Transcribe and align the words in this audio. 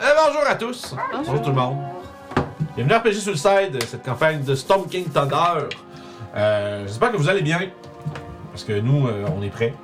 Euh, 0.00 0.04
bonjour 0.26 0.42
à 0.48 0.54
tous. 0.54 0.94
Bonjour. 1.12 1.42
tout 1.42 1.50
le 1.50 1.56
monde. 1.56 1.76
Bienvenue 2.74 2.94
à 2.94 2.98
RPG 3.00 3.12
Suicide, 3.20 3.82
cette 3.86 4.02
campagne 4.04 4.42
de 4.42 4.54
Storm 4.54 4.86
King 4.88 5.08
Thunder. 5.10 5.66
Euh, 6.36 6.84
J'espère 6.86 7.12
que 7.12 7.16
vous 7.16 7.28
allez 7.28 7.42
bien. 7.42 7.60
Parce 8.52 8.64
que 8.64 8.80
nous, 8.80 9.06
euh, 9.06 9.26
on 9.36 9.42
est 9.42 9.50
prêts. 9.50 9.74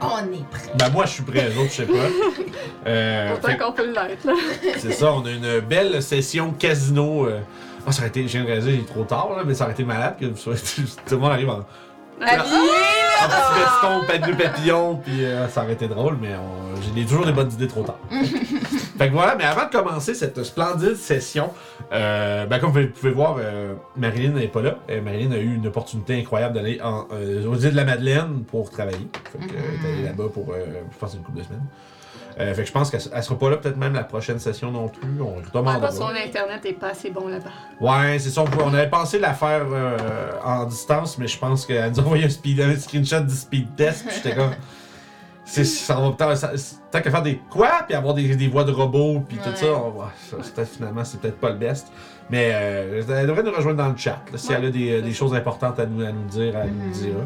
On 0.00 0.18
est 0.32 0.48
prêt. 0.50 0.72
Ben 0.78 0.88
moi, 0.90 1.04
je 1.06 1.10
suis 1.12 1.22
prêt, 1.22 1.48
les 1.48 1.58
autres, 1.58 1.70
je 1.70 1.76
sais 1.76 1.86
pas. 1.86 1.94
Euh, 2.86 3.34
Autant 3.34 3.56
qu'on 3.58 3.72
peut 3.72 3.86
l'être, 3.92 4.24
là. 4.24 4.32
c'est 4.78 4.92
ça, 4.92 5.12
on 5.12 5.26
a 5.26 5.30
une 5.30 5.60
belle 5.60 6.00
session 6.02 6.52
casino. 6.52 7.26
euh. 7.26 7.40
Ah, 7.86 7.92
ça 7.92 8.00
aurait 8.00 8.08
été, 8.08 8.22
je 8.22 8.28
viens 8.32 8.42
de 8.42 8.46
réaliser, 8.46 8.74
il 8.74 8.80
est 8.80 8.86
trop 8.88 9.02
tard, 9.02 9.30
là, 9.36 9.42
mais 9.44 9.52
ça 9.52 9.64
aurait 9.64 9.74
été 9.74 9.84
malade 9.84 10.14
que 10.18 10.26
vous 10.26 10.36
soyez- 10.36 10.58
tout 11.06 11.14
le 11.14 11.18
monde 11.18 11.32
arrive 11.32 11.50
en, 11.50 11.60
Habillé! 12.20 12.56
en 13.20 13.28
petit 13.28 13.60
veston, 13.60 14.06
pas 14.06 14.26
de 14.26 14.32
papillon, 14.42 14.96
puis 15.04 15.24
euh, 15.24 15.48
ça 15.48 15.64
aurait 15.64 15.72
été 15.74 15.88
drôle, 15.88 16.16
mais 16.22 16.30
on- 16.36 16.80
j'ai 16.96 17.04
toujours 17.04 17.26
des 17.26 17.32
bonnes 17.32 17.52
idées 17.52 17.68
trop 17.68 17.82
tard. 17.82 17.98
fait 18.98 19.08
que 19.08 19.12
voilà, 19.12 19.36
mais 19.36 19.44
avant 19.44 19.66
de 19.66 19.70
commencer 19.70 20.14
cette 20.14 20.42
splendide 20.42 20.96
session, 20.96 21.50
euh, 21.92 22.46
ben 22.46 22.58
comme 22.58 22.72
vous 22.72 22.88
pouvez 22.88 23.12
voir, 23.12 23.36
euh, 23.38 23.74
Marilyn 23.96 24.32
n'est 24.32 24.48
pas 24.48 24.62
là. 24.62 24.78
Euh, 24.90 25.00
Marilyn 25.00 25.32
a 25.32 25.38
eu 25.38 25.54
une 25.54 25.66
opportunité 25.66 26.18
incroyable 26.18 26.54
d'aller 26.54 26.80
euh, 26.84 27.46
aux 27.46 27.56
îles 27.56 27.70
de 27.70 27.76
la 27.76 27.84
Madeleine 27.84 28.44
pour 28.44 28.70
travailler. 28.70 29.08
Fait 29.32 29.38
que, 29.38 29.52
euh, 29.52 29.56
elle 29.56 29.86
est 29.86 29.92
allée 29.92 30.02
là-bas 30.04 30.28
pour, 30.32 30.52
euh, 30.52 30.64
je 30.92 30.98
pense, 30.98 31.14
une 31.14 31.22
couple 31.22 31.38
de 31.38 31.44
semaines. 31.44 31.66
Euh, 32.40 32.54
fait 32.54 32.62
que 32.62 32.68
je 32.68 32.72
pense 32.72 32.90
qu'elle 32.90 33.00
elle 33.12 33.22
sera 33.22 33.38
pas 33.38 33.50
là 33.50 33.56
peut-être 33.56 33.76
même 33.76 33.94
la 33.94 34.04
prochaine 34.04 34.38
session 34.38 34.70
non 34.70 34.88
plus. 34.88 35.20
On 35.20 35.38
Ouais, 35.38 35.42
parce 35.52 35.98
que 35.98 36.04
son 36.04 36.08
internet 36.08 36.64
est 36.64 36.72
pas 36.74 36.90
assez 36.90 37.10
bon 37.10 37.26
là-bas. 37.26 37.50
Ouais, 37.80 38.18
c'est 38.18 38.30
ça. 38.30 38.44
On, 38.64 38.74
avait 38.74 38.88
pensé 38.88 39.18
la 39.18 39.34
faire 39.34 39.66
euh, 39.72 39.96
en 40.44 40.64
distance, 40.66 41.18
mais 41.18 41.26
je 41.26 41.36
pense 41.36 41.66
qu'elle 41.66 41.90
nous 41.90 41.98
a 41.98 42.02
envoyé 42.02 42.26
un, 42.26 42.28
speed, 42.28 42.60
un 42.60 42.76
screenshot 42.76 43.20
du 43.20 43.34
speed 43.34 43.74
test, 43.74 44.06
j'étais 44.14 44.36
comme. 44.36 44.52
C'est, 45.50 45.64
tant, 45.94 47.00
qu'à 47.00 47.10
faire 47.10 47.22
des 47.22 47.40
quoi, 47.50 47.70
puis 47.86 47.94
avoir 47.96 48.12
des, 48.14 48.36
des 48.36 48.48
voix 48.48 48.64
de 48.64 48.70
robots, 48.72 49.24
puis 49.26 49.38
tout 49.38 49.48
ça, 49.54 49.66
on 49.66 49.94
ça, 50.42 50.64
finalement, 50.66 51.02
c'est 51.04 51.18
peut-être 51.20 51.40
pas 51.40 51.48
le 51.50 51.56
best. 51.56 51.86
Mais 52.30 52.50
euh, 52.52 53.02
elle 53.08 53.26
devrait 53.26 53.42
nous 53.42 53.52
rejoindre 53.52 53.78
dans 53.78 53.88
le 53.88 53.96
chat. 53.96 54.20
là, 54.30 54.36
si 54.36 54.48
Ouais. 54.50 54.56
elle 54.58 54.66
a 54.66 54.70
des, 54.70 55.00
des 55.02 55.12
choses 55.14 55.34
importantes 55.34 55.80
à 55.80 55.86
nous, 55.86 56.04
à 56.04 56.12
nous 56.12 56.26
dire, 56.28 56.54
elle 56.54 56.70
nous 56.72 56.84
Mhm. 56.88 56.92
dira. 56.92 57.20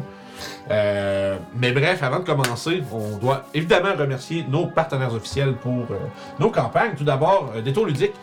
Euh, 0.71 1.37
mais 1.55 1.71
bref, 1.73 2.01
avant 2.01 2.19
de 2.19 2.23
commencer, 2.25 2.81
on 2.91 3.17
doit 3.17 3.43
évidemment 3.53 3.93
remercier 3.97 4.45
nos 4.49 4.67
partenaires 4.67 5.13
officiels 5.13 5.53
pour 5.55 5.83
euh, 5.91 5.97
nos 6.39 6.49
campagnes. 6.49 6.93
Tout 6.97 7.03
d'abord, 7.03 7.51
euh, 7.55 7.61
Détour 7.61 7.85
Ludique. 7.85 8.13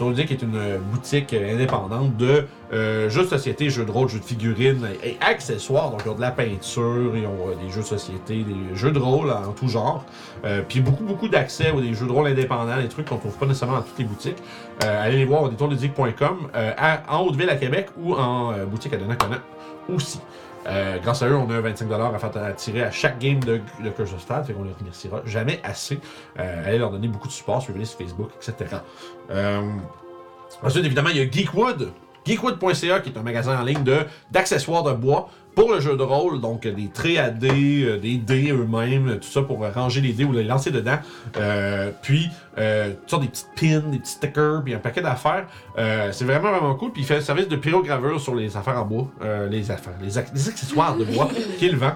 Ludique 0.00 0.32
est 0.32 0.42
une 0.42 0.78
boutique 0.90 1.32
indépendante 1.32 2.16
de 2.16 2.46
euh, 2.72 3.08
jeux 3.08 3.22
de 3.22 3.28
société, 3.28 3.70
jeux 3.70 3.84
de 3.84 3.90
rôle, 3.90 4.08
jeux 4.08 4.18
de 4.18 4.24
figurines 4.24 4.88
et, 5.04 5.16
accessoires. 5.20 5.90
Donc, 5.90 6.02
ils 6.04 6.08
ont 6.10 6.14
de 6.14 6.20
la 6.20 6.32
peinture, 6.32 7.16
ils 7.16 7.26
ont 7.26 7.48
euh, 7.48 7.54
des 7.62 7.70
jeux 7.70 7.82
de 7.82 7.86
société, 7.86 8.42
des 8.42 8.76
jeux 8.76 8.90
de 8.90 8.98
rôle 8.98 9.30
en 9.30 9.52
tout 9.52 9.68
genre. 9.68 10.04
Euh, 10.44 10.62
puis 10.66 10.80
beaucoup, 10.80 11.04
beaucoup 11.04 11.28
d'accès 11.28 11.70
aux 11.70 11.80
jeux 11.80 12.06
de 12.06 12.12
rôle 12.12 12.26
indépendants, 12.26 12.80
des 12.80 12.88
trucs 12.88 13.08
qu'on 13.08 13.18
trouve 13.18 13.36
pas 13.36 13.46
nécessairement 13.46 13.76
dans 13.76 13.82
toutes 13.82 13.98
les 13.98 14.04
boutiques. 14.04 14.38
Allez 14.80 15.18
les 15.18 15.24
voir 15.24 15.42
au 15.42 15.48
détourludique.com, 15.48 16.48
en 17.08 17.20
Haute-Ville 17.20 17.50
à 17.50 17.56
Québec 17.56 17.88
ou 17.96 18.14
en 18.14 18.52
boutique 18.66 18.92
à 18.92 18.96
Donnacona 18.96 19.38
aussi. 19.88 20.20
Euh, 20.66 20.98
grâce 20.98 21.22
à 21.22 21.28
eux, 21.28 21.36
on 21.36 21.50
a 21.50 21.54
un 21.54 21.60
25$ 21.60 22.14
à 22.14 22.18
faire 22.18 22.42
à 22.42 22.52
tirer 22.52 22.82
à 22.82 22.90
chaque 22.90 23.18
game 23.18 23.40
de, 23.40 23.60
Curse 23.96 24.12
of 24.12 24.20
Strahd, 24.20 24.46
fait 24.46 24.52
qu'on 24.52 24.64
les 24.64 24.72
remerciera 24.72 25.22
jamais 25.26 25.60
assez. 25.62 25.98
Euh, 26.38 26.66
allez 26.66 26.78
leur 26.78 26.90
donner 26.90 27.08
beaucoup 27.08 27.28
de 27.28 27.32
support, 27.32 27.62
suivez-les 27.62 27.84
sur 27.84 27.98
Facebook, 27.98 28.30
etc. 28.36 28.76
Euh, 29.30 29.62
ensuite, 30.62 30.84
évidemment, 30.84 31.10
il 31.10 31.18
y 31.18 31.20
a 31.20 31.30
Geekwood. 31.30 31.92
Geekwood.ca 32.24 33.00
qui 33.00 33.10
est 33.10 33.18
un 33.18 33.22
magasin 33.22 33.58
en 33.60 33.64
ligne 33.64 33.84
d'accessoires 34.30 34.82
de 34.82 34.92
bois 34.92 35.28
pour 35.54 35.72
le 35.72 35.80
jeu 35.80 35.96
de 35.96 36.02
rôle, 36.02 36.40
donc 36.40 36.66
des 36.66 36.88
traits 36.88 37.18
à 37.18 37.30
dés, 37.30 37.84
euh, 37.84 37.98
des 37.98 38.16
dés 38.16 38.50
eux-mêmes, 38.50 39.18
tout 39.20 39.28
ça 39.28 39.42
pour 39.42 39.64
ranger 39.72 40.00
les 40.00 40.12
dés 40.12 40.24
ou 40.24 40.32
les 40.32 40.42
lancer 40.44 40.70
dedans. 40.70 40.98
Euh, 41.36 41.90
puis, 42.02 42.28
euh, 42.58 42.90
toutes 43.00 43.10
sortes 43.10 43.22
des 43.22 43.28
petites 43.28 43.48
pins, 43.58 43.88
des 43.90 43.98
petits 43.98 44.10
stickers, 44.12 44.62
puis 44.64 44.74
un 44.74 44.78
paquet 44.78 45.00
d'affaires. 45.00 45.46
Euh, 45.78 46.10
c'est 46.12 46.24
vraiment, 46.24 46.50
vraiment 46.50 46.74
cool. 46.74 46.90
Puis 46.92 47.02
il 47.02 47.04
fait 47.04 47.16
un 47.16 47.20
service 47.20 47.48
de 47.48 47.56
pyrogravure 47.56 48.20
sur 48.20 48.34
les 48.34 48.56
affaires 48.56 48.78
en 48.80 48.84
bois, 48.84 49.08
les 49.50 49.70
affaires, 49.70 49.94
les, 50.02 50.18
ac- 50.18 50.32
les 50.34 50.48
accessoires 50.48 50.96
de 50.96 51.04
bois 51.04 51.28
qu'il 51.58 51.76
vend. 51.76 51.92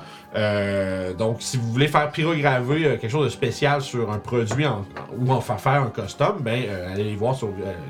Donc, 1.19 1.36
si 1.40 1.56
vous 1.56 1.70
voulez 1.72 1.88
faire 1.88 2.10
pyrograver 2.10 2.82
quelque 3.00 3.08
chose 3.08 3.25
de 3.25 3.30
spécial 3.30 3.80
sur 3.82 4.10
un 4.12 4.19
produit 4.19 4.66
en- 4.66 4.84
ou 5.19 5.30
en 5.32 5.40
faire 5.40 5.60
faire 5.60 5.82
en 5.82 5.90
custom, 5.90 6.36
ben, 6.40 6.62
allez 6.92 7.04
les 7.04 7.16
voir 7.16 7.34
sur 7.34 7.48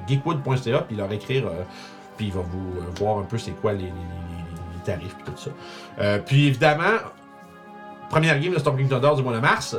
geekwood.ca 0.08 0.78
puis 0.88 0.96
leur 0.96 1.12
écrire, 1.12 1.44
puis 2.16 2.26
il 2.26 2.32
va 2.32 2.40
vous 2.40 2.74
voir 2.98 3.18
un 3.18 3.22
peu 3.22 3.38
c'est 3.38 3.52
quoi 3.52 3.72
les, 3.72 3.82
les- 3.82 3.92
puis 4.96 5.24
tout 5.24 5.32
ça. 5.36 5.50
Euh, 6.00 6.18
puis 6.24 6.46
évidemment, 6.46 6.98
première 8.10 8.38
game 8.40 8.52
de 8.52 8.58
Storm 8.58 8.76
King 8.76 8.88
Thunder 8.88 9.10
du 9.16 9.22
mois 9.22 9.34
de 9.34 9.40
mars, 9.40 9.76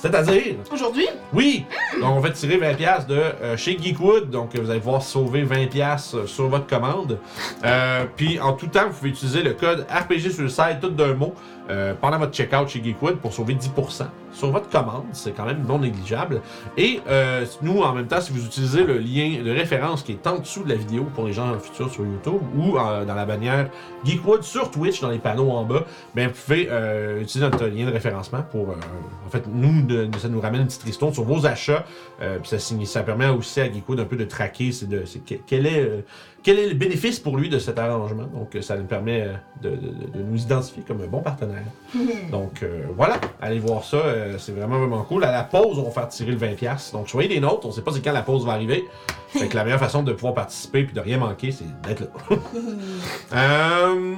c'est-à-dire 0.00 0.56
Aujourd'hui? 0.72 1.06
oui! 1.34 1.66
Donc, 2.00 2.16
on 2.16 2.20
va 2.20 2.30
tirer 2.30 2.56
20$ 2.56 3.06
de 3.06 3.14
euh, 3.14 3.56
chez 3.58 3.76
Geekwood. 3.78 4.30
Donc, 4.30 4.56
vous 4.56 4.70
allez 4.70 4.80
pouvoir 4.80 5.02
sauver 5.02 5.44
20$ 5.44 6.26
sur 6.26 6.48
votre 6.48 6.66
commande. 6.66 7.18
Euh, 7.64 8.06
puis, 8.16 8.40
en 8.40 8.54
tout 8.54 8.68
temps, 8.68 8.88
vous 8.88 8.96
pouvez 8.96 9.10
utiliser 9.10 9.42
le 9.42 9.52
code 9.52 9.86
RPG 9.90 10.30
sur 10.30 10.42
le 10.42 10.48
site, 10.48 10.80
tout 10.80 10.88
d'un 10.88 11.12
mot, 11.12 11.34
euh, 11.68 11.92
pendant 12.00 12.18
votre 12.18 12.32
checkout 12.32 12.66
chez 12.66 12.82
Geekwood 12.82 13.16
pour 13.16 13.34
sauver 13.34 13.54
10% 13.54 14.06
sur 14.32 14.50
votre 14.50 14.68
commande. 14.68 15.04
C'est 15.12 15.32
quand 15.32 15.44
même 15.44 15.64
non 15.66 15.78
négligeable. 15.78 16.40
Et 16.76 17.00
euh, 17.08 17.44
nous, 17.62 17.80
en 17.82 17.92
même 17.94 18.06
temps, 18.06 18.20
si 18.20 18.32
vous 18.32 18.44
utilisez 18.46 18.84
le 18.84 18.98
lien 18.98 19.42
de 19.44 19.50
référence 19.50 20.02
qui 20.02 20.12
est 20.12 20.26
en 20.26 20.38
dessous 20.38 20.64
de 20.64 20.68
la 20.70 20.76
vidéo 20.76 21.04
pour 21.14 21.26
les 21.26 21.32
gens 21.32 21.58
futurs 21.58 21.90
sur 21.90 22.04
YouTube 22.04 22.40
ou 22.56 22.78
euh, 22.78 23.04
dans 23.04 23.14
la 23.14 23.24
bannière 23.26 23.68
Geekwood 24.04 24.42
sur 24.42 24.70
Twitch, 24.70 25.00
dans 25.00 25.10
les 25.10 25.18
panneaux 25.18 25.50
en 25.50 25.64
bas, 25.64 25.84
ben, 26.14 26.28
vous 26.28 26.34
pouvez 26.34 26.68
euh, 26.70 27.20
utiliser 27.20 27.48
notre 27.50 27.66
lien 27.66 27.86
de 27.86 27.92
référencement 27.92 28.42
pour. 28.50 28.70
euh, 28.70 28.74
en 29.26 29.30
fait, 29.30 29.44
nous, 29.46 29.86
ça 30.18 30.28
nous 30.28 30.40
ramène 30.40 30.62
une 30.62 30.66
petite 30.66 30.82
ristourne 30.84 31.12
sur 31.12 31.24
vos 31.24 31.46
achats. 31.46 31.84
Euh, 32.22 32.38
puis 32.38 32.48
ça, 32.48 32.58
ça 32.58 33.02
permet 33.02 33.28
aussi 33.28 33.60
à 33.60 33.70
Geekwood 33.70 34.00
un 34.00 34.04
peu 34.04 34.16
de 34.16 34.24
traquer 34.24 34.72
c'est 34.72 34.88
de, 34.88 35.04
c'est 35.04 35.24
que- 35.24 35.40
quel, 35.46 35.66
est, 35.66 36.04
quel 36.42 36.58
est 36.58 36.68
le 36.68 36.74
bénéfice 36.74 37.18
pour 37.18 37.36
lui 37.36 37.48
de 37.48 37.58
cet 37.58 37.78
arrangement? 37.78 38.24
Donc, 38.34 38.54
euh, 38.54 38.62
ça 38.62 38.76
nous 38.76 38.84
permet 38.84 39.22
euh, 39.22 39.32
de, 39.62 39.70
de- 39.70 39.76
de- 39.76 40.18
de 40.18 40.22
nous 40.22 40.40
identifier 40.40 40.82
comme 40.86 41.00
un 41.02 41.06
bon 41.06 41.20
partenaire. 41.20 41.64
Donc, 42.30 42.62
euh, 42.62 42.84
voilà, 42.96 43.20
allez 43.40 43.58
voir 43.58 43.84
ça. 43.84 43.96
euh, 43.98 44.38
c'est 44.38 44.52
vraiment, 44.52 44.78
vraiment 44.78 45.02
cool. 45.02 45.24
À 45.24 45.32
la 45.32 45.44
pause, 45.44 45.78
on 45.78 45.82
va 45.84 45.90
faire 45.90 46.08
tirer 46.08 46.32
le 46.32 46.38
20$. 46.38 46.92
Donc, 46.92 47.08
soyez 47.08 47.28
des 47.28 47.40
nôtres. 47.40 47.66
On 47.66 47.72
sait 47.72 47.82
pas 47.82 47.92
c'est 47.92 48.02
quand 48.02 48.12
la 48.12 48.22
pause 48.22 48.44
va 48.46 48.52
arriver. 48.52 48.84
Fait 49.28 49.46
que 49.48 49.54
la 49.56 49.64
meilleure 49.64 49.78
façon 49.78 50.02
de 50.02 50.12
pouvoir 50.12 50.34
participer 50.34 50.82
puis 50.84 50.92
de 50.94 51.00
rien 51.00 51.18
manquer, 51.18 51.52
c'est 51.52 51.64
d'être 51.82 52.00
là. 52.00 52.06
Euh, 53.32 54.14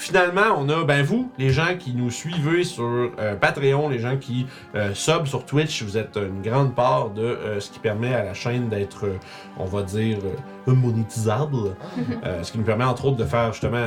finalement, 0.00 0.56
on 0.56 0.68
a, 0.70 0.82
ben 0.84 1.02
vous, 1.02 1.30
les 1.38 1.50
gens 1.50 1.76
qui 1.78 1.92
nous 1.92 2.10
suivez 2.10 2.64
sur 2.64 2.84
euh, 2.84 3.36
Patreon, 3.36 3.90
les 3.90 3.98
gens 3.98 4.16
qui 4.16 4.46
euh, 4.74 4.94
sub 4.94 5.26
sur 5.26 5.44
Twitch, 5.44 5.82
vous 5.82 5.98
êtes 5.98 6.16
une 6.16 6.40
grande 6.40 6.74
part 6.74 7.10
de 7.10 7.22
euh, 7.22 7.60
ce 7.60 7.70
qui 7.70 7.78
permet 7.78 8.14
à 8.14 8.24
la 8.24 8.32
chaîne 8.32 8.70
d'être, 8.70 9.04
euh, 9.04 9.18
on 9.58 9.66
va 9.66 9.82
dire, 9.82 10.18
monétisable. 10.66 11.74
Ce 12.42 12.52
qui 12.52 12.58
nous 12.58 12.64
permet 12.64 12.84
entre 12.84 13.06
autres 13.06 13.16
de 13.16 13.24
faire 13.24 13.52
justement 13.52 13.84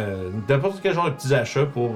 n'importe 0.50 0.79
quel 0.84 0.94
genre 0.94 1.06
de 1.06 1.12
petits 1.12 1.34
achats 1.34 1.66
pour, 1.66 1.94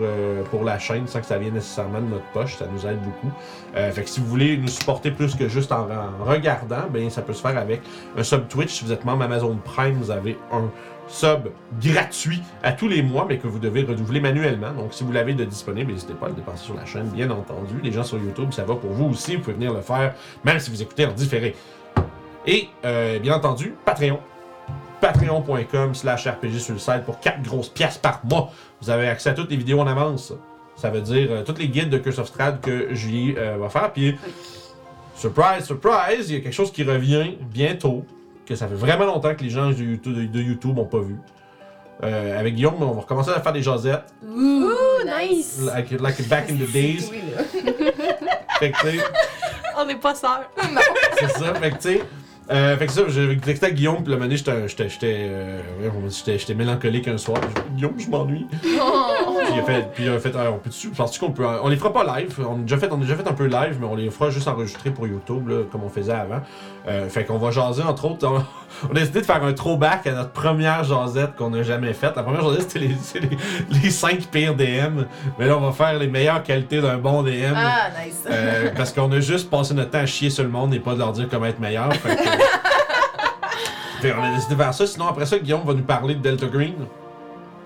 pour 0.49 0.63
la 0.63 0.79
chaîne 0.79 1.07
sans 1.07 1.19
que 1.19 1.25
ça 1.25 1.37
vienne 1.37 1.55
nécessairement 1.55 1.99
de 1.99 2.05
notre 2.05 2.25
poche. 2.31 2.55
Ça 2.55 2.65
nous 2.71 2.87
aide 2.87 2.99
beaucoup. 3.01 3.33
Fait 3.73 4.03
que 4.03 4.09
si 4.09 4.21
vous 4.21 4.27
voulez 4.27 4.55
nous 4.55 4.67
supporter 4.67 5.11
plus 5.11 5.35
que 5.35 5.49
juste 5.49 5.73
en, 5.73 5.87
en 5.89 6.23
regardant, 6.23 6.87
ben 6.89 7.09
ça 7.09 7.21
peut 7.21 7.33
se 7.33 7.41
faire 7.41 7.57
avec 7.57 7.81
un 8.17 8.23
sub 8.23 8.47
Twitch. 8.47 8.71
Si 8.71 8.85
vous 8.85 8.93
êtes 8.93 9.03
membre 9.03 9.23
Amazon 9.23 9.57
Prime, 9.65 9.95
vous 9.95 10.11
avez 10.11 10.37
un 10.53 10.69
sub 11.07 11.49
gratuit 11.81 12.41
à 12.63 12.71
tous 12.71 12.87
les 12.87 13.01
mois, 13.01 13.25
mais 13.27 13.37
que 13.37 13.47
vous 13.47 13.59
devez 13.59 13.83
renouveler 13.83 14.19
manuellement. 14.19 14.71
Donc, 14.71 14.93
si 14.93 15.03
vous 15.03 15.11
l'avez 15.11 15.33
de 15.33 15.45
disponible, 15.45 15.91
n'hésitez 15.91 16.13
pas 16.13 16.27
à 16.27 16.29
le 16.29 16.35
dépenser 16.35 16.65
sur 16.65 16.75
la 16.75 16.85
chaîne, 16.85 17.09
bien 17.09 17.29
entendu. 17.29 17.75
Les 17.83 17.91
gens 17.91 18.03
sur 18.03 18.17
YouTube, 18.17 18.51
ça 18.51 18.63
va 18.63 18.75
pour 18.75 18.91
vous 18.91 19.05
aussi. 19.05 19.35
Vous 19.35 19.41
pouvez 19.41 19.53
venir 19.53 19.73
le 19.73 19.81
faire, 19.81 20.13
même 20.43 20.59
si 20.59 20.69
vous 20.69 20.81
écoutez 20.81 21.05
en 21.05 21.11
différé. 21.11 21.55
Et, 22.45 22.69
euh, 22.85 23.19
bien 23.19 23.35
entendu, 23.35 23.75
Patreon. 23.85 24.19
Patreon.com 25.01 25.93
slash 25.93 26.27
RPG 26.27 26.59
sur 26.59 26.73
le 26.73 26.79
site 26.79 27.03
pour 27.05 27.19
4 27.19 27.41
grosses 27.43 27.69
pièces 27.69 27.97
par 27.97 28.21
mois. 28.25 28.51
Vous 28.81 28.89
avez 28.89 29.07
accès 29.07 29.29
à 29.29 29.33
toutes 29.33 29.51
les 29.51 29.57
vidéos 29.57 29.79
en 29.79 29.87
avance. 29.87 30.33
Ça 30.75 30.89
veut 30.89 31.01
dire 31.01 31.27
euh, 31.31 31.43
tous 31.43 31.57
les 31.57 31.67
guides 31.67 31.89
de 31.89 31.97
Curse 31.97 32.19
of 32.19 32.27
Strahd 32.27 32.61
que 32.61 32.93
Julie 32.93 33.35
euh, 33.37 33.57
va 33.59 33.69
faire. 33.69 33.91
Puis, 33.91 34.15
surprise, 35.15 35.65
surprise, 35.65 36.29
il 36.29 36.35
y 36.35 36.39
a 36.39 36.41
quelque 36.41 36.53
chose 36.53 36.71
qui 36.71 36.83
revient 36.83 37.35
bientôt 37.41 38.05
que 38.47 38.55
ça 38.55 38.67
fait 38.67 38.75
vraiment 38.75 39.05
longtemps 39.05 39.35
que 39.35 39.43
les 39.43 39.49
gens 39.49 39.69
de 39.69 39.75
YouTube, 39.75 40.31
de 40.31 40.39
YouTube 40.41 40.75
n'ont 40.75 40.85
pas 40.85 40.99
vu. 41.01 41.17
Euh, 42.03 42.39
avec 42.39 42.53
Guillaume, 42.55 42.75
on 42.79 42.91
va 42.91 43.01
recommencer 43.01 43.31
à 43.31 43.41
faire 43.41 43.53
des 43.53 43.63
jasettes, 43.63 44.13
Ouh, 44.23 44.69
nice. 45.03 45.59
like, 45.73 45.91
like 45.99 46.27
back 46.29 46.49
in 46.49 46.55
the 46.55 46.71
days. 46.71 47.09
Oui, 47.11 47.21
là. 47.35 47.43
Fait 48.59 48.71
que, 48.71 48.77
tu 48.81 48.97
sais, 48.97 49.03
On 49.79 49.85
n'est 49.85 49.95
pas 49.95 50.15
sœurs. 50.15 50.49
c'est 51.19 51.29
ça. 51.29 51.53
Fait 51.55 51.71
que, 51.71 51.75
tu 51.75 51.81
sais, 51.81 52.03
euh, 52.49 52.77
fait 52.77 52.85
que 52.87 52.91
ça, 52.93 53.01
à 53.65 53.71
Guillaume, 53.71 54.03
puis 54.03 54.13
le 54.13 54.17
moment 54.17 54.29
j'étais, 54.33 54.67
j'étais, 54.67 54.89
j'étais, 54.89 55.15
euh, 55.29 55.59
j'étais, 56.09 56.39
j'étais 56.39 56.53
mélancolique 56.53 57.07
un 57.07 57.17
soir. 57.17 57.39
Guillaume, 57.71 57.93
je 57.97 58.09
m'ennuie. 58.09 58.47
Oh. 58.81 59.37
Puis 59.43 59.53
il 59.53 59.59
a 59.59 59.63
fait, 59.63 59.87
puis 59.93 60.03
il 60.05 60.09
a 60.09 60.19
fait, 60.19 60.31
Ah, 60.37 60.51
on 60.51 60.57
peut 60.57 60.69
dessus, 60.69 60.89
penses-tu 60.89 61.19
qu'on 61.19 61.31
peut, 61.31 61.45
on 61.61 61.67
les 61.67 61.75
fera 61.75 61.91
pas 61.91 62.19
live? 62.19 62.33
On 62.39 62.55
a 62.55 62.59
déjà 62.59 62.77
fait, 62.77 62.89
on 62.91 62.95
a 62.95 63.01
déjà 63.01 63.15
fait 63.15 63.27
un 63.27 63.33
peu 63.33 63.45
live, 63.45 63.77
mais 63.79 63.87
on 63.87 63.95
les 63.95 64.09
fera 64.09 64.29
juste 64.29 64.47
enregistrer 64.47 64.91
pour 64.91 65.07
YouTube, 65.07 65.47
là, 65.49 65.63
comme 65.71 65.83
on 65.83 65.89
faisait 65.89 66.13
avant. 66.13 66.41
Euh, 66.87 67.09
fait 67.09 67.25
qu'on 67.25 67.37
va 67.37 67.51
jaser 67.51 67.83
entre 67.83 68.05
autres. 68.05 68.25
On, 68.25 68.43
on 68.89 68.95
a 68.95 68.99
décidé 68.99 69.19
de 69.21 69.25
faire 69.25 69.43
un 69.43 69.51
throwback 69.53 70.07
à 70.07 70.13
notre 70.13 70.31
première 70.31 70.85
jasette 70.85 71.35
qu'on 71.35 71.53
a 71.53 71.63
jamais 71.63 71.93
faite. 71.93 72.13
La 72.15 72.23
première 72.23 72.43
jasette, 72.43 72.71
c'était 72.71 72.79
les, 72.79 72.95
les, 73.29 73.79
les 73.83 73.91
5 73.91 74.27
pires 74.27 74.55
DM. 74.55 75.03
Mais 75.37 75.47
là, 75.47 75.57
on 75.57 75.61
va 75.61 75.73
faire 75.73 75.97
les 75.99 76.07
meilleures 76.07 76.43
qualités 76.43 76.81
d'un 76.81 76.97
bon 76.97 77.23
DM. 77.23 77.53
Ah, 77.55 77.89
nice. 78.05 78.23
Euh, 78.29 78.69
parce 78.75 78.93
qu'on 78.93 79.11
a 79.11 79.19
juste 79.19 79.49
passé 79.49 79.73
notre 79.73 79.91
temps 79.91 79.99
à 79.99 80.05
chier 80.05 80.29
sur 80.29 80.43
le 80.43 80.49
monde 80.49 80.73
et 80.73 80.79
pas 80.79 80.93
de 80.93 80.99
leur 80.99 81.11
dire 81.11 81.27
comment 81.29 81.47
être 81.47 81.59
meilleur. 81.59 81.93
Fait 81.93 82.15
que, 82.15 82.36
Fait 84.01 84.13
on 84.13 84.23
a 84.23 84.33
décidé 84.33 84.55
de 84.55 84.61
faire 84.61 84.73
ça. 84.73 84.85
Sinon, 84.85 85.07
après 85.07 85.25
ça, 85.25 85.39
Guillaume 85.39 85.65
va 85.65 85.73
nous 85.73 85.83
parler 85.83 86.15
de 86.15 86.21
Delta 86.21 86.47
Green. 86.47 86.75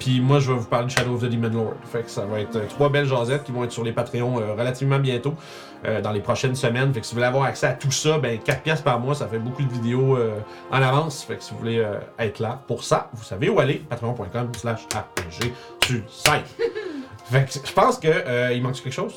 Puis 0.02 0.20
moi, 0.20 0.40
je 0.40 0.52
vais 0.52 0.58
vous 0.58 0.66
parler 0.66 0.88
de 0.88 0.92
Shadow 0.92 1.14
of 1.14 1.22
the 1.22 1.26
Demon 1.26 1.50
Lord. 1.50 1.76
Fait 1.92 2.02
que 2.02 2.10
ça 2.10 2.26
va 2.26 2.40
être 2.40 2.56
euh, 2.56 2.66
trois 2.68 2.90
belles 2.90 3.06
jasettes 3.06 3.44
qui 3.44 3.52
vont 3.52 3.64
être 3.66 3.72
sur 3.72 3.84
les 3.84 3.92
Patreons 3.92 4.40
euh, 4.40 4.54
relativement 4.54 4.98
bientôt, 4.98 5.36
euh, 5.86 6.02
dans 6.02 6.12
les 6.12 6.22
prochaines 6.22 6.56
semaines. 6.56 6.92
Fait 6.92 7.02
que 7.02 7.06
si 7.06 7.14
vous 7.14 7.18
voulez 7.18 7.28
avoir 7.28 7.44
accès 7.44 7.68
à 7.68 7.74
tout 7.74 7.92
ça, 7.92 8.18
ben 8.18 8.40
4 8.40 8.64
pièces 8.64 8.82
par 8.82 9.00
mois, 9.00 9.14
ça 9.14 9.28
fait 9.28 9.38
beaucoup 9.38 9.62
de 9.62 9.72
vidéos 9.72 10.18
en 10.72 10.82
avance. 10.82 11.24
Fait 11.24 11.36
que 11.36 11.44
si 11.44 11.52
vous 11.52 11.60
voulez 11.60 11.86
être 12.18 12.40
là 12.40 12.64
pour 12.66 12.84
ça, 12.84 13.12
vous 13.14 13.24
savez 13.24 13.50
où 13.50 13.60
aller. 13.60 13.84
Patreon.com 13.90 14.50
slash 14.58 14.88
sur 15.84 16.02
site. 16.10 16.46
Fait 17.26 17.46
que 17.46 17.68
je 17.68 17.74
pense 17.74 18.00
que 18.00 18.54
il 18.54 18.62
manque 18.62 18.82
quelque 18.82 18.92
chose? 18.92 19.14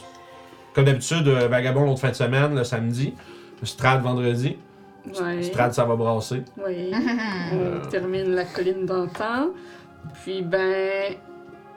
Comme 0.75 0.85
d'habitude, 0.85 1.27
Vagabond 1.27 1.87
l'autre 1.87 2.01
fin 2.01 2.11
de 2.11 2.15
semaine, 2.15 2.55
le 2.55 2.65
samedi. 2.65 3.15
Strad 3.63 4.03
vendredi. 4.03 4.59
Ouais. 5.06 5.43
Strad, 5.43 5.73
ça 5.73 5.85
va 5.85 5.97
brasser. 5.97 6.43
Oui. 6.67 6.93
Euh. 7.53 7.81
On 7.85 7.89
termine 7.89 8.35
la 8.35 8.45
colline 8.45 8.87
d'antan. 8.87 9.51
Puis 10.23 10.43
ben. 10.43 11.15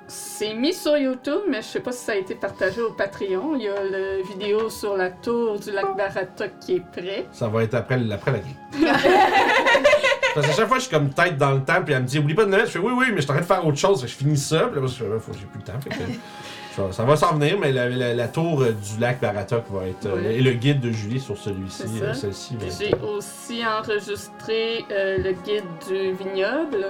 C'est 0.09 0.53
mis 0.53 0.73
sur 0.73 0.97
YouTube, 0.97 1.41
mais 1.49 1.61
je 1.61 1.67
sais 1.67 1.79
pas 1.81 1.91
si 1.91 2.05
ça 2.05 2.13
a 2.13 2.15
été 2.15 2.33
partagé 2.33 2.79
au 2.81 2.91
Patreon. 2.93 3.55
Il 3.55 3.63
y 3.63 3.67
a 3.67 3.83
la 3.83 4.21
vidéo 4.21 4.69
sur 4.69 4.95
la 4.95 5.09
tour 5.09 5.59
du 5.59 5.69
lac 5.69 5.97
Barata 5.97 6.47
qui 6.47 6.77
est 6.77 6.79
prêt. 6.79 7.25
Ça 7.33 7.49
va 7.49 7.63
être 7.63 7.73
après, 7.73 7.99
après 8.09 8.31
la 8.31 8.39
grille. 8.39 8.55
Parce 10.33 10.47
qu'à 10.47 10.53
chaque 10.53 10.67
fois, 10.67 10.77
je 10.77 10.83
suis 10.83 10.91
comme 10.91 11.09
tête 11.09 11.35
dans 11.37 11.51
le 11.51 11.61
temps, 11.61 11.81
puis 11.83 11.93
elle 11.93 12.03
me 12.03 12.07
dit 12.07 12.19
Oublie 12.19 12.35
pas 12.35 12.45
de 12.45 12.51
le 12.51 12.57
mettre. 12.57 12.67
Je 12.67 12.73
fais 12.73 12.79
Oui, 12.79 12.93
oui, 12.95 13.07
mais 13.09 13.17
je 13.17 13.21
suis 13.21 13.31
en 13.31 13.33
train 13.33 13.41
de 13.41 13.47
faire 13.47 13.65
autre 13.65 13.77
chose. 13.77 13.99
Fait 13.99 14.05
que 14.07 14.13
je 14.13 14.17
finis 14.17 14.37
ça, 14.37 14.69
puis 14.71 14.79
là, 14.79 14.87
je 14.87 14.93
fais 14.93 15.39
j'ai 15.39 15.45
plus 15.45 15.59
le 15.59 15.63
temps. 15.63 15.81
Fait 15.81 15.89
que, 15.89 15.95
ça- 16.77 16.91
ça 16.91 17.03
va 17.03 17.15
s'en 17.15 17.33
venir, 17.35 17.57
mais 17.59 17.71
la, 17.71 17.89
la- 17.89 18.13
la 18.13 18.27
tour 18.27 18.61
euh, 18.61 18.71
du 18.71 18.99
lac 19.01 19.19
Baratok 19.19 19.63
va 19.71 19.87
être. 19.87 20.05
euh, 20.05 20.31
et 20.31 20.41
le 20.41 20.51
guide 20.51 20.79
de 20.79 20.91
Julie 20.91 21.19
sur 21.19 21.37
celui-ci. 21.37 21.83
Euh, 22.01 22.13
Celle-ci 22.13 22.53
va 22.55 22.59
Puis 22.65 22.69
être. 22.69 22.79
j'ai 23.01 23.07
aussi 23.07 23.61
enregistré 23.65 24.85
euh, 24.91 25.17
le 25.17 25.31
guide 25.31 25.63
du 25.87 26.13
vignoble. 26.13 26.87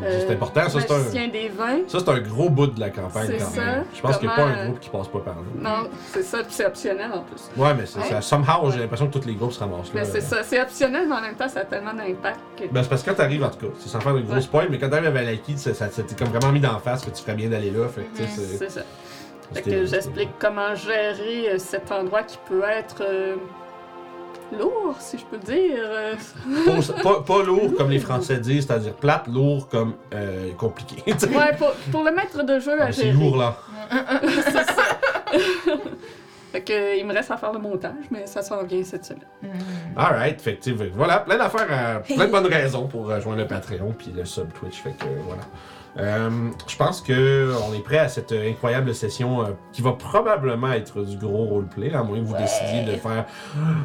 C'est 0.00 0.30
important, 0.30 0.68
ça, 0.68 0.78
c'est 0.80 1.18
un. 1.18 1.28
Des 1.28 1.48
vins. 1.48 1.80
Ça, 1.88 1.98
c'est 1.98 2.08
un 2.08 2.20
gros 2.20 2.48
bout 2.48 2.68
de 2.68 2.78
la 2.78 2.90
campagne 2.90 3.28
quand 3.36 3.44
ça. 3.50 3.60
même. 3.60 3.84
Je 3.92 4.00
pense 4.00 4.18
qu'il 4.18 4.28
n'y 4.28 4.32
a 4.32 4.36
pas 4.36 4.44
un 4.44 4.66
groupe 4.66 4.78
qui 4.78 4.88
passe 4.88 5.08
pas 5.08 5.18
par 5.18 5.34
là. 5.34 5.40
Non, 5.56 5.90
c'est 6.12 6.22
ça, 6.22 6.38
puis 6.44 6.52
c'est 6.52 6.64
optionnel 6.64 7.10
en 7.12 7.22
plus. 7.24 7.50
Ouais, 7.60 7.74
mais 7.74 7.86
c'est 7.86 8.00
ça. 8.02 8.20
Somehow, 8.22 8.70
j'ai 8.70 8.78
l'impression 8.78 9.08
que 9.08 9.18
tous 9.18 9.26
les 9.26 9.34
groupes 9.34 9.50
se 9.52 9.58
ramassent 9.58 9.92
là. 9.92 10.00
Mais 10.00 10.04
c'est 10.04 10.20
ça, 10.20 10.44
c'est 10.44 10.62
optionnel, 10.62 11.06
mais 11.08 11.16
en 11.16 11.20
même 11.20 11.34
temps, 11.34 11.48
ça 11.48 11.60
a 11.60 11.64
tellement 11.64 11.92
d'impact 11.92 12.38
que. 12.56 12.64
Ben, 12.72 12.84
c'est 12.84 12.88
parce 12.88 13.02
que 13.02 13.10
quand 13.10 13.16
t'arrives, 13.16 13.42
en 13.42 13.50
tout 13.50 13.66
cas, 13.66 13.72
c'est 13.80 13.88
sans 13.88 13.98
faire 14.00 14.14
de 14.14 14.20
gros 14.20 14.34
Ouais. 14.34 14.40
spoil, 14.40 14.68
mais 14.70 14.78
quand 14.78 14.88
t'arrives 14.90 15.08
à 15.08 15.10
Valaki, 15.10 15.58
ça, 15.58 15.74
ça, 15.74 15.90
ça 15.90 16.02
t'est 16.04 16.16
comme 16.16 16.28
vraiment 16.28 16.52
mis 16.52 16.60
d'en 16.60 16.78
face 16.78 17.04
que 17.04 17.10
tu 17.10 17.20
ferais 17.22 17.34
bien 17.34 17.48
d'aller 17.48 17.72
là. 17.72 17.88
Fait 17.88 18.02
que, 18.02 18.18
c'est- 18.28 18.58
C'est 18.58 18.70
ça. 18.70 18.82
Fait 19.52 19.62
que 19.62 19.84
j'explique 19.84 20.30
comment 20.38 20.74
gérer 20.74 21.50
euh, 21.50 21.58
cet 21.58 21.90
endroit 21.90 22.22
qui 22.22 22.38
peut 22.48 22.62
être 22.64 23.02
euh, 23.02 23.36
lourd, 24.56 24.94
si 25.00 25.18
je 25.18 25.24
peux 25.24 25.38
dire. 25.38 25.82
Pas, 27.26 27.42
lourd 27.42 27.74
comme 27.76 27.90
les 27.90 27.98
Français 27.98 28.38
disent, 28.38 28.66
c'est-à-dire 28.66 28.94
plate, 28.94 29.26
lourd 29.26 29.68
comme 29.68 29.94
euh, 30.14 30.52
compliqué. 30.52 31.02
Ouais, 31.12 31.56
pour, 31.56 31.72
pour 31.90 32.04
le 32.04 32.12
maître 32.12 32.42
de 32.42 32.58
jeu 32.60 32.80
à 32.80 32.86
Ah, 32.86 32.92
c'est 32.92 33.12
lourd 33.12 33.36
là. 33.36 33.56
c'est 34.22 34.52
ça. 34.52 34.64
fait 36.52 36.62
que, 36.62 36.98
il 36.98 37.04
me 37.04 37.12
reste 37.12 37.30
à 37.32 37.36
faire 37.36 37.52
le 37.52 37.58
montage, 37.58 38.04
mais 38.10 38.26
ça 38.26 38.42
s'en 38.42 38.62
vient 38.62 38.84
cette 38.84 39.04
semaine. 39.04 39.24
Alright, 39.96 40.40
fait 40.40 40.56
que, 40.56 40.70
voilà, 40.94 41.18
plein 41.20 41.38
d'affaires, 41.38 42.02
plein 42.02 42.26
de 42.26 42.30
bonnes 42.30 42.46
raisons 42.46 42.86
pour 42.86 43.06
rejoindre 43.06 43.38
le 43.38 43.46
Patreon 43.48 43.94
puis 43.98 44.12
le 44.16 44.24
sub 44.24 44.52
Twitch. 44.52 44.80
Fait 44.82 44.90
que 44.92 45.06
voilà. 45.26 45.42
Euh, 45.98 46.30
je 46.66 46.76
pense 46.76 47.00
que 47.00 47.52
on 47.68 47.74
est 47.74 47.82
prêt 47.82 47.98
à 47.98 48.08
cette 48.08 48.32
euh, 48.32 48.50
incroyable 48.50 48.94
session 48.94 49.42
euh, 49.42 49.46
qui 49.72 49.82
va 49.82 49.92
probablement 49.92 50.72
être 50.72 51.02
du 51.02 51.16
gros 51.16 51.44
roleplay, 51.46 51.92
à 51.92 52.02
moins 52.02 52.18
que 52.18 52.24
vous 52.24 52.36
décidiez 52.36 52.82
de 52.84 52.96
faire 52.96 53.24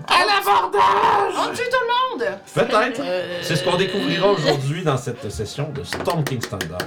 à 0.08 0.26
l'abordage. 0.26 1.34
On 1.38 1.52
tue 1.54 1.64
tout 1.64 1.78
le 1.82 2.26
monde! 2.26 2.38
Peut-être. 2.54 3.02
Euh, 3.04 3.40
C'est 3.42 3.56
ce 3.56 3.64
qu'on 3.64 3.78
découvrira 3.78 4.28
aujourd'hui 4.30 4.84
dans 4.84 4.98
cette 4.98 5.30
session 5.32 5.70
de 5.74 5.84
Storm 5.84 6.24
King 6.24 6.42
Standard. 6.42 6.78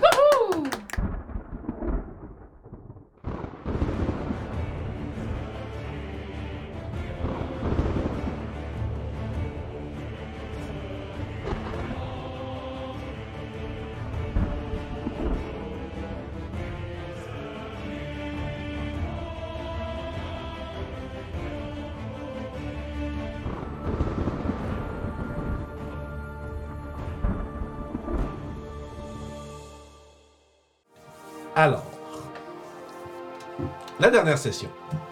Session. 34.37 34.69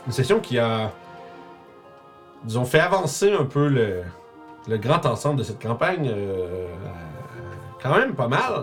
Une 0.07 0.13
session 0.13 0.41
qui 0.41 0.59
a, 0.59 0.93
fait 2.65 2.81
avancer 2.81 3.33
un 3.33 3.45
peu 3.45 3.69
le, 3.69 4.03
grand 4.79 5.05
ensemble 5.07 5.39
de 5.39 5.43
cette 5.45 5.63
campagne. 5.63 6.11
euh, 6.13 6.69
quand 7.83 7.97
même 7.97 8.15
pas 8.15 8.29
mal. 8.29 8.63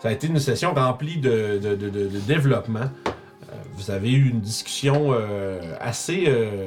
Ça 0.00 0.08
a 0.08 0.12
été 0.12 0.26
une 0.26 0.38
session 0.40 0.74
remplie 0.74 1.18
de, 1.18 1.58
de- 1.62 1.74
de- 1.74 1.88
développement. 2.26 2.80
Euh, 3.06 3.52
Vous 3.74 3.90
avez 3.90 4.10
eu 4.12 4.30
une 4.30 4.40
discussion 4.40 5.08
euh, 5.12 5.60
assez, 5.80 6.26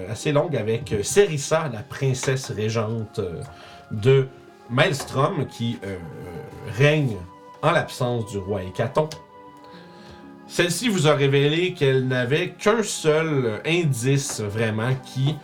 assez 0.09 0.31
longue 0.31 0.55
avec 0.55 0.93
Serissa, 1.03 1.69
la 1.73 1.79
princesse 1.81 2.51
régente 2.51 3.19
de 3.91 4.27
Maelstrom, 4.69 5.45
qui 5.47 5.79
règne 6.77 7.17
en 7.61 7.71
l'absence 7.71 8.27
du 8.27 8.37
roi 8.37 8.63
Hécaton. 8.63 9.09
Celle-ci 10.49 10.89
vous 10.89 11.07
a 11.07 11.13
révélé 11.13 11.73
qu'elle 11.73 12.07
n'avait 12.07 12.49
qu'un 12.49 12.81
seul 12.81 13.61
indice 13.67 14.41
vraiment 14.41 14.95
qui 15.05 15.35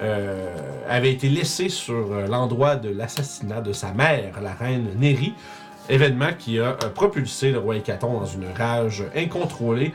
euh, 0.00 0.56
avait 0.88 1.12
été 1.12 1.28
laissé 1.28 1.68
sur 1.68 2.12
euh, 2.12 2.26
l'endroit 2.26 2.74
de 2.74 2.88
l'assassinat 2.88 3.60
de 3.60 3.74
sa 3.74 3.92
mère, 3.92 4.40
la 4.42 4.54
reine 4.54 4.88
Néri, 4.96 5.34
événement 5.90 6.30
qui 6.36 6.58
a 6.58 6.78
euh, 6.82 6.88
propulsé 6.94 7.52
le 7.52 7.58
roi 7.58 7.76
Hécaton 7.76 8.20
dans 8.20 8.24
une 8.24 8.46
rage 8.56 9.04
incontrôlée 9.14 9.92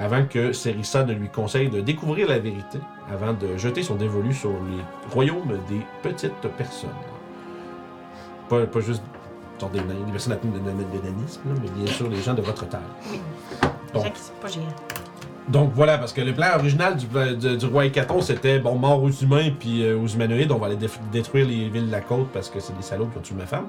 avant 0.00 0.24
que 0.24 0.54
Serissa 0.54 1.04
ne 1.04 1.12
lui 1.12 1.28
conseille 1.28 1.68
de 1.68 1.82
découvrir 1.82 2.26
la 2.26 2.38
vérité, 2.38 2.78
avant 3.12 3.34
de 3.34 3.58
jeter 3.58 3.82
son 3.82 3.96
dévolu 3.96 4.32
sur 4.32 4.48
les 4.50 5.12
royaumes 5.12 5.60
des 5.68 5.82
petites 6.02 6.32
personnes. 6.56 6.88
Pas, 8.48 8.64
pas 8.66 8.80
juste 8.80 9.02
des 9.70 9.80
personnes 10.10 10.32
atteintes 10.32 10.54
de, 10.54 10.58
de, 10.58 11.60
mais 11.60 11.84
bien 11.84 11.92
sûr 11.92 12.08
les 12.08 12.22
gens 12.22 12.32
de 12.32 12.40
votre 12.40 12.66
taille. 12.66 12.80
Les 13.94 14.00
gens 14.00 14.10
qui 14.10 14.20
sont 14.20 14.32
pas 14.40 14.48
géants. 14.48 15.07
Donc 15.48 15.72
voilà, 15.74 15.98
parce 15.98 16.12
que 16.12 16.20
le 16.20 16.34
plan 16.34 16.48
original 16.56 16.96
du, 16.96 17.06
du, 17.36 17.56
du 17.56 17.66
roi 17.66 17.86
Hécaton, 17.86 18.20
c'était 18.20 18.58
bon, 18.58 18.74
mort 18.74 19.02
aux 19.02 19.10
humains 19.10 19.50
puis 19.58 19.82
euh, 19.82 19.96
aux 19.96 20.06
humanoïdes, 20.06 20.52
on 20.52 20.58
va 20.58 20.66
aller 20.66 20.78
détruire 21.10 21.46
les 21.46 21.68
villes 21.68 21.86
de 21.86 21.92
la 21.92 22.00
côte 22.00 22.28
parce 22.32 22.50
que 22.50 22.60
c'est 22.60 22.76
des 22.76 22.82
salauds 22.82 23.06
qui 23.06 23.18
ont 23.18 23.22
tué 23.22 23.34
ma 23.34 23.46
femme. 23.46 23.66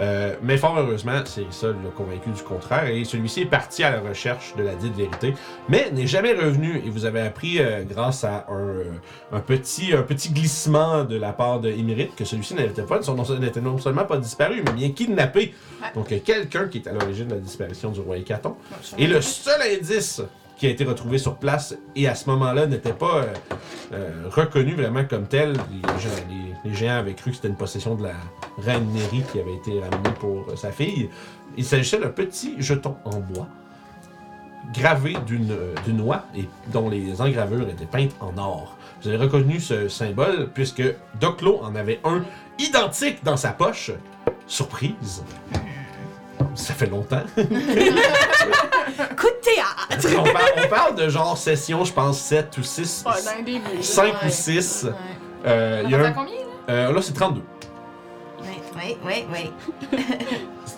Euh, 0.00 0.34
mais 0.42 0.56
fort 0.56 0.76
heureusement, 0.78 1.20
c'est 1.24 1.46
ça 1.50 1.68
l'a 1.68 1.90
convaincu 1.96 2.30
du 2.30 2.42
contraire 2.42 2.86
et 2.86 3.04
celui-ci 3.04 3.42
est 3.42 3.46
parti 3.46 3.84
à 3.84 3.90
la 3.90 4.00
recherche 4.00 4.54
de 4.56 4.62
la 4.62 4.74
dite 4.74 4.94
vérité, 4.94 5.34
mais 5.68 5.90
n'est 5.92 6.06
jamais 6.06 6.32
revenu. 6.32 6.82
Et 6.84 6.90
vous 6.90 7.04
avez 7.04 7.20
appris, 7.20 7.58
euh, 7.58 7.84
grâce 7.84 8.24
à 8.24 8.46
un, 8.48 8.58
euh, 8.58 8.84
un, 9.32 9.40
petit, 9.40 9.92
un 9.94 10.02
petit 10.02 10.30
glissement 10.30 11.04
de 11.04 11.16
la 11.16 11.32
part 11.32 11.60
de 11.60 11.72
que 12.16 12.24
celui-ci 12.24 12.54
n'était 12.54 12.82
pas, 12.82 13.00
non, 13.00 13.38
n'était 13.38 13.60
non 13.60 13.78
seulement 13.78 14.04
pas 14.04 14.18
disparu, 14.18 14.62
mais 14.64 14.72
bien 14.72 14.90
kidnappé. 14.90 15.54
Donc 15.94 16.12
euh, 16.12 16.18
quelqu'un 16.24 16.68
qui 16.68 16.78
est 16.78 16.88
à 16.88 16.92
l'origine 16.92 17.28
de 17.28 17.34
la 17.34 17.40
disparition 17.40 17.90
du 17.90 18.00
roi 18.00 18.16
Hécaton. 18.16 18.56
Et 18.98 19.06
le 19.06 19.20
seul 19.20 19.60
indice 19.62 20.22
qui 20.62 20.68
a 20.68 20.70
été 20.70 20.84
retrouvé 20.84 21.18
sur 21.18 21.38
place 21.38 21.76
et 21.96 22.06
à 22.06 22.14
ce 22.14 22.30
moment-là 22.30 22.66
n'était 22.68 22.92
pas 22.92 23.16
euh, 23.16 23.34
euh, 23.94 24.10
reconnu 24.30 24.76
vraiment 24.76 25.04
comme 25.04 25.26
tel, 25.26 25.56
les, 26.64 26.72
géants 26.72 26.98
avaient 26.98 27.14
cru 27.14 27.30
que 27.30 27.36
c'était 27.36 27.48
une 27.48 27.56
possession 27.56 27.96
de 27.96 28.04
la 28.04 28.12
reine 28.58 28.86
Néri 28.92 29.24
qui 29.32 29.40
avait 29.40 29.56
été 29.56 29.80
ramenée 29.80 30.14
pour 30.20 30.48
euh, 30.48 30.54
sa 30.54 30.70
fille. 30.70 31.10
Il 31.56 31.64
s'agissait 31.64 31.98
d'un 31.98 32.10
petit 32.10 32.54
jeton 32.62 32.94
en 33.04 33.18
bois 33.18 33.48
gravé 34.72 35.16
d'une 35.26 35.52
d'une 35.84 36.00
oie 36.00 36.26
et 36.36 36.44
dont 36.72 36.88
les 36.88 37.20
engravures 37.20 37.68
étaient 37.68 37.84
peintes 37.84 38.14
en 38.20 38.38
or. 38.38 38.76
Vous 39.02 39.08
avez 39.08 39.16
reconnu 39.16 39.58
ce 39.58 39.88
symbole 39.88 40.48
puisque 40.54 40.84
Doclo 41.18 41.58
en 41.64 41.74
avait 41.74 41.98
un 42.04 42.22
identique 42.60 43.24
dans 43.24 43.36
sa 43.36 43.50
poche. 43.50 43.90
Surprise. 44.46 45.24
Ça 46.54 46.74
fait 46.74 46.86
longtemps. 46.86 47.22
Coup 47.36 47.44
de 49.26 49.40
théâtre! 49.42 50.16
on, 50.18 50.22
parle, 50.24 50.52
on 50.64 50.68
parle 50.68 50.94
de 50.96 51.08
genre 51.08 51.36
session, 51.36 51.84
je 51.84 51.92
pense, 51.92 52.18
7 52.20 52.56
ou 52.58 52.62
6. 52.62 53.02
Pas 53.04 53.12
dans 53.22 53.38
le 53.38 53.44
début. 53.44 53.76
là. 53.76 53.82
5 53.82 54.14
ou 54.22 54.24
Ouais. 54.26 54.30
6. 54.30 54.84
Ouais. 54.84 54.92
Euh, 55.46 55.82
y 55.88 55.94
a 55.94 55.98
un- 55.98 56.12
combien, 56.12 56.34
là? 56.34 56.40
euh, 56.70 56.92
là, 56.92 57.02
c'est 57.02 57.12
32. 57.12 57.42
Oui, 58.40 58.46
oui, 58.76 58.96
oui, 59.04 59.24
oui. 59.92 59.98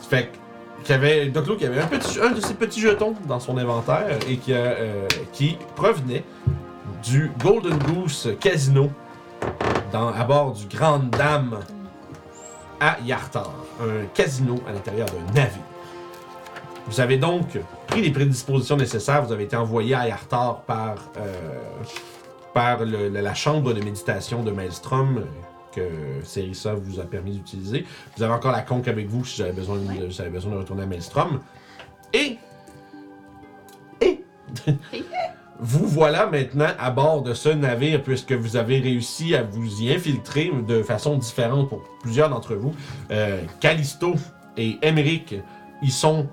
Fait 0.08 0.26
que- 0.28 0.36
qu'il 0.84 0.90
y 0.94 0.98
avait 0.98 1.26
Doclo 1.26 1.56
qui 1.56 1.64
avait 1.66 1.80
un, 1.80 1.86
petit, 1.86 2.20
un 2.20 2.30
de 2.30 2.40
ces 2.40 2.54
petits 2.54 2.80
jetons 2.80 3.14
dans 3.26 3.40
son 3.40 3.56
inventaire 3.56 4.18
et 4.28 4.36
qui, 4.36 4.52
euh, 4.52 5.06
qui 5.32 5.56
provenait 5.76 6.24
du 7.02 7.30
Golden 7.42 7.78
Goose 7.78 8.34
Casino 8.40 8.90
dans, 9.92 10.08
à 10.08 10.24
bord 10.24 10.52
du 10.52 10.66
Grande 10.66 11.08
Dame 11.10 11.58
à 12.80 12.96
Yartar, 13.04 13.50
un 13.80 14.06
casino 14.14 14.60
à 14.68 14.72
l'intérieur 14.72 15.06
d'un 15.08 15.32
navire. 15.34 15.62
Vous 16.86 17.00
avez 17.00 17.16
donc 17.16 17.58
pris 17.86 18.02
les 18.02 18.10
prédispositions 18.10 18.76
nécessaires. 18.76 19.22
Vous 19.24 19.32
avez 19.32 19.44
été 19.44 19.56
envoyé 19.56 19.94
à 19.94 20.06
Yartar 20.06 20.60
par, 20.62 20.96
euh, 21.16 21.32
par 22.52 22.84
le- 22.84 23.08
la, 23.08 23.22
la 23.22 23.34
chambre 23.34 23.72
de 23.72 23.80
méditation 23.82 24.42
de 24.42 24.50
Maelstrom 24.50 25.24
que 25.72 26.20
Serissa 26.24 26.74
vous 26.74 27.00
a 27.00 27.04
permis 27.04 27.32
d'utiliser. 27.32 27.84
Vous 28.16 28.22
avez 28.22 28.32
encore 28.34 28.52
la 28.52 28.62
conque 28.62 28.86
avec 28.86 29.08
vous 29.08 29.24
si 29.24 29.38
j'avais 29.38 29.52
besoin, 29.52 29.76
de, 29.78 30.10
si 30.10 30.16
j'avais 30.18 30.30
besoin 30.30 30.52
de 30.52 30.58
retourner 30.58 30.82
à 30.82 30.86
Maelstrom. 30.86 31.40
Et. 32.12 32.36
Et? 34.92 35.04
Vous 35.64 35.86
voilà 35.86 36.26
maintenant 36.26 36.68
à 36.78 36.90
bord 36.90 37.22
de 37.22 37.32
ce 37.32 37.48
navire 37.48 38.02
puisque 38.02 38.32
vous 38.32 38.56
avez 38.56 38.80
réussi 38.80 39.34
à 39.34 39.42
vous 39.42 39.80
y 39.80 39.94
infiltrer 39.94 40.52
de 40.68 40.82
façon 40.82 41.16
différente 41.16 41.70
pour 41.70 41.82
plusieurs 42.02 42.28
d'entre 42.28 42.54
vous. 42.54 42.74
Euh, 43.10 43.40
Callisto 43.60 44.14
et 44.58 44.76
Emmerich, 44.82 45.34
ils 45.82 45.90
sont 45.90 46.26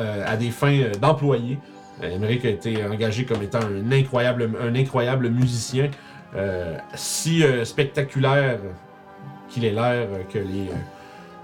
euh, 0.00 0.24
à 0.26 0.36
des 0.38 0.50
fins 0.50 0.80
euh, 0.80 0.92
d'employés. 0.94 1.58
Emmerich 2.02 2.46
a 2.46 2.48
été 2.48 2.82
engagé 2.86 3.26
comme 3.26 3.42
étant 3.42 3.60
un 3.60 3.92
incroyable, 3.92 5.28
musicien, 5.28 5.90
si 6.94 7.44
spectaculaire 7.62 8.58
qu'il 9.48 9.64
ait 9.64 9.70
l'air 9.70 10.08
que 10.28 10.38
les, 10.38 10.70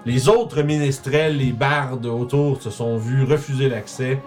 les 0.04 0.28
autres 0.28 0.62
ménestrels, 0.62 1.36
les 1.36 1.52
bardes 1.52 2.06
autour 2.06 2.60
se 2.60 2.70
sont 2.70 2.96
vus 2.96 3.22
refuser 3.22 3.68
l'accès. 3.68 4.18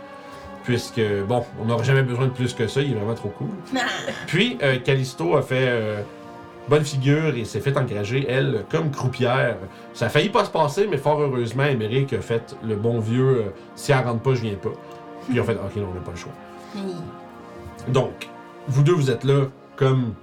Puisque, 0.63 1.01
bon, 1.27 1.43
on 1.61 1.65
n'aurait 1.65 1.83
jamais 1.83 2.03
besoin 2.03 2.27
de 2.27 2.31
plus 2.31 2.53
que 2.53 2.67
ça, 2.67 2.81
il 2.81 2.93
est 2.93 2.95
vraiment 2.95 3.15
trop 3.15 3.29
cool. 3.29 3.49
Puis, 4.27 4.57
euh, 4.63 4.79
Callisto 4.79 5.35
a 5.35 5.41
fait 5.41 5.67
euh, 5.67 6.01
bonne 6.69 6.85
figure 6.85 7.35
et 7.35 7.43
s'est 7.43 7.59
fait 7.59 7.75
engager, 7.77 8.25
elle, 8.29 8.63
comme 8.69 8.89
croupière. 8.89 9.57
Ça 9.93 10.05
a 10.05 10.09
failli 10.09 10.29
pas 10.29 10.45
se 10.45 10.49
passer, 10.49 10.87
mais 10.89 10.97
fort 10.97 11.19
heureusement, 11.19 11.63
Emmerich 11.63 12.13
a 12.13 12.21
fait 12.21 12.55
le 12.63 12.75
bon 12.75 12.99
vieux 12.99 13.37
euh, 13.37 13.43
si 13.75 13.91
elle 13.91 14.05
rentre 14.05 14.21
pas, 14.21 14.35
je 14.35 14.41
viens 14.41 14.55
pas. 14.55 14.71
Puis 15.29 15.39
ont 15.39 15.43
fait 15.43 15.53
ok, 15.53 15.75
non, 15.75 15.87
on 15.91 15.93
n'a 15.95 16.01
pas 16.01 16.11
le 16.11 16.17
choix. 16.17 16.33
Donc, 17.89 18.29
vous 18.67 18.83
deux, 18.83 18.93
vous 18.93 19.11
êtes 19.11 19.25
là 19.25 19.47
comme 19.75 20.13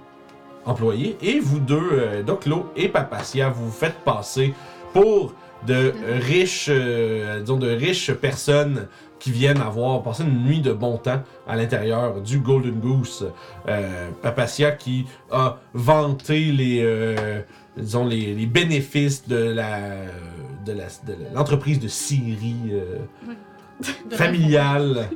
employés, 0.65 1.17
et 1.21 1.39
vous 1.39 1.59
deux, 1.59 2.23
Doclo 2.25 2.71
et 2.75 2.87
Papacia, 2.87 3.49
vous 3.49 3.65
vous 3.65 3.71
faites 3.71 3.97
passer 4.03 4.53
pour 4.93 5.33
de 5.67 5.93
riches, 6.21 6.67
euh, 6.69 7.39
disons, 7.41 7.57
de 7.57 7.69
riches 7.69 8.11
personnes 8.13 8.87
qui 9.21 9.31
viennent 9.31 9.61
avoir 9.61 10.01
passé 10.01 10.23
une 10.23 10.43
nuit 10.43 10.61
de 10.61 10.73
bon 10.73 10.97
temps 10.97 11.21
à 11.47 11.55
l'intérieur 11.55 12.21
du 12.21 12.39
Golden 12.39 12.79
Goose. 12.79 13.31
Euh, 13.69 14.09
Papacia 14.21 14.71
qui 14.71 15.05
a 15.29 15.59
vanté 15.75 16.51
les, 16.51 16.81
euh, 16.81 17.41
disons, 17.77 18.05
les, 18.05 18.33
les 18.33 18.47
bénéfices 18.47 19.27
de 19.27 19.35
la, 19.35 19.79
de 20.65 20.73
la, 20.73 20.85
de 21.05 21.15
l'entreprise 21.35 21.79
de 21.79 21.87
scierie 21.87 22.71
euh, 22.71 22.97
familiale 24.09 25.07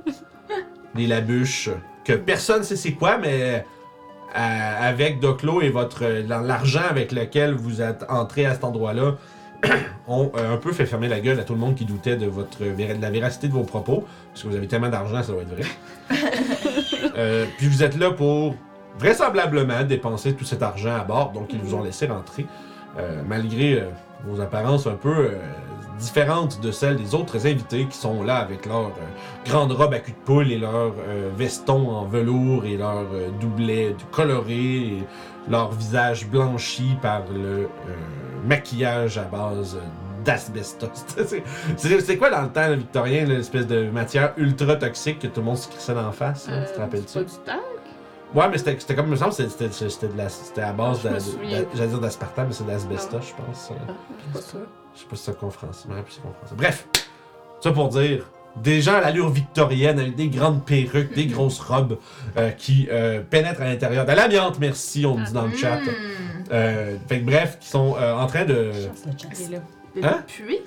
des 0.93 1.07
Labuches, 1.07 1.71
que 2.03 2.13
personne 2.13 2.63
sait 2.63 2.75
c'est 2.75 2.93
quoi, 2.93 3.17
mais 3.17 3.65
avec 4.33 5.21
Doclo 5.21 5.61
et 5.61 5.69
votre 5.69 6.05
l'argent 6.05 6.81
avec 6.89 7.13
lequel 7.13 7.53
vous 7.53 7.81
êtes 7.81 8.03
entré 8.09 8.45
à 8.45 8.53
cet 8.53 8.65
endroit-là, 8.65 9.15
ont 10.07 10.31
euh, 10.37 10.53
un 10.53 10.57
peu 10.57 10.71
fait 10.71 10.85
fermer 10.85 11.07
la 11.07 11.19
gueule 11.19 11.39
à 11.39 11.43
tout 11.43 11.53
le 11.53 11.59
monde 11.59 11.75
qui 11.75 11.85
doutait 11.85 12.15
de 12.15 12.25
votre 12.27 12.59
de 12.59 13.01
la 13.01 13.09
véracité 13.09 13.47
de 13.47 13.53
vos 13.53 13.63
propos, 13.63 14.05
parce 14.31 14.43
que 14.43 14.47
vous 14.47 14.55
avez 14.55 14.67
tellement 14.67 14.89
d'argent, 14.89 15.21
ça 15.23 15.31
doit 15.31 15.41
être 15.41 15.55
vrai. 15.55 15.65
Euh, 17.17 17.45
puis 17.57 17.67
vous 17.67 17.81
êtes 17.81 17.97
là 17.97 18.11
pour 18.11 18.55
vraisemblablement 18.99 19.83
dépenser 19.83 20.33
tout 20.33 20.43
cet 20.43 20.61
argent 20.61 20.95
à 20.95 21.03
bord, 21.03 21.31
donc 21.31 21.53
ils 21.53 21.59
vous 21.59 21.73
ont 21.73 21.83
laissé 21.83 22.07
rentrer, 22.07 22.45
euh, 22.97 23.21
malgré 23.25 23.75
euh, 23.75 23.89
vos 24.25 24.41
apparences 24.41 24.85
un 24.87 24.95
peu 24.95 25.31
différentes 25.97 26.59
de 26.59 26.71
celles 26.71 26.97
des 26.97 27.15
autres 27.15 27.47
invités 27.47 27.85
qui 27.85 27.97
sont 27.97 28.21
là 28.21 28.35
avec 28.37 28.65
leur 28.65 28.91
grande 29.45 29.71
robe 29.71 29.93
à 29.93 29.99
cul 29.99 30.11
de 30.11 30.17
poule 30.25 30.51
et 30.51 30.57
leur 30.57 30.93
veston 31.37 31.89
en 31.89 32.03
velours 32.03 32.65
et 32.65 32.75
leur 32.75 33.05
doublet 33.39 33.95
coloré 34.11 34.75
et 34.75 35.03
leur 35.49 35.71
visage 35.71 36.27
blanchi 36.27 36.97
par 37.01 37.21
le 37.33 37.69
maquillage 38.45 39.17
à 39.17 39.23
base 39.23 39.77
d'asbestos. 40.23 40.89
C'est- 41.77 42.17
quoi 42.17 42.29
dans 42.29 42.41
le 42.43 42.49
temps 42.49 42.61
là, 42.61 42.75
victorien, 42.75 43.25
l'espèce 43.25 43.67
de 43.67 43.89
matière 43.89 44.33
ultra 44.37 44.75
toxique 44.75 45.19
que 45.19 45.27
tout 45.27 45.39
le 45.41 45.45
monde 45.45 45.57
se 45.57 45.67
crissait 45.67 45.93
d'en 45.93 46.11
face? 46.11 46.47
hein, 46.49 46.63
tu 46.67 46.73
te 46.73 46.79
Euh, 46.79 46.83
rappelles-tu? 46.83 47.19
Ouais, 48.33 48.49
mais 48.49 48.57
c'était 48.57 48.95
comme, 48.95 49.05
il 49.05 49.11
me 49.11 49.15
semble, 49.15 49.33
c'était- 49.33 49.69
c'était 49.69 49.89
c'était 49.89 50.07
de 50.07 50.17
la- 50.17 50.29
c'était 50.29 50.61
à 50.61 50.73
base 50.73 51.03
d'aspartame, 52.01 52.47
mais 52.47 52.53
c'est 52.53 52.65
d'asbestos, 52.65 53.17
Ah. 53.21 53.21
je 53.21 53.43
pense. 53.43 53.71
Ah, 53.71 53.93
je 54.17 54.23
suis 54.23 54.31
pas 54.33 54.41
sûre. 54.41 54.59
Je 54.95 54.99
sais 54.99 55.05
pas 55.07 55.15
si 55.15 55.23
c'est 55.23 55.31
ça 55.31 55.37
français. 55.51 55.87
Bref, 56.57 56.87
ça 57.61 57.71
pour 57.71 57.89
dire, 57.89 58.25
des 58.57 58.81
gens 58.81 58.95
à 58.95 59.01
l'allure 59.01 59.29
victorienne 59.29 59.99
avec 59.99 60.15
des 60.15 60.29
grandes 60.29 60.63
perruques, 60.65 61.13
des 61.13 61.27
grosses 61.27 61.59
robes 61.59 61.97
euh, 62.37 62.51
qui 62.51 62.87
euh, 62.91 63.21
pénètrent 63.21 63.61
à 63.61 63.65
l'intérieur. 63.65 64.05
De 64.05 64.11
l'amiante, 64.13 64.59
merci, 64.59 65.05
on 65.05 65.17
me 65.17 65.25
dit 65.25 65.33
dans 65.33 65.45
le 65.47 65.55
chat. 65.55 65.77
Hmm. 65.77 65.89
Euh, 66.51 66.95
fait 67.07 67.19
que 67.19 67.25
bref, 67.25 67.57
qui 67.59 67.67
sont 67.67 67.95
euh, 67.99 68.13
en 68.13 68.27
train 68.27 68.45
de. 68.45 68.71
Hein? 70.01 70.23
Puis. 70.27 70.59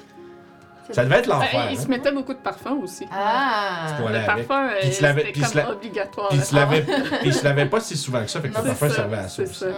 Ça 0.91 1.05
devait 1.05 1.17
être 1.17 1.27
l'enfer. 1.27 1.51
Ben, 1.53 1.69
il 1.71 1.79
hein? 1.79 1.83
se 1.83 1.89
mettait 1.89 2.13
beaucoup 2.13 2.33
de 2.33 2.39
parfum 2.39 2.79
aussi. 2.83 3.07
Ah! 3.13 3.99
Le 4.11 4.25
parfum, 4.25 4.69
euh, 4.69 4.91
c'était 4.91 5.33
comme 5.33 5.43
la- 5.55 5.71
obligatoire. 5.73 6.29
Puis 6.29 6.39
il 6.39 6.45
se 6.45 6.55
lavait, 6.55 6.81
puis 6.81 6.95
il 7.25 7.35
se 7.35 7.45
lavait 7.45 7.67
pas 7.67 7.81
si 7.81 7.95
souvent 7.97 8.23
que 8.23 8.31
ça, 8.31 8.41
fait 8.41 8.49
que 8.49 8.55
Non, 8.55 8.63
le 8.63 8.69
parfum 8.69 8.89
ça, 8.89 8.95
servait 8.95 9.17
à 9.19 9.29
ça. 9.29 9.29
c'est 9.29 9.43
aussi. 9.43 9.59
ça. 9.61 9.67
Ouais. 9.67 9.75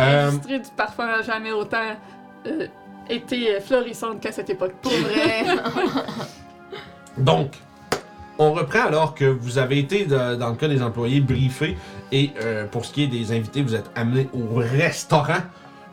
Euh, 0.00 0.26
L'industrie 0.30 0.60
du 0.60 0.70
parfum 0.74 1.06
n'a 1.06 1.20
jamais 1.20 1.52
autant 1.52 1.96
euh, 2.46 2.66
été 3.10 3.60
florissante 3.60 4.20
qu'à 4.20 4.32
cette 4.32 4.48
époque. 4.48 4.72
Pour 4.80 4.92
vrai. 4.92 5.44
Donc, 7.18 7.52
on 8.38 8.52
reprend 8.52 8.86
alors 8.86 9.14
que 9.14 9.24
vous 9.24 9.58
avez 9.58 9.78
été, 9.78 10.04
dans 10.04 10.48
le 10.48 10.56
cas 10.56 10.68
des 10.68 10.82
employés, 10.82 11.20
briefés. 11.20 11.76
Et 12.10 12.30
euh, 12.42 12.66
pour 12.66 12.84
ce 12.84 12.92
qui 12.92 13.04
est 13.04 13.08
des 13.08 13.32
invités, 13.32 13.62
vous 13.62 13.74
êtes 13.74 13.90
amenés 13.94 14.28
au 14.32 14.56
restaurant 14.56 15.40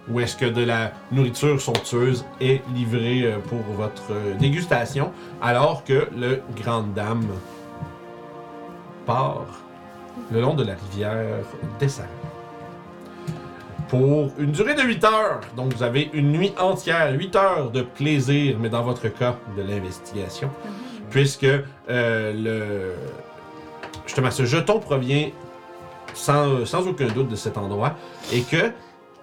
où 0.09 0.19
est-ce 0.19 0.35
que 0.35 0.45
de 0.45 0.63
la 0.63 0.91
nourriture 1.11 1.61
somptueuse 1.61 2.25
est 2.41 2.61
livrée 2.73 3.23
euh, 3.25 3.37
pour 3.37 3.59
votre 3.75 4.11
euh, 4.11 4.33
dégustation. 4.39 5.11
Alors 5.41 5.83
que 5.83 6.07
le 6.17 6.41
Grande 6.59 6.93
Dame 6.93 7.27
part 9.05 9.45
le 10.31 10.41
long 10.41 10.55
de 10.55 10.63
la 10.63 10.73
rivière 10.73 11.43
Dessert. 11.79 12.05
Pour 13.87 14.31
une 14.37 14.51
durée 14.51 14.75
de 14.75 14.81
8 14.81 15.03
heures. 15.03 15.41
Donc 15.55 15.73
vous 15.73 15.83
avez 15.83 16.09
une 16.13 16.31
nuit 16.31 16.53
entière, 16.59 17.11
8 17.13 17.35
heures 17.35 17.71
de 17.71 17.81
plaisir, 17.81 18.57
mais 18.59 18.69
dans 18.69 18.83
votre 18.83 19.07
cas, 19.07 19.35
de 19.57 19.61
l'investigation 19.61 20.49
puisque 21.09 21.45
euh, 21.45 22.33
le 22.33 22.93
justement 24.05 24.31
ce 24.31 24.45
jeton 24.45 24.79
provient 24.79 25.29
sans, 26.13 26.65
sans 26.65 26.87
aucun 26.87 27.07
doute 27.07 27.29
de 27.29 27.35
cet 27.35 27.57
endroit 27.57 27.95
et 28.33 28.41
que 28.41 28.71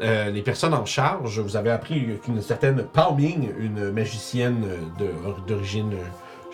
euh, 0.00 0.30
les 0.30 0.42
personnes 0.42 0.74
en 0.74 0.84
charge, 0.84 1.40
vous 1.40 1.56
avez 1.56 1.70
appris 1.70 2.18
qu'une 2.22 2.42
certaine 2.42 2.84
Palming, 2.84 3.48
une 3.58 3.90
magicienne 3.90 4.64
d'origine, 5.46 5.92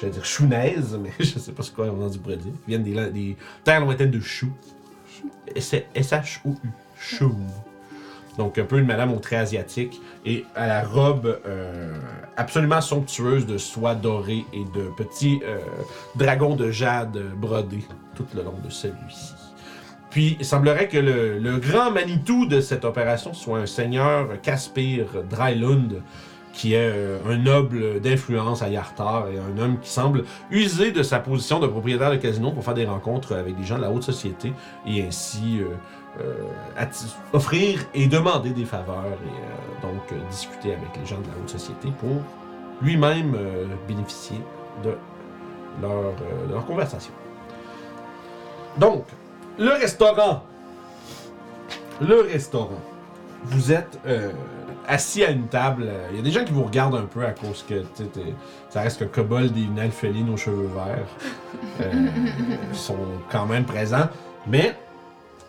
j'allais 0.01 0.13
dire 0.13 0.25
chounaise, 0.25 0.99
mais 1.03 1.11
je 1.19 1.39
sais 1.39 1.53
pas 1.53 1.63
ce 1.63 1.73
quoi 1.73 1.87
on 1.87 2.05
en 2.05 2.09
dit 2.09 2.19
pour 2.19 2.37
dire, 2.37 2.53
viennent 2.69 2.85
des, 2.85 3.11
des 3.11 3.37
terres 3.65 3.81
lointaines 3.81 4.11
de 4.11 4.21
Chou. 4.21 4.51
S-H-O-U. 5.55 6.69
Chou. 6.99 7.35
Donc 8.39 8.59
un 8.59 8.65
peu 8.65 8.79
une 8.79 8.87
madame 8.87 9.13
au 9.13 9.19
trait 9.19 9.37
asiatique 9.37 10.01
et 10.25 10.45
à 10.55 10.67
la 10.67 10.83
robe 10.83 11.39
euh, 11.47 11.95
absolument 12.37 12.81
somptueuse 12.81 13.47
de 13.47 13.59
soie 13.59 13.95
dorée 13.95 14.45
et 14.53 14.65
de 14.75 14.89
petits 14.97 15.41
euh, 15.45 15.59
dragons 16.15 16.57
de 16.57 16.71
jade 16.71 17.19
brodés 17.37 17.85
tout 18.15 18.27
le 18.35 18.43
long 18.43 18.59
de 18.65 18.71
celui-ci. 18.71 19.35
Puis 20.11 20.37
il 20.39 20.45
semblerait 20.45 20.89
que 20.89 20.99
le, 20.99 21.57
grand 21.59 21.91
Manitou 21.91 22.47
de 22.47 22.61
cette 22.61 22.85
opération 22.85 23.33
soit 23.33 23.61
un 23.61 23.67
seigneur 23.67 24.41
Caspir 24.43 25.07
Drylund, 25.29 26.03
qui 26.53 26.75
est 26.75 26.91
euh, 26.93 27.19
un 27.27 27.39
noble 27.39 28.01
d'influence 28.01 28.61
à 28.63 28.69
Yartar 28.69 29.29
et 29.29 29.39
un 29.39 29.59
homme 29.63 29.79
qui 29.81 29.89
semble 29.89 30.25
user 30.51 30.91
de 30.91 31.03
sa 31.03 31.19
position 31.19 31.61
de 31.61 31.67
propriétaire 31.67 32.11
de 32.11 32.17
casino 32.17 32.51
pour 32.51 32.63
faire 32.63 32.75
des 32.75 32.85
rencontres 32.85 33.35
avec 33.35 33.57
des 33.57 33.65
gens 33.65 33.77
de 33.77 33.83
la 33.83 33.91
haute 33.91 34.03
société 34.03 34.53
et 34.87 35.03
ainsi 35.03 35.63
offrir 37.33 37.81
et 37.95 38.07
demander 38.07 38.51
des 38.51 38.65
faveurs 38.65 39.05
et 39.07 39.29
euh, 39.29 39.83
donc 39.89 40.03
euh, 40.13 40.17
discuter 40.31 40.73
avec 40.75 40.89
les 41.01 41.07
gens 41.07 41.19
de 41.19 41.27
la 41.27 41.33
haute 41.43 41.49
société 41.51 41.89
pour 41.99 42.23
lui-même 42.83 43.35
euh, 43.35 43.67
bénéficier 43.89 44.41
de 44.85 44.95
leur, 45.81 45.91
euh, 45.93 46.47
de 46.49 46.53
leur 46.53 46.65
conversation. 46.67 47.13
Donc, 48.79 49.05
le 49.59 49.71
restaurant. 49.71 50.43
Le 52.01 52.21
restaurant. 52.23 52.81
Vous 53.45 53.73
êtes 53.73 53.99
euh, 54.07 54.33
assis 54.89 55.25
à 55.25 55.31
une 55.31 55.47
table. 55.47 55.85
euh, 55.87 56.09
Il 56.11 56.17
y 56.17 56.21
a 56.21 56.23
des 56.23 56.31
gens 56.31 56.45
qui 56.45 56.53
vous 56.53 56.65
regardent 56.65 56.97
un 56.97 57.07
peu 57.07 57.25
à 57.25 57.33
cause 57.33 57.65
que 57.69 57.83
ça 58.71 58.81
reste 58.83 58.99
qu'un 58.99 59.07
kobold 59.07 59.57
et 59.57 59.63
une 59.63 59.79
alpheline 59.79 60.31
aux 60.31 60.37
cheveux 60.37 60.69
verts 60.75 61.07
euh, 61.81 62.07
sont 62.73 62.97
quand 63.31 63.47
même 63.47 63.65
présents. 63.65 64.09
Mais 64.47 64.77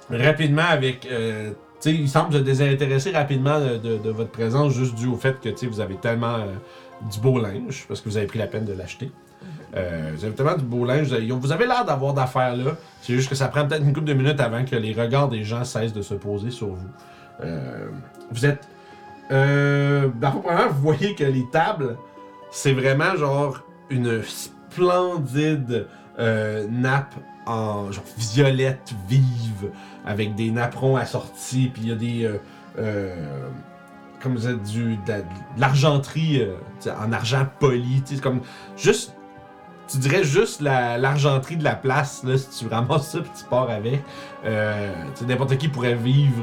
rapidement, 0.10 0.64
avec 0.70 1.08
euh, 1.12 1.52
tu 1.82 1.90
sais, 1.90 1.96
il 1.96 2.10
semble 2.10 2.34
se 2.34 2.38
désintéresser 2.40 3.12
rapidement 3.12 3.60
de, 3.60 3.78
de- 3.78 3.98
de 3.98 4.10
votre 4.10 4.32
présence, 4.32 4.74
juste 4.74 4.96
dû 4.96 5.08
au 5.08 5.16
fait 5.18 5.40
que, 5.42 5.66
vous 5.68 5.80
avez 5.80 5.96
tellement 5.96 6.36
euh, 6.36 6.54
du 7.12 7.20
beau 7.20 7.40
linge, 7.42 7.86
parce 7.88 8.02
que 8.02 8.10
vous 8.10 8.18
avez 8.18 8.28
pris 8.28 8.40
la 8.40 8.48
peine 8.48 8.66
de 8.66 8.74
l'acheter. 8.74 9.12
Euh, 9.76 10.12
vous 10.16 10.24
avez 10.24 10.34
tellement 10.34 10.56
du 10.56 10.64
beau 10.64 10.86
linge, 10.86 11.08
vous 11.08 11.14
avez, 11.16 11.30
vous 11.32 11.52
avez 11.52 11.66
l'air 11.66 11.84
d'avoir 11.84 12.14
d'affaires 12.14 12.56
là. 12.56 12.72
C'est 13.02 13.14
juste 13.14 13.30
que 13.30 13.36
ça 13.36 13.48
prend 13.50 13.68
peut-être 13.68 13.84
une 13.84 13.92
couple 13.94 14.08
de 14.08 14.14
minutes 14.14 14.40
avant 14.40 14.64
que 14.64 14.76
les 14.76 14.94
regards 14.94 15.28
des 15.30 15.44
gens 15.44 15.64
cessent 15.66 15.94
de 15.94 16.02
se 16.02 16.14
poser 16.14 16.52
sur 16.52 16.68
vous. 16.68 16.88
Euh, 17.44 17.88
vous 18.32 18.46
êtes. 18.46 18.68
Euh, 19.32 20.10
premièrement, 20.22 20.70
vous 20.72 20.82
voyez 20.82 21.16
que 21.16 21.24
les 21.24 21.46
tables, 21.52 21.98
c'est 22.52 22.74
vraiment 22.74 23.16
genre 23.18 23.60
une 23.90 24.22
splendide 24.24 25.88
nappe 26.70 27.16
en 27.46 27.92
genre 27.92 28.04
violette 28.18 28.94
vive, 29.10 29.72
avec 30.06 30.36
des 30.36 30.52
napperons 30.52 30.96
assortis, 30.98 31.70
puis 31.74 31.84
il 31.84 31.90
y 31.90 31.92
a 31.92 31.96
des. 31.96 32.26
euh, 32.26 32.38
euh, 32.80 33.16
comme 34.22 34.36
vous 34.36 34.48
êtes 34.48 34.64
du, 34.64 34.96
de 34.96 35.02
la- 35.10 35.22
de 35.22 35.26
l'argenterie 35.58 36.42
euh, 36.42 36.56
en 37.00 37.12
argent 37.12 37.46
poli, 37.60 38.02
tu 38.06 38.18
comme 38.20 38.42
juste. 38.78 39.16
Tu 39.90 39.98
dirais 39.98 40.24
juste 40.24 40.62
la- 40.62 40.98
l'argenterie 40.98 41.58
de 41.58 41.64
la 41.64 41.76
place, 41.76 42.24
là, 42.24 42.38
si 42.38 42.50
tu 42.66 42.68
ramasses 42.74 43.12
ça 43.12 43.20
puis 43.20 43.32
tu 43.38 43.44
pars 43.46 43.70
avec. 43.70 44.02
N'importe 45.28 45.58
qui 45.58 45.68
pourrait 45.68 45.96
vivre, 45.96 46.42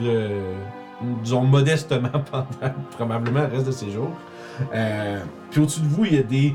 disons, 1.22 1.42
modestement 1.42 2.10
pendant 2.30 2.74
probablement 2.92 3.40
le 3.40 3.46
reste 3.56 3.66
de 3.66 3.72
ses 3.72 3.90
jours. 3.90 4.12
Puis 5.50 5.60
au-dessus 5.60 5.80
de 5.80 5.86
vous, 5.88 6.04
il 6.04 6.14
y 6.16 6.18
a 6.18 6.22
des 6.22 6.54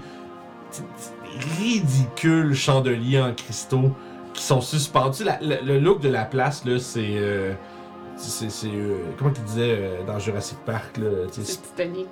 ridicules 1.60 2.54
chandeliers 2.54 3.22
en 3.22 3.34
cristaux 3.34 3.92
qui 4.36 4.44
sont 4.44 4.62
suspendus. 4.62 5.24
La- 5.24 5.40
le, 5.42 5.58
le 5.66 5.80
look 5.80 6.02
de 6.02 6.10
la 6.10 6.26
place, 6.26 6.64
là, 6.66 6.78
c'est. 6.80 7.04
euh, 7.16 7.54
c'est. 8.18 8.48
euh, 8.68 8.98
comment 9.18 9.32
tu 9.32 9.42
disais 9.42 9.76
euh, 9.80 10.04
dans 10.06 10.20
Jurassic 10.20 10.58
Park, 10.66 10.98
là? 10.98 11.10
C'est 11.32 11.44
Titanic. 11.44 12.08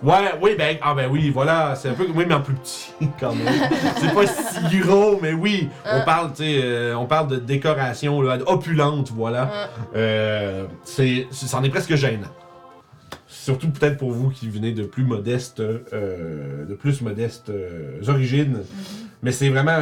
Ouais, 0.00 0.30
oui, 0.40 0.54
ben, 0.56 0.76
ah 0.80 0.94
ben 0.94 1.10
oui, 1.10 1.28
voilà, 1.30 1.74
c'est 1.74 1.88
un 1.88 1.94
peu, 1.94 2.06
oui, 2.14 2.24
mais 2.28 2.34
en 2.34 2.40
plus 2.40 2.54
petit, 2.54 2.92
quand 3.20 3.34
même. 3.34 3.52
c'est 3.96 4.14
pas 4.14 4.26
si 4.28 4.78
gros, 4.78 5.18
mais 5.20 5.32
oui, 5.32 5.68
on 5.84 5.88
Ah. 5.88 6.00
parle, 6.02 6.30
tu 6.32 6.44
sais, 6.44 6.92
on 6.94 7.06
parle 7.06 7.26
de 7.26 7.36
décoration, 7.36 8.22
là, 8.22 8.38
opulente, 8.46 9.10
voilà. 9.10 9.50
Ah. 9.96 9.98
C'est, 10.84 11.26
c'en 11.32 11.64
est 11.64 11.68
presque 11.70 11.96
gênant. 11.96 12.28
Surtout 13.26 13.70
peut-être 13.70 13.96
pour 13.96 14.12
vous 14.12 14.30
qui 14.30 14.48
venez 14.48 14.70
de 14.70 14.84
plus 14.84 15.02
modestes, 15.02 15.60
de 15.60 16.74
plus 16.78 17.00
modestes 17.02 17.50
origines. 18.06 18.58
Mais 19.22 19.32
c'est 19.32 19.48
vraiment, 19.48 19.78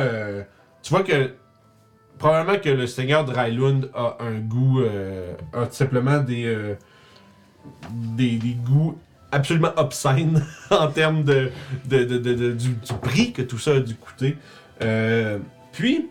tu 0.83 0.95
vois 0.95 1.03
que 1.03 1.33
probablement 2.19 2.59
que 2.59 2.69
le 2.71 2.87
seigneur 2.87 3.25
Drylund 3.25 3.91
a 3.95 4.17
un 4.21 4.39
goût, 4.39 4.81
euh, 4.81 5.35
a 5.53 5.67
tout 5.67 5.75
simplement 5.75 6.19
des, 6.19 6.45
euh, 6.47 6.75
des, 7.91 8.37
des 8.37 8.55
goûts 8.55 8.99
absolument 9.33 9.73
obscènes 9.77 10.45
en 10.71 10.89
termes 10.89 11.25
de, 11.25 11.51
de, 11.87 12.05
de- 12.05 12.19
de- 12.19 12.53
du, 12.53 12.71
prix 13.03 13.33
que 13.33 13.43
tout 13.43 13.59
ça 13.59 13.73
a 13.73 13.81
dû 13.81 13.95
coûter. 13.95 14.37
Euh, 14.83 15.39
puis, 15.73 16.09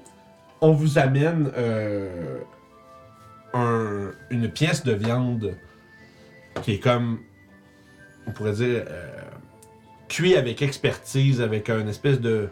on 0.61 0.71
vous 0.73 0.97
amène 0.97 1.51
un- 3.53 4.11
une 4.29 4.49
pièce 4.49 4.83
de 4.83 4.93
viande 4.93 5.55
qui 6.63 6.73
est 6.73 6.79
comme, 6.79 7.19
on 8.27 8.31
pourrait 8.31 8.53
dire, 8.53 8.83
cuit 10.07 10.35
avec 10.35 10.61
expertise, 10.61 11.41
avec 11.41 11.69
un 11.69 11.87
espèce 11.87 12.19
de, 12.19 12.49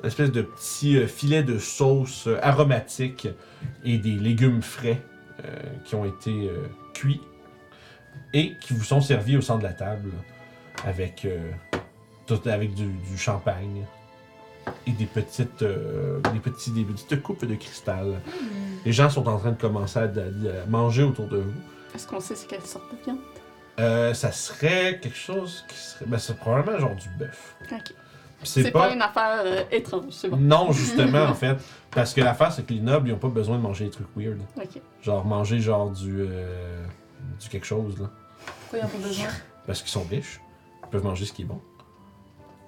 une 0.00 0.06
espèce 0.06 0.32
de 0.32 0.42
petit 0.42 0.96
euh, 0.96 1.06
filet 1.06 1.42
de 1.42 1.58
sauce 1.58 2.26
euh, 2.26 2.38
aromatique 2.42 3.28
et 3.84 3.98
des 3.98 4.14
légumes 4.14 4.62
frais 4.62 5.02
euh, 5.44 5.48
qui 5.84 5.94
ont 5.94 6.04
été 6.04 6.50
cuits 6.94 7.20
et 8.32 8.54
qui 8.60 8.74
vous 8.74 8.84
sont 8.84 9.00
servis 9.00 9.36
au 9.36 9.40
centre 9.40 9.60
de 9.60 9.64
la 9.64 9.72
table 9.72 10.10
avec, 10.84 11.26
tout, 12.26 12.40
avec 12.46 12.74
du, 12.74 12.86
du 12.86 13.18
champagne 13.18 13.84
et 14.86 14.92
des 14.92 15.06
petites, 15.06 15.62
euh, 15.62 16.20
des, 16.32 16.40
petits, 16.40 16.70
des 16.70 16.84
petites 16.84 17.22
coupes 17.22 17.44
de 17.44 17.54
cristal. 17.54 18.20
Les 18.84 18.92
gens 18.92 19.08
sont 19.10 19.26
en 19.28 19.38
train 19.38 19.52
de 19.52 19.60
commencer 19.60 19.98
à, 19.98 20.02
à 20.04 20.66
manger 20.68 21.02
autour 21.02 21.28
de 21.28 21.38
vous. 21.38 21.60
Est-ce 21.94 22.06
qu'on 22.06 22.20
sait 22.20 22.34
c'est 22.34 22.46
quelle 22.46 22.62
sorte 22.62 22.90
de 22.92 23.04
viande? 23.04 23.18
Euh, 23.78 24.14
ça 24.14 24.32
serait 24.32 24.98
quelque 25.00 25.16
chose 25.16 25.64
qui 25.68 25.76
serait. 25.76 26.06
Ben, 26.06 26.18
c'est 26.18 26.36
probablement 26.36 26.78
genre 26.78 26.96
du 26.96 27.08
bœuf. 27.18 27.56
Ok. 27.70 27.92
C'est 28.42 28.70
pas... 28.70 28.92
une 28.92 29.02
affaire 29.02 29.40
euh, 29.44 29.62
étrange, 29.70 30.04
c'est 30.10 30.28
bon. 30.28 30.36
Non, 30.36 30.70
justement, 30.72 31.24
en 31.24 31.34
fait. 31.34 31.56
Parce 31.90 32.12
que 32.14 32.20
l'affaire, 32.20 32.52
c'est 32.52 32.64
que 32.66 32.72
les 32.72 32.80
nobles, 32.80 33.08
ils 33.08 33.12
ont 33.12 33.18
pas 33.18 33.28
besoin 33.28 33.56
de 33.56 33.62
manger 33.62 33.86
des 33.86 33.90
trucs 33.90 34.08
weird. 34.16 34.38
Ok. 34.56 34.80
Genre 35.02 35.24
manger 35.24 35.58
genre 35.60 35.90
du. 35.90 36.20
euh, 36.20 36.84
du 37.40 37.48
quelque 37.48 37.66
chose, 37.66 37.98
là. 37.98 38.10
Pourquoi 38.70 38.78
ils 38.78 38.82
en 38.84 38.98
ont 38.98 39.06
besoin? 39.06 39.26
Parce 39.66 39.80
qu'ils 39.80 39.90
sont 39.90 40.04
riches. 40.08 40.40
Ils 40.84 40.90
peuvent 40.90 41.04
manger 41.04 41.24
ce 41.24 41.32
qui 41.32 41.42
est 41.42 41.46
bon. 41.46 41.60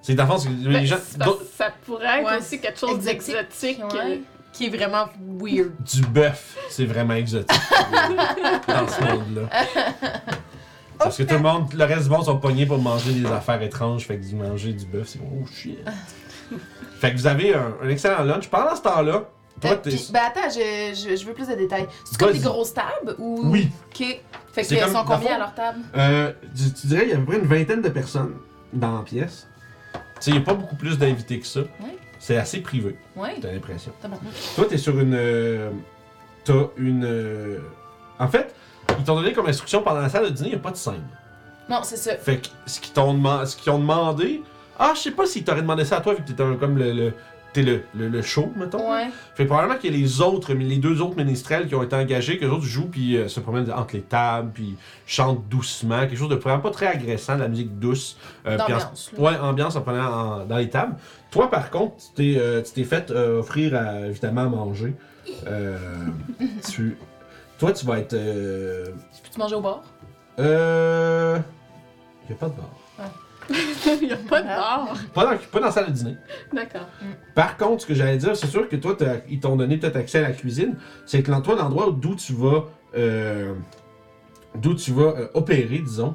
C'est 0.00 0.14
dans 0.14 0.24
le 0.26 0.68
les 0.70 0.78
Ben, 0.78 0.86
gens. 0.86 0.96
ça 1.56 1.72
pourrait 1.84 2.20
être 2.20 2.26
Ouais, 2.30 2.38
aussi 2.38 2.60
quelque 2.60 2.78
chose 2.78 3.06
exotique, 3.06 3.78
d'exotique. 3.78 3.92
ouais. 3.92 4.12
euh, 4.12 4.16
Qui 4.52 4.66
est 4.66 4.70
vraiment 4.76 5.06
weird. 5.40 5.72
Du 5.84 6.00
bœuf, 6.02 6.56
c'est 6.70 6.86
vraiment 6.86 7.14
exotique. 7.14 7.50
dans 8.68 8.88
ce 8.88 9.00
monde-là. 9.04 9.48
Parce 10.98 11.16
que 11.16 11.22
tout 11.22 11.34
le 11.34 11.40
monde, 11.40 11.72
le 11.74 11.84
reste 11.84 12.04
du 12.04 12.10
monde 12.10 12.24
sont 12.24 12.38
pognés 12.38 12.66
pour 12.66 12.78
manger 12.78 13.12
des 13.12 13.26
affaires 13.26 13.62
étranges, 13.62 14.06
fait 14.06 14.16
que 14.18 14.24
du 14.26 14.34
manger 14.34 14.72
du 14.72 14.84
bœuf, 14.86 15.08
c'est 15.08 15.20
oh 15.22 15.46
shit. 15.52 15.78
fait 17.00 17.12
que 17.12 17.16
vous 17.16 17.26
avez 17.26 17.54
un, 17.54 17.74
un 17.82 17.88
excellent 17.88 18.24
lunch. 18.24 18.48
Pendant 18.48 18.74
ce 18.74 18.82
temps-là, 18.82 19.24
toi, 19.60 19.70
Euh, 19.72 19.76
t'es. 19.76 19.90
ben 20.12 20.20
attends, 20.26 20.48
je, 20.50 20.94
je, 21.10 21.16
je 21.16 21.26
veux 21.26 21.32
plus 21.34 21.48
de 21.48 21.54
détails. 21.54 21.86
C'est 22.04 22.18
comme 22.18 22.32
des 22.32 22.38
grosses 22.38 22.74
tables 22.74 23.14
ou? 23.18 23.40
Oui. 23.44 23.70
Ok. 23.90 24.20
Fait 24.52 24.62
que 24.62 24.80
comme- 24.84 24.92
sont 24.92 25.04
combien 25.04 25.18
fond- 25.28 25.34
à 25.34 25.38
leur 25.38 25.54
table? 25.54 25.78
Euh, 25.96 26.32
tu, 26.56 26.72
tu 26.72 26.86
dirais 26.88 27.02
qu'il 27.02 27.10
y 27.10 27.14
a 27.14 27.16
à 27.16 27.20
peu 27.20 27.26
près 27.26 27.38
une 27.38 27.46
vingtaine 27.46 27.82
de 27.82 27.88
personnes 27.88 28.34
dans 28.72 28.96
la 28.98 29.02
pièce. 29.02 29.46
Tu 29.94 29.98
sais, 30.20 30.30
il 30.30 30.34
n'y 30.34 30.42
a 30.42 30.44
pas 30.44 30.54
beaucoup 30.54 30.76
plus 30.76 30.98
d'invités 30.98 31.38
que 31.38 31.46
ça. 31.46 31.60
Ouais. 31.60 31.96
C'est 32.20 32.36
assez 32.36 32.60
privé, 32.60 32.96
Ouais. 33.14 33.36
t'as 33.40 33.52
l'impression. 33.52 33.92
Toi, 34.56 34.64
t'es 34.68 34.78
sur 34.78 34.98
une. 34.98 35.14
euh, 35.14 35.70
T'as 36.44 36.68
une. 36.76 37.04
euh, 37.04 37.58
En 38.18 38.26
fait, 38.26 38.52
ils 38.98 39.04
t'ont 39.04 39.16
donné 39.16 39.32
comme 39.32 39.46
instruction 39.46 39.82
pendant 39.82 40.00
la 40.00 40.08
salle 40.08 40.24
de 40.26 40.30
dîner, 40.30 40.48
il 40.50 40.52
n'y 40.52 40.58
a 40.58 40.62
pas 40.62 40.70
de 40.70 40.76
scène. 40.76 41.02
Non, 41.68 41.80
c'est 41.82 41.96
ça. 41.96 42.16
Fait 42.16 42.38
que 42.38 42.48
ce 42.66 42.80
qu'ils 42.80 42.92
t'ont 42.94 43.12
demandé, 43.14 43.46
ce 43.46 43.56
qu'ils 43.56 43.72
ont 43.72 43.78
demandé, 43.78 44.42
ah, 44.78 44.92
je 44.94 45.00
sais 45.00 45.10
pas 45.10 45.26
s'ils 45.26 45.44
t'auraient 45.44 45.62
demandé 45.62 45.84
ça 45.84 45.98
à 45.98 46.00
toi 46.00 46.14
vu 46.14 46.22
que 46.22 46.28
t'étais 46.28 46.42
un- 46.42 46.56
comme 46.56 46.78
le, 46.78 46.92
le 46.92 47.12
t'es 47.54 47.62
le, 47.62 47.82
le, 47.94 48.08
le 48.08 48.20
show, 48.22 48.52
mettons. 48.56 48.90
Ouais. 48.92 49.06
Fait 49.34 49.44
que 49.44 49.48
probablement 49.48 49.78
qu'il 49.78 49.90
y 49.90 49.94
a 49.94 49.98
les 49.98 50.20
autres, 50.20 50.52
les 50.52 50.76
deux 50.76 51.00
autres 51.00 51.16
ménestrels 51.16 51.66
qui 51.66 51.74
ont 51.74 51.82
été 51.82 51.96
engagés, 51.96 52.38
que 52.38 52.44
les 52.44 52.50
autres 52.50 52.64
jouent 52.64 52.88
puis 52.88 53.16
euh, 53.16 53.26
se 53.28 53.40
promènent 53.40 53.70
entre 53.72 53.94
les 53.96 54.02
tables 54.02 54.50
puis 54.52 54.76
chantent 55.06 55.48
doucement, 55.48 56.00
quelque 56.00 56.16
chose 56.16 56.28
de 56.28 56.34
vraiment 56.36 56.60
pas 56.60 56.70
très 56.70 56.86
agressant, 56.88 57.36
de 57.36 57.40
la 57.40 57.48
musique 57.48 57.78
douce. 57.78 58.18
euh, 58.46 58.56
puis 58.56 58.74
en- 58.74 58.78
D'ambiance. 58.78 59.10
là. 59.16 59.22
Ouais, 59.22 59.38
ambiance 59.38 59.76
en 59.76 59.80
prenant 59.80 60.12
en- 60.12 60.44
dans 60.44 60.56
les 60.58 60.68
tables. 60.68 60.96
Toi, 61.30 61.50
par 61.50 61.70
contre, 61.70 61.96
tu 61.96 62.12
t'es, 62.34 62.38
euh, 62.38 62.62
tu 62.62 62.72
t'es 62.72 62.84
fait 62.84 63.10
euh, 63.10 63.40
offrir 63.40 63.74
à, 63.74 64.06
évidemment 64.06 64.42
à 64.42 64.48
manger. 64.48 64.94
Euh, 65.46 65.78
tu, 66.70 66.96
toi, 67.58 67.72
tu 67.72 67.84
vas 67.86 67.98
être. 67.98 68.14
Euh, 68.14 68.84
Peux-tu 69.22 69.38
manger 69.38 69.54
au 69.56 69.60
bar? 69.60 69.82
euh, 70.38 71.38
y 72.28 72.32
a 72.32 72.36
pas 72.36 72.48
de 72.48 72.54
bar. 72.54 72.70
Il 74.00 74.06
n'y 74.06 74.12
a 74.12 74.16
pas 74.16 74.42
de 74.42 74.46
bar. 74.46 74.94
Pas 75.14 75.24
dans, 75.24 75.36
pas 75.50 75.58
dans 75.60 75.66
la 75.66 75.72
salle 75.72 75.86
de 75.86 75.92
dîner. 75.92 76.16
D'accord. 76.52 76.86
Par 77.34 77.56
contre, 77.56 77.82
ce 77.82 77.86
que 77.86 77.94
j'allais 77.94 78.18
dire, 78.18 78.36
c'est 78.36 78.46
sûr 78.46 78.68
que 78.68 78.76
toi, 78.76 78.94
t'as- 78.96 79.20
ils 79.28 79.40
t'ont 79.40 79.56
donné 79.56 79.78
peut-être 79.78 79.96
accès 79.96 80.18
à 80.18 80.28
la 80.28 80.32
cuisine. 80.34 80.76
C'est 81.06 81.22
que 81.22 81.30
l'en- 81.30 81.40
toi, 81.40 81.56
l'endroit 81.56 81.88
d'où 81.90 82.14
tu 82.14 82.34
vas, 82.34 82.64
euh, 82.96 83.54
d'où 84.54 84.74
tu 84.74 84.92
vas 84.92 85.14
euh, 85.16 85.28
opérer, 85.34 85.78
disons, 85.78 86.14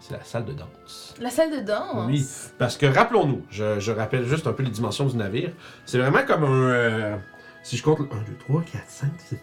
c'est 0.00 0.14
la 0.14 0.24
salle 0.24 0.44
de 0.44 0.52
danse. 0.52 1.14
La 1.20 1.30
salle 1.30 1.52
de 1.52 1.60
danse? 1.60 2.06
Oui, 2.08 2.26
parce 2.58 2.76
que 2.76 2.86
rappelons-nous, 2.86 3.42
je, 3.50 3.78
je 3.80 3.92
rappelle 3.92 4.24
juste 4.26 4.46
un 4.48 4.52
peu 4.52 4.62
les 4.64 4.70
dimensions 4.70 5.06
du 5.06 5.16
navire. 5.16 5.52
C'est 5.84 5.98
vraiment 5.98 6.24
comme 6.26 6.44
un. 6.44 6.68
euh, 6.68 7.16
si 7.66 7.76
je 7.76 7.82
compte 7.82 8.00
1, 8.00 8.02
2, 8.04 8.10
3, 8.48 8.62
4, 8.62 8.84
5, 8.86 9.10
6, 9.18 9.28
7, 9.28 9.40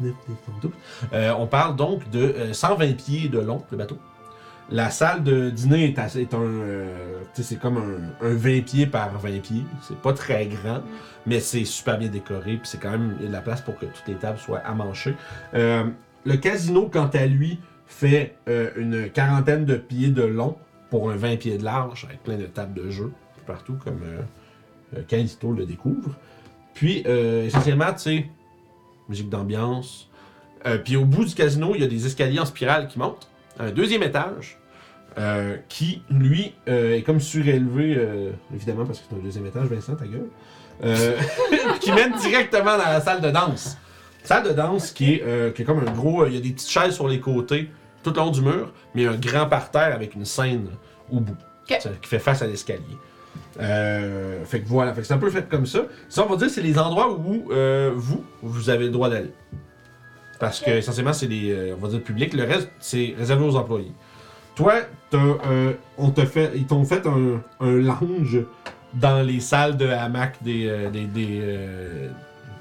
9, 0.00 0.12
10, 0.28 0.34
12. 0.62 0.72
Euh, 1.12 1.32
on 1.38 1.46
parle 1.46 1.76
donc 1.76 2.08
de 2.10 2.18
euh, 2.20 2.52
120 2.52 2.96
pieds 2.96 3.28
de 3.28 3.38
long, 3.38 3.62
le 3.70 3.76
bateau. 3.76 3.96
La 4.72 4.90
salle 4.90 5.22
de 5.24 5.50
dîner 5.50 5.84
est, 5.90 5.98
assez- 5.98 6.22
est 6.22 6.34
un. 6.34 6.40
euh, 6.42 7.20
c'est 7.34 7.58
comme 7.60 7.76
un, 7.78 8.26
un 8.26 8.34
20 8.34 8.62
pieds 8.64 8.86
par 8.86 9.16
20 9.18 9.40
pieds. 9.40 9.62
C'est 9.82 9.96
pas 9.98 10.12
très 10.12 10.46
grand, 10.46 10.82
mais 11.26 11.38
c'est 11.40 11.64
super 11.64 11.98
bien 11.98 12.08
décoré. 12.08 12.56
Puis 12.56 12.62
c'est 12.68 12.78
quand 12.80 12.90
même 12.90 13.16
de 13.20 13.28
la 13.28 13.40
place 13.40 13.60
pour 13.60 13.76
que 13.78 13.86
toutes 13.86 14.06
les 14.08 14.14
tables 14.14 14.38
soient 14.38 14.58
amanchées. 14.58 15.14
Euh, 15.54 15.84
le 16.24 16.36
casino, 16.36 16.88
quant 16.92 17.08
à 17.14 17.26
lui, 17.26 17.60
fait 17.86 18.36
euh, 18.48 18.70
une 18.76 19.10
quarantaine 19.10 19.64
de 19.64 19.76
pieds 19.76 20.08
de 20.08 20.22
long 20.22 20.56
pour 20.90 21.10
un 21.10 21.16
20 21.16 21.36
pieds 21.36 21.58
de 21.58 21.64
large, 21.64 22.04
avec 22.04 22.22
plein 22.22 22.36
de 22.36 22.46
tables 22.46 22.74
de 22.74 22.90
jeu 22.90 23.12
partout, 23.46 23.74
comme 23.84 24.00
euh, 24.04 24.20
euh, 24.98 25.02
Callisto 25.06 25.52
le 25.52 25.66
découvre. 25.66 26.10
Puis, 26.74 27.02
euh, 27.06 27.46
essentiellement, 27.46 27.92
tu 27.92 27.98
sais, 27.98 28.26
musique 29.08 29.28
d'ambiance. 29.28 30.08
Euh, 30.66 30.78
puis 30.78 30.96
au 30.96 31.04
bout 31.04 31.24
du 31.24 31.34
casino, 31.34 31.72
il 31.74 31.80
y 31.80 31.84
a 31.84 31.86
des 31.86 32.06
escaliers 32.06 32.40
en 32.40 32.44
spirale 32.44 32.88
qui 32.88 32.98
montent 32.98 33.28
un 33.58 33.70
deuxième 33.70 34.02
étage. 34.02 34.56
euh, 35.18 35.56
qui, 35.68 36.02
lui, 36.08 36.54
est 36.66 37.04
comme 37.04 37.18
surélevé, 37.18 37.98
évidemment, 38.54 38.86
parce 38.86 39.00
que 39.00 39.06
c'est 39.10 39.16
un 39.16 39.18
deuxième 39.18 39.44
étage, 39.44 39.66
Vincent, 39.66 39.96
ta 39.96 40.06
gueule, 40.06 40.28
qui 41.80 41.90
mène 41.90 42.12
directement 42.12 42.78
dans 42.78 42.84
la 42.84 43.00
salle 43.00 43.20
de 43.20 43.30
danse. 43.30 43.76
Salle 44.22 44.44
de 44.44 44.52
danse 44.52 44.92
qui 44.92 45.14
est, 45.14 45.54
qui 45.54 45.62
est 45.62 45.64
comme 45.64 45.80
un 45.80 45.90
gros. 45.90 46.26
Il 46.26 46.34
y 46.34 46.36
a 46.36 46.40
des 46.40 46.50
petites 46.50 46.70
chaises 46.70 46.94
sur 46.94 47.08
les 47.08 47.18
côtés, 47.18 47.68
tout 48.04 48.10
le 48.10 48.16
long 48.16 48.30
du 48.30 48.40
mur, 48.40 48.72
mais 48.94 49.06
un 49.06 49.16
grand 49.16 49.46
parterre 49.46 49.94
avec 49.94 50.14
une 50.14 50.24
scène 50.24 50.68
au 51.10 51.18
bout. 51.18 51.36
Qui 51.66 52.08
fait 52.08 52.18
face 52.20 52.42
à 52.42 52.46
l'escalier. 52.46 52.96
Euh, 53.60 54.44
fait 54.44 54.60
que 54.60 54.68
voilà, 54.68 54.94
fait 54.94 55.02
que 55.02 55.06
c'est 55.06 55.14
un 55.14 55.18
peu 55.18 55.30
fait 55.30 55.48
comme 55.48 55.66
ça. 55.66 55.80
Ça, 56.08 56.24
on 56.24 56.30
va 56.30 56.36
dire, 56.36 56.48
c'est 56.50 56.62
les 56.62 56.78
endroits 56.78 57.12
où 57.12 57.50
euh, 57.52 57.90
vous, 57.94 58.24
vous 58.42 58.70
avez 58.70 58.84
le 58.86 58.90
droit 58.90 59.08
d'aller. 59.10 59.32
Parce 60.38 60.60
que 60.60 60.70
essentiellement, 60.70 61.12
c'est 61.12 61.26
des, 61.26 61.50
euh, 61.52 61.74
on 61.76 61.82
va 61.82 61.88
dire, 61.88 62.02
publics. 62.02 62.32
Le 62.32 62.44
reste, 62.44 62.70
c'est 62.78 63.14
réservé 63.18 63.44
aux 63.44 63.56
employés. 63.56 63.92
Toi, 64.54 64.74
t'as, 65.10 65.18
on 65.98 66.10
te 66.10 66.24
fait, 66.24 66.52
ils 66.54 66.66
t'ont 66.66 66.84
fait 66.84 67.06
un, 67.06 67.42
un 67.60 67.70
lounge 67.76 68.38
dans 68.94 69.22
les 69.24 69.40
salles 69.40 69.76
de 69.76 69.86
hamac 69.86 70.42
des, 70.42 70.66
des, 70.92 71.04
des, 71.04 71.40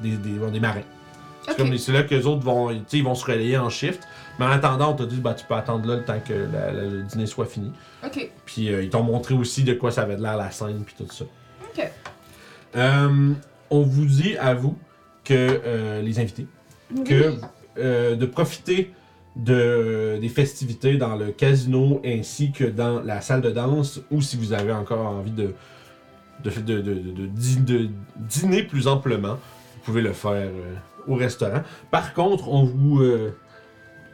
des, 0.02 0.10
des- 0.18 0.40
bon, 0.40 0.52
des 0.52 0.60
marins. 0.60 0.82
C'est 1.48 1.56
comme 1.58 1.72
les- 1.72 1.78
c'est 1.78 1.92
là 1.92 2.04
que 2.04 2.14
les 2.14 2.26
autres 2.28 2.44
vont, 2.44 2.70
tu 2.70 2.76
sais, 2.88 2.98
ils 3.00 3.04
vont 3.04 3.16
se 3.16 3.26
relayer 3.26 3.58
en 3.58 3.70
shift. 3.70 4.02
Mais 4.40 4.46
en 4.46 4.50
attendant, 4.52 4.92
on 4.92 4.96
t'a 4.96 5.06
dit, 5.06 5.18
bah, 5.18 5.34
tu 5.34 5.46
peux 5.46 5.54
attendre 5.54 5.86
là 5.88 5.98
le 5.98 6.04
temps 6.04 6.20
que 6.26 6.34
la- 6.34 6.72
la- 6.72 6.84
le 6.86 7.04
dîner 7.04 7.26
soit 7.28 7.46
fini. 7.46 7.72
Ok. 8.06 8.32
Puis 8.46 8.72
euh, 8.74 8.82
ils 8.84 8.90
t'ont 8.90 9.04
montré 9.04 9.36
aussi 9.36 9.64
de 9.64 9.74
quoi 9.74 9.92
ça 9.92 10.04
avait 10.04 10.16
l'air 10.18 10.38
la 10.38 10.50
scène, 10.50 10.84
puis 10.86 10.96
tout 10.98 11.12
ça. 11.14 11.26
Ok. 11.66 11.92
Euh, 12.76 13.34
on 13.70 13.82
vous 13.82 14.06
dit 14.06 14.38
à 14.38 14.54
vous 14.54 14.78
que 15.24 15.34
euh, 15.66 16.02
les 16.02 16.20
invités 16.20 16.48
que 17.06 17.34
euh, 17.78 18.16
de 18.16 18.26
profiter 18.26 18.94
de, 19.36 20.18
des 20.20 20.30
festivités 20.30 20.98
dans 20.98 21.16
le 21.16 21.28
casino 21.32 22.02
ainsi 22.04 22.52
que 22.52 22.64
dans 22.64 23.00
la 23.02 23.22
salle 23.22 23.42
de 23.42 23.52
danse 23.52 24.02
ou 24.12 24.22
si 24.22 24.38
vous 24.38 24.54
avez 24.54 24.72
encore 24.72 25.06
envie 25.06 25.32
de, 25.32 25.54
de, 26.44 26.50
de, 26.50 26.82
de, 26.82 26.94
de- 26.94 27.12
de 27.12 27.26
dî- 27.28 27.64
de 27.64 27.90
dîner 28.18 28.64
plus 28.64 28.88
amplement, 28.88 29.34
vous 29.34 29.82
pouvez 29.84 30.02
le 30.02 30.14
faire 30.14 30.32
euh, 30.32 30.74
au 31.08 31.16
restaurant. 31.16 31.62
Par 31.92 32.14
contre, 32.14 32.50
on 32.50 32.64
vous, 32.64 33.02
euh, 33.02 33.36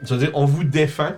je 0.02 0.14
veux 0.14 0.20
dire, 0.20 0.30
on 0.34 0.44
vous 0.44 0.64
défend, 0.64 1.12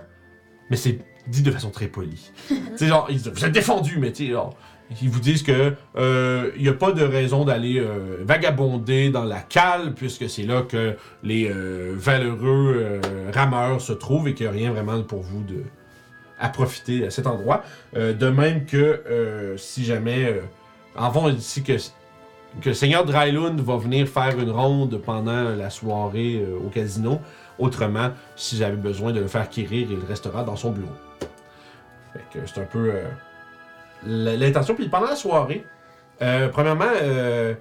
mais 0.69 0.77
c'est 0.77 0.99
dit 1.27 1.43
de 1.43 1.51
façon 1.51 1.69
très 1.69 1.87
polie. 1.87 2.31
sais, 2.75 2.87
genre, 2.87 3.07
ils 3.09 3.17
disent, 3.17 3.31
vous 3.33 3.45
êtes 3.45 3.51
défendu, 3.51 3.97
mais 3.99 4.11
tu 4.11 4.25
sais, 4.25 4.31
genre, 4.31 4.55
ils 5.01 5.09
vous 5.09 5.19
disent 5.19 5.43
que 5.43 5.73
euh, 5.97 6.51
il 6.55 6.63
n'y 6.63 6.69
a 6.69 6.73
pas 6.73 6.91
de 6.91 7.03
raison 7.03 7.45
d'aller 7.45 7.79
euh, 7.79 8.17
vagabonder 8.21 9.09
dans 9.09 9.23
la 9.23 9.39
cale, 9.39 9.93
puisque 9.93 10.29
c'est 10.29 10.43
là 10.43 10.63
que 10.63 10.95
les 11.23 11.49
euh, 11.49 11.93
valeureux 11.95 12.99
rameurs 13.33 13.81
se 13.81 13.93
trouvent 13.93 14.27
et 14.27 14.33
qu'il 14.33 14.47
n'y 14.47 14.51
a 14.51 14.53
rien 14.53 14.71
vraiment 14.71 15.01
pour 15.03 15.21
vous 15.21 15.43
de 15.43 15.63
à 16.39 16.49
profiter 16.49 17.05
à 17.05 17.09
cet 17.09 17.27
endroit. 17.27 17.63
De 17.93 18.29
même 18.29 18.65
que 18.65 19.55
si 19.57 19.83
jamais 19.83 20.41
en 20.95 21.11
fond, 21.11 21.29
ici 21.29 21.63
que 21.63 21.73
que 22.61 22.73
Seigneur 22.73 23.05
Drylund 23.05 23.59
va 23.59 23.75
venir 23.75 24.07
faire 24.07 24.39
une 24.39 24.49
ronde 24.49 24.99
pendant 25.05 25.49
la 25.49 25.69
soirée 25.69 26.43
au 26.65 26.69
casino. 26.69 27.19
Autrement, 27.59 28.11
si 28.35 28.57
j'avais 28.57 28.75
besoin 28.77 29.11
de 29.11 29.19
le 29.19 29.27
faire 29.27 29.49
quérir, 29.49 29.87
il 29.91 29.99
restera 30.07 30.43
dans 30.43 30.55
son 30.55 30.71
bureau. 30.71 30.89
Fait 32.13 32.23
que 32.33 32.45
c'est 32.47 32.61
un 32.61 32.65
peu 32.65 32.91
euh, 32.93 33.03
l'intention. 34.05 34.75
Puis 34.75 34.87
pendant 34.89 35.07
la 35.07 35.15
soirée, 35.15 35.65
euh, 36.21 36.47
premièrement, 36.49 36.85
euh, 37.01 37.53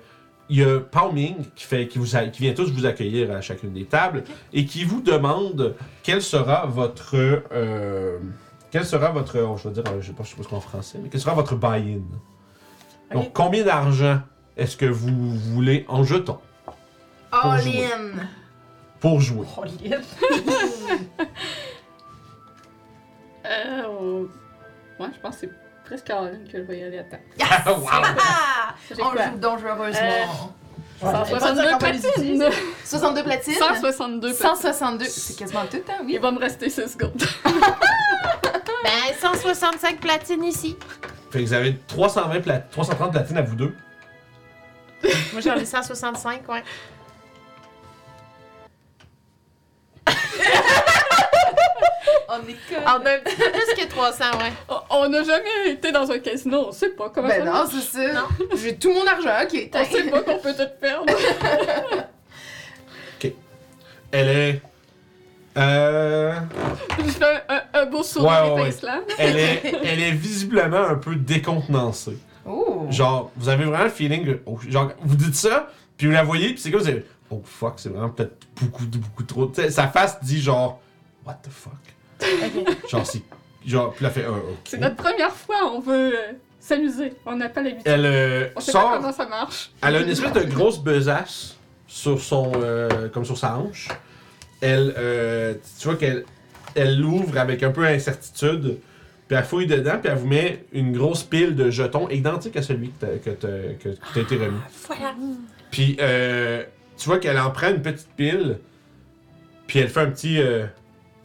il 0.48 0.60
y 0.60 0.64
a 0.64 0.80
Pao 0.80 1.12
Ming 1.12 1.36
qui, 1.54 1.64
fait, 1.64 1.86
qui, 1.88 1.98
vous 1.98 2.16
a- 2.16 2.26
qui 2.28 2.42
vient 2.42 2.54
tous 2.54 2.70
vous 2.72 2.86
accueillir 2.86 3.30
à 3.32 3.40
chacune 3.40 3.72
des 3.72 3.84
tables 3.84 4.24
et 4.52 4.64
qui 4.64 4.84
vous 4.84 5.00
demande 5.02 5.74
quel 6.02 6.22
sera 6.22 6.64
votre. 6.66 7.14
euh, 7.52 8.18
quel 8.70 8.84
sera 8.84 9.10
votre. 9.10 9.38
oh, 9.40 9.56
je 9.62 9.68
vais 9.68 9.74
dire, 9.74 9.84
je 10.00 10.06
sais 10.06 10.12
pas, 10.12 10.22
je 10.24 10.30
sais 10.30 10.36
pas 10.36 10.42
ce 10.42 10.48
qu'on 10.48 10.56
en 10.56 10.60
français, 10.60 10.98
mais 11.02 11.08
quel 11.10 11.20
sera 11.20 11.34
votre 11.34 11.54
buy-in? 11.54 12.00
Donc, 13.14 13.32
combien 13.32 13.64
d'argent 13.64 14.20
est-ce 14.56 14.76
que 14.76 14.86
vous 14.86 15.34
voulez 15.34 15.84
en 15.88 16.04
jetons 16.04 16.38
All 17.32 17.60
jouer. 17.60 17.84
in. 17.84 18.22
Pour 19.00 19.20
jouer? 19.20 19.46
In. 19.84 20.00
Euh, 23.46 23.82
on- 23.86 24.28
Ouais, 25.02 25.08
je 25.14 25.20
pense 25.20 25.36
que 25.36 25.40
c'est 25.42 25.50
presque 25.84 26.06
Caroline 26.06 26.44
que 26.50 26.58
je 26.58 26.62
vais 26.64 26.80
y 26.80 26.82
aller 26.82 26.98
à 26.98 27.04
temps. 27.04 27.20
Yes! 27.38 27.48
Wow! 27.66 27.86
Ah! 27.88 28.74
J'ai 28.94 29.00
On 29.02 29.10
quoi? 29.10 29.26
joue 29.30 29.38
dangereusement. 29.38 30.54
162 31.00 31.62
va 31.62 31.70
les 31.70 31.78
platines! 31.78 32.10
utiliser. 32.16 32.48
62 32.84 33.22
platines? 33.22 33.54
162 33.54 34.28
platines. 34.34 34.46
162. 34.46 35.04
C'est 35.04 35.36
quasiment 35.38 35.66
tout, 35.70 35.76
hein, 35.88 36.02
oui. 36.04 36.14
Il 36.14 36.20
va 36.20 36.32
me 36.32 36.40
rester 36.40 36.68
6 36.68 36.88
secondes. 36.92 37.22
Ben, 38.84 39.14
165 39.20 39.98
platines 40.00 40.44
ici. 40.44 40.76
Fait 41.30 41.40
que 41.40 41.44
vous 41.44 41.52
avez 41.52 41.76
320 41.88 42.40
pla- 42.40 42.58
330 42.60 43.10
platines 43.12 43.36
à 43.36 43.42
vous 43.42 43.56
deux. 43.56 43.74
Moi, 45.32 45.40
j'en 45.40 45.54
ai 45.56 45.64
165, 45.64 46.48
ouais. 46.48 46.62
On 52.30 52.40
est 52.46 52.52
con. 52.52 52.76
On 52.86 53.06
a 53.06 53.10
un 53.14 53.18
petit 53.20 53.36
peu 53.36 53.50
plus 53.50 53.74
que 53.84 53.88
300, 53.88 54.24
ouais. 54.38 54.52
On- 54.90 55.08
n'a 55.08 55.22
jamais 55.22 55.70
été 55.70 55.90
dans 55.92 56.10
un 56.10 56.18
casino, 56.18 56.66
on 56.68 56.72
sait 56.72 56.90
pas 56.90 57.08
comment 57.10 57.26
Ben 57.28 57.44
ça 57.44 57.50
non, 57.50 57.64
c'est 57.70 57.80
ça. 58.12 58.26
J'ai 58.62 58.76
tout 58.76 58.92
mon 58.92 59.06
argent, 59.06 59.30
ok. 59.44 59.70
On 59.74 59.84
sait 59.84 60.02
pas 60.10 60.20
qu'on 60.22 60.38
peut 60.38 60.54
tout 60.54 60.68
perdre. 60.80 61.06
Elle 64.10 64.28
est. 64.28 64.62
Euh. 65.58 66.32
Je 67.04 67.10
fais 67.10 67.24
un, 67.48 67.56
un- 67.56 67.62
un 67.82 67.86
beau 67.86 68.02
sourire 68.02 68.54
Ouais, 68.54 68.62
ouais, 68.62 68.68
ouais. 68.68 68.74
Elle 69.18 69.36
est, 69.38 69.74
elle 69.84 70.00
est 70.00 70.12
visiblement 70.12 70.78
un 70.86 70.94
peu 70.94 71.14
décontenancée. 71.16 72.16
Oh. 72.46 72.86
Genre, 72.90 73.30
vous 73.36 73.48
avez 73.50 73.64
vraiment 73.64 73.84
le 73.84 73.90
feeling. 73.90 74.36
oh, 74.46 74.58
genre, 74.68 74.92
vous 75.02 75.16
dites 75.16 75.34
ça, 75.34 75.68
puis 75.98 76.06
vous 76.06 76.12
la 76.14 76.22
voyez, 76.22 76.50
puis 76.50 76.58
c'est 76.58 76.70
comme 76.70 76.80
vous 76.80 76.88
avez. 76.88 77.04
Oh 77.30 77.42
fuck, 77.44 77.74
c'est 77.76 77.88
vraiment 77.90 78.08
peut-être 78.10 78.36
beaucoup, 78.60 78.84
beaucoup 78.86 79.22
trop. 79.22 79.46
Tu 79.48 79.56
sais, 79.62 79.70
sa 79.70 79.88
face 79.88 80.18
dit 80.22 80.40
genre. 80.40 80.80
What 81.26 81.40
the 81.42 81.50
fuck? 81.50 81.72
Genre, 82.90 83.06
c'est. 83.06 83.22
Genre, 83.66 83.92
puis 83.92 84.04
elle 84.06 84.12
fait. 84.12 84.26
ok. 84.26 84.36
C'est 84.64 84.78
notre 84.80 84.96
première 84.96 85.32
fois, 85.32 85.56
on 85.74 85.80
veut 85.80 86.14
euh, 86.16 86.32
s'amuser. 86.58 87.12
On 87.26 87.36
n'a 87.36 87.48
pas 87.48 87.60
l'habitude. 87.62 87.82
Elle 87.86 88.06
euh, 88.06 88.48
On 88.56 88.60
sait 88.60 88.72
pas 88.72 88.80
sort. 88.80 88.92
comment 88.96 89.12
ça 89.12 89.26
marche. 89.26 89.70
Elle 89.82 89.96
a 89.96 90.00
une 90.00 90.08
espèce 90.08 90.32
de 90.32 90.42
grosse 90.44 90.78
besace 90.78 91.56
sur 91.86 92.20
son. 92.20 92.52
euh, 92.56 93.08
comme 93.10 93.24
sur 93.24 93.36
sa 93.36 93.58
hanche. 93.58 93.88
Elle. 94.60 94.94
euh, 94.96 95.54
tu 95.78 95.88
vois 95.88 95.96
qu'elle. 95.96 96.24
Elle 96.74 96.98
l'ouvre 97.00 97.36
avec 97.38 97.62
un 97.62 97.70
peu 97.70 97.82
d'incertitude. 97.82 98.78
Puis 99.26 99.36
elle 99.36 99.44
fouille 99.44 99.66
dedans, 99.66 99.98
puis 100.00 100.10
elle 100.10 100.16
vous 100.18 100.26
met 100.26 100.64
une 100.72 100.96
grosse 100.96 101.22
pile 101.22 101.54
de 101.54 101.70
jetons 101.70 102.08
identiques 102.08 102.56
à 102.56 102.62
celui 102.62 102.88
que 102.90 103.04
t'as, 103.04 103.18
que 103.18 103.30
t'as- 103.30 103.74
que- 103.74 103.88
qui 103.90 104.12
t'a 104.14 104.20
été 104.20 104.36
remis. 104.36 104.58
Voilà. 104.86 105.14
Puis 105.70 105.98
euh, 106.00 106.64
tu 106.98 107.08
vois 107.08 107.18
qu'elle 107.18 107.38
en 107.38 107.50
prend 107.50 107.70
une 107.70 107.80
petite 107.80 108.10
pile, 108.16 108.58
puis 109.66 109.78
elle 109.78 109.88
fait 109.88 110.00
un 110.00 110.10
petit, 110.10 110.40
euh, 110.40 110.66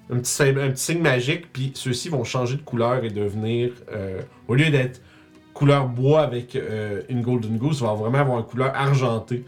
un 0.10 0.20
petit, 0.20 0.76
signe 0.76 1.02
magique, 1.02 1.52
puis 1.52 1.72
ceux-ci 1.74 2.10
vont 2.10 2.24
changer 2.24 2.56
de 2.56 2.62
couleur 2.62 3.04
et 3.04 3.10
devenir, 3.10 3.72
euh, 3.92 4.22
au 4.48 4.56
lieu 4.56 4.70
d'être 4.70 5.02
couleur 5.54 5.88
bois 5.88 6.22
avec 6.22 6.56
euh, 6.56 7.02
une 7.10 7.22
golden 7.22 7.58
goose, 7.58 7.82
va 7.82 7.94
vraiment 7.94 8.20
avoir 8.20 8.40
une 8.40 8.46
couleur 8.46 8.72
argentée. 8.76 9.44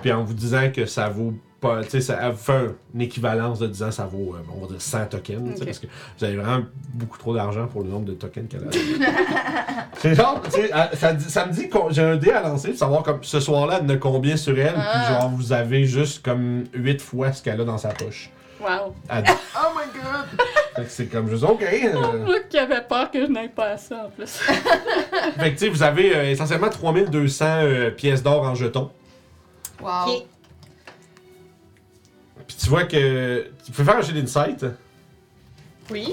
Puis 0.00 0.12
en 0.12 0.24
vous 0.24 0.34
disant 0.34 0.70
que 0.70 0.86
ça 0.86 1.08
vaut 1.08 1.34
pas, 1.62 1.82
tu 1.84 1.90
sais, 1.90 2.00
ça 2.02 2.32
fait 2.32 2.52
un- 2.52 2.74
une 2.94 3.00
équivalence 3.00 3.58
de 3.60 3.66
disant 3.68 3.90
ça 3.90 4.04
vaut, 4.04 4.34
euh, 4.34 4.42
on 4.54 4.60
va 4.60 4.66
dire 4.66 4.80
100 4.82 5.06
tokens, 5.06 5.64
parce 5.64 5.78
que 5.78 5.86
vous 6.18 6.24
avez 6.24 6.36
vraiment 6.36 6.64
beaucoup 6.92 7.16
trop 7.16 7.34
d'argent 7.34 7.66
pour 7.68 7.82
le 7.82 7.88
nombre 7.88 8.04
de 8.06 8.12
tokens 8.14 8.48
qu'elle 8.48 8.64
a. 8.64 8.70
C'est 9.98 10.14
genre, 10.14 10.40
tu 10.44 10.50
sais, 10.50 10.70
elle- 10.74 10.98
ça, 10.98 11.18
ça 11.18 11.46
me 11.46 11.52
dit 11.52 11.68
que 11.68 11.78
j'ai 11.90 12.02
un 12.02 12.16
dé 12.16 12.30
à 12.32 12.42
lancer 12.42 12.70
pour 12.70 12.78
savoir 12.78 13.02
comme 13.02 13.22
ce 13.22 13.40
soir-là, 13.40 13.78
elle 13.80 13.86
ne 13.86 13.96
combien 13.96 14.36
sur 14.36 14.58
elle, 14.58 14.74
Ah. 14.76 14.90
puis 15.06 15.14
genre 15.14 15.30
vous 15.30 15.52
avez 15.52 15.84
juste 15.86 16.24
comme 16.24 16.64
8 16.74 17.00
fois 17.00 17.32
ce 17.32 17.42
qu'elle 17.42 17.60
a 17.60 17.64
dans 17.64 17.78
sa 17.78 17.90
poche. 17.90 18.30
Wow. 18.60 18.94
Oh 19.54 19.68
my 19.76 19.84
god. 19.92 20.26
fait 20.76 20.82
que 20.84 20.88
c'est 20.90 21.06
comme 21.06 21.28
juste 21.28 21.44
ok. 21.44 21.62
euh. 21.62 22.24
Moi 22.24 22.36
qui 22.48 22.58
avait 22.58 22.80
peur 22.82 23.10
que 23.10 23.20
je 23.26 23.30
n'aille 23.30 23.48
pas 23.50 23.70
à 23.70 23.76
ça 23.76 24.06
en 24.06 24.10
plus. 24.10 24.30
fait 25.38 25.50
que 25.52 25.58
tu 25.58 25.58
sais, 25.58 25.68
vous 25.68 25.82
avez 25.82 26.14
euh, 26.16 26.30
essentiellement 26.30 26.68
3200 26.70 27.44
euh, 27.48 27.90
pièces 27.90 28.22
d'or 28.22 28.42
en 28.44 28.54
jetons. 28.54 28.90
Wow. 29.80 30.22
Tu 32.62 32.68
vois 32.68 32.84
que. 32.84 33.50
Tu 33.64 33.72
peux 33.72 33.82
faire 33.84 33.96
un 33.96 34.02
jet 34.02 34.12
d'insight? 34.12 34.64
Oui. 35.90 36.12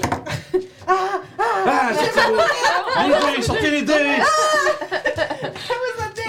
Ah, 0.86 1.92
sortez 1.94 2.20
les 3.06 3.12
dés, 3.36 3.42
sortez 3.42 3.70
les 3.70 3.82
dés! 3.82 4.16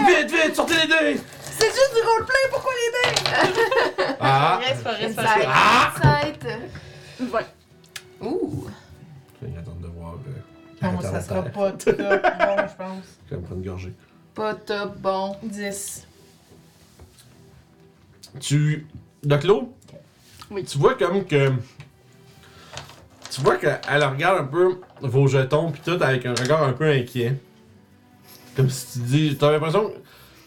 Vite, 0.08 0.32
vite, 0.32 0.56
sortez 0.56 0.76
les 0.76 0.88
dés! 0.88 1.22
C'est 1.42 1.66
juste 1.68 1.94
du 1.96 2.02
roleplay, 2.08 2.50
pourquoi 2.52 2.72
les 2.76 2.92
dés? 3.14 4.16
Ah! 4.20 4.60
Reste, 4.64 4.84
reste, 4.86 5.20
reste. 5.20 5.48
Ah! 5.48 5.94
Insight. 5.96 6.44
Ouais. 7.34 7.46
Ouh. 8.22 8.68
Je 9.42 9.48
vais 9.48 9.58
attendre 9.58 9.78
de 9.82 9.88
voir. 9.88 10.14
euh, 10.14 10.84
Non, 10.84 10.90
arrêter 11.00 11.08
ça 11.08 11.22
sera 11.22 11.42
pas 11.44 11.72
top 11.72 11.98
bon, 11.98 12.68
je 12.68 12.76
pense. 12.78 13.06
Je 13.26 13.30
vais 13.36 13.38
me 13.42 13.46
prendre 13.46 13.62
une 13.62 13.66
gorgée. 13.68 13.94
Pas 14.36 14.54
top 14.54 14.98
bon. 14.98 15.36
10. 15.44 16.08
Tu. 18.40 18.86
Doclo? 19.24 19.74
Oui. 20.52 20.64
Tu 20.64 20.78
vois 20.78 20.96
comme 20.96 21.26
que. 21.26 21.52
Tu 23.30 23.42
vois 23.42 23.56
qu'elle 23.56 24.04
regarde 24.04 24.42
un 24.42 24.44
peu 24.44 24.80
vos 25.02 25.28
jetons 25.28 25.72
pis 25.72 25.80
tout 25.82 25.98
avec 26.02 26.26
un 26.26 26.34
regard 26.34 26.64
un 26.64 26.74
peu 26.74 26.90
inquiet. 26.90 27.36
Comme 28.56 28.70
si 28.70 29.00
tu 29.00 29.06
dis. 29.06 29.38
T'as 29.38 29.52
l'impression. 29.52 29.94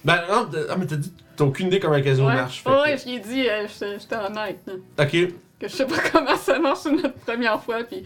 Ben 0.04 0.22
non, 0.28 0.48
ah, 0.68 0.76
mais 0.78 0.86
t'as 0.86 0.96
dit. 0.96 1.12
T'as 1.36 1.44
aucune 1.44 1.66
idée 1.66 1.80
comment 1.80 2.00
casino 2.00 2.28
ouais. 2.28 2.34
marche. 2.34 2.62
ouais, 2.64 2.96
je 2.96 3.04
lui 3.06 3.16
ai 3.16 3.20
dit, 3.20 3.48
euh, 3.48 3.66
j'étais 3.98 4.16
honnête. 4.16 4.60
Ok. 4.98 5.10
Que 5.58 5.68
je 5.68 5.68
sais 5.68 5.86
pas 5.86 5.96
comment 6.12 6.36
ça 6.36 6.58
marche, 6.58 6.84
notre 6.84 7.14
première 7.14 7.60
fois. 7.62 7.82
Puis... 7.84 8.04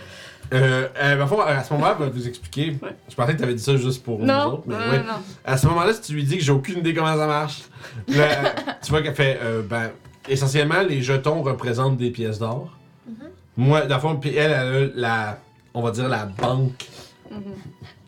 Euh, 0.53 0.89
euh, 0.97 1.27
fond, 1.27 1.41
à 1.41 1.63
ce 1.63 1.73
moment-là, 1.75 1.97
elle 1.99 2.07
va 2.07 2.11
vous 2.11 2.27
expliquer. 2.27 2.77
Ouais. 2.83 2.97
Je 3.09 3.15
pensais 3.15 3.35
que 3.35 3.41
t'avais 3.41 3.55
dit 3.55 3.63
ça 3.63 3.77
juste 3.77 4.03
pour 4.03 4.19
nous 4.19 4.25
Non, 4.25 4.55
autres, 4.55 4.63
mais 4.67 4.75
non, 4.75 4.91
ouais. 4.91 4.99
non. 4.99 5.23
À 5.45 5.59
ce 5.59 5.67
moment-là, 5.67 5.93
si 5.93 6.01
tu 6.01 6.13
lui 6.15 6.25
dis 6.25 6.39
que 6.39 6.45
j'ai 6.45 6.53
aucune 6.53 6.79
idée 6.79 6.95
comment 6.95 7.15
ça 7.15 7.27
marche, 7.27 7.63
là, 8.09 8.55
tu 8.83 8.91
vois 8.91 9.03
qu'elle 9.03 9.15
fait, 9.15 9.39
euh, 9.43 9.63
ben, 9.63 9.91
essentiellement, 10.29 10.83
les 10.83 11.03
jetons 11.03 11.43
représentent 11.43 11.97
des 11.97 12.11
pièces 12.11 12.39
d'or. 12.39 12.77
Moi, 13.57 13.87
dans 13.87 13.97
le 13.97 14.01
fond, 14.01 14.17
puis 14.17 14.35
elle, 14.37 14.53
elle 14.53 14.55
a 14.55 14.89
la, 14.95 15.39
on 15.75 15.83
va 15.83 15.91
dire 15.91 16.09
la 16.09 16.27
banque 16.27 16.87
Mhm. 17.31 17.41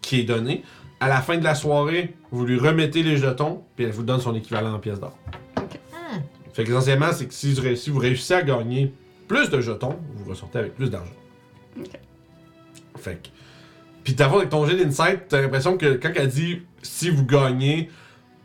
qui 0.00 0.20
est 0.20 0.24
donnée. 0.24 0.62
À 1.00 1.08
la 1.08 1.20
fin 1.20 1.36
de 1.36 1.44
la 1.44 1.54
soirée, 1.54 2.14
vous 2.30 2.44
lui 2.46 2.58
remettez 2.58 3.02
les 3.02 3.16
jetons, 3.16 3.62
puis 3.74 3.84
elle 3.84 3.90
vous 3.92 4.02
donne 4.02 4.20
son 4.20 4.34
équivalent 4.34 4.72
en 4.74 4.78
pièces 4.78 5.00
d'or. 5.00 5.16
Hmm. 5.56 6.18
Fait 6.52 6.64
qu'essentiellement, 6.64 7.12
c'est 7.12 7.26
que 7.26 7.34
si 7.34 7.52
vous, 7.52 7.60
réussissez, 7.62 7.90
vous 7.90 7.98
réussissez 7.98 8.34
à 8.34 8.42
gagner 8.42 8.92
plus 9.28 9.50
de 9.50 9.60
jetons, 9.60 9.96
vous 10.14 10.30
ressortez 10.30 10.58
avec 10.58 10.74
plus 10.74 10.88
d'argent. 10.90 11.10
Fait 12.96 13.16
que. 13.22 13.28
Puis 14.04 14.14
t'as 14.14 14.26
avec 14.30 14.48
ton 14.48 14.66
jet 14.66 14.76
d'insight, 14.82 15.28
t'as 15.28 15.40
l'impression 15.40 15.76
que 15.76 15.94
quand 15.94 16.10
elle 16.14 16.28
dit 16.28 16.62
si 16.82 17.10
vous 17.10 17.24
gagnez, 17.24 17.90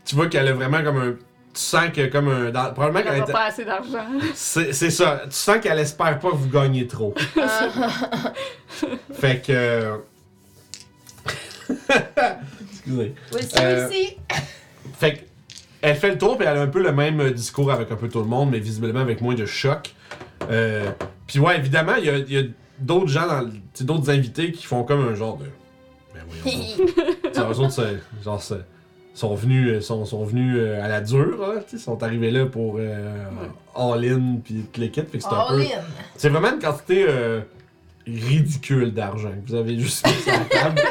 tu 0.04 0.14
vois 0.14 0.26
qu'elle 0.28 0.48
a 0.48 0.52
vraiment 0.52 0.82
comme 0.82 0.96
un. 0.98 1.14
Tu 1.56 1.62
sens 1.62 1.90
que 1.90 2.06
comme 2.08 2.28
un. 2.28 2.50
dans- 2.50 2.72
probablement 2.74 3.00
Elle 3.10 3.24
qu'elle 3.24 3.32
pas 3.32 3.44
assez 3.46 3.64
d'argent. 3.64 4.06
C'est 4.34 4.74
c'est 4.74 4.90
ça. 4.90 5.22
Tu 5.24 5.30
sens 5.32 5.56
qu'elle 5.62 5.78
espère 5.78 6.18
pas 6.18 6.30
que 6.30 6.36
vous 6.36 6.50
gagnez 6.50 6.86
trop. 6.86 7.14
fait 9.14 9.40
que. 9.42 10.00
Excusez. 12.70 13.14
Oui, 13.32 13.40
c'est 13.48 13.60
Euh, 13.64 13.88
ici. 13.90 14.16
Fait 14.98 15.14
que, 15.14 15.20
elle 15.82 15.96
fait 15.96 16.10
le 16.10 16.18
tour, 16.18 16.38
puis 16.38 16.46
elle 16.46 16.56
a 16.56 16.62
un 16.62 16.66
peu 16.68 16.82
le 16.82 16.92
même 16.92 17.20
euh, 17.20 17.30
discours 17.30 17.70
avec 17.72 17.90
un 17.90 17.96
peu 17.96 18.08
tout 18.08 18.20
le 18.20 18.26
monde, 18.26 18.50
mais 18.50 18.60
visiblement 18.60 19.00
avec 19.00 19.20
moins 19.20 19.34
de 19.34 19.44
choc. 19.44 19.94
Euh, 20.50 20.90
puis 21.26 21.38
ouais, 21.38 21.56
évidemment, 21.58 21.96
il 21.96 22.04
y 22.04 22.08
a, 22.10 22.16
il 22.18 22.32
y 22.32 22.38
a 22.38 22.42
d'autres 22.78 23.08
gens, 23.08 23.26
dans 23.26 23.40
le- 23.40 23.50
tu 23.50 23.58
sais, 23.74 23.84
d'autres 23.84 24.08
invités 24.10 24.52
qui 24.52 24.64
font 24.64 24.84
comme 24.84 25.06
un 25.08 25.14
genre 25.14 25.36
de. 25.38 25.46
Ben 26.14 26.22
voyons 26.28 27.34
genre, 28.22 28.42
c'est- 28.42 28.64
sont 29.16 29.34
venus, 29.34 29.68
euh, 29.68 29.80
sont, 29.80 30.04
sont 30.04 30.24
venus 30.24 30.56
euh, 30.58 30.84
à 30.84 30.88
la 30.88 31.00
dure, 31.00 31.54
tu 31.68 31.78
sais, 31.78 31.82
sont 31.82 32.02
arrivés 32.02 32.30
là 32.30 32.44
pour 32.44 32.76
euh, 32.78 33.24
all-in, 33.74 34.36
puis 34.44 34.66
tout 34.70 34.80
kit. 34.82 34.90
Fait 34.90 35.04
que 35.04 35.20
c'est 35.20 35.26
un 35.26 35.46
peu. 35.48 35.64
C'est 36.16 36.28
vraiment 36.28 36.52
une 36.52 36.58
quantité 36.58 37.06
euh, 37.08 37.40
ridicule 38.06 38.92
d'argent 38.94 39.30
que 39.44 39.48
vous 39.50 39.54
avez 39.56 39.78
juste 39.78 40.06
mis 40.06 40.12
sur 40.14 40.32
la 40.32 40.38
table. 40.44 40.80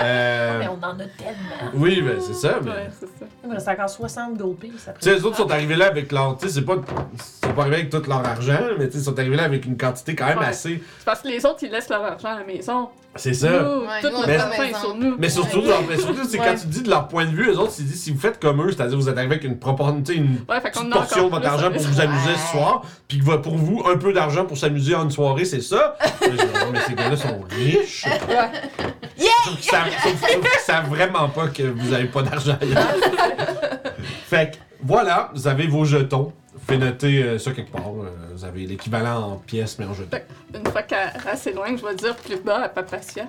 Euh, 0.00 0.58
Mais 0.58 0.68
on 0.68 0.84
en 0.84 0.90
a 0.98 1.04
tellement. 1.04 1.70
oui, 1.74 2.02
ben 2.02 2.16
c'est 2.20 2.34
ça, 2.34 2.58
mais. 2.62 2.70
Ouais, 2.70 2.90
c'est 2.98 3.06
ça. 3.06 3.26
Il 3.44 3.48
me 3.48 3.54
reste 3.54 3.68
encore 3.68 3.88
60 3.88 4.36
gold 4.36 4.56
après. 4.88 4.92
Tu 5.00 5.08
sais, 5.08 5.14
les 5.14 5.24
autres 5.24 5.36
sont 5.36 5.50
arrivés 5.50 5.76
là 5.76 5.86
avec 5.86 6.10
leur. 6.10 6.36
Tu 6.36 6.46
sais, 6.48 6.54
c'est 6.54 6.62
pas. 6.62 6.74
Ils 7.14 7.46
sont 7.48 7.54
pas 7.54 7.62
arrivés 7.62 7.76
avec 7.76 7.90
tout 7.90 8.02
leur 8.08 8.26
argent, 8.26 8.58
mais 8.76 8.86
tu 8.88 8.94
sais, 8.94 8.98
ils 8.98 9.04
sont 9.04 9.18
arrivés 9.18 9.36
là 9.36 9.44
avec 9.44 9.64
une 9.64 9.76
quantité 9.78 10.14
quand 10.16 10.26
même 10.26 10.38
Ouais. 10.40 10.46
assez. 10.46 10.82
C'est 10.98 11.04
parce 11.04 11.22
que 11.22 11.28
les 11.28 11.46
autres, 11.46 11.60
ils 11.62 11.70
laissent 11.70 11.88
leur 11.88 12.02
argent 12.02 12.28
à 12.28 12.40
la 12.40 12.44
maison. 12.44 12.88
C'est 13.16 13.32
ça. 13.34 13.48
Nous, 13.50 13.56
Ouais, 13.82 14.02
nous, 14.02 14.10
notre 14.10 14.40
argent 14.40 14.62
est 14.64 14.74
sur 14.74 14.94
nous. 14.96 15.14
Mais 15.18 15.28
surtout, 15.28 15.62
genre, 15.64 15.82
mais 15.88 15.96
surtout 15.96 16.24
c'est 16.28 16.40
Ouais. 16.40 16.46
quand 16.48 16.56
tu 16.60 16.66
dis 16.66 16.82
de 16.82 16.90
leur 16.90 17.06
point 17.06 17.24
de 17.26 17.30
vue, 17.30 17.46
les 17.48 17.56
autres, 17.56 17.72
ils 17.78 17.86
disent 17.86 18.02
si 18.02 18.10
vous 18.10 18.18
faites 18.18 18.40
comme 18.40 18.60
eux, 18.66 18.72
c'est-à-dire 18.72 18.98
vous 18.98 19.08
êtes 19.08 19.16
arrivé 19.16 19.36
avec 19.36 19.44
une 19.44 19.58
proportion, 19.60 20.02
une 20.12 20.38
Ouais, 20.48 20.60
fait 20.60 20.72
qu'on 20.72 20.80
petite 20.80 20.92
a 20.92 20.96
portion 20.96 21.26
de 21.26 21.30
votre 21.30 21.46
argent 21.46 21.70
pour 21.70 21.80
vous 21.82 22.00
amuser 22.00 22.30
Ouais. 22.30 22.36
ce 22.36 22.50
soir, 22.50 22.82
puis 23.06 23.20
que 23.20 23.24
va- 23.24 23.38
pour 23.38 23.56
vous, 23.56 23.84
un 23.86 23.96
peu 23.96 24.12
d'argent 24.12 24.44
pour 24.44 24.58
s'amuser 24.58 24.96
en 24.96 25.04
une 25.04 25.10
soirée, 25.12 25.44
c'est 25.44 25.60
ça. 25.62 25.96
Oh, 26.54 26.70
mais 26.72 26.80
ces 26.86 26.94
gars-là 26.94 27.16
sont 27.16 27.40
riches. 27.50 28.04
Sauf 28.04 29.54
qu'ils 29.56 29.64
savent, 29.64 29.90
sauf- 30.02 30.20
sauf 30.20 30.40
qu'ils 30.40 30.60
savent 30.60 30.88
vraiment 30.88 31.28
pas 31.28 31.48
que 31.48 31.62
vous 31.62 31.92
avez 31.92 32.06
pas 32.06 32.22
d'argent 32.22 32.56
ailleurs. 32.60 32.86
fait 34.26 34.52
que, 34.52 34.56
voilà, 34.82 35.30
vous 35.34 35.46
avez 35.48 35.66
vos 35.66 35.84
jetons. 35.84 36.32
Vous 36.52 36.60
pouvez 36.60 36.78
noter 36.78 37.22
euh, 37.22 37.38
ça 37.38 37.52
quelque 37.52 37.72
part. 37.72 37.88
euh, 37.88 38.10
vous 38.34 38.44
avez 38.44 38.66
l'équivalent 38.66 39.32
en 39.32 39.36
pièces, 39.36 39.78
mais 39.78 39.84
en 39.86 39.94
jetons. 39.94 40.16
Une 40.54 40.66
fois 40.70 40.82
qu'elle 40.82 41.08
est 41.08 41.28
assez 41.28 41.52
loin, 41.52 41.76
je 41.76 41.84
vais 41.84 41.94
dire 41.94 42.16
plus 42.16 42.36
bas 42.36 42.62
à 42.64 42.68
Papacia. 42.68 43.26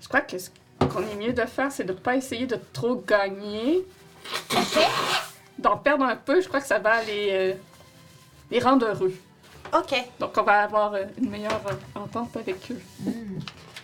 Je 0.00 0.08
crois 0.08 0.20
que 0.20 0.36
ce 0.38 0.50
qu'on 0.92 1.00
est 1.00 1.14
mieux 1.18 1.32
de 1.32 1.42
faire, 1.42 1.70
c'est 1.72 1.84
de 1.84 1.92
pas 1.92 2.16
essayer 2.16 2.46
de 2.46 2.58
trop 2.72 3.02
gagner. 3.06 3.82
D'en 5.58 5.76
perdre 5.76 6.04
un 6.04 6.16
peu, 6.16 6.40
je 6.40 6.48
crois 6.48 6.60
que 6.60 6.66
ça 6.66 6.78
va 6.78 7.02
les, 7.04 7.28
euh, 7.30 7.52
les 8.50 8.58
rendre 8.58 8.86
heureux. 8.86 9.14
OK. 9.72 9.94
Donc 10.20 10.36
on 10.36 10.42
va 10.42 10.62
avoir 10.62 10.94
euh, 10.94 11.04
une 11.18 11.30
meilleure 11.30 11.60
euh, 11.66 11.98
entente 12.00 12.36
avec 12.36 12.70
eux. 12.70 12.80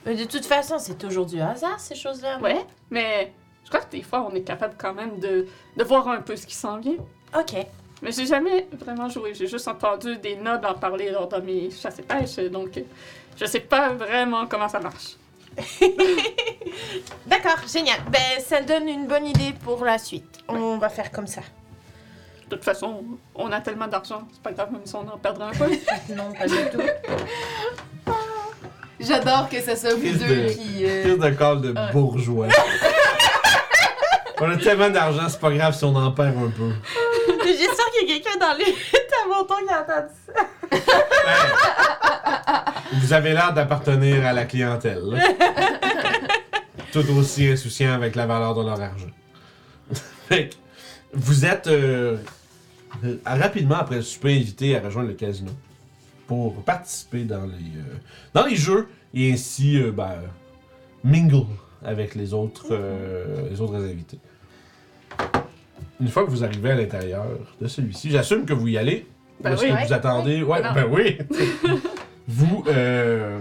Mais 0.04 0.14
de 0.14 0.24
toute 0.24 0.44
façon, 0.44 0.78
c'est 0.78 0.98
toujours 0.98 1.26
du 1.26 1.40
hasard, 1.40 1.80
ces 1.80 1.94
choses-là. 1.94 2.38
Ouais, 2.40 2.64
mais 2.90 3.32
je 3.64 3.68
crois 3.68 3.80
que 3.80 3.90
des 3.90 4.02
fois, 4.02 4.26
on 4.30 4.34
est 4.34 4.42
capable 4.42 4.74
quand 4.78 4.94
même 4.94 5.18
de, 5.18 5.46
de 5.76 5.84
voir 5.84 6.08
un 6.08 6.20
peu 6.20 6.36
ce 6.36 6.46
qui 6.46 6.54
s'en 6.54 6.78
vient. 6.78 6.96
OK. 7.36 7.54
Mais 8.00 8.12
j'ai 8.12 8.26
jamais 8.26 8.68
vraiment 8.72 9.08
joué. 9.08 9.34
J'ai 9.34 9.46
juste 9.46 9.66
entendu 9.66 10.16
des 10.18 10.36
nobles 10.36 10.66
en 10.66 10.74
parler 10.74 11.10
lors 11.10 11.28
de 11.28 11.38
mes 11.38 11.70
chasses 11.70 11.98
et 11.98 12.02
pêches, 12.02 12.36
donc 12.50 12.80
je 13.36 13.44
sais 13.44 13.60
pas 13.60 13.90
vraiment 13.90 14.46
comment 14.46 14.68
ça 14.68 14.80
marche. 14.80 15.16
D'accord, 17.26 17.58
génial. 17.66 17.98
Ben, 18.10 18.40
ça 18.40 18.60
donne 18.62 18.88
une 18.88 19.06
bonne 19.06 19.26
idée 19.26 19.52
pour 19.64 19.84
la 19.84 19.98
suite. 19.98 20.38
On 20.48 20.78
va 20.78 20.88
faire 20.88 21.10
comme 21.10 21.26
ça. 21.26 21.40
De 22.50 22.56
toute 22.56 22.64
façon, 22.64 23.04
on 23.34 23.52
a 23.52 23.60
tellement 23.60 23.86
d'argent, 23.88 24.26
c'est 24.32 24.42
pas 24.42 24.52
grave 24.52 24.72
même 24.72 24.80
si 24.84 24.94
on 24.94 25.00
en 25.06 25.18
perdrait 25.18 25.46
un 25.48 25.50
peu. 25.50 25.70
Non, 26.14 26.32
pas 26.32 26.46
du 26.46 26.54
tout. 26.72 28.12
J'adore 29.00 29.48
que 29.48 29.60
ce 29.60 29.76
soit 29.76 29.94
vous 29.94 30.00
deux 30.00 30.12
de- 30.46 30.48
qui. 30.52 30.84
euh, 30.84 31.16
de 31.16 31.30
call 31.30 31.60
de 31.60 31.68
Ouais. 31.72 31.92
bourgeois. 31.92 32.48
on 34.40 34.50
a 34.50 34.56
tellement 34.56 34.90
d'argent, 34.90 35.28
c'est 35.28 35.38
pas 35.40 35.52
grave 35.52 35.74
si 35.76 35.84
on 35.84 35.94
en 35.94 36.10
perd 36.10 36.36
un 36.36 36.50
peu. 36.50 36.72
J'espère 37.44 37.86
qu'il 37.98 38.08
y 38.08 38.12
a 38.12 38.14
quelqu'un 38.20 38.38
dans 38.40 38.54
les 38.58 38.74
taboutons 39.08 39.66
qui 39.66 39.72
a 39.72 39.82
entendu 39.82 40.14
ça. 40.26 40.32
Vous 42.94 43.12
avez 43.12 43.32
l'air 43.34 43.52
d'appartenir 43.52 44.26
à 44.26 44.32
la 44.32 44.44
clientèle. 44.44 45.02
là. 45.04 45.18
Tout 46.92 47.04
aussi 47.18 47.46
insouciant 47.48 47.92
avec 47.92 48.16
la 48.16 48.26
valeur 48.26 48.54
de 48.54 48.62
leur 48.62 48.80
argent. 48.80 49.06
fait 50.28 50.48
que 50.48 50.54
vous 51.12 51.44
êtes 51.44 51.66
euh, 51.68 52.16
rapidement 53.24 53.76
après 53.76 53.96
le 53.96 54.02
souper 54.02 54.36
invité 54.36 54.76
à 54.76 54.80
rejoindre 54.80 55.08
le 55.08 55.14
casino 55.14 55.50
pour 56.26 56.54
participer 56.62 57.24
dans 57.24 57.42
les, 57.44 57.52
euh, 57.78 57.94
dans 58.34 58.44
les 58.46 58.56
jeux 58.56 58.88
et 59.14 59.32
ainsi 59.32 59.80
euh, 59.80 59.90
ben, 59.92 60.14
mingle 61.04 61.46
avec 61.84 62.14
les 62.14 62.34
autres, 62.34 62.66
euh, 62.72 63.48
les 63.50 63.60
autres 63.60 63.76
invités. 63.76 64.18
Une 66.00 66.08
fois 66.08 66.24
que 66.24 66.30
vous 66.30 66.44
arrivez 66.44 66.70
à 66.72 66.74
l'intérieur 66.74 67.24
de 67.60 67.66
celui-ci, 67.66 68.10
j'assume 68.10 68.44
que 68.44 68.52
vous 68.52 68.68
y 68.68 68.76
allez. 68.78 69.06
Ben 69.40 69.50
Ou 69.50 69.54
est-ce 69.54 69.64
oui. 69.64 69.70
que 69.82 69.86
vous 69.86 69.92
attendez? 69.92 70.42
Ouais, 70.42 70.62
Non. 70.62 70.72
ben 70.74 70.86
oui! 70.90 71.18
vous, 72.28 72.64
euh, 72.68 73.38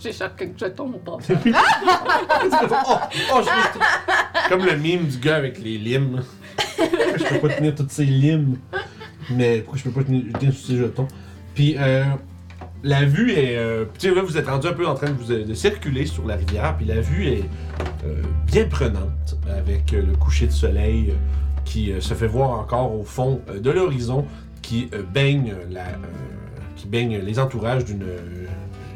J'échappe 0.00 0.36
quelques 0.36 0.58
jetons 0.60 0.92
au 0.94 0.98
passage. 0.98 1.38
oh, 1.44 2.96
oh, 3.34 3.40
je 3.40 3.44
suis- 3.44 4.48
Comme 4.50 4.64
le 4.66 4.76
mime 4.76 5.06
du 5.06 5.18
gars 5.18 5.36
avec 5.36 5.58
les 5.58 5.78
limes. 5.78 6.22
Je 6.78 7.24
peux 7.28 7.48
pas 7.48 7.54
tenir 7.54 7.74
toutes 7.74 7.90
ces 7.90 8.04
limes. 8.04 8.56
Mais 9.30 9.60
pourquoi 9.60 9.78
je 9.78 9.84
peux 9.84 9.90
pas 9.90 10.04
tenir, 10.04 10.24
tous 10.38 10.52
ces 10.52 10.76
jetons? 10.76 11.08
Puis, 11.54 11.76
euh, 11.78 12.04
la 12.82 13.04
vue 13.04 13.32
est. 13.32 13.56
euh, 13.56 13.84
tu 13.98 14.08
sais, 14.08 14.14
là, 14.14 14.22
vous 14.22 14.36
êtes 14.36 14.46
rendu 14.48 14.66
un 14.66 14.72
peu 14.72 14.86
en 14.86 14.94
train 14.94 15.10
de, 15.10 15.14
vous, 15.14 15.54
circuler 15.54 16.04
sur 16.06 16.26
la 16.26 16.36
rivière. 16.36 16.76
Puis 16.76 16.86
la 16.86 17.00
vue 17.00 17.26
est 17.28 17.44
euh, 18.04 18.22
bien 18.46 18.66
prenante 18.68 19.36
avec 19.48 19.92
euh, 19.94 20.02
le 20.06 20.16
coucher 20.16 20.46
de 20.46 20.52
soleil 20.52 21.14
qui 21.64 21.92
se 21.98 22.12
fait 22.12 22.26
voir 22.26 22.50
encore 22.50 22.94
au 22.94 23.04
fond 23.04 23.40
de 23.58 23.70
l'horizon 23.70 24.26
qui 24.60 24.90
baigne 25.14 25.54
la. 25.70 25.84
qui 26.76 26.86
baigne 26.86 27.18
les 27.20 27.38
entourages 27.38 27.86
d'une 27.86 28.04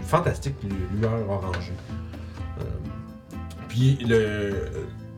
fantastique 0.02 0.54
lu- 0.62 1.00
lueur 1.00 1.30
orangée. 1.30 1.72
Puis 3.68 3.98
le, 4.06 4.52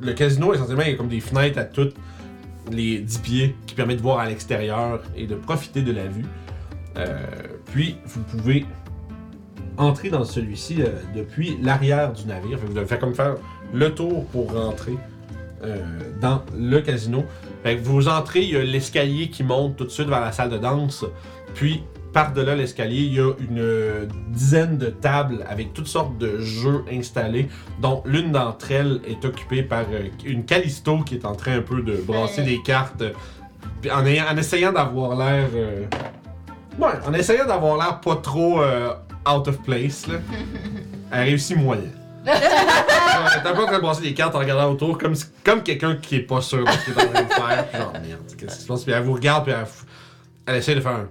le 0.00 0.12
casino, 0.12 0.52
essentiellement, 0.54 0.82
il 0.84 0.90
y 0.90 0.94
a 0.94 0.96
comme 0.96 1.08
des 1.08 1.20
fenêtres 1.20 1.58
à 1.58 1.64
toutes 1.64 1.94
les 2.74 2.98
10 2.98 3.18
pieds 3.18 3.56
qui 3.66 3.74
permettent 3.74 3.98
de 3.98 4.02
voir 4.02 4.18
à 4.18 4.28
l'extérieur 4.28 5.02
et 5.16 5.26
de 5.26 5.34
profiter 5.34 5.82
de 5.82 5.92
la 5.92 6.06
vue. 6.06 6.24
Euh, 6.96 7.18
puis 7.66 7.96
vous 8.06 8.22
pouvez 8.22 8.66
entrer 9.76 10.10
dans 10.10 10.24
celui-ci 10.24 10.82
euh, 10.82 10.88
depuis 11.14 11.56
l'arrière 11.62 12.12
du 12.12 12.26
navire. 12.26 12.58
Vous 12.58 12.72
devez 12.72 12.86
faire 12.86 12.98
comme 12.98 13.14
faire 13.14 13.36
le 13.72 13.94
tour 13.94 14.26
pour 14.26 14.52
rentrer 14.52 14.96
euh, 15.62 15.76
dans 16.20 16.42
le 16.56 16.80
casino. 16.80 17.24
Vous 17.82 18.08
entrez, 18.08 18.42
il 18.42 18.50
y 18.50 18.56
a 18.56 18.62
l'escalier 18.62 19.28
qui 19.28 19.44
monte 19.44 19.76
tout 19.76 19.84
de 19.84 19.90
suite 19.90 20.08
vers 20.08 20.20
la 20.20 20.32
salle 20.32 20.50
de 20.50 20.58
danse. 20.58 21.04
Puis 21.54 21.82
par-delà 22.12 22.54
l'escalier, 22.56 23.02
il 23.02 23.14
y 23.14 23.20
a 23.20 23.32
une 23.40 24.08
dizaine 24.28 24.78
de 24.78 24.86
tables 24.86 25.44
avec 25.48 25.72
toutes 25.74 25.86
sortes 25.86 26.18
de 26.18 26.40
jeux 26.40 26.84
installés, 26.92 27.48
dont 27.80 28.02
l'une 28.04 28.32
d'entre 28.32 28.70
elles 28.72 29.00
est 29.06 29.24
occupée 29.24 29.62
par 29.62 29.84
euh, 29.92 30.08
une 30.24 30.44
Callisto 30.44 30.98
qui 31.00 31.14
est 31.14 31.24
en 31.24 31.34
train 31.34 31.58
un 31.58 31.62
peu 31.62 31.82
de 31.82 31.96
brasser 31.96 32.42
des 32.42 32.60
cartes, 32.62 33.02
en, 33.92 34.04
ayant- 34.06 34.26
en 34.32 34.36
essayant 34.36 34.72
d'avoir 34.72 35.16
l'air... 35.16 35.48
euh, 35.54 35.84
Ouais, 36.78 36.92
en 37.06 37.12
essayant 37.12 37.46
d'avoir 37.46 37.76
l'air 37.76 38.00
pas 38.00 38.16
trop 38.16 38.62
euh, 38.62 38.92
out 39.28 39.48
of 39.48 39.58
place, 39.62 40.06
là. 40.06 40.14
Elle 41.12 41.24
réussit 41.24 41.56
moyen. 41.56 41.82
Un 42.26 43.52
peu 43.54 43.62
en 43.62 43.66
train 43.66 43.76
de 43.76 43.82
brasser 43.82 44.02
des 44.02 44.14
cartes 44.14 44.34
en 44.34 44.38
regardant 44.38 44.70
autour, 44.70 44.96
comme, 44.98 45.14
comme 45.44 45.62
quelqu'un 45.62 45.96
qui 45.96 46.16
est 46.16 46.20
pas 46.20 46.40
sûr 46.40 46.64
de 46.64 46.70
ce 46.70 46.84
qu'il 46.84 46.92
est 46.94 47.02
en 47.04 47.10
train 47.10 47.22
de 47.22 47.28
faire. 47.28 47.66
Genre, 47.80 47.92
merde, 47.94 48.20
qu'est-ce 48.38 48.56
qui 48.56 48.62
se 48.62 48.66
passe? 48.68 48.84
Puis 48.84 48.92
elle 48.92 49.02
vous 49.02 49.14
regarde, 49.14 49.44
puis 49.44 49.52
elle, 49.52 49.66
elle 50.46 50.56
essaie 50.56 50.74
de 50.74 50.80
faire 50.80 50.92
un. 50.92 51.08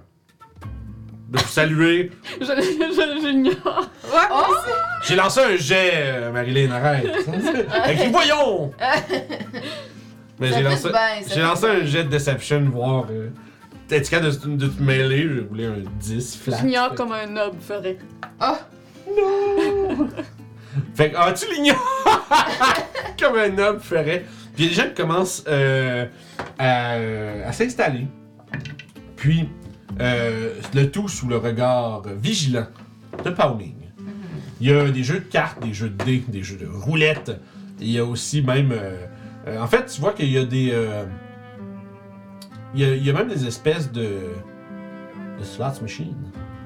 De 1.30 1.38
vous 1.38 1.48
saluer. 1.48 2.10
Je, 2.40 2.46
je, 2.46 3.20
j'ignore. 3.22 3.88
Oh! 4.12 4.54
J'ai 5.06 5.14
lancé 5.14 5.40
un 5.40 5.56
jet, 5.56 5.90
euh, 5.94 6.32
Marilyn, 6.32 6.70
arrête. 6.72 7.06
Elle 7.86 7.96
crie, 7.96 8.08
voyons! 8.10 8.72
Mais 10.40 10.48
j'ai 10.52 10.62
lancé, 10.62 10.84
du 10.88 10.92
bien, 10.92 11.00
ça 11.22 11.28
j'ai 11.28 11.34
fait 11.34 11.40
lancé 11.42 11.66
un 11.66 11.84
jet 11.84 12.04
de 12.04 12.08
deception, 12.08 12.60
voir. 12.72 13.04
Euh, 13.10 13.28
T'es 13.88 14.00
capable 14.02 14.38
de, 14.40 14.56
de 14.56 14.66
te 14.68 14.82
mêler? 14.82 15.22
Je 15.22 15.40
voulais 15.40 15.66
un 15.66 15.82
10 15.98 16.36
flat. 16.38 16.58
J'ignore 16.58 16.94
comme 16.94 17.12
un 17.12 17.26
noble 17.26 17.60
ferait. 17.60 17.98
Fait 20.94 21.10
que, 21.10 21.16
ah, 21.18 21.32
tu 21.32 21.52
l'ignores! 21.52 22.28
Comme 23.20 23.36
un 23.36 23.58
homme 23.58 23.80
ferait. 23.80 24.24
Puis 24.56 24.68
les 24.68 24.74
gens 24.74 24.88
commencent 24.96 25.44
euh, 25.48 26.06
à, 26.58 26.92
à 27.46 27.52
s'installer. 27.52 28.06
Puis, 29.16 29.48
euh, 30.00 30.54
le 30.74 30.90
tout 30.90 31.08
sous 31.08 31.28
le 31.28 31.36
regard 31.36 32.02
vigilant 32.20 32.66
de 33.24 33.30
Pauling. 33.30 33.74
Il 34.60 34.68
y 34.68 34.72
a 34.72 34.90
des 34.90 35.02
jeux 35.04 35.20
de 35.20 35.24
cartes, 35.24 35.62
des 35.62 35.72
jeux 35.72 35.88
de 35.88 36.04
dés, 36.04 36.24
des 36.28 36.42
jeux 36.42 36.56
de 36.56 36.66
roulettes. 36.66 37.32
Il 37.80 37.90
y 37.90 37.98
a 37.98 38.04
aussi 38.04 38.42
même. 38.42 38.72
euh, 38.72 39.06
euh, 39.48 39.58
en 39.60 39.66
fait, 39.66 39.86
tu 39.86 40.00
vois 40.00 40.12
qu'il 40.12 40.30
y 40.30 40.36
a 40.38 40.44
des. 40.44 40.70
euh, 40.72 41.04
il, 42.74 42.80
y 42.80 42.84
a, 42.84 42.94
il 42.94 43.04
y 43.04 43.10
a 43.10 43.12
même 43.14 43.28
des 43.28 43.46
espèces 43.46 43.90
de. 43.90 44.02
de 45.38 45.44
slots 45.44 45.80
machines. 45.80 46.14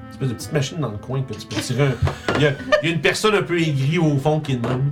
Des 0.07 0.11
espèces 0.11 0.29
de 0.29 0.33
petites 0.33 0.53
machines 0.53 0.77
dans 0.79 0.91
le 0.91 0.97
coin 0.97 1.21
que 1.21 1.33
tu 1.33 1.47
peux 1.47 1.55
tirer 1.61 1.83
un. 1.87 1.95
Il 2.35 2.41
y 2.41 2.47
a, 2.47 2.51
il 2.83 2.89
y 2.89 2.91
a 2.91 2.95
une 2.95 3.01
personne 3.01 3.33
un 3.35 3.43
peu 3.43 3.57
aigrie 3.59 3.97
au 3.97 4.17
fond 4.17 4.39
qui 4.41 4.53
est 4.53 4.57
de 4.57 4.67
même. 4.67 4.91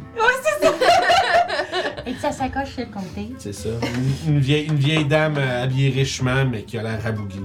Et 2.05 2.13
sa 2.15 2.31
sacoche 2.31 2.69
sur 2.75 2.85
le 2.85 2.91
côté. 2.93 3.33
C'est 3.37 3.53
ça. 3.53 3.69
Une, 4.25 4.33
une 4.35 4.39
vieille, 4.39 4.65
une 4.67 4.75
vieille 4.75 5.05
dame 5.05 5.37
habillée 5.37 5.89
richement, 5.89 6.45
mais 6.45 6.63
qui 6.63 6.77
a 6.77 6.83
l'air 6.83 7.01
rabougrie. 7.01 7.39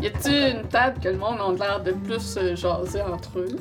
Y 0.00 0.06
a-t-il 0.06 0.56
une 0.56 0.62
table 0.68 0.98
que 1.02 1.08
le 1.08 1.16
monde 1.18 1.38
a 1.60 1.64
l'air 1.66 1.82
de 1.82 1.92
plus 1.92 2.36
euh, 2.36 2.54
jaser 2.54 3.02
entre 3.02 3.38
eux? 3.40 3.56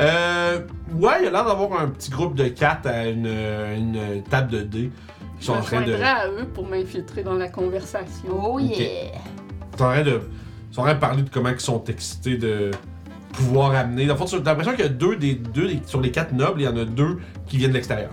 Euh. 0.00 0.60
Ouais, 0.94 1.14
il 1.22 1.26
a 1.26 1.30
l'air 1.30 1.44
d'avoir 1.44 1.80
un 1.80 1.88
petit 1.88 2.10
groupe 2.10 2.34
de 2.34 2.48
quatre 2.48 2.86
à 2.86 3.06
une, 3.08 3.26
euh, 3.26 3.76
une 3.76 4.22
table 4.22 4.50
de 4.52 4.60
dés. 4.62 4.90
Ils 5.38 5.40
Je 5.40 5.46
sont 5.46 5.52
en 5.54 5.56
me 5.58 5.62
train 5.62 5.80
de. 5.82 5.94
à 5.94 6.28
eux 6.28 6.46
pour 6.54 6.66
m'infiltrer 6.66 7.22
dans 7.22 7.34
la 7.34 7.48
conversation. 7.48 8.28
Oh 8.30 8.58
yeah! 8.58 8.76
Ils 8.78 9.78
sont 9.78 9.84
en 9.84 9.88
train 9.90 10.02
de. 10.02 10.20
Ils 10.70 10.74
sont 10.74 10.80
en 10.80 10.84
train 10.84 10.94
de 10.94 11.00
parler 11.00 11.22
de 11.22 11.28
comment 11.30 11.48
ils 11.50 11.60
sont 11.60 11.82
excités 11.84 12.36
de 12.36 12.70
pouvoir 13.32 13.74
amener. 13.74 14.06
Dans 14.06 14.14
le 14.14 14.18
fond, 14.18 14.26
tu 14.26 14.36
as 14.36 14.38
l'impression 14.38 14.72
qu'il 14.72 14.82
y 14.84 14.88
a 14.88 14.88
deux 14.88 15.16
des 15.16 15.34
deux 15.34 15.66
des- 15.66 15.80
sur 15.86 16.00
les 16.00 16.10
quatre 16.12 16.32
nobles, 16.32 16.60
il 16.60 16.64
y 16.64 16.68
en 16.68 16.76
a 16.76 16.84
deux 16.84 17.18
qui 17.46 17.56
viennent 17.56 17.70
de 17.70 17.76
l'extérieur. 17.76 18.10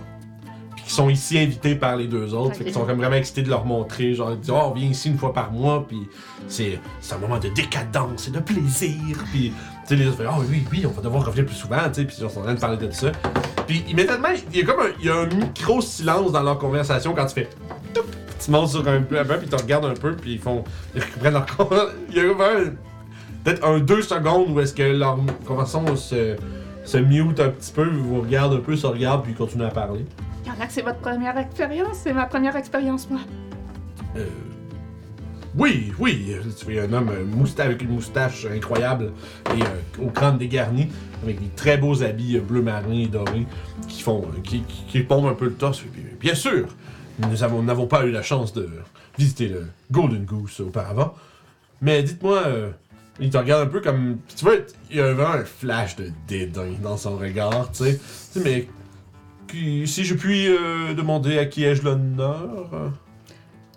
Qui 0.88 0.94
sont 0.94 1.10
ici 1.10 1.38
invités 1.38 1.74
par 1.74 1.96
les 1.96 2.06
deux 2.06 2.32
autres. 2.32 2.52
Ok. 2.52 2.56
Fait 2.56 2.64
qu'ils 2.64 2.72
sont 2.72 2.86
comme 2.86 2.96
vraiment 2.96 3.16
excités 3.16 3.42
de 3.42 3.50
leur 3.50 3.66
montrer. 3.66 4.14
Genre, 4.14 4.30
ils 4.32 4.40
disent, 4.40 4.50
oh, 4.50 4.72
viens 4.74 4.88
ici 4.88 5.10
une 5.10 5.18
fois 5.18 5.34
par 5.34 5.52
mois. 5.52 5.84
Puis 5.86 6.08
c'est 6.48 6.80
un 7.12 7.18
moment 7.18 7.36
de 7.38 7.50
décadence 7.50 8.28
et 8.28 8.30
de 8.30 8.40
plaisir. 8.40 8.96
Puis, 9.30 9.52
tu 9.52 9.88
sais, 9.88 9.96
les 9.96 10.06
autres 10.06 10.16
font, 10.16 10.30
oh 10.38 10.42
oui, 10.48 10.64
oui, 10.72 10.86
on 10.86 10.90
va 10.90 11.02
devoir 11.02 11.26
revenir 11.26 11.44
plus 11.44 11.56
souvent. 11.56 11.76
Tu 11.88 11.94
sais, 12.00 12.04
puis 12.06 12.16
ils 12.18 12.30
sont 12.30 12.40
en 12.40 12.42
train 12.42 12.54
de 12.54 12.58
parler 12.58 12.78
de 12.78 12.90
ça. 12.90 13.12
Puis 13.66 13.84
immédiatement, 13.86 14.28
il 14.50 14.60
y 14.60 14.62
a 14.62 14.64
comme 14.64 14.80
un, 14.80 14.88
il 14.98 15.04
y 15.04 15.10
a 15.10 15.16
un 15.16 15.26
micro 15.26 15.82
silence 15.82 16.32
dans 16.32 16.42
leur 16.42 16.56
conversation 16.56 17.12
quand 17.14 17.26
tu 17.26 17.34
fais. 17.34 17.50
Tu 18.42 18.50
montes 18.50 18.70
sur 18.70 18.88
un 18.88 19.02
peu, 19.02 19.16
puis 19.22 19.36
ils 19.42 19.48
te 19.50 19.56
regardent 19.56 19.84
un 19.84 19.94
peu, 19.94 20.16
puis 20.16 20.32
ils 20.32 20.38
font. 20.38 20.64
Ils 20.94 21.02
reprennent 21.02 21.34
leur 21.34 21.46
Il 22.08 22.16
y 22.16 22.20
a 22.20 22.24
peut-être 23.44 23.62
un 23.62 23.78
deux 23.78 24.00
secondes 24.00 24.52
où 24.52 24.60
est-ce 24.60 24.72
que 24.72 24.84
leur 24.84 25.18
conversation 25.44 25.96
se, 25.96 26.36
se 26.82 26.96
mute 26.96 27.40
un 27.40 27.50
petit 27.50 27.72
peu, 27.72 27.86
ils 27.86 27.98
vous 27.98 28.22
regardent 28.22 28.54
un 28.54 28.60
peu, 28.60 28.74
se 28.74 28.86
regardent, 28.86 29.22
puis 29.22 29.32
ils 29.32 29.38
continuent 29.38 29.64
à 29.66 29.70
parler. 29.70 30.06
Que 30.56 30.74
c'est 30.74 30.82
votre 30.82 30.98
première 30.98 31.38
expérience? 31.38 31.98
C'est 32.02 32.12
ma 32.12 32.26
première 32.26 32.56
expérience, 32.56 33.08
moi. 33.08 33.20
Euh, 34.16 34.26
oui, 35.56 35.92
oui, 35.98 36.26
euh, 36.30 36.42
tu 36.56 36.64
vois 36.70 36.82
un 36.82 36.92
homme 36.92 37.10
euh, 37.10 37.24
mousta- 37.24 37.62
avec 37.62 37.82
une 37.82 37.90
moustache 37.90 38.44
incroyable 38.46 39.12
et 39.56 39.62
euh, 39.62 40.04
au 40.04 40.10
crâne 40.10 40.36
dégarni, 40.36 40.88
avec 41.22 41.40
des 41.40 41.48
très 41.48 41.78
beaux 41.78 42.02
habits 42.02 42.36
euh, 42.36 42.40
bleu 42.40 42.60
marin 42.60 42.92
et 42.92 43.06
dorés 43.06 43.46
qui 43.88 44.02
font, 44.02 44.22
euh, 44.22 44.40
qui, 44.42 44.62
qui, 44.88 45.00
pompent 45.00 45.26
un 45.30 45.34
peu 45.34 45.46
le 45.46 45.54
torse. 45.54 45.82
Bien 46.20 46.34
sûr, 46.34 46.66
nous 47.20 47.42
avons- 47.42 47.62
n'avons 47.62 47.86
pas 47.86 48.04
eu 48.04 48.10
la 48.10 48.22
chance 48.22 48.52
de 48.52 48.68
visiter 49.16 49.48
le 49.48 49.68
Golden 49.90 50.24
Goose 50.24 50.60
auparavant, 50.60 51.14
mais 51.80 52.02
dites-moi, 52.02 52.42
il 53.20 53.30
te 53.30 53.38
regarde 53.38 53.62
un 53.68 53.70
peu 53.70 53.80
comme, 53.80 54.18
tu 54.36 54.44
vois, 54.44 54.54
il 54.90 54.96
y 54.96 55.00
a 55.00 55.12
vraiment 55.12 55.34
un 55.40 55.44
flash 55.44 55.96
de 55.96 56.10
dédain 56.28 56.72
dans 56.82 56.96
son 56.96 57.16
regard, 57.16 57.70
tu 57.72 57.84
sais, 57.84 57.98
Tu 58.32 58.40
sais, 58.40 58.40
mais 58.44 58.68
si 59.52 60.04
je 60.04 60.14
puis 60.14 60.46
euh, 60.48 60.94
demander 60.94 61.38
à 61.38 61.46
qui 61.46 61.64
ai-je 61.64 61.82
l'honneur? 61.82 62.92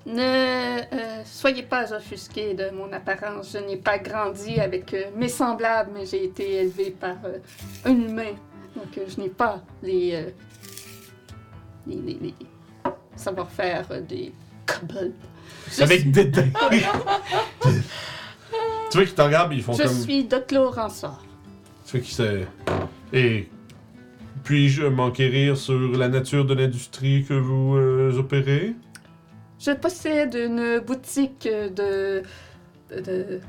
Ne 0.06 0.20
euh, 0.22 1.24
soyez 1.26 1.64
pas 1.64 1.94
offusqués 1.94 2.54
de 2.56 2.70
mon 2.72 2.92
apparence. 2.92 3.52
Je 3.54 3.60
n'ai 3.60 3.78
pas 3.78 4.00
grandi 4.00 4.60
avec 4.60 4.94
euh, 4.94 5.04
mes 5.16 5.30
semblables, 5.30 5.92
mais 5.94 6.06
j'ai 6.06 6.24
été 6.26 6.56
élevé 6.64 6.92
par 6.92 7.18
un 7.86 7.92
humain. 7.92 8.34
Donc, 8.76 9.00
je 9.08 9.22
n'ai 9.22 9.30
pas 9.30 9.62
les, 9.84 10.26
les, 11.86 11.96
les- 11.96 12.20
les 12.22 12.34
savoir-faire 13.16 13.86
des 14.08 14.34
kobolds. 14.66 15.14
Je 15.72 15.84
avec 15.84 16.00
suis- 16.02 16.12
dédain. 16.12 16.48
tu 17.62 18.98
vois 18.98 19.06
qu'ils 19.06 19.14
te 19.16 19.22
regardent 19.22 19.54
et 19.54 19.58
ils 19.58 19.64
font 19.64 19.74
Je 19.74 19.84
comme. 19.84 19.94
suis 19.94 20.24
Doclo 20.24 20.72
Ransard. 20.72 21.24
Tu 21.86 21.98
vois 21.98 22.00
qu'ils 22.06 22.16
se. 22.16 22.42
Et. 23.14 23.50
Puis-je 24.44 24.84
m'enquérir 24.84 25.58
sur 25.58 25.80
la 25.98 26.08
nature 26.08 26.46
de 26.46 26.54
l'industrie 26.54 27.26
que 27.28 27.34
vous 27.34 27.76
euh, 27.76 28.18
opérez? 28.18 28.76
Je 29.60 29.72
possède 29.72 30.34
une 30.34 30.80
boutique 30.80 31.48
de, 31.48 32.24
de, 32.90 33.40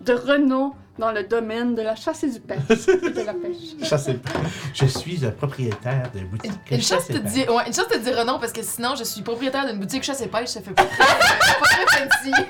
de 0.00 0.12
renom 0.12 0.72
dans 0.98 1.12
le 1.12 1.24
domaine 1.24 1.74
de 1.74 1.82
la 1.82 1.94
chasse 1.96 2.22
et 2.24 2.30
du 2.30 2.40
pêche. 2.40 2.60
et 2.88 3.10
de 3.10 3.20
la 3.26 3.34
pêche. 3.34 3.74
Je 3.80 3.96
sais 3.96 4.14
pas. 4.14 4.30
Je 4.72 4.86
suis 4.86 5.16
le 5.18 5.30
propriétaire 5.32 6.10
de 6.14 6.20
boutique. 6.20 6.52
Une 6.70 6.80
chance 6.80 7.08
de 7.08 7.18
te 7.18 7.26
dire, 7.26 7.52
ouais, 7.52 7.66
une 7.66 7.74
chance 7.74 7.88
de 7.88 7.94
te 7.94 8.04
dire 8.04 8.24
non 8.24 8.38
parce 8.38 8.52
que 8.52 8.62
sinon 8.62 8.94
je 8.96 9.04
suis 9.04 9.22
propriétaire 9.22 9.66
d'une 9.66 9.78
boutique 9.80 10.02
chasse 10.04 10.22
et 10.22 10.28
pêche, 10.28 10.48
ça 10.48 10.60
fait 10.62 10.70
pas 10.70 10.84
très, 10.84 10.98
pas 10.98 11.66
très 11.66 12.08
fancy. 12.08 12.32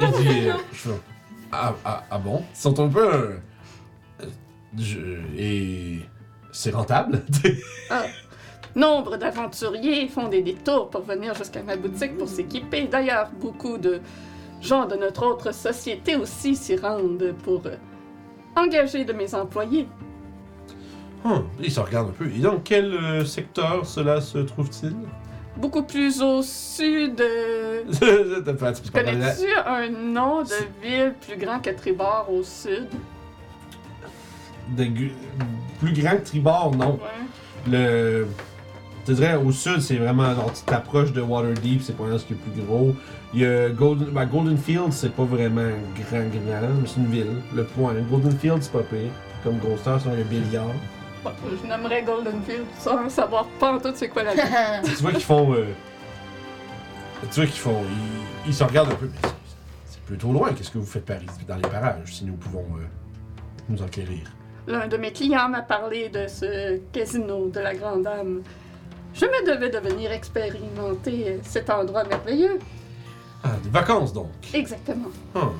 Il 0.00 0.10
dit. 0.12 0.48
euh, 0.48 0.52
je 0.72 0.76
fais, 0.78 0.90
ah, 1.52 1.74
ah, 1.84 2.04
ah 2.10 2.18
bon? 2.18 2.42
Ils 2.52 2.58
sont 2.60 2.80
un 2.80 2.88
peu. 2.88 3.36
Je- 4.78 5.38
et. 5.38 6.00
C'est 6.52 6.70
rentable? 6.74 7.20
Nombre 8.74 9.16
d'aventuriers 9.16 10.06
font 10.08 10.28
des 10.28 10.42
détours 10.42 10.90
pour 10.90 11.02
venir 11.02 11.34
jusqu'à 11.34 11.62
ma 11.62 11.76
boutique 11.76 12.16
pour 12.18 12.28
s'équiper. 12.28 12.86
D'ailleurs, 12.86 13.30
beaucoup 13.40 13.78
de 13.78 14.00
gens 14.60 14.86
de 14.86 14.96
notre 14.96 15.24
autre 15.26 15.52
société 15.54 16.16
aussi 16.16 16.54
s'y 16.56 16.76
rendent 16.76 17.34
pour 17.42 17.62
euh, 17.66 17.76
engager 18.54 19.04
de 19.04 19.12
mes 19.14 19.34
employés. 19.34 19.88
Hum, 21.24 21.46
Ils 21.60 21.70
se 21.72 21.80
regardent 21.80 22.10
un 22.10 22.12
peu. 22.12 22.26
Et 22.26 22.38
dans 22.40 22.58
quel 22.58 22.92
euh, 22.94 23.24
secteur 23.24 23.86
cela 23.86 24.20
se 24.20 24.38
trouve-t-il? 24.38 24.94
Beaucoup 25.56 25.82
plus 25.82 26.20
au 26.22 26.42
sud. 26.42 27.18
euh, 27.20 27.82
Connais-tu 28.92 29.48
un 29.66 29.88
nom 29.88 30.42
de 30.42 30.48
ville 30.82 31.14
plus 31.20 31.36
grand 31.38 31.60
que 31.60 31.70
Tribord 31.70 32.28
au 32.30 32.42
sud? 32.42 32.88
De 34.68 34.86
plus 35.80 35.92
grand 35.92 36.16
que 36.16 36.24
Tribord, 36.26 36.74
non. 36.76 36.92
Ouais. 36.94 37.70
Le. 37.70 38.26
Je 39.02 39.12
te 39.12 39.16
dirais, 39.20 39.34
au 39.36 39.52
sud, 39.52 39.80
c'est 39.80 39.96
vraiment. 39.96 40.34
genre, 40.34 40.52
tu 40.52 40.62
t'approches 40.64 41.12
de 41.12 41.20
Waterdeep, 41.20 41.80
c'est 41.82 41.96
pas 41.96 42.04
ce 42.18 42.24
qui 42.24 42.32
est 42.32 42.36
plus 42.36 42.62
gros. 42.62 42.94
Il 43.34 43.40
y 43.40 43.46
a 43.46 43.68
Golden, 43.68 44.08
ben, 44.10 44.24
Golden 44.26 44.56
Field, 44.58 44.92
c'est 44.92 45.12
pas 45.12 45.24
vraiment 45.24 45.62
grand, 45.94 46.18
grand, 46.18 46.74
mais 46.80 46.86
c'est 46.88 46.96
une 46.96 47.06
ville. 47.06 47.26
Le 47.54 47.64
point. 47.64 47.94
Golden 48.10 48.36
Field, 48.38 48.62
c'est 48.62 48.72
pas 48.72 48.82
pire. 48.82 49.10
Comme 49.44 49.58
grosseur, 49.58 50.00
sinon 50.00 50.14
il 50.14 50.18
y 50.18 50.22
a 50.22 50.24
Béliard. 50.24 50.66
Bon, 51.22 51.30
je 51.62 51.68
nommerais 51.68 52.02
Goldenfield 52.02 52.64
sans 52.78 53.08
savoir 53.08 53.44
pas 53.60 53.74
en 53.74 53.78
tout 53.78 53.90
c'est 53.94 54.08
quoi 54.08 54.22
la 54.24 54.34
ville. 54.34 54.42
tu 54.96 55.02
vois 55.02 55.12
qu'ils 55.12 55.20
font. 55.22 55.52
euh, 55.54 55.66
Tu 57.30 57.40
vois 57.40 57.46
qu'ils 57.46 57.60
font. 57.60 57.82
Ils, 58.44 58.48
ils 58.50 58.54
se 58.54 58.64
regardent 58.64 58.90
un 58.92 58.94
peu, 58.96 59.06
mais 59.12 59.18
c'est- 59.22 59.34
c'est 59.86 60.00
plutôt 60.02 60.32
loin. 60.32 60.52
Qu'est-ce 60.52 60.70
que 60.70 60.78
vous 60.78 60.86
faites 60.86 61.04
par 61.04 61.16
ici, 61.18 61.44
dans 61.46 61.56
les 61.56 61.62
parages, 61.62 62.12
si 62.12 62.24
nous 62.24 62.34
pouvons 62.34 62.64
euh, 62.76 62.84
nous 63.68 63.82
enquérir? 63.82 64.22
L'un 64.66 64.88
de 64.88 64.96
mes 64.96 65.12
clients 65.12 65.48
m'a 65.48 65.62
parlé 65.62 66.08
de 66.08 66.26
ce 66.26 66.78
casino 66.92 67.48
de 67.48 67.60
la 67.60 67.74
Grande 67.74 68.02
Dame. 68.02 68.42
Je 69.14 69.24
me 69.24 69.46
devais 69.46 69.70
de 69.70 69.78
venir 69.78 70.10
expérimenter 70.10 71.38
cet 71.42 71.70
endroit 71.70 72.04
merveilleux. 72.04 72.58
Ah, 73.44 73.50
des 73.62 73.70
vacances 73.70 74.12
donc. 74.12 74.30
Exactement. 74.52 75.10
Hum. 75.34 75.52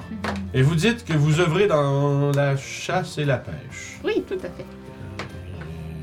Et 0.53 0.63
vous 0.63 0.75
dites 0.75 1.05
que 1.05 1.13
vous 1.13 1.41
œuvrez 1.41 1.69
dans 1.69 2.33
la 2.33 2.57
chasse 2.57 3.19
et 3.19 3.25
la 3.25 3.39
pêche. 3.39 4.01
Oui, 4.05 4.25
tout 4.27 4.35
à 4.35 4.49
fait. 4.49 4.67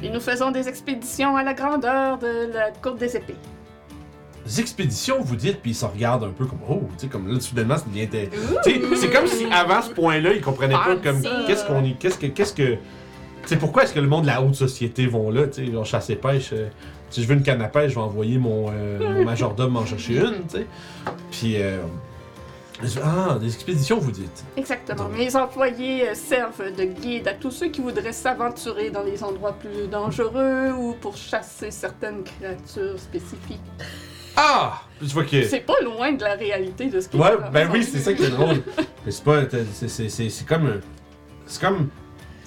Et 0.01 0.10
nous 0.10 0.22
faisons 0.22 0.51
des 0.51 0.70
expéditions 0.70 1.36
à 1.36 1.43
la 1.43 1.54
grandeur 1.54 2.18
de 2.20 2.54
la 2.54 2.72
courte 2.72 2.99
des 2.99 3.18
épées. 3.18 3.36
Des 4.45 4.59
expéditions, 4.59 5.21
vous 5.21 5.35
dites, 5.35 5.61
puis 5.61 5.71
ils 5.71 5.75
se 5.75 5.85
regardent 5.85 6.25
un 6.25 6.31
peu 6.31 6.45
comme, 6.45 6.59
oh, 6.69 6.81
tu 6.97 7.05
sais, 7.05 7.07
comme 7.07 7.31
là, 7.31 7.39
soudainement, 7.39 7.77
ça 7.77 7.85
devient. 7.87 8.07
Tu 8.09 8.19
sais, 8.63 8.81
c'est 8.95 9.09
comme 9.09 9.27
si 9.27 9.45
avant 9.45 9.81
ce 9.81 9.89
point-là, 9.91 10.33
ils 10.33 10.41
comprenaient 10.41 10.73
pas 10.73 10.95
comme, 10.97 11.23
Fancy. 11.23 11.45
qu'est-ce 11.47 11.65
qu'on 11.65 11.83
y. 11.83 11.95
Qu'est-ce 11.95 12.17
que. 12.17 12.27
Qu'est-ce 12.27 12.53
que. 12.53 12.73
Tu 12.73 13.49
sais, 13.49 13.57
pourquoi 13.57 13.83
est-ce 13.83 13.93
que 13.93 13.99
le 13.99 14.07
monde 14.07 14.23
de 14.23 14.27
la 14.27 14.41
haute 14.41 14.55
société 14.55 15.05
vont 15.05 15.29
là, 15.29 15.47
tu 15.47 15.65
sais, 15.65 15.71
genre 15.71 15.85
chasse 15.85 16.09
et 16.09 16.15
pêche. 16.15 16.49
euh, 16.53 16.67
si 17.09 17.21
je 17.21 17.27
veux 17.27 17.35
une 17.35 17.43
canne 17.43 17.61
à 17.61 17.67
pêche, 17.67 17.91
je 17.91 17.95
vais 17.95 18.01
envoyer 18.01 18.37
mon, 18.37 18.71
euh, 18.71 18.99
mon 19.17 19.23
majordome 19.25 19.73
m'en 19.73 19.85
chercher 19.85 20.17
une, 20.17 20.47
tu 20.49 20.57
sais. 20.57 20.67
Puis, 21.31 21.61
euh, 21.61 21.77
ah, 23.03 23.37
des 23.39 23.53
expéditions, 23.53 23.99
vous 23.99 24.11
dites. 24.11 24.43
Exactement. 24.57 25.07
Mes 25.09 25.35
employés 25.35 26.09
euh, 26.09 26.15
servent 26.15 26.73
de 26.75 26.83
guide 26.83 27.27
à 27.27 27.33
tous 27.33 27.51
ceux 27.51 27.67
qui 27.69 27.81
voudraient 27.81 28.11
s'aventurer 28.13 28.89
dans 28.89 29.03
les 29.03 29.23
endroits 29.23 29.53
plus 29.53 29.87
dangereux 29.87 30.71
ou 30.77 30.93
pour 30.99 31.15
chasser 31.15 31.71
certaines 31.71 32.23
créatures 32.23 32.99
spécifiques. 32.99 33.61
Ah! 34.36 34.81
Tu 34.99 35.05
vois 35.07 35.25
que. 35.25 35.43
C'est 35.47 35.59
pas 35.59 35.79
loin 35.84 36.13
de 36.13 36.23
la 36.23 36.36
réalité 36.36 36.86
de 36.86 36.99
ce 37.01 37.09
qui 37.09 37.17
Ouais, 37.17 37.31
ben 37.51 37.69
oui, 37.71 37.84
c'est 37.84 37.99
ça 37.99 38.13
qui 38.13 38.23
est 38.23 38.29
drôle. 38.29 38.63
Mais 39.05 39.11
c'est 39.11 39.23
pas. 39.23 39.41
c'est- 39.73 39.88
c'est- 39.89 40.09
C'est 40.09 40.29
c'est 40.29 40.45
comme 40.47 40.65
un. 40.67 40.79
C'est 41.45 41.61
comme. 41.61 41.89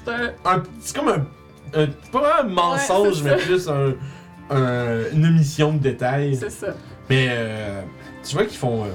C'est 0.04 0.10
un- 0.12 0.32
un- 0.44 0.62
C'est 0.80 0.96
comme 0.96 1.08
un, 1.08 1.26
un- 1.74 1.86
Pas 2.12 2.40
un 2.40 2.44
mensonge, 2.44 3.22
mais 3.22 3.36
plus 3.36 3.68
un, 3.68 3.94
un- 4.50 5.10
une 5.12 5.26
omission 5.26 5.74
de 5.74 5.78
détails. 5.78 6.36
C'est 6.36 6.50
ça. 6.50 6.74
Mais 7.10 7.26
euh, 7.30 7.82
tu 8.26 8.34
vois 8.34 8.46
qu'ils 8.46 8.56
font. 8.58 8.84
euh, 8.84 8.88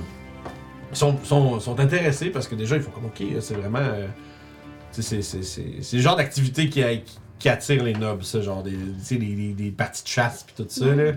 ils 0.91 0.97
sont, 0.97 1.17
sont, 1.23 1.59
sont 1.59 1.79
intéressés 1.79 2.29
parce 2.31 2.47
que 2.47 2.55
déjà, 2.55 2.75
ils 2.77 2.81
font 2.81 2.91
comme 2.91 3.05
OK, 3.05 3.21
c'est 3.41 3.53
vraiment. 3.53 3.79
euh, 3.79 4.07
c'est- 4.91 5.21
le 5.93 5.99
genre 6.01 6.15
d'activité 6.17 6.69
qui, 6.69 6.83
qui 7.39 7.49
attire 7.49 7.83
les 7.83 7.93
nobles, 7.93 8.23
ça, 8.23 8.41
genre 8.41 8.61
des, 8.63 8.71
les, 9.11 9.17
les, 9.17 9.55
les 9.57 9.71
parties 9.71 10.03
de 10.03 10.07
chasse 10.09 10.43
puis 10.43 10.53
tout 10.57 10.69
ça, 10.69 10.85
là. 10.87 11.11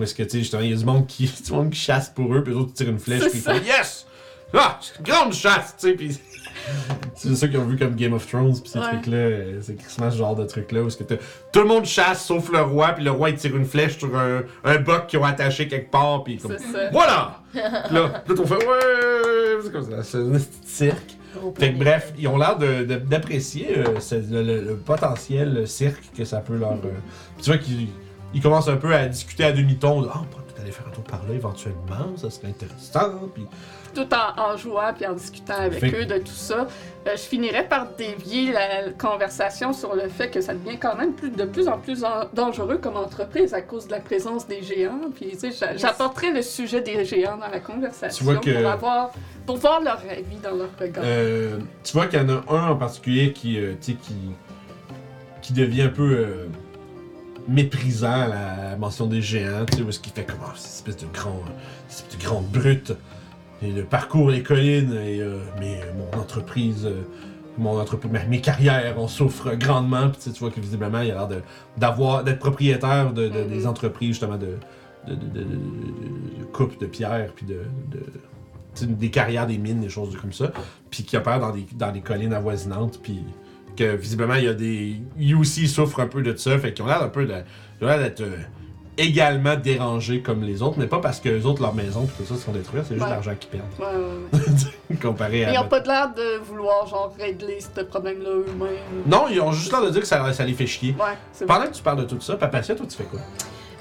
Où 0.00 0.02
est-ce 0.02 0.14
que, 0.14 0.22
tu 0.22 0.30
sais, 0.30 0.38
justement, 0.38 0.62
il 0.62 0.70
y 0.70 0.72
a 0.72 0.76
du 0.76 0.84
monde 0.84 1.06
qui, 1.06 1.30
du 1.46 1.52
monde 1.52 1.70
qui 1.70 1.78
chasse 1.78 2.08
pour 2.08 2.34
eux, 2.34 2.42
puis 2.42 2.52
eux 2.54 2.56
autres 2.56 2.72
tirent 2.72 2.88
une 2.88 2.98
flèche, 2.98 3.20
puis 3.28 3.30
ils 3.34 3.40
font 3.40 3.52
Yes! 3.54 4.06
Ah! 4.54 4.78
c'est 4.80 4.98
une 4.98 5.04
Grande 5.04 5.32
chasse! 5.32 5.76
Tu 5.78 5.88
sais, 5.88 5.94
puis. 5.94 6.18
C'est 7.14 7.34
ceux 7.36 7.46
qui 7.46 7.56
ont 7.56 7.64
vu 7.64 7.78
comme 7.78 7.94
Game 7.94 8.12
of 8.12 8.26
Thrones, 8.26 8.52
puis 8.60 8.68
ces 8.70 8.78
Ouais. 8.80 8.84
trucs-là, 8.88 9.16
euh, 9.16 9.58
c'est 9.62 9.76
Christmas 9.76 10.10
ce 10.10 10.16
genre 10.18 10.34
de 10.34 10.44
truc-là, 10.44 10.82
où 10.82 10.88
est-ce 10.88 10.96
que 10.96 11.04
tout 11.04 11.60
le 11.60 11.64
monde 11.66 11.84
chasse 11.86 12.24
sauf 12.26 12.50
le 12.50 12.60
roi, 12.60 12.88
puis 12.92 13.04
le 13.04 13.12
roi 13.12 13.30
il 13.30 13.36
tire 13.36 13.56
une 13.56 13.64
flèche 13.64 13.96
sur 13.98 14.14
un, 14.18 14.42
un 14.64 14.76
boc 14.78 15.06
qu'ils 15.06 15.20
ont 15.20 15.24
attaché 15.24 15.68
quelque 15.68 15.90
part, 15.90 16.24
puis 16.24 16.38
comme 16.38 16.58
ça. 16.58 16.90
voilà! 16.92 17.40
Puis 17.52 17.60
là, 17.94 18.00
là, 18.00 18.20
on 18.28 18.46
fait 18.46 18.54
ouais! 18.56 19.58
C'est 19.62 19.72
comme 19.72 19.90
ça, 19.90 20.02
c'est 20.02 20.18
un 20.18 20.30
petit 20.32 20.48
cirque. 20.64 21.16
Fait 21.58 21.72
que 21.72 21.78
bref, 21.78 22.12
ils 22.18 22.26
ont 22.28 22.36
l'air 22.36 22.58
de- 22.58 22.84
de- 22.84 22.96
d'apprécier 22.96 23.78
euh, 23.78 23.84
le, 24.30 24.42
le- 24.42 24.60
le 24.62 24.76
potentiel 24.76 25.66
cirque 25.68 26.02
que 26.16 26.24
ça 26.24 26.38
peut 26.40 26.56
leur. 26.56 26.72
euh, 26.72 26.90
tu 27.40 27.50
vois 27.50 27.58
qu'ils 27.58 27.88
ils 28.34 28.40
commencent 28.42 28.68
un 28.68 28.76
peu 28.76 28.94
à 28.94 29.06
discuter 29.06 29.44
à 29.44 29.52
demi-ton. 29.52 30.02
de, 30.02 30.08
Ah, 30.12 30.18
on 30.22 30.24
pourrait 30.24 30.44
peut-être 30.44 30.60
aller 30.60 30.72
faire 30.72 30.86
un 30.88 30.90
tour 30.90 31.04
par 31.04 31.20
là 31.28 31.34
éventuellement, 31.34 32.16
ça 32.16 32.30
serait 32.30 32.48
intéressant. 32.48 33.28
Puis 33.34 33.46
Tout 33.94 34.06
en, 34.14 34.40
en 34.52 34.56
jouant 34.56 34.92
puis 34.94 35.04
en 35.06 35.14
discutant 35.14 35.54
avec 35.58 35.80
Fait- 35.80 36.02
eux 36.02 36.06
de 36.06 36.18
tout 36.18 36.26
ça, 36.32 36.68
euh, 37.08 37.10
je 37.12 37.22
finirais 37.22 37.66
par 37.66 37.88
dévier 37.98 38.52
la 38.52 38.90
conversation 38.96 39.72
sur 39.72 39.96
le 39.96 40.08
fait 40.08 40.28
que 40.30 40.40
ça 40.40 40.54
devient 40.54 40.78
quand 40.78 40.94
même 40.96 41.12
plus, 41.14 41.30
de 41.30 41.44
plus 41.44 41.66
en 41.66 41.78
plus 41.78 42.04
en- 42.04 42.26
dangereux 42.32 42.78
comme 42.78 42.96
entreprise 42.96 43.52
à 43.52 43.62
cause 43.62 43.86
de 43.88 43.92
la 43.92 44.00
présence 44.00 44.46
des 44.46 44.62
géants. 44.62 45.10
Puis, 45.14 45.30
tu 45.32 45.38
sais, 45.38 45.50
j'a- 45.52 45.76
j'apporterais 45.76 46.30
le 46.30 46.42
sujet 46.42 46.82
des 46.82 47.04
géants 47.04 47.36
dans 47.38 47.48
la 47.48 47.58
conversation 47.58 48.24
que- 48.36 48.60
pour 48.60 48.70
avoir, 48.70 49.10
pour 49.44 49.56
voir 49.56 49.80
leur 49.80 49.98
avis 50.08 50.36
dans 50.40 50.54
leur 50.54 50.68
regard. 50.78 51.02
Euh, 51.04 51.58
tu 51.82 51.92
vois 51.94 52.06
qu'il 52.06 52.20
y 52.20 52.22
en 52.22 52.28
a 52.28 52.44
un 52.48 52.68
en 52.70 52.76
particulier 52.76 53.32
qui, 53.32 53.58
euh, 53.58 53.72
tu 53.80 53.92
sais, 53.92 53.98
qui, 54.00 54.14
qui 55.42 55.52
devient 55.52 55.82
un 55.82 55.88
peu 55.88 56.02
euh, 56.16 56.46
méprisant 57.48 58.26
la 58.28 58.76
mention 58.76 59.06
des 59.06 59.22
géants, 59.22 59.64
tu 59.70 59.78
sais, 59.78 59.82
où 59.82 59.88
est-ce 59.88 60.00
qu'il 60.00 60.12
fait 60.12 60.24
comme 60.24 60.38
Ah, 60.44 60.52
cette 60.56 60.70
espèce 60.88 60.96
de 60.98 61.06
grand, 61.12 61.40
espèce 61.88 62.18
de 62.18 62.22
grande 62.24 62.46
brute, 62.46 62.92
et 63.62 63.70
le 63.72 63.84
parcours 63.84 64.30
les 64.30 64.42
collines, 64.42 64.92
et 64.94 65.20
euh, 65.20 65.38
mais 65.58 65.80
euh, 65.82 65.92
mon 66.14 66.20
entreprise, 66.20 66.86
euh, 66.86 67.02
mon 67.58 67.78
entreprise, 67.78 68.10
mes, 68.28 68.40
carrières, 68.40 68.94
on 68.98 69.08
souffre 69.08 69.54
grandement, 69.54 70.08
puis 70.08 70.18
tu 70.18 70.22
sais, 70.22 70.32
tu 70.32 70.40
vois 70.40 70.50
que 70.50 70.60
visiblement 70.60 71.00
il 71.00 71.10
a 71.10 71.14
l'air 71.14 71.28
de- 71.28 71.42
d'avoir, 71.76 72.24
d'être 72.24 72.38
propriétaire 72.38 73.12
de, 73.12 73.28
de- 73.28 73.44
des 73.44 73.66
entreprises 73.66 74.10
justement 74.10 74.38
de, 74.38 74.56
de, 75.08 75.14
de, 75.14 75.44
de, 76.80 76.86
pierre, 76.86 77.32
puis 77.34 77.46
de, 77.46 77.60
des 78.86 79.10
carrières, 79.10 79.46
des 79.46 79.58
mines, 79.58 79.80
des 79.80 79.88
choses 79.88 80.16
comme 80.16 80.32
ça 80.32 80.52
puis 80.90 81.04
qui 81.04 81.16
opère 81.16 81.38
dans 81.40 81.50
des, 81.52 81.66
dans 81.74 81.92
des 81.92 82.00
collines 82.00 82.32
avoisinantes, 82.32 82.98
puis 83.02 83.20
que 83.80 83.96
visiblement 83.96 84.34
il 84.34 84.44
y 84.44 84.48
a 84.48 84.54
des. 84.54 84.96
Lui 85.18 85.34
aussi 85.34 85.66
souffre 85.68 86.00
un 86.00 86.06
peu 86.06 86.22
de 86.22 86.36
ça, 86.36 86.58
fait 86.58 86.72
qu'ils 86.72 86.84
ont 86.84 86.88
l'air 86.88 87.02
un 87.02 87.08
peu 87.08 87.24
de. 87.24 87.34
Ils 87.80 87.84
ont 87.84 87.88
l'air 87.88 87.98
d'être 87.98 88.20
euh, 88.20 88.36
également 88.98 89.56
dérangés 89.56 90.20
comme 90.20 90.42
les 90.42 90.60
autres, 90.62 90.78
mais 90.78 90.86
pas 90.86 90.98
parce 90.98 91.18
que 91.20 91.28
les 91.30 91.46
autres, 91.46 91.62
leurs 91.62 91.74
maisons, 91.74 92.04
pis 92.06 92.12
tout 92.18 92.24
ça, 92.26 92.34
se 92.34 92.44
font 92.44 92.52
détruire, 92.52 92.82
c'est 92.86 92.94
juste 92.94 93.06
Ouais. 93.06 93.10
l'argent 93.12 93.32
qu'ils 93.38 93.50
perdent. 93.50 93.64
Ouais, 93.78 93.86
ouais, 94.38 94.40
ouais. 94.90 94.96
comparé 95.02 95.44
à. 95.46 95.52
Ils 95.52 95.56
n'ont 95.56 95.68
pas 95.68 95.80
l'air 95.80 96.12
de 96.14 96.38
vouloir, 96.44 96.86
genre, 96.86 97.14
régler 97.18 97.58
ce 97.60 97.80
problème-là 97.82 98.28
eux-mêmes. 98.30 99.02
Non, 99.06 99.26
ils 99.30 99.40
ont 99.40 99.52
juste 99.52 99.72
l'air 99.72 99.82
de 99.82 99.90
dire 99.90 100.02
que 100.02 100.06
ça, 100.06 100.30
ça 100.32 100.44
les 100.44 100.52
fait 100.54 100.66
chier. 100.66 100.94
Pendant 101.46 101.66
que 101.66 101.72
tu 101.74 101.82
parles 101.82 102.00
de 102.00 102.04
tout 102.04 102.20
ça, 102.20 102.36
Papacia, 102.36 102.74
toi, 102.74 102.86
tu 102.88 102.96
fais 102.96 103.04
quoi? 103.04 103.20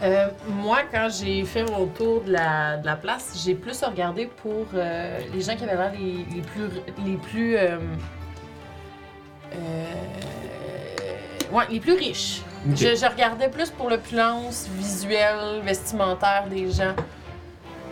Euh, 0.02 0.28
moi, 0.48 0.78
quand 0.90 1.10
j'ai 1.12 1.44
fait 1.44 1.70
mon 1.70 1.88
tour 1.88 2.24
de 2.24 2.32
la, 2.32 2.78
de 2.78 2.86
la 2.86 2.96
place, 2.96 3.42
j'ai 3.46 3.54
plus 3.54 3.84
regardé 3.84 4.30
pour 4.42 4.66
euh, 4.74 5.20
les 5.34 5.42
gens 5.42 5.58
qui 5.58 5.66
avaient 5.66 5.76
l'air 5.76 5.92
les, 5.92 6.26
les 6.34 6.42
plus. 6.42 6.70
Les 7.06 7.18
plus 7.18 7.58
euh, 7.58 7.78
euh, 9.56 9.94
ouais, 11.52 11.64
les 11.70 11.80
plus 11.80 11.94
riches. 11.94 12.42
Je, 12.76 12.96
je 12.96 13.10
regardais 13.10 13.50
plus 13.50 13.70
pour 13.70 13.90
l'opulence 13.90 14.68
visuelle, 14.78 15.62
vestimentaire 15.64 16.46
des 16.50 16.70
gens. 16.72 16.94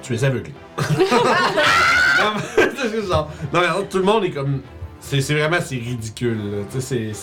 Tu 0.02 0.16
es 0.16 0.24
aveuglé. 0.24 0.54
non, 0.80 2.34
mais, 2.36 2.70
c'est 2.78 3.02
genre- 3.08 3.30
non, 3.54 3.62
mais 3.62 3.68
tout 3.90 3.98
le 3.98 4.04
monde 4.04 4.26
est 4.26 4.32
comme. 4.32 4.62
C'est 5.10 5.34
vraiment 5.34 5.58
c'est 5.62 5.76
ridicule. 5.76 6.66
c'est- 6.80 7.14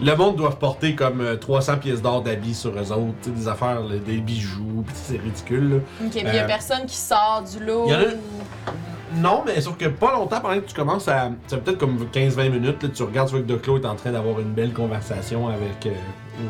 Le 0.00 0.14
monde 0.16 0.36
doit 0.36 0.50
porter 0.58 0.94
comme 0.94 1.20
euh, 1.20 1.36
300 1.36 1.76
pièces 1.78 2.02
d'or 2.02 2.22
d'habits 2.22 2.54
sur 2.54 2.70
eux 2.70 2.92
autres, 2.92 3.30
des 3.30 3.46
affaires, 3.48 3.80
là, 3.80 3.96
des 4.04 4.18
bijoux, 4.18 4.84
pis 4.86 4.92
c'est 4.94 5.20
ridicule. 5.20 5.70
là. 5.70 5.76
Ok, 6.04 6.10
puis 6.10 6.20
il 6.24 6.34
y 6.34 6.38
a 6.38 6.44
Euh, 6.44 6.46
personne 6.46 6.84
qui 6.86 6.96
sort 6.96 7.44
du 7.50 7.64
lot. 7.64 7.84
il 7.86 7.92
y 7.92 7.94
en 7.94 7.98
a- 8.00 8.02
ou- 8.02 9.18
Non, 9.18 9.42
mais 9.46 9.60
sauf 9.60 9.76
que 9.78 9.86
pas 9.86 10.12
longtemps 10.12 10.40
pendant 10.40 10.56
que 10.60 10.66
tu 10.66 10.74
commences 10.74 11.06
à. 11.08 11.30
Ça 11.46 11.56
peut-être 11.58 11.78
comme 11.78 12.06
15-20 12.12 12.50
minutes, 12.50 12.82
là, 12.82 12.88
tu 12.92 13.02
regardes, 13.04 13.28
tu 13.28 13.36
vois 13.36 13.42
que 13.42 13.48
Doclo 13.48 13.78
est 13.80 13.86
en 13.86 13.94
train 13.94 14.10
d'avoir 14.10 14.40
une 14.40 14.52
belle 14.52 14.72
conversation 14.72 15.46
avec 15.48 15.86
euh, 15.86 15.90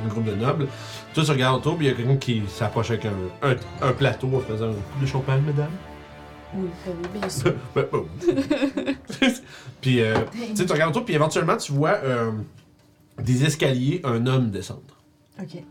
un 0.05 0.09
groupe 0.09 0.25
de 0.25 0.35
nobles. 0.35 0.67
Toi, 1.15 1.23
tu 1.23 1.31
regardes 1.31 1.57
autour, 1.59 1.77
puis 1.77 1.87
il 1.87 1.91
y 1.91 1.93
a 1.93 1.97
quelqu'un 1.97 2.17
qui 2.17 2.43
s'approche 2.49 2.91
avec 2.91 3.05
un, 3.05 3.49
un, 3.51 3.57
un 3.89 3.93
plateau 3.93 4.29
en 4.35 4.41
faisant 4.41 4.67
un 4.71 4.73
coup 4.73 5.01
de 5.01 5.07
champagne, 5.07 5.43
mesdames. 5.47 5.69
Oui, 6.55 6.69
bien 7.13 7.29
sûr. 7.29 7.55
Ben, 7.75 7.87
bon. 7.91 8.07
puis, 9.81 10.01
euh, 10.01 10.15
tu 10.33 10.57
sais, 10.57 10.67
tu 10.67 10.73
regardes 10.73 10.91
autour, 10.91 11.05
puis 11.05 11.15
éventuellement, 11.15 11.57
tu 11.57 11.73
vois 11.73 11.99
euh, 12.05 12.33
des 13.23 13.45
escaliers, 13.45 14.01
un 14.05 14.27
homme 14.27 14.51
descendre. 14.51 15.03
ok. 15.41 15.63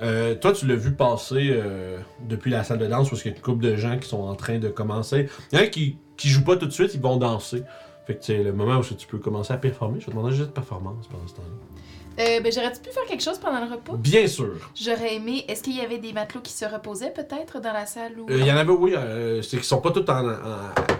Euh, 0.00 0.34
toi, 0.34 0.52
tu 0.52 0.66
l'as 0.66 0.74
vu 0.74 0.92
passer 0.92 1.50
euh, 1.52 1.98
depuis 2.28 2.50
la 2.50 2.64
salle 2.64 2.78
de 2.78 2.86
danse 2.86 3.08
parce 3.08 3.22
qu'il 3.22 3.30
y 3.30 3.34
a 3.34 3.36
une 3.36 3.42
couple 3.42 3.62
de 3.62 3.76
gens 3.76 3.98
qui 3.98 4.08
sont 4.08 4.22
en 4.22 4.34
train 4.34 4.58
de 4.58 4.68
commencer. 4.68 5.28
Il 5.52 5.58
y 5.58 5.62
en 5.62 5.64
a 5.64 5.68
qui, 5.68 5.96
qui 6.16 6.28
jouent 6.28 6.44
pas 6.44 6.56
tout 6.56 6.66
de 6.66 6.72
suite, 6.72 6.92
ils 6.94 7.00
vont 7.00 7.18
danser. 7.18 7.62
Fait 8.06 8.16
que 8.16 8.24
c'est 8.24 8.42
le 8.42 8.52
moment 8.52 8.78
où 8.78 8.82
tu 8.82 9.06
peux 9.06 9.18
commencer 9.18 9.52
à 9.52 9.58
performer. 9.58 10.00
Je 10.00 10.06
vais 10.06 10.12
te 10.12 10.16
demander 10.16 10.34
juste 10.34 10.48
de 10.48 10.54
performance 10.54 11.06
pendant 11.06 11.26
ce 11.28 11.34
temps-là. 11.34 11.71
Euh, 12.18 12.40
ben, 12.40 12.52
j'aurais-tu 12.52 12.80
pu 12.80 12.90
faire 12.90 13.04
quelque 13.08 13.22
chose 13.22 13.38
pendant 13.38 13.64
le 13.64 13.70
repas? 13.72 13.94
Bien 13.96 14.26
sûr. 14.26 14.54
J'aurais 14.74 15.14
aimé. 15.16 15.44
Est-ce 15.48 15.62
qu'il 15.62 15.76
y 15.76 15.80
avait 15.80 15.98
des 15.98 16.12
matelots 16.12 16.40
qui 16.42 16.52
se 16.52 16.64
reposaient 16.64 17.10
peut-être 17.12 17.60
dans 17.60 17.72
la 17.72 17.86
salle 17.86 18.12
ou. 18.18 18.26
Euh, 18.30 18.36
Il 18.38 18.46
y 18.46 18.52
en 18.52 18.56
avait, 18.56 18.70
oui. 18.72 18.92
euh, 18.94 19.40
c'est 19.42 19.56
qu'ils 19.56 19.64
sont 19.64 19.80
pas 19.80 19.90
tous 19.92 20.08
en. 20.10 20.28
en- 20.28 20.34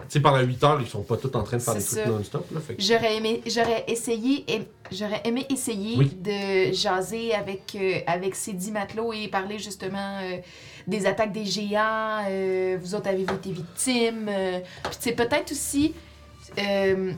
tu 0.08 0.18
sais, 0.18 0.20
pendant 0.20 0.40
8 0.40 0.62
heures, 0.64 0.80
ils 0.80 0.86
sont 0.88 1.02
pas 1.02 1.16
tous 1.16 1.34
en 1.36 1.42
train 1.42 1.56
de 1.56 1.62
faire 1.62 1.74
des 1.74 1.80
C'est 1.80 1.96
trucs 2.02 2.04
ça. 2.06 2.10
non-stop. 2.18 2.46
là, 2.52 2.60
Fait 2.60 2.74
que- 2.74 2.82
J'aurais 2.82 3.16
aimé, 3.16 3.42
j'aurais 3.46 3.84
essayé, 3.88 4.44
et- 4.46 4.62
j'aurais 4.90 5.22
aimé 5.24 5.46
essayer 5.50 5.96
Oui. 5.96 6.10
de 6.20 6.72
jaser 6.74 7.34
avec 7.34 7.74
euh, 7.80 7.98
avec 8.06 8.34
ces 8.34 8.52
dix 8.52 8.70
matelots 8.72 9.12
et 9.12 9.28
parler 9.28 9.58
justement 9.58 10.18
euh, 10.22 10.36
des 10.86 11.06
attaques 11.06 11.32
des 11.32 11.44
géants. 11.46 12.24
euh, 12.28 12.76
vous 12.80 12.94
autres 12.94 13.08
avez-vous 13.08 13.34
été 13.34 13.52
victimes 13.52 14.28
euh, 14.28 14.58
Puis 14.84 14.96
c'est 15.00 15.12
peut-être 15.12 15.52
aussi 15.52 15.94
euh, 16.58 17.12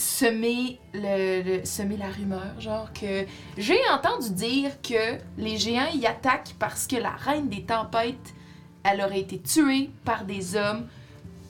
semer 0.00 0.78
le, 0.94 1.42
le- 1.42 1.64
semer 1.64 1.96
la 1.96 2.08
rumeur, 2.08 2.58
genre 2.58 2.92
que 2.92 3.24
j'ai 3.58 3.78
entendu 3.92 4.30
dire 4.30 4.70
que 4.82 5.18
les 5.38 5.56
géants 5.58 5.90
y 5.94 6.06
attaquent 6.06 6.54
parce 6.58 6.86
que 6.86 6.96
la 6.96 7.10
reine 7.10 7.48
des 7.48 7.62
tempêtes, 7.62 8.16
elle 8.82 9.00
aurait 9.02 9.20
été 9.20 9.38
tuée 9.38 9.90
par 10.04 10.24
des 10.24 10.56
hommes. 10.56 10.86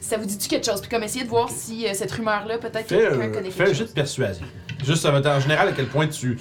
Ça 0.00 0.16
vous 0.16 0.24
dit-tu 0.24 0.48
quelque 0.48 0.66
chose? 0.66 0.80
Puis 0.80 0.90
comme 0.90 1.02
essayer 1.02 1.24
de 1.24 1.28
voir 1.30 1.48
si 1.50 1.86
euh, 1.86 1.90
cette 1.94 2.10
rumeur-là, 2.10 2.58
peut-être 2.58 2.86
que 2.88 2.96
Fais, 2.96 3.08
quelqu'un 3.08 3.20
euh, 3.28 3.32
connaît 3.32 3.50
fais 3.50 3.62
un 3.62 3.66
quelque 3.66 3.76
jeu 3.76 3.82
de 3.84 3.88
chose. 3.88 3.94
persuasion. 3.94 4.46
Juste, 4.84 5.02
ça 5.02 5.10
va 5.10 5.18
être 5.18 5.26
en 5.26 5.40
général 5.40 5.68
à 5.68 5.72
quel 5.72 5.86
point 5.86 6.08
tu 6.08 6.38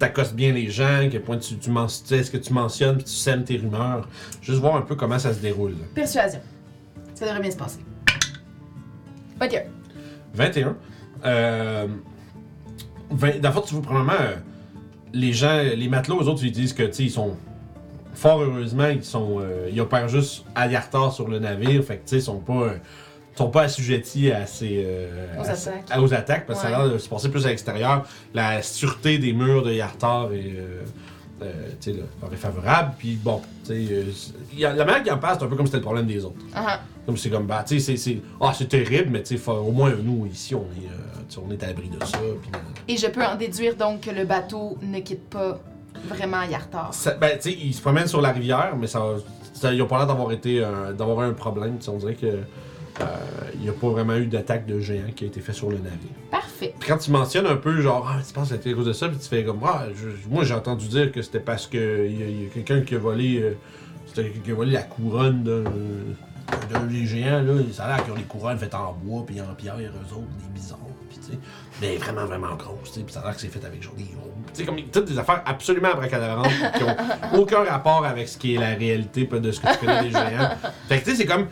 t'accostes 0.00 0.34
bien 0.34 0.52
les 0.52 0.68
gens, 0.68 0.98
à 1.00 1.06
quel 1.06 1.22
point 1.22 1.38
tu, 1.38 1.56
tu 1.58 1.70
men- 1.70 1.86
tu 1.86 1.92
sais, 2.04 2.18
est-ce 2.18 2.30
que 2.30 2.36
tu 2.38 2.52
mentionnes 2.52 2.96
puis 2.96 3.04
tu 3.04 3.12
sèmes 3.12 3.44
tes 3.44 3.56
rumeurs. 3.56 4.08
Juste 4.42 4.58
voir 4.58 4.74
un 4.76 4.82
peu 4.82 4.96
comment 4.96 5.18
ça 5.18 5.32
se 5.32 5.38
déroule. 5.38 5.76
Persuasion. 5.94 6.40
Ça 7.14 7.24
devrait 7.26 7.40
bien 7.40 7.50
se 7.52 7.56
passer. 7.56 7.78
21. 9.40 9.62
21. 10.34 10.76
Euh, 11.24 11.86
20 13.10 13.40
dans 13.40 13.48
le 13.48 13.54
fond, 13.54 13.60
tu 13.60 13.74
vois, 13.74 13.82
premièrement, 13.82 14.12
euh, 14.20 14.34
les 15.12 15.32
gens, 15.32 15.62
les 15.62 15.88
matelots, 15.88 16.22
eux 16.22 16.28
autres, 16.28 16.42
ils 16.44 16.52
disent 16.52 16.72
que, 16.72 16.82
tu 16.84 16.92
sais, 16.94 17.02
ils 17.04 17.10
sont. 17.10 17.36
fort 18.14 18.42
heureusement, 18.42 18.88
ils 18.88 19.04
sont, 19.04 19.38
euh, 19.40 19.68
ils 19.72 19.80
opèrent 19.80 20.08
juste 20.08 20.44
à 20.54 20.66
Yartar 20.68 21.12
sur 21.12 21.28
le 21.28 21.38
navire, 21.38 21.82
fait 21.84 21.96
que 21.96 22.02
tu 22.02 22.08
sais, 22.10 22.16
ils 22.16 22.22
sont 22.22 22.38
pas, 22.40 22.52
euh, 22.52 22.70
sont 23.34 23.48
pas 23.48 23.62
assujettis 23.62 24.30
à 24.30 24.46
ces, 24.46 24.82
euh, 24.86 25.26
Aux 25.40 25.46
à 25.46 25.50
attaques. 25.52 25.84
à- 25.90 26.02
aux 26.02 26.12
attaques, 26.14 26.46
parce 26.46 26.60
que 26.62 26.68
ça 26.68 26.74
a 26.76 26.84
l'air 26.84 26.92
de 26.92 26.98
se 26.98 27.08
passer 27.08 27.30
plus 27.30 27.46
à 27.46 27.48
l'extérieur. 27.48 28.04
La 28.34 28.62
sûreté 28.62 29.18
des 29.18 29.32
murs 29.32 29.62
de 29.62 29.72
Yartar 29.72 30.32
est, 30.32 30.54
euh, 31.42 31.92
leur 32.22 32.32
est 32.32 32.36
favorable. 32.36 32.92
Puis 32.98 33.16
bon, 33.22 33.40
euh, 33.70 34.04
il 34.52 34.58
y 34.58 34.64
a- 34.64 34.72
la 34.72 34.84
manière 34.84 35.02
qu'ils 35.02 35.12
en 35.12 35.18
parlent, 35.18 35.36
c'est 35.38 35.44
un 35.44 35.48
peu 35.48 35.56
comme 35.56 35.66
c'était 35.66 35.78
le 35.78 35.82
problème 35.84 36.06
des 36.06 36.24
autres. 36.24 36.36
Ah, 36.54 36.80
Comme 37.04 37.16
c'est 37.16 37.30
comme, 37.30 37.46
bah, 37.46 37.64
tu 37.66 37.80
sais, 37.80 37.80
c'est- 37.80 37.96
c'est, 37.96 38.20
ah, 38.40 38.52
c'est 38.56 38.68
terrible, 38.68 39.10
mais 39.10 39.22
tu 39.22 39.34
sais, 39.34 39.36
faut- 39.36 39.52
au 39.52 39.72
moins 39.72 39.92
nous 40.02 40.26
ici, 40.26 40.54
on 40.54 40.60
est, 40.60 40.86
euh, 40.86 41.40
on 41.46 41.50
est 41.50 41.62
à 41.64 41.66
l'abri 41.68 41.88
de 41.88 42.04
ça. 42.04 42.18
Et 42.86 42.96
je 42.96 43.06
peux 43.08 43.24
en 43.24 43.34
déduire 43.36 43.74
donc 43.76 44.02
que 44.02 44.10
le 44.10 44.24
bateau 44.24 44.78
ne 44.82 45.00
quitte 45.00 45.28
pas 45.28 45.58
vraiment 46.08 46.42
Yartar. 46.42 46.94
Ça- 46.94 47.14
ben, 47.14 47.36
tu 47.40 47.50
sais, 47.50 47.58
ils 47.60 47.74
se 47.74 47.80
promènent 47.80 48.06
sur 48.06 48.20
la 48.20 48.30
rivière, 48.32 48.74
mais 48.78 48.86
ça, 48.86 49.02
ça 49.52 49.72
ils 49.72 49.82
ont 49.82 49.86
pas 49.86 49.98
l'air 49.98 50.06
d'avoir 50.06 50.30
été, 50.32 50.60
d'avoir 50.96 51.20
un 51.20 51.32
problème. 51.32 51.78
On 51.88 51.96
dirait 51.96 52.14
que 52.14 52.38
il 53.54 53.60
n'y 53.62 53.68
a 53.68 53.72
pas 53.72 53.88
vraiment 53.88 54.16
eu 54.16 54.26
d'attaque 54.26 54.66
de 54.66 54.78
géant 54.80 55.10
qui 55.14 55.24
a 55.24 55.26
été 55.26 55.40
fait 55.40 55.52
sur 55.52 55.70
le 55.70 55.76
navire. 55.76 56.10
Parfait. 56.30 56.74
Puis 56.78 56.88
quand 56.88 56.98
tu 56.98 57.10
mentionnes 57.10 57.46
un 57.46 57.56
peu, 57.56 57.80
genre, 57.80 58.06
ah, 58.10 58.20
tu 58.26 58.32
penses 58.32 58.48
que 58.50 58.54
c'était 58.56 58.70
à 58.70 58.74
cause 58.74 58.86
de 58.86 58.92
ça, 58.92 59.08
puis 59.08 59.18
tu 59.18 59.28
fais 59.28 59.44
comme, 59.44 59.60
ah, 59.64 59.86
je- 59.94 60.28
moi 60.28 60.44
j'ai 60.44 60.54
entendu 60.54 60.86
dire 60.88 61.10
que 61.12 61.22
c'était 61.22 61.40
parce 61.40 61.66
que 61.66 62.06
il 62.06 62.20
y 62.20 62.22
a, 62.22 62.26
il 62.26 62.42
y 62.44 62.46
a 62.46 62.48
quelqu'un 62.50 62.80
qui 62.82 62.94
a 62.94 62.98
volé, 62.98 63.40
euh, 63.42 63.54
c'était 64.06 64.24
quelqu'un 64.24 64.40
qui 64.44 64.50
a 64.50 64.54
volé 64.54 64.72
la 64.72 64.82
couronne 64.82 65.42
d'un, 65.42 65.64
d'un 66.70 66.86
des 66.86 67.06
géants, 67.06 67.42
là. 67.42 67.54
Ça 67.72 67.84
a 67.84 67.88
l'air 67.96 68.04
qu'ils 68.04 68.12
ont 68.12 68.16
des 68.16 68.22
couronnes 68.22 68.58
faites 68.58 68.74
en 68.74 68.92
bois, 69.02 69.24
puis 69.26 69.40
en 69.40 69.54
pierre, 69.54 69.76
eux 69.78 70.12
autres, 70.14 70.26
des 70.38 70.60
bizarres, 70.60 70.78
puis 71.08 71.18
tu 71.18 71.32
sais, 71.32 71.38
mais 71.80 71.96
vraiment, 71.96 72.26
vraiment 72.26 72.54
grosses, 72.56 72.92
tu 72.92 72.98
sais, 73.00 73.04
puis 73.04 73.12
ça 73.14 73.20
a 73.20 73.24
l'air 73.26 73.34
que 73.34 73.40
c'est 73.40 73.48
fait 73.48 73.64
avec 73.64 73.82
genre 73.82 73.94
des 73.94 74.04
gros. 74.04 74.30
Tu 74.52 74.60
sais, 74.60 74.64
comme 74.64 74.76
toutes 74.92 75.06
des 75.06 75.18
affaires 75.18 75.42
absolument 75.46 75.92
abracadabrantes, 75.92 76.48
qui 76.76 76.82
ont 76.84 76.96
aucun 77.40 77.64
rapport 77.64 78.04
avec 78.04 78.28
ce 78.28 78.36
qui 78.36 78.54
est 78.54 78.58
la 78.58 78.74
réalité, 78.74 79.24
pas 79.24 79.38
de 79.38 79.50
ce 79.50 79.60
que 79.60 79.72
tu 79.72 79.78
connais 79.78 80.02
des 80.02 80.10
géants. 80.10 80.50
Fait 80.88 80.98
que 81.00 81.04
tu 81.04 81.10
sais, 81.12 81.16
c'est 81.16 81.26
comme. 81.26 81.46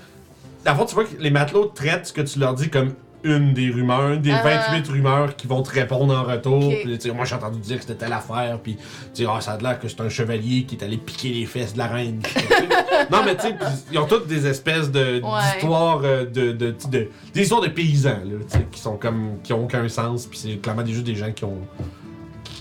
Dans 0.65 0.73
le 0.73 0.79
fond, 0.79 0.85
tu 0.87 0.95
vois 0.95 1.05
que 1.05 1.17
les 1.19 1.31
matelots 1.31 1.67
traitent 1.75 2.07
ce 2.07 2.13
que 2.13 2.21
tu 2.23 2.39
leur 2.39 2.55
dis 2.55 2.69
comme 2.69 2.93
une 3.23 3.53
des 3.53 3.69
rumeurs, 3.71 4.13
une 4.13 4.23
des 4.23 4.33
Ah. 4.33 4.43
28 4.73 4.89
rumeurs 4.89 5.37
qui 5.37 5.47
vont 5.47 5.63
te 5.63 5.71
répondre 5.71 6.15
en 6.17 6.23
retour. 6.23 6.69
Ok. 6.69 6.75
Puis, 6.85 6.99
tu 6.99 7.09
sais, 7.09 7.15
moi, 7.15 7.27
j'ai 7.27 7.35
entendu 7.35 7.59
dire 7.61 7.77
que 7.77 7.83
c'était 7.83 7.95
telle 8.07 8.15
affaire, 8.15 8.59
puis 8.63 8.77
tu 8.77 9.25
sais, 9.25 9.27
ah, 9.31 9.41
ça 9.43 9.53
a 9.53 9.59
l'air 9.59 9.79
que 9.79 9.89
c'est 9.89 10.01
un 10.01 10.09
chevalier 10.09 10.65
qui 10.65 10.77
est 10.77 10.83
allé 10.85 10.97
piquer 10.97 11.29
les 11.29 11.45
fesses 11.45 11.75
de 11.75 11.79
la 11.79 11.87
reine. 11.89 12.23
non, 13.13 13.19
mais 13.25 13.37
tu 13.37 13.43
sais, 13.43 13.53
puis 13.55 13.67
ils 13.93 13.99
ont 13.99 14.07
toutes 14.07 14.27
des 14.27 14.47
espèces 14.47 14.91
de, 14.91 15.21
Ouais. 15.23 15.41
d'histoires 15.53 16.01
euh, 16.03 16.25
de, 16.25 16.53
de, 16.53 16.75
de- 16.91 17.09
des 17.35 17.43
histoires 17.43 17.61
de 17.61 17.69
paysans, 17.69 18.11
là, 18.25 18.39
tu 18.51 18.57
sais, 18.59 18.67
qui 18.73 18.81
sont 18.81 18.97
comme, 18.97 19.33
qui 19.43 19.53
ont 19.53 19.65
aucun 19.65 19.87
sens, 19.91 20.25
puis 20.27 20.39
c'est 20.39 20.57
clairement 20.57 20.83
des, 20.83 20.93
juste 20.95 21.05
des 21.07 21.15
gens 21.17 21.31
qui 21.33 21.45
ont. 21.45 21.59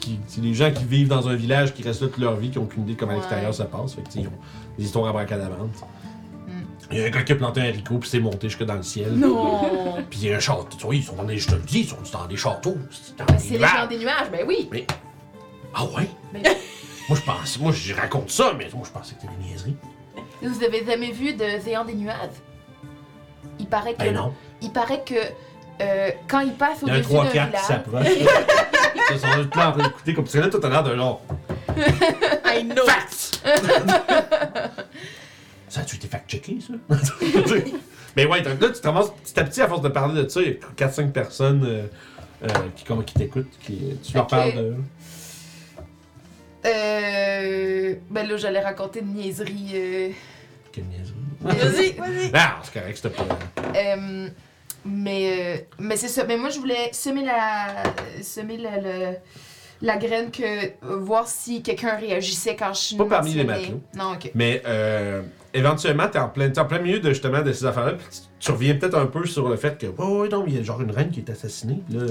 Qui, 0.02 0.20
c'est 0.28 0.41
des 0.41 0.54
gens 0.54 0.72
qui 0.72 0.84
vivent 0.84 1.08
dans 1.08 1.28
un 1.30 1.36
village, 1.36 1.74
qui 1.74 1.84
restent 1.84 2.02
là 2.02 2.08
toute 2.10 2.18
leur 2.22 2.36
vie, 2.36 2.50
qui 2.50 2.58
ont 2.58 2.64
aucune 2.64 2.84
idée 2.84 2.93
de 2.95 3.00
comment 3.00 3.12
Ouais. 3.14 3.18
l'extérieur 3.20 3.54
se 3.54 3.64
passe. 3.64 3.93
Fait 3.93 4.02
que, 4.02 4.08
tu 4.08 4.14
sais, 4.14 4.20
ils 4.22 4.28
ont 4.28 4.39
des 4.78 4.84
histoires 4.86 5.08
abracadabrantes. 5.08 5.76
Il 6.92 6.98
y 6.98 7.04
a 7.04 7.06
un 7.06 7.10
gars 7.10 7.22
qui 7.24 7.32
a 7.34 7.36
planté 7.36 7.62
un 7.62 7.66
haricot, 7.66 7.98
puis 8.00 8.10
c'est 8.10 8.20
monté 8.20 8.50
jusque 8.50 8.64
dans 8.64 8.74
le 8.76 8.82
ciel. 8.84 9.12
Non! 9.14 10.04
Puis 10.10 10.20
il 10.24 10.30
y 10.30 10.34
a 10.34 10.38
un 10.38 10.40
château. 10.40 10.68
Tu 10.78 10.84
vois, 10.86 10.96
ils 10.96 11.04
sont 11.04 11.16
dans 11.16 11.24
des. 11.24 11.38
Je 11.38 11.48
te 11.48 11.54
le 11.56 11.62
dis, 11.62 11.82
ils 11.82 11.88
sont 11.88 11.98
dans 12.12 12.26
des 12.26 12.36
châteaux. 12.38 12.78
C'est 12.90 13.16
dans 13.18 13.26
Ben, 13.26 13.36
des 13.36 13.40
c'est 13.44 13.50
les 13.54 13.60
nuages. 13.60 13.72
gens 13.78 13.88
des 13.88 13.98
nuages, 14.00 14.32
ben 14.32 14.46
oui! 14.48 14.70
Ah 15.76 15.84
ouais? 15.86 16.10
Ben- 16.34 16.42
moi, 17.08 17.18
je 17.18 17.22
pense. 17.26 17.60
Moi, 17.60 17.72
je 17.72 17.94
raconte 17.94 18.32
ça, 18.32 18.54
mais 18.58 18.68
moi, 18.74 18.84
je 18.86 18.92
pensais 18.92 19.14
que 19.16 19.22
c'était 19.22 19.34
des 19.40 19.44
niaiseries. 19.50 19.76
Vous 20.42 20.64
avez 20.64 20.84
jamais 20.86 21.12
vu 21.12 21.34
de 21.34 21.46
géant 21.64 21.86
des 21.86 21.94
nuages? 21.94 22.16
Il 23.60 23.68
paraît 23.68 23.94
que. 23.94 24.00
Ben 24.00 24.14
non. 24.16 24.34
Il 24.62 24.72
paraît 24.72 25.04
que 25.06 25.14
euh, 25.82 26.10
quand 26.28 26.40
il 26.42 26.54
passe 26.54 26.80
Il 26.82 26.88
y 26.88 26.92
a 26.92 26.96
un 26.96 26.98
au-dessus 27.00 27.14
d'un 27.14 27.24
3-4 27.24 27.26
qui 27.26 27.32
village. 27.48 27.62
s'approche. 27.62 28.08
Ils 29.12 29.20
sont 29.20 29.28
tous 29.50 29.58
là 29.58 29.70
en 29.70 29.72
train 29.74 29.84
d'écouter 29.84 30.14
comme 30.14 30.28
que 30.28 30.38
là, 30.38 30.48
toi, 30.50 30.60
t'as 30.62 30.70
l'air 30.70 30.84
de 30.84 30.96
genre. 30.96 31.22
I 32.46 32.64
know. 32.64 32.86
Facts! 32.86 33.42
ça 35.70 35.82
a-tu 35.82 35.95
été 35.97 36.07
fact-checké, 36.07 36.57
ça? 36.61 36.74
Mais 38.17 38.26
ouais, 38.26 38.41
donc 38.41 38.59
là, 38.61 38.70
tu 38.70 38.82
te 38.82 38.88
ramasses 38.88 39.11
petit 39.24 39.39
à 39.39 39.43
petit, 39.43 39.61
à 39.61 39.67
force 39.67 39.82
de 39.82 39.89
parler 39.89 40.24
de 40.24 40.28
ça, 40.28 40.41
il 40.41 40.47
y 40.47 40.84
a 40.84 40.88
4-5 40.88 41.11
personnes 41.11 41.63
euh, 41.65 41.86
euh, 42.43 42.47
qui, 42.76 42.84
comme- 42.84 43.05
qui 43.05 43.13
t'écoutent, 43.13 43.51
qui, 43.61 43.97
tu 44.03 44.13
leur 44.15 44.28
parles 44.28 44.53
de. 44.55 44.74
Euh. 46.65 47.95
Ben 48.09 48.28
là, 48.28 48.38
j'allais 48.38 48.59
raconter 48.59 48.99
une 48.99 49.13
niaiserie. 49.13 49.72
Euh, 49.74 50.09
Quelle 50.72 50.86
niaiserie? 50.86 51.13
Vas-y, 51.41 51.91
vas-y. 51.97 52.32
Ah, 52.34 52.59
c'est 52.63 52.74
correct, 52.74 52.97
c'était 53.01 53.15
pas. 53.15 53.39
euh, 53.76 54.28
mais 54.86 55.32
euh, 55.32 55.61
mais 55.80 55.95
c'est 55.97 56.07
ça. 56.09 56.26
Mais 56.26 56.38
moi, 56.38 56.49
je 56.49 56.59
voulais 56.59 56.89
semer 56.91 57.24
la. 57.24 57.84
Semer 58.22 58.57
la, 58.57 58.78
la, 58.82 59.11
la 59.82 59.97
graine 59.97 60.32
que. 60.32 60.72
voir 60.82 61.28
si 61.28 61.61
quelqu'un 61.63 61.95
réagissait 61.95 62.55
quand 62.55 62.74
je 62.74 62.97
Pas 62.97 63.05
parmi 63.05 63.34
les 63.36 63.43
matelots. 63.45 63.82
Non, 63.95 64.13
ok. 64.13 64.32
Mais 64.36 64.61
euh, 64.65 65.22
éventuellement, 65.54 66.08
t'es 66.08 66.20
en 66.20 66.30
plein, 66.30 66.52
en 66.56 66.66
plein 66.66 66.80
milieu 66.80 67.00
de 67.00 67.10
justement 67.10 67.41
de 67.41 67.52
ces 67.52 67.66
affaires-là, 67.66 67.93
puis 67.93 68.08
tu, 68.39 68.52
reviens 68.52 68.76
peut-être 68.76 68.97
un 68.97 69.08
peu 69.08 69.26
sur 69.26 69.50
le 69.50 69.56
fait 69.56 69.78
que, 69.78 69.88
ouais, 69.88 70.30
non, 70.30 70.43
il 70.47 70.56
y 70.56 70.60
a 70.60 70.64
genre 70.64 70.82
une 70.82 70.91
reine 70.91 71.10
qui 71.10 71.20
est 71.20 71.30
assassinée, 71.30 71.82
puis 71.88 71.97
là, 71.97 72.06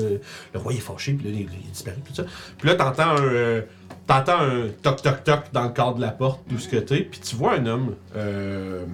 le 0.54 0.58
roi 0.58 0.72
est 0.72 0.76
fâché, 0.76 1.12
puis 1.12 1.28
là, 1.28 1.32
il, 1.32 1.40
il 1.40 1.68
est 1.68 1.72
disparu, 1.72 1.96
tout 2.04 2.14
ça. 2.14 2.24
Puis 2.58 2.68
là, 2.68 2.74
t'entends 2.74 3.16
un, 3.16 3.22
euh, 3.22 3.62
t'entends 4.06 4.40
un 4.40 4.68
toc 4.82 5.02
toc 5.02 5.24
toc 5.24 5.40
dans 5.52 5.64
le 5.64 5.70
cadre 5.70 5.96
de 5.96 6.00
la 6.00 6.10
porte, 6.10 6.40
tout 6.48 6.58
ce 6.58 6.68
que 6.68 6.76
t'es, 6.76 7.02
puis 7.02 7.20
tu 7.20 7.36
vois 7.36 7.54
un 7.54 7.66
homme, 7.66 7.94
euh, 8.16 8.84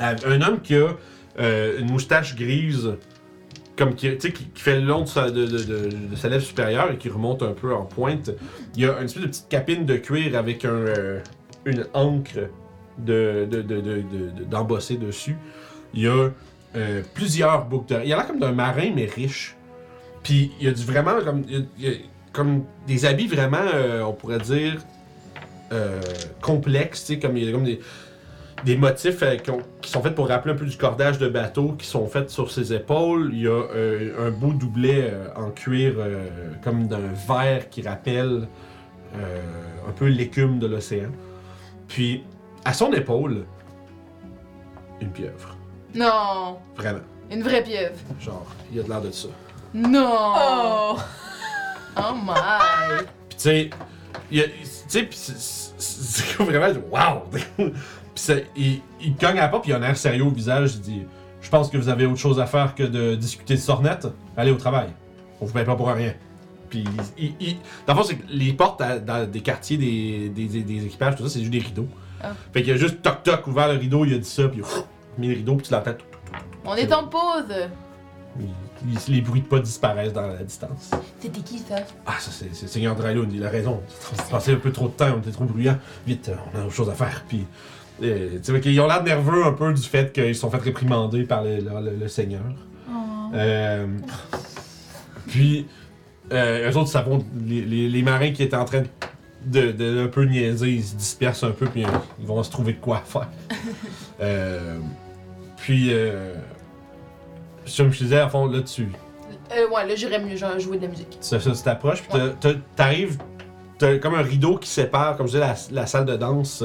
un 0.00 0.40
homme 0.42 0.60
qui 0.60 0.74
a 0.74 0.88
euh, 1.38 1.80
une 1.80 1.90
moustache 1.90 2.34
grise. 2.34 2.92
Comme 3.76 3.94
qui, 3.94 4.08
fait 4.54 4.80
le 4.80 4.86
long 4.86 5.02
de 5.02 5.06
sa, 5.06 5.26
lèvre 5.26 6.42
supérieure 6.42 6.92
et 6.92 6.96
qui 6.96 7.10
remonte 7.10 7.42
un 7.42 7.52
peu 7.52 7.74
en 7.74 7.84
pointe. 7.84 8.30
Il 8.74 8.80
y 8.80 8.86
a 8.86 8.96
une 8.96 9.04
espèce 9.04 9.22
de 9.22 9.28
petite 9.28 9.48
capine 9.50 9.84
de 9.84 9.96
cuir 9.96 10.34
avec 10.34 10.64
un, 10.64 10.86
une 11.66 11.84
encre 11.92 12.48
de, 12.98 13.46
de, 13.50 13.62
de, 13.62 13.80
de, 13.80 13.80
de- 13.80 14.30
de- 14.38 14.44
d'embosser 14.44 14.96
dessus. 14.96 15.36
Il 15.94 16.02
y 16.02 16.08
a 16.08 16.30
euh, 16.76 17.02
plusieurs 17.14 17.64
boucles 17.66 17.88
d'oreilles. 17.88 18.08
Il 18.08 18.12
a 18.12 18.16
l'air 18.16 18.26
comme 18.26 18.38
d'un 18.40 18.52
marin, 18.52 18.92
mais 18.94 19.06
riche. 19.06 19.56
Puis 20.22 20.52
il 20.60 20.66
y 20.66 20.68
a 20.68 20.72
du 20.72 20.84
vraiment 20.84 21.20
comme, 21.24 21.44
comme 22.32 22.64
des 22.86 23.04
habits 23.04 23.28
vraiment, 23.28 23.58
euh, 23.74 24.02
on 24.02 24.12
pourrait 24.12 24.40
dire, 24.40 24.76
euh, 25.72 26.00
complexes. 26.42 27.12
Comme, 27.20 27.36
il 27.36 27.44
y 27.44 27.48
a 27.48 27.52
comme 27.52 27.64
des, 28.64 28.76
motifs 28.76 29.22
euh, 29.22 29.36
qui, 29.36 29.50
qui 29.80 29.90
sont 29.90 30.02
faits 30.02 30.14
pour 30.14 30.28
rappeler 30.28 30.52
un 30.52 30.56
peu 30.56 30.66
du 30.66 30.76
cordage 30.76 31.18
de 31.18 31.28
bateau, 31.28 31.72
qui 31.78 31.86
sont 31.86 32.06
faits 32.08 32.30
sur 32.30 32.50
ses 32.50 32.72
épaules. 32.72 33.30
Il 33.32 33.42
y 33.42 33.48
a 33.48 33.62
un 34.26 34.30
beau 34.30 34.52
doublet 34.52 35.12
en 35.36 35.50
cuir, 35.50 35.94
comme 36.62 36.88
d'un 36.88 37.12
verre 37.28 37.70
qui 37.70 37.82
rappelle 37.82 38.48
un 39.14 39.92
peu 39.92 40.06
l'écume 40.06 40.58
de 40.58 40.66
l'océan. 40.66 41.10
Puis, 41.88 42.24
à 42.66 42.72
son 42.72 42.92
épaule, 42.92 43.46
une 45.00 45.10
pieuvre. 45.10 45.56
Non! 45.94 46.58
Vraiment. 46.76 47.00
Une 47.30 47.42
vraie 47.42 47.62
pieuvre. 47.62 47.94
Genre, 48.20 48.46
il 48.70 48.76
y 48.78 48.80
a 48.80 48.82
de 48.82 48.88
l'air 48.88 49.00
de 49.00 49.10
ça. 49.10 49.28
Non! 49.74 50.32
Oh! 50.36 50.96
Oh 51.98 52.12
my! 52.14 53.04
Puis, 53.30 53.38
tu 53.38 53.42
sais, 53.42 53.70
il 54.30 54.42
tu 54.42 54.50
sais, 54.86 55.02
puis 55.04 55.16
c'est- 55.18 56.36
vraiment, 56.42 56.78
wow! 56.92 57.22
puis, 58.14 58.44
il, 58.54 58.80
il 59.00 59.16
cogne 59.16 59.38
à 59.38 59.42
la 59.42 59.48
porte, 59.48 59.62
puis 59.62 59.72
il 59.72 59.74
a 59.74 59.78
un 59.78 59.82
air 59.82 59.96
sérieux 59.96 60.24
au 60.24 60.30
visage. 60.30 60.74
Il 60.74 60.80
dit 60.82 61.02
Je 61.40 61.48
pense 61.48 61.70
que 61.70 61.78
vous 61.78 61.88
avez 61.88 62.04
autre 62.04 62.18
chose 62.18 62.38
à 62.38 62.44
faire 62.44 62.74
que 62.74 62.82
de 62.82 63.14
discuter 63.14 63.54
de 63.54 63.60
sornettes. 63.60 64.08
Allez 64.36 64.50
au 64.50 64.56
travail. 64.56 64.88
On 65.40 65.46
vous 65.46 65.54
paye 65.54 65.64
pas 65.64 65.74
pour 65.74 65.88
rien. 65.88 66.12
Puis, 66.68 66.84
il, 67.16 67.32
il- 67.40 67.56
dans 67.86 67.94
le 67.94 68.00
fond, 68.00 68.06
c'est 68.06 68.16
que 68.16 68.26
les 68.28 68.52
portes 68.52 68.82
à- 68.82 68.98
dans 68.98 69.26
des 69.26 69.40
quartiers 69.40 69.78
des, 69.78 70.28
des, 70.28 70.44
des- 70.48 70.62
des 70.64 70.84
équipages, 70.84 71.16
tout 71.16 71.22
ça, 71.22 71.30
c'est 71.30 71.40
juste 71.40 71.50
des 71.52 71.60
rideaux. 71.60 71.88
Ah. 72.22 72.32
Fait 72.52 72.62
qu'il 72.62 72.72
a 72.72 72.76
juste 72.76 73.02
toc 73.02 73.22
toc 73.22 73.46
ouvert 73.46 73.68
le 73.72 73.78
rideau, 73.78 74.04
il 74.04 74.14
a 74.14 74.18
dit 74.18 74.28
ça, 74.28 74.48
puis 74.48 74.60
il 74.60 74.64
a 74.64 74.84
mis 75.18 75.28
le 75.28 75.34
rideau, 75.34 75.56
puis 75.56 75.66
tu 75.66 75.72
l'entends. 75.72 75.92
toc, 75.92 76.04
On 76.64 76.74
est 76.74 76.92
en 76.92 77.06
pause! 77.08 77.54
Il- 78.38 78.48
les 79.08 79.20
bruits 79.22 79.40
de 79.40 79.46
pas 79.46 79.58
disparaissent 79.58 80.12
dans 80.12 80.26
la 80.26 80.42
distance. 80.44 80.90
C'était 81.18 81.40
qui 81.40 81.58
ça? 81.58 81.76
Ah, 82.04 82.12
ça, 82.18 82.30
c'est 82.30 82.54
c'est 82.54 82.68
Seigneur 82.68 82.94
Drylund, 82.94 83.32
il 83.32 83.44
a 83.44 83.48
raison. 83.48 83.80
On 84.12 84.16
s'est 84.22 84.30
passé 84.30 84.52
un 84.52 84.56
peu 84.56 84.70
trop 84.70 84.88
de 84.88 84.92
temps, 84.92 85.08
on 85.16 85.18
était 85.20 85.30
trop 85.30 85.44
bruyants. 85.46 85.78
Vite, 86.06 86.28
euh, 86.28 86.34
on 86.54 86.58
a 86.60 86.64
autre 86.64 86.74
chose 86.74 86.90
à 86.90 86.94
faire. 86.94 87.24
Puis, 87.26 87.46
euh, 88.02 88.38
tu 88.44 88.52
sais, 88.52 88.60
qu'ils 88.60 88.78
ont 88.80 88.86
l'air 88.86 89.02
nerveux 89.02 89.46
un 89.46 89.52
peu 89.52 89.72
du 89.72 89.80
fait 89.82 90.12
qu'ils 90.12 90.34
se 90.34 90.40
sont 90.42 90.50
fait 90.50 90.58
réprimander 90.58 91.24
par 91.24 91.42
le, 91.42 91.56
le- 91.56 91.90
le- 91.90 91.96
le 91.96 92.08
Seigneur. 92.08 92.42
Euh, 93.34 93.86
puis, 95.26 95.66
euh, 96.32 96.70
eux 96.70 96.76
autres, 96.76 97.02
les, 97.46 97.62
les- 97.62 97.88
les 97.88 98.02
marins 98.02 98.32
qui 98.32 98.42
étaient 98.42 98.56
en 98.56 98.64
train 98.66 98.82
de, 98.82 98.88
de 99.46 100.04
un 100.04 100.08
peu 100.08 100.24
niaiser, 100.24 100.70
ils 100.70 100.84
se 100.84 100.94
dispersent 100.96 101.44
un 101.44 101.50
peu, 101.52 101.66
puis 101.66 101.84
euh, 101.84 101.88
ils 102.20 102.26
vont 102.26 102.42
se 102.42 102.50
trouver 102.50 102.72
de 102.74 102.80
quoi 102.80 102.98
faire. 103.04 103.28
Euh, 104.20 104.78
puis, 105.56 105.88
euh, 105.92 106.34
comme 107.76 107.92
je 107.92 107.98
te 107.98 108.04
disais, 108.04 108.18
à 108.18 108.28
fond, 108.28 108.46
là, 108.46 108.60
tu, 108.62 108.88
Euh, 109.52 109.68
ouais, 109.68 109.86
là, 109.86 109.94
j'irais 109.94 110.18
mieux 110.18 110.36
genre, 110.36 110.58
jouer 110.58 110.76
de 110.78 110.82
la 110.82 110.88
musique. 110.88 111.16
ça, 111.20 111.38
ça, 111.40 111.52
tu 111.52 111.62
t'approches, 111.62 112.02
puis 112.02 112.20
t'arrives, 112.74 113.18
t'as 113.78 113.98
comme 113.98 114.14
un 114.14 114.22
rideau 114.22 114.56
qui 114.58 114.68
sépare, 114.68 115.16
comme 115.16 115.26
je 115.26 115.32
disais, 115.32 115.40
la, 115.40 115.54
la 115.82 115.86
salle 115.86 116.06
de 116.06 116.16
danse 116.16 116.64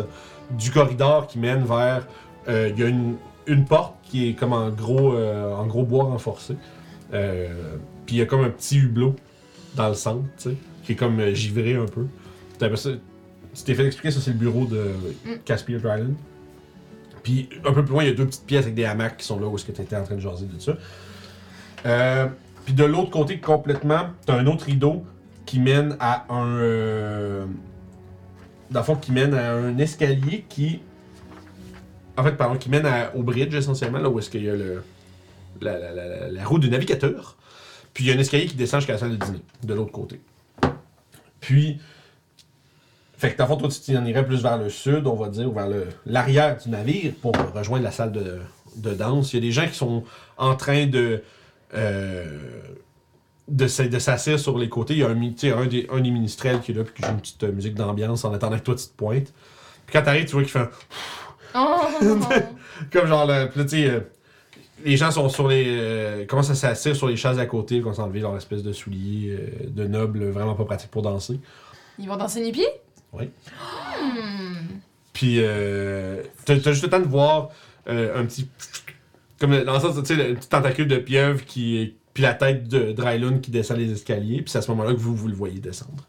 du 0.52 0.72
corridor 0.72 1.28
qui 1.28 1.40
mène 1.40 1.64
vers. 1.64 2.08
Il 2.48 2.78
y 2.78 2.84
a 2.84 2.88
une, 2.88 3.16
une 3.48 3.66
porte 3.66 3.96
qui 4.04 4.30
est 4.30 4.34
comme 4.34 4.54
en 4.54 4.70
gros, 4.70 5.16
en 5.16 5.66
gros 5.68 5.84
bois 5.84 6.06
renforcé. 6.06 6.56
Puis 7.12 8.16
il 8.16 8.18
y 8.18 8.22
a 8.22 8.26
comme 8.26 8.44
un 8.44 8.50
petit 8.50 8.78
hublot 8.78 9.16
dans 9.76 9.88
le 9.90 9.94
centre, 9.94 10.24
tu 10.38 10.50
sais, 10.50 10.56
qui 10.84 10.94
est 10.94 10.96
comme 10.96 11.24
givré 11.34 11.76
un 11.76 11.86
peu. 11.86 12.06
T'as 12.62 12.68
après 12.68 12.78
ça- 12.78 12.92
fait 13.74 13.86
expliquer, 13.88 14.12
ça 14.12 14.20
c'est 14.22 14.32
le 14.32 14.38
bureau 14.38 14.66
de. 14.66 14.92
Caspian 15.46 15.80
Island. 15.80 16.14
Puis 17.24 17.50
un 17.66 17.74
peu 17.74 17.84
plus 17.84 17.92
loin, 17.94 18.04
il 18.04 18.10
y 18.10 18.12
a 18.12 18.16
deux 18.16 18.26
petites 18.28 18.46
pièces 18.46 18.64
avec 18.64 18.76
des 18.76 18.86
hamacs 18.86 19.18
qui 19.18 19.26
sont 19.26 19.40
là 19.40 19.48
où 19.48 19.56
est-ce 19.56 19.66
que 19.66 19.72
tu 19.72 19.82
étais 19.82 19.96
en 19.96 20.04
train 20.04 20.16
de 20.16 20.20
jaser 20.22 20.46
de 20.46 20.60
ça. 20.60 20.78
Euh, 21.86 22.28
puis 22.66 22.74
de 22.76 22.84
l'autre 22.84 23.10
côté, 23.10 23.40
complètement, 23.40 24.10
t'as 24.26 24.36
un 24.38 24.46
autre 24.46 24.66
rideau 24.66 25.04
qui 25.48 25.60
mène 25.60 25.98
à 26.00 26.26
un. 26.32 26.58
Euh, 26.60 27.46
dans 28.70 28.80
le 28.82 28.86
fond, 28.86 28.96
qui 28.96 29.12
mène 29.12 29.34
à 29.34 29.54
un 29.54 29.78
escalier 29.80 30.46
qui. 30.48 30.82
En 32.18 32.24
fait, 32.24 32.34
pardon, 32.34 32.58
qui 32.58 32.70
mène 32.70 32.88
au 33.16 33.24
bridge 33.24 33.54
essentiellement, 33.56 34.00
là 34.00 34.10
où 34.10 34.20
est-ce 34.20 34.30
qu'il 34.30 34.44
y 34.44 34.50
a 34.50 34.56
le, 34.56 34.84
la, 35.62 35.80
la, 35.80 35.92
la- 35.94 36.30
la 36.30 36.46
roue 36.46 36.60
du 36.60 36.70
navigateur. 36.70 37.38
Puis 37.94 38.04
il 38.04 38.08
y 38.08 38.14
a 38.14 38.16
un 38.16 38.20
escalier 38.20 38.46
qui 38.46 38.56
descend 38.56 38.82
jusqu'à 38.82 38.94
la 38.94 39.00
salle 39.00 39.18
de 39.18 39.26
dîner, 39.26 39.42
de 39.64 39.74
l'autre 39.74 39.92
côté. 39.92 40.22
Puis. 41.40 41.80
Fait 43.22 43.32
que 43.34 43.38
dans 43.38 43.44
le 43.44 43.50
fond, 43.50 43.58
toi, 43.58 43.70
tu 43.70 43.94
t'en 43.94 44.04
irais 44.06 44.26
plus 44.26 44.42
vers 44.42 44.58
le 44.58 44.70
sud, 44.70 45.06
on 45.06 45.14
va 45.16 45.30
dire, 45.30 45.48
ou 45.48 45.54
vers 45.54 45.68
le- 45.70 45.88
l'arrière 46.08 46.58
du 46.58 46.70
navire 46.70 47.14
pour 47.22 47.34
rejoindre 47.54 47.84
la 47.84 47.92
salle 47.92 48.12
de, 48.12 48.40
de 48.78 48.94
danse. 48.96 49.32
Il 49.34 49.36
y 49.36 49.40
a 49.40 49.42
des 49.42 49.52
gens 49.52 49.68
qui 49.68 49.76
sont 49.76 50.04
en 50.38 50.56
train 50.56 50.88
de. 50.88 51.22
euh, 51.76 52.26
de, 53.48 53.68
s'asseoir 53.68 54.40
sur 54.40 54.58
les 54.58 54.70
côtés. 54.70 54.94
Il 54.94 55.00
y 55.00 55.04
a 55.04 55.08
un, 55.10 55.12
un, 55.62 55.66
des, 55.68 55.88
un 55.92 56.00
des 56.00 56.10
ministrels 56.12 56.62
qui 56.62 56.72
est 56.72 56.76
là, 56.76 56.84
puis 56.84 56.94
qui 56.96 57.04
joue 57.04 57.12
une 57.12 57.20
petite 57.22 57.44
euh, 57.44 57.52
musique 57.52 57.76
d'ambiance 57.76 58.24
en 58.26 58.34
attendant 58.34 58.58
que 58.58 58.64
toi 58.64 58.76
tu 58.76 58.86
te 58.86 58.96
pointes. 58.96 59.32
Puis 59.86 59.94
quand 59.94 60.02
t'arrives, 60.04 60.26
tu 60.26 60.32
vois 60.32 60.42
qu'il 60.44 60.52
fait 60.52 60.60
un- 60.60 60.70
Oh! 61.54 61.82
Comme 62.94 63.08
genre, 63.08 63.28
le, 63.28 63.48
puis 63.50 63.60
là, 63.60 63.66
tu 63.66 63.70
sais, 63.72 63.90
euh, 63.90 64.00
les 64.86 64.96
gens 64.98 65.12
sont 65.12 65.28
sur 65.30 65.48
les. 65.48 65.66
euh, 65.68 66.26
commencent 66.26 66.50
à 66.50 66.56
s'asseoir 66.56 66.96
sur 66.96 67.08
les 67.08 67.18
chaises 67.18 67.38
à 67.40 67.46
côté, 67.46 67.82
qu'on 67.82 67.94
s'enlever 67.94 68.22
leur 68.22 68.36
espèce 68.38 68.64
de 68.64 68.72
souliers 68.72 69.38
euh, 69.38 69.68
de 69.68 69.86
nobles 69.86 70.30
vraiment 70.30 70.56
pas 70.56 70.64
pratiques 70.66 70.90
pour 70.92 71.02
danser. 71.02 71.40
Ils 72.00 72.08
vont 72.08 72.16
danser 72.18 72.44
nu 72.44 72.52
pieds? 72.54 72.70
Oui. 73.14 73.30
Hmm. 74.00 74.80
Puis, 75.14 75.38
euh, 75.40 76.24
t'as 76.46 76.56
juste 76.56 76.84
le 76.84 76.90
temps 76.90 77.00
de 77.00 77.06
voir 77.06 77.50
euh, 77.88 78.20
un 78.20 78.26
petit. 78.26 78.48
Comme 79.40 79.64
dans 79.64 79.74
le 79.74 79.80
sens, 79.80 79.96
tu 79.96 80.06
sais, 80.06 80.16
le 80.16 80.36
petit 80.36 80.50
tentacule 80.50 80.88
de 80.88 80.98
pieuvre 80.98 81.44
qui. 81.46 81.96
Puis 82.14 82.24
la 82.24 82.34
tête 82.34 82.68
de 82.68 82.92
Drylun 82.92 83.40
qui 83.40 83.52
descend 83.52 83.78
les 83.78 83.92
escaliers. 83.92 84.42
Puis 84.42 84.52
c'est 84.52 84.58
à 84.58 84.62
ce 84.62 84.70
moment-là 84.72 84.94
que 84.94 85.00
vous, 85.00 85.16
vous 85.16 85.28
le 85.28 85.34
voyez 85.34 85.60
descendre. 85.60 86.06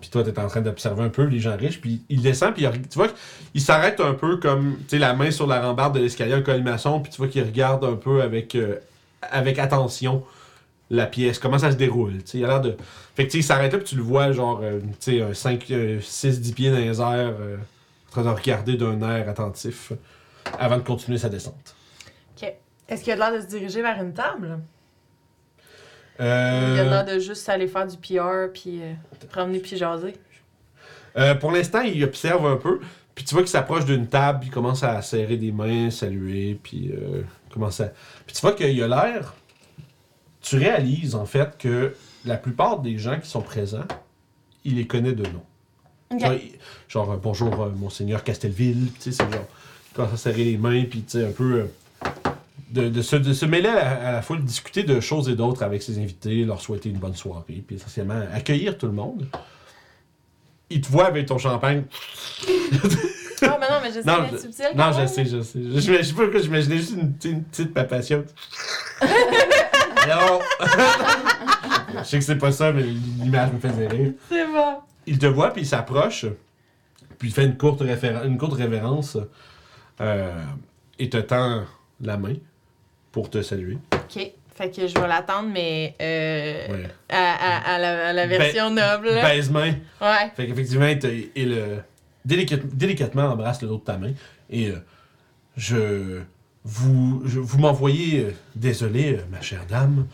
Puis 0.00 0.08
toi, 0.10 0.22
t'es 0.22 0.38
en 0.38 0.48
train 0.48 0.60
d'observer 0.62 1.02
un 1.02 1.08
peu 1.08 1.24
les 1.24 1.40
gens 1.40 1.56
riches. 1.56 1.80
Puis 1.80 2.02
il 2.08 2.22
descend, 2.22 2.54
puis 2.54 2.64
il, 2.64 2.88
tu 2.88 2.98
vois 2.98 3.08
qu'il 3.08 3.60
s'arrête 3.60 4.00
un 4.00 4.14
peu 4.14 4.36
comme, 4.38 4.76
tu 4.80 4.96
sais, 4.96 4.98
la 4.98 5.14
main 5.14 5.30
sur 5.30 5.46
la 5.46 5.60
rambarde 5.60 5.94
de 5.94 6.00
l'escalier 6.00 6.34
en 6.34 6.42
colimaçon. 6.42 7.00
Puis 7.00 7.12
tu 7.12 7.18
vois 7.18 7.28
qu'il 7.28 7.42
regarde 7.42 7.84
un 7.84 7.96
peu 7.96 8.22
avec, 8.22 8.54
euh, 8.54 8.76
avec 9.22 9.58
attention 9.58 10.22
la 10.90 11.06
pièce, 11.06 11.38
comment 11.38 11.58
ça 11.58 11.70
se 11.70 11.76
déroule. 11.76 12.14
Il 12.34 12.44
a 12.44 12.48
l'air 12.48 12.60
de. 12.60 12.76
Fait 13.14 13.26
que 13.26 13.36
il 13.36 13.44
s'arrête 13.44 13.72
là, 13.72 13.78
puis 13.78 13.86
tu 13.88 13.96
le 13.96 14.02
vois, 14.02 14.32
genre, 14.32 14.60
euh, 14.62 14.80
tu 15.00 15.12
sais, 15.18 15.22
un 15.22 15.32
5, 15.34 15.72
6, 16.00 16.40
10 16.40 16.52
pieds 16.52 16.70
dans 16.70 16.78
les 16.78 17.00
airs, 17.00 17.34
euh, 17.40 17.56
en 18.08 18.10
train 18.10 18.22
de 18.24 18.28
regarder 18.28 18.76
d'un 18.76 19.00
air 19.02 19.28
attentif 19.28 19.92
avant 20.58 20.76
de 20.76 20.82
continuer 20.82 21.18
sa 21.18 21.28
descente. 21.28 21.74
Est-ce 22.88 23.04
qu'il 23.04 23.12
a 23.12 23.16
l'air 23.16 23.32
de 23.32 23.40
se 23.40 23.46
diriger 23.46 23.82
vers 23.82 24.02
une 24.02 24.12
table? 24.12 24.58
Euh, 26.18 26.72
Il 26.74 26.80
a 26.80 26.84
l'air 26.84 27.04
de 27.04 27.20
juste 27.20 27.48
aller 27.48 27.68
faire 27.68 27.86
du 27.86 27.96
PR 27.96 28.50
puis 28.52 28.82
euh, 28.82 28.92
promener 29.30 29.60
puis 29.60 29.76
jaser? 29.76 30.14
euh, 31.16 31.34
pour 31.36 31.52
l'instant, 31.52 31.82
il 31.82 32.02
observe 32.04 32.44
un 32.46 32.56
peu, 32.56 32.80
puis 33.14 33.24
tu 33.24 33.34
vois 33.34 33.42
qu'il 33.44 33.50
s'approche 33.50 33.84
d'une 33.84 34.08
table, 34.08 34.40
puis 34.40 34.48
il 34.48 34.52
commence 34.52 34.82
à 34.82 35.00
serrer 35.02 35.36
des 35.36 35.52
mains, 35.52 35.90
saluer, 35.90 36.58
puis 36.60 36.90
euh, 36.92 37.22
commence 37.52 37.80
à. 37.80 37.92
Puis 38.26 38.34
tu 38.34 38.40
vois 38.40 38.52
qu'il 38.54 38.82
a 38.82 38.88
l'air. 38.88 39.34
Tu 40.42 40.56
réalises 40.56 41.14
en 41.14 41.26
fait 41.26 41.56
que 41.58 41.94
la 42.24 42.36
plupart 42.36 42.80
des 42.80 42.98
gens 42.98 43.18
qui 43.20 43.28
sont 43.28 43.42
présents, 43.42 43.84
il 44.64 44.76
les 44.76 44.86
connaît 44.86 45.12
de 45.12 45.24
nom. 45.24 45.42
Genre, 46.88 47.12
euh, 47.12 47.16
bonjour, 47.22 47.60
euh, 47.62 47.70
monseigneur 47.70 48.24
Castelville, 48.24 48.88
tu 48.94 49.00
sais, 49.00 49.12
c'est 49.12 49.30
genre, 49.32 49.46
il 49.90 49.94
commence 49.94 50.12
à 50.12 50.16
serrer 50.16 50.44
les 50.44 50.56
mains, 50.56 50.84
puis 50.84 51.02
tu 51.02 51.18
sais, 51.18 51.26
un 51.26 51.30
peu. 51.32 51.60
euh, 51.60 51.66
de, 52.70 52.88
de 52.88 53.02
se, 53.02 53.16
de 53.16 53.32
se 53.32 53.46
mêler 53.46 53.68
à 53.68 53.74
la, 53.74 54.08
à 54.08 54.12
la 54.12 54.22
foule, 54.22 54.44
discuter 54.44 54.84
de 54.84 55.00
choses 55.00 55.28
et 55.28 55.34
d'autres 55.34 55.62
avec 55.64 55.82
ses 55.82 55.98
invités, 55.98 56.44
leur 56.44 56.60
souhaiter 56.60 56.88
une 56.88 56.98
bonne 56.98 57.16
soirée, 57.16 57.64
puis 57.66 57.76
essentiellement 57.76 58.22
accueillir 58.32 58.78
tout 58.78 58.86
le 58.86 58.92
monde. 58.92 59.26
Il 60.68 60.80
te 60.80 60.88
voit 60.88 61.06
avec 61.06 61.26
ton 61.26 61.38
champagne. 61.38 61.84
Ah, 63.42 63.56
mais 63.58 63.68
non, 63.70 63.76
mais 63.82 63.90
j'essaie 63.90 64.04
Non, 64.06 64.22
d'être 64.24 64.32
je- 64.34 64.38
subtil. 64.42 64.66
Non, 64.76 64.92
je 64.92 65.06
sais, 65.06 65.24
je 65.24 65.40
sais. 65.40 65.58
Je, 65.64 65.80
je, 65.80 65.92
je 65.96 66.02
sais 66.02 66.12
pas 66.12 66.24
pourquoi 66.24 66.42
j'imaginais 66.42 66.76
juste 66.76 66.90
une, 66.92 67.14
sais, 67.18 67.32
petite 67.50 67.72
papation. 67.72 68.22
non! 70.08 70.40
je 71.98 72.04
sais 72.04 72.18
que 72.18 72.24
c'est 72.24 72.36
pas 72.36 72.52
ça, 72.52 72.72
mais 72.72 72.82
l'image 72.82 73.52
me 73.52 73.58
faisait 73.58 73.88
rire. 73.88 74.12
C'est 74.28 74.46
bon. 74.46 74.78
Il 75.06 75.18
te 75.18 75.26
voit, 75.26 75.52
puis 75.52 75.62
il 75.62 75.66
s'approche, 75.66 76.26
puis 77.18 77.28
il 77.28 77.34
fait 77.34 77.44
une 77.44 77.56
courte, 77.56 77.80
référen- 77.82 78.26
une 78.26 78.38
courte 78.38 78.54
révérence 78.54 79.16
euh, 80.00 80.42
et 80.98 81.08
te 81.10 81.16
tend 81.18 81.64
la 82.00 82.16
main 82.16 82.34
pour 83.12 83.28
te 83.30 83.42
saluer. 83.42 83.78
Ok. 83.94 84.30
Fait 84.54 84.70
que 84.70 84.86
je 84.86 84.94
vais 84.94 85.08
l'attendre, 85.08 85.48
mais 85.52 85.94
euh, 86.02 86.68
Ouais. 86.68 86.88
à, 87.08 87.16
à- 87.16 87.74
à 87.74 87.78
la, 87.78 88.08
à 88.08 88.12
la 88.12 88.26
version 88.26 88.68
noble. 88.70 89.08
Baise-main. 89.08 89.74
Ouais. 90.00 90.30
Fait 90.36 90.46
qu'effectivement, 90.46 90.86
il, 90.86 90.98
te- 90.98 91.28
il 91.34 91.50
le, 91.50 91.78
délicat- 92.26 92.60
délicatement 92.74 93.24
embrasse 93.24 93.62
le 93.62 93.68
dos 93.68 93.78
de 93.78 93.84
ta 93.84 93.96
main 93.96 94.12
et 94.50 94.68
euh, 94.68 94.76
je 95.56 96.20
vous, 96.64 97.58
m'envoyez 97.58 98.24
euh, 98.24 98.32
désolé, 98.54 99.14
euh, 99.14 99.22
ma 99.30 99.40
chère 99.40 99.64
dame. 99.66 100.06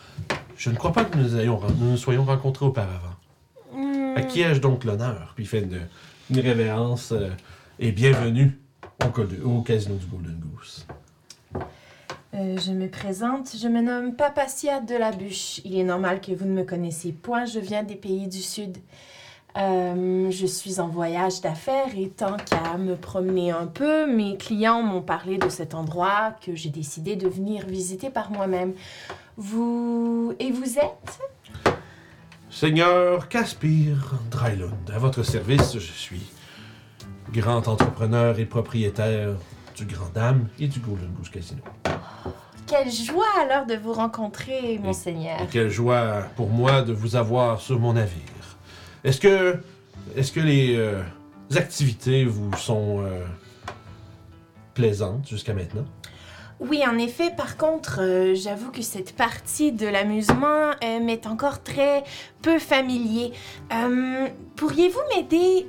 Je 0.56 0.70
ne 0.70 0.76
crois 0.76 0.92
pas 0.92 1.04
que 1.04 1.16
nous, 1.16 1.36
ayons, 1.36 1.60
nous 1.78 1.96
soyons 1.96 2.24
rencontrés 2.24 2.66
auparavant. 2.66 3.14
À 4.14 4.22
qui 4.22 4.40
ai-je 4.40 4.60
donc 4.60 4.84
l'honneur? 4.84 5.32
Puis 5.34 5.44
il 5.44 5.46
fait 5.46 5.60
une, 5.60 6.40
révérence 6.40 7.12
euh, 7.12 7.28
et 7.78 7.92
bienvenue 7.92 8.58
au, 9.44 9.60
casino 9.60 9.96
du 9.96 10.06
Golden 10.06 10.40
Goose? 10.54 10.86
Je 12.32 12.72
me 12.72 12.88
présente, 12.88 13.54
je 13.56 13.68
me 13.68 13.82
nomme 13.82 14.14
Papacia 14.14 14.80
de 14.80 14.94
la 14.94 15.12
Bûche. 15.12 15.60
Il 15.64 15.78
est 15.78 15.84
normal 15.84 16.20
que 16.20 16.32
vous 16.32 16.46
ne 16.46 16.52
me 16.52 16.64
connaissiez 16.64 17.12
point, 17.12 17.44
je 17.44 17.58
viens 17.58 17.82
des 17.82 17.94
pays 17.96 18.28
du 18.28 18.40
Sud. 18.40 18.78
Euh, 19.58 20.30
je 20.30 20.46
suis 20.46 20.80
en 20.80 20.88
voyage 20.88 21.40
d'affaires 21.40 21.96
et 21.96 22.10
tant 22.10 22.36
qu'à 22.36 22.76
me 22.76 22.94
promener 22.94 23.52
un 23.52 23.66
peu, 23.66 24.06
mes 24.06 24.36
clients 24.36 24.82
m'ont 24.82 25.00
parlé 25.00 25.38
de 25.38 25.48
cet 25.48 25.74
endroit 25.74 26.34
que 26.44 26.54
j'ai 26.54 26.68
décidé 26.68 27.16
de 27.16 27.28
venir 27.28 27.64
visiter 27.66 28.10
par 28.10 28.30
moi-même. 28.30 28.74
Vous... 29.38 30.34
Et 30.38 30.50
vous 30.50 30.78
êtes? 30.78 31.20
Seigneur 32.50 33.28
Caspir 33.28 34.14
Drylund, 34.30 34.90
à 34.94 34.98
votre 34.98 35.22
service, 35.22 35.74
je 35.74 35.92
suis 35.92 36.26
grand 37.32 37.66
entrepreneur 37.68 38.38
et 38.38 38.46
propriétaire 38.46 39.30
du 39.74 39.84
Grand 39.84 40.10
Dame 40.14 40.48
et 40.58 40.68
du 40.68 40.80
Golden 40.80 41.10
Goose 41.18 41.30
Casino. 41.30 41.62
Quelle 42.66 42.90
joie 42.90 43.24
alors 43.40 43.66
de 43.66 43.76
vous 43.76 43.92
rencontrer, 43.92 44.78
monseigneur. 44.82 45.40
Et 45.42 45.46
quelle 45.46 45.70
joie 45.70 46.22
pour 46.34 46.50
moi 46.50 46.82
de 46.82 46.92
vous 46.92 47.14
avoir 47.14 47.60
sur 47.60 47.78
mon 47.78 47.92
navire. 47.92 48.35
Est-ce 49.06 49.20
que, 49.20 49.56
est-ce 50.16 50.32
que 50.32 50.40
les 50.40 50.74
euh, 50.76 51.00
activités 51.54 52.24
vous 52.24 52.52
sont 52.56 53.04
euh, 53.04 53.24
plaisantes 54.74 55.28
jusqu'à 55.28 55.54
maintenant? 55.54 55.84
Oui, 56.58 56.82
en 56.84 56.98
effet, 56.98 57.30
par 57.36 57.56
contre, 57.56 58.00
euh, 58.00 58.34
j'avoue 58.34 58.72
que 58.72 58.82
cette 58.82 59.14
partie 59.14 59.70
de 59.70 59.86
l'amusement 59.86 60.72
euh, 60.82 60.98
m'est 61.00 61.24
encore 61.28 61.62
très 61.62 62.02
peu 62.42 62.58
familier. 62.58 63.32
Euh, 63.72 64.26
Pourriez-vous 64.56 64.98
m'aider 65.14 65.68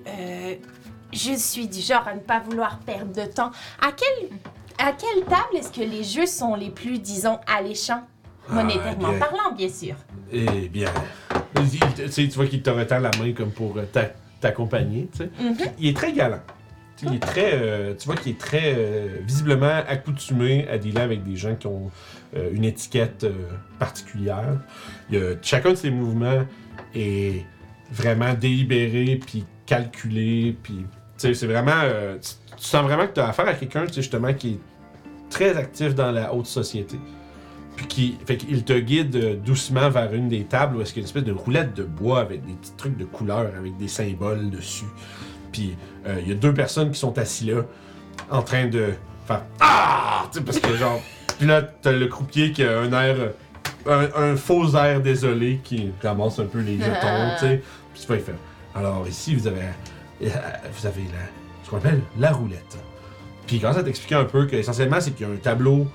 Je 1.13 1.33
suis 1.35 1.67
du 1.67 1.81
genre 1.81 2.07
à 2.07 2.15
ne 2.15 2.19
pas 2.21 2.39
vouloir 2.39 2.79
perdre 2.79 3.13
de 3.13 3.29
temps. 3.31 3.51
À 3.81 3.91
quelle, 3.91 4.29
à 4.79 4.93
quelle 4.93 5.23
table 5.25 5.57
est-ce 5.57 5.71
que 5.71 5.81
les 5.85 6.03
jeux 6.03 6.25
sont 6.25 6.55
les 6.55 6.71
plus, 6.71 6.97
disons, 6.97 7.37
alléchants? 7.45 8.01
Monétairement 8.49 9.09
Ah, 9.09 9.11
bien. 9.11 9.19
parlant, 9.19 9.51
bien 9.55 9.69
sûr. 9.69 9.95
Eh 10.31 10.69
bien, 10.69 10.89
tu 12.13 12.27
vois 12.29 12.47
qu'il 12.47 12.61
te 12.61 12.69
retend 12.69 12.99
la 12.99 13.11
main 13.19 13.31
comme 13.33 13.51
pour 13.51 13.77
euh, 13.77 13.83
t'a- 13.91 14.11
t'accompagner. 14.41 15.07
Mhm. 15.19 15.55
Il 15.79 15.87
est 15.89 15.95
très 15.97 16.13
galant. 16.13 16.41
Il 17.03 17.13
est 17.13 17.19
très, 17.19 17.51
euh, 17.53 17.93
tu 17.97 18.05
vois 18.07 18.15
qu'il 18.15 18.31
est 18.31 18.39
très 18.39 18.73
euh, 18.75 19.17
visiblement 19.23 19.81
accoutumé 19.87 20.67
à 20.67 20.77
dealer 20.79 21.01
avec 21.03 21.23
des 21.23 21.35
gens 21.35 21.55
qui 21.55 21.67
ont 21.67 21.91
euh, 22.35 22.49
une 22.53 22.63
étiquette 22.65 23.25
particulière. 23.77 24.59
Il 25.11 25.17
y 25.17 25.21
a- 25.21 25.35
chacun 25.41 25.71
de 25.71 25.75
ses 25.75 25.91
mouvements 25.91 26.45
est 26.95 27.45
vraiment 27.91 28.33
délibéré 28.33 29.19
puis 29.25 29.45
calculé 29.65 30.55
puis 30.63 30.85
c'est 31.17 31.31
vraiment 31.45 31.71
tu, 32.21 32.31
tu 32.57 32.63
sens 32.63 32.83
vraiment 32.83 33.05
que 33.07 33.13
tu 33.13 33.19
as 33.19 33.29
affaire 33.29 33.47
à 33.47 33.53
quelqu'un 33.53 33.85
justement 33.93 34.33
qui 34.33 34.53
est 34.53 34.59
très 35.29 35.55
actif 35.55 35.93
dans 35.95 36.11
la 36.11 36.33
haute 36.33 36.47
société. 36.47 36.97
Qui 37.89 38.17
fait 38.25 38.37
qu'il 38.37 38.63
te 38.63 38.73
guide 38.77 39.15
euh, 39.15 39.35
doucement 39.35 39.89
vers 39.89 40.13
une 40.13 40.29
des 40.29 40.43
tables 40.43 40.75
où 40.77 40.81
est-ce 40.81 40.93
qu'il 40.93 41.01
y 41.01 41.05
a 41.05 41.05
une 41.05 41.07
espèce 41.07 41.23
de 41.23 41.31
roulette 41.31 41.73
de 41.73 41.83
bois 41.83 42.19
avec 42.19 42.45
des 42.45 42.53
petits 42.53 42.73
trucs 42.77 42.97
de 42.97 43.05
couleurs 43.05 43.49
avec 43.57 43.75
des 43.77 43.87
symboles 43.87 44.49
dessus. 44.49 44.85
Puis 45.51 45.75
euh, 46.05 46.19
il 46.21 46.27
y 46.29 46.31
a 46.31 46.35
deux 46.35 46.53
personnes 46.53 46.91
qui 46.91 46.99
sont 46.99 47.17
assis 47.17 47.45
là, 47.45 47.63
en 48.29 48.41
train 48.41 48.67
de 48.67 48.93
faire 49.25 49.43
Ah! 49.59 50.29
Parce 50.45 50.59
que 50.59 50.75
genre. 50.75 51.01
Puis 51.37 51.47
là, 51.47 51.61
t'as 51.61 51.91
le 51.91 52.07
croupier 52.07 52.51
qui 52.51 52.63
a 52.63 52.79
un 52.79 52.91
air. 52.91 53.15
euh, 53.87 54.07
Un, 54.15 54.35
faux 54.35 54.75
air 54.75 55.01
désolé 55.01 55.61
qui 55.63 55.91
ramasse 56.03 56.39
un 56.39 56.45
peu 56.45 56.59
les 56.59 56.77
jetons, 56.77 57.31
tu 57.39 57.45
sais. 57.45 57.61
Puis 57.93 58.01
tu 58.01 58.07
vois, 58.07 58.17
il 58.17 58.21
fait 58.23 58.35
Alors 58.75 59.07
ici, 59.07 59.33
vous 59.33 59.47
avez 59.47 59.61
vous 60.19 60.85
avez 60.85 61.01
la, 61.03 61.19
ce 61.63 61.69
qu'on 61.69 61.77
appelle 61.77 62.01
la 62.19 62.31
roulette. 62.31 62.77
Puis 63.45 63.55
il 63.57 63.61
commence 63.61 63.77
à 63.77 63.83
t'expliquer 63.83 64.15
un 64.15 64.25
peu 64.25 64.45
que 64.45 64.55
essentiellement 64.57 64.99
c'est 64.99 65.11
qu'il 65.11 65.25
y 65.27 65.29
a 65.29 65.33
un 65.33 65.37
tableau. 65.37 65.87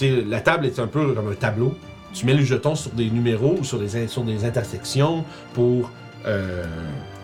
La 0.00 0.40
table 0.40 0.66
est 0.66 0.78
un 0.78 0.86
peu 0.86 1.12
comme 1.12 1.28
un 1.30 1.34
tableau. 1.34 1.74
Tu 2.12 2.26
mets 2.26 2.34
les 2.34 2.44
jetons 2.44 2.74
sur 2.74 2.90
des 2.92 3.08
numéros 3.10 3.56
ou 3.60 3.64
sur 3.64 3.78
des, 3.78 4.06
sur 4.08 4.22
des 4.22 4.44
intersections 4.44 5.24
pour 5.54 5.90
euh, 6.26 6.64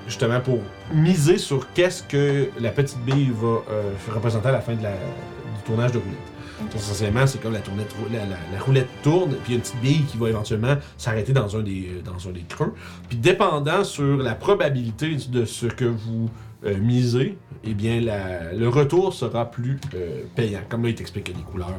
justement 0.07 0.41
pour 0.41 0.61
miser 0.93 1.39
sur 1.39 1.73
qu'est-ce 1.73 2.03
que 2.03 2.49
la 2.59 2.71
petite 2.71 2.99
bille 3.05 3.31
va 3.35 3.59
euh, 3.71 3.93
représenter 4.12 4.49
à 4.49 4.53
la 4.53 4.61
fin 4.61 4.75
de 4.75 4.83
la- 4.83 4.91
du 4.93 5.62
tournage 5.66 5.93
de 5.93 5.99
roulette. 5.99 6.19
Donc, 6.61 6.75
essentiellement, 6.75 7.27
c'est 7.27 7.41
comme 7.41 7.53
la, 7.53 7.61
tournette, 7.61 7.95
la, 8.12 8.19
la- 8.21 8.27
la 8.53 8.61
roulette 8.64 8.89
tourne, 9.03 9.31
puis 9.31 9.39
il 9.49 9.51
y 9.51 9.55
a 9.55 9.57
une 9.57 9.61
petite 9.62 9.81
bille 9.81 10.03
qui 10.05 10.16
va 10.16 10.29
éventuellement 10.29 10.75
s'arrêter 10.97 11.33
dans, 11.33 11.55
un 11.57 11.61
des- 11.62 12.03
dans 12.05 12.29
un 12.29 12.33
des 12.33 12.43
creux. 12.49 12.73
Puis 13.09 13.19
dépendant 13.19 13.85
sur 13.85 14.16
la 14.16 14.35
probabilité 14.35 15.16
de 15.31 15.45
ce 15.45 15.66
que 15.66 15.85
vous 15.85 16.31
euh, 16.65 16.77
misez, 16.79 17.37
eh 17.65 17.75
bien, 17.75 18.01
la- 18.01 18.53
le 18.53 18.69
retour 18.69 19.13
sera 19.15 19.51
plus 19.51 19.79
euh, 19.95 20.23
payant. 20.35 20.61
Comme 20.69 20.83
là, 20.85 20.89
il 20.91 20.95
t'explique 20.95 21.29
les 21.29 21.35
couleurs. 21.35 21.73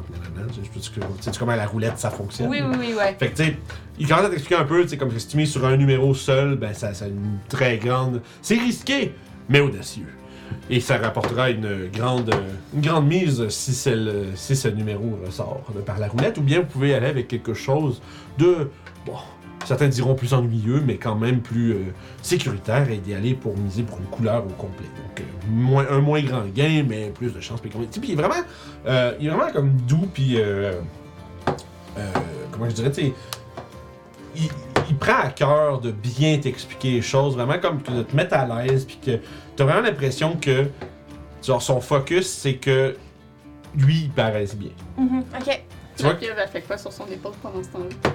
Tu 0.72 0.80
sais, 0.80 1.30
comment 1.38 1.54
la 1.56 1.66
roulette, 1.66 1.98
ça 1.98 2.10
fonctionne. 2.10 2.48
Oui, 2.48 2.60
oui, 2.62 2.76
oui, 2.78 2.94
ouais. 2.94 3.16
Fait 3.18 3.28
que, 3.30 3.36
tu 3.36 3.44
sais, 3.44 3.56
il 3.98 4.06
commence 4.08 4.24
à 4.24 4.30
t'expliquer 4.30 4.56
un 4.60 4.64
peu, 4.64 4.82
tu 4.82 4.88
sais, 4.90 4.96
comme 4.96 5.10
si 5.18 5.26
tu 5.28 5.36
mises 5.36 5.50
sur 5.52 5.64
un 5.66 5.76
numéro 5.76 6.14
seul, 6.14 6.56
ben, 6.56 6.72
ça, 6.74 6.94
ça 6.94 7.04
a 7.06 7.08
une 7.08 7.38
très 7.48 7.78
grande. 7.78 8.22
C'est 8.42 8.58
risqué, 8.58 9.12
mais 9.48 9.60
audacieux. 9.60 10.06
Et 10.68 10.80
ça 10.80 10.98
rapportera 10.98 11.50
une 11.50 11.88
grande, 11.92 12.34
une 12.74 12.80
grande 12.80 13.06
mise 13.06 13.48
si, 13.48 13.72
celle- 13.72 14.26
si 14.34 14.56
ce 14.56 14.68
numéro 14.68 15.18
ressort 15.24 15.62
par 15.86 15.98
la 15.98 16.08
roulette, 16.08 16.38
ou 16.38 16.42
bien 16.42 16.60
vous 16.60 16.66
pouvez 16.66 16.94
aller 16.94 17.06
avec 17.06 17.28
quelque 17.28 17.54
chose 17.54 18.00
de. 18.38 18.68
Bon, 19.06 19.14
certains 19.64 19.88
diront 19.88 20.14
plus 20.14 20.32
ennuyeux, 20.34 20.82
mais 20.84 20.96
quand 20.96 21.14
même 21.14 21.40
plus 21.40 21.72
euh, 21.72 21.78
sécuritaire 22.22 22.90
et 22.90 22.96
d'y 22.98 23.14
aller 23.14 23.34
pour 23.34 23.56
miser 23.56 23.82
pour 23.82 23.98
une 23.98 24.06
couleur 24.06 24.44
au 24.44 24.50
complet. 24.50 24.86
Donc, 24.86 25.20
euh, 25.20 25.22
moins, 25.48 25.86
un 25.90 26.00
moins 26.00 26.22
grand 26.22 26.44
gain, 26.46 26.84
mais 26.88 27.10
plus 27.10 27.32
de 27.32 27.40
chance. 27.40 27.60
Puis, 27.60 27.70
il 28.04 28.10
est 28.12 28.14
vraiment, 28.14 28.34
euh, 28.86 29.14
il 29.20 29.26
est 29.26 29.30
vraiment 29.30 29.52
comme 29.52 29.72
doux, 29.86 30.08
puis. 30.12 30.40
euh, 30.40 30.72
euh, 31.98 32.02
comment 32.52 32.68
je 32.68 32.74
dirais, 32.74 32.90
tu 32.92 33.02
sais, 33.02 33.12
il, 34.36 34.48
il 34.88 34.96
prend 34.96 35.20
à 35.22 35.28
cœur 35.28 35.80
de 35.80 35.90
bien 35.90 36.38
t'expliquer 36.38 36.92
les 36.92 37.02
choses, 37.02 37.34
vraiment 37.34 37.58
comme 37.58 37.82
que 37.82 37.90
de 37.92 38.02
te 38.02 38.14
mettre 38.16 38.34
à 38.34 38.46
l'aise, 38.64 38.84
puis 38.84 38.98
que 39.04 39.18
t'as 39.56 39.64
vraiment 39.64 39.82
l'impression 39.82 40.36
que, 40.36 40.66
genre, 41.44 41.60
son 41.62 41.80
focus, 41.80 42.28
c'est 42.28 42.54
que 42.54 42.96
lui, 43.76 44.02
il 44.04 44.10
paraisse 44.10 44.56
bien. 44.56 44.70
Mhm, 44.96 45.24
Ok. 45.38 45.62
Tu 45.96 46.04
vois 46.04 46.14
pieuvre, 46.14 46.36
elle 46.42 46.48
fait 46.48 46.62
quoi 46.62 46.78
sur 46.78 46.92
son 46.92 47.06
épaule 47.08 47.32
pendant 47.42 47.62
ce 47.62 47.68
temps-là? 47.68 48.10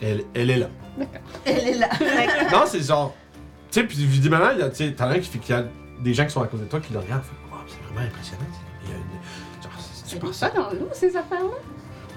Elle, 0.00 0.24
elle 0.34 0.50
est 0.50 0.56
là. 0.58 0.68
Elle 1.44 1.68
est 1.68 1.74
là. 1.78 1.88
non, 2.52 2.64
c'est 2.66 2.80
genre, 2.82 3.14
tu 3.70 3.80
sais, 3.80 3.86
puis 3.86 4.02
évidemment, 4.02 4.50
il 4.52 4.58
y 4.58 4.62
a, 4.62 4.68
tu 4.70 4.76
sais, 4.76 4.92
t'en 4.92 5.06
as 5.06 5.14
un 5.14 5.18
qui 5.18 5.28
fait 5.28 5.38
qu'il 5.38 5.54
y 5.54 5.58
a 5.58 5.64
des 6.00 6.14
gens 6.14 6.24
qui 6.24 6.30
sont 6.32 6.42
à 6.42 6.46
côté 6.46 6.64
de 6.64 6.68
toi 6.68 6.80
qui 6.80 6.92
le 6.92 6.98
regardent, 6.98 7.22
fait, 7.24 7.32
Wow, 7.50 7.58
c'est 7.66 7.82
vraiment 7.84 8.06
impressionnant. 8.06 8.44
Il 8.84 8.90
y 8.90 8.92
a 8.92 8.96
une- 8.96 9.62
genre, 9.62 9.72
c'est- 9.78 10.04
tu 10.04 10.10
C'est 10.10 10.18
penses 10.18 10.38
pas 10.40 10.50
dans 10.50 10.70
l'eau, 10.70 10.88
ces 10.92 11.16
affaires-là? 11.16 11.50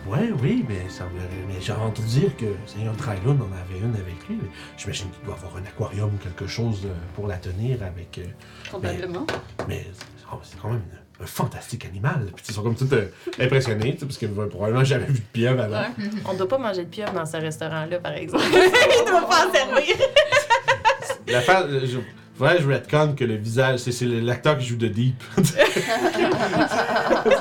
Ouais, 0.08 0.32
oui, 0.42 0.66
mais 0.68 0.88
ça. 0.90 1.06
Mais 1.48 1.60
j'ai 1.62 1.74
entendu 1.74 2.08
dire 2.08 2.36
que 2.38 2.46
Seigneur 2.66 2.96
Trylon 2.96 3.32
en 3.38 3.52
avait 3.54 3.80
une 3.80 3.94
avec 3.96 4.28
lui. 4.30 4.40
mais 4.42 4.50
J'imagine 4.78 5.10
qu'il 5.12 5.26
doit 5.26 5.36
avoir 5.36 5.58
un 5.58 5.64
aquarium 5.66 6.10
ou 6.14 6.18
quelque 6.18 6.48
chose 6.48 6.82
euh, 6.86 6.94
pour 7.16 7.28
la 7.28 7.38
tenir 7.38 7.84
avec. 7.84 8.18
euh, 8.18 8.24
Probablement. 8.70 9.28
mais 9.68 9.86
oh, 10.32 10.38
c'est 10.42 10.58
quand 10.60 10.70
même 10.72 10.82
un 11.22 11.26
fantastique 11.26 11.86
animal. 11.86 12.28
Puis 12.36 12.46
ils 12.50 12.54
sont 12.54 12.64
comme 12.64 12.76
tous 12.76 12.88
euh, 12.94 13.12
impressionnés, 13.40 13.94
tu 13.94 14.00
sais, 14.00 14.06
parce 14.06 14.18
qu'ils 14.18 14.32
n'ont 14.34 14.48
probablement 14.48 14.84
jamais 14.86 15.06
vu 15.06 15.16
de 15.20 15.26
pieuvre 15.34 15.62
avant. 15.62 15.80
Ouais. 15.82 15.88
On 16.26 16.34
doit 16.34 16.48
pas 16.48 16.58
manger 16.58 16.86
de 16.86 16.90
pieuvre 16.90 17.12
dans 17.12 17.26
ce 17.26 17.38
restaurant-là, 17.38 18.00
par 18.00 18.14
exemple. 18.14 18.44
Il 18.54 19.06
doit 19.06 19.28
pas 19.28 19.48
en 19.48 19.52
servir. 19.54 19.96
L'affaire, 21.28 21.66
euh, 21.68 21.82
je, 21.86 21.98
faudrait 22.38 22.58
que 22.58 22.64
je 22.64 22.70
retconne 22.70 23.16
que 23.16 23.26
le 23.26 23.36
visage, 23.36 23.80
c'est, 23.80 23.92
c'est 23.92 24.06
l'acteur 24.06 24.58
qui 24.58 24.66
joue 24.66 24.78
de 24.78 24.88
Deep. 24.88 25.22
c'est 25.44 25.66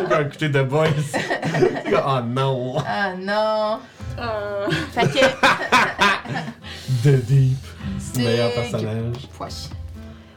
comme 0.09 0.26
écouter 0.26 0.51
The 0.51 0.64
Boys. 0.64 0.89
oh 1.93 2.20
non! 2.26 2.76
Ah 2.87 3.14
non. 3.16 3.79
Euh, 4.18 4.66
Fait 4.93 5.07
que. 5.07 5.24
The 7.05 7.24
Deep. 7.24 7.57
C'est- 7.99 8.22
Meilleur 8.22 8.53
personnage. 8.53 9.29
Poche. 9.39 9.68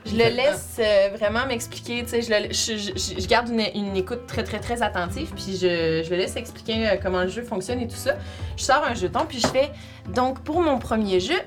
Je 0.05 0.11
le 0.13 0.35
laisse 0.35 0.77
euh, 0.79 1.09
vraiment 1.15 1.45
m'expliquer, 1.45 2.03
tu 2.03 2.09
sais, 2.09 2.21
je, 2.23 2.29
le- 2.31 2.51
je, 2.51 2.77
je- 2.97 3.21
je 3.21 3.27
garde 3.27 3.49
une, 3.49 3.61
une 3.75 3.95
écoute 3.95 4.25
très, 4.27 4.43
très, 4.43 4.59
très 4.59 4.81
attentive, 4.81 5.31
puis 5.35 5.53
je, 5.53 6.01
je 6.03 6.09
le 6.09 6.15
laisse 6.17 6.35
expliquer 6.35 6.89
euh, 6.89 6.95
comment 7.01 7.21
le 7.21 7.27
jeu 7.29 7.43
fonctionne 7.43 7.79
et 7.81 7.87
tout 7.87 7.95
ça. 7.95 8.15
Je 8.57 8.63
sors 8.63 8.83
un 8.83 8.95
jeton, 8.95 9.21
puis 9.29 9.39
je 9.39 9.47
fais, 9.47 9.69
donc 10.13 10.39
pour 10.41 10.59
mon 10.61 10.79
premier 10.79 11.19
jeu, 11.19 11.37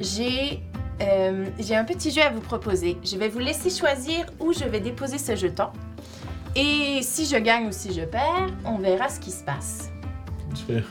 j'ai 0.00 0.60
euh, 1.02 1.44
j'ai 1.58 1.76
un 1.76 1.84
petit 1.84 2.10
jeu 2.10 2.22
à 2.22 2.30
vous 2.30 2.40
proposer. 2.40 2.96
Je 3.04 3.16
vais 3.16 3.28
vous 3.28 3.38
laisser 3.40 3.70
choisir 3.70 4.24
où 4.40 4.52
je 4.52 4.64
vais 4.64 4.80
déposer 4.80 5.18
ce 5.18 5.36
jeton. 5.36 5.66
Et 6.56 7.00
si 7.02 7.26
je 7.26 7.36
gagne 7.36 7.66
ou 7.68 7.72
si 7.72 7.92
je 7.92 8.00
perds, 8.00 8.48
on 8.64 8.78
verra 8.78 9.08
ce 9.08 9.20
qui 9.20 9.30
se 9.30 9.44
passe. 9.44 9.90
Tu 10.56 10.62
fais, 10.74 10.82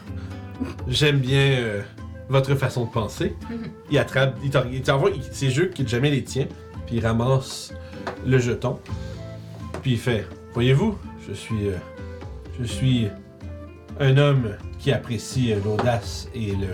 J'aime 0.87 1.17
bien 1.17 1.41
euh, 1.59 1.81
votre 2.29 2.55
façon 2.55 2.85
de 2.85 2.89
penser. 2.91 3.35
Mhm. 3.49 3.71
Il 3.91 3.97
attrape, 3.97 4.35
il 4.43 4.49
t'en- 4.51 4.63
il 4.71 4.81
t'envoie 4.81 5.09
il- 5.09 5.23
ses 5.33 5.49
jeux 5.49 5.65
qui 5.67 5.85
jamais 5.85 6.09
les 6.09 6.23
tient, 6.23 6.45
puis 6.87 6.95
il 6.97 7.05
ramasse 7.05 7.73
le 8.25 8.39
jeton. 8.39 8.79
Puis 9.83 9.91
il 9.91 9.97
fait 9.99 10.25
Voyez-vous, 10.53 10.97
je 11.27 11.33
suis. 11.33 11.67
euh, 11.69 11.77
je 12.59 12.65
suis 12.65 13.07
un 13.99 14.17
homme 14.17 14.55
qui 14.79 14.91
apprécie 14.91 15.53
euh, 15.53 15.59
l'audace 15.63 16.27
et 16.33 16.53
le. 16.55 16.67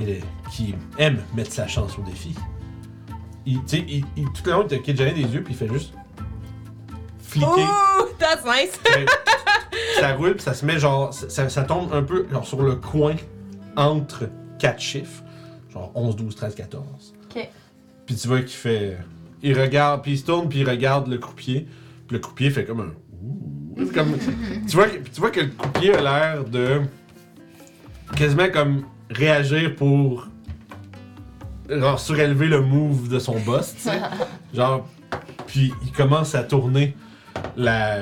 et 0.00 0.06
le- 0.06 0.20
qui 0.52 0.74
aime 0.98 1.18
mettre 1.34 1.50
sa 1.50 1.66
chance 1.66 1.98
au 1.98 2.02
défi. 2.02 2.34
Il, 3.46 3.58
tout 3.64 4.42
le 4.44 4.52
long, 4.52 4.62
il 4.62 4.68
te 4.68 4.74
quitte 4.76 4.98
jamais 4.98 5.14
des 5.14 5.22
yeux, 5.22 5.42
puis 5.42 5.54
il 5.54 5.56
fait 5.56 5.72
juste. 5.72 5.94
fliquer. 7.20 7.66
That's 8.18 8.44
nice! 8.44 8.72
Fait- 8.84 9.06
ça 10.00 10.14
roule, 10.14 10.34
puis 10.34 10.42
ça 10.42 10.54
se 10.54 10.64
met 10.66 10.78
genre. 10.78 11.12
Ça, 11.12 11.48
ça 11.48 11.62
tombe 11.64 11.92
un 11.92 12.02
peu 12.02 12.26
genre 12.30 12.46
sur 12.46 12.62
le 12.62 12.76
coin 12.76 13.14
entre 13.76 14.28
quatre 14.58 14.80
chiffres. 14.80 15.22
Genre 15.72 15.90
11, 15.94 16.16
12, 16.16 16.36
13, 16.36 16.54
14. 16.54 17.14
Ok. 17.34 17.48
Puis 18.12 18.20
tu 18.20 18.28
vois 18.28 18.40
qu'il 18.40 18.48
fait. 18.50 18.98
Il 19.42 19.58
regarde, 19.58 20.02
puis 20.02 20.12
il 20.12 20.18
se 20.18 20.26
tourne, 20.26 20.46
puis 20.46 20.58
il 20.60 20.68
regarde 20.68 21.08
le 21.08 21.16
croupier. 21.16 21.66
Puis 22.06 22.16
le 22.16 22.18
croupier 22.18 22.50
fait 22.50 22.66
comme 22.66 22.80
un. 22.80 22.92
Ouh. 23.22 23.86
Comme. 23.94 24.18
tu, 24.68 24.76
vois, 24.76 24.86
que- 24.88 25.08
tu 25.08 25.18
vois 25.18 25.30
que 25.30 25.40
le 25.40 25.46
croupier 25.46 25.94
a 25.94 26.02
l'air 26.02 26.44
de. 26.44 26.82
quasiment 28.14 28.50
comme 28.52 28.82
réagir 29.08 29.74
pour. 29.76 30.28
Genre 31.70 31.98
surélever 31.98 32.48
le 32.48 32.60
move 32.60 33.08
de 33.08 33.18
son 33.18 33.40
boss, 33.40 33.74
tu 33.76 33.82
sais. 33.84 33.98
Genre. 34.54 34.86
Puis 35.46 35.72
il 35.82 35.92
commence 35.92 36.34
à 36.34 36.42
tourner 36.42 36.94
la. 37.56 37.96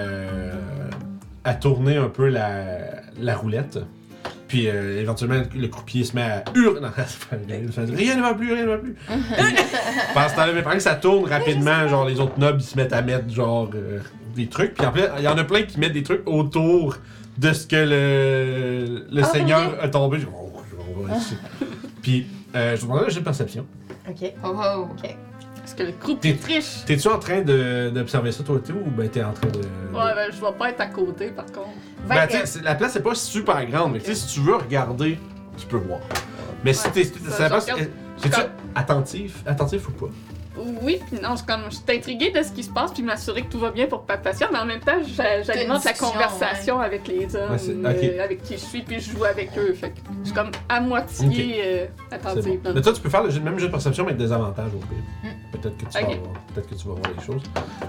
à 1.44 1.54
tourner 1.54 1.98
un 1.98 2.08
peu 2.08 2.28
la, 2.28 2.78
la 3.16 3.36
roulette. 3.36 3.78
Puis 4.50 4.68
euh, 4.68 5.00
éventuellement, 5.00 5.40
le 5.54 5.68
croupier 5.68 6.02
se 6.04 6.14
met 6.16 6.22
à 6.22 6.44
hurler. 6.56 6.80
Non, 6.80 6.88
c'est 7.06 7.28
pas 7.28 7.36
bien. 7.36 7.56
Il 7.62 7.70
fait, 7.72 7.84
Rien 7.84 8.16
ne 8.16 8.20
va 8.22 8.34
plus, 8.34 8.52
rien 8.52 8.64
ne 8.64 8.70
va 8.70 8.78
plus. 8.78 8.96
Pendant 10.14 10.28
ce 10.28 10.34
temps-là, 10.34 10.52
mais 10.52 10.62
pendant 10.62 10.74
que 10.76 10.82
ça 10.82 10.96
tourne 10.96 11.28
rapidement, 11.30 11.86
genre 11.86 12.04
les 12.04 12.18
autres 12.18 12.38
nobles 12.38 12.60
ils 12.60 12.64
se 12.64 12.76
mettent 12.76 12.92
à 12.92 13.00
mettre 13.00 13.32
genre 13.32 13.70
euh, 13.76 14.00
des 14.34 14.48
trucs. 14.48 14.74
Puis 14.74 14.84
en 14.86 14.90
plus, 14.90 15.02
il 15.18 15.24
y 15.24 15.28
en 15.28 15.38
a 15.38 15.44
plein 15.44 15.62
qui 15.62 15.78
mettent 15.78 15.92
des 15.92 16.02
trucs 16.02 16.22
autour 16.28 16.96
de 17.38 17.52
ce 17.52 17.64
que 17.66 17.76
le, 17.76 19.06
le 19.10 19.22
seigneur 19.22 19.76
a 19.80 19.88
tombé. 19.88 20.18
Je- 20.18 20.26
oh, 20.26 20.52
on 20.98 21.06
va 21.06 21.16
ici. 21.16 21.36
Puis 22.02 22.26
euh, 22.56 22.74
je 22.74 22.80
vous 22.80 22.86
demanderai 22.88 23.06
un 23.06 23.10
jeu 23.10 23.20
de 23.20 23.24
perception. 23.24 23.66
Ok. 24.08 24.32
Oh 24.44 24.48
oh. 24.52 24.88
Que 25.76 25.82
le 25.84 25.92
croupier 25.92 26.36
triche? 26.36 26.84
T'es-tu 26.84 27.08
en 27.08 27.18
train 27.18 27.42
de- 27.42 27.90
d'observer 27.94 28.32
ça 28.32 28.42
toi, 28.42 28.58
Théo, 28.64 28.76
ou 28.84 28.90
ben 28.90 29.08
t'es 29.08 29.22
en 29.22 29.32
train 29.32 29.48
de. 29.48 29.58
Ouais, 29.58 30.14
ben, 30.14 30.30
je 30.30 30.40
vais 30.40 30.52
pas 30.58 30.70
être 30.70 30.80
à 30.80 30.86
côté, 30.86 31.28
par 31.28 31.46
contre. 31.46 31.70
Ben, 32.08 32.26
tu 32.26 32.36
sais, 32.36 32.46
c'est- 32.46 32.62
la 32.62 32.74
place 32.74 32.96
est 32.96 33.02
pas 33.02 33.14
super 33.14 33.64
grande, 33.66 33.92
mais 33.92 33.98
tu 34.00 34.06
sais, 34.06 34.14
si 34.14 34.26
tu 34.34 34.40
veux 34.40 34.56
regarder, 34.56 35.18
tu 35.56 35.66
peux 35.66 35.76
voir. 35.78 36.00
Mais 36.64 36.72
si 36.72 36.86
Ouais, 36.86 36.92
t'es. 36.92 37.04
ça, 37.04 37.30
ça 37.30 37.44
je 37.46 37.50
passe- 37.50 37.64
regarde. 37.64 37.88
C'est-tu 38.18 38.34
Comme- 38.34 38.50
attentif, 38.74 39.42
attentif 39.46 39.88
ou 39.88 39.92
pas? 39.92 40.06
Oui, 40.82 40.98
puis 41.06 41.20
non, 41.22 41.36
je, 41.36 41.44
comme, 41.44 41.62
je 41.70 41.76
suis 41.76 41.84
intriguée 41.96 42.30
de 42.32 42.42
ce 42.42 42.50
qui 42.50 42.64
se 42.64 42.70
passe, 42.70 42.92
puis 42.92 43.02
m'assurer 43.04 43.42
que 43.42 43.50
tout 43.52 43.60
va 43.60 43.70
bien 43.70 43.86
pour 43.86 44.02
Papatia, 44.02 44.48
mais 44.52 44.58
en 44.58 44.64
même 44.66 44.80
temps, 44.80 44.98
j'a- 45.16 45.42
j'alimente 45.42 45.84
la 45.84 45.92
conversation 45.92 46.80
avec 46.80 47.06
les 47.06 47.34
hommes 47.36 47.52
Ouais, 47.52 47.58
euh, 48.18 48.24
avec 48.24 48.42
qui 48.42 48.54
je 48.54 48.64
suis, 48.64 48.82
puis 48.82 48.98
je 49.00 49.12
joue 49.12 49.24
avec 49.24 49.56
eux. 49.56 49.72
Fait 49.74 49.90
que 49.90 50.00
je 50.20 50.24
suis 50.26 50.34
comme 50.34 50.50
à 50.68 50.80
moitié 50.80 51.28
Ok. 51.28 51.34
euh, 51.64 51.86
attentive. 52.16 52.60
bon. 52.62 52.72
Mais 52.74 52.82
toi, 52.82 52.92
tu 52.92 53.00
peux 53.00 53.08
faire 53.08 53.22
le 53.22 53.30
jeu- 53.30 53.40
même 53.40 53.58
jeu 53.60 53.68
de 53.68 53.70
perception, 53.72 54.04
mais 54.04 54.10
avec 54.12 54.20
des 54.26 54.32
avantages 54.32 54.72
au 54.74 54.78
pire. 54.78 55.32
Peut-être 55.52 55.76
que, 55.76 55.84
tu 55.84 55.90
vas 55.92 56.00
Ok. 56.08 56.14
avoir- 56.16 56.32
peut-être 56.54 56.68
que 56.68 56.74
tu 56.74 56.88
vas 56.88 56.94
voir 56.94 57.10
les 57.16 57.22
choses. 57.24 57.42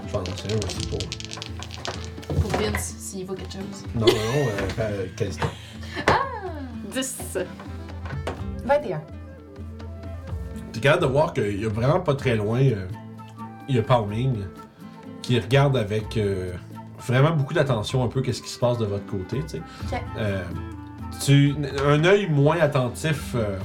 Je 0.06 0.12
vais 0.12 0.16
en 0.16 0.20
lancer 0.20 0.48
un 0.52 0.66
aussi 0.66 0.86
pour. 0.86 2.40
Pour 2.40 2.60
Vince, 2.60 2.94
s'il 2.98 3.26
vaut 3.26 3.34
quelque 3.34 3.52
chose. 3.52 3.84
Non, 3.94 4.06
non, 4.06 4.12
non, 4.12 4.12
euh, 4.14 4.80
euh, 4.80 5.06
Calista. 5.16 5.46
10. 6.92 7.38
21. 8.64 9.02
Capable 10.82 11.02
de 11.02 11.06
voir 11.08 11.32
qu'il 11.32 11.62
y 11.62 11.64
a 11.64 11.68
vraiment 11.68 12.00
pas 12.00 12.14
très 12.14 12.36
loin, 12.36 12.60
euh, 12.60 12.86
il 13.68 13.76
y 13.76 13.78
a 13.78 13.82
Palming 13.82 14.34
qui 15.22 15.38
regarde 15.38 15.76
avec 15.76 16.16
euh, 16.16 16.52
vraiment 16.98 17.30
beaucoup 17.30 17.54
d'attention 17.54 18.02
un 18.04 18.08
peu 18.08 18.20
qu'est-ce 18.20 18.42
qui 18.42 18.50
se 18.50 18.58
passe 18.58 18.76
de 18.78 18.84
votre 18.84 19.06
côté, 19.06 19.38
tu 19.42 19.48
sais. 19.48 19.62
Euh, 20.18 20.42
tu, 21.24 21.54
un 21.86 22.04
œil 22.04 22.28
moins 22.28 22.58
attentif 22.58 23.34
euh, 23.36 23.56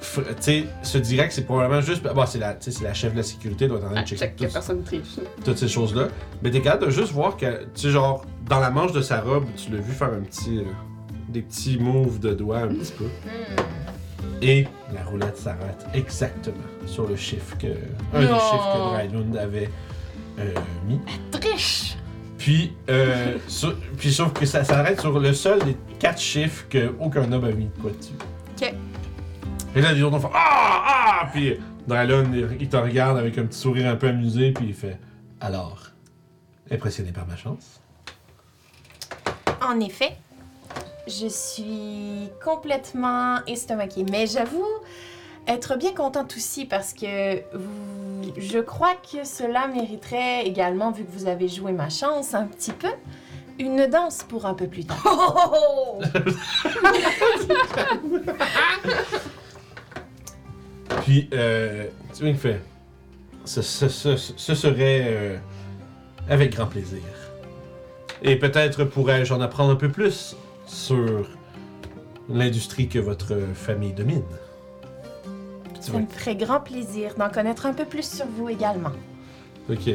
f- 0.00 0.24
tu 0.26 0.34
sais, 0.40 0.64
se 0.82 0.96
dirait 0.98 1.28
que 1.28 1.34
c'est 1.34 1.44
probablement 1.44 1.82
juste. 1.82 2.02
Bon, 2.02 2.24
c'est 2.24 2.38
la, 2.38 2.56
la 2.82 2.94
chef 2.94 3.12
de 3.12 3.18
la 3.18 3.22
sécurité, 3.22 3.68
doit 3.68 3.78
en 3.78 3.80
train 3.80 3.92
Ah, 3.96 4.04
checker 4.04 4.16
check 4.20 4.36
que 4.36 4.44
tout- 4.46 4.52
personne 4.54 4.82
triche. 4.84 5.18
toutes 5.44 5.58
ces 5.58 5.68
choses-là. 5.68 6.08
Mais 6.42 6.50
t'es 6.50 6.62
capable 6.62 6.86
de 6.86 6.90
juste 6.90 7.12
voir 7.12 7.36
que, 7.36 7.64
tu 7.74 7.80
sais, 7.82 7.90
genre, 7.90 8.24
dans 8.48 8.60
la 8.60 8.70
manche 8.70 8.92
de 8.92 9.02
sa 9.02 9.20
robe, 9.20 9.44
tu 9.56 9.70
l'as 9.72 9.80
vu 9.80 9.92
faire 9.92 10.08
un 10.14 10.20
petit. 10.22 10.60
euh, 10.60 10.62
des 11.28 11.42
petits 11.42 11.76
moves 11.78 12.20
de 12.20 12.32
doigts 12.32 12.58
un 12.60 12.68
petit 12.68 12.92
peu. 12.92 13.04
Hmm. 13.04 13.62
Et 14.42 14.66
la 14.92 15.02
roulette 15.04 15.36
s'arrête 15.38 15.86
exactement 15.94 16.54
sur 16.86 17.06
le 17.08 17.16
chiffre 17.16 17.56
que. 17.58 17.68
Un 18.12 18.20
des 18.20 18.26
chiffres 18.26 18.72
que 18.74 18.94
Drylund 19.08 19.36
avait 19.36 19.70
euh, 20.38 20.52
mis. 20.86 21.00
Triche! 21.30 21.96
Puis, 22.38 22.74
euh, 22.90 23.38
sur- 23.48 23.76
puis 23.96 24.12
sauf 24.12 24.32
que 24.34 24.44
ça 24.44 24.62
s'arrête 24.62 25.00
sur 25.00 25.18
le 25.18 25.32
seul 25.32 25.60
des 25.64 25.76
quatre 25.98 26.20
chiffres 26.20 26.66
que 26.68 26.94
aucun 27.00 27.30
homme 27.32 27.44
a 27.44 27.50
mis 27.52 27.64
de 27.66 27.80
quoi 27.80 27.90
dessus. 27.92 28.12
Ok. 28.60 28.74
Et 29.74 29.80
là, 29.80 29.92
les 29.92 30.02
autres 30.02 30.18
font 30.18 30.30
Ah! 30.34 30.84
Ah! 31.22 31.28
Puis 31.32 31.56
Drylund, 31.88 32.34
il- 32.34 32.56
il 32.60 32.68
te 32.68 32.76
regarde 32.76 33.16
avec 33.18 33.38
un 33.38 33.46
petit 33.46 33.58
sourire 33.58 33.88
un 33.90 33.96
peu 33.96 34.08
amusé, 34.08 34.52
puis 34.52 34.66
il 34.68 34.74
fait 34.74 34.98
Alors, 35.40 35.78
impressionné 36.70 37.10
par 37.12 37.26
ma 37.26 37.36
chance? 37.36 37.80
En 39.62 39.80
effet, 39.80 40.16
je 41.06 41.26
suis 41.28 42.30
complètement 42.44 43.36
estomaquée. 43.46 44.04
Mais 44.10 44.26
j'avoue 44.26 44.66
être 45.46 45.76
bien 45.78 45.92
contente 45.92 46.34
aussi 46.36 46.64
parce 46.64 46.92
que 46.92 47.36
vous- 47.56 48.32
je 48.36 48.58
crois 48.58 48.94
que 48.94 49.24
cela 49.24 49.68
mériterait 49.68 50.44
également, 50.46 50.90
vu 50.90 51.04
que 51.04 51.10
vous 51.12 51.26
avez 51.28 51.48
joué 51.48 51.72
ma 51.72 51.88
chance 51.88 52.34
un 52.34 52.44
petit 52.46 52.72
peu, 52.72 52.88
une 53.58 53.86
danse 53.86 54.22
pour 54.28 54.44
un 54.46 54.54
peu 54.54 54.66
plus 54.66 54.84
tard. 54.84 55.02
Oh! 55.06 56.00
Puis, 61.04 61.28
euh, 61.32 61.86
tu 62.14 62.20
vois, 62.20 62.28
il 62.30 62.36
fait 62.36 62.60
Ce, 63.44 63.62
ce- 63.62 63.88
ce- 63.88 64.16
ce 64.16 64.54
serait 64.56 65.04
euh, 65.06 65.36
avec 66.28 66.56
grand 66.56 66.66
plaisir. 66.66 66.98
Et 68.22 68.34
peut-être 68.36 68.82
pourrais-je 68.84 69.32
en 69.32 69.40
apprendre 69.40 69.70
un 69.70 69.76
peu 69.76 69.88
plus 69.88 70.34
sur 70.66 71.28
l'industrie 72.28 72.88
que 72.88 72.98
votre 72.98 73.36
famille 73.54 73.92
domine. 73.92 74.22
Ça 75.80 75.92
me 75.92 76.06
ferait 76.06 76.34
grand 76.34 76.60
plaisir 76.60 77.14
d'en 77.16 77.28
connaître 77.28 77.66
un 77.66 77.72
peu 77.72 77.84
plus 77.84 78.08
sur 78.16 78.26
vous 78.26 78.48
également. 78.48 78.90
Ok. 79.70 79.86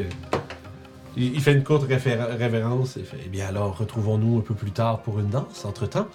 Il, 1.14 1.34
il 1.34 1.40
fait 1.42 1.52
une 1.52 1.62
courte 1.62 1.84
révérence 1.86 2.96
et 2.96 3.02
fait 3.02 3.18
Eh 3.26 3.28
bien 3.28 3.46
alors, 3.46 3.76
retrouvons-nous 3.76 4.38
un 4.38 4.40
peu 4.40 4.54
plus 4.54 4.70
tard 4.70 5.02
pour 5.02 5.18
une 5.20 5.28
danse. 5.28 5.66
Entre-temps, 5.66 6.06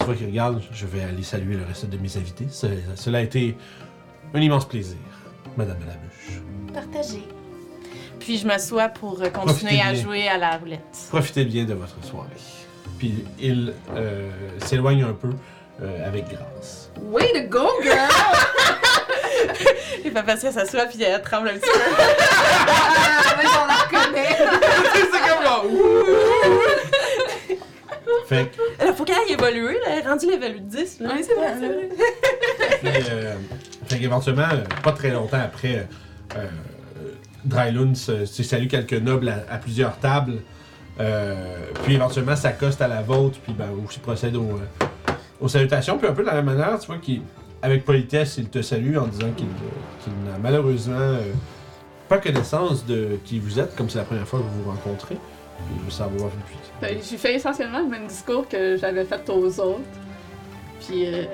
tu 0.00 0.04
vois 0.04 0.16
qu'il 0.16 0.26
regarde, 0.26 0.60
je 0.72 0.86
vais 0.86 1.02
aller 1.04 1.22
saluer 1.22 1.56
le 1.56 1.64
reste 1.64 1.86
de 1.88 1.96
mes 1.96 2.16
invités. 2.16 2.48
Ce- 2.50 2.66
cela 2.96 3.18
a 3.18 3.20
été 3.22 3.56
un 4.34 4.40
immense 4.40 4.66
plaisir, 4.66 4.96
Madame 5.56 5.78
de 5.78 5.84
la 5.86 5.92
Bûche. 5.94 6.40
Partagez. 6.74 7.22
Puis 8.18 8.38
je 8.38 8.46
m'assois 8.48 8.88
pour 8.88 9.18
continuer 9.18 9.30
Profitez 9.32 9.80
à 9.80 9.92
bien. 9.92 10.02
jouer 10.02 10.28
à 10.28 10.38
la 10.38 10.56
roulette. 10.56 11.06
Profitez 11.10 11.44
bien 11.44 11.64
de 11.64 11.74
votre 11.74 12.02
soirée. 12.04 12.28
Puis 13.02 13.24
il 13.40 13.74
euh, 13.96 14.30
s'éloigne 14.64 15.02
un 15.02 15.12
peu 15.12 15.30
euh, 15.82 16.06
avec 16.06 16.26
grâce. 16.28 16.88
Way 17.00 17.32
to 17.32 17.48
go, 17.48 17.68
girl! 17.82 18.08
Et 20.04 20.10
papa 20.12 20.36
ça 20.36 20.52
s'assoit 20.52 20.84
puis 20.84 21.02
elle 21.02 21.20
tremble 21.20 21.48
un 21.48 21.54
petit 21.54 21.68
peu. 21.68 21.80
Ah, 21.98 23.36
mais 23.36 23.48
on 23.60 23.66
la 23.66 23.74
reconnaît! 23.74 24.36
C'est 24.94 25.10
comme! 25.10 25.42
Fait 28.28 28.52
que, 28.52 28.84
Là, 28.84 28.92
faut 28.92 29.02
qu'elle 29.04 29.16
aille 29.16 29.32
évoluer, 29.32 29.74
là. 29.80 29.86
Elle 29.88 29.98
est 29.98 30.08
rendue 30.08 30.26
level 30.26 30.64
10. 30.64 31.00
Là. 31.00 31.10
Oui, 31.12 31.24
c'est 31.26 31.34
vrai, 31.34 31.54
c'est 31.58 31.66
vrai. 31.66 31.88
puis, 32.82 33.04
euh, 33.10 33.34
fait 33.88 33.98
qu'éventuellement, 33.98 34.48
euh, 34.52 34.62
pas 34.84 34.92
très 34.92 35.10
longtemps 35.10 35.40
après, 35.44 35.88
euh, 36.36 36.46
Drylund 37.44 37.96
se, 37.96 38.26
se 38.26 38.44
salue 38.44 38.68
quelques 38.68 38.92
nobles 38.92 39.28
à, 39.28 39.44
à 39.52 39.58
plusieurs 39.58 39.98
tables. 39.98 40.40
Euh, 41.00 41.56
puis 41.84 41.94
éventuellement 41.94 42.36
s'accoste 42.36 42.82
à 42.82 42.88
la 42.88 43.02
vôtre, 43.02 43.38
puis 43.42 43.54
ben, 43.54 43.68
aussi 43.86 43.98
procède 43.98 44.36
aux, 44.36 44.58
euh, 44.58 45.12
aux 45.40 45.48
salutations. 45.48 45.98
Puis 45.98 46.06
un 46.06 46.12
peu 46.12 46.22
de 46.22 46.28
la 46.28 46.34
même 46.34 46.44
manière, 46.44 46.78
tu 46.78 46.86
vois, 46.86 46.98
qu'il, 46.98 47.22
avec 47.62 47.84
politesse, 47.84 48.36
il 48.38 48.48
te 48.48 48.60
salue 48.60 48.96
en 48.96 49.06
disant 49.06 49.30
qu'il, 49.36 49.46
qu'il 50.02 50.12
n'a 50.24 50.38
malheureusement 50.42 50.96
euh, 50.98 51.32
pas 52.08 52.18
connaissance 52.18 52.84
de 52.84 53.18
qui 53.24 53.38
vous 53.38 53.58
êtes, 53.58 53.74
comme 53.76 53.88
c'est 53.88 53.98
la 53.98 54.04
première 54.04 54.26
fois 54.28 54.40
que 54.40 54.44
vous 54.44 54.64
vous 54.64 54.70
rencontrez. 54.70 55.14
Puis 55.14 55.76
il 55.76 55.84
veut 55.84 55.90
savoir 55.90 56.30
plus. 56.30 56.56
Ben, 56.80 56.98
J'ai 57.08 57.16
fait 57.16 57.34
essentiellement 57.34 57.80
le 57.80 57.88
même 57.88 58.06
discours 58.06 58.48
que 58.48 58.76
j'avais 58.76 59.04
fait 59.04 59.28
aux 59.30 59.60
autres. 59.60 59.80
Puis, 60.80 61.06
euh, 61.06 61.24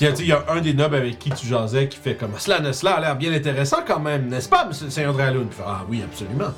il 0.00 0.26
y 0.26 0.32
a 0.32 0.44
un 0.48 0.60
des 0.60 0.74
nobles 0.74 0.96
avec 0.96 1.18
qui 1.18 1.30
tu 1.30 1.46
jasais 1.46 1.88
qui 1.88 1.96
fait 1.96 2.14
comme 2.14 2.32
cela, 2.38 2.72
cela 2.72 2.96
a 2.96 3.00
l'air 3.00 3.16
bien 3.16 3.32
intéressant 3.32 3.78
quand 3.86 3.98
même, 3.98 4.28
n'est-ce 4.28 4.48
pas, 4.48 4.66
monsieur 4.66 4.90
Saint 4.90 5.10
Dralun? 5.10 5.46
Puis 5.46 5.48
il 5.50 5.54
fait, 5.56 5.62
ah 5.66 5.84
oui, 5.88 6.02
absolument. 6.04 6.52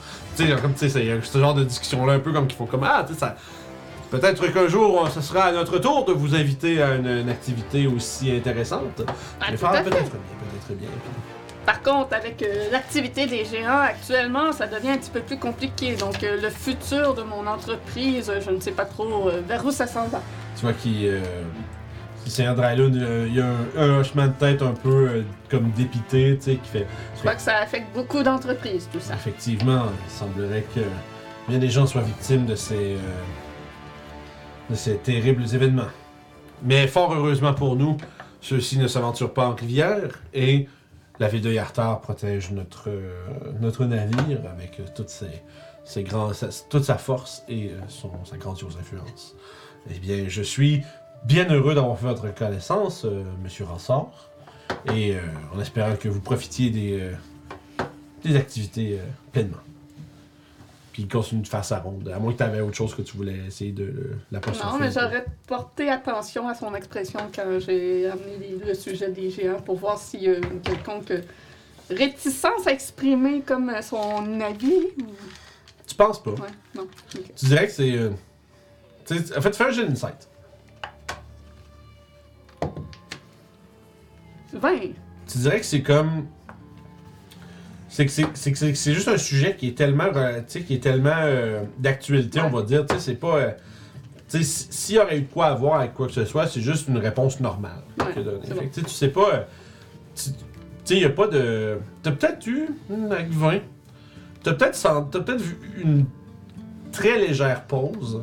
Sais, 0.46 0.60
comme 0.62 0.72
tu 0.74 0.78
sais, 0.80 0.88
c'est- 0.88 1.20
ce 1.22 1.38
genre 1.38 1.54
de 1.54 1.64
discussion-là 1.64 2.14
un 2.14 2.18
peu 2.20 2.32
comme 2.32 2.46
qu'il 2.46 2.56
faut 2.56 2.66
comme 2.66 2.84
ah, 2.84 3.04
tu 3.06 3.14
sais, 3.14 3.20
ça. 3.20 3.36
Peut-être 4.10 4.46
qu'un 4.52 4.68
jour, 4.68 5.02
on- 5.02 5.10
ce 5.10 5.20
sera 5.20 5.44
à 5.44 5.52
notre 5.52 5.78
tour 5.78 6.04
de 6.06 6.12
vous 6.12 6.34
inviter 6.34 6.80
à 6.82 6.94
une, 6.94 7.06
une 7.06 7.28
activité 7.28 7.86
aussi 7.86 8.30
intéressante. 8.30 9.02
ah, 9.06 9.50
peut-être 9.80 9.90
bien, 9.90 10.00
peut-être 10.10 10.78
bien. 10.78 10.88
Par 11.66 11.82
contre, 11.82 12.14
avec 12.14 12.40
euh, 12.42 12.70
l'activité 12.72 13.26
des 13.26 13.44
géants 13.44 13.80
actuellement, 13.82 14.52
ça 14.52 14.66
devient 14.66 14.90
un 14.92 14.96
petit 14.96 15.10
peu 15.10 15.20
plus 15.20 15.38
compliqué. 15.38 15.96
Donc, 15.96 16.24
euh, 16.24 16.40
le 16.40 16.48
futur 16.48 17.12
de 17.12 17.22
mon 17.22 17.46
entreprise, 17.46 18.32
je 18.42 18.50
ne 18.50 18.58
sais 18.60 18.70
pas 18.72 18.86
trop 18.86 19.28
euh, 19.28 19.42
vers 19.46 19.62
où 19.66 19.70
ça 19.70 19.86
s'en 19.86 20.06
va. 20.06 20.22
Tu 20.56 20.62
vois 20.62 20.72
qu'il. 20.72 21.20
Saint 22.30 22.54
Dralun, 22.54 22.94
euh, 22.94 23.26
il 23.28 23.34
y 23.36 23.40
a 23.40 23.46
un, 23.46 23.66
un 23.76 23.98
hochement 24.00 24.26
de 24.26 24.32
tête 24.32 24.62
un 24.62 24.72
peu 24.72 25.08
euh, 25.08 25.22
comme 25.50 25.70
dépité, 25.70 26.36
tu 26.38 26.44
sais, 26.44 26.56
qui 26.56 26.68
fait. 26.68 26.86
Je 27.14 27.20
crois 27.20 27.34
que 27.34 27.40
ça 27.42 27.56
affecte 27.58 27.94
beaucoup 27.94 28.22
d'entreprises, 28.22 28.88
tout 28.92 29.00
ça. 29.00 29.14
Effectivement, 29.14 29.84
il 30.06 30.10
semblerait 30.10 30.64
que 30.74 30.80
bien 31.48 31.58
des 31.58 31.68
gens 31.70 31.86
soient 31.86 32.02
victimes 32.02 32.46
de 32.46 32.54
ces, 32.54 32.94
euh, 32.94 32.98
de 34.70 34.74
ces 34.74 34.96
terribles 34.98 35.44
événements. 35.54 35.88
Mais 36.62 36.86
fort 36.86 37.14
heureusement 37.14 37.54
pour 37.54 37.76
nous, 37.76 37.96
ceux-ci 38.40 38.78
ne 38.78 38.88
s'aventurent 38.88 39.32
pas 39.32 39.46
en 39.48 39.54
rivière 39.54 40.20
et 40.34 40.68
la 41.20 41.28
ville 41.28 41.40
de 41.42 41.50
Yartar 41.52 42.00
protège 42.00 42.50
notre, 42.52 42.88
euh, 42.88 43.10
notre 43.60 43.84
navire 43.84 44.40
avec 44.52 44.80
toutes 44.94 45.08
ses, 45.08 45.42
ses 45.84 46.02
grands, 46.04 46.32
sa- 46.32 46.48
toute 46.68 46.84
sa 46.84 46.96
force 46.98 47.42
et 47.48 47.72
son, 47.88 48.10
sa 48.24 48.36
grandiose 48.36 48.76
influence. 48.80 49.34
Eh 49.90 49.98
bien, 49.98 50.24
je 50.28 50.42
suis 50.42 50.82
bien 51.24 51.48
heureux 51.50 51.74
d'avoir 51.74 51.98
fait 51.98 52.06
votre 52.06 52.34
connaissance, 52.34 53.04
euh, 53.04 53.22
Monsieur 53.42 53.64
Ransard, 53.64 54.10
et 54.94 55.14
euh, 55.14 55.20
en 55.54 55.60
espérant 55.60 55.96
que 55.96 56.08
vous 56.08 56.20
profitiez 56.20 56.70
des, 56.70 57.00
euh, 57.00 57.12
des 58.24 58.36
activités 58.36 58.98
euh, 58.98 59.04
pleinement. 59.32 59.56
Puis 60.92 61.02
il 61.04 61.08
continue 61.08 61.42
de 61.42 61.48
faire 61.48 61.64
sa 61.64 61.78
ronde, 61.78 62.08
à 62.08 62.18
moins 62.18 62.32
que 62.32 62.38
tu 62.38 62.42
avais 62.42 62.60
autre 62.60 62.76
chose 62.76 62.94
que 62.94 63.02
tu 63.02 63.16
voulais 63.16 63.38
essayer 63.46 63.72
de 63.72 63.84
euh, 63.84 64.16
l'apostropher. 64.32 64.72
Non, 64.72 64.78
mais 64.80 64.90
j'aurais 64.90 65.24
porté 65.46 65.88
attention 65.90 66.48
à 66.48 66.54
son 66.54 66.74
expression 66.74 67.20
quand 67.34 67.58
j'ai 67.60 68.06
amené 68.08 68.36
les- 68.40 68.66
le 68.66 68.74
sujet 68.74 69.10
des 69.10 69.30
géants 69.30 69.60
pour 69.60 69.76
voir 69.76 69.98
s'il 69.98 70.22
y 70.24 70.28
a 70.28 70.36
une 70.38 70.60
quelconque 70.60 71.12
réticence 71.90 72.66
à 72.66 72.72
exprimer 72.72 73.40
comme 73.42 73.72
son 73.82 74.40
avis. 74.40 74.88
ou- 75.00 75.14
Tu 75.86 75.94
penses 75.94 76.22
pas? 76.22 76.32
Ouais, 76.32 76.50
non. 76.74 76.86
Tu 77.10 77.46
dirais 77.46 77.66
que 77.66 77.72
c'est. 77.72 78.06
en 79.36 79.40
fait, 79.40 79.56
fais 79.56 79.64
un 79.64 79.70
jeu 79.70 79.86
d'insight. 79.86 80.28
20. 84.52 84.70
Tu 85.26 85.38
dirais 85.38 85.60
que 85.60 85.66
c'est 85.66 85.82
comme. 85.82 86.26
C'est 87.88 88.04
que 88.06 88.12
c'est- 88.12 88.26
c'est 88.34 88.52
que 88.52 88.58
c'est- 88.58 88.74
c'est 88.74 88.92
juste 88.94 89.08
un 89.08 89.16
sujet 89.18 89.56
qui 89.56 89.68
est 89.68 89.76
tellement, 89.76 90.10
qui 90.66 90.74
est 90.74 90.82
tellement 90.82 91.10
euh, 91.16 91.62
d'actualité, 91.78 92.40
on 92.40 92.50
va 92.50 92.62
dire. 92.62 92.86
Tu 92.86 92.94
sais, 92.94 93.00
c'est 93.00 93.14
pas. 93.14 93.36
euh, 93.36 93.50
tu 94.28 94.38
sais, 94.38 94.42
si- 94.44 94.66
s'il 94.70 94.96
y 94.96 94.98
aurait 94.98 95.18
eu 95.18 95.22
de 95.22 95.32
quoi 95.32 95.46
à 95.46 95.54
voir 95.54 95.80
avec 95.80 95.94
quoi 95.94 96.06
que 96.06 96.12
ce 96.12 96.24
soit, 96.24 96.46
c'est 96.46 96.60
juste 96.60 96.88
une 96.88 96.98
réponse 96.98 97.40
normale. 97.40 97.82
Ouais, 97.98 98.12
que 98.14 98.20
donner. 98.20 98.38
bon. 98.48 98.60
tu 98.72 98.80
sais, 98.80 98.82
tu 98.82 98.90
sais 98.90 99.08
pas. 99.08 99.30
euh, 99.34 99.42
Tu 100.14 100.30
sais, 100.94 100.96
il 100.96 101.02
y 101.02 101.04
a 101.04 101.10
pas 101.10 101.28
de. 101.28 101.78
T'as 102.02 102.12
peut-être 102.12 102.46
eu. 102.46 102.68
Avec 103.10 103.30
20. 103.30 103.60
T'as 104.42 104.52
peut-être 104.54 104.80
t'as 105.10 105.20
peut-être 105.20 105.40
vu 105.40 105.56
une 105.82 106.04
très 106.92 107.18
légère 107.18 107.64
pause. 107.64 108.22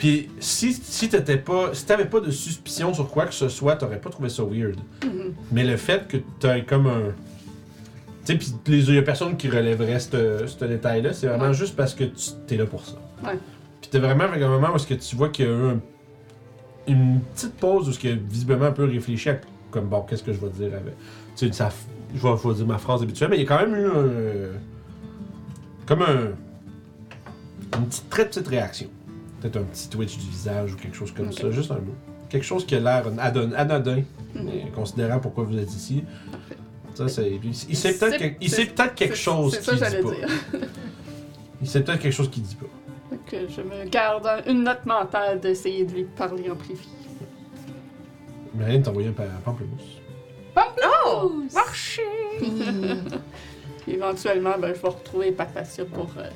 Puis 0.00 0.30
si, 0.40 0.72
si 0.72 1.10
t'étais 1.10 1.36
pas. 1.36 1.74
Si 1.74 1.84
t'avais 1.84 2.06
pas 2.06 2.20
de 2.20 2.30
suspicion 2.30 2.94
sur 2.94 3.10
quoi 3.10 3.26
que 3.26 3.34
ce 3.34 3.50
soit, 3.50 3.76
t'aurais 3.76 4.00
pas 4.00 4.08
trouvé 4.08 4.30
ça 4.30 4.42
weird. 4.42 4.78
Mhm. 5.04 5.34
Mais 5.52 5.62
le 5.62 5.76
fait 5.76 6.08
que 6.08 6.16
t'as 6.38 6.62
comme 6.62 6.86
un. 6.86 7.02
Tu 8.24 8.32
sais, 8.32 8.38
pis 8.38 8.54
il 8.66 8.94
y 8.94 8.96
a 8.98 9.02
personne 9.02 9.36
qui 9.36 9.48
relèverait 9.50 10.00
ce 10.00 10.64
détail-là, 10.64 11.12
c'est 11.12 11.26
vraiment 11.26 11.48
Ouais. 11.48 11.52
juste 11.54 11.76
parce 11.76 11.92
que 11.94 12.04
tu 12.04 12.30
t'es 12.46 12.56
là 12.56 12.64
pour 12.64 12.82
ça. 12.86 12.94
Ouais. 13.22 13.38
Pis 13.82 13.90
t'es 13.90 13.98
vraiment 13.98 14.24
avec 14.24 14.42
un 14.42 14.48
moment 14.48 14.72
où 14.72 14.76
est-ce 14.76 14.86
que 14.86 14.94
tu 14.94 15.16
vois 15.16 15.28
qu'il 15.28 15.44
y 15.44 15.48
a 15.48 15.50
eu 15.52 15.68
un- 15.68 15.80
une 16.88 17.20
petite 17.34 17.54
pause 17.56 17.86
où 17.86 17.92
ce 17.92 18.08
a 18.08 18.14
visiblement 18.14 18.64
un 18.66 18.72
peu 18.72 18.84
réfléchi 18.86 19.28
à 19.28 19.38
comme 19.70 19.84
bon, 19.88 20.00
qu'est-ce 20.08 20.22
que 20.22 20.32
je 20.32 20.40
vais 20.40 20.48
dire 20.48 20.68
avec. 20.74 20.94
Tu 21.36 21.46
sais, 21.46 21.52
ça, 21.52 21.68
je 22.14 22.22
vais, 22.22 22.34
je 22.42 22.48
vais 22.48 22.54
dire 22.54 22.66
ma 22.66 22.78
phrase 22.78 23.02
habituelle, 23.02 23.28
mais 23.28 23.36
il 23.36 23.42
y 23.42 23.44
a 23.44 23.48
quand 23.48 23.66
même 23.66 23.74
eu 23.76 23.86
un. 23.86 24.56
Comme 25.84 26.00
un. 26.02 26.30
Une 27.78 27.86
petite, 27.86 28.08
très 28.08 28.24
petite 28.26 28.48
réaction. 28.48 28.88
Peut-être 29.40 29.56
un 29.56 29.62
petit 29.62 29.88
twitch 29.88 30.18
du 30.18 30.26
visage 30.28 30.74
ou 30.74 30.76
quelque 30.76 30.96
chose 30.96 31.12
comme 31.12 31.32
ça, 31.32 31.50
juste 31.50 31.70
un 31.70 31.76
mot. 31.76 31.94
quelque 32.28 32.44
chose 32.44 32.64
qui 32.66 32.74
a 32.76 32.80
l'air 32.80 33.04
anodin, 33.56 34.02
mais 34.34 34.66
considérant 34.74 35.18
pourquoi 35.18 35.44
vous 35.44 35.56
êtes 35.58 35.72
ici. 35.74 36.04
Ça, 36.94 37.04
Il 37.08 37.76
sait 37.76 37.94
peut-être 37.94 38.18
que- 38.18 38.94
quelque 38.94 39.14
chose 39.16 39.54
C'est 39.54 39.62
ça 39.62 39.72
qu'il 39.72 39.80
que 39.80 39.84
dit 39.86 39.90
j'allais 39.90 40.02
pas. 40.02 40.26
dire. 40.26 40.68
Il 41.62 41.68
sait 41.68 41.82
peut-être 41.82 42.00
quelque 42.00 42.12
chose 42.12 42.30
qu'il 42.30 42.42
dit 42.42 42.54
pas. 42.56 42.66
Donc, 43.10 43.48
je 43.48 43.60
me 43.62 43.88
garde 43.88 44.26
un- 44.26 44.42
une 44.50 44.62
note 44.64 44.84
mentale 44.86 45.40
d'essayer 45.40 45.84
de 45.84 45.92
lui 45.92 46.04
parler 46.04 46.50
en 46.50 46.56
privé. 46.56 46.80
Marianne 48.54 48.82
t'a 48.82 48.90
envoyé 48.90 49.08
un 49.08 49.12
pa- 49.12 49.24
pamplemousse. 49.44 50.00
Oh! 51.06 51.32
Marché! 51.54 52.02
Puis 53.82 53.92
éventuellement, 53.94 54.54
ben, 54.58 54.74
je 54.74 54.80
vais 54.82 54.88
retrouver 54.88 55.32
Papacia 55.32 55.84
pour 55.84 56.10
euh, 56.18 56.28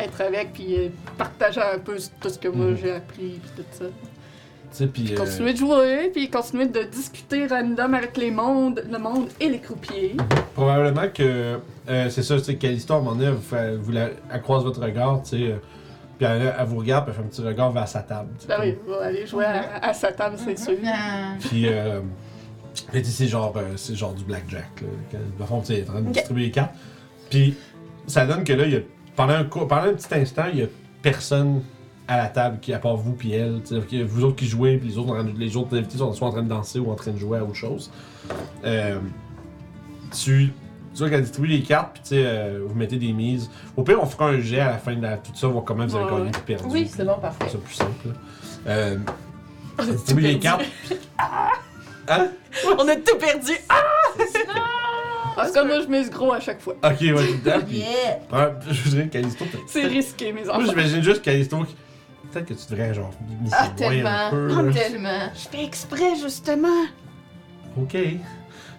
être 0.00 0.20
avec, 0.20 0.52
puis 0.52 0.76
euh, 0.76 0.88
partager 1.18 1.60
un 1.60 1.78
peu 1.78 1.96
tout 2.20 2.28
ce 2.28 2.38
que 2.38 2.48
moi 2.48 2.66
Mhm. 2.66 2.76
j'ai 2.82 2.92
appris, 2.92 3.40
puis 3.42 3.50
tout 3.56 3.64
ça. 3.72 3.84
Tu 3.86 3.92
sais, 4.72 4.86
puis. 4.88 5.12
euh, 5.12 5.16
Continuer 5.16 5.52
de 5.52 5.58
jouer, 5.58 6.10
puis 6.12 6.28
continuer 6.28 6.66
de 6.66 6.82
discuter 6.82 7.46
random 7.46 7.94
avec 7.94 8.16
les 8.16 8.30
mondes, 8.30 8.82
le 8.90 8.98
monde 8.98 9.28
et 9.40 9.48
les 9.48 9.60
croupiers. 9.60 10.16
Probablement 10.54 11.08
que 11.14 11.58
euh, 11.88 12.10
c'est 12.10 12.22
ça, 12.22 12.36
tu 12.38 12.44
sais, 12.44 12.56
Callisto, 12.56 12.92
à 12.94 12.96
un 12.96 13.00
moment 13.00 13.12
donné, 13.14 13.26
elle, 13.26 13.34
vous 13.34 13.40
fait- 13.42 13.76
vous 13.76 13.92
la- 13.92 14.10
elle 14.32 14.42
croise 14.42 14.64
votre 14.64 14.82
regard, 14.82 15.22
tu 15.22 15.30
sais, 15.30 15.54
puis 16.18 16.26
elle, 16.26 16.52
elle 16.58 16.66
vous 16.66 16.78
regarde, 16.78 17.04
puis 17.04 17.14
elle 17.16 17.22
fait 17.22 17.26
un 17.26 17.30
petit 17.30 17.42
regard 17.42 17.70
vers 17.72 17.86
sa 17.88 18.00
table. 18.00 18.30
tu 18.38 18.46
sais, 18.46 18.48
Ben 18.48 18.58
oui, 18.60 18.74
va 18.88 19.04
aller 19.06 19.26
jouer 19.26 19.44
à, 19.44 19.78
à 19.82 19.94
sa 19.94 20.12
table, 20.12 20.36
c'est 20.38 20.58
sûr. 20.58 20.74
Puis, 21.40 21.68
euh, 21.68 22.00
puis, 22.92 23.02
tu 23.02 23.04
sais, 23.08 23.12
c'est 23.12 23.28
genre, 23.28 23.54
euh, 23.56 23.74
c'est 23.76 23.94
genre 23.94 24.14
du 24.14 24.24
blackjack, 24.24 24.82
là. 24.82 24.88
Dans 25.12 25.18
le 25.40 25.46
fond, 25.46 25.60
tu 25.60 25.66
sais, 25.68 25.74
elle 25.74 25.78
est 25.84 25.88
en 25.88 25.92
train 25.92 26.00
de 26.02 26.10
distribuer 26.12 26.42
les 26.44 26.50
cartes. 26.50 26.74
Puis, 27.30 27.54
ça 28.06 28.26
donne 28.26 28.44
que 28.44 28.52
là, 28.52 28.64
il 28.66 28.72
y 28.72 28.76
a, 28.76 28.80
pendant, 29.16 29.34
un, 29.34 29.44
cou- 29.44 29.66
pendant 29.66 29.82
un 29.88 29.94
petit 29.94 30.14
instant, 30.14 30.44
il 30.52 30.60
y 30.60 30.62
a 30.62 30.66
personne 31.02 31.62
à 32.08 32.18
la 32.18 32.26
table, 32.28 32.58
qui, 32.60 32.72
à 32.72 32.78
part 32.78 32.96
vous 32.96 33.12
puis 33.14 33.32
elle. 33.32 33.62
tu 33.66 33.74
que 33.80 34.04
vous 34.04 34.22
autres 34.24 34.36
qui 34.36 34.46
jouez, 34.46 34.76
puis 34.76 34.88
les 34.90 34.98
autres, 34.98 35.16
les 35.36 35.56
autres 35.56 35.76
invités 35.76 35.98
sont 35.98 36.12
soit 36.12 36.28
en 36.28 36.32
train 36.32 36.42
de 36.42 36.48
danser 36.48 36.78
ou 36.78 36.90
en 36.90 36.94
train 36.94 37.10
de 37.10 37.18
jouer 37.18 37.38
à 37.38 37.42
autre 37.44 37.54
chose. 37.54 37.90
Euh, 38.64 38.98
tu, 40.12 40.52
tu 40.94 40.98
vois 40.98 41.10
qu'elle 41.10 41.22
distribue 41.22 41.48
les 41.48 41.62
cartes, 41.62 41.94
puis 41.94 42.02
tu 42.02 42.08
sais, 42.10 42.22
euh, 42.24 42.60
vous 42.66 42.74
mettez 42.76 42.96
des 42.96 43.12
mises. 43.12 43.50
Au 43.76 43.82
pire, 43.82 43.98
on 44.00 44.06
fera 44.06 44.26
un 44.28 44.40
jet 44.40 44.60
à 44.60 44.70
la 44.72 44.78
fin 44.78 44.94
de 44.94 45.02
la- 45.02 45.16
tout 45.16 45.32
ça, 45.34 45.48
voir 45.48 45.64
comment 45.64 45.84
vous 45.84 45.96
avez 45.96 46.04
Ouais, 46.04 46.10
gagné 46.12 46.24
ouais. 46.26 46.30
perdu. 46.46 46.64
Oui, 46.68 46.88
c'est 46.94 47.04
bon, 47.04 47.18
parfait. 47.20 47.46
C'est 47.50 47.60
plus 47.60 47.74
simple. 47.74 48.08
là. 48.08 48.12
Euh, 48.72 48.98
les 50.16 50.38
cartes. 50.38 50.64
Hein? 52.08 52.28
On 52.78 52.86
a 52.88 52.94
tout 52.96 53.16
perdu! 53.18 53.52
En 53.68 54.85
tout 55.44 55.52
cas, 55.52 55.64
moi, 55.64 55.80
je 55.82 55.86
mise 55.88 56.08
gros 56.10 56.32
à 56.32 56.40
chaque 56.40 56.60
fois. 56.60 56.74
Ok, 56.82 57.00
ouais, 57.00 57.12
dedans, 57.44 57.60
puis. 57.66 57.78
Yeah! 57.78 58.18
Ouais, 58.32 58.52
je 58.70 58.88
dirais 58.88 59.08
Callisto, 59.08 59.44
t'as- 59.52 59.58
C'est 59.66 59.86
risqué, 59.86 60.32
mes 60.32 60.44
Moi, 60.44 60.54
enfants. 60.56 60.66
j'imagine 60.68 61.02
juste 61.02 61.20
Callisto 61.22 61.62
qui. 61.64 61.74
Peut-être 62.32 62.46
que 62.46 62.54
tu 62.54 62.70
devrais, 62.70 62.94
genre, 62.94 63.12
misser 63.42 63.56
Ah, 63.58 63.68
tellement. 63.76 64.30
peu. 64.30 64.48
Ah, 64.58 64.62
là. 64.62 64.72
tellement. 64.72 65.30
Je 65.34 65.48
fais 65.58 65.64
exprès, 65.64 66.16
justement. 66.20 66.84
Ok. 67.78 67.90
Puis 67.92 68.18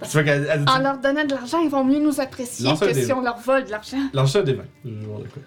tu 0.01 0.08
vois 0.12 0.24
qu'elle 0.24 0.47
elle 0.51 0.66
dit. 0.66 0.72
En 0.72 0.80
leur 0.80 0.97
donnant 0.99 1.24
de 1.26 1.34
l'argent, 1.34 1.60
ils 1.60 1.70
vont 1.70 1.84
mieux 1.84 1.99
nous 1.99 2.20
apprécier 2.20 2.66
Lance 2.66 2.82
un 2.84 2.88
que 2.88 2.91
dé. 2.93 3.05
si 3.05 3.14
on 3.14 3.22
leur 3.22 3.38
vole 3.39 3.66
de 3.66 3.72
l'argent. 3.72 3.97
Lance 4.14 4.36
un 4.36 4.41
des 4.43 4.53
20. 4.53 4.64
Je 4.86 4.89
vais 4.91 5.05
voir 5.05 5.20
de 5.20 5.28
quoi. 5.28 5.41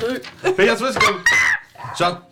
Deux. 0.00 0.20
Fait 0.42 0.52
que 0.54 0.70
tu 0.72 0.76
vois, 0.78 0.92
c'est 0.92 1.00
comme. 1.04 1.18
Genre. 1.98 2.22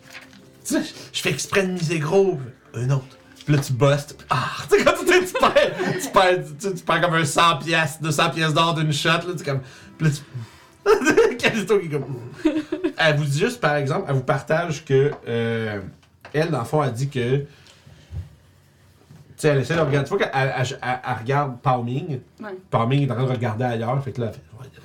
Tu 0.65 0.73
sais, 0.73 0.81
je 1.13 1.21
fais 1.21 1.29
exprès 1.29 1.63
de 1.65 1.71
miser 1.71 1.99
gros. 1.99 2.39
Un 2.73 2.89
autre. 2.89 3.16
Puis 3.47 3.55
là, 3.55 3.61
tu 3.61 3.71
bustes. 3.71 4.25
Ah! 4.29 4.49
Tu 4.69 4.77
sais, 4.77 4.83
quand 4.83 4.91
tu, 4.99 5.05
tu, 5.05 5.25
tu 5.25 5.33
perds. 5.39 6.01
Tu 6.01 6.09
perds, 6.09 6.43
tu, 6.59 6.73
tu 6.75 6.83
perds 6.83 6.99
comme 7.01 7.13
un 7.13 7.23
100 7.23 7.59
pièces, 7.59 8.01
200 8.01 8.29
pièces 8.31 8.53
d'or 8.53 8.73
d'une 8.73 8.91
shot, 8.91 9.09
là. 9.09 9.33
Tu 9.37 9.43
comme. 9.45 9.61
Puis 9.97 10.07
là, 10.07 10.13
tu. 10.13 11.35
Callisto 11.37 11.79
qui 11.79 11.85
est 11.85 11.89
comme. 11.89 12.05
Elle 12.97 13.15
vous 13.15 13.23
dit 13.23 13.39
juste, 13.39 13.61
par 13.61 13.75
exemple, 13.75 14.05
elle 14.09 14.15
vous 14.15 14.23
partage 14.23 14.83
que. 14.83 15.11
euh, 15.29 15.79
elle, 16.33 16.49
dans 16.51 16.59
le 16.59 16.65
fond, 16.65 16.83
elle 16.83 16.91
dit 16.91 17.07
que. 17.09 17.37
Tu 17.37 17.45
sais, 19.37 19.47
elle 19.49 19.59
essaie 19.59 19.75
de 19.75 19.79
regarder. 19.79 20.09
Tu 20.09 20.17
vois 20.17 20.27
qu'elle 20.27 20.31
elle- 20.33 20.53
elle- 20.81 20.99
elle 21.07 21.15
regarde 21.19 21.61
Palming. 21.61 22.19
Ouais. 22.41 22.57
Palming 22.69 23.07
est 23.07 23.11
en 23.11 23.15
train 23.15 23.23
de 23.27 23.31
regarder 23.31 23.63
ailleurs. 23.63 24.03
Fait 24.03 24.11
que 24.11 24.19
là, 24.19 24.27
elle 24.27 24.33
fait. 24.33 24.41
ouais, 24.59 24.65
elle 24.75 24.81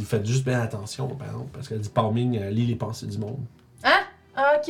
dit, 0.00 0.04
faites 0.04 0.26
juste 0.26 0.44
bien 0.44 0.60
attention, 0.62 1.06
par 1.08 1.28
exemple. 1.28 1.50
Parce 1.52 1.68
qu'elle 1.68 1.80
dit 1.80 1.90
Palming 1.90 2.38
euh, 2.42 2.50
lit 2.50 2.66
les 2.66 2.74
pensées 2.76 3.06
du 3.06 3.18
monde. 3.18 3.38
Hein? 3.84 4.00
Ah, 4.34 4.54
ok. 4.56 4.68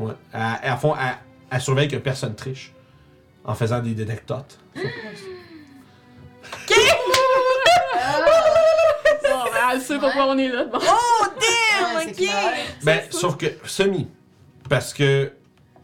Ouais. 0.00 0.14
Elle, 0.32 0.40
à 0.70 0.76
fond, 0.76 0.94
elle, 0.98 1.16
elle 1.52 1.60
surveille 1.60 1.88
que 1.88 1.96
personne 1.96 2.34
triche. 2.34 2.72
En 3.44 3.54
faisant 3.54 3.80
des 3.80 3.94
détectotes. 3.94 4.58
Bon, 9.22 9.44
ben, 9.44 9.60
elle 9.74 9.80
sait 9.80 9.98
pourquoi 9.98 10.26
on 10.28 10.38
est 10.38 10.48
là. 10.48 10.64
Bon. 10.64 10.78
Oh, 10.80 11.24
damn! 11.26 11.96
Ouais, 11.96 12.02
c'est 12.04 12.10
ok! 12.10 12.16
clair. 12.16 12.52
Ben, 12.84 13.00
sauf 13.10 13.36
que 13.36 13.46
semi. 13.64 14.08
Parce 14.68 14.92
que. 14.92 15.32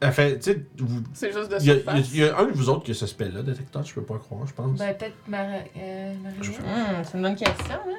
Elle 0.01 0.13
fait. 0.13 0.39
Tu 0.39 0.53
sais, 0.53 0.67
vous- 0.79 1.03
C'est 1.13 1.33
juste 1.33 1.51
de 1.51 1.57
il 1.61 1.67
y, 1.67 1.71
a- 1.71 1.75
il 1.75 1.79
y 1.79 1.81
a- 1.81 1.83
surface. 1.83 2.09
il 2.13 2.19
y 2.21 2.25
a 2.25 2.39
un 2.39 2.45
de 2.45 2.53
vous 2.53 2.69
autres 2.69 2.85
qui 2.85 2.93
a 2.93 2.95
ce 2.95 3.07
spell-là, 3.07 3.43
détecteur, 3.43 3.85
je 3.85 3.93
peux 3.95 4.03
pas 4.05 4.19
croire, 4.19 4.47
je 4.47 4.53
pense. 4.53 4.79
Ben, 4.79 4.95
peut-être 4.97 5.17
Mar 5.27 5.45
euh, 5.77 6.15
Marie. 6.23 6.37
Hum, 6.39 7.03
c'est 7.05 7.17
une 7.19 7.23
bonne 7.23 7.35
question, 7.37 7.75
hein? 7.75 7.99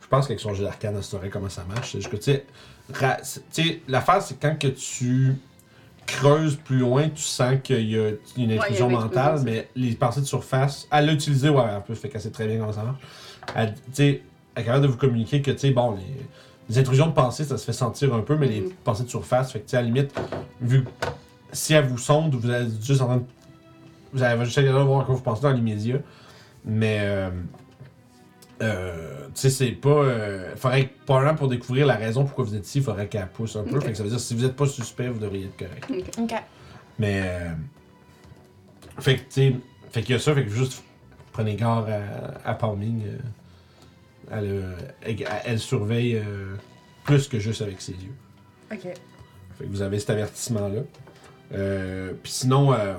Je 0.00 0.06
pense 0.08 0.26
qu'avec 0.26 0.40
son 0.40 0.54
jeu 0.54 0.64
d'arcane, 0.64 0.96
elle 0.96 1.04
saurait 1.04 1.30
comment 1.30 1.48
ça 1.48 1.64
marche. 1.64 1.92
C'est 1.92 1.98
juste 2.00 2.10
que, 2.10 2.16
tu 2.16 2.22
sais, 2.32 2.46
ra- 2.92 3.18
c'est- 3.22 3.48
tu 3.52 3.62
sais, 3.62 3.82
l'affaire, 3.86 4.22
c'est 4.22 4.40
quand 4.40 4.58
que 4.58 4.68
tu 4.68 5.34
creuses 6.06 6.56
plus 6.56 6.78
loin, 6.78 7.08
tu 7.08 7.22
sens 7.22 7.56
qu'il 7.62 7.90
y 7.90 7.98
a 7.98 8.10
une 8.36 8.52
intrusion 8.52 8.88
mentale, 8.88 9.40
mais 9.44 9.68
les 9.74 9.94
pensées 9.94 10.20
de 10.20 10.26
surface, 10.26 10.86
elle 10.90 11.06
l'a 11.06 11.12
utilisé, 11.12 11.48
ouais, 11.48 11.62
un 11.62 11.80
peu, 11.80 11.94
fait 11.94 12.08
qu'elle 12.08 12.20
sait 12.20 12.30
très 12.30 12.46
bien 12.46 12.58
comment 12.58 12.72
ça 12.72 12.84
marche. 12.84 13.00
Elle, 13.54 13.74
est 13.98 14.22
capable 14.56 14.82
de 14.82 14.88
vous 14.88 14.96
communiquer 14.96 15.42
que, 15.42 15.50
tu 15.50 15.58
sais, 15.58 15.70
bon, 15.70 15.92
les, 15.92 16.26
les 16.68 16.78
intrusions 16.78 17.06
de 17.06 17.12
pensée, 17.12 17.44
ça 17.44 17.58
se 17.58 17.64
fait 17.64 17.72
sentir 17.72 18.14
un 18.14 18.20
peu, 18.20 18.36
mais 18.36 18.48
les 18.48 18.60
Mhm. 18.62 18.70
pensées 18.84 19.04
de 19.04 19.08
surface, 19.08 19.52
fait 19.52 19.60
que, 19.60 19.64
tu 19.64 19.70
sais, 19.72 19.76
à 19.76 19.82
la 19.82 19.86
limite, 19.86 20.14
vu 20.60 20.84
que 20.84 20.88
si 21.52 21.74
elle 21.74 21.86
vous 21.86 21.98
sonde, 21.98 22.34
vous 22.34 22.50
êtes 22.50 22.82
juste 22.84 23.00
en 23.02 23.06
train 23.06 23.16
de. 23.18 23.24
Vous 24.12 24.22
allez 24.22 24.44
juste 24.44 24.58
aller 24.58 24.70
voir 24.70 25.00
à 25.02 25.04
quoi 25.04 25.14
vous 25.14 25.20
pensez 25.20 25.42
dans 25.42 25.50
l'immédiat. 25.52 25.98
Mais. 26.64 26.98
Euh, 27.00 27.30
euh, 28.62 29.26
tu 29.34 29.40
sais, 29.42 29.50
c'est 29.50 29.72
pas. 29.72 29.88
Euh, 29.90 30.56
faudrait 30.56 30.88
que, 30.88 31.04
probablement 31.04 31.34
pour 31.36 31.48
découvrir 31.48 31.86
la 31.86 31.96
raison 31.96 32.24
pourquoi 32.24 32.44
vous 32.44 32.54
êtes 32.54 32.66
ici, 32.66 32.78
il 32.78 32.84
faudrait 32.84 33.06
qu'elle 33.08 33.28
pousse 33.28 33.56
un 33.56 33.64
peu. 33.64 33.78
Fait 33.80 33.90
que 33.92 33.96
ça 33.96 34.02
veut 34.02 34.08
dire 34.08 34.20
si 34.20 34.34
vous 34.34 34.44
êtes 34.44 34.56
pas 34.56 34.66
suspect, 34.66 35.08
vous 35.08 35.18
devriez 35.18 35.46
être 35.46 35.56
correct. 35.58 36.08
Ok. 36.18 36.34
Mais. 36.98 37.20
Euh, 37.24 37.50
fait 39.00 39.16
que, 39.16 39.20
tu 39.20 39.26
sais. 39.30 39.54
Fait 39.90 40.02
qu'il 40.02 40.12
y 40.14 40.16
a 40.16 40.18
ça, 40.20 40.34
fait 40.34 40.44
que 40.44 40.50
juste 40.50 40.82
prenez 41.32 41.54
garde 41.54 41.88
à, 41.90 42.48
à 42.50 42.54
Palming. 42.54 43.02
euh, 43.06 43.18
elle, 44.30 44.64
elle, 45.02 45.28
elle 45.44 45.58
surveille 45.60 46.16
euh, 46.16 46.54
plus 47.04 47.28
que 47.28 47.38
juste 47.38 47.62
avec 47.62 47.80
ses 47.80 47.92
yeux. 47.92 48.14
Ok. 48.72 48.80
Fait 48.82 49.64
que 49.64 49.70
vous 49.70 49.82
avez 49.82 49.98
cet 49.98 50.10
avertissement-là. 50.10 50.80
Euh, 51.52 52.12
Puis 52.22 52.32
sinon, 52.32 52.72
euh, 52.72 52.94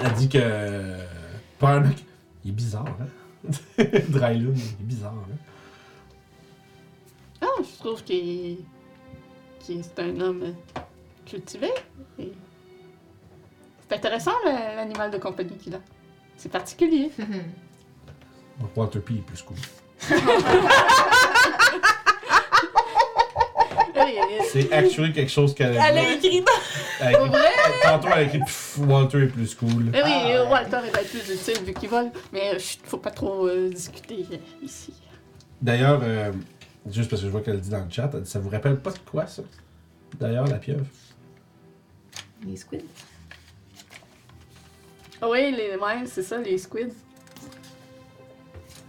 elle 0.00 0.12
dit 0.14 0.28
que. 0.28 0.38
Euh, 0.40 0.98
que- 1.60 1.66
Il 2.44 2.50
est 2.50 2.54
bizarre, 2.54 2.84
hein? 3.00 3.06
Dryloon, 4.08 4.54
il 4.54 4.62
est 4.62 4.82
bizarre, 4.82 5.12
hein? 5.14 5.36
Ah, 7.42 7.46
je 7.62 7.78
trouve 7.78 8.02
qu'il 8.04 8.58
qu'il- 9.60 9.82
c'est 9.84 9.98
un 10.00 10.20
homme 10.20 10.54
cultivé. 11.26 11.70
et 12.18 12.32
C'est 13.88 13.96
intéressant 13.96 14.32
le- 14.44 14.76
l'animal 14.76 15.10
de 15.10 15.18
compagnie 15.18 15.56
qu'il 15.56 15.74
a. 15.74 15.80
C'est 16.36 16.50
particulier. 16.50 17.10
Walter 18.76 19.00
P 19.00 19.14
est 19.14 19.18
plus 19.22 19.42
cool. 19.42 19.56
C'est 24.50 24.72
actually 24.72 25.12
quelque 25.12 25.30
chose 25.30 25.54
qu'elle 25.54 25.74
Elle 25.74 25.98
a 25.98 26.12
écrit 26.12 26.40
dans. 26.40 26.46
elle 27.00 27.06
a 27.16 27.26
écrit- 27.26 27.30
Tantôt, 27.82 28.08
elle 28.08 28.12
a 28.12 28.22
écrit 28.22 28.38
Pff, 28.40 28.78
Walter 28.86 29.22
est 29.24 29.26
plus 29.28 29.54
cool. 29.54 29.90
Eh 29.94 30.02
oui, 30.02 30.12
euh, 30.32 30.48
Walter 30.48 30.78
est 30.86 30.92
bien 30.92 31.02
plus 31.02 31.34
utile 31.34 31.64
vu 31.64 31.74
qu'il 31.74 31.88
vole, 31.88 32.10
mais 32.32 32.54
euh, 32.54 32.58
chut, 32.58 32.80
faut 32.84 32.98
pas 32.98 33.10
trop 33.10 33.46
euh, 33.46 33.68
discuter 33.70 34.24
euh, 34.32 34.36
ici. 34.62 34.92
D'ailleurs, 35.62 36.00
euh, 36.02 36.32
juste 36.90 37.08
parce 37.10 37.22
que 37.22 37.26
je 37.28 37.32
vois 37.32 37.40
qu'elle 37.40 37.60
dit 37.60 37.70
dans 37.70 37.84
le 37.84 37.90
chat, 37.90 38.10
elle 38.14 38.22
dit 38.22 38.30
Ça 38.30 38.38
vous 38.38 38.48
rappelle 38.50 38.78
pas 38.80 38.90
de 38.90 38.98
quoi 39.10 39.26
ça? 39.26 39.42
D'ailleurs, 40.18 40.46
la 40.46 40.56
pieuvre. 40.58 40.84
Les 42.46 42.56
squids. 42.56 42.78
Ah 45.22 45.28
oui, 45.30 45.52
les, 45.56 45.76
ouais, 45.76 46.04
c'est 46.06 46.22
ça, 46.22 46.38
les 46.38 46.58
squids. 46.58 46.92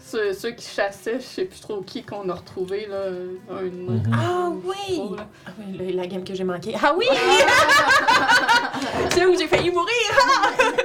Ceux, 0.08 0.34
ceux 0.34 0.52
qui 0.52 0.68
chassaient, 0.68 1.20
je 1.20 1.26
sais 1.26 1.46
plus 1.46 1.60
trop 1.60 1.82
qui 1.82 2.04
qu'on 2.04 2.30
a 2.30 2.36
retrouvé, 2.36 2.86
là. 2.86 3.06
Un, 3.50 3.64
Mhm. 3.64 4.04
Ah 4.14 4.46
un 4.46 4.50
oui! 4.64 5.02
là. 5.18 5.28
Ah 5.48 5.52
oui, 5.58 5.78
la, 5.78 5.92
la 6.04 6.08
game 6.08 6.24
que 6.24 6.36
j'ai 6.36 6.44
manquée. 6.44 6.76
Ah 6.82 6.94
oui! 6.96 7.08
c'est 9.10 9.20
là 9.22 9.28
où 9.30 9.36
j'ai 9.38 9.48
failli 9.48 9.72
mourir! 9.72 9.94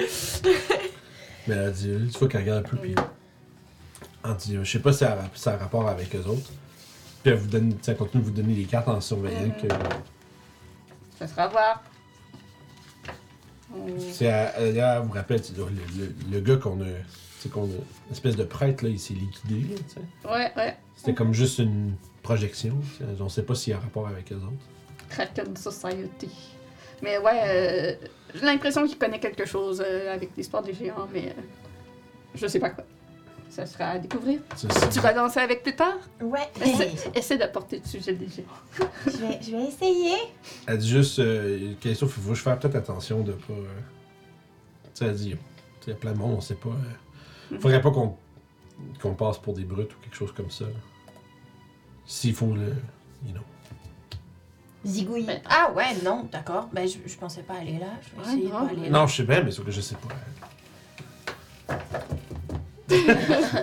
Mais 1.46 1.54
elle 1.54 1.58
a 1.66 1.70
dit 1.70 1.90
Tu 2.12 2.18
vois 2.18 2.28
qu'elle 2.28 2.42
regarde 2.42 2.64
un 2.64 2.68
peu, 2.68 2.76
puis. 2.76 2.94
Elle 4.24 4.36
dit 4.36 4.56
Je 4.62 4.70
sais 4.70 4.78
pas 4.78 4.92
si 4.92 4.98
ça 5.00 5.12
a, 5.12 5.18
ça 5.34 5.54
a 5.54 5.56
rapport 5.58 5.88
avec 5.88 6.14
eux 6.14 6.24
autres. 6.26 6.50
Puis 7.22 7.32
elle, 7.32 7.38
vous 7.38 7.48
donne, 7.48 7.74
elle 7.86 7.96
continue 7.96 8.22
de 8.22 8.28
vous 8.28 8.34
donner 8.34 8.54
les 8.54 8.64
cartes 8.64 8.88
en 8.88 9.00
surveillant 9.00 9.42
Mhm. 9.42 9.68
que. 9.68 9.74
Ça 11.18 11.26
sera 11.26 11.48
voir. 11.48 11.82
C'est 14.12 14.28
à, 14.28 14.54
elle, 14.58 14.76
elle 14.78 15.02
vous 15.04 15.12
rappelle, 15.12 15.40
le, 15.56 16.14
le 16.30 16.40
gars 16.40 16.56
qu'on 16.56 16.80
a, 16.80 16.84
tu 17.40 17.44
sais, 17.44 17.48
qu'on 17.48 17.64
a, 17.64 17.66
une 17.66 18.12
espèce 18.12 18.36
de 18.36 18.44
prêtre, 18.44 18.84
là, 18.84 18.90
il 18.90 18.98
s'est 18.98 19.14
liquidé, 19.14 19.60
là, 19.74 19.80
tu 19.88 19.94
sais. 19.94 20.28
Ouais, 20.30 20.52
ouais. 20.56 20.76
C'était 20.96 21.14
comme 21.14 21.32
juste 21.32 21.58
une 21.58 21.94
projection, 22.22 22.76
tu 22.98 23.04
sais. 23.04 23.20
On 23.20 23.28
sait 23.28 23.42
pas 23.44 23.54
s'il 23.54 23.72
y 23.72 23.74
a 23.74 23.78
rapport 23.80 24.06
avec 24.06 24.30
eux 24.32 24.36
autres. 24.36 25.08
Kraken 25.08 25.56
Society. 25.56 26.30
Mais 27.02 27.16
ouais, 27.18 27.40
euh, 27.44 27.94
j'ai 28.34 28.44
l'impression 28.44 28.86
qu'il 28.86 28.98
connaît 28.98 29.18
quelque 29.20 29.46
chose 29.46 29.82
euh, 29.84 30.14
avec 30.14 30.30
l'histoire 30.36 30.62
des 30.62 30.74
géants, 30.74 31.08
mais 31.12 31.28
euh, 31.28 31.42
je 32.34 32.46
sais 32.46 32.58
pas 32.60 32.70
quoi. 32.70 32.84
Ça 33.48 33.66
sera 33.66 33.86
à 33.86 33.98
découvrir. 33.98 34.40
C'est 34.54 34.70
ça. 34.72 34.86
Tu 34.86 35.00
vas 35.00 35.12
danser 35.12 35.40
avec 35.40 35.64
plus 35.64 35.74
tard? 35.74 35.98
Ouais. 36.20 36.48
Essaie, 36.62 36.92
essaie 37.16 37.38
d'apporter 37.38 37.80
le 37.82 37.88
sujet 37.88 38.12
des 38.12 38.28
géants. 38.28 38.88
je, 39.06 39.10
vais, 39.16 39.40
je 39.42 39.50
vais 39.50 39.64
essayer. 39.64 40.16
Elle 40.68 40.78
dit 40.78 40.88
juste, 40.88 41.18
euh, 41.18 41.72
question, 41.80 42.06
faut, 42.06 42.20
faut 42.20 42.28
que 42.30 42.34
je 42.36 42.42
fasse 42.42 42.60
peut-être 42.60 42.76
attention 42.76 43.22
de 43.22 43.32
pas. 43.32 43.52
euh, 43.54 43.64
tu 44.84 44.90
sais, 44.94 45.04
elle 45.06 45.14
dit, 45.16 45.30
tu 45.30 45.36
sais, 45.36 45.38
il 45.86 45.90
y 45.90 45.92
a 45.94 45.96
plein 45.96 46.12
de 46.12 46.18
monde, 46.18 46.34
on 46.36 46.40
sait 46.40 46.54
pas. 46.54 46.68
euh, 46.68 46.72
faudrait 47.58 47.80
pas 47.80 47.90
qu'on 47.90 48.16
qu'on 49.02 49.14
passe 49.14 49.38
pour 49.38 49.54
des 49.54 49.64
brutes 49.64 49.94
ou 49.94 49.98
quelque 50.00 50.16
chose 50.16 50.32
comme 50.32 50.50
ça. 50.50 50.64
S'il 52.06 52.34
faut 52.34 52.54
le. 52.54 52.74
You 53.26 53.32
know. 53.32 53.42
Zigouille. 54.86 55.24
Ouais. 55.26 55.42
Ah 55.48 55.70
ouais, 55.74 55.94
non, 56.04 56.26
d'accord. 56.32 56.68
Ben, 56.72 56.88
je, 56.88 56.96
je 57.06 57.16
pensais 57.18 57.42
pas 57.42 57.54
aller 57.54 57.78
là. 57.78 57.86
Je 58.02 58.16
vais 58.16 58.22
essayer 58.28 58.46
de 58.46 58.52
non. 58.52 58.64
pas 58.66 58.70
aller 58.72 58.82
là. 58.88 59.00
Non, 59.00 59.06
je 59.06 59.16
sais 59.16 59.22
bien, 59.24 59.42
mais 59.42 59.50
sauf 59.50 59.64
que 59.66 59.70
je 59.70 59.80
sais 59.82 59.96
pas. 59.96 60.08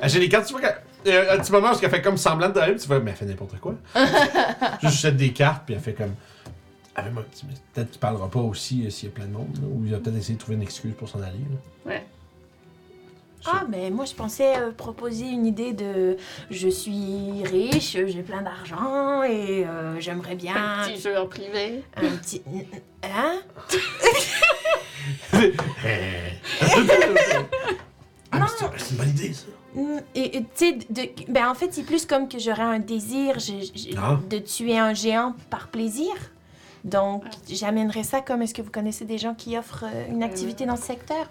J'ai 0.08 0.20
les 0.20 0.30
cartes, 0.30 0.48
tu 0.48 0.54
vois, 0.54 0.62
qu'elle- 0.62 0.82
euh, 1.14 1.36
un 1.36 1.40
petit 1.40 1.52
moment 1.52 1.72
où 1.72 1.76
elle 1.82 1.90
fait 1.90 2.02
comme 2.02 2.18
semblant 2.18 2.50
d'arriver, 2.50 2.76
puis 2.76 2.82
tu 2.84 2.88
vois, 2.88 3.00
mais 3.00 3.12
elle 3.12 3.18
fait 3.18 3.26
n'importe 3.26 3.60
quoi. 3.60 3.76
Juste 4.82 5.00
jette 5.02 5.18
des 5.18 5.34
cartes, 5.34 5.64
puis 5.66 5.76
elle 5.76 5.82
fait 5.82 5.94
comme. 5.94 6.14
Ah, 6.96 7.04
mais 7.04 7.12
moi, 7.12 7.24
tu- 7.38 7.46
mais 7.46 7.54
peut-être 7.74 7.92
qu'il 7.92 8.00
parlera 8.00 8.30
pas 8.30 8.40
aussi 8.40 8.86
euh, 8.86 8.90
s'il 8.90 9.10
y 9.10 9.12
a 9.12 9.16
plein 9.16 9.26
de 9.26 9.32
monde, 9.34 9.56
là, 9.62 9.68
ou 9.68 9.84
il 9.86 9.92
va 9.92 10.00
peut-être 10.00 10.16
essayer 10.18 10.36
de 10.36 10.40
trouver 10.40 10.56
une 10.56 10.64
excuse 10.64 10.94
pour 10.98 11.10
s'en 11.10 11.22
aller. 11.22 11.38
là. 11.40 11.92
Ouais. 11.92 12.06
Ah, 13.46 13.64
mais 13.70 13.90
moi, 13.92 14.06
je 14.06 14.14
pensais 14.14 14.58
euh, 14.58 14.72
proposer 14.72 15.26
une 15.28 15.46
idée 15.46 15.72
de 15.74 16.18
je 16.50 16.68
suis 16.68 17.44
riche, 17.46 17.92
j'ai 18.06 18.24
plein 18.24 18.42
d'argent 18.42 19.24
et 19.24 19.66
euh, 19.66 20.00
j'aimerais 20.00 20.36
bien 20.36 20.56
Un 20.56 20.88
petit 20.90 21.00
jeu 21.02 21.18
en 21.18 21.28
privé. 21.28 21.84
un 21.96 22.10
petit. 22.18 22.42
Hein? 23.04 23.40
ah, 28.32 28.48
c'est 28.78 28.92
une 28.92 28.98
bonne 28.98 29.10
idée, 29.10 29.34
ça. 29.34 29.46
Mm, 29.76 30.00
Et 30.16 30.38
et, 30.38 30.42
tu 30.44 30.48
sais, 30.56 30.74
de- 30.90 31.32
ben 31.32 31.50
en 31.50 31.54
fait, 31.56 31.74
c'est 31.74 31.84
plus 31.84 32.06
comme 32.06 32.28
que 32.28 32.40
j'aurais 32.40 32.64
un 32.64 32.80
désir 32.80 33.40
j'ai- 33.40 33.70
j'ai- 33.74 33.96
Ah. 33.98 34.18
de 34.30 34.38
tuer 34.40 34.78
un 34.78 34.94
géant 34.94 35.36
par 35.50 35.68
plaisir. 35.68 36.14
Donc, 36.84 37.24
j'amènerais 37.50 38.04
ça 38.04 38.22
comme 38.22 38.42
est-ce 38.42 38.54
que 38.54 38.62
vous 38.62 38.72
connaissez 38.72 39.06
des 39.06 39.18
gens 39.18 39.34
qui 39.34 39.58
offrent 39.58 39.86
euh, 39.86 40.06
une 40.10 40.24
activité 40.24 40.66
dans 40.66 40.76
ce 40.78 40.84
secteur? 40.84 41.30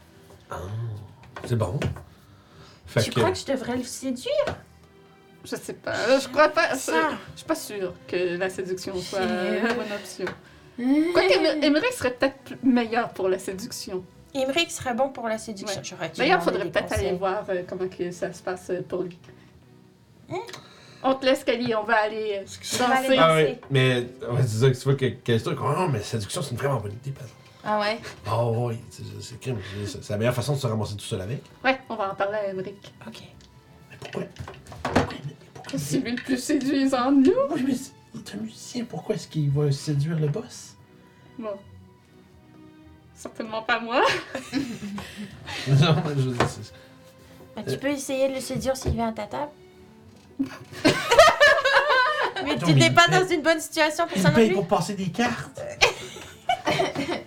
C'est 1.44 1.56
bon. 1.56 1.78
Fait 2.86 3.02
tu 3.02 3.10
que. 3.10 3.20
crois 3.20 3.32
que 3.32 3.38
je 3.38 3.46
devrais 3.46 3.76
le 3.76 3.84
séduire? 3.84 4.56
Je 5.44 5.56
sais 5.56 5.74
pas. 5.74 6.18
Je 6.18 6.28
crois 6.28 6.48
pas. 6.48 6.74
Ça. 6.74 7.10
Je 7.32 7.38
suis 7.38 7.46
pas 7.46 7.54
sûre 7.54 7.92
que 8.08 8.36
la 8.36 8.50
séduction 8.50 8.96
soit 9.00 9.20
la 9.20 9.74
bonne 9.74 9.92
option. 9.94 10.26
Quoique, 11.12 11.64
Emery 11.64 11.92
serait 11.92 12.12
peut-être 12.12 12.62
meilleur 12.62 13.10
pour 13.10 13.28
la 13.28 13.38
séduction. 13.38 14.04
Émeric 14.34 14.70
serait 14.70 14.94
bon 14.94 15.08
pour 15.08 15.28
la 15.28 15.38
séduction. 15.38 15.96
Ouais. 16.00 16.12
D'ailleurs, 16.16 16.40
il 16.40 16.44
faudrait 16.44 16.68
peut-être 16.68 16.92
aller 16.92 17.12
voir 17.12 17.44
euh, 17.48 17.62
comment 17.66 17.88
que 17.88 18.10
ça 18.10 18.32
se 18.32 18.42
passe 18.42 18.68
euh, 18.70 18.82
pour 18.86 19.02
lui. 19.02 19.18
On 21.02 21.14
te 21.14 21.24
laisse, 21.24 21.44
Kali, 21.44 21.74
on 21.74 21.84
va 21.84 21.96
aller 21.96 22.42
euh, 22.42 22.84
On 22.84 22.88
va 22.88 22.96
aller 22.96 23.08
danser. 23.08 23.18
Ah 23.18 23.34
oui, 23.36 23.58
mais 23.70 24.06
on 24.28 24.34
va 24.34 24.42
dire 24.42 24.72
que 24.72 24.76
tu 24.76 24.84
vois 24.84 24.94
que 24.94 25.06
quel 25.06 25.42
truc. 25.42 25.58
Oh 25.62 25.72
non, 25.72 25.88
mais 25.88 26.02
séduction, 26.02 26.42
c'est 26.42 26.50
une 26.50 26.56
vraiment 26.58 26.80
bonne 26.80 26.92
idée, 26.92 27.12
par 27.12 27.22
exemple. 27.22 27.40
Ah 27.68 27.80
ouais? 27.80 27.98
Oh 28.30 28.68
oui, 28.68 28.78
c'est- 28.90 29.02
c'est 29.20 29.40
crime. 29.40 29.58
C'est 29.86 30.02
c'est 30.04 30.12
la 30.12 30.18
meilleure 30.18 30.34
façon 30.34 30.52
de 30.54 30.58
se 30.58 30.66
ramasser 30.68 30.94
tout 30.94 31.04
seul 31.04 31.20
avec. 31.20 31.42
Ouais, 31.64 31.78
on 31.88 31.96
va 31.96 32.12
en 32.12 32.14
parler 32.14 32.36
à 32.38 32.44
Emmerich. 32.48 32.76
Ok. 33.06 33.22
Mais 33.90 33.96
pourquoi? 33.98 34.22
Pourquoi, 34.84 35.14
mais 35.26 35.34
pourquoi? 35.52 35.78
C'est 35.78 35.98
lui 35.98 36.12
le 36.12 36.22
plus 36.22 36.38
séduisant 36.38 37.10
de 37.10 37.26
nous. 37.28 37.32
Oui, 37.54 37.64
mais 37.66 37.74
c'est- 37.74 37.90
il 38.14 38.20
est 38.20 38.34
un 38.34 38.38
musicien, 38.42 38.84
pourquoi 38.84 39.16
est-ce 39.16 39.26
qu'il 39.26 39.50
va 39.50 39.72
séduire 39.72 40.16
le 40.18 40.28
boss? 40.28 40.74
Bon. 41.38 41.50
Certainement 43.14 43.62
pas 43.62 43.80
moi. 43.80 44.02
Non, 45.68 45.96
mais 46.06 46.14
je 46.16 46.20
veux 46.28 46.32
dire, 46.36 46.48
c'est- 46.48 46.72
Ben, 47.56 47.64
tu 47.66 47.78
peux 47.78 47.88
essayer 47.88 48.28
de 48.28 48.34
le 48.34 48.40
séduire 48.40 48.76
s'il 48.76 48.92
vient 48.92 49.08
à 49.08 49.12
ta 49.12 49.26
table. 49.26 49.50
mais 52.44 52.56
tu 52.58 52.66
mais 52.66 52.74
n'es 52.74 52.90
pas 52.90 53.08
paye- 53.08 53.18
dans 53.20 53.26
une 53.28 53.42
bonne 53.42 53.58
situation 53.60 54.06
pour 54.06 54.16
Il 54.16 54.22
ça 54.22 54.28
non 54.28 54.34
paye 54.36 54.46
plus. 54.48 54.54
pour 54.56 54.68
passer 54.68 54.94
des 54.94 55.08
cartes. 55.08 55.60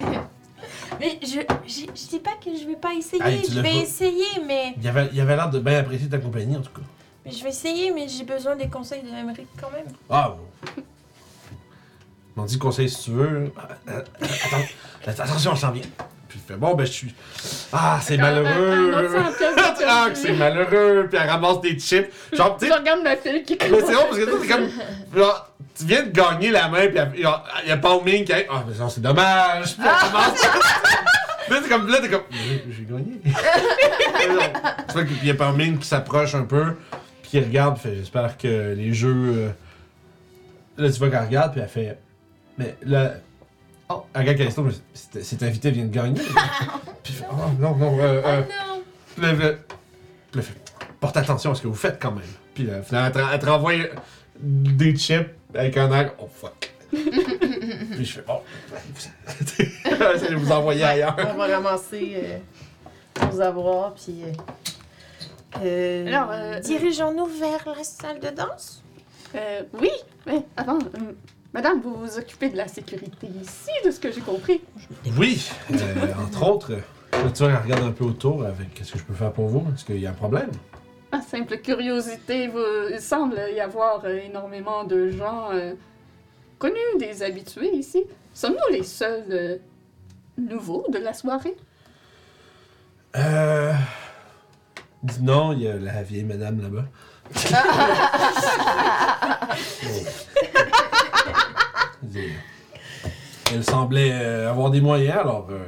Mais 1.00 1.20
je, 1.22 1.28
je, 1.68 1.82
je 1.86 2.08
dis 2.10 2.20
pas 2.20 2.32
que 2.44 2.50
je 2.56 2.66
vais 2.68 2.76
pas 2.76 2.94
essayer. 2.94 3.42
Je 3.50 3.60
vais 3.60 3.78
essayer, 3.78 4.26
mais, 4.46 4.74
Il 4.82 4.88
avait, 4.88 5.10
il 5.14 5.22
avait 5.22 5.36
l'air 5.36 5.50
de 5.50 5.60
bien 5.60 5.80
apprécier 5.80 6.10
ta 6.10 6.18
compagnie, 6.18 6.58
en 6.58 6.62
tout 6.62 6.72
cas. 6.72 6.82
mais 7.26 7.32
je 7.32 7.44
vais 7.44 7.50
essayer, 7.50 7.92
mais 7.92 8.08
j'ai 8.08 8.24
besoin 8.26 8.56
des 8.56 8.68
conseils 8.68 9.02
de 9.02 9.10
Emmerich 9.10 9.48
quand 9.60 9.72
même. 9.72 9.88
Ah, 10.10 10.36
bon. 10.36 10.84
On 12.38 12.46
dit 12.46 12.58
conseil 12.58 12.90
si 12.90 13.04
tu 13.04 13.12
veux. 13.12 13.52
Ah, 13.58 13.68
euh, 13.90 14.02
attends, 15.06 15.24
attention, 15.24 15.52
on 15.52 15.56
s'en 15.56 15.72
vient. 15.72 15.84
Puis 16.30 16.40
il 16.42 16.48
fait 16.48 16.58
bon, 16.58 16.74
ben 16.76 16.86
je 16.86 16.92
suis. 16.92 17.16
Ah, 17.74 18.00
c'est 18.02 18.16
malheureux. 18.16 18.94
ah, 19.88 20.08
c'est 20.14 20.34
malheureux. 20.34 21.08
Puis 21.10 21.20
elle 21.22 21.30
ramasse 21.30 21.60
des 21.60 21.78
chips. 21.78 22.08
Genre, 22.32 22.56
tu 22.58 22.66
Je 22.66 22.72
sais, 22.72 22.78
regarde 22.78 23.02
ma 23.04 23.18
fille 23.18 23.44
qui 23.44 23.58
Mais 23.60 23.68
c'est 23.82 23.94
drôle 23.94 24.06
parce 24.10 24.18
que 24.20 24.26
toi, 24.26 24.40
t'es 24.42 24.48
comme. 24.48 24.70
Genre, 25.16 25.49
tu 25.80 25.86
viens 25.86 26.04
de 26.04 26.10
gagner 26.12 26.52
la 26.52 26.68
main, 26.68 26.88
pis 26.88 26.98
il 27.16 27.70
y 27.70 27.72
a 27.72 27.78
pas 27.78 28.00
Ming 28.04 28.26
qui. 28.26 28.34
Ah, 28.34 28.64
mais 28.68 28.78
non, 28.78 28.90
c'est 28.90 29.02
dommage. 29.02 29.76
Puis 29.76 29.84
commence. 29.84 30.44
Là, 31.50 31.62
t'es 31.64 31.70
comme. 31.70 31.88
Là, 31.88 31.98
t'es 32.02 32.10
comme. 32.10 32.24
J'ai 32.32 32.86
gagné. 32.86 33.22
tu 34.88 34.94
vois 34.94 35.06
qu'il 35.06 35.26
y 35.26 35.32
a 35.32 35.36
pas 35.36 35.52
Ming 35.54 35.78
qui 35.80 35.88
s'approche 35.88 36.36
un 36.36 36.44
peu, 36.44 36.76
puis 37.22 37.32
qui 37.32 37.40
regarde, 37.40 37.80
puis 37.80 37.90
fait 37.90 37.96
J'espère 37.96 38.38
que 38.38 38.74
les 38.76 38.94
jeux. 38.94 39.34
euh, 39.36 39.50
Là, 40.78 40.92
tu 40.92 41.00
vois 41.00 41.10
qu'elle 41.10 41.26
regarde, 41.26 41.54
puis 41.54 41.62
elle 41.62 41.68
fait. 41.70 41.98
Mais 42.58 42.76
là. 42.84 43.14
Oh. 43.90 44.06
Regarde 44.16 44.38
Callisto, 44.38 44.62
mais 44.62 44.74
cet- 44.94 45.42
invité 45.44 45.72
vient 45.72 45.86
de 45.86 45.94
gagner. 45.94 46.22
puis 47.04 47.14
il 47.14 47.16
fait, 47.16 47.26
Oh 47.32 47.36
non, 47.60 47.76
non, 47.76 47.98
euh, 48.00 48.22
euh, 48.24 48.42
non! 48.42 48.84
puis 49.16 49.50
puis 50.32 50.42
porte 51.00 51.18
attention 51.18 51.52
à 51.52 51.56
ce 51.56 51.62
que 51.64 51.68
vous 51.68 51.74
faites 51.74 52.00
quand 52.00 52.12
même. 52.12 52.22
Puis 52.54 52.66
là, 52.66 52.82
finalement, 52.84 53.30
elle 53.34 53.40
te 53.40 53.46
renvoie 53.48 53.74
des 54.40 54.96
chips 54.96 55.32
avec 55.54 55.78
un 55.78 55.92
air, 55.92 56.14
oh 56.20 56.28
fuck. 56.34 56.74
Puis 56.92 58.06
je 58.06 58.14
fais, 58.14 58.24
oh, 58.28 58.42
je 59.40 60.26
vais 60.28 60.36
vous 60.36 60.52
envoyer 60.52 60.84
ailleurs. 60.84 61.16
On 61.34 61.38
va 61.38 61.48
ramasser 61.48 62.14
euh, 62.16 63.26
nos 63.32 63.42
avoirs, 63.42 63.94
puis. 63.94 64.24
euh, 64.24 64.32
Euh, 65.64 66.08
Alors, 66.08 66.30
euh, 66.32 66.60
Dirigeons-nous 66.60 67.26
vers 67.26 67.68
la 67.76 67.84
salle 67.84 68.20
de 68.20 68.30
danse? 68.30 68.84
Euh, 69.36 69.62
oui, 69.80 69.90
mais 70.26 70.42
avant, 70.58 70.78
euh, 70.80 71.14
madame, 71.54 71.82
vous 71.82 71.94
vous 71.96 72.18
occupez 72.18 72.50
de 72.50 72.58
la 72.58 72.68
sécurité 72.68 73.28
ici, 73.42 73.70
de 73.86 73.92
ce 73.92 74.00
que 74.00 74.12
j'ai 74.12 74.22
compris. 74.22 74.62
Oui, 75.18 75.48
euh, 75.72 75.78
entre 76.24 76.48
autres, 76.48 76.72
là, 76.74 76.80
tu 77.34 77.44
vois, 77.44 77.52
elle 77.52 77.64
regarde 77.64 77.84
un 77.84 77.92
peu 77.92 78.04
autour 78.06 78.44
avec 78.46 78.74
qu'est-ce 78.74 78.94
que 78.94 79.00
je 79.00 79.04
peux 79.04 79.14
faire 79.14 79.32
pour 79.32 79.48
vous. 79.48 79.66
Est-ce 79.76 79.86
qu'il 79.86 80.00
y 80.00 80.08
a 80.08 80.12
un 80.12 80.14
problème? 80.14 80.50
Ah, 81.12 81.22
simple 81.22 81.58
curiosité, 81.58 82.48
vous- 82.48 82.90
il 82.92 83.02
semble 83.02 83.40
y 83.56 83.60
avoir 83.60 84.06
euh, 84.06 84.18
énormément 84.20 84.84
de 84.84 85.10
gens 85.10 85.50
euh, 85.52 85.74
connus, 86.60 86.76
des 87.00 87.24
habitués 87.24 87.74
ici. 87.74 88.04
Sommes-nous 88.34 88.74
les 88.74 88.84
seuls 88.84 89.26
euh, 89.32 89.58
nouveaux 90.38 90.86
de 90.90 91.00
la 91.00 91.14
soirée? 91.14 91.56
Euh. 93.16 93.74
Non, 95.22 95.54
il 95.54 95.62
y 95.64 95.68
a 95.68 95.78
la 95.78 96.04
vieille 96.04 96.26
madame 96.26 96.62
là-bas. 96.62 96.86
Elle 103.52 103.64
semblait 103.64 104.12
euh, 104.14 104.50
avoir 104.50 104.70
des 104.70 104.82
moyens, 104.82 105.18
alors 105.20 105.48
euh, 105.50 105.66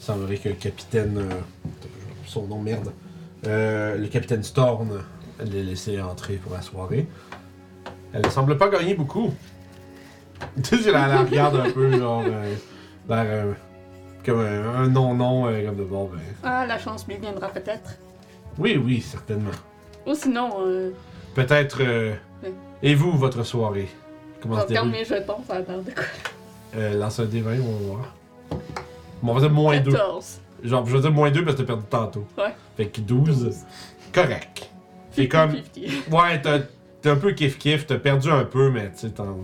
il 0.00 0.04
semblerait 0.04 0.36
que 0.38 0.48
le 0.48 0.54
capitaine. 0.56 1.24
son 2.26 2.46
nom, 2.46 2.58
merde. 2.58 2.92
Euh, 3.46 3.96
le 3.96 4.06
capitaine 4.08 4.42
Storm 4.42 5.02
l'ait 5.44 5.62
laissé 5.62 6.00
entrer 6.00 6.34
pour 6.36 6.52
la 6.54 6.62
soirée. 6.62 7.06
Elle 8.12 8.22
ne 8.24 8.30
semble 8.30 8.56
pas 8.56 8.68
gagner 8.68 8.94
beaucoup. 8.94 9.32
Tu 10.62 10.76
sais, 10.78 10.88
elle 10.88 10.92
la 10.94 11.22
regarde 11.22 11.56
un 11.56 11.70
peu, 11.70 11.90
genre. 11.98 12.22
euh, 12.26 12.54
l'air, 13.08 13.24
euh, 13.26 13.52
comme 14.24 14.40
un 14.40 14.86
non-non, 14.88 15.46
comme 15.64 15.76
de 15.76 15.84
bon, 15.84 16.10
ben. 16.12 16.20
Ah, 16.42 16.66
la 16.66 16.78
chance 16.78 17.06
lui 17.08 17.16
viendra 17.16 17.48
peut-être. 17.48 17.94
Oui, 18.58 18.76
oui, 18.82 19.00
certainement. 19.00 19.50
Ou 20.06 20.14
sinon, 20.14 20.50
euh, 20.60 20.90
Peut-être. 21.34 21.78
euh, 21.80 22.14
Oui. 22.42 22.50
Et 22.82 22.94
vous, 22.94 23.12
votre 23.12 23.44
soirée? 23.44 23.88
Comment 24.42 24.56
je 24.56 24.62
se 24.62 24.66
déroule? 24.68 24.90
mes 24.90 25.04
jetons, 25.04 25.38
ça 25.46 25.54
a 25.54 25.58
l'air 25.60 25.78
de 25.82 25.90
quoi? 25.90 26.04
euh, 26.76 26.94
Lance 26.98 27.18
un 27.20 27.24
D20, 27.24 27.60
on 27.60 27.72
va 27.78 27.86
voir. 27.86 28.14
Bon, 29.22 29.32
on 29.32 29.34
va 29.34 29.40
dire 29.40 29.50
moins 29.50 29.80
2. 29.80 29.90
14. 30.62 30.70
Genre, 30.70 30.86
je 30.86 30.96
vais 30.96 31.02
dire 31.02 31.12
moins 31.12 31.30
2 31.30 31.44
parce 31.44 31.56
que 31.56 31.62
t'as 31.62 31.66
perdu 31.66 31.84
tantôt. 31.88 32.26
Ouais. 32.38 32.54
Fait 32.76 32.86
que 32.86 33.00
12. 33.00 33.54
Correct. 34.12 34.68
C'est 35.12 35.28
comme. 35.28 35.52
50-50. 35.52 35.90
Ouais, 36.12 36.40
t'as 36.42 36.58
t'es 37.02 37.10
un 37.10 37.16
peu 37.16 37.32
kiff-kiff, 37.32 37.86
t'as 37.86 37.98
perdu 37.98 38.30
un 38.30 38.44
peu, 38.44 38.70
mais 38.70 38.90
tu 38.92 38.98
sais, 39.06 39.10
t'en. 39.10 39.36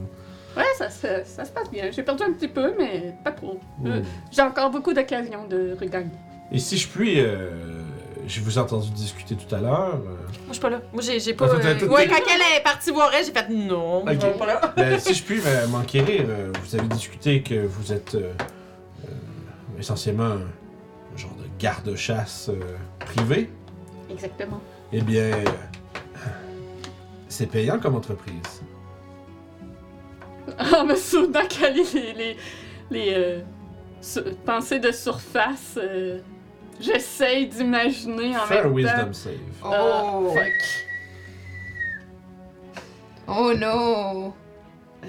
Ouais, 0.57 0.65
ça, 0.77 0.91
se- 0.91 1.23
ça 1.25 1.45
se 1.45 1.51
passe 1.51 1.71
bien. 1.71 1.91
J'ai 1.91 2.03
perdu 2.03 2.25
un 2.25 2.33
petit 2.33 2.49
peu, 2.49 2.75
mais 2.79 3.15
pas 3.25 3.33
trop. 3.33 3.59
Euh. 3.87 4.03
J'ai 4.31 4.43
encore 4.43 4.71
beaucoup 4.71 4.93
d'occasions 4.93 5.47
de 5.49 5.75
regagner. 5.81 6.11
Et 6.51 6.59
si 6.59 6.77
je 6.77 6.87
puis 6.89 7.21
euh, 7.21 7.49
je 8.27 8.41
vous 8.41 8.59
ai 8.59 8.61
entendu 8.61 8.91
discuter 8.91 9.35
tout 9.35 9.55
à 9.55 9.61
l'heure. 9.61 9.95
euh, 9.95 10.09
Moi, 10.09 10.19
je 10.49 10.53
suis 10.53 10.61
pas 10.61 10.69
là. 10.71 10.81
Moi, 10.93 11.03
j'ai 11.03 11.19
j'ai 11.21 11.33
pas. 11.33 11.47
Ah, 11.51 11.55
euh, 11.57 11.89
Ouais, 11.89 12.07
quand 12.07 12.17
elle 12.17 12.59
est 12.59 12.63
partie 12.63 12.91
voir 12.91 13.11
elle, 13.15 13.25
j'ai 13.25 13.33
fait 13.33 13.49
non. 13.49 14.03
Ok. 14.03 14.09
je 14.21 14.27
pas 14.39 14.47
là. 14.47 14.61
ben, 14.77 14.99
si 15.01 15.15
je 15.15 15.23
puis 15.23 15.41
m'enquérir, 15.71 16.25
euh, 16.29 16.53
vous 16.63 16.77
avez 16.77 16.89
discuté 16.89 17.43
que 17.43 17.65
vous 17.67 17.91
êtes 17.93 18.15
euh, 18.15 18.33
euh, 19.09 19.79
essentiellement 19.79 20.35
garde-chasse 21.63 22.51
euh, 22.51 22.61
privé. 22.99 23.49
Exactement. 24.11 24.61
Eh 24.93 25.01
bien, 25.01 25.23
euh, 25.23 25.45
c'est 27.29 27.47
payant 27.47 27.79
comme 27.79 27.95
entreprise. 27.95 28.63
Ah, 30.59 30.85
mais 30.87 30.97
soudain 30.97 31.47
qu'elle 31.47 31.75
lit 31.75 31.87
les, 31.95 32.13
les, 32.15 32.37
les 32.91 33.15
euh, 33.15 33.41
su- 34.01 34.23
pensées 34.45 34.81
de 34.81 34.91
surface, 34.91 35.79
euh, 35.79 36.19
j'essaye 36.81 37.47
d'imaginer 37.47 38.37
en 38.37 38.41
Fais 38.41 38.59
un 38.59 38.65
même 38.65 38.73
wisdom 38.75 39.05
temps. 39.07 39.13
save. 39.13 39.33
Ah, 39.65 40.11
Oh. 40.15 40.35
fuck. 40.35 40.53
Oh 43.29 43.53
non! 43.57 44.33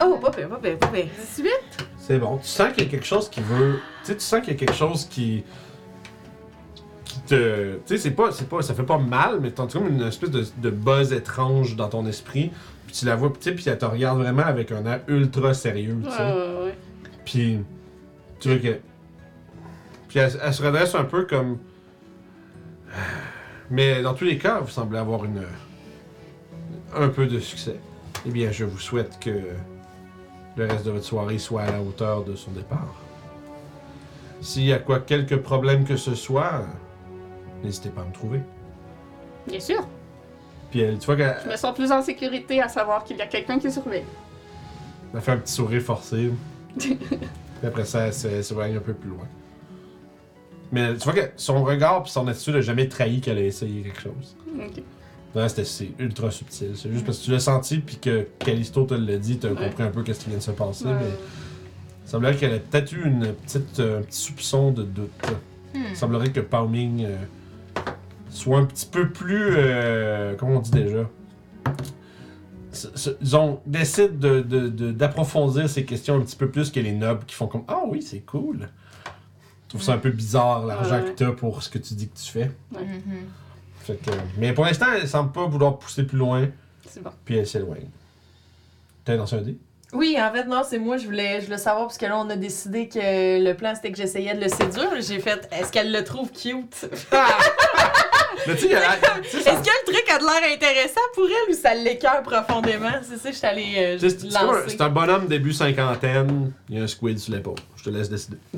Oh, 0.01 0.17
pas 0.17 0.31
pire, 0.31 0.49
pas 0.49 0.57
pire, 0.57 0.77
pas 0.77 0.87
pire. 0.87 1.07
18? 1.19 1.51
C'est 1.97 2.19
bon. 2.19 2.37
Tu 2.37 2.47
sens 2.47 2.71
qu'il 2.73 2.83
y 2.83 2.87
a 2.87 2.89
quelque 2.91 3.05
chose 3.05 3.27
qui 3.29 3.41
veut. 3.41 3.79
Tu 4.01 4.07
sais, 4.07 4.15
tu 4.15 4.21
sens 4.23 4.39
qu'il 4.41 4.53
y 4.53 4.55
a 4.55 4.59
quelque 4.59 4.75
chose 4.75 5.05
qui. 5.05 5.43
Te. 7.33 7.75
Tu 7.75 7.81
sais, 7.85 7.97
c'est 7.97 8.11
pas, 8.11 8.31
c'est 8.31 8.47
pas. 8.47 8.61
Ça 8.61 8.73
fait 8.73 8.83
pas 8.83 8.97
mal, 8.97 9.39
mais 9.41 9.51
t'as 9.51 9.67
comme 9.67 9.87
une 9.87 10.01
espèce 10.01 10.31
de, 10.31 10.45
de 10.57 10.69
buzz 10.69 11.13
étrange 11.13 11.75
dans 11.75 11.89
ton 11.89 12.05
esprit. 12.05 12.51
Puis 12.87 12.95
tu 12.95 13.05
la 13.05 13.15
vois, 13.15 13.31
tu 13.39 13.53
puis 13.53 13.63
elle 13.67 13.77
te 13.77 13.85
regarde 13.85 14.19
vraiment 14.19 14.43
avec 14.43 14.71
un 14.71 14.85
air 14.85 15.01
ultra 15.07 15.53
sérieux, 15.53 15.97
tu 16.03 16.09
sais. 16.09 16.17
ouais, 16.17 16.65
ouais. 16.65 16.77
Puis. 17.25 17.59
Tu 18.39 18.49
vois 18.49 18.57
que. 18.57 18.77
Puis 20.07 20.19
elle, 20.19 20.31
elle 20.43 20.53
se 20.53 20.63
redresse 20.63 20.95
un 20.95 21.05
peu 21.05 21.25
comme. 21.25 21.57
Mais 23.69 24.01
dans 24.01 24.13
tous 24.13 24.25
les 24.25 24.37
cas, 24.37 24.59
vous 24.59 24.69
semblez 24.69 24.99
avoir 24.99 25.25
une. 25.25 25.41
un 26.95 27.09
peu 27.09 27.25
de 27.25 27.39
succès. 27.39 27.77
Eh 28.25 28.29
bien, 28.29 28.51
je 28.51 28.65
vous 28.65 28.79
souhaite 28.79 29.19
que 29.19 29.31
le 30.55 30.65
reste 30.65 30.85
de 30.85 30.91
votre 30.91 31.05
soirée 31.05 31.39
soit 31.39 31.63
à 31.63 31.71
la 31.71 31.81
hauteur 31.81 32.23
de 32.23 32.35
son 32.35 32.51
départ. 32.51 32.95
S'il 34.41 34.65
y 34.65 34.73
a 34.73 34.79
quoi, 34.79 34.99
quelques 34.99 35.37
problèmes 35.37 35.85
que 35.85 35.95
ce 35.95 36.15
soit, 36.15 36.65
n'hésitez 37.63 37.89
pas 37.89 38.01
à 38.01 38.05
me 38.05 38.13
trouver. 38.13 38.41
Bien 39.47 39.59
sûr. 39.59 39.87
Puis 40.71 40.81
elle, 40.81 40.97
tu 40.99 41.05
vois 41.05 41.15
qu'elle 41.15 41.37
Je 41.45 41.49
me 41.51 41.55
sens 41.55 41.75
plus 41.75 41.91
en 41.91 42.01
sécurité 42.01 42.61
à 42.61 42.67
savoir 42.69 43.03
qu'il 43.03 43.17
y 43.17 43.21
a 43.21 43.27
quelqu'un 43.27 43.59
qui 43.59 43.71
surveille. 43.71 44.03
elle 45.13 45.21
fait 45.21 45.31
un 45.31 45.37
petit 45.37 45.53
sourire 45.53 45.81
forcé. 45.81 46.31
Puis 46.77 46.97
après 47.63 47.85
ça, 47.85 48.07
elle 48.07 48.43
s'éloigne 48.43 48.75
un 48.77 48.79
peu 48.79 48.93
plus 48.93 49.09
loin. 49.09 49.27
Mais 50.71 50.95
tu 50.97 51.03
vois 51.03 51.13
que 51.13 51.29
son 51.37 51.63
regard 51.63 52.01
puis 52.01 52.11
son 52.11 52.27
attitude 52.27 52.55
n'a 52.55 52.61
jamais 52.61 52.87
trahi 52.87 53.21
qu'elle 53.21 53.37
a 53.37 53.41
essayé 53.43 53.83
quelque 53.83 54.01
chose. 54.01 54.35
Ok. 54.59 54.81
Non, 55.35 55.47
c'était 55.47 55.65
c'est 55.65 55.89
ultra 55.99 56.31
subtil. 56.31 56.71
C'est 56.75 56.91
juste 56.91 57.05
parce 57.05 57.19
que 57.19 57.25
tu 57.25 57.31
l'as 57.31 57.39
senti 57.39 57.77
puis 57.79 57.97
que 57.97 58.27
Callisto 58.39 58.83
te 58.85 58.95
l'a 58.95 59.17
dit, 59.17 59.37
t'as 59.37 59.49
Ouais. 59.49 59.67
compris 59.67 59.83
un 59.83 59.89
peu 59.91 60.01
qu'est-ce 60.01 60.21
qui 60.23 60.29
vient 60.29 60.39
de 60.39 60.43
se 60.43 60.51
passer. 60.51 60.85
Ouais. 60.85 60.93
Mais 60.99 61.09
il 62.05 62.09
semblerait 62.09 62.35
qu'elle 62.35 62.53
ait 62.53 62.59
peut-être 62.59 62.91
eu 62.91 63.03
une 63.05 63.33
petite, 63.33 63.79
euh, 63.79 63.99
un 63.99 64.01
petit 64.01 64.19
soupçon 64.19 64.71
de 64.71 64.81
doute. 64.83 65.11
Hmm. 65.75 65.79
Il 65.91 65.95
semblerait 65.95 66.31
que 66.31 66.39
Palming 66.39 67.05
euh, 67.05 67.17
soit 68.35 68.57
un 68.59 68.65
petit 68.65 68.85
peu 68.85 69.09
plus. 69.09 69.55
euh, 69.57 70.35
comment 70.37 70.57
on 70.57 70.59
dit 70.59 70.71
déjà? 70.71 71.09
Disons, 73.21 73.61
décide 73.67 74.17
de- 74.17 74.41
de- 74.41 74.67
de- 74.67 74.91
d'approfondir 74.91 75.69
ces 75.69 75.85
questions 75.85 76.15
un 76.15 76.21
petit 76.21 76.35
peu 76.35 76.49
plus 76.49 76.71
que 76.71 76.79
les 76.79 76.91
nobles 76.91 77.23
qui 77.25 77.35
font 77.35 77.45
comme 77.47 77.63
Ah 77.67 77.81
oui, 77.87 78.01
c'est 78.01 78.21
cool. 78.21 78.67
Je 79.05 79.69
trouve 79.69 79.81
ça 79.83 79.93
un 79.93 79.97
peu 79.99 80.09
bizarre 80.09 80.65
l'argent 80.65 80.95
Ouais. 81.03 81.11
que 81.11 81.11
t'as 81.11 81.31
pour 81.31 81.61
ce 81.61 81.69
que 81.69 81.77
tu 81.77 81.93
dis 81.93 82.09
que 82.09 82.17
tu 82.17 82.31
fais. 82.31 82.51
Mhm. 82.71 82.81
Fait 83.81 83.95
que- 83.97 84.11
mais 84.37 84.53
pour 84.53 84.65
l'instant, 84.65 84.87
elle 84.95 85.07
semble 85.07 85.31
pas 85.31 85.45
vouloir 85.45 85.77
pousser 85.77 86.03
plus 86.03 86.17
loin, 86.17 86.47
C'est 86.87 87.03
bon. 87.03 87.11
puis 87.25 87.37
elle 87.37 87.45
s'éloigne. 87.47 87.89
T'as 89.05 89.15
lancé 89.17 89.35
un 89.35 89.41
dé? 89.41 89.57
Oui, 89.91 90.15
en 90.19 90.31
fait, 90.33 90.45
non, 90.45 90.63
c'est 90.67 90.79
moi, 90.79 90.97
je 90.97 91.05
voulais, 91.05 91.39
je 91.41 91.45
voulais 91.45 91.57
savoir, 91.59 91.85
parce 91.85 91.99
que 91.99 92.05
là, 92.07 92.17
on 92.17 92.27
a 92.29 92.35
décidé 92.35 92.87
que 92.87 93.43
le 93.43 93.53
plan, 93.53 93.73
c'était 93.75 93.91
que 93.91 93.97
j'essayais 93.97 94.33
de 94.33 94.41
le 94.41 94.49
séduire. 94.49 94.89
J'ai 95.01 95.19
fait, 95.19 95.47
est-ce 95.51 95.71
qu'elle 95.71 95.91
le 95.91 96.03
trouve 96.03 96.31
cute? 96.31 96.87
Mais 98.47 98.55
tu 98.55 98.67
sais, 98.67 98.71
ça- 98.73 99.51
Est-ce 99.51 99.61
que 99.61 99.69
le 99.87 99.93
truc 99.93 100.09
a 100.09 100.17
de 100.19 100.23
l'air 100.23 100.53
intéressant 100.53 101.01
pour 101.13 101.25
elle 101.25 101.53
ou 101.53 101.57
ça 101.57 101.73
l'écœure 101.73 102.21
profondément? 102.23 102.91
C'est 103.07 103.17
ça 103.17 103.31
je 103.31 103.35
suis 103.37 103.45
allée 103.47 103.73
euh, 103.77 103.97
c'est 103.99 104.35
un- 104.35 104.45
lancer. 104.45 104.63
c'est 104.69 104.81
un 104.81 104.89
bonhomme 104.89 105.27
début 105.27 105.53
cinquantaine, 105.53 106.51
il 106.69 106.77
y 106.77 106.81
a 106.81 106.83
un 106.83 106.87
squid 106.87 107.17
sur 107.19 107.33
l'épaule. 107.33 107.55
Je 107.77 107.83
te 107.85 107.89
laisse 107.89 108.09
décider. 108.09 108.37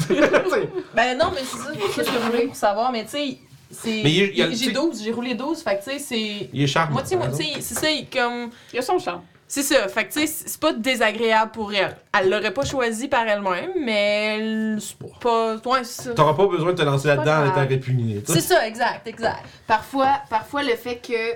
Ben 0.95 1.17
non, 1.17 1.31
mais 1.33 1.41
c'est 1.43 1.57
ça, 1.57 1.71
c'est 1.95 2.03
ce 2.03 2.09
que 2.09 2.13
je 2.13 2.19
voulais 2.31 2.45
pour 2.47 2.55
savoir, 2.55 2.91
mais 2.91 3.03
tu 3.03 3.11
sais, 3.11 3.37
c'est. 3.71 4.01
Mais 4.03 4.11
il- 4.11 4.29
il 4.31 4.37
y 4.37 4.41
a- 4.41 4.49
J'ai 4.51 4.71
12, 4.71 5.03
j'ai 5.03 5.11
roulé 5.11 5.33
12, 5.35 5.61
fait 5.61 5.77
que 5.77 5.83
tu 5.83 5.91
sais, 5.91 5.99
c'est. 5.99 6.49
Il 6.53 6.61
est 6.63 6.67
charmant. 6.67 6.93
Moitié, 6.93 7.17
moitié, 7.17 7.53
c'est 7.59 7.75
ça, 7.75 7.89
il- 7.89 8.07
comme. 8.09 8.49
Il 8.71 8.75
y 8.77 8.79
a 8.79 8.81
son 8.81 8.97
charme. 8.99 9.21
C'est 9.47 9.61
ça, 9.61 9.87
fait 9.87 10.05
que 10.07 10.13
tu 10.13 10.25
sais, 10.25 10.43
c'est 10.47 10.59
pas 10.59 10.73
désagréable 10.73 11.51
pour 11.51 11.71
elle. 11.71 11.95
Elle 12.19 12.29
l'aurait 12.31 12.53
pas 12.53 12.65
choisi 12.65 13.07
par 13.07 13.27
elle-même, 13.27 13.71
mais 13.79 14.75
c'est 14.79 14.97
pas. 15.21 15.55
Ouais, 15.63 15.83
c'est 15.83 16.01
ça. 16.03 16.13
T'auras 16.15 16.33
pas 16.33 16.47
besoin 16.47 16.73
de 16.73 16.77
te 16.77 16.81
lancer 16.81 17.07
là-dedans 17.09 17.43
en 17.43 17.51
étant 17.51 17.67
répugné. 17.67 18.21
tu 18.25 18.33
sais. 18.33 18.39
C'est 18.41 18.53
ça, 18.55 18.67
exact, 18.67 19.07
exact. 19.07 19.43
Parfois, 19.67 20.19
parfois, 20.31 20.63
le 20.63 20.75
fait 20.75 20.95
que 20.97 21.35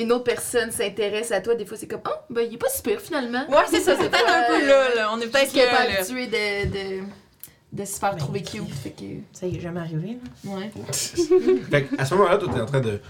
une 0.00 0.12
autre 0.12 0.24
personne 0.24 0.70
s'intéresse 0.70 1.32
à 1.32 1.40
toi, 1.40 1.56
des 1.56 1.66
fois, 1.66 1.76
c'est 1.76 1.88
comme, 1.88 2.02
oh, 2.06 2.14
ben, 2.30 2.46
il 2.48 2.54
est 2.54 2.58
pas 2.58 2.68
super 2.68 3.00
finalement. 3.00 3.44
Ouais, 3.48 3.64
c'est 3.68 3.80
ça, 3.80 3.96
c'est 3.98 4.08
peut-être 4.08 4.28
un 4.32 4.46
peu 4.46 4.64
là, 4.66 4.94
là. 4.94 5.10
On 5.12 5.20
est 5.20 5.26
Peut-être 5.26 5.52
pas 5.52 5.84
là, 5.88 5.98
habitué 5.98 6.26
de, 6.28 6.66
de, 6.70 7.02
de 7.72 7.84
se 7.84 7.98
faire 7.98 8.12
Ben, 8.12 8.18
trouver 8.18 8.42
cute. 8.42 8.68
Fait 8.80 8.90
que, 8.90 9.02
Ça 9.32 9.46
y 9.48 9.56
est 9.56 9.60
jamais 9.60 9.80
arrivé, 9.80 10.18
là. 10.44 10.52
ouais. 10.52 10.70
Fait 10.92 11.82
que, 11.84 12.00
à 12.00 12.04
ce 12.04 12.14
moment-là, 12.14 12.38
toi, 12.38 12.48
t'es 12.54 12.60
en 12.60 12.66
train 12.66 12.80
de. 12.80 13.00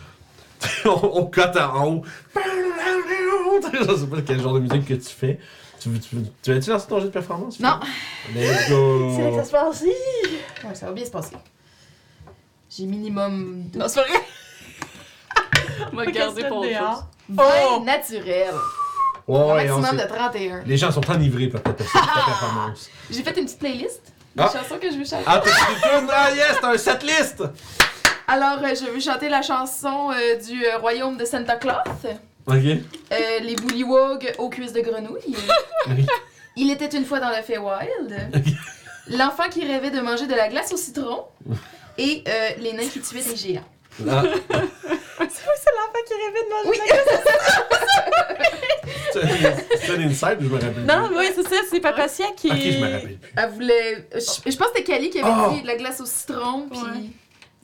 on, 0.85 1.10
on 1.14 1.26
cote 1.26 1.56
en 1.56 1.86
haut. 1.86 2.02
Je 3.72 3.97
sais 3.97 4.06
pas 4.06 4.16
quel 4.26 4.40
genre 4.40 4.55
de 4.55 4.60
musique 4.60 4.86
que 4.86 4.94
tu 4.94 5.09
fais. 5.14 5.39
Tu, 5.80 5.89
veux- 5.90 5.98
tu, 6.01 6.16
tu 6.43 6.52
vas-tu 6.52 6.70
lancer 6.70 6.86
ton 6.89 6.98
jeu 7.01 7.06
de 7.06 7.10
performance? 7.12 7.60
Non. 7.60 7.78
Let's 8.35 8.68
go! 8.68 9.12
C'est 9.16 9.22
là 9.24 9.30
que 9.30 9.36
ça 9.36 9.44
se 9.44 9.51
passe. 9.52 9.82
Ouais, 9.82 10.74
ça 10.74 10.86
va 10.86 10.93
bien 10.93 11.05
se 11.05 11.10
passer. 11.10 11.36
J'ai 12.70 12.85
minimum 12.86 13.68
de 13.72 13.78
Non, 13.78 13.86
c'est 13.89 14.01
pas 14.02 14.09
vrai. 14.09 14.20
On 15.93 15.97
va 15.97 16.06
garder 16.06 16.44
pour 16.48 16.59
autre 16.59 16.68
chose. 16.70 17.05
20 17.28 17.44
Oh! 17.70 17.82
naturel. 17.85 18.55
Ouais, 19.28 19.68
Un 19.68 19.78
maximum 19.78 19.97
de 20.05 20.09
31. 20.09 20.62
Les 20.64 20.76
gens 20.76 20.90
sont 20.90 21.09
enivrés 21.10 21.48
par 21.48 21.62
ta, 21.62 21.72
ta 21.72 21.85
performance. 21.85 22.89
J'ai 23.10 23.22
fait 23.22 23.36
une 23.39 23.44
petite 23.44 23.59
playlist 23.59 24.01
de 24.35 24.43
Ah. 24.43 24.51
chansons 24.52 24.78
que 24.80 24.90
je 24.90 24.97
veux 24.97 25.05
chanter. 25.05 25.24
Ah, 25.26 25.40
t'as 25.44 25.51
des 25.51 26.01
tunes? 26.01 26.10
Ah, 26.12 26.30
yes, 26.35 26.56
t'as 26.60 26.72
un 26.72 26.78
setlist! 26.78 27.43
Alors, 28.28 28.59
euh, 28.62 28.74
je 28.74 28.84
veux 28.90 29.00
chanter 29.00 29.28
la 29.28 29.40
chanson 29.42 30.10
euh, 30.12 30.36
du 30.36 30.64
euh, 30.66 30.76
royaume 30.78 31.16
de 31.16 31.24
Santa 31.24 31.56
Claus. 31.56 31.76
Ok. 32.46 32.55
Euh, 32.56 32.78
les 33.42 33.56
Bullywogs 33.56 34.32
aux 34.38 34.48
cuisses 34.50 34.72
de 34.72 34.80
grenouille. 34.80 35.20
Oui. 35.88 36.05
Il 36.56 36.70
était 36.72 36.88
une 36.96 37.05
fois 37.05 37.20
dans 37.20 37.28
le 37.30 37.36
Feywild. 37.42 38.30
L'enfant 39.16 39.48
qui 39.48 39.64
rêvait 39.64 39.90
de 39.92 40.00
manger 40.00 40.26
de 40.26 40.34
la 40.34 40.48
glace 40.48 40.72
au 40.72 40.76
citron. 40.76 41.24
Et 41.96 42.22
euh, 42.28 42.48
les 42.59 42.72
nains 42.74 42.88
qui 42.92 43.00
tuaient 43.00 43.22
des 43.22 43.36
géants. 43.36 43.62
Ah, 44.10 44.22
C'est 44.50 45.44
vrai, 45.44 45.56
c'est 45.56 45.72
l'enfant 45.76 46.02
qui 46.06 46.14
rêvait 46.14 46.44
de 46.44 46.50
manger 46.50 46.68
Oui. 46.70 46.78
c'est 49.12 49.86
c'est 49.86 49.92
un 49.92 50.00
inside 50.02 50.36
je 50.40 50.46
me 50.46 50.55
rappelle 50.55 50.84
Non, 50.84 51.09
plus? 51.09 51.16
oui, 51.18 51.26
c'est 51.34 51.42
ça, 51.48 51.56
c'est 51.70 51.80
Papacia 51.80 52.26
qui. 52.36 52.48
Ok, 52.50 52.56
je 52.60 52.78
me 52.78 52.82
rappelle 52.92 53.02
plus. 53.18 53.18
Elle 53.36 53.50
voulait. 53.50 54.09
Je, 54.14 54.50
je 54.50 54.56
pense 54.56 54.68
que 54.68 54.76
c'était 54.78 54.84
Kali 54.92 55.10
qui 55.10 55.20
avait 55.20 55.30
Oh. 55.46 55.50
dit 55.55 55.62
de 55.62 55.66
la 55.66 55.76
glace 55.76 56.00
au 56.00 56.06
citron. 56.06 56.68
Puis. 56.70 56.78
Ouais. 56.80 56.88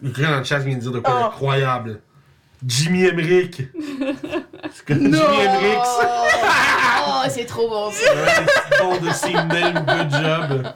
Le 0.02 0.10
gars 0.10 0.30
dans 0.30 0.38
le 0.38 0.44
chat 0.44 0.58
vient 0.58 0.74
de 0.76 0.80
dire 0.80 0.92
de 0.92 0.98
quoi 1.00 1.18
Oh. 1.22 1.24
incroyable. 1.26 2.00
Jimmy 2.66 3.04
Emmerich. 3.04 3.62
C'est 4.72 4.84
comme 4.86 4.98
Jimmy 4.98 5.16
Emmerich? 5.16 5.78
Oh, 7.06 7.22
c'est 7.28 7.44
trop 7.44 7.68
bon 7.68 7.90
ça. 7.90 8.10
Un 8.80 8.84
bon 8.84 8.96
de 8.96 9.52
name, 9.52 9.84
good 9.84 10.10
job. 10.10 10.72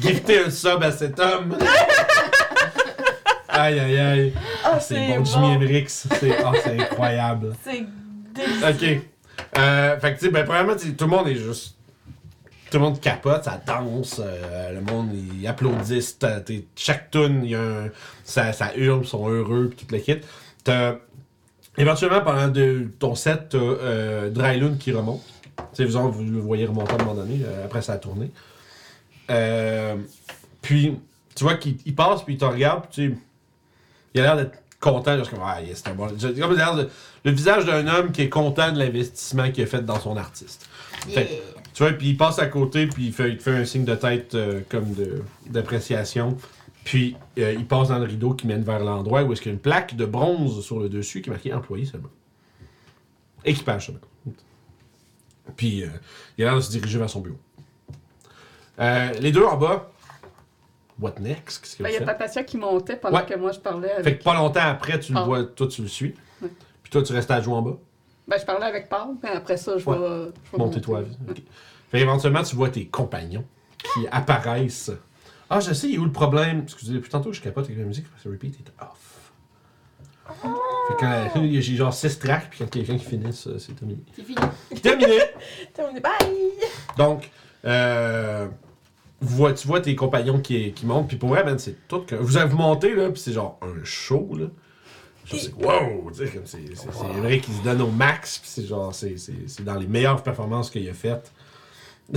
Gifter 0.00 0.44
un 0.46 0.50
sub 0.50 0.82
à 0.82 0.92
cet 0.92 1.18
homme. 1.18 1.56
Aïe 3.48 3.80
aïe 3.80 3.98
aïe. 3.98 4.32
Ah, 4.64 4.78
c'est 4.78 4.94
bon, 5.08 5.24
Jimmy 5.24 5.54
Emmerich. 5.54 5.88
C'est 5.88 6.36
ah, 6.44 6.52
c'est 6.62 6.78
incroyable. 6.80 7.54
C'est 7.64 7.84
délicieux. 8.34 8.68
Ok. 8.68 9.58
Euh, 9.58 9.98
fait 9.98 10.14
que, 10.14 10.18
tu 10.18 10.26
sais, 10.26 10.30
ben, 10.30 10.44
premièrement, 10.44 10.74
tout 10.74 11.04
le 11.04 11.10
monde 11.10 11.28
est 11.28 11.36
juste. 11.36 11.75
Tout 12.70 12.78
le 12.78 12.84
monde 12.84 13.00
capote, 13.00 13.44
ça 13.44 13.60
danse, 13.64 14.20
euh, 14.24 14.72
le 14.72 14.80
monde, 14.80 15.10
il 15.40 15.46
applaudissent. 15.46 16.18
chaque 16.74 17.10
tune, 17.12 17.44
y 17.44 17.54
a 17.54 17.60
un. 17.60 17.88
Ça, 18.24 18.52
ça 18.52 18.74
hurle, 18.76 19.02
ils 19.04 19.08
sont 19.08 19.28
heureux, 19.28 19.68
pis 19.68 19.84
tout 19.86 19.94
le 19.94 20.00
kit. 20.00 20.18
Éventuellement, 21.78 22.22
pendant 22.22 22.52
ton 22.98 23.14
set, 23.14 23.50
t'as 23.50 23.58
euh, 23.58 24.30
Drylun 24.30 24.76
qui 24.78 24.92
remonte. 24.92 25.22
Tu 25.56 25.62
sais, 25.74 25.84
vous, 25.84 25.96
en- 25.96 26.08
vous 26.08 26.22
le 26.24 26.38
voyez 26.40 26.66
remonter 26.66 26.92
à 26.92 26.94
un 26.94 26.98
moment 26.98 27.14
donné, 27.14 27.40
euh, 27.44 27.64
après 27.66 27.82
sa 27.82 27.98
tournée. 27.98 28.30
Euh, 29.30 29.96
puis, 30.62 30.98
tu 31.34 31.44
vois 31.44 31.54
qu'il 31.54 31.76
il 31.84 31.94
passe, 31.94 32.22
puis 32.22 32.34
il 32.34 32.38
te 32.38 32.44
regarde, 32.44 32.84
puis 32.90 32.90
tu 33.12 33.18
il 34.14 34.20
a 34.20 34.24
l'air 34.24 34.36
d'être 34.36 34.58
content, 34.80 35.18
juste 35.18 35.30
comme, 35.30 35.40
ah, 35.44 35.60
yes, 35.60 35.82
c'est 35.84 35.90
un 35.90 35.94
bon. 35.94 36.08
j'ai- 36.16 36.32
comme 36.34 36.56
l'air 36.56 36.74
le 37.24 37.30
visage 37.30 37.66
d'un 37.66 37.86
homme 37.88 38.10
qui 38.12 38.22
est 38.22 38.28
content 38.30 38.72
de 38.72 38.78
l'investissement 38.78 39.50
qu'il 39.50 39.62
a 39.64 39.66
fait 39.66 39.84
dans 39.84 40.00
son 40.00 40.16
artiste. 40.16 40.66
Tu 41.76 41.82
vois, 41.82 41.92
puis 41.92 42.08
il 42.08 42.16
passe 42.16 42.38
à 42.38 42.46
côté, 42.46 42.86
puis 42.86 43.08
il, 43.08 43.12
fait, 43.12 43.28
il 43.28 43.36
te 43.36 43.42
fait 43.42 43.50
un 43.54 43.66
signe 43.66 43.84
de 43.84 43.94
tête 43.94 44.34
euh, 44.34 44.62
comme 44.70 44.86
d'appréciation. 45.46 46.38
Puis 46.84 47.16
euh, 47.38 47.52
il 47.52 47.66
passe 47.66 47.88
dans 47.88 47.98
le 47.98 48.06
rideau 48.06 48.32
qui 48.32 48.46
mène 48.46 48.62
vers 48.62 48.78
l'endroit 48.78 49.24
où 49.24 49.32
est-ce 49.34 49.42
qu'il 49.42 49.50
y 49.50 49.52
a 49.52 49.56
une 49.56 49.60
plaque 49.60 49.94
de 49.94 50.06
bronze 50.06 50.64
sur 50.64 50.78
le 50.80 50.88
dessus 50.88 51.20
qui 51.20 51.28
est 51.28 51.32
marquée 51.34 51.52
employé 51.52 51.84
seulement. 51.84 52.08
Équipage 53.44 53.86
seulement. 53.88 54.00
Puis 55.54 55.82
euh, 55.84 55.88
il 56.38 56.44
a 56.44 56.46
l'air 56.46 56.56
de 56.56 56.60
se 56.62 56.70
diriger 56.70 56.98
vers 56.98 57.10
son 57.10 57.20
bureau. 57.20 57.36
Les 58.78 59.30
deux 59.30 59.44
en 59.44 59.58
bas. 59.58 59.90
What 60.98 61.16
next? 61.20 61.60
Qu'est-ce 61.62 61.76
que 61.76 61.82
Ben, 61.82 61.90
Il 61.90 61.92
y 61.92 61.98
a? 61.98 62.06
Papacia 62.06 62.42
qui 62.42 62.56
montait 62.56 62.96
pendant 62.96 63.18
Ouais. 63.18 63.26
que 63.26 63.34
moi 63.34 63.52
je 63.52 63.58
parlais 63.60 63.90
avec. 63.90 64.02
Fait 64.04 64.16
que 64.16 64.24
pas 64.24 64.34
longtemps 64.34 64.60
après, 64.64 64.98
tu 64.98 65.12
le 65.12 65.18
Ah. 65.18 65.24
vois, 65.24 65.44
toi 65.44 65.66
tu 65.66 65.82
le 65.82 65.88
suis. 65.88 66.14
Ouais. 66.40 66.48
Puis 66.82 66.90
toi 66.90 67.02
tu 67.02 67.12
restes 67.12 67.30
à 67.30 67.42
jouer 67.42 67.52
en 67.52 67.60
bas. 67.60 67.76
Ben, 68.28 68.38
je 68.40 68.44
parlais 68.44 68.66
avec 68.66 68.88
Paul, 68.88 69.16
mais 69.22 69.28
après 69.30 69.56
ça, 69.56 69.78
je 69.78 69.84
vais. 69.84 69.90
Ouais. 69.90 69.98
je 70.44 70.50
vais 70.52 70.58
Monter 70.58 70.80
toi 70.80 70.98
à 70.98 71.02
vie. 71.02 71.16
Ok. 71.30 71.42
Fait 71.90 72.00
éventuellement, 72.00 72.42
tu 72.42 72.56
vois 72.56 72.68
tes 72.70 72.86
compagnons 72.86 73.44
qui 73.78 74.06
apparaissent. 74.10 74.90
Ah, 75.48 75.60
je 75.60 75.72
sais, 75.72 75.88
il 75.88 75.94
est 75.94 75.98
où 75.98 76.04
le 76.04 76.10
problème? 76.12 76.62
Excusez, 76.64 76.94
depuis 76.94 77.08
tantôt, 77.10 77.32
je 77.32 77.40
capote 77.40 77.66
avec 77.66 77.78
la 77.78 77.84
musique 77.84 78.10
parce 78.10 78.24
que 78.24 78.28
repeat 78.28 78.56
est 78.58 78.82
off. 78.82 79.32
Fait 80.88 80.94
que 80.94 81.00
quand 81.32 81.40
il 81.42 81.54
y 81.54 81.58
a 81.58 81.60
j'ai 81.60 81.76
genre 81.76 81.94
6 81.94 82.18
tracks, 82.18 82.48
puis 82.50 82.58
quand 82.58 82.68
quelqu'un 82.70 82.98
qui 82.98 83.04
finit, 83.04 83.32
ça, 83.32 83.50
c'est 83.60 83.74
terminé. 83.74 84.00
C'est 84.16 84.22
fini. 84.24 84.80
Terminé! 84.82 85.18
Est 85.96 86.00
bye! 86.00 86.36
Donc, 86.98 87.30
euh, 87.64 88.48
vois- 89.20 89.52
tu 89.52 89.68
vois 89.68 89.80
tes 89.80 89.94
compagnons 89.94 90.40
qui, 90.40 90.72
qui 90.72 90.84
montent, 90.84 91.06
puis 91.06 91.16
pour 91.16 91.28
vrai, 91.28 91.44
man, 91.44 91.60
c'est 91.60 91.86
tout 91.86 92.00
que. 92.00 92.16
Vous 92.16 92.36
avez 92.36 92.48
vous 92.50 92.56
montez, 92.56 92.92
là, 92.96 93.08
puis 93.10 93.20
c'est 93.20 93.32
genre 93.32 93.60
un 93.62 93.84
show, 93.84 94.34
là. 94.36 94.46
Wow! 95.58 96.10
Tu 96.10 96.26
sais, 96.26 96.32
comme 96.32 96.46
c'est 96.46 96.58
c'est- 96.74 96.92
c'est 96.92 97.20
vrai 97.20 97.38
qu'il 97.40 97.54
se 97.54 97.62
donne 97.62 97.82
au 97.82 97.90
max, 97.90 98.38
puis 98.38 98.48
c'est 98.48 98.66
genre, 98.66 98.94
c'est- 98.94 99.62
dans 99.62 99.74
les 99.76 99.86
meilleures 99.86 100.22
performances 100.22 100.70
qu'il 100.70 100.88
a 100.88 100.92
faites. 100.94 101.32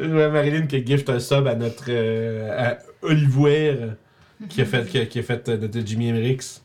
Marilyn 0.00 0.66
qui 0.66 0.84
gift 0.86 1.08
un 1.10 1.20
sub 1.20 1.46
à 1.46 1.54
notre. 1.54 1.84
euh, 1.88 2.70
à 2.72 2.78
Olivier, 3.02 3.76
qui 4.48 4.60
a 4.62 4.64
fait, 4.64 4.86
qui 4.86 4.98
a, 4.98 5.06
qui 5.06 5.18
a 5.18 5.22
fait 5.22 5.48
euh, 5.48 5.56
notre 5.56 5.80
Jimi 5.80 6.10
Hendrix. 6.10 6.60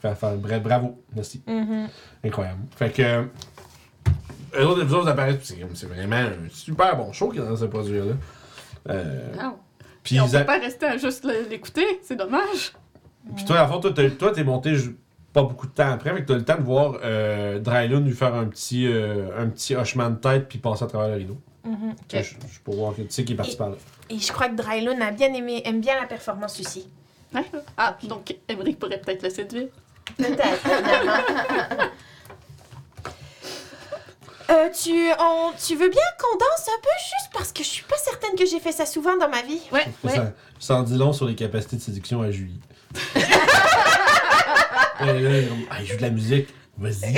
Fait, 0.00 0.14
fait, 0.14 0.36
bra- 0.36 0.58
bravo, 0.58 1.00
merci. 1.14 1.42
Mhm. 1.46 1.88
Incroyable. 2.24 2.60
Fait 2.76 2.90
que. 2.90 3.24
Eux 4.54 4.66
autres, 4.66 4.84
vous 4.84 4.94
autres 4.94 5.08
apparaissent, 5.08 5.36
puis 5.36 5.46
c'est 5.46 5.56
comme- 5.56 5.74
c'est 5.74 5.86
vraiment 5.86 6.16
un 6.16 6.48
super 6.50 6.96
bon 6.96 7.12
show 7.12 7.30
qui 7.30 7.38
est 7.38 7.42
dans 7.42 7.56
ce 7.56 7.64
produit-là. 7.64 8.14
Euh, 8.90 9.28
puis 10.02 10.20
on 10.20 10.26
ils 10.26 10.30
peut 10.32 10.36
a- 10.38 10.44
pas 10.44 10.58
rester 10.58 10.86
à 10.86 10.96
juste 10.98 11.26
l'écouter, 11.48 11.86
c'est 12.02 12.16
dommage. 12.16 12.72
Puis 13.36 13.44
toi, 13.44 13.60
à 13.60 13.66
fond, 13.68 13.80
toi, 13.80 13.92
t'es, 13.92 14.10
toi, 14.10 14.32
t'es 14.32 14.44
monté 14.44 14.74
pas 15.32 15.42
beaucoup 15.42 15.66
de 15.66 15.72
temps 15.72 15.90
après, 15.90 16.10
fait 16.14 16.22
que 16.22 16.26
t'as 16.28 16.34
le 16.34 16.44
temps 16.44 16.58
de 16.58 16.62
voir 16.62 16.98
euh, 17.02 17.58
Drylun 17.58 18.00
lui 18.00 18.12
faire 18.12 18.34
un 18.34 18.44
petit, 18.46 18.86
euh, 18.86 19.30
un 19.38 19.46
petit 19.48 19.74
hochement 19.74 20.10
de 20.10 20.16
tête 20.16 20.46
puis 20.48 20.58
passer 20.58 20.84
à 20.84 20.86
travers 20.88 21.08
le 21.08 21.14
rideau. 21.14 21.38
Mhm. 21.64 21.94
Je, 22.12 22.18
je- 22.18 22.34
je 22.52 22.60
peux 22.64 22.74
voir 22.74 22.94
que 22.94 23.02
tu 23.02 23.10
sais 23.10 23.24
qu'il 23.24 23.34
est 23.34 23.36
parti 23.36 23.56
par 23.56 23.70
là. 23.70 23.76
Et 24.10 24.18
je 24.18 24.30
crois 24.32 24.48
que 24.48 24.56
Drylun 24.56 25.00
a 25.00 25.10
bien 25.10 25.32
aimé, 25.32 25.62
aime 25.64 25.80
bien 25.80 25.98
la 25.98 26.06
performance 26.06 26.60
aussi. 26.60 26.86
Ah, 27.78 27.96
donc 28.02 28.36
Emmerich 28.48 28.78
pourrait 28.78 29.00
peut-être 29.00 29.22
le 29.22 29.30
séduire. 29.30 29.68
Peut-être, 30.18 30.58
finalement. 30.58 31.12
Euh, 34.50 34.68
tu, 34.70 34.90
on- 35.18 35.52
tu 35.56 35.76
veux 35.76 35.88
bien 35.88 36.02
qu'on 36.20 36.36
danse 36.36 36.68
un 36.68 36.80
peu 36.82 36.88
juste 36.98 37.30
parce 37.32 37.52
que 37.52 37.62
je 37.62 37.68
suis 37.68 37.84
pas 37.84 37.96
certaine 38.04 38.34
que 38.36 38.44
j'ai 38.44 38.58
fait 38.60 38.72
ça 38.72 38.84
souvent 38.84 39.16
dans 39.16 39.28
ma 39.28 39.40
vie? 39.42 39.60
Ouais, 39.72 39.86
ouais. 40.04 40.14
Ça, 40.14 40.32
ça 40.58 40.76
en 40.76 40.82
dit 40.82 40.96
long 40.98 41.12
sur 41.14 41.26
les 41.26 41.34
capacités 41.36 41.76
de 41.76 41.80
séduction 41.80 42.20
à 42.20 42.30
Julie. 42.30 42.60
Là, 45.00 45.14
ah, 45.70 45.76
il 45.80 45.86
joue 45.86 45.96
de 45.96 46.02
la 46.02 46.10
musique. 46.10 46.48
Vas-y. 46.78 47.16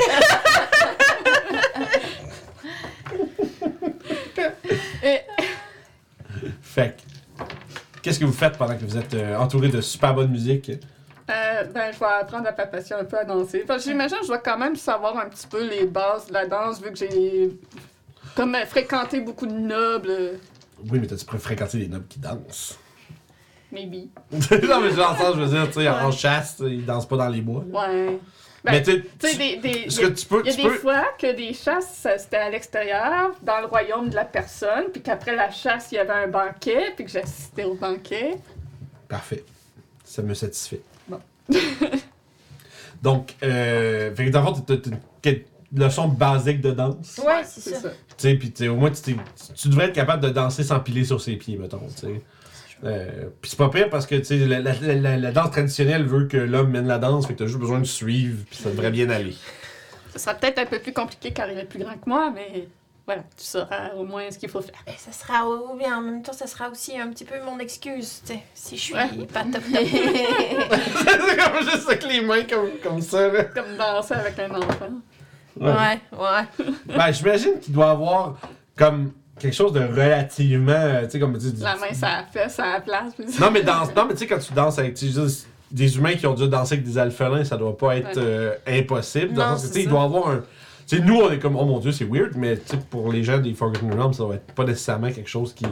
Fait 6.63 6.97
que, 6.97 7.45
qu'est-ce 8.03 8.19
que 8.19 8.25
vous 8.25 8.33
faites 8.33 8.59
pendant 8.59 8.77
que 8.77 8.85
vous 8.85 8.97
êtes 8.97 9.15
euh, 9.15 9.37
entouré 9.37 9.69
de 9.69 9.81
super 9.81 10.13
bonne 10.13 10.31
musique? 10.31 10.71
Euh, 11.31 11.65
ben, 11.73 11.93
je 11.93 11.99
vais 12.01 12.07
apprendre 12.21 12.49
à 12.49 12.53
Papatia 12.53 12.99
un 12.99 13.05
peu 13.05 13.17
à 13.17 13.25
danser. 13.25 13.61
Parce 13.61 13.85
que 13.85 13.91
j'imagine 13.91 14.19
que 14.19 14.25
je 14.25 14.29
dois 14.29 14.39
quand 14.39 14.59
même 14.59 14.75
savoir 14.75 15.17
un 15.19 15.29
petit 15.29 15.47
peu 15.47 15.65
les 15.67 15.87
bases 15.87 16.27
de 16.27 16.33
la 16.33 16.47
danse, 16.47 16.83
vu 16.83 16.91
que 16.91 16.99
j'ai 16.99 17.51
comme 18.35 18.55
euh, 18.57 18.67
fréquenté 18.67 19.21
beaucoup 19.21 19.47
de 19.47 19.53
nobles. 19.53 20.41
Oui, 20.91 20.99
mais 20.99 21.07
t'as-tu 21.07 21.25
fréquenté 21.39 21.79
des 21.79 21.89
nobles 21.89 22.09
qui 22.09 22.19
dansent? 22.19 22.79
Maybe. 23.75 24.09
non, 24.33 24.81
mais 24.81 24.93
dans 24.95 25.11
le 25.13 25.17
sens, 25.19 25.35
je 25.37 25.41
veux 25.43 25.47
dire, 25.49 25.67
tu 25.67 25.73
sais, 25.81 25.89
en 25.89 26.11
chasse, 26.13 26.57
ils 26.61 26.85
dansent 26.85 27.09
pas 27.09 27.17
dans 27.17 27.29
les 27.29 27.41
bois. 27.41 27.65
là. 27.71 27.81
Ouais. 27.89 28.19
Ben, 28.65 28.73
mais 28.73 28.83
tu 28.83 29.03
Tu 29.19 29.29
sais, 29.29 29.37
des, 29.37 29.57
des, 29.57 29.91
ce 29.91 30.01
il 30.01 30.03
y 30.03 30.07
a- 30.07 30.09
que 30.11 30.15
tu 30.15 30.27
peux, 30.27 30.43
il 30.43 30.51
y 30.51 30.55
a 30.55 30.57
des 30.57 30.63
peux, 30.63 30.79
fois 30.79 31.05
que 31.19 31.37
des 31.37 31.53
chasses, 31.53 31.97
ça, 31.97 32.17
c'était 32.17 32.39
à 32.39 32.49
l'extérieur, 32.49 33.33
dans 33.43 33.61
le 33.61 33.67
royaume 33.67 34.09
de 34.09 34.15
la 34.15 34.25
personne, 34.25 34.85
puis 34.91 35.03
qu'après 35.03 35.37
la 35.37 35.51
chasse, 35.51 35.89
il 35.93 35.97
y 35.97 35.99
avait 35.99 36.15
un 36.15 36.29
banquet, 36.29 36.93
puis 36.97 37.05
que 37.05 37.11
j'assistais 37.11 37.65
au 37.65 37.75
banquet. 37.75 38.39
Parfait. 39.07 39.45
Ça 40.03 40.23
me 40.23 40.33
satisfait. 40.33 40.81
Bon. 41.07 41.21
Donc, 43.03 43.35
euh, 43.43 44.15
fait 44.15 44.27
que 44.27 44.31
dans 44.31 44.41
le 44.41 45.45
leçon 45.75 46.09
basique 46.09 46.61
de 46.63 46.71
danse. 46.71 47.21
Ouais, 47.25 47.43
c'est 47.45 47.75
ça. 47.75 47.91
Tu 48.17 48.39
sais, 48.41 48.53
sais, 48.55 48.69
au 48.69 48.77
moins, 48.77 48.91
tu 48.91 49.69
devrais 49.69 49.87
être 49.87 49.93
capable 49.95 50.23
de 50.23 50.31
danser 50.31 50.63
sans 50.63 50.81
piler 50.81 51.05
sur 51.05 51.21
ses 51.21 51.37
pieds, 51.37 51.59
mettons, 51.59 51.83
tu 51.95 52.07
sais. 52.07 52.23
Euh, 52.83 53.29
pis 53.41 53.51
c'est 53.51 53.59
pas 53.59 53.69
pire 53.71 53.89
parce 53.89 54.05
que, 54.07 54.17
tu 54.17 54.25
sais, 54.25 54.37
la, 54.39 54.61
la- 54.61 54.73
la- 54.95 55.17
la 55.17 55.33
danse 55.33 55.51
traditionnelle 55.53 56.05
veut 56.05 56.27
que 56.27 56.37
l'homme 56.37 56.71
mène 56.71 56.87
la 56.89 56.99
danse, 56.99 57.27
fait 57.27 57.35
que 57.35 57.39
t'as 57.39 57.47
juste 57.47 57.59
besoin 57.61 57.79
de 57.79 57.85
suivre, 57.85 58.45
pis 58.51 58.57
ça 58.59 58.71
devrait 58.71 58.91
bien 58.91 59.09
aller. 59.11 59.35
Ce 60.13 60.19
sera 60.19 60.35
peut-être 60.35 60.59
un 60.59 60.67
peu 60.67 60.79
plus 60.79 60.93
compliqué 60.93 61.31
car 61.33 61.51
il 61.51 61.59
est 61.59 61.65
plus 61.65 61.79
grand 61.79 61.95
que 61.95 62.07
moi, 62.09 62.31
mais 62.35 62.69
voilà, 63.07 63.23
tu 63.37 63.45
sauras 63.45 63.91
au 63.97 64.05
moins 64.05 64.31
ce 64.31 64.39
qu'il 64.39 64.49
faut 64.49 64.61
faire. 64.61 64.75
Et 64.87 64.93
ça 64.99 65.13
sera, 65.13 65.47
ou 65.49 65.77
bien 65.79 65.99
en 65.99 66.01
même 66.03 66.23
temps, 66.23 66.33
ça 66.33 66.47
sera 66.47 66.69
aussi 66.71 66.99
un 66.99 67.09
petit 67.09 67.25
peu 67.25 67.35
mon 67.45 67.59
excuse, 67.59 68.23
tu 68.27 68.33
sais, 68.35 68.41
si 68.55 68.77
je 68.77 68.83
suis 68.83 68.95
Ouais. 68.95 69.09
pas 69.33 69.45
top 69.45 69.53
top. 69.53 69.63
c'est 69.85 71.37
comme 71.37 71.63
juste 71.71 71.89
avec 71.89 72.05
les 72.07 72.21
mains 72.23 72.45
comme, 72.45 72.71
comme 72.83 73.01
ça, 73.01 73.29
là. 73.29 73.45
Comme 73.45 73.77
danser 73.79 74.15
avec 74.15 74.39
un 74.39 74.55
enfant. 74.55 74.91
ouais, 75.61 76.01
ouais. 76.13 76.67
Ben, 76.87 77.13
j'imagine 77.13 77.59
qu'il 77.61 77.73
doit 77.75 77.91
avoir 77.91 78.37
comme 78.77 79.13
quelque 79.45 79.55
chose 79.57 79.73
de 79.73 79.81
relativement, 79.81 80.73
euh, 80.73 81.05
tu 81.05 81.11
sais, 81.12 81.19
comme 81.21 81.39
tu 81.39 81.51
dis. 81.51 81.62
La 81.62 81.77
main, 81.77 81.93
ça 81.93 82.09
a 82.19 82.25
fait, 82.25 82.49
ça 82.49 82.65
a 82.77 82.81
place. 82.81 83.15
puis- 83.15 83.27
Non, 83.41 83.51
mais 83.53 83.62
dans, 83.62 83.87
non, 83.97 84.07
mais 84.09 84.15
tu 84.15 84.19
sais, 84.21 84.27
quand 84.27 84.39
tu 84.39 84.53
danses 84.53 84.79
avec 84.79 84.99
juste 84.99 85.47
des 85.71 85.97
humains 85.97 86.15
qui 86.15 86.27
ont 86.27 86.35
dû 86.35 86.49
danser 86.49 86.75
avec 86.75 86.85
des 86.87 86.99
alphelins, 86.99 87.45
ça 87.45 87.57
doit 87.57 87.77
pas 87.77 87.97
être 87.97 88.16
Ouais. 88.16 88.25
euh, 88.25 88.55
impossible. 88.66 89.35
Dans 89.35 89.51
Non, 89.53 89.57
sens 89.57 89.71
il 89.75 89.89
doit 89.89 90.03
avoir 90.05 90.29
un. 90.29 90.43
Tu 90.87 90.97
sais, 90.99 91.03
nous, 91.03 91.16
on 91.16 91.31
est 91.31 91.39
comme, 91.39 91.57
oh 91.57 91.65
mon 91.65 91.79
dieu, 91.79 91.93
c'est 91.93 92.05
weird, 92.05 92.33
mais 92.37 92.57
tu 92.59 92.62
sais, 92.73 92.77
pour 92.91 93.11
les 93.12 93.25
gens 93.25 93.39
des 93.39 93.55
Forgotten 93.55 93.93
Realms, 93.93 94.12
ça 94.12 94.25
doit 94.25 94.35
être 94.35 94.53
pas 94.53 94.65
nécessairement 94.65 95.11
quelque 95.11 95.31
chose 95.31 95.55
qui 95.55 95.65
est, 95.65 95.69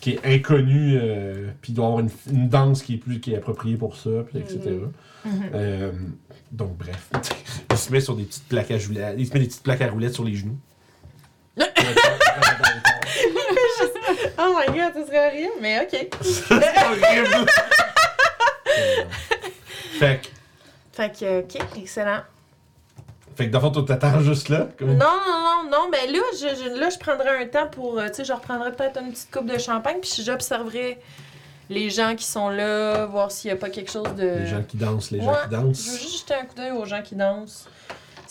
qui 0.00 0.10
est 0.12 0.20
inconnu, 0.36 0.98
euh, 1.00 1.48
puis 1.62 1.72
il 1.72 1.74
doit 1.76 1.86
avoir 1.86 2.00
une, 2.00 2.10
une 2.30 2.48
danse 2.48 2.82
qui 2.82 2.94
est 2.94 2.98
plus 2.98 3.18
qui 3.20 3.32
est 3.32 3.36
appropriée 3.36 3.76
pour 3.76 3.96
ça, 3.96 4.10
puis 4.28 4.38
etc. 4.38 4.60
Mhm. 5.24 5.32
Euh, 5.54 5.92
donc, 6.52 6.76
bref. 6.76 7.10
il 7.70 7.76
se 7.78 7.92
met 7.92 8.00
sur 8.00 8.14
des 8.16 8.24
petites 8.24 8.48
plaques 8.48 8.70
à 8.70 8.76
roulettes. 8.76 9.14
Il 9.18 9.26
se 9.26 9.32
met 9.32 9.40
des 9.40 9.46
petites 9.46 9.62
plaques 9.62 9.80
à 9.82 9.88
roulettes 9.90 10.14
sur 10.14 10.24
les 10.24 10.34
genoux. 10.34 10.58
Oh 14.38 14.56
my 14.58 14.66
god, 14.66 14.94
ça 14.94 15.06
serait 15.06 15.26
horrible, 15.28 15.52
mais 15.60 15.80
ok. 15.80 16.08
c'est 16.22 16.54
horrible! 16.54 17.46
fait 19.98 20.20
que. 20.22 20.28
Fait 20.92 21.10
que, 21.12 21.40
ok, 21.40 21.58
excellent. 21.78 22.20
Fait 23.36 23.46
que 23.46 23.52
dans 23.52 23.58
le 23.60 23.64
fond, 23.64 23.70
toi, 23.70 23.84
t'attends 23.86 24.20
juste 24.20 24.48
là. 24.48 24.68
Comme... 24.78 24.88
Non, 24.96 25.06
non, 25.26 25.42
non, 25.64 25.70
non, 25.70 25.88
mais 25.90 26.06
là, 26.10 26.18
je, 26.34 26.48
je- 26.48 26.78
là, 26.80 26.90
je 26.90 26.98
prendrais 26.98 27.42
un 27.42 27.46
temps 27.46 27.68
pour, 27.68 27.98
euh, 27.98 28.08
tu 28.08 28.14
sais, 28.16 28.24
je 28.24 28.32
reprendrais 28.32 28.72
peut-être 28.72 29.00
une 29.00 29.12
petite 29.12 29.30
coupe 29.30 29.46
de 29.46 29.58
champagne, 29.58 29.98
puis 30.00 30.22
j'observerais 30.24 30.98
les 31.68 31.88
gens 31.90 32.14
qui 32.16 32.24
sont 32.24 32.48
là, 32.50 33.06
voir 33.06 33.30
s'il 33.30 33.50
y 33.50 33.52
a 33.54 33.56
pas 33.56 33.70
quelque 33.70 33.90
chose 33.90 34.14
de... 34.16 34.40
Les 34.40 34.46
gens 34.46 34.62
qui 34.62 34.76
dansent, 34.76 35.10
les 35.12 35.20
gens 35.20 35.32
qui 35.32 35.38
Je 35.50 35.56
veux 35.56 35.62
dansent. 35.62 36.00
juste 36.00 36.18
jeter 36.20 36.34
un 36.34 36.44
coup 36.44 36.54
d'œil 36.56 36.72
aux 36.72 36.84
gens 36.84 37.00
qui 37.02 37.14
dansent. 37.14 37.66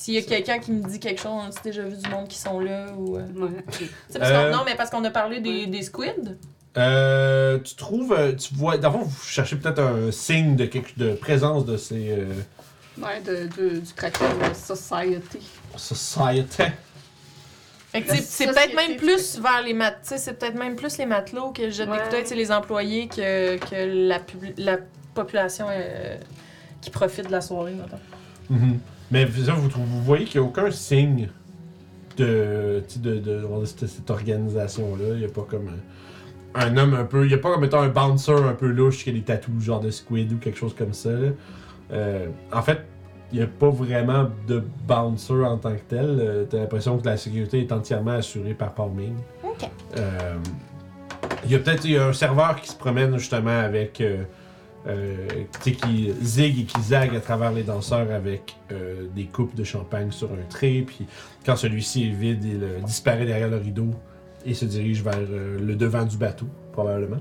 S'il 0.10 0.16
y 0.16 0.18
a 0.18 0.24
quelqu'un 0.24 0.58
qui 0.58 0.72
me 0.72 0.90
dit 0.90 1.00
quelque 1.00 1.22
chose, 1.22 1.32
on 1.32 1.42
a 1.42 1.62
déjà 1.64 1.84
vu 1.84 1.96
du 1.96 2.10
monde 2.10 2.28
qui 2.28 2.40
sont 2.40 2.60
là, 2.60 2.88
ou... 2.98 3.16
euh, 3.18 3.22
Ouais. 3.36 3.50
parce 4.18 4.32
Euh, 4.32 4.50
qu'on- 4.52 4.58
non, 4.58 4.64
mais 4.66 4.74
parce 4.76 4.90
qu'on 4.90 5.04
a 5.04 5.12
parlé 5.12 5.40
des, 5.40 5.62
ouais. 5.62 5.68
des 5.68 5.84
squids. 5.84 6.36
Euh, 6.78 7.60
tu 7.60 7.76
trouves, 7.76 8.14
euh, 8.18 8.34
tu 8.34 8.56
vois, 8.56 8.80
fond, 8.92 9.04
vous 9.04 9.24
cherchez 9.24 9.56
peut-être 9.56 9.78
un 9.80 10.12
signe 10.12 10.56
de, 10.56 10.66
quelque, 10.66 10.98
de 10.98 11.14
présence 11.14 11.64
de 11.64 11.78
ces 11.78 12.10
euh, 12.10 12.26
Ouais, 12.98 13.22
de, 13.22 13.48
de- 13.56 13.78
du 13.82 13.94
Kraken 13.96 14.26
Society. 14.56 15.48
society. 15.78 16.64
Fait 17.92 18.02
que 18.02 18.08
La 18.10 18.16
c'est- 18.16 18.48
peut-être 18.48 18.76
même 18.76 18.98
plus 18.98 19.38
vers 19.40 19.62
les 19.64 19.76
mat, 19.76 19.92
tu 20.02 20.10
sais, 20.10 20.18
c'est 20.18 20.34
peut-être 20.34 20.56
même 20.58 20.76
plus 20.76 20.98
les 20.98 21.06
matelots 21.06 21.52
que 21.52 21.70
des 21.70 21.92
Ouais. 21.92 21.98
les 22.36 22.52
employés 22.52 23.08
que, 23.08 23.58
que 23.58 24.08
la, 24.10 24.18
pub- 24.20 24.54
la 24.58 24.78
population 25.14 25.68
euh, 25.70 26.18
qui 26.82 26.90
profite 26.90 27.28
de 27.28 27.32
la 27.32 27.42
soirée, 27.42 27.74
mettons. 27.74 28.00
Mhm. 28.50 28.80
Mais 29.12 29.26
vous, 29.26 29.44
vous, 29.70 30.02
voyez 30.04 30.26
qu'il 30.26 30.40
n'y 30.40 30.46
a 30.46 30.50
aucun 30.50 30.72
signe 30.72 31.30
de, 32.18 32.84
tu 32.88 32.96
sais, 32.96 33.00
de, 33.00 33.18
de, 33.20 33.42
de 33.42 33.66
cette, 33.66 33.88
cette 33.88 34.10
organisation-là. 34.10 35.14
Il 35.14 35.20
n'y 35.20 35.26
a 35.26 35.30
pas 35.30 35.46
comme 35.50 35.70
un, 36.56 36.62
un 36.62 36.78
homme 36.78 36.94
un 36.94 37.06
peu. 37.06 37.26
Il 37.26 37.30
n'y 37.30 37.34
a 37.34 37.38
pas 37.38 37.52
comme 37.54 37.64
étant 37.64 37.82
un 37.82 37.90
bouncer 37.90 38.34
un 38.34 38.54
peu 38.54 38.68
louche 38.68 39.04
qui 39.04 39.10
a 39.10 39.14
des 39.14 39.22
tatous 39.22 39.62
genre 39.62 39.80
de 39.80 39.92
squid 39.92 40.32
ou 40.34 40.38
quelque 40.38 40.58
chose 40.58 40.76
comme 40.76 40.94
ça. 40.94 41.10
Euh, 41.92 42.28
en 42.54 42.62
fait, 42.62 42.82
il 43.32 43.40
n'y 43.40 43.44
a 43.44 43.48
pas 43.48 43.70
vraiment 43.70 44.30
de 44.48 44.64
bouncer 44.88 45.44
en 45.44 45.58
tant 45.58 45.74
que 45.74 45.82
tel. 45.88 46.18
Euh, 46.20 46.46
T'as 46.50 46.58
l'impression 46.58 46.98
que 46.98 47.06
la 47.06 47.18
sécurité 47.18 47.60
est 47.60 47.72
entièrement 47.72 48.12
assurée 48.12 48.54
par 48.54 48.74
Paul 48.74 48.92
Ming. 48.92 49.16
Ok. 49.44 49.70
Euh, 49.98 50.36
Il 51.46 51.52
y 51.52 51.56
a 51.56 51.60
peut-être 51.60 51.88
un 51.88 52.14
serveur 52.14 52.60
qui 52.62 52.70
se 52.70 52.76
promène 52.76 53.18
justement 53.18 53.60
avec. 53.60 54.04
Euh, 54.88 55.28
qui 55.62 56.14
zig 56.22 56.62
et 56.62 56.64
qui 56.64 56.82
zague 56.82 57.14
à 57.14 57.20
travers 57.20 57.52
les 57.52 57.64
danseurs 57.64 58.10
avec 58.12 58.56
euh, 58.72 59.08
des 59.14 59.26
coupes 59.26 59.54
de 59.54 59.64
champagne 59.66 60.10
sur 60.12 60.32
un 60.32 60.46
trait. 60.50 60.84
Puis 60.88 61.06
quand 61.46 61.58
celui-ci 61.58 62.06
est 62.08 62.12
vide, 62.12 62.44
il 62.46 62.64
euh, 62.64 62.80
disparaît 62.86 63.26
derrière 63.26 63.50
le 63.50 63.58
rideau 63.58 63.90
et 64.46 64.54
se 64.54 64.64
dirige 64.64 65.04
vers 65.04 65.16
euh, 65.20 65.60
le 65.60 65.76
devant 65.76 66.06
du 66.06 66.16
bateau, 66.16 66.48
probablement. 66.72 67.18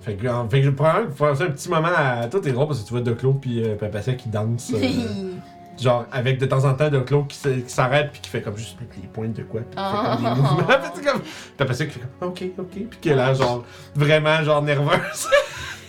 Fait 0.00 0.14
que, 0.14 0.26
en- 0.26 0.48
fait 0.48 0.58
que 0.60 0.66
je 0.66 0.70
prends 0.70 0.88
un, 0.88 1.10
faire 1.10 1.36
ça 1.36 1.44
un 1.44 1.50
petit 1.50 1.68
moment 1.70 1.88
à. 1.96 2.26
Toi, 2.26 2.40
t'es 2.40 2.50
drôle 2.50 2.66
parce 2.66 2.80
que 2.82 2.86
tu 2.88 2.92
vois 2.94 3.02
Doclo 3.02 3.34
puis 3.34 3.62
euh, 3.62 3.76
Papacia 3.76 4.14
qui 4.14 4.28
dansent. 4.28 4.72
euh, 4.74 5.30
genre, 5.80 6.06
avec 6.10 6.40
de 6.40 6.46
temps 6.46 6.64
en 6.64 6.74
temps 6.74 6.90
Doclo 6.90 7.24
qui 7.24 7.38
s'arrête 7.68 8.10
puis 8.10 8.20
qui 8.20 8.28
fait 8.28 8.42
comme 8.42 8.56
juste 8.56 8.76
les 9.00 9.06
pointes 9.06 9.34
de 9.34 9.44
quoi. 9.44 9.60
Puis 9.60 9.76
qui 9.76 9.82
fait 9.82 10.10
comme 10.10 10.20
des 10.20 10.26
Ah. 10.26 10.34
mouvements. 10.34 10.66
Puis 10.96 11.04
comme. 11.04 11.20
Papacia 11.56 11.86
qui 11.86 11.92
fait 11.92 12.00
comme 12.18 12.28
ok, 12.30 12.42
ok. 12.58 12.66
Puis 12.90 12.98
qui 13.00 13.10
a 13.12 13.14
l'air 13.14 13.34
genre 13.36 13.64
vraiment 13.94 14.42
genre 14.42 14.60
nerveuse. 14.62 15.28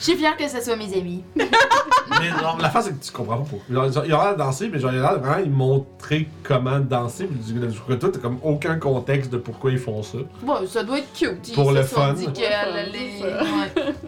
Je 0.04 0.10
suis 0.10 0.18
fière 0.18 0.36
que 0.36 0.46
ce 0.50 0.60
soit 0.60 0.76
mes 0.76 0.94
amis. 0.98 1.24
mais 1.36 2.30
genre, 2.42 2.58
la 2.62 2.70
face 2.70 2.88
c'est 2.88 3.00
que 3.00 3.06
tu 3.06 3.10
comprends 3.14 3.38
pas 3.38 3.46
pourquoi. 3.50 3.74
Genre, 3.74 3.90
genre, 3.94 4.06
il 4.06 4.12
a 4.12 4.18
l'air 4.22 4.34
de 4.34 4.38
danser, 4.38 4.68
mais 4.68 4.78
genre, 4.78 4.92
il 4.92 5.00
a 5.00 5.02
l'air 5.02 5.14
de 5.14 5.26
vraiment 5.26 5.42
il 5.46 5.50
montrer 5.50 6.28
comment 6.44 6.78
danser. 6.82 7.26
Puis 7.26 7.54
du 7.54 7.80
coup, 7.80 7.96
toi, 7.96 8.10
t'as 8.12 8.20
comme 8.20 8.38
aucun 8.44 8.78
contexte 8.78 9.32
de 9.32 9.38
pourquoi 9.38 9.72
ils 9.72 9.78
font 9.78 10.04
ça. 10.04 10.18
Bon, 10.42 10.68
ça 10.68 10.84
doit 10.84 10.98
être 11.00 11.14
cute. 11.14 11.54
Pour 11.56 11.72
Ils 11.72 11.78
le 11.78 11.84
se 11.84 11.96
sont 11.96 12.02
fun. 12.02 12.14
dit 12.16 12.26
Ouais. 12.28 12.42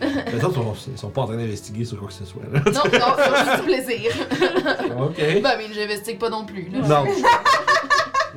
Les 0.34 0.44
autres, 0.44 0.56
sont, 0.56 0.76
ils 0.92 0.98
sont 0.98 1.10
pas 1.12 1.22
en 1.22 1.28
train 1.28 1.38
d'investiguer 1.38 1.86
sur 1.86 1.98
quoi 1.98 2.10
que 2.10 2.14
ce 2.14 2.26
soit. 2.26 2.44
Là. 2.52 2.60
Non, 2.66 2.72
non, 3.00 3.16
c'est 3.18 3.46
juste 3.46 3.56
du 3.56 3.64
plaisir. 3.64 4.12
ok. 5.00 5.42
Ben, 5.42 5.54
mais 5.58 5.74
j'investigue 5.74 6.20
pas 6.20 6.30
non 6.30 6.44
plus. 6.44 6.68
Là. 6.74 6.80
Non. 6.86 7.06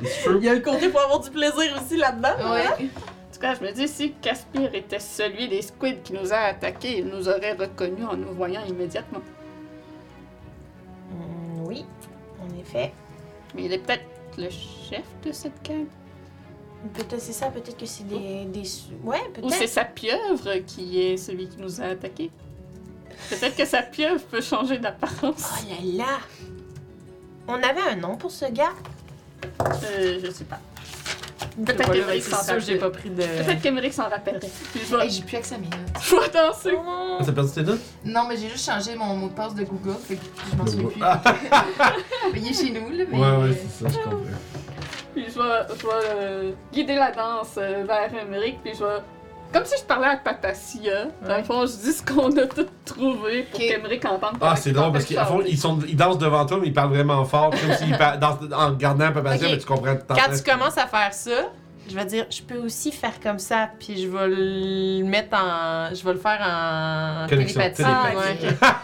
Il 0.01 0.43
y 0.45 0.47
a 0.47 0.53
un 0.53 0.59
côté 0.61 0.87
pour 0.87 1.01
avoir 1.01 1.19
du 1.19 1.29
plaisir 1.29 1.77
aussi 1.77 1.97
là-dedans. 1.97 2.53
Ouais. 2.53 2.87
En 2.87 3.18
tout 3.39 3.47
cas, 3.47 3.55
je 3.55 3.63
me 3.63 3.71
dis, 3.71 3.87
si 3.87 4.11
Caspir 4.21 4.75
était 4.75 4.99
celui 4.99 5.47
des 5.47 5.61
squids 5.61 6.01
qui 6.03 6.11
nous 6.11 6.33
a 6.33 6.37
attaqués, 6.37 6.97
il 6.97 7.05
nous 7.07 7.29
aurait 7.29 7.53
reconnus 7.53 8.05
en 8.05 8.17
nous 8.17 8.33
voyant 8.33 8.65
immédiatement. 8.65 9.21
Hmm, 11.11 11.63
oui, 11.65 11.85
en 12.41 12.59
effet. 12.59 12.91
Mais 13.55 13.63
il 13.65 13.71
est 13.73 13.77
peut-être 13.77 14.03
le 14.37 14.49
chef 14.49 15.05
de 15.23 15.31
cette 15.31 15.63
gang. 15.65 15.85
Peut-être 16.93 17.21
c'est 17.21 17.31
ça, 17.33 17.47
peut-être 17.47 17.77
que 17.77 17.85
c'est 17.85 18.05
des, 18.07 18.43
des. 18.45 18.63
Ouais, 19.03 19.19
Ou 19.41 19.49
c'est 19.49 19.57
peut-être. 19.59 19.69
sa 19.69 19.85
pieuvre 19.85 20.55
qui 20.67 21.01
est 21.01 21.17
celui 21.17 21.47
qui 21.47 21.57
nous 21.61 21.79
a 21.79 21.85
attaqués. 21.85 22.31
Peut-être 23.29 23.55
que 23.55 23.65
sa 23.65 23.83
pieuvre 23.83 24.21
peut 24.25 24.41
changer 24.41 24.79
d'apparence. 24.79 25.49
Oh 25.61 25.65
là 25.69 26.05
là! 26.05 26.19
On 27.47 27.55
avait 27.55 27.81
un 27.89 27.95
nom 27.95 28.17
pour 28.17 28.31
ce 28.31 28.45
gars? 28.51 28.73
Euh, 29.85 30.19
je 30.23 30.29
sais 30.29 30.43
pas. 30.45 30.59
Peut-être 31.65 31.87
pas 31.87 31.93
le 31.93 32.01
que 32.01 32.19
c'est 32.19 32.29
sûr, 32.29 32.43
sûr, 32.43 32.59
j'ai 32.59 32.75
pas 32.77 32.89
pris 32.89 33.09
de. 33.09 33.21
Peut-être 33.23 33.61
qu'Emeric 33.61 33.93
s'en 33.93 34.09
rappellerait. 34.09 34.49
Puis 34.73 34.81
je 34.89 34.95
vais, 34.95 35.03
Hey, 35.05 35.09
j'ai 35.11 35.23
plus 35.23 35.37
accès 35.37 35.55
à 35.55 35.57
mes 35.57 35.65
notes. 35.65 35.79
je 36.01 36.15
vais 36.15 36.29
danser. 36.29 36.77
Ah, 36.87 37.23
T'as 37.25 37.31
perdu 37.31 37.51
tes 37.51 37.63
notes? 37.63 37.81
Non, 38.05 38.25
mais 38.27 38.37
j'ai 38.37 38.49
juste 38.49 38.65
changé 38.65 38.95
mon 38.95 39.15
mot 39.15 39.27
de 39.27 39.33
passe 39.33 39.55
de 39.55 39.63
Google, 39.63 39.97
fait 40.07 40.15
que 40.15 40.21
je 40.51 40.55
m'en 40.55 40.65
souviens 40.65 40.87
plus. 40.87 41.01
Ah, 41.03 41.21
Mais 42.33 42.39
il 42.39 42.47
est 42.49 42.53
chez 42.53 42.71
nous, 42.71 42.89
là. 42.89 43.03
Mais... 43.11 43.17
ouais, 43.19 43.37
ouais, 43.49 43.61
c'est 43.77 43.83
ça, 43.83 43.89
je 43.93 44.03
comprends. 44.03 44.19
Puis 45.13 45.25
je 45.27 45.39
vais, 45.39 45.75
je 45.79 45.85
vais 45.87 46.09
euh, 46.15 46.51
guider 46.71 46.95
la 46.95 47.11
danse 47.11 47.55
euh, 47.57 47.83
vers 47.85 48.09
Emeric. 48.13 48.61
Puis 48.63 48.73
je 48.75 48.83
vais. 48.83 49.01
Comme 49.51 49.65
si 49.65 49.75
je 49.79 49.83
parlais 49.83 50.07
à 50.07 50.17
Papacia. 50.17 51.05
Dans 51.27 51.37
le 51.37 51.43
fond, 51.43 51.61
je 51.65 51.71
dis 51.77 51.91
ce 51.93 52.03
qu'on 52.03 52.29
a 52.37 52.45
tout 52.45 52.67
trouvé 52.85 53.43
pour 53.43 53.59
Ok. 53.59 53.67
qu'Emeric 53.67 54.05
entende. 54.05 54.37
Ah, 54.41 54.55
c'est 54.55 54.71
drôle 54.71 54.91
parce 54.91 55.05
qu'à 55.05 55.25
fond, 55.25 55.41
ils, 55.47 55.57
sont, 55.57 55.79
ils 55.87 55.95
dansent 55.95 56.19
devant 56.19 56.45
toi, 56.45 56.57
mais 56.61 56.67
ils 56.67 56.73
parlent 56.73 56.93
vraiment 56.93 57.25
fort, 57.25 57.49
comme 57.49 57.73
s'ils 57.75 57.97
par- 57.97 58.19
dansent 58.19 58.37
en 58.55 58.67
regardant 58.69 59.05
un 59.05 59.11
peu 59.11 59.23
passer, 59.23 59.45
Ok. 59.45 59.51
mais 59.51 59.57
tu 59.57 59.65
comprends. 59.65 59.95
Quand 60.07 60.35
tu 60.35 60.43
commences 60.43 60.77
à 60.77 60.85
faire 60.85 61.11
ça, 61.13 61.31
je 61.89 61.95
vais 61.95 62.05
dire, 62.05 62.27
je 62.29 62.43
peux 62.43 62.57
aussi 62.57 62.91
faire 62.91 63.19
comme 63.19 63.39
ça, 63.39 63.69
puis 63.79 63.99
je 63.99 64.07
vais 64.07 64.27
le 64.27 65.03
mettre 65.05 65.35
en. 65.35 65.89
Je 65.95 66.03
vais 66.05 66.13
le 66.13 66.19
faire 66.19 66.39
en 66.41 67.27
Connexion 67.27 67.59
télépathie. 67.59 67.83
télépathie. 68.37 68.57
Ah, 68.61 68.75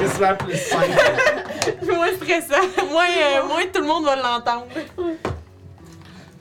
Qu'est-ce 0.00 0.18
que 0.18 0.44
plus 0.44 0.58
simple? 0.58 1.86
moins 1.94 2.08
stressant. 2.08 2.86
moins, 2.90 3.04
euh, 3.06 3.46
moins 3.48 3.62
tout 3.72 3.80
le 3.80 3.86
monde 3.86 4.04
va 4.04 4.16
l'entendre. 4.16 4.66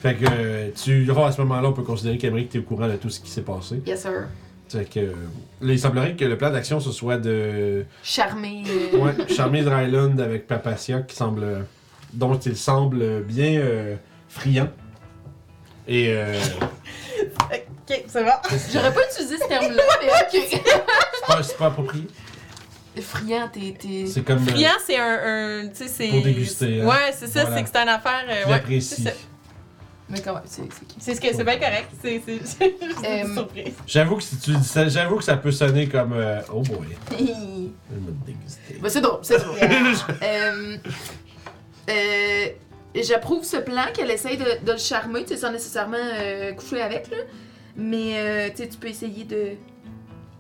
Fait 0.04 0.16
que 0.16 0.26
euh, 0.30 0.70
tu, 0.76 1.10
à 1.10 1.32
ce 1.32 1.42
moment-là, 1.42 1.70
on 1.70 1.74
peut 1.74 1.82
considérer 1.82 2.18
qu'Emeric, 2.18 2.50
t'es 2.50 2.60
au 2.60 2.64
courant 2.64 2.88
de 2.90 2.98
tout 2.98 3.10
ce 3.10 3.20
qui 3.22 3.32
s'est 3.32 3.42
passé. 3.42 3.82
Yes, 3.88 4.02
sir. 4.02 4.28
Fait 4.68 4.84
que. 4.86 5.00
euh, 5.00 5.14
là, 5.62 5.72
il 5.74 5.80
semblerait 5.80 6.16
que 6.16 6.26
le 6.26 6.38
plan 6.38 6.52
d'action, 6.52 6.80
ce 6.82 6.92
soit 6.92 7.18
de. 7.18 7.86
Charmé. 8.04 8.64
euh, 8.68 8.98
Ouais, 8.98 9.14
charmer 9.34 9.62
Dryland 9.64 10.18
avec 10.20 10.46
Papacia, 10.46 11.02
qui 11.04 11.16
semble. 11.16 11.66
dont 12.12 12.38
il 12.38 12.58
semble 12.58 13.24
bien 13.24 13.60
euh, 13.62 13.96
friand. 14.28 14.68
Et. 15.88 16.10
Euh, 16.14 16.38
Ok, 17.90 18.04
ça 18.08 18.24
va. 18.24 18.42
J'aurais 18.74 18.94
pas 18.94 19.02
utilisé 19.12 19.38
ce 19.38 19.48
terme-là, 19.48 19.84
mais 20.02 20.10
ok. 20.10 20.48
c'est 20.52 21.26
pas, 21.28 21.44
c'est 21.44 21.58
pas 21.58 21.66
approprié. 21.68 22.08
Friand, 23.02 23.50
t'es. 23.52 23.74
t'es- 23.80 24.06
C'est 24.08 24.22
comme. 24.22 24.38
euh, 24.38 24.52
Friand, 24.52 24.70
c'est 24.86 24.98
un, 24.98 25.20
un- 25.64 25.68
Tu 25.70 25.76
sais, 25.76 25.88
c'est. 25.88 26.08
Pour 26.10 26.22
déguster, 26.24 26.82
hein. 26.82 26.86
Ouais, 26.88 27.12
c'est 27.14 27.28
ça, 27.28 27.42
Voilà. 27.42 27.58
c'est 27.58 27.64
que 27.64 27.70
c'est 27.74 27.82
une 27.82 27.90
affaire. 27.90 28.26
euh, 28.30 28.50
ouais, 28.52 28.80
c'est. 28.82 29.16
Mais 30.10 30.20
quand 30.22 30.34
même, 30.34 30.44
c'est 30.46 30.64
qui? 30.68 30.96
C'est 31.00 31.16
ce 31.16 31.22
que 31.22 31.34
c'est 31.34 31.44
bien 31.44 31.58
correct. 31.58 31.90
C'est 32.02 32.22
juste 32.28 32.62
Euh, 32.62 33.26
une 33.26 33.34
surprise. 33.34 33.74
J'avoue 33.88 34.18
que 34.18 34.24
si 34.24 34.38
tu 34.38 34.52
dis 34.52 34.64
ça, 34.64 34.88
j'avoue 34.88 35.16
que 35.18 35.24
ça 35.24 35.38
peut 35.38 35.52
sonner 35.52 35.88
comme. 35.88 36.14
euh, 36.14 36.42
oh 36.52 36.62
boy. 36.62 36.88
Ben, 38.82 38.90
c'est 38.90 39.02
drôle, 39.02 39.20
c'est 39.22 39.38
drôle. 39.40 39.58
Euh, 40.24 40.78
euh, 41.90 42.46
J'approuve 42.96 43.44
ce 43.44 43.58
plan 43.58 43.86
qu'elle 43.94 44.12
essaye 44.12 44.38
de, 44.38 44.66
de 44.66 44.72
le 44.74 44.78
charmer, 44.78 45.24
tu 45.24 45.30
sais, 45.30 45.38
sans 45.38 45.52
nécessairement 45.52 45.98
euh, 45.98 46.54
coucher 46.54 46.82
avec, 46.82 47.10
là. 47.10 47.18
Mais 47.76 48.14
euh, 48.20 48.50
tu 48.52 48.58
sais, 48.64 48.70
tu 48.70 48.78
peux 48.78 48.88
essayer 48.90 49.24
de, 49.24 49.54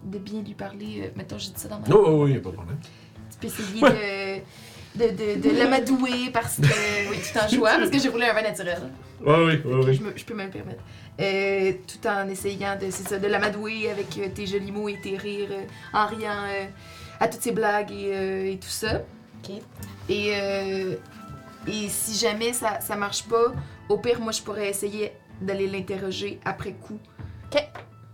de 0.04 0.18
bien 0.20 0.42
lui 0.44 0.54
parler. 0.54 1.02
euh, 1.06 1.10
mettons, 1.16 1.38
j'ai 1.40 1.50
dit 1.50 1.60
ça 1.60 1.68
dans 1.70 1.80
ma. 1.80 1.86
Oh, 1.92 2.04
oh, 2.06 2.24
oui, 2.26 2.34
y 2.34 2.38
a 2.38 2.40
pas 2.42 2.50
de 2.50 2.56
problème. 2.56 2.78
Tu 3.32 3.38
peux 3.40 3.48
essayer 3.48 3.82
de, 3.82 4.42
de, 4.96 5.08
de, 5.10 5.42
de 5.50 5.58
l'amadouer 5.58 6.30
parce 6.32 6.58
que. 6.58 6.64
Oui, 7.10 7.18
tout 7.22 7.38
en 7.40 7.48
jouant, 7.48 7.78
parce 7.78 7.90
que 7.90 8.00
j'ai 8.00 8.10
roulé 8.10 8.26
un 8.28 8.34
vin 8.34 8.42
naturel. 8.44 8.80
Ouais, 9.26 9.36
oui, 9.46 9.62
oui, 9.66 9.82
oui. 9.86 9.94
Je, 9.96 10.04
me- 10.04 10.14
je 10.16 10.24
peux 10.26 10.34
me 10.34 10.44
le 10.44 10.50
permettre. 10.50 10.84
Euh, 11.20 11.74
tout 11.88 12.08
en 12.08 12.28
essayant 12.30 12.76
de, 12.76 12.90
c'est 12.90 13.08
ça, 13.08 13.18
de 13.20 13.28
l'amadouer 13.28 13.90
avec 13.90 14.18
euh, 14.18 14.28
tes 14.34 14.46
jolis 14.46 14.72
mots 14.72 14.90
et 14.90 15.00
tes 15.02 15.16
rires, 15.18 15.50
euh, 15.52 15.64
en 15.94 16.08
riant 16.08 16.44
euh, 16.48 16.66
à 17.20 17.28
toutes 17.28 17.42
ses 17.42 17.52
blagues 17.52 17.92
et, 17.92 18.12
euh, 18.14 18.52
et 18.52 18.58
tout 18.58 18.68
ça. 18.70 19.02
Ok. 19.44 19.56
Et, 20.10 20.34
euh, 20.36 20.96
et 21.68 21.88
si 21.90 22.18
jamais 22.18 22.52
ça, 22.54 22.80
ça 22.82 22.96
marche 22.96 23.24
pas, 23.24 23.54
au 23.90 23.98
pire, 23.98 24.20
moi, 24.20 24.32
je 24.32 24.42
pourrais 24.42 24.70
essayer 24.70 25.12
d'aller 25.42 25.68
l'interroger 25.68 26.40
après 26.46 26.72
coup. 26.74 27.00
Ok. 27.54 27.62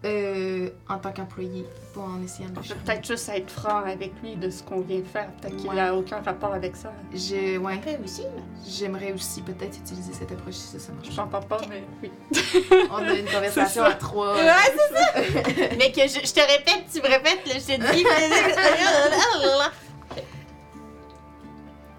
Euh, 0.06 0.70
en 0.88 0.98
tant 0.98 1.12
qu'employé, 1.12 1.66
pas 1.94 2.00
en 2.00 2.24
essayant 2.24 2.48
de 2.52 2.60
On 2.60 2.62
peut 2.62 2.74
peut-être 2.86 3.06
juste 3.06 3.28
être 3.36 3.52
franc 3.52 3.80
avec 3.80 4.14
lui 4.24 4.38
de 4.38 4.50
ce 4.50 4.64
qu'on 4.64 4.80
vient 4.80 5.00
de 5.00 5.04
faire. 5.04 5.30
Peut-être 5.34 5.58
qu'il 5.58 5.70
Ouais. 5.70 5.76
n'a 5.76 5.94
aucun 5.94 6.22
rapport 6.22 6.54
avec 6.54 6.78
ça. 6.78 6.94
Je, 7.14 7.58
ouais, 7.58 7.74
Après 7.74 8.00
aussi. 8.02 8.24
j'aimerais 8.66 9.12
aussi 9.12 9.42
peut-être 9.42 9.78
utiliser 9.78 10.14
cette 10.14 10.32
approche 10.32 10.54
si 10.54 10.80
ça, 10.80 10.94
marche. 10.94 11.10
J'en 11.14 11.28
parle 11.28 11.48
pas, 11.48 11.60
mais 11.70 11.84
oui. 12.02 12.12
On 12.92 12.96
a 13.06 13.14
une 13.14 13.26
conversation 13.26 13.84
à 13.84 13.94
trois. 13.96 14.36
Ouais, 14.36 14.54
c'est 14.66 14.96
ça. 14.96 15.66
Mais 15.78 15.92
que 15.92 16.02
je, 16.04 16.26
je 16.26 16.34
te 16.34 16.40
répète, 16.40 16.86
tu 16.94 17.02
me 17.02 17.08
répètes, 17.08 17.46
là, 17.46 17.54
je 17.56 17.76
te 17.76 17.94
dis. 17.94 18.06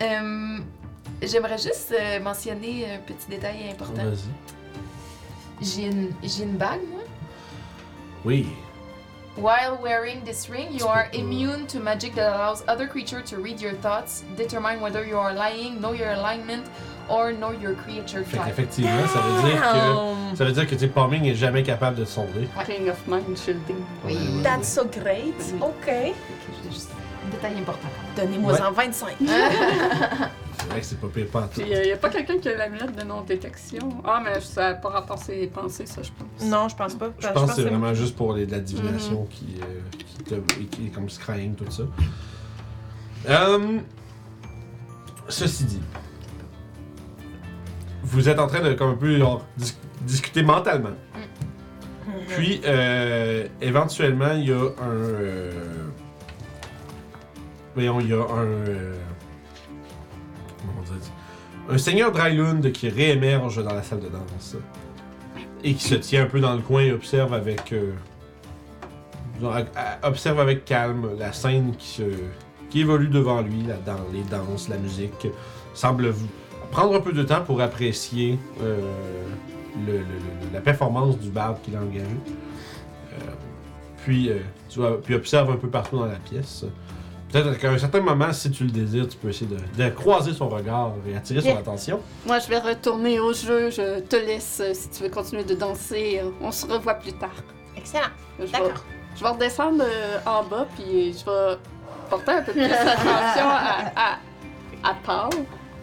Euh, 0.03 0.59
J'aimerais 1.23 1.59
juste 1.59 1.93
euh, 2.01 2.19
mentionner 2.21 2.91
un 2.95 2.99
petit 2.99 3.29
détail 3.29 3.69
important. 3.71 4.05
Vas-y. 4.05 4.31
J'ai 5.61 5.83
une, 5.89 6.11
j'ai 6.23 6.45
une 6.45 6.57
bague, 6.57 6.81
moi. 6.91 7.00
Oui. 8.25 8.47
While 9.37 9.79
wearing 9.81 10.25
this 10.25 10.49
ring, 10.51 10.69
you 10.73 10.87
are 10.87 11.09
immune 11.13 11.67
to 11.69 11.79
magic 11.81 12.15
that 12.17 12.35
allows 12.35 12.63
other 12.69 12.87
creatures 12.89 13.31
to 13.31 13.37
read 13.39 13.61
your 13.61 13.75
thoughts, 13.75 14.25
determine 14.37 14.81
whether 14.81 15.05
you 15.07 15.17
are 15.19 15.33
lying, 15.33 15.81
know 15.81 15.93
your 15.93 16.11
alignment, 16.11 16.65
or 17.09 17.33
know 17.33 17.53
your 17.53 17.75
creature 17.75 18.25
Fait 18.25 18.37
type. 18.39 18.47
qu'effectivement, 18.49 19.07
ça 19.07 19.21
veut 19.21 19.49
dire 19.51 19.63
que. 19.63 20.37
Ça 20.37 20.45
veut 20.45 20.53
dire 20.53 20.67
que 20.67 20.75
tu 20.75 20.81
sais, 20.81 20.89
Palming 20.89 21.25
est 21.27 21.35
jamais 21.37 21.63
capable 21.63 21.97
de 21.97 22.05
te 22.05 22.09
sonder. 22.11 22.49
King 22.67 22.91
of 22.91 22.99
Mind 23.07 23.37
Shielding. 23.39 23.85
Oui. 24.05 24.19
That's 24.43 24.69
so 24.69 24.85
great. 24.85 25.35
Oui. 25.55 25.61
OK. 25.63 25.87
Je- 25.87 26.71
juste- 26.71 26.91
Détail 27.31 27.59
important. 27.59 27.89
Donnez-moi 28.17 28.55
en 28.67 28.73
25. 28.73 29.15
C'est 30.61 30.67
vrai 30.69 30.81
que 30.81 30.87
c'est 30.87 31.01
pas 31.01 31.09
pire 31.09 31.27
pas 31.29 31.49
tout. 31.53 31.61
Il 31.63 31.69
n'y 31.83 31.91
a 31.93 31.97
pas 31.97 32.11
quelqu'un 32.11 32.39
qui 32.39 32.49
a 32.49 32.57
l'amulette 32.57 32.95
de 32.95 33.03
non-détection? 33.03 34.03
Ah, 34.05 34.21
mais 34.23 34.41
ça 34.41 34.71
n'a 34.71 34.75
pas 34.75 34.91
rapport 34.91 35.17
à 35.17 35.21
ses 35.21 35.47
pensées, 35.47 35.87
ça, 35.87 36.03
je 36.03 36.11
pense. 36.11 36.47
Non, 36.49 36.69
je 36.69 36.77
pense 36.77 36.95
pas. 36.95 37.11
Je 37.19 37.29
pense 37.29 37.51
que 37.51 37.57
c'est 37.57 37.63
vraiment 37.63 37.95
juste 37.95 38.15
pour 38.15 38.35
les, 38.35 38.45
la 38.47 38.61
divination 38.61 39.27
qui, 39.31 39.57
euh, 39.63 40.37
qui, 40.71 40.87
est 40.87 40.91
comme 40.91 41.09
scrying, 41.09 41.55
tout 41.55 41.71
ça. 41.71 41.85
Euh, 43.29 43.79
ceci 45.29 45.65
dit, 45.65 45.81
vous 48.03 48.29
êtes 48.29 48.39
en 48.39 48.47
train 48.47 48.61
de 48.61 48.75
comme 48.75 48.91
un 48.91 48.97
peu 48.97 49.17
genre, 49.19 49.45
dis- 49.57 49.77
discuter 50.03 50.43
mentalement. 50.43 50.91
Puis, 52.29 52.61
euh, 52.65 53.47
éventuellement, 53.61 54.33
il 54.33 54.49
y 54.49 54.53
a 54.53 54.57
un. 54.57 54.95
euh, 54.95 55.51
voyons, 57.75 57.99
il 58.01 58.09
y 58.09 58.13
a 58.13 58.19
un. 58.23 58.45
euh, 58.45 58.95
Un 61.71 61.79
seigneur 61.79 62.11
Drylund 62.11 62.73
qui 62.73 62.89
réémerge 62.89 63.63
dans 63.63 63.75
la 63.75 63.85
salle 63.85 64.01
de 64.01 64.09
danse. 64.09 64.57
et 65.63 65.75
qui 65.75 65.85
se 65.85 65.95
tient 65.95 66.25
un 66.25 66.27
peu 66.27 66.41
dans 66.41 66.55
le 66.55 66.63
coin 66.63 66.83
et 66.83 66.93
observe 66.93 67.33
avec. 67.33 67.73
euh, 67.73 67.93
observe 70.03 70.41
avec 70.41 70.65
calme 70.65 71.11
la 71.17 71.33
scène 71.33 71.75
qui, 71.77 72.03
évolue 72.75 73.09
devant 73.09 73.41
lui, 73.41 73.65
les 74.13 74.23
danses, 74.25 74.69
la 74.69 74.79
musique. 74.79 75.29
Semble 75.73 76.13
prendre 76.73 76.97
un 76.97 77.01
peu 77.01 77.13
de 77.13 77.23
temps 77.23 77.43
pour 77.43 77.61
apprécier 77.61 78.37
euh, 78.63 78.81
la 80.53 80.61
performance 80.61 81.19
du 81.19 81.31
barde 81.31 81.63
qu'il 81.63 81.77
a 81.77 81.81
engagé. 81.81 82.07
Puis 84.05 84.31
observe 85.15 85.53
un 85.53 85.57
peu 85.57 85.69
partout 85.69 85.99
dans 85.99 86.07
la 86.07 86.17
pièce. 86.17 86.65
Peut-être 87.33 87.59
qu'à 87.59 87.71
un 87.71 87.79
certain 87.79 88.01
moment, 88.01 88.33
si 88.33 88.51
tu 88.51 88.65
le 88.65 88.71
désires, 88.71 89.07
tu 89.09 89.17
peux 89.17 89.29
essayer 89.29 89.47
de, 89.51 89.83
de 89.85 89.89
croiser 89.91 90.33
son 90.33 90.49
regard 90.49 90.93
et 91.09 91.17
attirer 91.17 91.41
son 91.41 91.57
attention. 91.57 92.01
Moi, 92.27 92.39
je 92.41 92.49
vais 92.49 92.59
retourner 92.59 93.21
au 93.21 93.33
jeu. 93.33 93.71
Je 93.71 94.01
te 94.01 94.17
laisse 94.17 94.61
euh, 94.65 94.75
si 94.75 94.89
tu 94.91 95.03
veux 95.05 95.09
continuer 95.11 95.45
de 95.45 95.55
danser. 95.55 96.21
euh, 96.23 96.31
On 96.43 96.51
se 96.51 96.67
revoit 96.67 96.95
plus 96.95 97.13
tard. 97.13 97.31
Excellent. 97.77 98.07
D'accord. 98.39 98.85
je 99.17 99.23
vais 99.23 99.31
redescendre 99.31 99.85
euh, 99.87 100.19
en 100.27 100.43
bas, 100.45 100.67
puis 100.77 101.13
je 101.13 101.25
vais 101.25 101.57
porter 102.09 102.33
un 102.33 102.43
peu 102.43 102.53
plus 102.53 102.65
attention 102.65 103.49
à, 103.49 103.93
à, 103.97 104.19
à 104.83 104.95
Paul. 105.05 105.31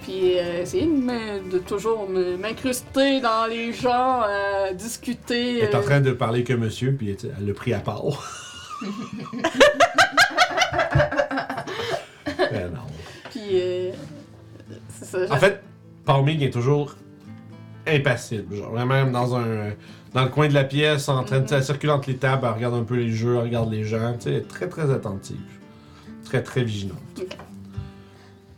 Puis 0.02 0.38
euh, 0.38 0.62
essayer 0.64 0.86
de, 0.86 1.58
toujours 1.60 2.08
m'incruster 2.10 3.20
dans 3.22 3.46
les 3.50 3.72
gens, 3.74 4.22
euh, 4.28 4.74
discuter. 4.74 5.60
Elle 5.60 5.70
est 5.70 5.76
en 5.76 5.82
train 5.82 6.02
de 6.02 6.12
parler 6.12 6.44
que 6.44 6.54
monsieur, 6.54 6.92
puis 6.94 7.16
elle 7.24 7.46
l'a 7.48 7.54
pris 7.54 7.74
à 7.74 7.80
part. 7.80 8.04
Ben 12.52 12.72
non. 12.74 12.82
Puis, 13.30 13.42
euh, 13.54 13.92
c'est 14.90 15.06
ça. 15.06 15.34
En 15.34 15.38
fait, 15.38 15.62
Palmig 16.06 16.42
est 16.44 16.50
toujours 16.52 16.96
impassible. 17.88 18.56
Genre, 18.56 18.72
vraiment 18.72 19.06
dans 19.10 19.36
un. 19.36 19.72
Dans 20.14 20.24
le 20.24 20.30
coin 20.30 20.48
de 20.48 20.54
la 20.54 20.64
pièce, 20.64 21.10
en 21.10 21.24
train 21.24 21.42
de 21.42 21.54
elle 21.54 21.64
circule 21.64 21.92
entre 21.92 22.10
les 22.10 22.16
tables, 22.18 22.46
elle 22.48 22.54
regarde 22.56 22.74
un 22.76 22.84
peu 22.84 22.96
les 22.96 23.12
jeux, 23.12 23.36
elle 23.36 23.44
regarde 23.44 23.70
les 23.72 23.84
gens. 23.84 24.14
Tu 24.14 24.22
sais, 24.22 24.30
elle 24.32 24.36
est 24.38 24.48
très 24.48 24.68
très 24.68 24.90
attentive. 24.90 25.38
Très 26.26 26.42
très 26.42 26.64
vigilante. 26.64 26.98
Ok. 27.20 27.38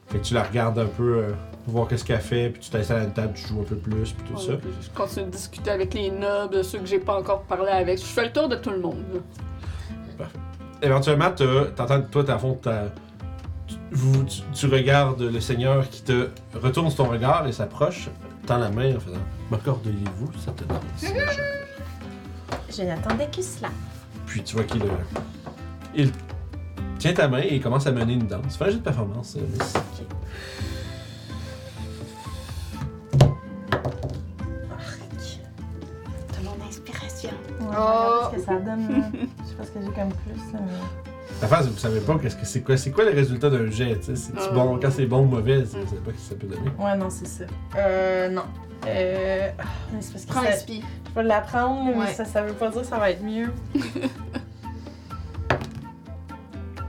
Fait 0.07 0.17
que 0.19 0.23
tu 0.23 0.33
la 0.33 0.43
regardes 0.43 0.79
un 0.79 0.85
peu, 0.85 1.17
euh, 1.17 1.31
voir 1.67 1.87
qu'est-ce 1.87 2.05
qu'elle 2.05 2.19
fait, 2.21 2.49
puis 2.49 2.61
tu 2.61 2.69
t'installes 2.69 3.01
à 3.01 3.03
une 3.03 3.13
table, 3.13 3.33
tu 3.35 3.47
joues 3.47 3.61
un 3.61 3.63
peu 3.63 3.75
plus, 3.75 4.11
puis 4.13 4.27
tout 4.27 4.39
Ouais, 4.39 4.45
ça. 4.47 4.53
puis 4.57 4.69
Je 4.81 4.89
continue 4.89 5.25
de 5.25 5.31
discuter 5.31 5.69
avec 5.71 5.93
les 5.93 6.09
nobles, 6.11 6.63
ceux 6.63 6.79
que 6.79 6.85
j'ai 6.87 6.97
pas 6.99 7.15
encore 7.19 7.41
parlé 7.43 7.69
avec. 7.71 7.99
Je 7.99 8.05
fais 8.05 8.25
le 8.25 8.31
tour 8.31 8.47
de 8.47 8.55
tout 8.55 8.71
le 8.71 8.79
monde. 8.79 9.03
là. 9.13 10.25
Éventuellement, 10.81 11.31
t'as- 11.35 11.65
t'entends, 11.75 12.01
toi, 12.03 12.23
t'as 12.23 12.37
fond, 12.37 12.57
t'as- 12.61 12.85
tu, 12.85 13.08
vous- 13.91 14.23
tu- 14.23 14.41
tu 14.53 14.65
regardes 14.67 15.21
le 15.21 15.39
seigneur 15.39 15.87
qui 15.89 16.01
te 16.03 16.29
retourne 16.61 16.89
son 16.89 17.05
regard 17.05 17.47
et 17.47 17.51
s'approche, 17.51 18.09
tend 18.45 18.57
la 18.57 18.69
main 18.69 18.95
en 18.95 18.99
faisant 18.99 19.17
M'accorderiez-vous 19.51 20.29
cette 20.45 20.67
danse? 20.67 21.11
Je 22.75 22.83
n'attendais 22.83 23.27
que 23.27 23.41
cela. 23.41 23.69
Puis 24.27 24.43
tu 24.43 24.55
vois 24.55 24.63
qu'il 24.63 24.83
euh, 24.83 24.87
il 25.95 26.11
tient 26.99 27.13
ta 27.13 27.27
main 27.27 27.39
et 27.41 27.55
il 27.55 27.61
commence 27.61 27.87
à 27.87 27.91
mener 27.91 28.13
une 28.13 28.27
danse. 28.27 28.55
Fais 28.57 28.65
un 28.65 28.69
jeu 28.69 28.77
de 28.77 28.83
performance, 28.83 29.35
euh, 29.37 29.41
Miss. 29.57 29.73
De 36.37 36.45
mon 36.45 36.67
inspiration. 36.67 37.29
Oh. 37.61 37.65
regarde 37.65 38.31
ce 38.31 38.35
que 38.37 38.45
ça 38.45 38.55
donne. 38.59 38.91
là. 38.91 39.09
Je 39.13 39.49
sais 39.49 39.55
pas 39.55 39.63
ce 39.65 39.71
que 39.71 39.79
j'ai 39.81 39.91
comme 39.91 40.09
plus. 40.09 40.41
mais- 40.53 41.08
La 41.41 41.47
phase, 41.47 41.69
vous 41.69 41.77
savez 41.77 42.01
pas 42.01 42.17
qu'est-ce 42.19 42.35
que 42.35 42.45
c'est 42.45 42.61
quoi, 42.61 42.75
c'est 42.75 42.91
quoi 42.91 43.05
le 43.05 43.11
résultat 43.11 43.49
d'un 43.49 43.69
jet, 43.71 43.97
tu 43.99 44.07
sais, 44.07 44.15
c'est 44.17 44.33
Ah. 44.37 44.49
bon, 44.53 44.77
quand 44.81 44.91
c'est 44.91 45.05
bon 45.05 45.21
ou 45.21 45.25
mauvais, 45.25 45.61
vous 45.61 45.71
savez 45.71 45.85
pas 45.85 46.11
ce 46.11 46.15
que 46.15 46.21
ça 46.21 46.35
peut 46.35 46.47
donner. 46.47 46.69
Ouais, 46.77 46.97
non, 46.97 47.09
c'est 47.09 47.27
ça. 47.27 47.45
Euh, 47.77 48.27
non. 48.29 48.43
Euh. 48.85 49.49
ah, 49.57 49.63
mais 49.93 50.01
c'est 50.01 50.11
parce 50.13 50.25
que 50.25 50.31
Prends 50.31 50.41
ça- 50.43 50.49
l'inspi. 50.49 50.83
Je 51.09 51.13
vais 51.15 51.23
l'apprendre, 51.23 51.91
mais 51.95 51.97
Ouais. 52.05 52.13
ça, 52.13 52.25
ça 52.25 52.41
veut 52.41 52.53
pas 52.53 52.69
dire 52.69 52.81
que 52.81 52.87
ça 52.87 52.97
va 52.97 53.09
être 53.11 53.23
mieux. 53.23 53.53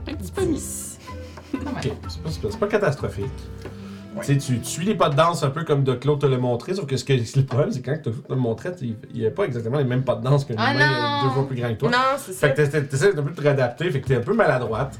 Un 0.07 0.13
petit 0.15 0.31
peu 0.33 0.41
mis. 0.45 0.53
10. 0.55 0.99
Quand 1.53 1.59
même. 1.59 1.73
Ok, 1.77 1.93
pas- 2.01 2.09
c'est 2.49 2.59
pas 2.59 2.67
catastrophique. 2.67 3.25
Ouais. 4.15 4.25
Tu 4.25 4.37
tu, 4.37 4.59
suis 4.63 4.85
les 4.85 4.95
pas 4.95 5.07
de 5.09 5.15
danse 5.15 5.41
un 5.43 5.49
peu 5.49 5.63
comme 5.63 5.83
de 5.83 5.93
Claude 5.93 6.19
te 6.19 6.25
l'a 6.25 6.37
montré, 6.37 6.73
sauf 6.73 6.85
que 6.85 6.97
ce 6.97 7.05
que 7.05 7.13
le 7.37 7.45
problème, 7.45 7.71
c'est 7.71 7.81
quand 7.81 7.97
Claude 8.01 8.23
te 8.27 8.33
le 8.33 8.39
montrait, 8.39 8.73
il 8.81 8.95
n'y 9.13 9.25
a 9.25 9.31
pas 9.31 9.43
exactement 9.45 9.77
les 9.77 9.85
mêmes 9.85 10.03
pas 10.03 10.15
de 10.15 10.23
danse 10.23 10.43
qu'un 10.45 10.55
Ah 10.57 10.73
euh, 10.73 11.27
deux 11.27 11.33
fois 11.33 11.47
plus 11.47 11.55
grand 11.55 11.69
que 11.69 11.79
toi. 11.79 11.89
Non, 11.89 11.97
c'est 12.17 12.33
ça. 12.33 12.47
Fait 12.49 12.53
que 12.53 12.61
t'essaies- 12.81 13.17
un 13.17 13.23
peu 13.23 13.29
de 13.31 13.35
te 13.35 13.41
réadapter, 13.41 13.89
fait 13.89 14.01
que 14.01 14.07
t'es 14.07 14.15
un 14.15 14.21
peu 14.21 14.33
maladroite. 14.33 14.99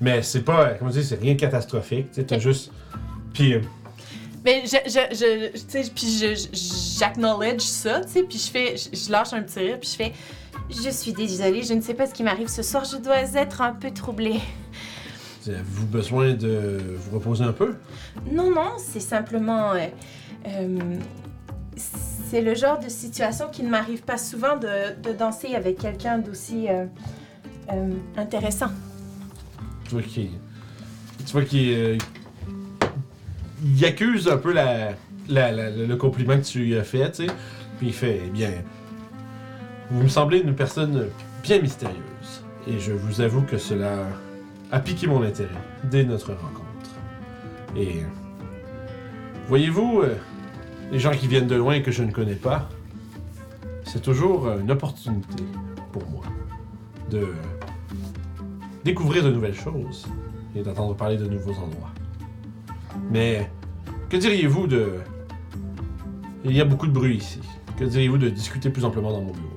Mais 0.00 0.22
c'est 0.22 0.42
pas, 0.42 0.70
comme 0.74 0.88
je 0.88 1.00
dis, 1.00 1.04
c'est 1.04 1.20
rien 1.20 1.34
de 1.34 1.40
catastrophique. 1.40 2.10
Tu 2.12 2.24
t'as 2.24 2.38
juste. 2.38 2.70
Puis, 3.32 3.54
euh, 3.54 3.60
Mais 4.44 4.62
je, 4.64 4.76
je, 4.86 5.00
je, 5.16 5.52
tu 5.52 5.60
sais, 5.68 5.90
puis 5.94 6.06
je, 6.18 6.34
je- 6.34 6.98
j'acknowledge 6.98 7.60
ça, 7.62 8.00
tu 8.02 8.12
sais, 8.12 8.22
puis 8.22 8.38
je 8.38 8.50
fais, 8.50 8.76
je, 8.76 8.96
je 8.96 9.10
lâche 9.10 9.32
un 9.32 9.42
petit 9.42 9.58
rire, 9.58 9.78
puis 9.80 9.88
je 9.90 9.96
fais, 9.96 10.12
je 10.70 10.90
suis 10.90 11.12
désolée, 11.12 11.62
je 11.62 11.74
ne 11.74 11.80
sais 11.80 11.94
pas 11.94 12.06
ce 12.06 12.14
qui 12.14 12.22
m'arrive 12.22 12.48
ce 12.48 12.62
soir, 12.62 12.84
je 12.84 12.96
dois 12.96 13.16
être 13.34 13.60
un 13.62 13.72
peu 13.72 13.90
troublée. 13.90 14.40
Avez-vous 15.48 15.86
besoin 15.86 16.34
de 16.34 16.78
vous 16.96 17.18
reposer 17.18 17.44
un 17.44 17.52
peu? 17.52 17.74
Non, 18.30 18.50
non, 18.50 18.72
c'est 18.78 19.00
simplement, 19.00 19.72
euh, 19.72 19.86
euh, 20.48 20.78
c'est 21.76 22.40
le 22.42 22.54
genre 22.54 22.78
de 22.78 22.88
situation 22.88 23.46
qui 23.50 23.62
ne 23.62 23.68
m'arrive 23.70 24.02
pas 24.02 24.18
souvent 24.18 24.56
de, 24.56 25.00
de 25.02 25.12
danser 25.12 25.54
avec 25.54 25.78
quelqu'un 25.78 26.18
d'aussi 26.18 26.66
euh, 26.68 26.86
euh, 27.72 27.90
intéressant. 28.16 28.70
Tu 29.84 29.90
vois 29.92 30.02
qu'il. 30.02 30.30
Tu 31.24 31.32
vois 31.32 31.42
qu'il. 31.42 31.72
euh, 31.72 31.98
il 33.64 33.84
accuse 33.84 34.28
un 34.28 34.36
peu 34.36 34.52
la, 34.52 34.90
la- 35.28 35.50
la- 35.52 35.70
le 35.70 35.86
le 35.86 35.96
compliment 35.96 36.36
que 36.36 36.44
tu 36.44 36.58
lui 36.60 36.76
as 36.76 36.84
fait, 36.84 37.10
tu 37.12 37.26
sais. 37.26 37.32
Puis 37.78 37.88
il 37.88 37.92
fait, 37.94 38.20
eh 38.26 38.30
bien. 38.30 38.50
Vous 39.90 40.02
me 40.02 40.08
semblez 40.08 40.38
une 40.40 40.54
personne 40.54 41.06
bien 41.42 41.60
mystérieuse. 41.60 42.42
Et 42.66 42.80
je 42.80 42.90
vous 42.92 43.20
avoue 43.20 43.42
que 43.42 43.56
cela 43.56 43.98
a 44.72 44.80
piqué 44.80 45.06
mon 45.06 45.22
intérêt 45.22 45.50
dès 45.84 46.04
notre 46.04 46.32
rencontre. 46.32 46.90
Et. 47.76 48.02
Voyez-vous, 49.48 50.00
euh, 50.02 50.16
les 50.90 50.98
gens 50.98 51.12
qui 51.12 51.28
viennent 51.28 51.46
de 51.46 51.54
loin 51.54 51.74
et 51.74 51.82
que 51.82 51.92
je 51.92 52.02
ne 52.02 52.10
connais 52.10 52.34
pas, 52.34 52.68
c'est 53.84 54.02
toujours 54.02 54.46
euh, 54.46 54.58
une 54.58 54.70
opportunité 54.72 55.44
pour 55.92 56.04
moi 56.10 56.24
de 57.10 57.28
découvrir 58.84 59.22
de 59.22 59.30
nouvelles 59.30 59.54
choses 59.54 60.06
et 60.56 60.62
d'entendre 60.62 60.94
parler 60.96 61.16
de 61.16 61.26
nouveaux 61.26 61.52
endroits. 61.52 61.92
Mais 63.10 63.48
que 64.08 64.16
diriez-vous 64.16 64.66
de... 64.66 64.94
Il 66.44 66.52
y 66.52 66.60
a 66.60 66.64
beaucoup 66.64 66.86
de 66.86 66.92
bruit 66.92 67.16
ici. 67.16 67.40
Que 67.78 67.84
diriez-vous 67.84 68.18
de 68.18 68.28
discuter 68.28 68.70
plus 68.70 68.84
amplement 68.84 69.12
dans 69.12 69.20
mon 69.20 69.32
bureau? 69.32 69.56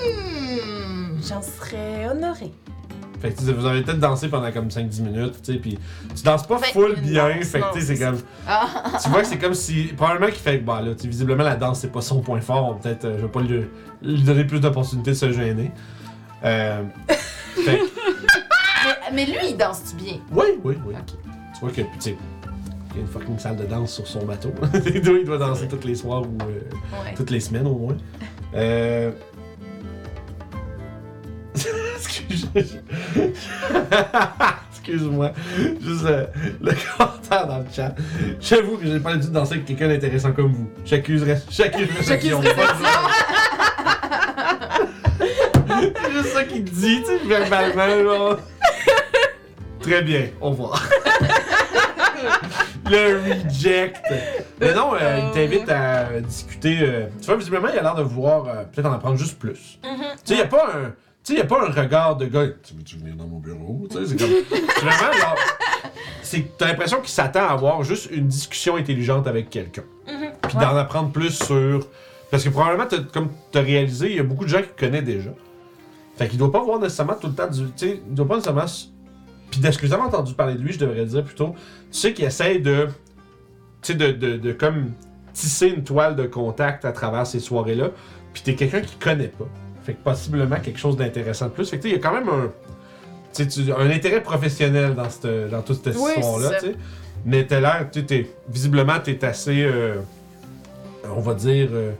Hmm. 0.00 1.20
J'en 1.22 1.42
serais 1.42 2.08
honorée. 2.08 2.52
Fait 3.22 3.30
que 3.30 3.38
tu 3.38 3.44
sais, 3.44 3.52
vous 3.52 3.64
avez 3.66 3.82
peut-être 3.82 4.00
dansé 4.00 4.28
pendant 4.28 4.50
comme 4.50 4.66
5-10 4.68 5.00
minutes, 5.02 5.34
tu 5.44 5.52
sais, 5.52 5.58
puis 5.58 5.78
tu 6.14 6.22
danses 6.24 6.44
pas 6.46 6.58
full 6.58 6.96
bien, 7.00 7.28
fait 7.42 7.60
que 7.60 7.72
tu 7.74 7.80
sais, 7.80 7.94
c'est 7.94 8.04
comme... 8.04 8.18
Ah, 8.48 8.66
Tu 9.00 9.08
vois 9.10 9.20
que 9.20 9.28
c'est 9.28 9.38
comme 9.38 9.54
si... 9.54 9.84
Probablement 9.96 10.26
qu'il 10.26 10.40
fait 10.42 10.58
que, 10.58 10.64
bah 10.64 10.82
là, 10.82 10.90
visiblement 11.04 11.44
la 11.44 11.54
danse 11.54 11.78
c'est 11.80 11.92
pas 11.92 12.00
son 12.00 12.20
point 12.20 12.40
fort, 12.40 12.78
peut-être, 12.80 13.04
euh, 13.04 13.16
je 13.18 13.22
vais 13.22 13.30
pas 13.30 13.40
lui, 13.40 13.64
lui 14.02 14.22
donner 14.22 14.44
plus 14.44 14.58
d'opportunités 14.60 15.10
de 15.12 15.16
se 15.16 15.30
gêner. 15.32 15.70
Euh... 16.44 16.82
fait 17.08 17.78
que- 17.78 17.84
mais, 18.84 19.14
mais 19.14 19.26
lui, 19.26 19.50
il 19.50 19.56
danse-tu 19.56 19.94
bien? 19.94 20.14
Oui, 20.32 20.46
oui, 20.64 20.74
oui. 20.84 20.94
Tu 21.06 21.60
vois 21.60 21.70
que, 21.70 21.82
tu 21.82 21.86
sais, 22.00 22.16
il 22.90 22.96
y 22.96 22.98
a 22.98 23.02
une 23.02 23.06
fucking 23.06 23.38
salle 23.38 23.56
de 23.56 23.64
danse 23.66 23.92
sur 23.94 24.06
son 24.08 24.24
bateau. 24.26 24.52
il 24.94 25.00
doit 25.00 25.18
il 25.20 25.24
doit 25.24 25.38
danser 25.38 25.68
toutes 25.68 25.84
les 25.84 25.94
soirs 25.94 26.22
ou 26.22 26.36
euh, 26.42 27.04
Ouais. 27.04 27.14
toutes 27.14 27.30
les 27.30 27.38
semaines 27.40 27.68
au 27.68 27.76
moins. 27.76 27.96
Euh... 28.56 29.12
Excuse- 32.30 32.78
Excuse-moi. 34.72 35.30
Juste 35.80 36.04
euh, 36.06 36.26
le 36.60 36.72
commentaire 36.98 37.46
dans 37.46 37.58
le 37.58 37.64
chat. 37.72 37.94
J'avoue 38.40 38.76
que 38.78 38.86
j'ai 38.86 38.98
pas 38.98 39.10
l'habitude 39.10 39.30
de 39.30 39.34
danser 39.38 39.54
avec 39.54 39.64
quelqu'un 39.66 39.88
d'intéressant 39.88 40.32
comme 40.32 40.52
vous. 40.52 40.68
J'accuserais. 40.84 41.40
J'accuserais. 41.50 42.02
J'accuse 42.02 42.30
Sophie, 42.32 42.34
on 42.34 42.40
va 42.40 42.52
dire. 42.54 42.88
C'est 45.78 46.12
juste 46.12 46.28
ça 46.34 46.44
qu'il 46.44 46.64
dit, 46.64 47.00
tu 47.02 47.06
sais, 47.06 47.18
verbalement, 47.26 48.02
genre. 48.02 48.38
Très 49.80 50.02
bien, 50.02 50.26
au 50.40 50.50
revoir. 50.50 50.82
le 52.90 53.18
reject. 53.44 54.00
Mais 54.60 54.74
non, 54.74 54.94
euh, 55.00 55.20
il 55.26 55.30
t'invite 55.32 55.68
à 55.70 56.20
discuter. 56.20 56.78
euh, 56.82 57.06
tu 57.20 57.26
vois, 57.26 57.36
visiblement, 57.36 57.68
il 57.72 57.78
a 57.78 57.82
l'air 57.82 57.94
de 57.94 58.02
vouloir 58.02 58.46
euh, 58.46 58.62
peut-être 58.64 58.86
en 58.86 58.92
apprendre 58.92 59.16
juste 59.18 59.38
plus. 59.38 59.78
Tu 59.82 59.88
sais, 60.24 60.34
il 60.34 60.36
n'y 60.36 60.42
a 60.42 60.46
pas 60.46 60.70
un. 60.74 60.92
Tu 61.24 61.32
sais, 61.34 61.38
y 61.38 61.42
a 61.42 61.46
pas 61.46 61.66
un 61.66 61.70
regard 61.70 62.16
de 62.16 62.26
gars. 62.26 62.46
Tu 62.62 62.74
veux-tu 62.74 62.96
venir 62.96 63.14
dans 63.14 63.26
mon 63.26 63.38
bureau? 63.38 63.86
Tu 63.90 63.96
sais, 63.96 64.06
c'est 64.06 64.16
comme. 64.16 64.28
c'est 64.50 64.80
vraiment 64.84 65.12
genre. 65.12 65.36
C'est, 66.22 66.56
t'as 66.58 66.66
l'impression 66.68 66.98
qu'il 67.00 67.10
s'attend 67.10 67.46
à 67.46 67.52
avoir 67.52 67.82
juste 67.84 68.08
une 68.10 68.26
discussion 68.26 68.76
intelligente 68.76 69.26
avec 69.26 69.50
quelqu'un. 69.50 69.84
Puis 70.42 70.54
d'en 70.54 70.76
apprendre 70.76 71.10
plus 71.10 71.30
sur. 71.30 71.86
Parce 72.30 72.42
que 72.44 72.48
probablement, 72.48 72.86
t'as- 72.86 73.00
comme 73.02 73.28
tu 73.52 73.58
as 73.58 73.60
réalisé, 73.60 74.10
il 74.10 74.16
y 74.16 74.20
a 74.20 74.22
beaucoup 74.24 74.44
de 74.44 74.48
gens 74.50 74.62
qui 74.62 74.68
connaissent 74.78 75.04
déjà. 75.04 75.30
Fait 76.16 76.28
qu'il 76.28 76.38
doit 76.38 76.50
pas 76.50 76.62
voir 76.62 76.78
nécessairement 76.80 77.14
tout 77.14 77.26
le 77.28 77.34
temps 77.34 77.48
du. 77.48 77.64
Tu 77.66 77.70
sais, 77.76 78.02
il 78.08 78.14
doit 78.14 78.26
pas 78.26 78.34
nécessairement. 78.36 78.64
s- 78.64 78.88
Puis 79.50 79.60
de 79.60 79.70
ce 79.70 79.78
que 79.78 79.86
j'avais 79.86 80.02
entendu 80.02 80.34
parler 80.34 80.54
de 80.54 80.60
lui, 80.60 80.72
je 80.72 80.78
devrais 80.78 81.04
dire 81.04 81.22
plutôt. 81.24 81.54
Tu 81.92 81.98
sais 81.98 82.12
qu'il 82.12 82.24
essaye 82.24 82.60
de. 82.60 82.88
Tu 83.82 83.92
sais, 83.92 83.94
de, 83.94 84.10
de, 84.12 84.36
de 84.38 84.52
comme. 84.52 84.92
tisser 85.34 85.68
une 85.68 85.84
toile 85.84 86.16
de 86.16 86.24
contact 86.26 86.84
à 86.84 86.92
travers 86.92 87.26
ces 87.26 87.40
soirées-là. 87.40 87.90
Puis 88.32 88.42
t'es 88.42 88.54
quelqu'un 88.54 88.80
qui 88.80 88.96
connaît 88.96 89.28
pas. 89.28 89.46
Fait 89.84 89.94
que 89.94 90.02
possiblement 90.02 90.56
quelque 90.60 90.78
chose 90.78 90.96
d'intéressant 90.96 91.46
de 91.46 91.50
plus. 91.50 91.68
Fait 91.68 91.78
que 91.78 91.82
tu 91.82 91.88
sais, 91.90 91.94
il 91.96 91.98
y 92.00 92.04
a 92.04 92.08
quand 92.08 92.14
même 92.14 92.28
un, 92.28 92.50
tu 93.34 93.72
un 93.72 93.90
intérêt 93.90 94.22
professionnel 94.22 94.94
dans, 94.94 95.08
cette, 95.10 95.50
dans 95.50 95.62
toute 95.62 95.82
cette 95.82 95.96
Oui, 95.96 96.12
histoire-là. 96.16 96.50
Mais 97.24 97.44
t'as 97.46 97.60
l'air, 97.60 97.88
tu 97.90 98.00
sais, 98.00 98.06
t'es- 98.06 98.30
visiblement, 98.48 98.98
t'es 99.02 99.24
assez, 99.24 99.62
euh, 99.62 99.96
on 101.08 101.20
va 101.20 101.34
dire, 101.34 101.68
euh, 101.72 101.92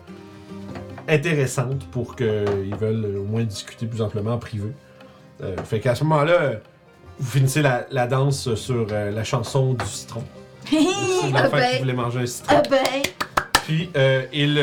intéressante 1.09 1.84
pour 1.90 2.16
qu'ils 2.16 2.26
veulent 2.78 3.04
euh, 3.04 3.20
au 3.20 3.24
moins 3.24 3.44
discuter 3.44 3.86
plus 3.86 4.02
amplement 4.02 4.32
en 4.34 4.38
privé. 4.38 4.72
Euh, 5.42 5.56
fait 5.64 5.80
qu'à 5.80 5.94
ce 5.94 6.04
moment-là, 6.04 6.54
vous 7.18 7.30
finissez 7.30 7.62
la, 7.62 7.86
la 7.90 8.06
danse 8.06 8.54
sur 8.54 8.86
la 8.88 9.24
chanson 9.24 9.74
du 9.74 9.84
citron. 9.86 10.24
C'est 10.70 11.30
l'enfant 11.30 11.48
ben. 11.56 11.72
qui 11.72 11.78
voulait 11.80 11.92
manger 11.92 12.20
un 12.20 12.26
citron. 12.26 12.56
Ah 12.56 12.62
ben! 12.68 13.02
Puis 13.64 13.90
il, 14.32 14.60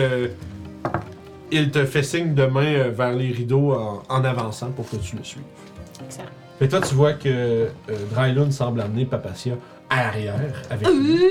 il 1.52 1.72
te 1.72 1.86
fait 1.86 2.04
signe 2.04 2.34
de 2.34 2.46
main 2.46 2.74
euh, 2.74 2.92
vers 2.92 3.14
les 3.14 3.32
rideaux 3.32 3.74
en, 3.74 4.04
en 4.08 4.24
avançant 4.24 4.72
pour 4.72 4.90
que 4.90 4.96
tu 4.98 5.16
le 5.16 5.24
suives. 5.24 5.44
Excellent. 6.04 6.30
Fait 6.60 6.66
que 6.68 6.72
toi, 6.72 6.82
tu 6.82 6.94
vois 6.94 7.14
que 7.14 7.30
euh, 7.30 7.70
Drylun 8.12 8.52
semble 8.52 8.82
amener 8.82 9.06
Papacia 9.06 9.54
à 9.90 10.04
l'arrière 10.04 10.62
avec 10.70 10.88
lui. 10.88 11.22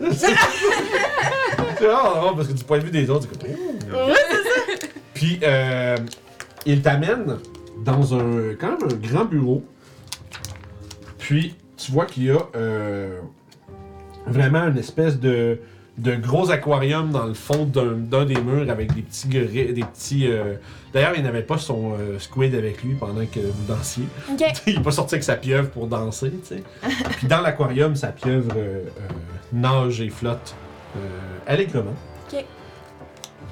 C'est 0.12 1.86
vraiment 1.86 2.20
drôle 2.20 2.36
parce 2.36 2.48
que 2.48 2.52
du 2.52 2.64
point 2.64 2.78
de 2.78 2.84
vue 2.84 2.90
des 2.90 3.08
autres, 3.08 3.28
c'est 3.30 3.40
comme. 3.40 3.56
Puis 5.14 5.38
euh, 5.42 5.96
il 6.66 6.82
t'amène 6.82 7.38
dans 7.84 8.14
un 8.14 8.54
quand 8.60 8.78
même 8.78 8.90
un 8.90 8.94
grand 9.08 9.24
bureau. 9.24 9.64
Puis 11.18 11.56
tu 11.76 11.92
vois 11.92 12.06
qu'il 12.06 12.24
y 12.24 12.30
a 12.30 12.38
euh, 12.56 13.20
vraiment 14.26 14.66
une 14.68 14.78
espèce 14.78 15.18
de, 15.18 15.58
de 16.02 16.16
gros 16.16 16.50
aquarium 16.50 17.10
dans 17.10 17.26
le 17.26 17.34
fond 17.34 17.64
d'un 17.64 17.92
d'un 17.92 18.24
des 18.24 18.40
murs 18.40 18.68
avec 18.70 18.92
des 18.94 19.02
petits 19.02 19.28
des 19.28 19.84
petits. 19.92 20.26
euh, 20.28 20.54
D'ailleurs, 20.92 21.12
il 21.16 21.22
n'avait 21.22 21.42
pas 21.42 21.56
son 21.58 21.92
euh, 21.92 22.18
squid 22.18 22.54
avec 22.54 22.82
lui 22.82 22.94
pendant 22.94 23.24
que 23.24 23.40
vous 23.40 23.64
dansiez. 23.66 24.04
Il 24.66 24.76
est 24.76 24.82
pas 24.82 24.90
sorti 24.90 25.14
avec 25.14 25.24
sa 25.24 25.36
pieuvre 25.36 25.70
pour 25.70 25.86
danser, 25.86 26.30
tu 26.30 26.56
sais. 26.56 26.62
Puis 27.16 27.26
dans 27.28 27.40
l'aquarium, 27.40 27.96
sa 27.96 28.08
pieuvre 28.08 28.52
euh, 28.56 28.82
nage 29.52 30.00
et 30.00 30.10
flotte 30.10 30.54
allègrement. 31.46 31.94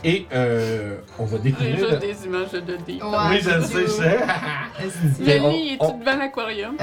Et 0.03 0.27
euh, 0.33 0.97
on 1.19 1.25
va 1.27 1.37
J'ai 1.37 1.51
découvrir. 1.51 1.77
juste 1.77 1.99
des 2.01 2.25
images 2.27 2.51
de 2.53 2.61
Dodie. 2.61 3.01
Ouais, 3.03 3.19
oui, 3.31 3.41
je 3.43 3.51
le 3.51 3.63
sais, 3.63 3.83
je 3.83 3.87
sais. 3.87 5.41
On- 5.41 5.51
est-tu 5.51 5.99
devant 6.01 6.17
l'aquarium? 6.19 6.77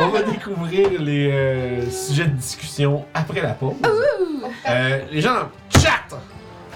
On 0.00 0.08
va 0.08 0.22
découvrir 0.22 0.88
les 1.00 1.30
euh, 1.32 1.90
sujets 1.90 2.26
de 2.26 2.36
discussion 2.36 3.04
après 3.14 3.40
la 3.40 3.54
pause. 3.54 3.74
Euh, 4.68 5.00
les 5.10 5.20
gens 5.22 5.48
chat, 5.70 6.16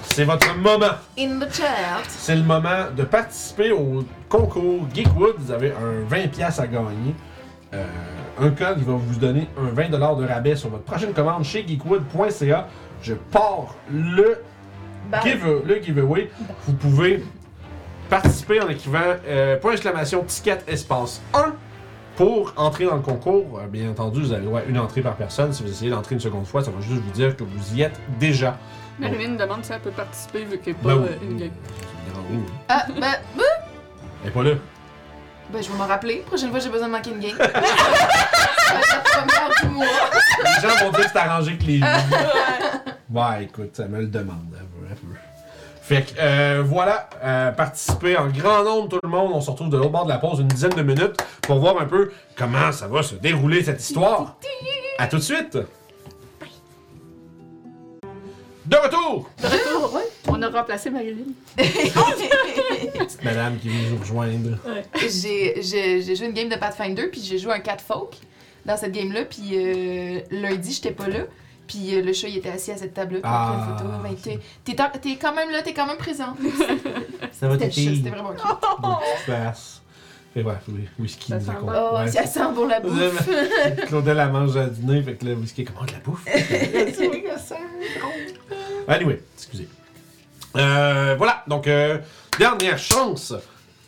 c'est 0.04 0.24
votre 0.24 0.54
moment. 0.56 0.86
In 1.18 1.38
the 1.38 1.52
chat. 1.52 2.04
C'est 2.08 2.36
le 2.36 2.42
moment 2.42 2.86
de 2.96 3.02
participer 3.02 3.72
au 3.72 4.04
concours 4.28 4.86
Geekwood. 4.94 5.34
Vous 5.38 5.50
avez 5.52 5.72
un 5.72 6.08
20$ 6.10 6.60
à 6.60 6.66
gagner. 6.66 7.14
Euh, 7.74 7.84
un 8.40 8.50
code 8.50 8.78
qui 8.78 8.84
va 8.84 8.92
vous 8.94 9.18
donner 9.18 9.48
un 9.58 9.74
20$ 9.78 9.90
de 10.20 10.26
rabais 10.26 10.56
sur 10.56 10.70
votre 10.70 10.84
prochaine 10.84 11.12
commande 11.12 11.44
chez 11.44 11.66
geekwood.ca. 11.66 12.68
Je 13.02 13.14
pars 13.14 13.74
le, 13.92 14.38
Bye. 15.08 15.20
give, 15.22 15.44
le 15.66 15.82
giveaway. 15.82 16.30
Vous 16.66 16.74
pouvez 16.74 17.24
participer 18.10 18.60
en 18.60 18.68
écrivant 18.68 19.00
euh, 19.26 19.56
point 19.56 19.72
d'exclamation 19.72 20.22
ticket 20.24 20.58
espace 20.66 21.20
1 21.34 21.52
pour 22.16 22.52
entrer 22.56 22.84
dans 22.86 22.96
le 22.96 23.02
concours. 23.02 23.60
Euh, 23.62 23.66
bien 23.68 23.88
entendu, 23.90 24.20
vous 24.20 24.32
avez 24.32 24.40
le 24.42 24.46
droit 24.46 24.60
à 24.60 24.64
une 24.64 24.78
entrée 24.78 25.02
par 25.02 25.14
personne. 25.14 25.52
Si 25.52 25.62
vous 25.62 25.70
essayez 25.70 25.90
d'entrer 25.90 26.14
une 26.14 26.20
seconde 26.20 26.46
fois, 26.46 26.62
ça 26.64 26.70
va 26.70 26.80
juste 26.80 27.00
vous 27.02 27.10
dire 27.12 27.36
que 27.36 27.44
vous 27.44 27.74
y 27.74 27.82
êtes 27.82 27.98
déjà. 28.18 28.56
Marilyn 28.98 29.36
demande 29.36 29.64
si 29.64 29.72
elle 29.72 29.80
peut 29.80 29.90
participer 29.92 30.44
vu 30.44 30.58
qu'elle 30.58 30.74
n'est 30.74 30.80
Ben 30.82 30.96
pas 30.96 31.00
oui. 31.02 31.08
euh, 31.10 31.30
une 31.30 31.36
game. 31.38 31.50
Oui. 32.30 32.38
Ah, 32.68 32.84
ben, 32.88 33.00
ben, 33.36 33.44
Elle 34.24 34.28
est 34.28 34.32
pas 34.32 34.42
là. 34.42 34.50
ben, 35.52 35.62
je 35.62 35.70
vais 35.70 35.78
m'en 35.78 35.86
rappeler. 35.86 36.16
Prochaine 36.26 36.50
fois, 36.50 36.58
j'ai 36.58 36.68
besoin 36.68 36.88
de 36.88 36.92
manquer 36.92 37.10
une 37.10 37.20
game. 37.20 37.36
Ça 37.38 39.24
va 39.24 39.62
du 39.68 39.74
mois. 39.74 39.86
Les 40.44 40.68
gens 40.68 40.84
vont 40.84 40.90
dire 40.90 41.04
que 41.06 41.10
c'est 41.12 41.18
arrangé 41.18 41.56
que 41.56 41.64
les. 41.64 41.80
ouais, 43.10 43.44
écoute, 43.44 43.70
ça 43.74 43.86
me 43.86 44.00
le 44.00 44.06
demande. 44.06 44.54
Fait 45.82 46.02
que 46.02 46.20
euh, 46.20 46.62
voilà, 46.66 47.08
euh, 47.24 47.50
participez 47.50 48.16
en 48.16 48.28
grand 48.28 48.62
nombre 48.62 48.88
tout 48.88 48.98
le 49.02 49.08
monde. 49.08 49.32
On 49.32 49.40
se 49.40 49.50
retrouve 49.50 49.70
de 49.70 49.76
l'autre 49.78 49.90
bord 49.90 50.04
de 50.04 50.10
la 50.10 50.18
pause 50.18 50.40
une 50.40 50.48
dizaine 50.48 50.74
de 50.74 50.82
minutes 50.82 51.16
pour 51.42 51.58
voir 51.60 51.80
un 51.80 51.86
peu 51.86 52.12
comment 52.36 52.72
ça 52.72 52.88
va 52.88 53.02
se 53.02 53.14
dérouler 53.14 53.64
cette 53.64 53.80
histoire. 53.80 54.36
À 54.98 55.06
tout 55.06 55.16
de 55.16 55.22
suite. 55.22 55.56
De 58.66 58.76
retour! 58.76 59.30
De 59.40 59.46
retour. 59.46 59.98
On 60.26 60.42
a 60.42 60.50
remplacé 60.50 60.90
Marilyn. 60.90 61.32
Petite 61.56 63.24
madame 63.24 63.58
qui 63.58 63.70
vient 63.70 63.90
nous 63.90 63.98
rejoindre. 63.98 64.58
J'ai 64.94 66.14
joué 66.14 66.26
une 66.26 66.34
game 66.34 66.50
de 66.50 66.56
Pathfinder, 66.56 67.06
puis 67.06 67.22
j'ai 67.22 67.38
joué 67.38 67.54
un 67.54 67.60
cat 67.60 67.78
folk 67.78 68.16
dans 68.66 68.76
cette 68.76 68.92
game-là, 68.92 69.24
puis 69.24 69.52
euh, 69.54 70.20
lundi, 70.30 70.74
j'étais 70.74 70.90
pas 70.90 71.08
là. 71.08 71.20
Puis 71.68 71.94
euh, 71.94 72.02
le 72.02 72.12
chat, 72.12 72.26
il 72.28 72.38
était 72.38 72.48
assis 72.48 72.72
à 72.72 72.76
cette 72.76 72.94
table-là, 72.94 73.20
pris 73.20 73.30
Ah, 73.32 73.68
une 73.70 73.78
photo. 73.78 73.90
Ben, 74.02 74.14
t'es- 74.16 74.40
t'es 75.00 75.16
quand 75.16 75.34
même 75.34 75.50
là, 75.50 75.62
t'es 75.62 75.74
quand 75.74 75.86
même 75.86 75.98
présent. 75.98 76.34
Ça 77.32 77.46
va 77.46 77.54
C'était 77.54 77.66
le 77.66 77.70
chat, 77.70 77.94
c'était 77.96 78.10
vraiment 78.10 78.32
cute. 78.32 78.42
Fait 80.34 80.42
bref, 80.42 80.58
oui, 80.68 80.86
whisky 80.98 81.28
Ça 81.32 81.38
nous 81.38 81.50
accompagne. 81.50 81.76
Oh, 81.92 81.96
Ouais. 81.98 82.08
ça 82.08 82.26
sent 82.26 82.40
bon 82.54 82.66
la 82.66 82.80
bouffe. 82.80 83.28
Claudel 83.86 84.16
la 84.16 84.28
mange 84.28 84.56
à 84.58 84.66
dîner, 84.66 85.02
fait 85.02 85.14
que 85.14 85.24
là, 85.26 85.32
whisky, 85.34 85.64
comment 85.64 85.84
de 85.86 85.92
la 85.92 85.98
bouffe? 86.00 86.24
anyway, 88.88 89.20
excusez. 89.36 89.68
Euh, 90.56 91.14
voilà, 91.16 91.44
donc, 91.46 91.66
euh, 91.66 91.98
dernière 92.38 92.78
chance 92.78 93.34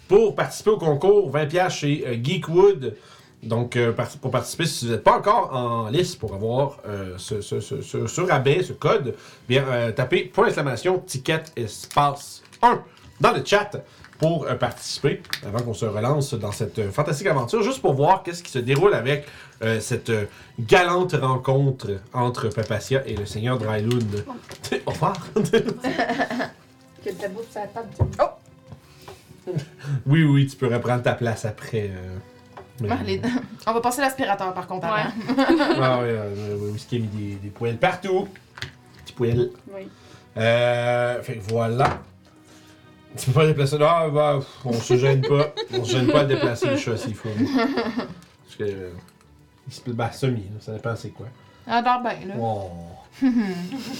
pour 0.09 0.35
participer 0.35 0.71
au 0.71 0.79
concours 0.79 1.31
20$ 1.31 1.71
chez 1.71 2.05
euh, 2.07 2.17
Geekwood. 2.23 2.97
Donc, 3.43 3.77
euh, 3.77 3.93
pour 4.21 4.31
participer, 4.31 4.67
si 4.67 4.85
vous 4.87 4.93
n'êtes 4.93 5.03
pas 5.03 5.17
encore 5.17 5.55
en 5.55 5.89
liste 5.89 6.19
pour 6.19 6.35
avoir 6.35 6.77
euh, 6.87 7.15
ce, 7.17 7.41
ce, 7.41 7.61
ce, 7.61 7.81
ce- 7.81 8.07
ce 8.07 8.21
rabais, 8.21 8.63
ce 8.63 8.73
code, 8.75 9.15
bien, 9.49 9.65
euh, 9.69 9.93
tapez 9.93 10.25
point 10.25 10.45
d'exclamation 10.45 10.99
ticket 10.99 11.43
espace 11.57 12.43
1 12.61 12.83
dans 13.21 13.33
le 13.33 13.43
chat 13.45 13.71
pour 14.19 14.47
participer 14.59 15.23
avant 15.47 15.61
qu'on 15.61 15.73
se 15.73 15.87
relance 15.87 16.35
dans 16.35 16.53
cette 16.53 16.91
fantastique 16.91 17.27
aventure, 17.29 17.63
juste 17.63 17.81
pour 17.81 17.95
voir 17.95 18.23
qu'est-ce 18.23 18.43
qui 18.43 18.51
se 18.51 18.59
déroule 18.59 18.93
avec 18.93 19.25
cette 19.81 20.13
galante 20.59 21.15
rencontre 21.15 21.87
entre 22.13 22.49
Papacia 22.49 23.03
et 23.07 23.17
le 23.17 23.25
seigneur 23.25 23.57
Drylun. 23.57 23.99
Au 24.87 24.91
revoir! 24.91 25.17
Que 27.03 27.09
la 27.23 27.29
bouffe 27.29 27.51
sur 27.51 27.61
la 27.63 27.67
table. 27.69 27.89
tu- 27.97 29.53
oui, 30.07 30.23
oui, 30.25 30.47
tu 30.47 30.57
peux 30.57 30.67
reprendre 30.67 31.03
ta 31.03 31.15
place 31.15 31.47
après. 31.47 31.91
Mais- 32.83 32.89
Marlène. 32.89 33.23
On 33.67 33.73
va 33.73 33.81
passer 33.81 34.01
l'aspirateur 34.01 34.53
par 34.55 34.67
contre 34.67 34.87
Ouais. 34.87 35.37
Ah 35.81 35.99
oui, 36.01 36.09
euh, 36.09 36.57
le 36.59 36.71
whisky 36.73 36.97
a 36.97 36.99
mis 37.01 37.07
des, 37.09 37.35
des 37.37 37.49
poêles 37.51 37.77
partout. 37.79 38.29
Petits 39.03 39.13
poêles. 39.13 39.51
Oui. 39.75 39.89
Euh, 40.37 41.23
fait 41.23 41.37
que 41.37 41.51
voilà. 41.51 42.01
Tu 43.17 43.27
peux 43.27 43.33
pas 43.41 43.47
déplacer. 43.47 43.77
Ah, 43.81 44.09
bah, 44.13 44.37
pff, 44.39 44.49
on 44.65 44.73
se 44.73 44.97
gêne 44.97 45.21
pas. 45.23 45.53
On 45.77 45.85
se 45.85 45.93
gêne 45.93 46.07
pas 46.07 46.21
à 46.21 46.25
déplacer 46.25 46.69
le 46.71 46.77
chat 46.77 46.97
s'il 46.97 47.15
faut. 47.15 47.29
Parce 47.29 48.57
que. 48.57 48.65
euh, 48.65 48.91
il 49.67 49.73
se 49.73 49.91
bah, 49.91 50.11
semi, 50.13 50.41
là, 50.43 50.61
ça 50.61 50.73
dépend 50.73 50.97
c'est 50.97 51.11
quoi. 51.11 51.27
Ah, 51.67 51.83
dors 51.83 52.01
bien, 52.01 52.27
là. 52.27 52.35
Oh. 52.41 52.71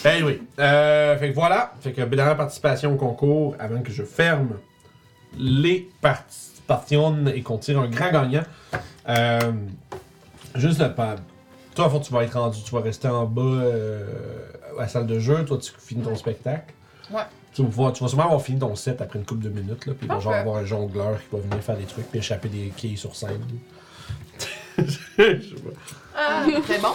anyway, 0.05 0.41
euh, 0.59 1.17
fait 1.19 1.31
que 1.31 1.35
voilà. 1.35 1.73
Fait 1.81 1.93
que 1.93 2.03
dernière 2.03 2.37
participation 2.37 2.93
au 2.95 2.97
concours 2.97 3.55
avant 3.59 3.83
que 3.83 3.93
je 3.93 4.03
ferme 4.03 4.57
les 5.37 5.89
et 7.35 7.43
qu'on 7.43 7.59
tire 7.59 7.81
un 7.81 7.89
grand 7.89 8.11
gagnant. 8.11 8.45
Euh, 9.09 9.53
juste 10.55 10.79
le 10.81 10.93
pas. 10.95 11.17
Toi, 11.75 11.87
en 11.87 11.91
fait, 11.91 12.01
tu 12.01 12.13
vas 12.13 12.25
être 12.25 12.39
rendu, 12.39 12.63
tu 12.63 12.71
vas 12.75 12.81
rester 12.81 13.09
en 13.09 13.25
bas 13.27 13.43
euh, 13.43 14.05
à 14.77 14.83
la 14.83 14.89
salle 14.89 15.07
de 15.07 15.19
jeu. 15.19 15.45
Toi, 15.45 15.59
tu 15.59 15.73
finis 15.79 16.03
ton 16.03 16.15
spectacle. 16.17 16.75
Ouais. 17.13 17.23
Tu 17.53 17.63
vas, 17.63 17.69
pouvoir- 17.69 17.93
tu 17.93 18.03
vas 18.05 18.09
sûrement 18.09 18.25
avoir 18.25 18.43
fini 18.43 18.59
ton 18.61 18.75
set 18.77 19.01
après 19.01 19.19
une 19.19 19.25
couple 19.25 19.43
de 19.45 19.49
minutes. 19.51 19.87
Là, 19.87 19.95
puis 19.95 20.07
il 20.07 20.09
va 20.09 20.21
genre 20.21 20.33
avoir 20.35 20.57
un 20.59 20.65
jongleur 20.65 21.19
qui 21.19 21.27
va 21.37 21.39
venir 21.43 21.59
faire 21.63 21.77
des 21.77 21.85
trucs 21.85 22.09
puis 22.09 22.19
échapper 22.21 22.49
des 22.49 22.73
quilles 22.77 22.97
sur 22.97 23.15
scène. 23.17 23.41
Je 24.79 24.85
sais 24.85 25.35
pas. 25.35 25.71
Ah, 26.17 26.45
très 26.65 26.79
bon. 26.79 26.89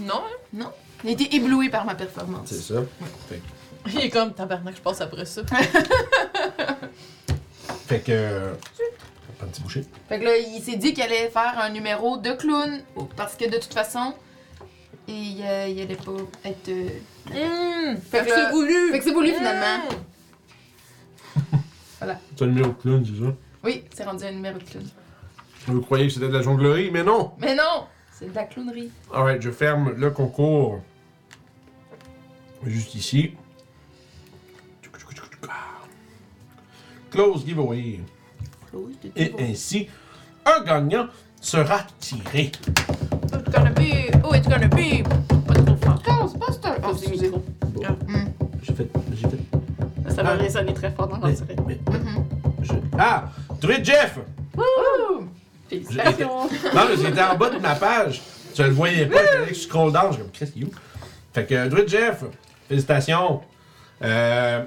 Non, 0.00 0.14
hein? 0.26 0.36
Non. 0.52 0.70
Il 1.04 1.10
a 1.10 1.12
été 1.12 1.34
ébloui 1.36 1.68
par 1.68 1.84
ma 1.84 1.94
performance. 1.94 2.46
C'est 2.46 2.74
ça. 2.74 2.80
Il 3.86 3.98
est 4.00 4.10
comme 4.10 4.32
tabarnak, 4.32 4.76
je 4.76 4.80
passe 4.80 5.00
après 5.00 5.24
ça. 5.24 5.42
Fait 7.86 8.00
que. 8.00 8.52
Un 9.42 9.46
petit 9.46 9.60
boucher. 9.62 9.84
Fait 10.08 10.18
que 10.18 10.24
là, 10.24 10.36
il 10.36 10.62
s'est 10.62 10.76
dit 10.76 10.92
qu'il 10.94 11.02
allait 11.02 11.28
faire 11.30 11.58
un 11.58 11.70
numéro 11.70 12.16
de 12.16 12.32
clown. 12.32 12.80
Parce 13.16 13.34
que 13.36 13.44
de 13.44 13.58
toute 13.58 13.74
façon, 13.74 14.14
il, 15.08 15.40
euh, 15.44 15.68
il 15.68 15.80
allait 15.80 15.96
pas 15.96 16.12
être. 16.44 16.68
euh, 16.68 16.88
Mmh, 17.30 17.96
Fait 18.10 18.24
que 18.24 18.30
là- 18.30 18.50
voulu. 18.50 18.90
Fait 18.90 18.98
que 18.98 19.04
c'est 19.04 19.12
voulu 19.12 19.32
finalement. 19.32 19.84
C'est 22.36 22.42
un 22.42 22.46
numéro 22.48 22.68
de 22.70 22.74
clown, 22.82 23.04
c'est 23.06 23.22
ça? 23.24 23.32
Oui, 23.62 23.84
c'est 23.94 24.02
rendu 24.04 24.24
un 24.24 24.32
numéro 24.32 24.58
de 24.58 24.64
clown. 24.64 24.84
Vous 25.68 25.80
croyez 25.82 26.08
que 26.08 26.12
c'était 26.14 26.26
de 26.26 26.32
la 26.32 26.42
jonglerie, 26.42 26.90
mais 26.90 27.04
non! 27.04 27.30
Mais 27.38 27.54
non! 27.54 27.86
C'est 28.10 28.28
de 28.28 28.34
la 28.34 28.42
clownerie. 28.42 28.90
Alright, 29.14 29.40
je 29.40 29.50
ferme 29.52 29.92
le 29.96 30.10
concours. 30.10 30.80
Juste 32.66 32.96
ici. 32.96 33.34
Close 37.10 37.44
giveaway. 37.46 38.00
Et 39.16 39.32
ainsi, 39.38 39.88
un 40.44 40.62
gagnant 40.64 41.06
sera 41.40 41.80
tiré. 42.00 42.52
It's 43.32 43.50
gonna 43.54 43.70
be. 43.70 44.10
Oh, 44.24 44.34
it's 44.34 44.48
gonna 44.48 44.68
be. 44.68 45.02
Pas 45.46 45.54
trop 45.54 45.76
fort. 45.76 46.02
Ghostbusters! 46.02 46.76
Oh, 46.82 46.88
Oh, 46.90 46.96
c'est 46.96 47.06
excusez. 47.08 47.28
micro. 47.30 47.42
J'ai 48.62 48.74
fait. 48.74 48.88
J'ai 49.14 49.28
fait. 49.28 50.10
Ça 50.14 50.22
va 50.22 50.30
Ah. 50.30 50.34
résonner 50.36 50.74
très 50.74 50.90
fort 50.90 51.08
dans 51.08 51.18
mais- 51.18 51.32
l'oreille. 51.32 51.56
mais- 51.66 51.80
je- 52.62 52.72
Ah! 52.98 53.30
Druid 53.60 53.84
Jeff! 53.84 54.18
Félicitations! 55.68 56.48
Non, 56.74 56.82
mais 56.88 56.96
j'étais 57.02 57.22
en 57.22 57.36
bas 57.36 57.50
de 57.50 57.58
ma 57.58 57.74
page. 57.74 58.20
Tu 58.54 58.62
le 58.62 58.70
voyais 58.70 59.06
pas, 59.06 59.22
il 59.22 59.26
fallait 59.28 59.46
que 59.48 59.54
je 59.54 59.60
scroll 59.60 59.92
down. 59.92 60.08
Je 60.08 60.12
suis 60.14 60.22
comme, 60.22 60.30
qu'est-ce 60.32 60.52
qu'il 60.52 60.62
y 60.62 60.64
a 60.64 60.68
où? 60.68 60.72
Fait 61.32 61.46
que, 61.46 61.68
Druid 61.68 61.88
Jeff, 61.88 62.24
félicitations. 62.68 63.40
Euh, 64.02 64.64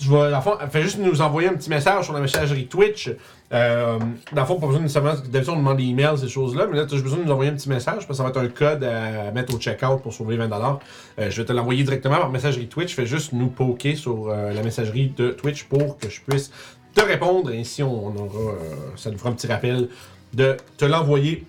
tu 0.00 0.08
vas, 0.08 0.30
dans 0.30 0.36
le 0.36 0.42
fond, 0.42 0.56
fais 0.70 0.82
juste 0.82 0.98
nous 0.98 1.20
envoyer 1.20 1.48
un 1.48 1.54
petit 1.54 1.68
message 1.68 2.04
sur 2.04 2.14
la 2.14 2.20
messagerie 2.20 2.66
Twitch. 2.66 3.10
Euh, 3.52 3.98
dans 4.32 4.40
le 4.40 4.46
fond, 4.46 4.58
pas 4.58 4.66
besoin 4.66 4.80
nécessairement, 4.80 5.12
d'habitude 5.12 5.54
on 5.54 5.56
demande 5.56 5.76
des 5.76 5.84
emails, 5.84 6.16
ces 6.18 6.28
choses-là, 6.28 6.66
mais 6.70 6.76
là, 6.76 6.86
tu 6.86 6.94
as 6.94 6.96
juste 6.96 7.04
besoin 7.04 7.18
de 7.18 7.24
nous 7.24 7.32
envoyer 7.32 7.50
un 7.50 7.54
petit 7.54 7.68
message 7.68 7.94
parce 7.94 8.06
que 8.06 8.14
ça 8.14 8.22
va 8.22 8.30
être 8.30 8.38
un 8.38 8.48
code 8.48 8.82
à 8.84 9.30
mettre 9.32 9.54
au 9.54 9.58
checkout 9.58 10.00
pour 10.02 10.14
sauver 10.14 10.38
20$. 10.38 10.78
Euh, 11.18 11.30
je 11.30 11.42
vais 11.42 11.46
te 11.46 11.52
l'envoyer 11.52 11.82
directement 11.82 12.16
par 12.16 12.30
messagerie 12.30 12.68
Twitch. 12.68 12.94
Fais 12.94 13.06
juste 13.06 13.32
nous 13.32 13.48
poker 13.48 13.96
sur 13.96 14.28
euh, 14.28 14.52
la 14.52 14.62
messagerie 14.62 15.12
de 15.16 15.30
Twitch 15.30 15.64
pour 15.64 15.98
que 15.98 16.08
je 16.08 16.20
puisse 16.20 16.50
te 16.94 17.02
répondre. 17.02 17.50
Ainsi, 17.52 17.82
on, 17.82 18.06
on 18.06 18.16
aura, 18.16 18.52
euh, 18.52 18.56
ça 18.96 19.10
nous 19.10 19.18
fera 19.18 19.30
un 19.30 19.34
petit 19.34 19.48
rappel 19.48 19.88
de 20.32 20.56
te 20.76 20.84
l'envoyer 20.84 21.44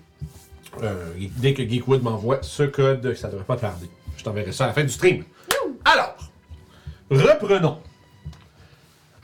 dès 1.36 1.52
que 1.54 1.62
Geekwood 1.62 2.02
m'envoie 2.02 2.38
ce 2.42 2.64
code. 2.64 3.14
Ça 3.14 3.28
devrait 3.28 3.44
pas 3.44 3.56
tarder. 3.56 3.88
Je 4.16 4.24
t'enverrai 4.24 4.52
ça 4.52 4.64
à 4.64 4.66
la 4.68 4.72
fin 4.72 4.82
du 4.82 4.88
stream. 4.88 5.24
Alors, 5.84 6.16
reprenons. 7.10 7.78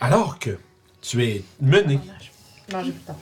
Alors 0.00 0.38
que 0.38 0.56
tu 1.00 1.24
es 1.24 1.42
mené 1.60 1.98
Non, 2.72 2.82
j'ai 2.84 2.92
plus 2.92 3.00
le 3.00 3.06
temps. 3.06 3.18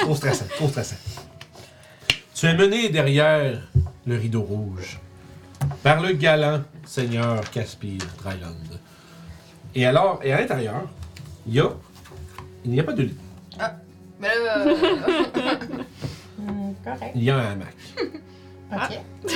trop 0.00 0.14
stressant, 0.16 0.46
trop 0.56 0.68
stressant. 0.68 0.96
Tu 2.34 2.46
es 2.46 2.54
mené 2.54 2.88
derrière 2.88 3.60
le 4.06 4.16
rideau 4.16 4.40
rouge 4.42 4.98
par 5.82 6.00
le 6.00 6.12
galant 6.12 6.62
seigneur 6.86 7.42
Caspir 7.50 8.00
Dryland. 8.22 8.54
Et 9.74 9.84
alors, 9.86 10.20
et 10.22 10.32
à 10.32 10.40
l'intérieur, 10.40 10.88
il 11.46 11.54
y 11.54 11.60
a. 11.60 11.68
Il 12.64 12.70
n'y 12.70 12.80
a 12.80 12.84
pas 12.84 12.92
de 12.92 13.02
lit. 13.02 13.16
Mais 14.20 14.28
là. 14.44 14.58
euh, 14.66 14.76
Hmm, 16.38 16.72
correct. 16.82 17.12
Il 17.14 17.22
y 17.22 17.30
a 17.30 17.36
un 17.36 17.52
hamac. 17.52 17.74
Ok. 18.72 18.98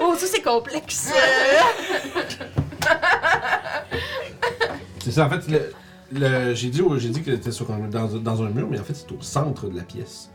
oh, 0.00 0.14
ça 0.16 0.26
c'est 0.26 0.40
complexe. 0.40 1.12
C'est 5.02 5.12
ça, 5.12 5.26
en 5.26 5.30
fait, 5.30 5.48
le, 5.48 5.72
le- 6.12 6.54
j'ai 6.54 6.68
dit, 6.68 6.82
j'ai 6.98 7.08
dit 7.08 7.22
que 7.22 7.32
c'était 7.32 7.52
sur 7.52 7.70
un- 7.70 7.88
dans, 7.88 8.06
dans 8.18 8.42
un 8.42 8.50
mur, 8.50 8.68
mais 8.70 8.78
en 8.78 8.84
fait, 8.84 8.94
c'est 8.94 9.10
au 9.12 9.20
centre 9.20 9.68
de 9.68 9.76
la 9.76 9.82
pièce. 9.82 10.30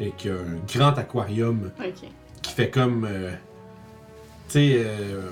Et 0.00 0.10
qu'il 0.12 0.30
y 0.30 0.34
a 0.34 0.38
un 0.38 0.58
grand 0.72 0.98
aquarium 0.98 1.70
Ok. 1.80 2.08
qui 2.42 2.52
fait 2.52 2.70
comme. 2.70 3.06
euh, 3.08 3.30
tu 4.48 4.54
sais. 4.54 4.72
euh, 4.84 5.30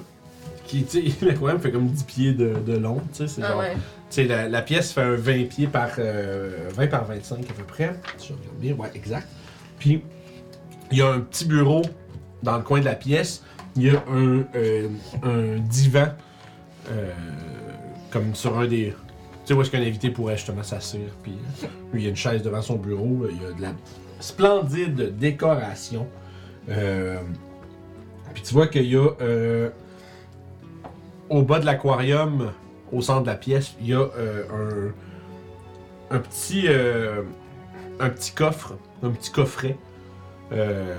qui, 0.67 0.85
tu 0.85 1.11
sais, 1.11 1.15
l'aquarium 1.27 1.61
fait 1.61 1.73
comme 1.73 1.89
10 1.89 2.05
pieds 2.05 2.33
de, 2.33 2.55
de 2.67 2.77
long, 2.77 3.01
tu 3.13 3.19
sais. 3.19 3.29
C'est 3.29 3.43
Ah 3.43 3.49
genre. 3.49 3.59
ouais. 3.59 3.75
Tu 3.75 3.81
sais, 4.11 4.25
la, 4.25 4.49
la 4.49 4.63
pièce 4.63 4.93
fait 4.93 5.03
un 5.03 5.15
20 5.17 5.49
pieds 5.49 5.67
par. 5.67 5.89
euh, 5.99 6.69
20 6.75 6.87
par 6.89 7.05
25 7.05 7.41
à 7.51 7.55
peu 7.55 7.65
près. 7.65 7.95
Si 8.19 8.29
je 8.29 8.33
regarde 8.35 8.57
bien, 8.59 8.75
ouais, 8.75 8.91
exact. 8.95 9.27
Puis, 9.79 10.03
il 10.91 10.99
y 10.99 11.03
a 11.03 11.09
un 11.11 11.21
petit 11.21 11.45
bureau 11.45 11.83
dans 12.43 12.57
le 12.57 12.63
coin 12.63 12.81
de 12.81 12.85
la 12.85 12.95
pièce. 12.95 13.43
Il 13.75 13.85
y 13.85 13.91
a 13.91 14.05
un, 14.13 14.45
euh, 14.55 14.89
un 15.25 15.59
divan. 15.61 16.09
Euh, 16.91 17.11
comme 18.11 18.35
sur 18.35 18.59
un 18.59 18.67
des. 18.67 18.95
Tu 19.45 19.49
sais, 19.49 19.55
où 19.55 19.63
est-ce 19.63 19.71
qu'un 19.71 19.81
invité 19.83 20.11
pourrait 20.11 20.37
justement 20.37 20.63
s'asseoir. 20.63 21.03
Puis, 21.23 21.33
euh, 21.65 21.67
lui, 21.93 22.03
il 22.03 22.05
y 22.05 22.07
a 22.07 22.11
une 22.11 22.17
chaise 22.17 22.43
devant 22.43 22.63
son 22.63 22.77
bureau. 22.77 23.27
Il 23.31 23.43
y 23.43 23.45
a 23.45 23.53
de 23.53 23.63
la 23.63 23.73
splendide 24.21 25.17
décoration. 25.19 26.07
Euh, 26.69 27.19
puis, 28.35 28.43
tu 28.43 28.55
vois 28.55 28.69
qu'il 28.69 28.87
y 28.87 28.97
a. 28.97 29.09
euh, 29.21 29.71
au 31.29 31.43
bas 31.43 31.59
de 31.61 31.65
l'aquarium, 31.67 32.53
au 32.93 33.01
centre 33.01 33.23
de 33.23 33.27
la 33.29 33.37
pièce, 33.37 33.75
il 33.81 33.89
y 33.89 33.95
a 33.95 34.01
euh, 34.01 34.93
un, 36.11 36.17
un 36.17 36.19
petit 36.19 36.65
euh, 36.69 37.23
un 38.01 38.11
petit 38.11 38.33
coffre, 38.33 38.75
un 39.03 39.11
petit 39.11 39.31
coffret 39.31 39.77
euh, 40.53 40.95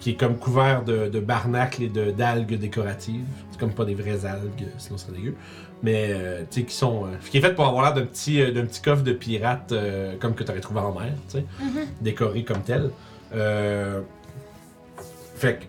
qui 0.00 0.10
est 0.10 0.14
comme 0.14 0.36
couvert 0.36 0.82
de, 0.82 1.08
de 1.08 1.20
barnacles 1.20 1.84
et 1.84 1.88
de 1.88 2.10
d'algues 2.10 2.58
décoratives. 2.58 3.24
C'est 3.50 3.60
comme 3.60 3.72
pas 3.72 3.84
des 3.84 3.94
vraies 3.94 4.26
algues, 4.26 4.66
sinon 4.78 4.98
c'est 4.98 5.12
dégueu. 5.12 5.34
Mais 5.82 6.08
euh, 6.10 6.42
tu 6.50 6.60
sais 6.60 6.66
qui 6.66 6.74
sont 6.74 7.04
euh, 7.04 7.16
qui 7.30 7.38
est 7.38 7.40
fait 7.40 7.54
pour 7.54 7.66
avoir 7.66 7.84
l'air 7.84 7.94
d'un 7.94 8.06
petit 8.06 8.38
d'un 8.52 8.64
petit 8.64 8.82
coffre 8.82 9.04
de 9.04 9.12
pirate 9.12 9.72
comme 10.18 10.34
que 10.34 10.42
tu 10.42 10.50
aurais 10.50 10.60
trouvé 10.60 10.80
en 10.80 10.92
mer, 10.92 11.12
tu 11.28 11.38
sais, 11.38 11.44
décoré 12.00 12.42
comme 12.42 12.62
tel. 12.62 12.90
Fait 15.36 15.58
que 15.58 15.64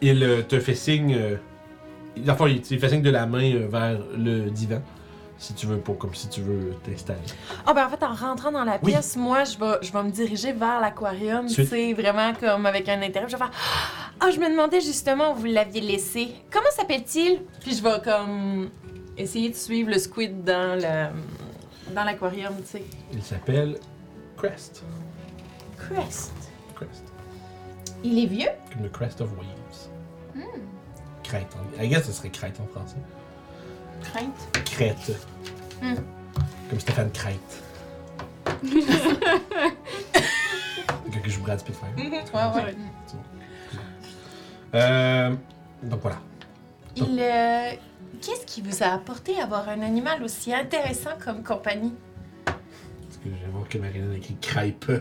il 0.00 0.44
te 0.46 0.60
fait 0.60 0.74
signe 0.74 1.18
fond, 2.36 2.46
il 2.46 2.62
il 2.70 2.78
fait 2.78 2.88
signe 2.88 3.02
de 3.02 3.10
la 3.10 3.26
main 3.26 3.66
vers 3.68 3.98
le 4.16 4.50
divan. 4.50 4.80
Si 5.40 5.54
tu 5.54 5.66
veux, 5.66 5.78
pour, 5.78 5.96
comme 5.98 6.14
si 6.14 6.28
tu 6.28 6.40
veux 6.40 6.74
t'installer. 6.84 7.20
Ah 7.64 7.72
ben 7.72 7.86
en 7.86 7.88
fait, 7.88 8.02
en 8.02 8.12
rentrant 8.12 8.50
dans 8.50 8.64
la 8.64 8.78
Oui. 8.82 8.90
pièce, 8.92 9.16
moi, 9.16 9.44
je 9.44 9.56
vais, 9.56 9.78
je 9.82 9.92
vais 9.92 10.02
me 10.02 10.10
diriger 10.10 10.52
vers 10.52 10.80
l'aquarium, 10.80 11.46
tu 11.46 11.64
sais, 11.64 11.92
vraiment 11.92 12.32
comme 12.34 12.66
avec 12.66 12.88
un 12.88 13.00
intérêt. 13.02 13.26
Je 13.28 13.32
vais 13.36 13.38
faire 13.38 13.52
Ah, 14.18 14.30
je 14.32 14.40
me 14.40 14.50
demandais 14.50 14.80
justement 14.80 15.32
où 15.32 15.36
vous 15.36 15.44
l'aviez 15.46 15.80
laissé. 15.80 16.34
Comment 16.50 16.70
s'appelle-t-il? 16.74 17.42
Puis 17.60 17.76
je 17.76 17.82
vais 17.82 18.00
comme 18.02 18.70
essayer 19.16 19.48
de 19.50 19.54
suivre 19.54 19.90
le 19.90 19.98
squid 19.98 20.42
dans 20.42 20.74
le 20.76 21.94
dans 21.94 22.04
l'aquarium, 22.04 22.54
tu 22.62 22.66
sais. 22.78 22.84
Il 23.12 23.22
s'appelle 23.22 23.78
Crest. 24.36 24.82
Crest. 25.76 26.32
Crest. 26.74 27.04
Il 28.02 28.18
est 28.22 28.26
vieux? 28.26 28.50
Comme 28.72 28.82
le 28.82 28.88
Crest 28.88 29.20
of 29.20 29.28
Waves. 29.38 30.44
Crête. 31.22 31.46
En... 31.78 31.82
I 31.82 31.88
guess 31.88 32.06
ce 32.06 32.12
serait 32.12 32.30
crête 32.30 32.58
en 32.60 32.66
français. 32.66 32.96
Crainte. 34.02 34.64
Crête. 34.64 35.12
Hmm. 35.82 35.94
Comme 36.70 36.80
Stéphane 36.80 37.10
Crête. 37.12 37.62
Quelqu'un 41.04 41.20
que 41.22 41.30
je 41.30 41.38
Brad 41.40 41.58
Spitfire. 41.60 41.88
Ouais, 41.96 42.04
ouais. 42.32 42.62
Ouais. 42.62 42.74
Euh, 44.74 45.34
donc 45.82 46.00
voilà. 46.02 46.18
Il 46.96 47.18
euh, 47.20 47.70
qu'est-ce 48.20 48.44
qui 48.44 48.60
vous 48.62 48.82
a 48.82 48.88
apporté 48.88 49.40
avoir 49.40 49.68
un 49.68 49.80
animal 49.82 50.22
aussi 50.22 50.52
intéressant 50.52 51.12
comme 51.24 51.42
compagnie? 51.42 51.94
Parce 52.44 53.18
que 53.22 53.28
voir 53.50 53.68
que 53.68 53.78
Marilyn 53.78 54.12
a 54.12 54.16
écrit 54.16 54.36
crêpe. 54.40 54.92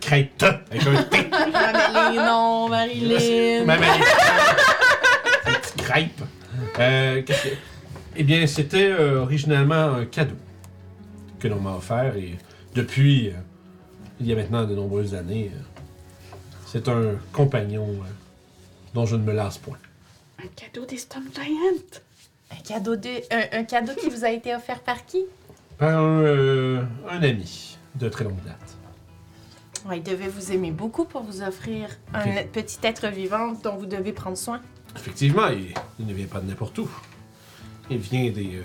Crête 0.00 0.44
avec 0.44 0.86
un 0.86 1.02
T. 1.04 1.28
Marilyn, 1.52 2.24
non, 2.24 2.68
Marilyn. 2.68 3.64
Petite 5.44 5.76
crêpe. 5.82 6.20
Euh, 6.78 7.22
qu'est-ce 7.22 7.42
que- 7.42 7.56
Eh 8.20 8.24
bien, 8.24 8.44
c'était 8.48 8.90
euh, 8.90 9.20
originalement 9.22 9.94
un 9.94 10.04
cadeau 10.04 10.34
que 11.38 11.46
l'on 11.46 11.60
m'a 11.60 11.76
offert 11.76 12.16
et 12.16 12.36
depuis, 12.74 13.28
euh, 13.28 13.34
il 14.18 14.26
y 14.26 14.32
a 14.32 14.34
maintenant 14.34 14.64
de 14.66 14.74
nombreuses 14.74 15.14
années, 15.14 15.52
euh, 15.54 16.34
c'est 16.66 16.88
un 16.88 17.14
compagnon 17.32 17.86
euh, 17.88 18.08
dont 18.92 19.06
je 19.06 19.14
ne 19.14 19.22
me 19.22 19.32
lasse 19.32 19.58
point. 19.58 19.78
Un 20.42 20.48
cadeau 20.48 20.84
des 20.84 20.96
Storm 20.96 21.26
Giant! 21.32 22.00
Un 22.50 22.56
cadeau 22.66 22.96
de 22.96 23.08
un, 23.32 23.60
un 23.60 23.62
cadeau 23.64 23.92
qui 23.94 24.10
vous 24.10 24.24
a 24.24 24.30
été 24.30 24.52
offert 24.52 24.80
par 24.80 25.06
qui? 25.06 25.24
Par 25.78 25.96
un, 25.96 26.22
euh, 26.22 26.82
un 27.08 27.22
ami 27.22 27.78
de 27.94 28.08
très 28.08 28.24
longue 28.24 28.42
date. 28.44 28.76
Ouais, 29.88 29.98
il 29.98 30.02
devait 30.02 30.26
vous 30.26 30.50
aimer 30.50 30.72
beaucoup 30.72 31.04
pour 31.04 31.22
vous 31.22 31.40
offrir 31.40 31.88
un 32.12 32.20
Ok. 32.24 32.48
petit 32.50 32.78
être 32.82 33.06
vivant 33.06 33.52
dont 33.62 33.76
vous 33.76 33.86
devez 33.86 34.12
prendre 34.12 34.36
soin. 34.36 34.60
Effectivement, 34.96 35.46
il, 35.50 35.72
il 36.00 36.06
ne 36.06 36.14
vient 36.14 36.26
pas 36.26 36.40
de 36.40 36.48
n'importe 36.48 36.78
où. 36.78 36.90
Il 37.90 37.98
vient 37.98 38.30
des. 38.30 38.56
euh, 38.56 38.62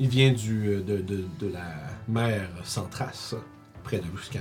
il 0.00 0.08
vient 0.08 0.32
du, 0.32 0.68
euh, 0.68 0.80
de, 0.82 0.98
de, 0.98 1.24
de 1.40 1.52
la 1.52 1.74
mer 2.06 2.48
sans 2.64 2.86
trace, 2.86 3.34
près 3.84 3.98
de 3.98 4.04
Luscan. 4.14 4.38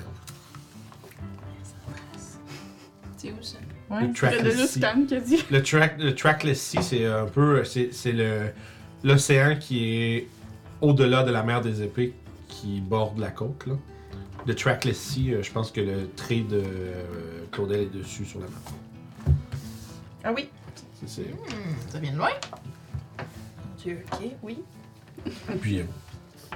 C'est 3.17 3.31
où 3.31 3.41
ça? 3.41 3.57
Le 3.89 4.13
Trackless 4.13 4.69
Sea. 4.71 4.79
Luscan, 4.79 5.05
qu'a 5.09 5.19
dit. 5.19 5.43
Le, 5.49 5.63
track, 5.63 5.99
le 5.99 6.13
Trackless 6.13 6.61
Sea, 6.61 6.81
c'est 6.83 7.05
un 7.05 7.25
peu. 7.25 7.63
C'est 7.63 7.89
c'est 7.93 8.11
le 8.11 8.49
l'océan 9.03 9.55
qui 9.59 9.93
est 9.95 10.27
au-delà 10.81 11.23
de 11.23 11.31
la 11.31 11.41
mer 11.43 11.61
des 11.61 11.81
épées, 11.81 12.13
qui 12.47 12.81
borde 12.81 13.17
la 13.17 13.29
côte. 13.31 13.65
Là. 13.65 13.73
Le 14.45 14.55
Trackless 14.55 14.97
Sea, 14.99 15.33
euh, 15.33 15.41
je 15.43 15.51
pense 15.51 15.71
que 15.71 15.81
le 15.81 16.09
trait 16.15 16.41
de 16.41 16.61
euh, 16.63 17.43
Claudel 17.51 17.81
est 17.81 17.93
dessus 17.97 18.25
sur 18.25 18.39
la 18.39 18.45
map. 18.47 19.33
Ah 20.23 20.33
oui. 20.35 20.49
C'est- 20.99 21.07
c'est- 21.09 21.29
Hmm, 21.31 21.89
ça 21.89 21.99
vient 21.99 22.11
de 22.11 22.17
loin. 22.17 22.29
Ok, 24.11 24.21
oui. 24.43 24.59
Puis, 25.61 25.79
euh, 25.79 25.83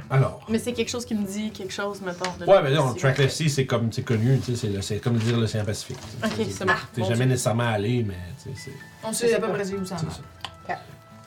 Alors. 0.10 0.46
Mais 0.50 0.60
c'est 0.60 0.74
quelque 0.74 0.90
chose 0.90 1.06
qui 1.06 1.16
me 1.16 1.26
dit 1.26 1.52
quelque 1.52 1.74
chose, 1.74 2.02
mettons. 2.02 2.32
de 2.40 2.46
Ouais, 2.46 2.62
mais 2.62 2.70
non, 2.72 2.88
l'océan. 2.88 2.96
Trackless 2.96 3.36
Sea, 3.36 3.50
c'est 3.50 3.66
comme, 3.66 3.92
c'est 3.92 4.04
connu, 4.04 4.40
tu 4.40 4.52
sais, 4.52 4.56
c'est 4.56 4.68
le- 4.74 4.82
c'est 4.82 5.00
comme 5.00 5.16
dire 5.18 5.38
l'océan 5.38 5.66
Pacifique. 5.66 5.98
tu 6.00 6.30
sais, 6.30 6.42
Ok, 6.44 6.48
c'est- 6.52 6.66
bon. 6.66 6.74
T'es 6.94 7.02
Bon 7.02 7.08
jamais 7.08 7.18
Dieu. 7.20 7.26
nécessairement 7.28 7.68
allé, 7.70 8.04
mais 8.08 8.16
tu 8.44 8.50
sais, 8.50 8.56
c'est. 8.66 9.08
On 9.08 9.14
sait 9.14 9.34
à 9.34 9.40
peu 9.40 9.50
près 9.50 9.72
où 9.74 9.86
ça 9.86 9.98
c'est 9.98 10.06
va. 10.06 10.12
ça. 10.12 10.22
Ok. 10.70 10.76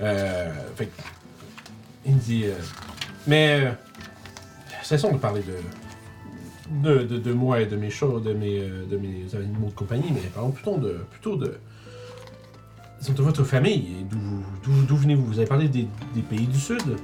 Euh, 0.00 0.52
fait 0.76 0.86
que, 0.86 1.02
il 2.06 2.14
me 2.14 2.20
dit. 2.20 2.44
euh, 2.44 2.54
mais. 3.26 3.60
euh, 3.66 3.70
cessons 4.82 5.12
de 5.12 5.18
parler 5.18 5.42
de. 5.42 5.56
De, 6.70 7.04
de, 7.04 7.18
de 7.18 7.32
moi 7.34 7.60
et 7.60 7.66
de 7.66 7.76
mes 7.76 7.90
choses, 7.90 8.22
de 8.24 8.32
mes, 8.32 8.58
euh, 8.60 8.86
de 8.90 8.96
mes 8.96 9.26
animaux 9.34 9.68
de 9.68 9.74
compagnie, 9.74 10.10
mais 10.12 10.22
parlons 10.34 10.50
plutôt 10.50 10.78
de. 10.78 11.04
Plutôt 11.10 11.36
de 11.36 11.58
de 13.12 13.22
votre 13.22 13.44
famille. 13.44 14.06
D'où 14.64 14.96
venez-vous? 14.96 15.24
Vous 15.26 15.38
avez 15.38 15.46
parlé 15.48 15.68
des, 15.68 15.88
des 16.14 16.22
pays 16.22 16.46
du 16.46 16.58
Sud 16.58 16.96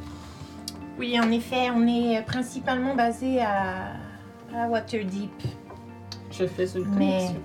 Oui, 0.98 1.18
en 1.20 1.30
effet, 1.30 1.70
on 1.74 1.86
est 1.86 2.22
principalement 2.22 2.94
basé 2.94 3.40
à, 3.42 3.92
à 4.54 4.66
Waterdeep. 4.68 5.30
Je 6.30 6.46
fais 6.46 6.66
une 6.76 6.84
Mais 6.96 7.06
connexion. 7.18 7.36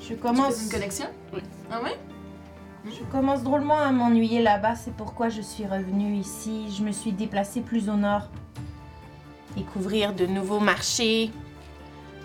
je 0.00 0.02
Tu 0.02 0.08
fais 0.14 0.14
commence, 0.16 0.62
une 0.64 0.70
connexion? 0.70 1.06
Oui. 1.32 1.40
Ah 1.70 1.82
ouais? 1.82 1.98
je 2.88 3.02
commence 3.10 3.42
drôlement 3.42 3.78
à 3.80 3.90
m'ennuyer 3.90 4.40
là-bas. 4.42 4.76
C'est 4.76 4.94
pourquoi 4.94 5.28
je 5.28 5.40
suis 5.40 5.66
revenue 5.66 6.14
ici. 6.14 6.66
Je 6.76 6.84
me 6.84 6.92
suis 6.92 7.10
déplacée 7.10 7.60
plus 7.60 7.88
au 7.88 7.94
nord. 7.96 8.28
Découvrir 9.56 10.14
de 10.14 10.26
nouveaux 10.26 10.60
marchés, 10.60 11.32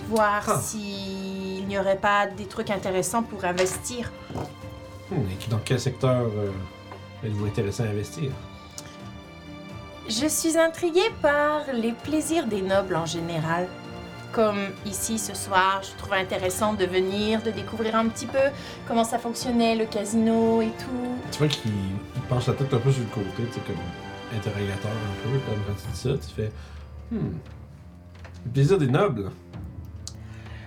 voir 0.10 0.44
Ah. 0.48 0.60
s'il 0.62 1.66
n'y 1.68 1.80
aurait 1.80 1.98
pas 1.98 2.28
des 2.28 2.45
trucs 2.45 2.70
intéressants 2.70 3.24
pour 3.24 3.44
investir. 3.45 4.12
Hmm, 5.12 5.16
Et 5.30 5.50
dans 5.50 5.60
quel 5.64 5.80
secteur 5.80 6.22
euh, 6.22 6.52
êtes-vous 7.26 7.46
intéressé 7.46 7.84
à 7.84 7.88
investir? 7.88 8.32
Je 10.08 10.28
suis 10.28 10.58
intriguée 10.58 11.10
par 11.22 11.62
les 11.74 11.92
plaisirs 11.94 12.48
des 12.48 12.62
nobles 12.62 12.96
en 12.96 13.06
général. 13.06 13.68
Comme 14.34 14.60
ici 14.86 15.20
ce 15.20 15.36
soir, 15.36 15.82
je 15.84 15.98
trouve 15.98 16.14
intéressant 16.14 16.74
de 16.74 16.86
venir, 16.86 17.42
de 17.44 17.52
découvrir 17.52 17.96
un 17.98 18.08
petit 18.08 18.26
peu 18.26 18.40
comment 18.88 19.04
ça 19.04 19.20
fonctionnait, 19.20 19.76
le 19.76 19.86
casino 19.86 20.62
et 20.62 20.70
tout. 20.80 21.16
Tu 21.32 21.38
vois 21.40 21.48
qu'il 21.50 21.72
il 22.16 22.22
penche 22.30 22.48
la 22.48 22.54
tête 22.54 22.74
un 22.74 22.78
peu 22.78 22.92
sur 22.92 23.02
le 23.04 23.10
côté, 23.10 23.44
tu 23.48 23.54
sais, 23.56 23.60
comme 23.68 24.38
interrogateur 24.38 24.92
un 24.92 25.30
peu, 25.30 25.38
comme 25.40 25.60
quand 25.68 25.74
tu 25.74 25.92
dis 25.92 25.98
ça, 25.98 26.10
tu 26.28 26.34
fais 26.34 26.52
Hmm. 27.12 27.34
Le 28.46 28.52
plaisir 28.54 28.78
des 28.78 28.88
nobles. 28.88 29.30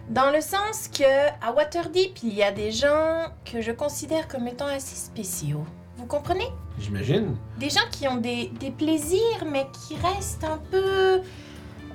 Dans 0.08 0.30
le 0.30 0.40
sens 0.40 0.88
que 0.88 1.28
à 1.42 1.52
Waterdeep, 1.52 2.18
il 2.22 2.34
y 2.34 2.42
a 2.42 2.52
des 2.52 2.70
gens 2.70 3.24
que 3.44 3.60
je 3.62 3.72
considère 3.72 4.28
comme 4.28 4.46
étant 4.46 4.66
assez 4.66 4.96
spéciaux. 4.96 5.64
Vous 5.96 6.06
comprenez? 6.06 6.48
J'imagine. 6.78 7.36
Des 7.58 7.70
gens 7.70 7.88
qui 7.90 8.06
ont 8.06 8.16
des, 8.16 8.48
des 8.60 8.70
plaisirs, 8.70 9.44
mais 9.50 9.66
qui 9.86 9.96
restent 9.96 10.44
un 10.44 10.58
peu... 10.70 11.20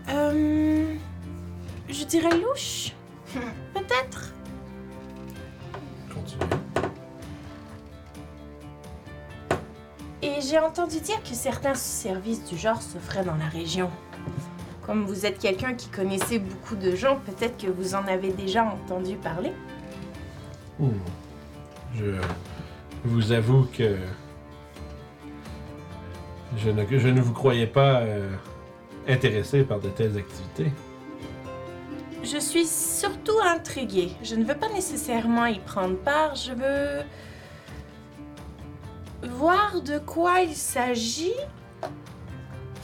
euh, 0.10 0.96
je 1.88 2.04
dirais 2.06 2.36
louches. 2.36 2.94
Peut-être. 3.74 4.34
Continue. 6.12 6.50
Et 10.22 10.42
j'ai 10.42 10.60
entendu 10.60 11.00
dire 11.00 11.22
que 11.22 11.34
certains 11.36 11.76
services 11.76 12.44
du 12.46 12.58
genre 12.58 12.82
s'offraient 12.82 13.24
dans 13.24 13.36
la 13.36 13.48
région. 13.48 13.90
Comme 14.90 15.06
vous 15.06 15.28
êtes 15.28 15.38
quelqu'un 15.38 15.76
qui 15.76 15.88
connaissait 15.90 16.40
beaucoup 16.40 16.76
de 16.76 16.96
gens, 16.96 17.20
peut-être 17.24 17.64
que 17.64 17.68
vous 17.68 17.94
en 17.94 18.08
avez 18.08 18.32
déjà 18.32 18.64
entendu 18.64 19.18
parler. 19.18 19.52
Hmm. 20.80 20.90
Je 21.96 22.16
vous 23.06 23.32
avoue 23.32 23.68
que 23.72 23.98
je 26.58 26.72
ne, 26.72 26.84
je 26.98 27.08
ne 27.08 27.22
vous 27.22 27.34
croyais 27.34 27.68
pas 27.68 28.00
euh, 28.00 28.32
intéressé 29.08 29.62
par 29.62 29.80
de 29.80 29.90
telles 29.90 30.18
activités. 30.18 30.72
Je 32.24 32.40
suis 32.40 32.66
surtout 32.66 33.40
intriguée. 33.46 34.14
Je 34.24 34.34
ne 34.34 34.44
veux 34.44 34.58
pas 34.58 34.70
nécessairement 34.70 35.46
y 35.46 35.60
prendre 35.60 35.98
part, 35.98 36.34
je 36.34 36.54
veux 36.54 37.04
voir 39.38 39.84
de 39.84 40.00
quoi 40.00 40.40
il 40.40 40.56
s'agit 40.56 41.36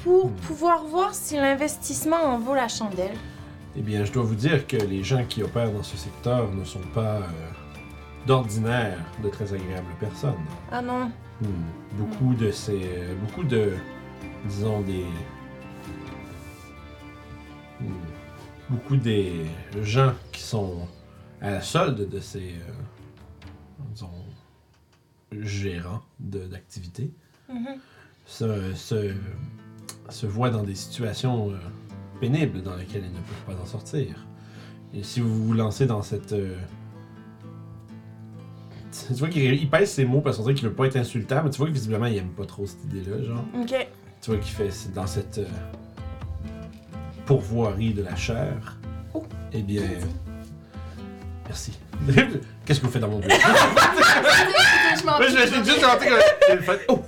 pour 0.06 0.32
pouvoir 0.32 0.84
voir 0.86 1.16
si 1.16 1.36
l'investissement 1.36 2.22
en 2.24 2.38
vaut 2.38 2.54
la 2.54 2.68
chandelle. 2.68 3.16
Eh 3.76 3.82
bien, 3.82 4.06
je 4.06 4.12
dois 4.14 4.22
vous 4.24 4.36
dire 4.36 4.68
que 4.68 4.78
les 4.78 5.04
gens 5.04 5.26
qui 5.26 5.42
opèrent 5.42 5.72
dans 5.72 5.82
ce 5.84 5.98
secteur 5.98 6.52
ne 6.54 6.64
sont 6.64 6.86
pas 6.94 7.16
euh, 7.18 7.22
d'ordinaire 8.28 9.00
de 9.24 9.30
très 9.30 9.52
agréables 9.52 9.94
personnes. 10.00 10.36
Ah 10.72 10.82
non, 10.82 11.12
Hmm. 11.42 11.98
Beaucoup 11.98 12.34
de 12.34 12.50
ces. 12.50 12.80
Beaucoup 13.20 13.44
de. 13.44 13.74
Disons 14.46 14.80
des. 14.82 15.04
Hmm. 17.82 17.92
Beaucoup 18.70 18.96
des 18.96 19.46
gens 19.84 20.14
qui 20.32 20.42
sont 20.42 20.88
à 21.42 21.50
la 21.52 21.62
solde 21.62 22.08
de 22.08 22.20
ces. 22.22 22.54
euh, 22.54 22.72
disons. 23.92 24.10
gérants 25.42 26.04
de- 26.22 26.46
d'activités 26.48 27.12
Mhm. 27.50 27.80
se, 28.26 28.74
se, 28.76 29.14
se 30.10 30.26
voient 30.26 30.50
dans 30.50 30.64
des 30.64 30.76
situations 30.76 31.50
euh, 31.50 31.56
pénibles 32.20 32.62
dans 32.62 32.76
lesquelles 32.76 33.04
ils 33.06 33.12
ne 33.12 33.18
peuvent 33.18 33.56
pas 33.56 33.62
en 33.62 33.66
sortir. 33.66 34.26
Et 34.94 35.04
si 35.04 35.20
vous 35.20 35.46
vous 35.46 35.54
lancez 35.54 35.86
dans 35.86 36.02
cette. 36.02 36.34
euh, 36.34 36.56
tu 39.08 39.14
vois 39.16 39.30
qu'il 39.30 39.44
il 39.44 39.70
pèse 39.70 39.92
ses 39.92 40.06
mots 40.06 40.22
parce 40.22 40.38
qu'on 40.38 40.44
dirait 40.44 40.56
qu'il 40.56 40.68
veut 40.68 40.74
pas 40.74 40.86
être 40.88 40.96
insultant, 40.98 41.42
mais 41.44 41.50
tu 41.50 41.58
vois 41.58 41.68
que 41.68 41.74
visiblement 41.74 42.06
il 42.06 42.18
aime 42.18 42.30
pas 42.30 42.46
trop 42.46 42.66
cette 42.66 42.84
idée-là, 42.86 43.24
genre. 43.24 43.44
ok. 43.60 43.88
Tu 44.22 44.32
vois 44.32 44.40
qu'il 44.40 44.54
fait 44.54 44.70
dans 44.94 45.06
cette 45.06 45.38
euh, 45.40 45.46
pourvoirie 47.26 47.94
de 47.94 48.04
la 48.04 48.16
chair. 48.16 48.78
Oh. 49.14 49.24
Eh 49.54 49.62
bien. 49.62 49.84
Merci. 51.46 51.74
Qu'est-ce 52.66 52.80
que 52.80 52.86
vous 52.86 52.92
faites 52.92 53.02
dans 53.02 53.08
mon 53.10 53.20
bureau? 53.20 53.32
je 55.00 55.06
m'en 55.06 55.22
juste 55.22 55.82
comme. 55.82 56.68
Oh! 56.90 57.04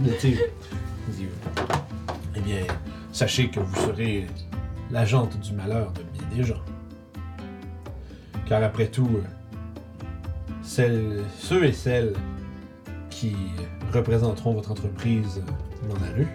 Mais 0.00 0.10
Bien, 2.52 2.66
sachez 3.12 3.48
que 3.48 3.60
vous 3.60 3.74
serez 3.76 4.26
l'agente 4.90 5.40
du 5.40 5.54
malheur 5.54 5.90
de 5.92 6.02
bien 6.02 6.36
des 6.36 6.44
gens. 6.44 6.60
Car 8.46 8.62
après 8.62 8.88
tout, 8.88 9.08
celles, 10.62 11.22
ceux 11.38 11.64
et 11.64 11.72
celles 11.72 12.12
qui 13.08 13.34
représenteront 13.94 14.52
votre 14.52 14.70
entreprise 14.70 15.42
dans 15.88 15.94
la 15.94 16.12
rue 16.14 16.28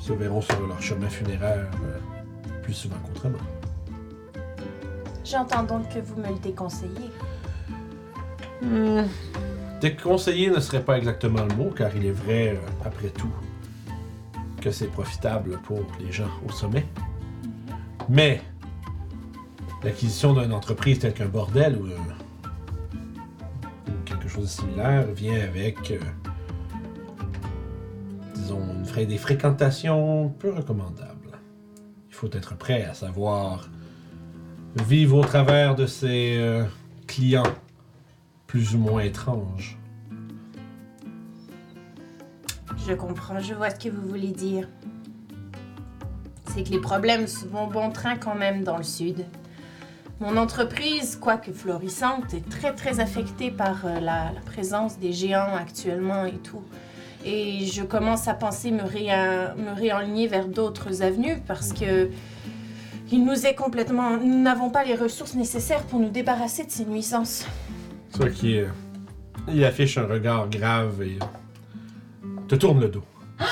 se 0.00 0.14
verront 0.14 0.40
sur 0.40 0.66
leur 0.66 0.80
chemin 0.80 1.10
funéraire 1.10 1.70
euh, 1.84 1.98
plus 2.62 2.72
souvent 2.72 2.96
qu'autrement. 3.06 3.36
J'entends 5.26 5.64
donc 5.64 5.90
que 5.90 5.98
vous 5.98 6.16
me 6.22 6.28
le 6.28 6.38
déconseillez. 6.38 7.10
Déconseiller 9.82 10.48
ne 10.48 10.60
serait 10.60 10.82
pas 10.82 10.96
exactement 10.96 11.44
le 11.44 11.54
mot, 11.54 11.70
car 11.70 11.94
il 11.94 12.06
est 12.06 12.12
vrai, 12.12 12.56
euh, 12.56 12.86
après 12.86 13.10
tout, 13.10 13.28
que 14.60 14.70
c'est 14.70 14.88
profitable 14.88 15.58
pour 15.64 15.80
les 16.00 16.12
gens 16.12 16.30
au 16.46 16.52
sommet. 16.52 16.86
Mais 18.08 18.40
l'acquisition 19.82 20.34
d'une 20.34 20.52
entreprise 20.52 20.98
telle 20.98 21.14
qu'un 21.14 21.28
bordel 21.28 21.76
ou, 21.76 21.86
ou 21.86 23.92
quelque 24.04 24.28
chose 24.28 24.44
de 24.44 24.48
similaire 24.48 25.06
vient 25.12 25.40
avec, 25.40 25.90
euh, 25.90 25.98
disons, 28.34 28.60
une 28.96 29.06
des 29.06 29.18
fréquentations 29.18 30.30
peu 30.38 30.50
recommandables. 30.50 31.38
Il 32.08 32.14
faut 32.14 32.30
être 32.32 32.56
prêt 32.56 32.84
à 32.84 32.94
savoir 32.94 33.68
vivre 34.76 35.18
au 35.18 35.24
travers 35.24 35.74
de 35.74 35.86
ses 35.86 36.36
euh, 36.38 36.64
clients 37.06 37.42
plus 38.46 38.74
ou 38.74 38.78
moins 38.78 39.02
étranges. 39.02 39.77
Je 42.88 42.94
comprends, 42.94 43.38
je 43.38 43.52
vois 43.52 43.68
ce 43.68 43.74
que 43.74 43.90
vous 43.90 44.08
voulez 44.08 44.32
dire. 44.32 44.66
C'est 46.46 46.62
que 46.62 46.70
les 46.70 46.80
problèmes 46.80 47.26
vont 47.50 47.66
bon 47.66 47.90
train 47.90 48.16
quand 48.16 48.34
même 48.34 48.64
dans 48.64 48.78
le 48.78 48.82
sud. 48.82 49.26
Mon 50.20 50.38
entreprise, 50.38 51.14
quoique 51.16 51.52
florissante, 51.52 52.32
est 52.32 52.48
très 52.48 52.74
très 52.74 52.98
affectée 53.00 53.50
par 53.50 53.84
euh, 53.84 54.00
la, 54.00 54.32
présence 54.46 54.98
des 54.98 55.12
géants 55.12 55.54
actuellement 55.54 56.24
et 56.24 56.38
tout. 56.38 56.62
Et 57.26 57.66
je 57.66 57.82
commence 57.82 58.26
à 58.26 58.32
penser 58.32 58.70
me, 58.70 58.84
me 58.84 59.74
réaligner 59.74 60.26
vers 60.26 60.48
d'autres 60.48 61.02
avenues 61.02 61.42
parce 61.46 61.74
que 61.74 62.08
il 63.12 63.22
nous 63.22 63.46
est 63.46 63.54
complètement. 63.54 64.16
Nous 64.16 64.40
n'avons 64.40 64.70
pas 64.70 64.84
les 64.84 64.94
ressources 64.94 65.34
nécessaires 65.34 65.82
pour 65.82 66.00
nous 66.00 66.08
débarrasser 66.08 66.64
de 66.64 66.70
ces 66.70 66.86
nuisances. 66.86 67.44
Tu 68.14 68.18
vois 68.20 68.30
qu'il 68.30 68.56
euh, 68.56 68.68
il 69.46 69.62
affiche 69.62 69.98
un 69.98 70.06
regard 70.06 70.48
grave 70.48 71.02
et 71.02 71.18
te 72.48 72.54
tourne 72.56 72.80
le 72.80 72.88
dos. 72.88 73.04
non, 73.38 73.44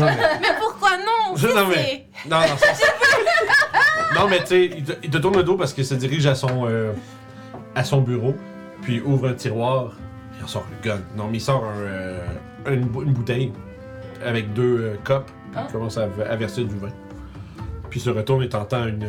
mais, 0.00 0.16
Mais 0.40 0.48
pourquoi 0.60 0.90
non? 0.98 1.34
Je- 1.36 1.46
non, 1.46 1.70
C'est- 1.72 2.04
non, 2.28 2.40
non, 2.40 2.46
c'est- 2.58 4.14
non, 4.14 4.28
mais 4.28 4.40
tu 4.40 4.46
sais, 4.48 4.64
il, 4.76 4.84
te- 4.84 4.92
il 5.02 5.10
te 5.10 5.18
tourne 5.18 5.36
le 5.36 5.42
dos 5.44 5.56
parce 5.56 5.72
qu'il 5.72 5.86
se 5.86 5.94
dirige 5.94 6.26
à 6.26 6.34
son, 6.34 6.66
euh, 6.66 6.92
à 7.74 7.84
son 7.84 8.02
bureau, 8.02 8.34
puis 8.82 8.96
il 8.96 9.02
ouvre 9.02 9.28
un 9.28 9.34
tiroir, 9.34 9.92
et 10.34 10.38
il 10.40 10.44
en 10.44 10.46
sort 10.48 10.66
le 10.70 10.86
gun. 10.88 11.00
Non, 11.16 11.28
mais 11.28 11.38
il 11.38 11.40
sort 11.40 11.64
un, 11.64 11.78
euh, 11.80 12.20
une, 12.68 12.84
bou- 12.84 13.02
une 13.02 13.12
bouteille, 13.14 13.52
avec 14.24 14.52
deux 14.52 14.78
euh, 14.80 14.94
copes. 15.04 15.30
Ah. 15.54 15.64
Il 15.68 15.72
commence 15.72 15.96
à, 15.96 16.02
à 16.28 16.36
verser 16.36 16.64
du 16.64 16.76
vin. 16.76 16.90
Puis 17.88 18.00
il 18.00 18.02
se 18.02 18.10
retourne 18.10 18.42
et 18.42 18.48
t'entends 18.48 18.86
une. 18.86 19.08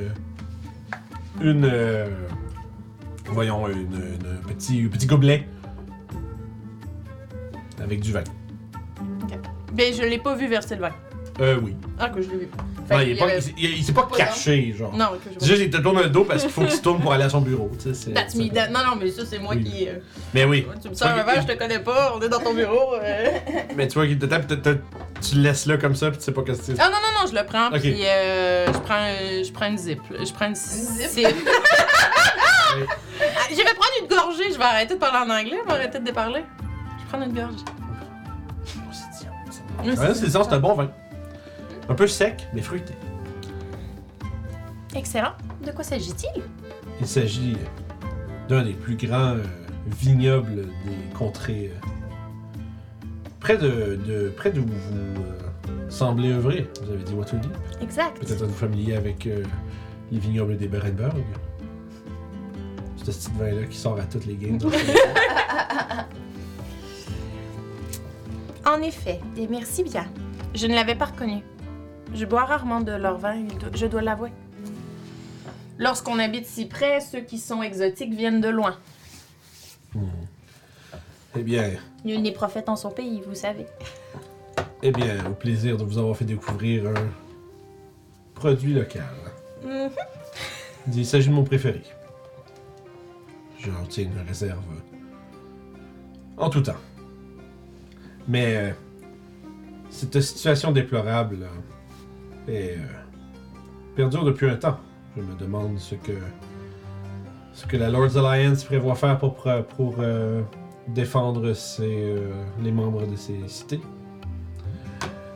Une. 1.42 1.66
euh, 1.66 2.08
voyons, 3.26 3.68
une, 3.68 3.80
une- 3.82 4.38
un 4.44 4.48
petit, 4.48 4.84
un 4.86 4.90
petit 4.90 5.08
gobelet. 5.08 5.46
Avec 7.84 8.00
du 8.00 8.12
vin. 8.14 8.24
Ben, 9.78 9.94
je 9.94 10.02
l'ai 10.02 10.18
pas 10.18 10.34
vu 10.36 10.48
verser 10.48 10.76
le 10.76 10.82
vin. 10.82 10.92
Euh, 11.40 11.60
oui. 11.64 11.76
Ah, 12.00 12.10
que 12.10 12.20
je 12.22 12.30
l'ai 12.32 12.38
vu. 12.38 12.50
Non, 12.90 13.00
il, 13.00 13.02
est 13.02 13.06
qu'il 13.10 13.18
pas, 13.18 13.26
avait- 13.26 13.36
il, 13.38 13.42
s'est- 13.44 13.54
il- 13.58 13.78
il 13.78 13.84
s'est 13.84 13.92
pas 13.94 14.04
Pas 14.04 14.16
caché, 14.18 14.74
genre. 14.76 14.92
Non, 14.96 15.08
que 15.24 15.30
je 15.32 15.40
C'est 15.40 15.46
juste 15.46 15.62
qu'il 15.62 15.70
te 15.70 15.78
tourne 15.78 16.02
le 16.02 16.10
dos 16.10 16.24
parce 16.24 16.42
qu'il 16.42 16.52
faut 16.52 16.62
qu'il 16.62 16.72
se 16.72 16.82
tourne 16.82 17.00
pour 17.02 17.12
aller 17.14 17.26
à 17.26 17.30
son 17.30 17.42
bureau. 17.42 17.70
Tu 17.78 17.90
sais, 17.90 17.94
c'est- 17.94 18.12
That's 18.14 18.34
me, 18.34 18.44
c'est- 18.46 18.50
that- 18.54 18.70
Non, 18.70 18.80
non, 18.86 18.96
mais 19.00 19.12
ça, 19.12 19.24
c'est 19.26 19.38
moi 19.38 19.54
Oui. 19.56 19.64
qui. 19.64 19.88
euh, 19.88 19.98
Mais 20.34 20.46
oui. 20.46 20.66
Tu 20.82 20.90
me 20.90 20.94
sers 20.96 21.08
un 21.16 21.24
verre, 21.24 21.42
je 21.42 21.48
te 21.54 21.58
connais 21.58 21.80
pas, 21.80 22.14
on 22.18 22.22
est 22.22 22.30
dans 22.30 22.40
ton 22.40 22.54
bureau. 22.56 22.96
euh. 22.96 23.26
Mais 23.76 23.88
tu 23.88 23.96
vois 23.96 24.08
qu'il 24.08 24.18
te 24.18 24.26
tape, 24.26 24.48
t'as- 24.48 24.56
t'as- 24.56 24.80
tu 25.22 25.36
le 25.36 25.42
laisses 25.42 25.66
là 25.68 25.78
comme 25.78 25.96
ça, 25.96 26.10
puis 26.10 26.18
tu 26.18 26.24
sais 26.24 26.32
pas 26.32 26.42
qu'est-ce 26.44 26.60
que 26.60 26.66
c'est. 26.76 26.80
Ah 26.80 26.90
non, 26.90 26.96
non, 26.96 27.22
non, 27.22 27.30
je 27.30 27.36
le 27.40 27.46
prends, 27.46 27.68
Ok. 27.68 27.82
puis 27.82 28.00
euh, 28.06 28.66
je, 28.74 28.80
prends, 28.80 28.96
euh, 29.02 29.44
je 29.44 29.52
prends 29.52 29.68
une 29.68 29.78
zip. 29.78 30.00
Je 30.10 30.32
prends 30.34 30.48
une 30.48 30.56
zip? 30.56 31.28
Ah, 32.80 33.48
je 33.50 33.56
vais 33.56 33.64
prendre 33.64 33.94
une 34.02 34.08
gorgée, 34.08 34.52
je 34.52 34.58
vais 34.58 34.64
arrêter 34.64 34.94
de 34.96 35.00
parler 35.00 35.18
en 35.32 35.36
anglais, 35.36 35.58
je 35.64 35.68
vais 35.68 35.74
arrêter 35.78 36.00
de 36.00 36.04
déparler. 36.06 36.42
Je 36.98 37.04
vais 37.04 37.10
prendre 37.10 37.24
une 37.26 37.34
gorgée. 37.34 37.66
Ouais, 39.84 39.96
c'est 40.16 40.30
ça, 40.30 40.44
c'est 40.44 40.54
un 40.54 40.60
bon 40.60 40.74
vin. 40.76 40.90
Un 41.90 41.94
peu 41.94 42.08
sec, 42.08 42.48
mais 42.54 42.62
fruité. 42.62 42.94
Excellent. 44.96 45.34
De 45.66 45.72
quoi 45.72 45.84
s'agit-il? 45.84 46.42
Il 47.00 47.08
s'agit 47.08 47.58
d'un 48.50 48.64
des 48.64 48.74
plus 48.74 48.96
grands 48.96 49.36
euh, 49.36 49.44
vignobles 49.86 50.64
des 50.86 51.16
contrées. 51.18 51.72
euh, 51.74 51.88
près 53.40 53.58
de, 53.58 53.98
de- 54.08 54.30
près 54.36 54.52
d'où 54.52 54.62
vous 54.64 54.98
euh, 54.98 55.90
semblez 55.90 56.32
œuvrer. 56.32 56.68
Vous 56.84 56.92
avez 56.94 57.04
dit 57.04 57.14
Waterdeep. 57.14 57.52
Exact. 57.82 58.20
Peut-être 58.20 58.44
êtes-vous 58.44 58.54
familier 58.56 58.96
avec 58.96 59.30
les 60.12 60.20
vignobles 60.20 60.58
des 60.58 60.68
Berenberg. 60.68 61.16
C'est 63.04 63.12
ce 63.12 63.30
petit 63.30 63.38
vin-là 63.40 63.64
qui 63.70 63.78
sort 63.78 63.98
à 64.00 64.04
toutes 64.04 64.26
les 64.26 64.36
games. 64.36 64.60
En 68.68 68.82
effet, 68.82 69.22
et 69.38 69.48
merci 69.48 69.84
bien. 69.84 70.06
Je 70.54 70.68
ne 70.68 70.76
l'avais 70.76 70.96
pas 70.96 71.06
reconnu. 71.06 71.42
Je 72.14 72.26
bois 72.26 72.44
rarement 72.44 72.82
de 72.82 72.92
leur 72.92 73.18
vin, 73.18 73.48
je 73.74 73.86
dois 73.86 74.02
l'avouer. 74.02 74.32
Lorsqu'on 75.78 76.20
habite 76.20 76.46
si 76.46 76.66
près, 76.66 77.00
ceux 77.00 77.22
qui 77.22 77.38
sont 77.38 77.62
exotiques 77.62 78.14
viennent 78.14 78.42
de 78.42 78.50
loin. 78.50 78.76
eh 81.36 81.44
bien, 81.44 81.72
Nul 82.04 82.22
n'est 82.22 82.32
prophète 82.32 82.68
en 82.68 82.76
son 82.76 82.90
pays, 82.92 83.22
vous 83.26 83.36
savez. 83.36 83.68
eh 84.84 84.92
bien, 84.92 85.26
au 85.30 85.34
plaisir 85.34 85.78
de 85.78 85.84
vous 85.84 85.98
avoir 85.98 86.18
fait 86.18 86.26
découvrir 86.26 86.88
un 86.88 87.08
produit 88.36 88.74
local. 88.74 89.04
Mhm. 89.64 89.90
Il 90.94 91.06
s'agit 91.06 91.30
de 91.30 91.34
mon 91.34 91.44
préféré. 91.44 91.84
J'en 93.60 93.86
tiens 93.88 94.06
une 94.06 94.28
réserve 94.28 94.64
en 96.38 96.50
tout 96.50 96.62
temps. 96.62 96.74
Mais 98.28 98.58
euh, 98.58 98.72
cette 99.90 100.20
situation 100.22 100.72
déplorable 100.72 101.48
euh, 102.50 102.52
est, 102.52 102.78
perdure 103.96 104.24
depuis 104.26 104.50
un 104.50 104.56
temps. 104.56 104.80
Je 105.16 105.22
me 105.22 105.36
demande 105.36 105.80
ce 105.80 105.96
que 105.96 106.14
ce 107.54 107.66
que 107.66 107.76
la 107.76 107.90
Lord's 107.90 108.16
Alliance 108.16 108.64
prévoit 108.64 108.94
faire 108.94 109.18
pour, 109.18 109.48
pour, 109.76 109.96
euh, 109.98 110.44
défendre 110.88 111.54
ses, 111.54 112.04
euh, 112.04 112.32
les 112.62 112.72
membres 112.72 113.08
de 113.08 113.16
ces 113.16 113.48
cités. 113.48 113.82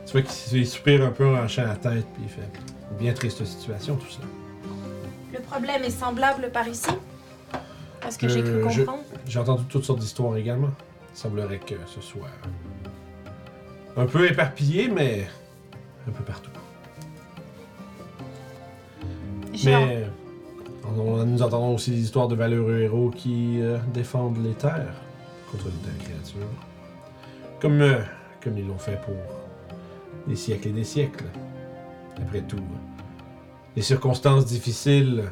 Tu 0.06 0.12
vois 0.12 0.22
qu'il 0.22 0.66
soupire 0.66 1.04
un 1.04 1.10
peu 1.10 1.26
en 1.26 1.44
hochant 1.44 1.64
la 1.64 1.74
tête, 1.74 2.06
puis 2.14 2.22
il 2.22 2.28
fait 2.28 2.48
bien 2.98 3.12
triste 3.12 3.44
situation 3.44 3.96
tout 3.96 4.08
ça. 4.08 4.20
Le 5.32 5.40
problème 5.40 5.82
est 5.82 5.90
semblable 5.90 6.50
par 6.52 6.68
ici? 6.68 6.90
Est-ce 8.06 8.18
que 8.18 8.28
j'ai 8.28 8.42
cru 8.42 8.62
comprendre 8.62 9.02
J'ai 9.26 9.38
entendu 9.38 9.64
toutes 9.68 9.84
sortes 9.84 10.00
d'histoires 10.00 10.36
également. 10.36 10.70
Il 11.14 11.18
semblerait 11.18 11.58
que 11.58 11.74
ce 11.86 12.00
soit 12.00 12.28
un 13.96 14.06
peu 14.06 14.30
éparpillé, 14.30 14.88
mais 14.88 15.26
un 16.08 16.12
peu 16.12 16.24
partout. 16.24 16.50
J'ai 19.52 19.74
en- 19.76 19.86
Mais 19.86 20.06
on- 20.96 21.24
nous 21.24 21.42
entendons 21.42 21.74
aussi 21.74 21.90
des 21.90 22.00
histoires 22.00 22.28
de 22.28 22.34
valeureux 22.34 22.80
héros 22.80 23.10
qui 23.10 23.60
euh, 23.60 23.78
défendent 23.92 24.42
les 24.44 24.54
terres 24.54 24.94
contre 25.50 25.66
de 25.66 25.70
telles 25.70 25.98
créatures. 26.08 26.46
Comme, 27.60 27.80
euh, 27.80 27.98
comme 28.42 28.58
ils 28.58 28.66
l'ont 28.66 28.78
fait 28.78 29.00
pour 29.02 29.14
des 30.26 30.36
siècles 30.36 30.68
et 30.68 30.72
des 30.72 30.84
siècles. 30.84 31.24
Après 32.20 32.40
tout, 32.42 32.56
les 33.76 33.82
circonstances 33.82 34.46
difficiles 34.46 35.24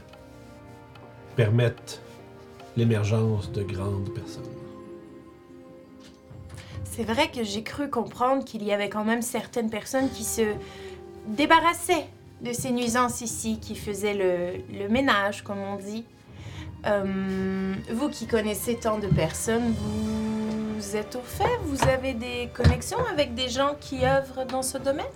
permettent 1.36 2.00
l'émergence 2.76 3.50
de 3.52 3.62
grandes 3.62 4.10
personnes. 4.14 4.44
C'est 6.92 7.04
vrai 7.04 7.30
que 7.30 7.44
j'ai 7.44 7.62
cru 7.62 7.88
comprendre 7.88 8.44
qu'il 8.44 8.64
y 8.64 8.72
avait 8.72 8.88
quand 8.88 9.04
même 9.04 9.22
certaines 9.22 9.70
personnes 9.70 10.10
qui 10.10 10.24
se 10.24 10.42
débarrassaient 11.26 12.06
de 12.42 12.52
ces 12.52 12.72
nuisances 12.72 13.20
ici, 13.20 13.58
qui 13.60 13.76
faisaient 13.76 14.14
le, 14.14 14.78
le 14.78 14.88
ménage, 14.88 15.42
comme 15.42 15.60
on 15.60 15.76
dit. 15.76 16.04
Euh, 16.86 17.74
vous 17.92 18.08
qui 18.08 18.26
connaissez 18.26 18.74
tant 18.74 18.98
de 18.98 19.06
personnes, 19.06 19.74
vous 19.74 20.96
êtes 20.96 21.14
au 21.14 21.22
fait? 21.22 21.58
Vous 21.62 21.82
avez 21.88 22.14
des 22.14 22.48
connexions 22.54 23.04
avec 23.12 23.34
des 23.34 23.48
gens 23.48 23.76
qui 23.80 24.04
œuvrent 24.04 24.46
dans 24.46 24.62
ce 24.62 24.78
domaine? 24.78 25.06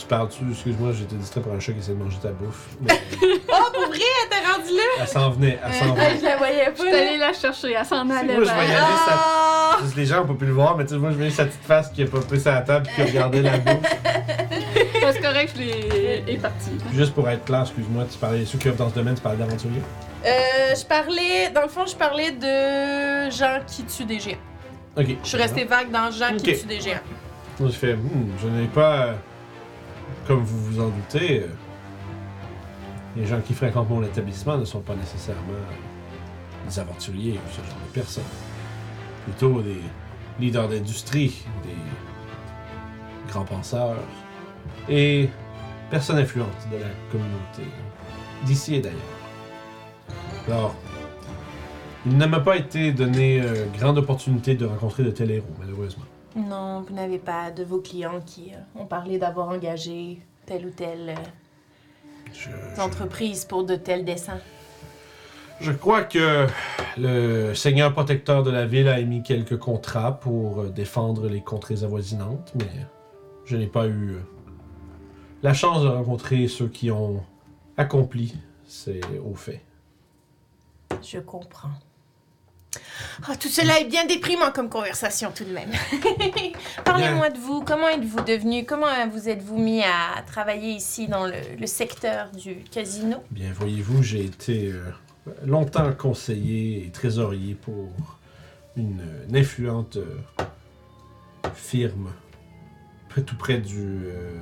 Tu 0.00 0.06
parles-tu, 0.06 0.44
excuse-moi, 0.50 0.92
j'étais 0.92 1.14
distrait 1.16 1.42
par 1.42 1.52
un 1.52 1.60
chat 1.60 1.72
qui 1.72 1.80
essaie 1.80 1.92
de 1.92 1.98
manger 2.02 2.16
ta 2.22 2.30
bouffe. 2.30 2.68
Mais 2.80 2.94
Oh, 3.22 3.54
pour 3.74 3.86
vrai, 3.88 3.98
t'es 4.30 4.50
rendu 4.50 4.74
là? 4.74 4.82
elle 5.02 5.06
s'en 5.08 5.28
venait, 5.30 5.58
elle 5.62 5.72
s'en 5.74 5.92
venait. 5.94 6.16
je 6.18 6.24
la 6.24 6.36
voyais 6.38 6.64
Je 6.64 6.70
pas. 6.70 6.76
suis 6.88 6.90
allée 6.96 7.18
la 7.18 7.32
chercher, 7.34 7.72
elle 7.78 7.84
s'en 7.84 8.08
allait 8.08 8.34
moi, 8.34 8.44
je 8.44 8.50
voyais 8.50 8.68
ça- 8.70 9.10
Ah! 9.10 9.76
Juste 9.82 9.96
Les 9.96 10.06
gens 10.06 10.22
ont 10.22 10.26
pas 10.26 10.34
pu 10.34 10.46
le 10.46 10.52
voir, 10.52 10.76
mais 10.78 10.84
tu 10.84 10.94
sais, 10.94 10.96
moi, 10.98 11.10
je 11.10 11.16
voyais 11.16 11.30
sa 11.30 11.44
petite 11.44 11.62
face 11.62 11.90
qui 11.90 12.02
a 12.02 12.06
pas 12.06 12.20
pris 12.20 12.40
sa 12.40 12.60
table 12.62 12.86
et 12.88 12.94
qui 12.94 13.02
regardait 13.10 13.42
la 13.42 13.58
bouffe. 13.58 13.76
C'est 15.12 15.20
correct, 15.20 15.52
je 15.56 15.60
l'ai. 15.60 16.22
Puis 16.26 16.96
Juste 16.96 17.12
pour 17.14 17.28
être 17.28 17.44
clair, 17.44 17.60
excuse-moi, 17.62 18.04
tu 18.10 18.16
parlais, 18.18 18.44
ceux 18.46 18.58
qui 18.58 18.68
œuvrent 18.68 18.78
dans 18.78 18.88
ce 18.90 18.94
domaine, 18.94 19.14
tu 19.16 19.20
parlais 19.20 19.38
d'aventuriers. 19.38 19.82
Euh, 20.24 20.74
je 20.74 20.84
parlais, 20.86 21.50
dans 21.54 21.62
le 21.62 21.68
fond, 21.68 21.84
je 21.86 21.94
parlais 21.96 22.30
de 22.30 23.30
gens 23.30 23.58
qui 23.66 23.84
tuent 23.84 24.04
des 24.06 24.18
géants. 24.20 24.36
Ok. 24.96 25.06
Je 25.22 25.28
suis 25.28 25.36
restée 25.38 25.64
vague 25.64 25.90
dans 25.90 26.10
gens 26.10 26.34
qui 26.36 26.58
tuent 26.58 26.66
des 26.66 26.80
géants. 26.80 27.00
Moi, 27.58 27.68
je 27.70 27.76
fais, 27.76 27.94
Hmm, 27.94 28.30
je 28.42 28.48
n'ai 28.48 28.66
pas, 28.68 28.94
euh, 29.06 29.12
comme 30.26 30.42
vous 30.42 30.64
vous 30.64 30.80
en 30.80 30.88
doutez, 30.88 31.40
euh, 31.40 31.46
les 33.16 33.26
gens 33.26 33.40
qui 33.40 33.54
fréquentent 33.54 33.90
mon 33.90 34.02
établissement 34.02 34.56
ne 34.56 34.64
sont 34.64 34.80
pas 34.80 34.94
nécessairement 34.94 35.42
des 36.66 36.78
aventuriers 36.78 37.34
ou 37.34 37.50
ce 37.50 37.56
genre 37.56 37.80
de 37.86 37.92
personnes. 37.92 38.22
Plutôt 39.24 39.60
des 39.60 39.80
leaders 40.38 40.68
d'industrie, 40.68 41.44
des 41.64 43.30
grands 43.30 43.44
penseurs 43.44 43.96
et 44.88 45.28
personnes 45.90 46.18
influentes 46.18 46.68
de 46.70 46.76
la 46.76 46.88
communauté, 47.10 47.62
d'ici 48.44 48.76
et 48.76 48.80
d'ailleurs. 48.80 48.98
Alors, 50.48 50.74
il 52.06 52.16
ne 52.16 52.26
m'a 52.26 52.40
pas 52.40 52.56
été 52.56 52.92
donné 52.92 53.40
euh, 53.40 53.66
grande 53.78 53.98
opportunité 53.98 54.54
de 54.54 54.64
rencontrer 54.64 55.02
de 55.02 55.10
tels 55.10 55.30
héros, 55.30 55.46
malheureusement. 55.58 56.04
Non, 56.36 56.82
vous 56.82 56.94
n'avez 56.94 57.18
pas 57.18 57.50
de 57.50 57.64
vos 57.64 57.80
clients 57.80 58.20
qui 58.24 58.52
euh, 58.54 58.80
ont 58.80 58.86
parlé 58.86 59.18
d'avoir 59.18 59.48
engagé 59.48 60.20
telle 60.46 60.66
ou 60.66 60.70
telle 60.70 61.10
euh, 61.10 62.32
je- 62.32 62.80
entreprise 62.80 63.44
pour 63.44 63.64
de 63.64 63.74
tels 63.76 64.04
dessins. 64.04 64.38
Je 65.60 65.72
crois 65.72 66.04
que 66.04 66.46
le 66.96 67.52
seigneur 67.54 67.92
protecteur 67.92 68.42
de 68.42 68.50
la 68.50 68.64
ville 68.64 68.88
a 68.88 68.98
émis 69.00 69.22
quelques 69.22 69.58
contrats 69.58 70.12
pour 70.20 70.60
euh, 70.60 70.68
défendre 70.70 71.28
les 71.28 71.40
contrées 71.42 71.82
avoisinantes, 71.82 72.52
mais 72.56 72.86
je 73.44 73.56
n'ai 73.56 73.66
pas 73.66 73.88
eu 73.88 74.16
la 75.42 75.52
chance 75.52 75.82
de 75.82 75.88
rencontrer 75.88 76.46
ceux 76.48 76.68
qui 76.68 76.90
ont 76.90 77.22
accompli 77.76 78.34
ces 78.66 79.00
hauts 79.24 79.34
faits. 79.34 79.60
Je 81.02 81.18
comprends. 81.18 81.70
Ah, 83.26 83.36
tout 83.36 83.48
cela 83.48 83.80
est 83.80 83.84
bien 83.84 84.06
déprimant 84.06 84.50
comme 84.52 84.68
conversation 84.68 85.32
tout 85.34 85.44
de 85.44 85.52
même. 85.52 85.70
Parlez-moi 86.84 87.30
de 87.30 87.38
vous. 87.38 87.62
Comment 87.62 87.88
êtes-vous 87.88 88.22
devenu 88.22 88.64
Comment 88.64 89.08
vous 89.10 89.28
êtes-vous 89.28 89.58
mis 89.58 89.82
à 89.82 90.22
travailler 90.26 90.72
ici 90.72 91.08
dans 91.08 91.26
le, 91.26 91.34
le 91.58 91.66
secteur 91.66 92.30
du 92.30 92.56
casino? 92.70 93.18
Bien, 93.30 93.52
voyez-vous, 93.52 94.02
j'ai 94.02 94.24
été 94.24 94.68
euh, 94.68 94.84
longtemps 95.44 95.92
conseiller 95.92 96.86
et 96.86 96.90
trésorier 96.90 97.54
pour 97.54 97.90
une, 98.76 99.02
une 99.28 99.36
influente 99.36 99.96
euh, 99.96 100.44
firme 101.54 102.10
près, 103.08 103.22
tout 103.22 103.36
près 103.36 103.58
du 103.58 104.06
euh, 104.06 104.32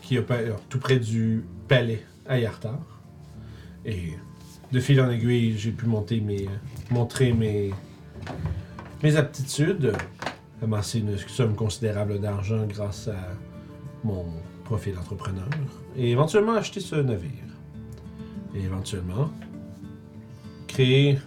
qui 0.00 0.18
opère 0.18 0.56
tout 0.68 0.78
près 0.78 0.98
du 0.98 1.44
palais 1.68 2.04
à 2.26 2.38
Yartar. 2.38 2.78
Et 3.84 4.12
de 4.72 4.80
fil 4.80 5.00
en 5.00 5.10
aiguille, 5.10 5.56
j'ai 5.58 5.70
pu 5.70 5.86
monter 5.86 6.20
mes, 6.20 6.48
montrer 6.92 7.32
mes, 7.32 7.72
mes 9.02 9.16
aptitudes. 9.16 9.92
amasser 10.62 11.00
une 11.00 11.18
somme 11.18 11.56
considérable 11.56 12.20
d'argent 12.20 12.64
grâce 12.66 13.08
à 13.08 13.34
mon 14.04 14.24
profil 14.64 14.94
d'entrepreneur 14.94 15.48
et 15.96 16.12
éventuellement 16.12 16.54
acheter 16.54 16.80
ce 16.80 16.96
navire. 16.96 17.30
Et 18.54 18.60
éventuellement 18.60 19.30
créer, 20.68 21.18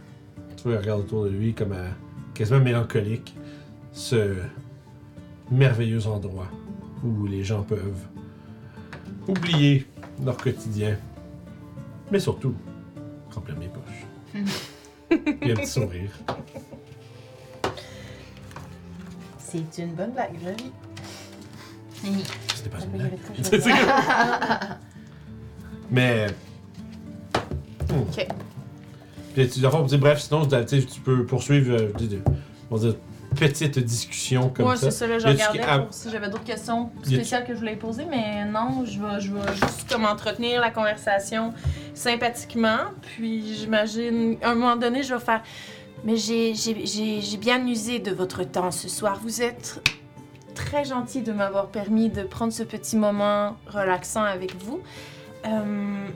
tu 0.57 0.69
vois, 0.69 0.77
regarde 0.77 1.01
autour 1.01 1.25
de 1.25 1.29
lui 1.29 1.53
comme 1.53 1.73
euh, 1.73 1.89
quasiment 2.33 2.59
mélancolique, 2.59 3.35
ce 3.91 4.35
merveilleux 5.51 6.07
endroit 6.07 6.49
où 7.03 7.25
les 7.27 7.43
gens 7.43 7.63
peuvent 7.63 8.07
oublier 9.27 9.85
leur 10.23 10.37
quotidien, 10.37 10.97
mais 12.11 12.19
surtout 12.19 12.53
remplir 13.33 13.57
mes 13.57 13.67
poches. 13.67 14.43
Puis 15.41 15.51
un 15.51 15.55
petit 15.55 15.67
sourire. 15.67 16.11
C'est 19.39 19.81
une 19.81 19.93
bonne 19.93 20.11
blague, 20.11 20.31
jolie. 20.43 20.71
C'était 22.55 22.69
pas 22.69 22.77
Ah, 22.81 22.85
une 22.85 22.91
blague. 22.91 23.17
C'est. 23.43 23.61
Mais. 25.89 26.27
hmm. 27.89 28.01
Ok. 28.01 28.27
Puis 29.33 29.49
tu, 29.49 29.59
dans 29.59 29.69
le 29.81 29.87
fond, 29.87 29.97
bref, 29.97 30.19
sinon 30.21 30.45
tu 30.45 30.55
sais, 30.67 30.81
tu 30.85 31.01
peux 31.01 31.25
poursuivre 31.25 31.75
euh, 31.75 31.91
des- 31.97 32.07
des- 32.07 32.21
on 32.71 32.75
va 32.77 32.87
dire, 32.89 32.95
petite 33.35 33.77
discussion 33.79 34.49
comme 34.49 34.65
Moi, 34.65 34.77
ça. 34.77 34.89
c'est 34.91 34.97
ça, 34.99 35.07
là, 35.07 35.19
je 35.19 35.27
regardais 35.27 35.59
qui- 35.59 35.65
ah. 35.67 35.79
pour 35.79 35.93
si 35.93 36.09
j'avais 36.09 36.29
d'autres 36.29 36.43
questions 36.45 36.89
spéciales 37.03 37.45
que 37.45 37.53
je 37.53 37.59
voulais 37.59 37.75
poser, 37.75 38.05
mais 38.09 38.45
non, 38.45 38.85
je 38.85 38.99
vais, 39.01 39.19
je 39.19 39.33
vais 39.33 39.53
juste 39.53 39.89
comme 39.91 40.05
entretenir 40.05 40.61
la 40.61 40.71
conversation 40.71 41.53
sympathiquement, 41.95 42.77
puis 43.01 43.55
j'imagine, 43.55 44.37
à 44.43 44.51
un 44.51 44.55
moment 44.55 44.75
donné, 44.75 45.01
je 45.01 45.13
vais 45.15 45.19
faire 45.19 45.41
Mais 46.03 46.17
j'ai- 46.17 46.53
bien 47.39 47.65
usé 47.65 47.97
de 47.97 48.11
votre 48.11 48.43
temps 48.43 48.69
ce 48.69 48.87
soir. 48.87 49.19
Vous 49.23 49.41
êtes 49.41 49.81
très 50.53 50.85
gentil 50.85 51.21
de 51.23 51.31
m'avoir 51.31 51.67
permis 51.69 52.09
de 52.09 52.21
prendre 52.23 52.53
ce 52.53 52.61
petit 52.63 52.95
moment 52.95 53.55
relaxant 53.67 54.23
avec 54.23 54.55
vous. 54.63 54.81
Euh, 55.47 56.07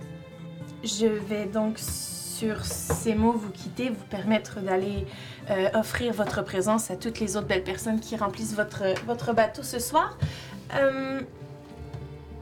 je 0.83 1.07
vais 1.07 1.45
donc, 1.45 1.79
sur 1.79 2.63
ces 2.65 3.15
mots, 3.15 3.31
vous 3.31 3.49
quitter, 3.49 3.89
vous 3.89 4.05
permettre 4.09 4.59
d'aller 4.59 5.07
euh, 5.49 5.69
offrir 5.73 6.13
votre 6.13 6.43
présence 6.43 6.91
à 6.91 6.95
toutes 6.95 7.19
les 7.19 7.35
autres 7.35 7.47
belles 7.47 7.63
personnes 7.63 7.99
qui 7.99 8.15
remplissent 8.15 8.53
votre, 8.55 8.83
votre 9.07 9.33
bateau 9.33 9.63
ce 9.63 9.79
soir. 9.79 10.17
Euh, 10.75 11.21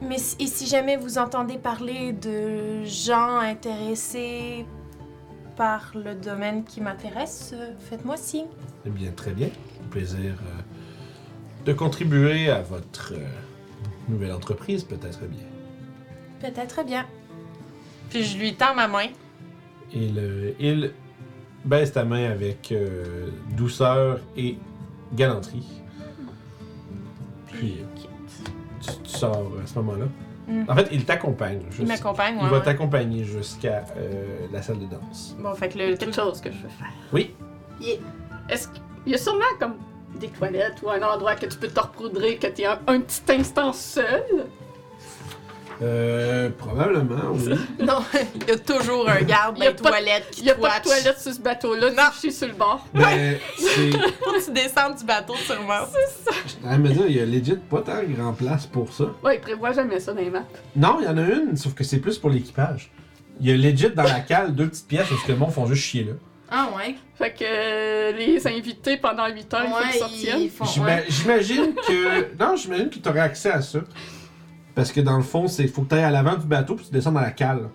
Mais 0.00 0.18
si- 0.18 0.36
et 0.38 0.46
si 0.46 0.66
jamais 0.66 0.96
vous 0.96 1.18
entendez 1.18 1.58
parler 1.58 2.12
de 2.12 2.84
gens 2.84 3.38
intéressés 3.38 4.64
par 5.56 5.90
le 5.94 6.14
domaine 6.14 6.62
qui 6.64 6.80
m'intéresse, 6.80 7.52
euh, 7.54 7.72
faites-moi 7.80 8.16
signe. 8.16 8.46
Eh 8.86 8.90
bien, 8.90 9.10
très 9.10 9.32
bien. 9.32 9.48
Un 9.84 9.88
plaisir 9.90 10.34
euh, 10.46 10.60
de 11.64 11.72
contribuer 11.72 12.48
à 12.48 12.62
votre 12.62 13.12
euh, 13.14 13.26
nouvelle 14.08 14.32
entreprise, 14.32 14.84
peut-être 14.84 15.20
bien. 15.26 15.44
Peut-être 16.40 16.84
bien. 16.84 17.04
puis 18.10 18.22
je 18.22 18.38
lui 18.38 18.54
tends 18.54 18.74
ma 18.76 18.86
main. 18.86 19.08
Il, 19.92 20.18
euh, 20.18 20.52
il 20.60 20.92
baisse 21.64 21.92
ta 21.92 22.04
main 22.04 22.30
avec 22.30 22.72
douceur 23.56 24.20
et 24.36 24.56
galanterie. 25.14 25.66
Puis, 27.48 27.78
tu, 28.96 29.02
tu 29.02 29.10
sors 29.10 29.52
à 29.62 29.66
ce 29.66 29.74
moment-là. 29.76 30.06
Mm. 30.48 30.64
En 30.68 30.74
fait, 30.74 30.88
il 30.92 31.04
t'accompagne. 31.04 31.60
Il 31.78 31.86
m'accompagne, 31.86 32.36
Il 32.38 32.44
ouais, 32.44 32.50
va 32.50 32.58
ouais. 32.58 32.64
t'accompagner 32.64 33.24
jusqu'à 33.24 33.84
euh, 33.96 34.46
la 34.52 34.62
salle 34.62 34.78
de 34.78 34.86
danse. 34.86 35.36
Bon, 35.38 35.54
fait 35.54 35.68
que 35.68 35.78
le 35.78 35.96
Quelque 35.96 36.14
chose 36.14 36.40
que 36.40 36.50
je 36.50 36.56
veux 36.56 36.68
faire. 36.68 36.92
Oui. 37.12 37.34
Est-ce 38.48 38.68
qu'il 38.68 39.12
y 39.12 39.14
a 39.14 39.18
sûrement 39.18 39.44
comme 39.60 39.74
des 40.18 40.28
toilettes 40.28 40.82
ou 40.82 40.90
un 40.90 41.02
endroit 41.02 41.34
que 41.34 41.46
tu 41.46 41.58
peux 41.58 41.68
te 41.68 41.78
repoudrer, 41.78 42.36
que 42.36 42.46
tu 42.46 42.62
es 42.62 42.66
un, 42.66 42.78
un 42.86 43.00
petit 43.00 43.22
instant 43.30 43.72
seul? 43.72 44.46
Euh, 45.80 46.50
probablement, 46.58 47.30
oui. 47.34 47.54
Non, 47.84 48.00
il 48.34 48.48
y 48.48 48.50
a 48.50 48.58
toujours 48.58 49.08
un 49.08 49.22
garde 49.22 49.56
dans 49.58 49.64
les 49.64 49.76
toilettes 49.76 50.28
qui 50.32 50.40
Il 50.40 50.44
n'y 50.44 50.50
a 50.50 50.54
pas 50.56 50.80
de 50.80 50.84
toilette 50.84 51.20
sur 51.20 51.32
ce 51.32 51.40
bateau-là, 51.40 51.90
Non. 51.90 52.02
tu 52.20 52.28
chies 52.28 52.32
sur 52.36 52.48
le 52.48 52.54
bord. 52.54 52.84
Mais 52.94 53.40
c'est. 53.56 53.90
Faut 54.24 54.32
que 54.32 54.44
tu 54.44 54.50
descendes 54.52 54.96
du 54.98 55.04
bateau, 55.04 55.34
sûrement. 55.36 55.86
Je 56.64 56.76
me 56.76 56.88
dire, 56.88 57.04
il 57.08 57.16
y 57.16 57.20
a 57.20 57.26
legit 57.26 57.56
pas 57.70 57.82
tant 57.82 58.02
grand 58.02 58.32
place 58.32 58.66
pour 58.66 58.92
ça. 58.92 59.04
Ouais, 59.22 59.36
il 59.36 59.40
prévoit 59.40 59.72
jamais 59.72 60.00
ça 60.00 60.12
dans 60.12 60.20
les 60.20 60.30
maps. 60.30 60.42
Non, 60.74 60.98
il 61.00 61.04
y 61.04 61.08
en 61.08 61.16
a 61.16 61.22
une, 61.22 61.56
sauf 61.56 61.74
que 61.74 61.84
c'est 61.84 61.98
plus 62.00 62.18
pour 62.18 62.30
l'équipage. 62.30 62.90
Il 63.40 63.48
y 63.48 63.52
a 63.52 63.56
legit 63.56 63.90
dans 63.90 64.02
la 64.02 64.20
cale 64.20 64.54
deux 64.54 64.68
petites 64.68 64.88
pièces 64.88 65.08
où 65.12 65.16
ce 65.16 65.24
que 65.26 65.32
le 65.32 65.38
monde 65.38 65.52
font 65.52 65.66
juste 65.66 65.82
chier 65.84 66.04
là. 66.04 66.12
Ah 66.50 66.70
ouais? 66.76 66.96
Fait 67.14 67.30
que 67.34 67.44
euh, 67.44 68.12
les 68.12 68.44
invités 68.48 68.96
pendant 68.96 69.28
8 69.28 69.54
heures, 69.54 69.64
il 69.66 69.70
faut 69.70 69.78
qu'ils 69.90 69.98
sortent. 70.00 70.40
ils 70.40 70.50
font... 70.50 70.64
J'ima- 70.64 70.86
ouais. 70.86 71.04
J'imagine 71.08 71.74
que. 71.86 72.34
Non, 72.42 72.56
j'imagine 72.56 72.88
que 72.90 72.98
tu 72.98 73.08
aurais 73.08 73.20
accès 73.20 73.50
à 73.52 73.60
ça. 73.62 73.80
Parce 74.78 74.92
que 74.92 75.00
dans 75.00 75.16
le 75.16 75.22
fond, 75.22 75.48
c'est 75.48 75.66
faut 75.66 75.82
que 75.82 75.88
tu 75.90 75.94
ailles 75.96 76.04
à 76.04 76.10
l'avant 76.10 76.36
du 76.36 76.46
bateau 76.46 76.74
puis 76.76 76.86
tu 76.86 76.92
descends 76.92 77.12
dans 77.12 77.20
la 77.20 77.32
cale. 77.32 77.68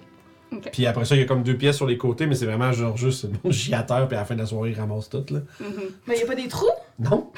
Puis 0.72 0.86
après 0.86 1.04
ça, 1.06 1.16
il 1.16 1.20
y 1.22 1.24
a 1.24 1.26
comme 1.26 1.44
deux 1.44 1.58
pièces 1.58 1.76
sur 1.78 1.88
les 1.88 1.98
côtés, 1.98 2.28
mais 2.28 2.36
c'est 2.36 2.46
vraiment 2.46 2.72
genre 2.72 2.96
juste 2.96 3.26
à 3.72 3.84
terre, 3.84 4.08
puis 4.08 4.16
à 4.16 4.22
la 4.22 4.26
fin 4.26 4.36
de 4.36 4.40
la 4.40 4.46
soirée, 4.46 4.70
ils 4.72 4.80
ramassent 4.80 5.10
tout 5.10 5.26
là. 5.32 5.40
Mhm. 5.60 5.68
Mais 6.08 6.20
y 6.20 6.24
a 6.24 6.26
pas 6.26 6.36
des 6.36 6.48
trous? 6.48 6.68
Non, 7.00 7.32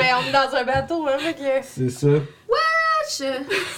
Mais 0.00 0.10
on 0.14 0.28
est 0.28 0.32
dans 0.32 0.56
un 0.56 0.64
bateau, 0.64 1.06
hein, 1.06 1.18
fait 1.18 1.34
que 1.34 1.64
c'est 1.66 1.90
ça. 1.90 2.08
Je- 3.08 3.24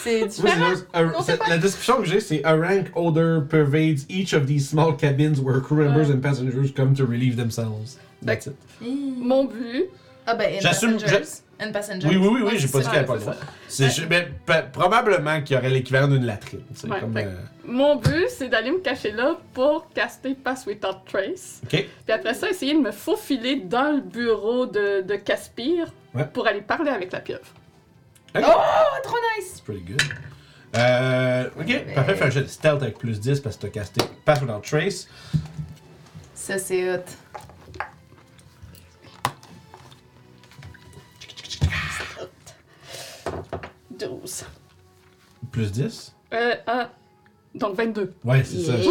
c'est 0.03 0.27
différent. 0.27 0.55
c'est 0.59 0.71
juste- 0.71 0.87
un- 0.95 1.13
c'est- 1.23 1.49
la 1.49 1.59
description 1.59 1.99
que 1.99 2.05
j'ai, 2.07 2.21
c'est 2.21 2.43
A 2.45 2.55
rank 2.57 2.87
odor 2.95 3.43
pervades 3.47 3.99
each 4.09 4.33
of 4.33 4.47
these 4.47 4.67
small 4.71 4.97
cabins 4.97 5.39
where 5.43 5.61
crew 5.61 5.77
members 5.77 6.11
and 6.11 6.21
passengers 6.21 6.73
come 6.75 6.95
to 6.95 7.05
relieve 7.05 7.37
themselves. 7.37 7.99
That's 8.25 8.47
it. 8.47 8.55
Mon 8.81 9.45
but, 9.45 9.91
Ah 10.27 10.35
ben, 10.35 10.61
J'assume- 10.61 10.99
And 11.61 11.73
passengers. 11.73 12.07
Oui, 12.09 12.17
oui, 12.17 12.41
oui, 12.45 12.53
j'ai 12.59 12.69
pas 12.69 12.79
dit 12.79 12.85
ça. 12.85 12.91
qu'il 12.91 12.93
n'y 12.93 12.97
avait 12.99 13.07
pas 13.07 13.15
le 13.15 13.19
c'est 13.21 13.25
droit. 13.27 13.35
C'est 13.69 13.91
ju- 13.91 14.07
mais 14.09 14.29
probablement 14.73 15.43
qu'il 15.43 15.57
y 15.57 15.59
aurait 15.59 15.71
l'équivalent 15.71 16.07
d'une 16.07 16.25
latrine. 16.25 16.63
C'est 16.75 16.89
Ouais, 16.89 17.01
comme. 17.01 17.13
fait- 17.13 17.25
euh, 17.25 17.35
mon 17.65 17.97
but, 17.97 18.29
c'est 18.29 18.49
d'aller 18.49 18.71
me 18.71 18.79
cacher 18.79 19.11
là 19.11 19.37
pour 19.55 19.89
caster 19.93 20.35
Pass 20.37 20.67
Without 20.67 20.99
Trace. 21.11 21.61
Ok. 21.65 21.71
Puis 22.05 22.13
après 22.15 22.35
ça, 22.35 22.49
essayer 22.49 22.75
de 22.75 22.79
me 22.81 22.93
faufiler 22.93 23.57
dans 23.57 23.97
le 23.97 24.01
bureau 24.03 24.67
de, 24.67 25.03
de 25.03 25.17
Caspire 25.17 25.87
Ouais. 26.15 26.25
pour 26.33 26.47
aller 26.47 26.61
parler 26.63 26.91
avec 26.91 27.13
la 27.13 27.21
pieuvre. 27.21 27.43
Oh, 28.37 28.41
trop 29.03 29.17
nice! 29.37 29.53
C'est 29.57 29.65
pretty 29.65 29.81
good. 29.83 30.01
Euh, 30.77 31.49
ok, 31.59 31.95
parfait. 31.95 32.15
Fais 32.15 32.25
un 32.25 32.31
jet 32.31 32.43
de 32.43 32.47
stealth 32.47 32.83
avec 32.83 32.99
plus 32.99 33.19
10 33.19 33.41
parce 33.41 33.57
que 33.57 33.63
t'as 33.63 33.69
casté 33.71 34.01
Pass 34.25 34.41
Without 34.43 34.61
Trace. 34.61 35.09
Ça, 36.35 36.57
c'est 36.59 36.95
hot. 36.95 37.03
«12. 43.99 44.45
Plus 45.53 45.70
10 45.73 46.15
Euh, 46.33 46.55
ah, 46.66 46.89
donc 47.55 47.75
22. 47.77 48.12
Ouais, 48.25 48.43
c'est 48.45 48.59
ça. 48.61 48.77
Je- 48.77 48.83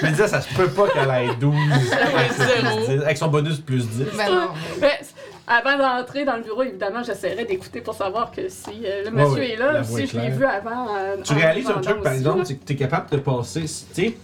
Je 0.00 0.04
me 0.06 0.10
disais, 0.10 0.28
ça 0.28 0.40
se 0.40 0.52
peut 0.54 0.68
pas 0.68 0.88
qu'elle 0.88 1.10
ait 1.10 1.34
12 1.36 1.54
avec, 1.92 2.32
son 2.32 2.44
zéro. 2.44 2.76
plus 2.86 2.96
10, 2.96 3.02
avec 3.02 3.16
son 3.16 3.28
bonus 3.28 3.58
plus 3.60 3.88
10. 3.88 4.04
Ben 4.16 4.30
non. 4.30 4.48
Mais, 4.80 5.00
avant 5.46 5.78
d'entrer 5.78 6.24
dans 6.24 6.36
le 6.36 6.42
bureau, 6.42 6.62
évidemment, 6.62 7.02
j'essaierais 7.02 7.44
d'écouter 7.44 7.80
pour 7.80 7.94
savoir 7.94 8.30
que 8.30 8.48
si 8.48 8.82
euh, 8.84 9.04
le 9.04 9.10
monsieur 9.10 9.34
ouais, 9.40 9.52
est 9.52 9.56
là, 9.56 9.80
ou 9.80 9.84
si 9.96 10.06
je 10.06 10.18
l'ai 10.18 10.30
vu 10.30 10.44
avant. 10.44 10.94
euh, 10.96 11.16
Tu 11.22 11.32
en 11.32 11.36
réalises 11.36 11.68
un 11.70 11.80
truc, 11.80 12.02
par 12.02 12.12
aussi, 12.12 12.18
exemple, 12.20 12.38
là. 12.40 12.44
c'est 12.44 12.56
que 12.56 12.64
tu 12.64 12.72
es 12.72 12.76
capable 12.76 13.10
de 13.10 13.16
passer. 13.18 13.62
Tu 13.62 13.66
sais, 13.68 14.16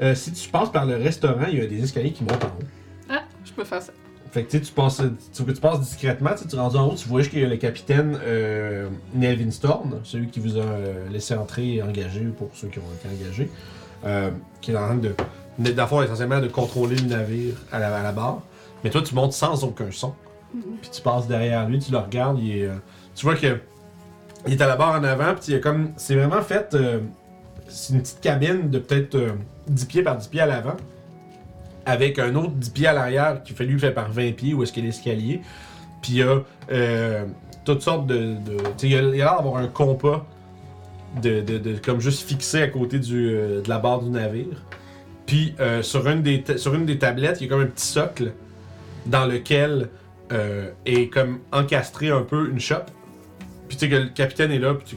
euh, 0.00 0.14
si 0.14 0.32
tu 0.32 0.48
passes 0.48 0.70
par 0.70 0.86
le 0.86 0.96
restaurant, 0.96 1.46
il 1.48 1.58
y 1.58 1.60
a 1.60 1.66
des 1.66 1.82
escaliers 1.82 2.12
qui 2.12 2.22
montent 2.24 2.42
en 2.44 2.48
haut. 2.48 2.64
Ah, 3.10 3.22
je 3.44 3.52
peux 3.52 3.64
faire 3.64 3.82
ça. 3.82 3.92
Fait 4.32 4.44
que 4.44 4.50
tu 4.50 4.58
sais, 4.58 4.64
tu 4.64 4.72
passes, 4.72 5.02
tu, 5.34 5.44
tu 5.44 5.60
passes 5.60 5.80
discrètement, 5.80 6.30
tu 6.30 6.38
sais, 6.38 6.48
tu 6.48 6.56
rendu 6.56 6.76
en 6.76 6.88
haut, 6.88 6.94
tu 6.94 7.06
vois 7.06 7.22
qu'il 7.22 7.40
y 7.40 7.44
a 7.44 7.48
le 7.48 7.56
capitaine 7.56 8.18
euh, 8.24 8.88
Nelvin 9.14 9.50
Storm, 9.50 10.00
celui 10.04 10.28
qui 10.28 10.40
vous 10.40 10.56
a 10.56 10.62
euh, 10.62 11.08
laissé 11.10 11.34
entrer 11.34 11.74
et 11.74 11.82
engagé 11.82 12.22
pour 12.38 12.48
ceux 12.54 12.68
qui 12.68 12.78
ont 12.78 12.92
été 12.98 13.14
engagés, 13.14 13.50
euh, 14.06 14.30
qui 14.62 14.72
est 14.72 14.76
en 14.76 14.86
train 14.86 14.96
de, 14.96 15.14
d'abord 15.58 16.02
essentiellement 16.02 16.40
de 16.40 16.48
contrôler 16.48 16.96
le 16.96 17.08
navire 17.08 17.54
à 17.70 17.78
la, 17.78 17.94
à 17.94 18.02
la 18.02 18.12
barre. 18.12 18.40
Mais 18.82 18.90
toi, 18.90 19.02
tu 19.02 19.14
montes 19.14 19.34
sans 19.34 19.64
aucun 19.64 19.90
son. 19.90 20.14
Puis 20.80 20.90
tu 20.90 21.02
passes 21.02 21.26
derrière 21.26 21.68
lui, 21.68 21.78
tu 21.78 21.92
le 21.92 21.98
regardes, 21.98 22.38
il 22.38 22.58
est, 22.58 22.66
euh, 22.66 22.74
tu 23.14 23.24
vois 23.24 23.36
que 23.36 23.58
il 24.46 24.54
est 24.54 24.62
à 24.62 24.66
la 24.66 24.76
barre 24.76 25.00
en 25.00 25.04
avant, 25.04 25.34
puis 25.34 25.52
il 25.52 25.54
a 25.54 25.58
comme, 25.60 25.92
c'est 25.96 26.16
vraiment 26.16 26.42
fait, 26.42 26.74
euh, 26.74 27.00
c'est 27.68 27.94
une 27.94 28.02
petite 28.02 28.20
cabine 28.20 28.70
de 28.70 28.78
peut-être 28.78 29.14
euh, 29.14 29.32
10 29.68 29.84
pieds 29.86 30.02
par 30.02 30.16
10 30.16 30.28
pieds 30.28 30.40
à 30.40 30.46
l'avant 30.46 30.76
avec 31.86 32.18
un 32.18 32.34
autre 32.34 32.52
10 32.52 32.70
pieds 32.70 32.86
à 32.86 32.92
l'arrière 32.92 33.42
qui 33.42 33.52
fait 33.52 33.64
lui 33.64 33.78
fait 33.78 33.90
par 33.90 34.10
20 34.10 34.32
pieds 34.32 34.54
où 34.54 34.62
est-ce 34.62 34.72
qu'il 34.72 34.84
y 34.84 34.86
a 34.86 34.88
l'escalier. 34.88 35.40
Puis 36.00 36.12
il 36.12 36.18
y 36.18 36.22
a 36.22 36.42
euh, 36.70 37.24
toutes 37.64 37.82
sortes 37.82 38.06
de. 38.06 38.36
il 38.82 38.90
y 38.90 38.96
a 38.96 39.02
l'air 39.02 39.36
d'avoir 39.36 39.56
un 39.56 39.68
compas 39.68 40.26
de, 41.20 41.40
de, 41.40 41.76
comme 41.78 42.00
juste 42.00 42.26
fixé 42.26 42.62
à 42.62 42.68
côté 42.68 43.00
euh, 43.10 43.62
de 43.62 43.68
la 43.68 43.78
barre 43.78 44.02
du 44.02 44.10
navire. 44.10 44.62
Puis 45.26 45.54
euh, 45.60 45.82
sur, 45.82 46.08
une 46.08 46.22
des 46.22 46.44
sur 46.56 46.74
une 46.74 46.84
des 46.84 46.98
tablettes, 46.98 47.40
il 47.40 47.44
y 47.44 47.46
a 47.46 47.50
comme 47.50 47.62
un 47.62 47.66
petit 47.66 47.86
socle 47.86 48.32
dans 49.06 49.26
lequel 49.26 49.88
est 50.86 51.12
comme 51.12 51.40
encastré 51.52 52.08
un 52.08 52.22
peu 52.22 52.48
une 52.48 52.58
chope. 52.58 52.90
Puis 53.68 53.76
tu 53.76 53.84
sais 53.84 53.90
que 53.90 53.96
le 53.96 54.08
capitaine 54.08 54.50
est 54.50 54.58
là, 54.58 54.72
puis 54.72 54.96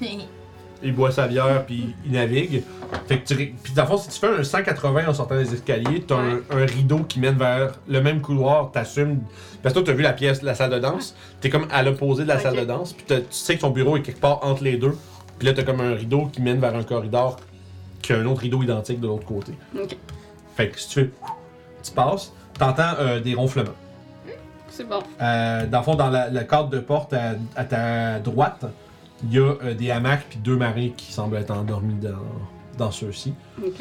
il 0.82 0.94
boit 0.94 1.10
sa 1.10 1.26
bière, 1.26 1.64
puis 1.66 1.94
il 2.04 2.12
navigue. 2.12 2.62
Fait 3.06 3.18
que 3.18 3.26
tu, 3.26 3.54
puis 3.62 3.72
dans 3.74 3.82
le 3.82 3.88
fond, 3.88 3.98
si 3.98 4.08
tu 4.08 4.18
fais 4.18 4.28
un 4.28 4.42
180 4.44 5.08
en 5.08 5.14
sortant 5.14 5.36
des 5.36 5.52
escaliers, 5.52 6.02
t'as 6.06 6.16
un, 6.16 6.40
un 6.50 6.64
rideau 6.66 7.00
qui 7.00 7.20
mène 7.20 7.36
vers 7.36 7.74
le 7.88 8.00
même 8.00 8.20
couloir, 8.20 8.70
t'assumes. 8.70 9.20
Parce 9.62 9.74
que 9.74 9.80
toi, 9.80 9.86
t'as 9.86 9.96
vu 9.96 10.02
la 10.02 10.12
pièce, 10.12 10.42
la 10.42 10.54
salle 10.54 10.70
de 10.70 10.78
danse, 10.78 11.14
t'es 11.40 11.50
comme 11.50 11.66
à 11.70 11.82
l'opposé 11.82 12.22
de 12.22 12.28
la 12.28 12.38
salle 12.38 12.56
de 12.56 12.64
danse, 12.64 12.92
puis 12.92 13.04
tu 13.06 13.22
sais 13.30 13.56
que 13.56 13.60
ton 13.62 13.70
bureau 13.70 13.96
est 13.96 14.02
quelque 14.02 14.20
part 14.20 14.40
entre 14.42 14.62
les 14.64 14.76
deux. 14.76 14.96
Puis 15.38 15.46
là, 15.46 15.54
t'as 15.54 15.62
comme 15.62 15.80
un 15.80 15.94
rideau 15.94 16.26
qui 16.26 16.42
mène 16.42 16.58
vers 16.60 16.74
un 16.74 16.82
corridor, 16.82 17.36
qui 18.02 18.12
a 18.12 18.16
un 18.18 18.26
autre 18.26 18.40
rideau 18.40 18.62
identique 18.62 19.00
de 19.00 19.06
l'autre 19.06 19.26
côté. 19.26 19.52
Ok, 19.80 19.96
Fait 20.56 20.68
que 20.70 20.80
si 20.80 20.88
tu 20.88 20.94
fais. 21.00 21.10
Tu 21.82 21.92
passes, 21.92 22.32
t'entends 22.58 22.94
euh, 22.98 23.20
des 23.20 23.34
ronflements. 23.34 23.70
c'est 24.68 24.88
bon. 24.88 24.98
Euh, 25.22 25.66
dans 25.66 25.78
le 25.78 25.84
fond, 25.84 25.94
dans 25.94 26.10
la, 26.10 26.28
le 26.28 26.40
cadre 26.40 26.68
de 26.70 26.80
porte 26.80 27.12
à, 27.12 27.34
à 27.54 27.64
ta 27.64 28.18
droite, 28.18 28.64
il 29.24 29.32
y 29.32 29.38
a 29.38 29.56
euh, 29.62 29.74
des 29.74 29.90
hamacs 29.90 30.26
puis 30.28 30.38
deux 30.38 30.56
marins 30.56 30.90
qui 30.96 31.12
semblent 31.12 31.36
être 31.36 31.50
endormis 31.50 31.94
dans, 31.94 32.22
dans 32.76 32.90
ceux-ci. 32.90 33.34
Ok. 33.62 33.74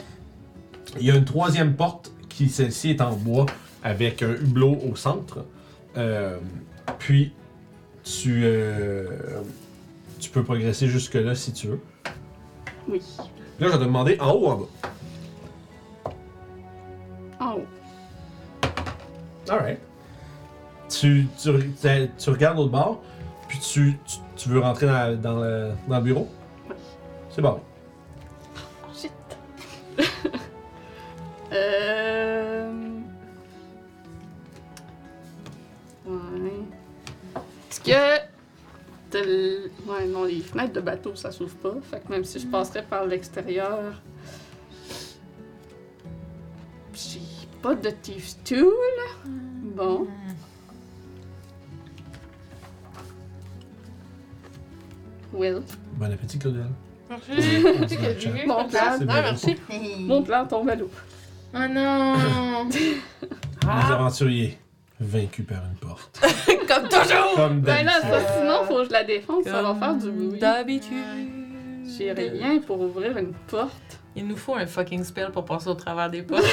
Il 1.00 1.06
y 1.06 1.12
a 1.12 1.16
une 1.16 1.26
troisième 1.26 1.76
porte 1.76 2.12
qui, 2.30 2.50
celle-ci, 2.50 2.92
est 2.92 3.02
en 3.02 3.16
bois 3.16 3.46
avec 3.84 4.24
un 4.24 4.34
hublot 4.34 4.80
au 4.90 4.96
centre. 4.96 5.46
Euh, 5.98 6.38
puis, 6.98 7.34
tu, 8.04 8.42
euh, 8.46 9.42
tu 10.20 10.30
peux 10.30 10.44
progresser 10.44 10.88
jusque-là 10.88 11.36
si 11.36 11.52
tu 11.54 11.68
veux. 11.68 11.82
Oui. 12.88 13.02
Là, 13.20 13.26
je 13.60 13.66
vais 13.66 13.78
te 13.78 13.84
demander 13.84 14.18
en 14.20 14.32
haut 14.32 14.46
ou 14.46 14.50
en 14.50 14.58
bas? 14.58 14.66
En 17.40 17.54
haut. 17.54 17.66
Alright. 19.50 19.80
Tu, 20.90 21.28
tu, 21.42 21.52
tu 22.18 22.30
regardes 22.30 22.58
l'autre 22.58 22.72
bord, 22.72 23.02
puis 23.48 23.60
tu, 23.60 23.98
tu, 24.06 24.18
tu 24.36 24.50
veux 24.50 24.60
rentrer 24.60 24.86
dans, 24.88 25.22
dans, 25.22 25.40
le, 25.42 25.72
dans 25.88 25.98
le 25.98 26.04
bureau? 26.04 26.28
Oui. 26.70 26.76
C'est 27.30 27.42
bon. 27.42 27.60
Shit. 28.94 29.12
euh... 31.54 32.72
Ouais. 36.06 36.66
Est-ce 37.70 37.82
que... 37.82 38.28
Ouais, 39.88 40.06
non, 40.06 40.26
les 40.26 40.42
fenêtres 40.42 40.74
de 40.74 40.82
bateau, 40.82 41.16
ça 41.16 41.32
s'ouvre 41.32 41.56
pas. 41.56 41.76
Fait 41.82 42.02
que 42.02 42.12
même 42.12 42.26
si 42.26 42.40
je 42.40 42.48
passerais 42.48 42.84
par 42.84 43.06
l'extérieur... 43.06 44.02
J'ai 46.94 47.20
pas 47.62 47.76
de 47.76 47.90
Thieves 47.90 48.36
Tool. 48.44 48.74
Bon. 49.26 50.08
Bon 55.38 56.12
appétit, 56.12 56.40
Claudel. 56.40 56.66
Merci. 57.10 57.32
Merci 57.80 57.98
chat. 58.20 58.30
Mon 58.46 58.66
plan, 58.68 58.80
Ah, 59.10 59.22
merci. 59.22 59.56
mon 60.00 60.24
plan 60.24 60.46
tombe 60.46 60.70
à 60.70 60.76
l'eau. 60.76 60.90
Oh 61.54 61.60
non! 61.70 62.16
Les 62.72 63.92
aventuriers, 63.92 64.58
vaincus 65.00 65.46
par 65.46 65.60
une 65.66 65.76
porte. 65.78 66.20
Comme 66.68 66.88
toujours! 66.90 67.34
Comme 67.36 67.62
Ben 67.62 67.86
là, 67.86 68.00
d'habitude. 68.02 68.28
ça, 68.28 68.40
sinon, 68.40 68.64
faut 68.68 68.78
que 68.82 68.86
je 68.86 68.92
la 68.92 69.04
défonce, 69.04 69.44
ça 69.46 69.62
va 69.62 69.76
faire 69.76 69.96
du 69.96 70.12
bruit. 70.12 70.40
D'habitude. 70.40 70.98
J'ai 71.98 72.12
rien 72.12 72.60
pour 72.60 72.80
ouvrir 72.82 73.18
une 73.18 73.34
porte. 73.48 73.72
Il 74.16 74.28
nous 74.28 74.36
faut 74.36 74.56
un 74.56 74.66
fucking 74.66 75.04
spell 75.04 75.32
pour 75.32 75.46
passer 75.46 75.70
au 75.70 75.74
travers 75.76 76.10
des 76.10 76.24
portes. 76.24 76.44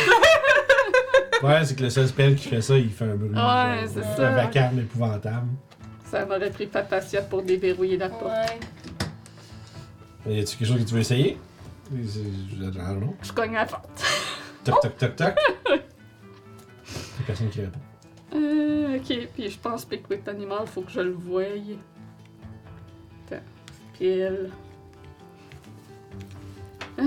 Ouais, 1.42 1.64
c'est 1.64 1.74
que 1.76 1.82
le 1.82 1.90
seul 1.90 2.06
spell 2.06 2.36
qui 2.36 2.48
fait 2.48 2.62
ça, 2.62 2.76
il 2.76 2.90
fait 2.90 3.04
un 3.04 3.16
bruit. 3.16 3.30
Ouais, 3.30 3.34
genre, 3.34 3.74
c'est 3.92 4.00
Un 4.00 4.16
ça. 4.16 4.30
vacarme 4.30 4.78
épouvantable. 4.78 5.48
Ça 6.10 6.24
m'aurait 6.24 6.50
pris 6.50 6.66
Papacia 6.66 7.22
pour 7.22 7.42
déverrouiller 7.42 7.96
la 7.96 8.08
porte. 8.08 8.24
Ouais. 8.32 8.60
Y 10.26 10.40
a-tu 10.40 10.56
quelque 10.56 10.68
chose 10.68 10.78
que 10.82 10.88
tu 10.88 10.94
veux 10.94 11.00
essayer? 11.00 11.38
C'est- 12.06 12.20
Je 13.22 13.32
cogne 13.32 13.56
à 13.56 13.60
la 13.60 13.66
porte. 13.66 14.02
Toc, 14.64 14.80
toc, 14.80 14.96
toc, 14.96 15.16
toc. 15.16 15.34
Y'a 15.68 17.26
personne 17.26 17.50
qui 17.50 17.60
répond. 17.60 17.78
Euh, 18.34 18.96
ok, 18.96 19.28
puis 19.34 19.50
je 19.50 19.58
pense 19.58 19.84
que 19.84 19.96
with 20.10 20.26
Animal, 20.28 20.66
faut 20.66 20.80
que 20.82 20.90
je 20.90 21.00
le 21.00 21.12
voie. 21.12 21.42
Attends. 23.26 23.42
Pile. 23.98 24.50
Euh... 26.98 27.04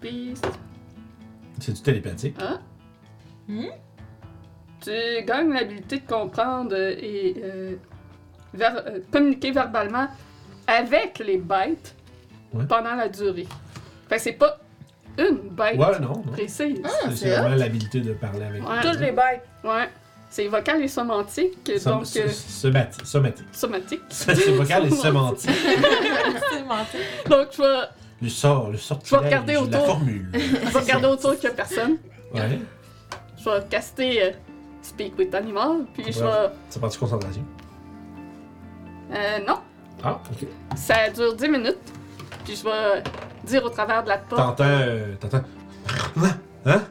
Beast. 0.00 0.46
C'est-tu 1.60 1.82
télépathique? 1.82 2.36
Ah. 2.40 2.58
Hmm? 3.48 3.66
Tu 4.80 4.90
gagnes 5.24 5.52
l'habilité 5.52 5.98
de 6.00 6.06
comprendre 6.06 6.74
et 6.76 7.34
euh, 7.42 7.76
ver- 8.54 8.82
euh, 8.86 8.98
communiquer 9.12 9.52
verbalement 9.52 10.08
avec 10.66 11.18
les 11.18 11.38
bêtes 11.38 11.94
Ouais. 12.54 12.64
pendant 12.68 12.94
la 12.94 13.08
durée. 13.08 13.46
Fait 14.08 14.16
que 14.16 14.22
c'est 14.22 14.32
pas 14.32 14.58
une 15.18 15.36
bête 15.50 15.78
Ouais, 15.78 15.98
non. 16.00 16.08
non. 16.08 16.22
précise. 16.32 16.80
Ah, 16.84 17.10
C'est- 17.14 17.30
vraiment 17.30 17.56
l'habilité 17.56 18.00
de 18.00 18.12
parler 18.12 18.42
avec 18.44 18.62
Ouais. 18.62 18.80
Toutes 18.82 19.00
les 19.00 19.12
bêtes. 19.12 19.42
Ouais. 19.64 19.88
C'est 20.28 20.48
vocal 20.48 20.82
et 20.82 20.88
somantique, 20.88 21.70
Som- 21.78 21.92
donc 21.92 22.02
euh, 22.16 22.26
somati- 22.28 23.04
Somatique. 23.04 23.46
somatique. 23.52 24.00
C'est 24.10 24.50
vocal 24.52 24.86
et 24.86 24.90
mentir. 25.12 25.50
Donc 27.28 27.48
je 27.56 27.62
vais, 27.62 27.78
Le 28.22 28.28
sort, 28.28 28.70
le 28.70 28.78
sortilège, 28.78 29.24
regarder 29.24 29.52
la 29.54 29.62
autour. 29.62 29.86
formule. 29.86 30.30
je 30.34 30.38
vais 30.72 30.78
regarder 30.78 31.06
autour 31.06 31.34
qu'il 31.34 31.44
y 31.44 31.46
a 31.48 31.50
personne. 31.54 31.96
Ouais. 32.34 32.58
Je 33.38 33.44
vais 33.50 33.64
caster 33.68 34.22
euh, 34.24 34.30
Speak 34.82 35.18
with 35.18 35.34
Animal, 35.34 35.84
puis 35.94 36.04
je 36.12 36.20
vais... 36.20 36.50
Ça 36.70 36.80
prend-tu 36.80 36.98
concentration? 36.98 37.44
Euh, 39.12 39.38
non, 39.46 39.58
Ah, 40.04 40.20
ok. 40.30 40.48
ça 40.76 41.08
dure 41.10 41.34
10 41.34 41.48
minutes, 41.48 41.76
puis 42.44 42.56
je 42.56 42.64
vais 42.64 43.02
dire 43.44 43.64
au 43.64 43.68
travers 43.68 44.02
de 44.02 44.08
la 44.08 44.18
porte... 44.18 44.40
T'entends. 44.58 44.64
euh, 44.66 45.14
T'entends. 45.20 45.42
Hein? 46.16 46.30
Hein? 46.66 46.82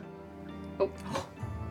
Oh. 0.79 0.89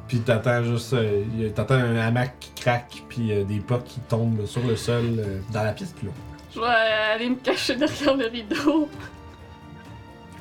Puis 0.08 0.20
t'entends 0.20 0.62
juste. 0.64 0.92
euh, 0.92 1.24
y 1.36 1.46
a- 1.46 1.50
t'entends 1.50 1.74
un 1.74 1.96
hamac 1.96 2.34
qui 2.40 2.50
craque, 2.62 3.04
puis 3.08 3.32
euh, 3.32 3.44
des 3.44 3.60
potes 3.60 3.84
qui 3.84 4.00
tombent 4.00 4.44
sur 4.46 4.62
le 4.66 4.74
sol 4.76 5.04
euh, 5.18 5.38
dans 5.52 5.62
la 5.62 5.72
pièce 5.72 5.92
plus 5.92 6.06
loin. 6.06 6.14
Je 6.54 6.60
vais 6.60 6.66
aller 6.66 7.30
me 7.30 7.36
cacher 7.36 7.76
derrière 7.76 8.16
le 8.16 8.26
rideau, 8.26 8.88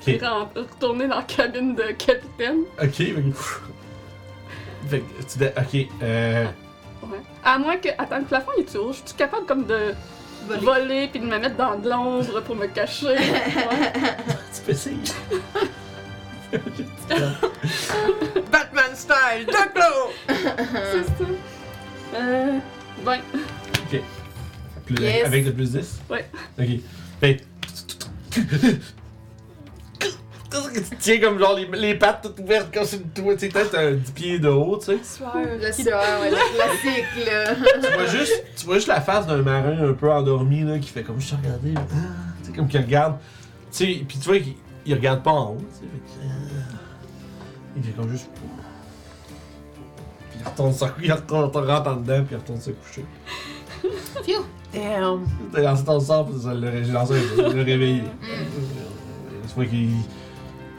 puis 0.03 0.15
Ok. 0.15 0.21
ren- 0.21 0.49
retourner 0.55 1.07
dans 1.07 1.17
la 1.17 1.23
cabine 1.23 1.75
de 1.75 1.83
capitaine. 1.91 2.61
Ok, 2.81 2.91
fait 2.93 3.13
que. 3.13 4.89
Fait 4.89 4.99
que 5.01 5.23
tu 5.23 5.37
dis- 5.37 5.45
Ok, 5.85 5.87
euh. 6.03 6.45
Ouais. 7.03 7.19
À 7.43 7.57
moins 7.59 7.77
que... 7.77 7.89
Attends, 7.97 8.17
le 8.19 8.25
plafond 8.25 8.51
il 8.57 8.63
est 8.63 8.75
haut, 8.75 8.91
je 8.91 8.97
suis 8.97 9.15
capable 9.17 9.45
comme 9.45 9.65
de 9.65 9.93
Voler. 10.47 10.61
voler 10.65 11.07
puis 11.09 11.19
de 11.19 11.25
me 11.25 11.37
mettre 11.37 11.55
dans 11.57 11.75
de 11.77 11.89
l'ombre 11.89 12.41
pour 12.41 12.55
me 12.55 12.67
cacher. 12.67 13.07
Ouais. 13.07 13.15
Tu 14.55 14.61
peux 14.65 14.71
essayer. 14.71 14.97
Batman 18.51 18.95
style, 18.95 19.45
Ducklo! 19.45 20.11
C'est 20.27 21.05
ça. 21.05 21.25
Euh... 22.15 22.59
Ouais. 23.05 23.19
Plus- 24.85 24.99
Yes. 24.99 25.25
Avec 25.27 25.45
le 25.45 25.53
plus 25.53 25.71
10? 25.73 25.99
Ouais. 26.09 26.25
Ok. 26.59 26.67
Fait. 27.21 27.45
Tu 30.51 30.97
tiens 30.97 31.19
comme 31.19 31.37
genre 31.39 31.55
les, 31.55 31.67
les 31.77 31.95
pattes 31.95 32.21
toutes 32.23 32.39
ouvertes 32.39 32.73
comme 32.73 32.85
sur 32.85 32.97
le 32.97 33.05
toit, 33.21 33.33
tu 33.33 33.39
sais, 33.41 33.49
peut-être 33.49 33.77
un 33.77 33.91
10 33.91 34.11
pieds 34.11 34.39
de 34.39 34.47
haut, 34.47 34.77
tu 34.77 34.85
sais. 34.85 34.93
Le 34.93 35.03
sueur, 35.03 35.31
ouais, 36.21 36.31
le 36.31 36.55
classique, 36.55 37.25
là. 37.25 37.55
tu 37.55 37.93
vois 37.93 38.05
juste, 38.07 38.43
tu 38.55 38.65
vois 38.65 38.75
juste 38.75 38.87
la 38.87 39.01
face 39.01 39.27
d'un 39.27 39.41
marin 39.41 39.89
un 39.89 39.93
peu 39.93 40.11
endormi 40.11 40.63
là, 40.63 40.79
qui 40.79 40.89
fait 40.89 41.03
comme 41.03 41.19
je 41.21 41.29
te 41.29 41.35
regardais. 41.35 41.73
Ah, 41.77 41.81
tu 42.41 42.49
sais 42.49 42.55
comme 42.55 42.67
qu'il 42.67 42.81
regarde, 42.81 43.17
tu 43.71 43.77
sais, 43.77 44.05
puis 44.07 44.17
tu 44.17 44.27
vois 44.27 44.39
qu'il 44.39 44.55
il 44.85 44.93
regarde 44.95 45.21
pas 45.21 45.31
en 45.31 45.51
haut, 45.51 45.57
tu 45.59 45.75
sais, 45.75 45.81
fait 45.81 46.19
que, 46.19 46.25
euh, 46.25 47.77
il 47.77 47.83
fait 47.83 47.91
comme 47.91 48.09
juste, 48.09 48.29
puis 48.33 48.43
il 50.39 50.47
retourne 50.47 50.73
se 50.73 50.85
il 51.03 51.11
retourne, 51.11 51.67
rentre 51.67 51.89
en 51.89 51.95
dedans 51.97 52.23
puis 52.23 52.35
il 52.35 52.37
retourne 52.37 52.61
se 52.61 52.71
coucher. 52.71 53.05
Phew. 54.25 54.45
Damn. 54.73 55.25
T'as 55.51 55.61
lancé 55.61 55.83
ton 55.83 55.99
sort 55.99 56.27
puis 56.27 56.39
ça 56.41 56.53
l'a 56.53 56.69
réveillé. 56.69 58.03
Tu 58.21 59.55
vois 59.55 59.65
qu'il 59.65 59.89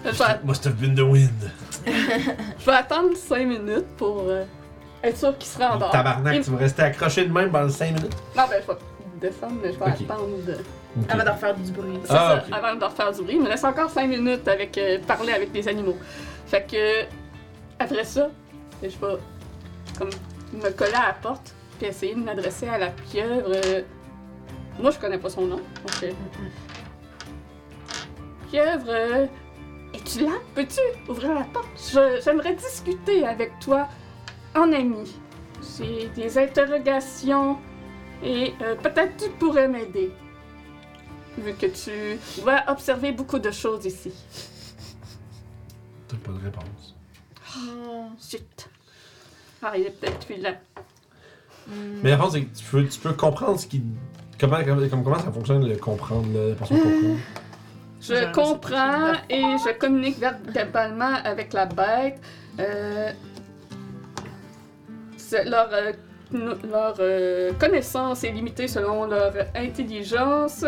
Je 0.05 0.11
vais, 0.11 0.25
must 0.45 0.65
have 0.67 0.75
been 0.77 0.95
the 0.95 1.01
wind. 1.01 1.51
je 1.87 2.65
vais 2.67 2.73
attendre 2.73 3.15
5 3.17 3.47
minutes 3.47 3.87
pour 3.97 4.25
euh, 4.29 4.45
être 5.03 5.17
sûr 5.17 5.37
qu'il 5.39 5.49
se 5.49 5.59
rendort. 5.59 5.91
Tabarnak, 5.91 6.37
Il- 6.37 6.43
tu 6.45 6.51
vas 6.51 6.59
rester 6.59 6.83
accroché 6.83 7.25
de 7.27 7.33
même 7.33 7.51
pendant 7.51 7.69
5 7.69 7.95
minutes? 7.95 8.17
Non, 8.37 8.45
ben, 8.49 8.63
je 8.63 8.73
vais 8.73 8.79
descendre, 9.31 9.55
mais 9.63 9.73
je 9.73 9.79
vais 9.79 9.85
Ok. 9.85 10.11
attendre. 10.11 10.27
de- 10.47 10.53
Ok. 10.99 11.05
Avant 11.09 11.25
de 11.25 11.31
refaire 11.31 11.55
du 11.55 11.71
bruit. 11.71 11.99
C'est 12.05 12.11
Ah, 12.13 12.43
ça, 12.43 12.45
ok. 12.49 12.53
avant 12.65 12.75
de 12.79 12.85
refaire 12.85 13.13
du 13.13 13.23
bruit. 13.23 13.35
Il 13.37 13.43
me 13.43 13.49
laisse 13.49 13.63
encore 13.63 13.91
5 13.91 14.09
minutes 14.09 14.49
avec 14.49 14.77
euh, 14.79 14.99
parler 15.07 15.33
avec 15.33 15.53
des 15.53 15.69
animaux. 15.69 15.97
Fait 16.47 16.67
que, 16.69 17.05
après 17.79 18.03
ça, 18.05 18.29
je 18.83 18.89
vais 18.89 19.19
comme 19.99 20.11
me 20.53 20.71
coller 20.71 20.95
à 20.95 21.09
la 21.09 21.13
porte 21.23 21.55
puis 21.79 21.87
essayer 21.89 22.15
de 22.15 22.21
m'adresser 22.21 22.67
à 22.69 22.77
la 22.79 22.89
pieuvre. 22.89 23.53
euh, 23.55 23.83
Moi, 24.81 24.91
je 24.91 24.99
connais 24.99 25.19
pas 25.19 25.31
son 25.31 25.43
nom. 25.43 25.57
donc, 25.57 26.03
euh, 26.03 26.11
Pieuvre, 28.51 28.85
euh, 28.89 29.27
es-tu 29.95 30.21
là? 30.25 30.33
Peux-tu 30.55 30.81
ouvrir 31.11 31.35
la 31.35 31.45
porte? 31.45 31.69
Je- 31.77 32.21
J'aimerais 32.25 32.55
discuter 32.55 33.27
avec 33.27 33.59
toi 33.61 33.89
en 34.55 34.73
ami. 34.73 35.13
J'ai 35.79 36.09
des 36.09 36.39
interrogations 36.39 37.59
et 38.23 38.53
euh, 38.63 38.75
peut-être 38.77 39.17
tu 39.25 39.31
pourrais 39.31 39.69
m'aider. 39.69 40.13
vu 41.39 41.55
que 41.55 41.67
tu 41.67 42.19
dois 42.43 42.63
observer 42.69 43.13
beaucoup 43.13 43.39
de 43.39 43.51
choses 43.51 43.87
ici. 43.87 44.13
T'as 46.09 46.17
pas 46.17 46.33
de 46.33 46.45
réponse. 46.45 46.95
Zut. 48.21 48.69
Ah, 49.63 49.73
il 49.77 49.87
est 49.87 49.91
peut-être 50.01 50.27
plus 50.27 50.37
là. 50.41 50.55
Mais 52.03 52.11
la 52.11 52.17
réponse, 52.17 52.33
c'est 52.33 52.43
que 52.45 52.57
tu 52.59 52.65
peux, 52.65 52.87
tu 52.87 52.99
peux 53.01 53.13
comprendre 53.13 53.59
ce 53.61 53.67
qui. 53.67 53.83
Comment, 54.39 54.59
comment, 54.65 55.03
comment 55.05 55.19
ça 55.19 55.31
fonctionne, 55.31 55.69
le 55.69 55.77
comprendre, 55.77 56.27
la 56.33 56.55
personne 56.55 56.79
comprendre. 56.81 57.19
Je 58.01 58.33
comprends 58.33 59.13
et 59.29 59.43
je 59.43 59.79
communique 59.79 60.19
verbalement 60.19 61.17
avec 61.25 61.53
la 61.53 61.67
bête. 61.67 62.19
Euh, 62.59 63.11
leur 65.45 65.69
euh, 65.73 65.93
leur 66.33 66.95
euh, 67.01 67.53
connaissance 67.59 68.25
est 68.25 68.31
limitée 68.31 68.69
selon 68.69 69.05
leur 69.07 69.33
intelligence, 69.55 70.65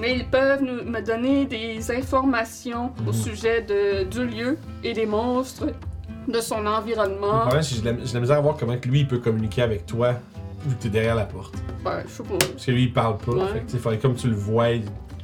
mais 0.00 0.14
ils 0.16 0.26
peuvent 0.26 0.62
nous, 0.62 0.84
me 0.84 1.00
donner 1.00 1.46
des 1.46 1.90
informations 1.90 2.92
au 3.06 3.10
Mhm. 3.10 3.12
sujet 3.12 3.62
de, 3.62 4.04
du 4.04 4.24
lieu 4.26 4.56
et 4.84 4.92
des 4.92 5.06
monstres, 5.06 5.66
de 6.28 6.40
son 6.40 6.60
Le 6.62 6.68
environnement. 6.68 7.40
problème, 7.40 7.62
c'est 7.62 7.76
que 7.76 7.82
j'ai 7.84 7.90
de 7.92 7.96
la- 7.98 8.04
j'ai 8.04 8.08
de 8.10 8.14
la 8.14 8.20
misère 8.20 8.36
à 8.38 8.40
voir 8.40 8.56
comment 8.56 8.76
que 8.78 8.88
lui, 8.88 9.00
il 9.00 9.08
peut 9.08 9.18
communiquer 9.18 9.62
avec 9.62 9.84
toi, 9.86 10.14
vu 10.64 10.76
que 10.76 10.82
t'es 10.82 10.88
derrière 10.90 11.16
la 11.16 11.24
porte. 11.24 11.54
Ben, 11.84 12.02
je 12.06 12.12
sais 12.12 12.22
pas. 12.22 12.36
Parce 12.38 12.66
que 12.66 12.70
lui, 12.70 12.84
il 12.84 12.92
parle 12.92 13.16
pas. 13.18 13.32
Ouais. 13.32 13.46
Fait 13.52 13.58
que, 13.60 13.64
tu 13.66 13.70
sais, 13.72 13.78
faudrait 13.78 13.98
comme 13.98 14.14
tu 14.14 14.28
le 14.28 14.34
vois, 14.36 14.66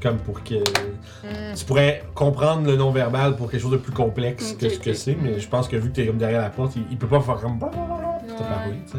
comme 0.07 0.19
pour 0.19 0.43
que. 0.45 0.55
Hmm. 0.57 1.55
Tu 1.57 1.65
pourrais 1.65 2.05
comprendre 2.15 2.67
le 2.67 2.77
non-verbal 2.77 3.37
pour 3.37 3.51
quelque 3.51 3.61
chose 3.63 3.73
de 3.73 3.77
plus 3.77 3.93
complexe 3.93 4.53
que 4.59 4.69
ce 4.69 4.79
que 4.79 4.93
c'est, 4.93 5.17
mais 5.21 5.39
je 5.41 5.49
pense 5.49 5.67
que 5.69 5.77
vu 5.77 5.91
que 5.91 5.97
t'es 5.97 6.07
comme 6.07 6.19
derrière 6.19 6.43
la 6.43 6.51
porte, 6.51 6.77
il, 6.77 6.85
il 6.91 6.97
peut 6.97 7.07
pas 7.09 7.21
faire 7.21 7.37
comme. 7.37 7.59
Te 7.59 7.65
parler, 8.43 8.77
tu 8.87 8.93
sais. 8.93 8.99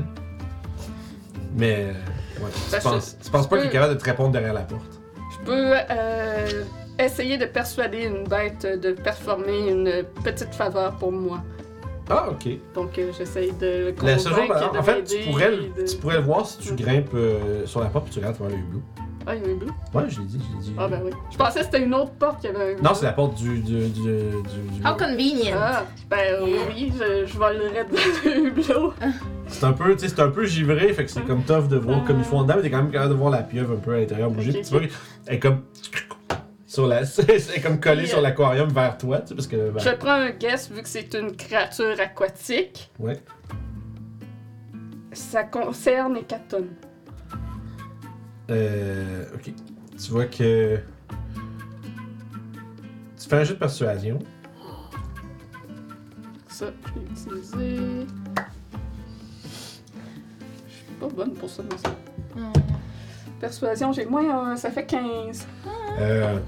Mais. 1.55 1.75
euh, 1.89 1.93
Ouais. 2.39 2.51
Tu 2.71 2.79
penses, 2.83 3.17
tu 3.23 3.31
penses 3.31 3.49
pas 3.49 3.57
qu'il 3.57 3.65
est 3.65 3.71
capable 3.71 3.95
de 3.95 3.99
te 3.99 4.05
répondre 4.05 4.29
derrière 4.31 4.53
la 4.53 4.61
porte? 4.61 4.99
Je 5.31 5.43
peux 5.43 5.73
euh, 5.89 6.63
essayer 6.99 7.39
de 7.39 7.45
persuader 7.45 8.03
une 8.03 8.27
bête 8.27 8.63
de 8.79 8.91
performer 8.91 9.69
une 9.71 10.03
petite 10.23 10.53
faveur 10.53 10.93
pour 10.97 11.11
moi. 11.11 11.39
Ah, 12.11 12.27
ok. 12.29 12.47
Donc, 12.75 12.95
euh, 12.99 13.11
j'essaye 13.17 13.51
de 13.53 13.91
le 13.99 14.05
La 14.05 14.19
seule 14.19 14.33
chose, 14.33 14.41
convaincre 14.43 14.59
par- 14.59 14.71
de 14.71 14.77
en 14.77 14.83
fait, 14.83 15.03
tu 15.03 15.15
m'aider 15.15 15.31
pourrais, 15.31 15.51
et 15.51 15.55
le- 15.57 15.81
de- 15.83 15.87
tu 15.89 15.97
pourrais 15.97 16.17
le 16.17 16.21
voir 16.23 16.45
si 16.45 16.59
tu 16.59 16.73
Mm. 16.73 16.75
grimpes 16.75 17.13
euh, 17.15 17.65
sur 17.65 17.79
la 17.81 17.87
porte 17.87 18.05
puis 18.05 18.13
tu 18.13 18.19
regardes 18.19 18.37
devant 18.37 18.49
le 18.49 18.55
hublot. 18.55 18.81
Ah, 19.29 19.35
il 19.35 19.41
y 19.41 19.45
a 19.45 19.53
un 19.53 19.57
bleu. 19.57 19.67
Ouais, 19.93 20.03
je 20.09 20.21
l'ai 20.21 20.25
dit, 20.25 20.39
je 20.41 20.55
l'ai 20.57 20.63
dit. 20.63 20.73
Ah, 20.79 20.87
ben 20.87 21.01
oui. 21.03 21.11
Je 21.29 21.37
pensais 21.37 21.59
que 21.59 21.65
c'était 21.65 21.83
une 21.83 21.93
autre 21.93 22.11
porte 22.13 22.39
qui 22.39 22.47
avait 22.47 22.75
un 22.75 22.81
Non, 22.81 22.93
c'est 22.93 23.05
la 23.05 23.11
porte 23.11 23.35
du. 23.35 23.59
du, 23.59 23.89
du, 23.89 23.89
du, 23.89 24.11
du- 24.11 24.87
How 24.87 24.95
convenient. 24.97 25.53
Ah, 25.59 25.83
ben 26.09 26.43
oui, 26.43 26.93
je, 26.97 27.25
je 27.25 27.37
volerais 27.37 27.83
de 27.85 27.95
le 28.29 28.47
hublot. 28.47 28.93
C'est 29.47 29.65
un 29.65 29.73
peu, 29.73 29.93
tu 29.95 30.07
sais, 30.07 30.15
c'est 30.15 30.21
un 30.21 30.29
peu 30.29 30.45
givré, 30.45 30.93
fait 30.93 31.03
que 31.05 31.11
c'est 31.11 31.25
comme 31.25 31.43
tough 31.43 31.67
de 31.67 31.75
voir 31.77 32.05
comme 32.05 32.19
ils 32.19 32.23
font 32.23 32.39
en 32.39 32.43
dedans, 32.43 32.53
mais 32.55 32.61
t'es 32.61 32.69
quand 32.71 32.77
même 32.83 32.91
capable 32.91 33.11
de 33.13 33.17
voir 33.17 33.29
la 33.31 33.43
pieuvre 33.43 33.73
un 33.73 33.79
peu 33.79 33.95
à 33.95 33.97
l'intérieur 33.99 34.29
bouger. 34.31 34.61
Tu 34.61 34.69
vois 34.71 34.79
qu'elle 34.79 35.35
est 35.35 35.39
comme. 35.39 35.63
Sur 36.65 36.85
la, 36.87 37.01
elle 37.27 37.29
est 37.55 37.61
comme 37.61 37.79
collée 37.79 38.05
sur 38.05 38.19
euh, 38.19 38.21
l'aquarium 38.21 38.69
vers 38.69 38.97
toi, 38.97 39.19
tu 39.19 39.27
sais, 39.29 39.35
parce 39.35 39.47
que. 39.47 39.71
ben, 39.71 39.79
Je 39.79 39.89
prends 39.89 40.11
un 40.11 40.29
guess 40.31 40.71
vu 40.71 40.81
que 40.81 40.87
c'est 40.89 41.13
une 41.15 41.35
créature 41.35 41.99
aquatique. 41.99 42.91
Ouais. 42.99 43.19
Ça 45.11 45.43
concerne 45.43 46.17
Hécaton. 46.17 46.65
Euh. 48.49 49.25
Ok. 49.35 49.51
Tu 49.97 50.11
vois 50.11 50.25
que. 50.25 50.79
Tu 53.19 53.29
fais 53.29 53.35
un 53.37 53.43
jeu 53.43 53.53
de 53.55 53.59
persuasion. 53.59 54.19
Ça, 56.47 56.67
je 56.85 56.99
l'ai 56.99 57.05
utilisé. 57.35 57.77
Je 60.67 60.73
suis 60.73 60.93
pas 60.99 61.07
bonne 61.09 61.33
pour 61.33 61.49
ça, 61.49 61.63
mais 61.69 61.77
ça. 61.77 61.89
Hmm. 62.35 62.53
Persuasion, 63.39 63.91
j'ai 63.91 64.05
moins 64.05 64.51
un, 64.51 64.55
ça 64.55 64.71
fait 64.71 64.85
15. 64.85 65.45
Euh. 65.99 66.39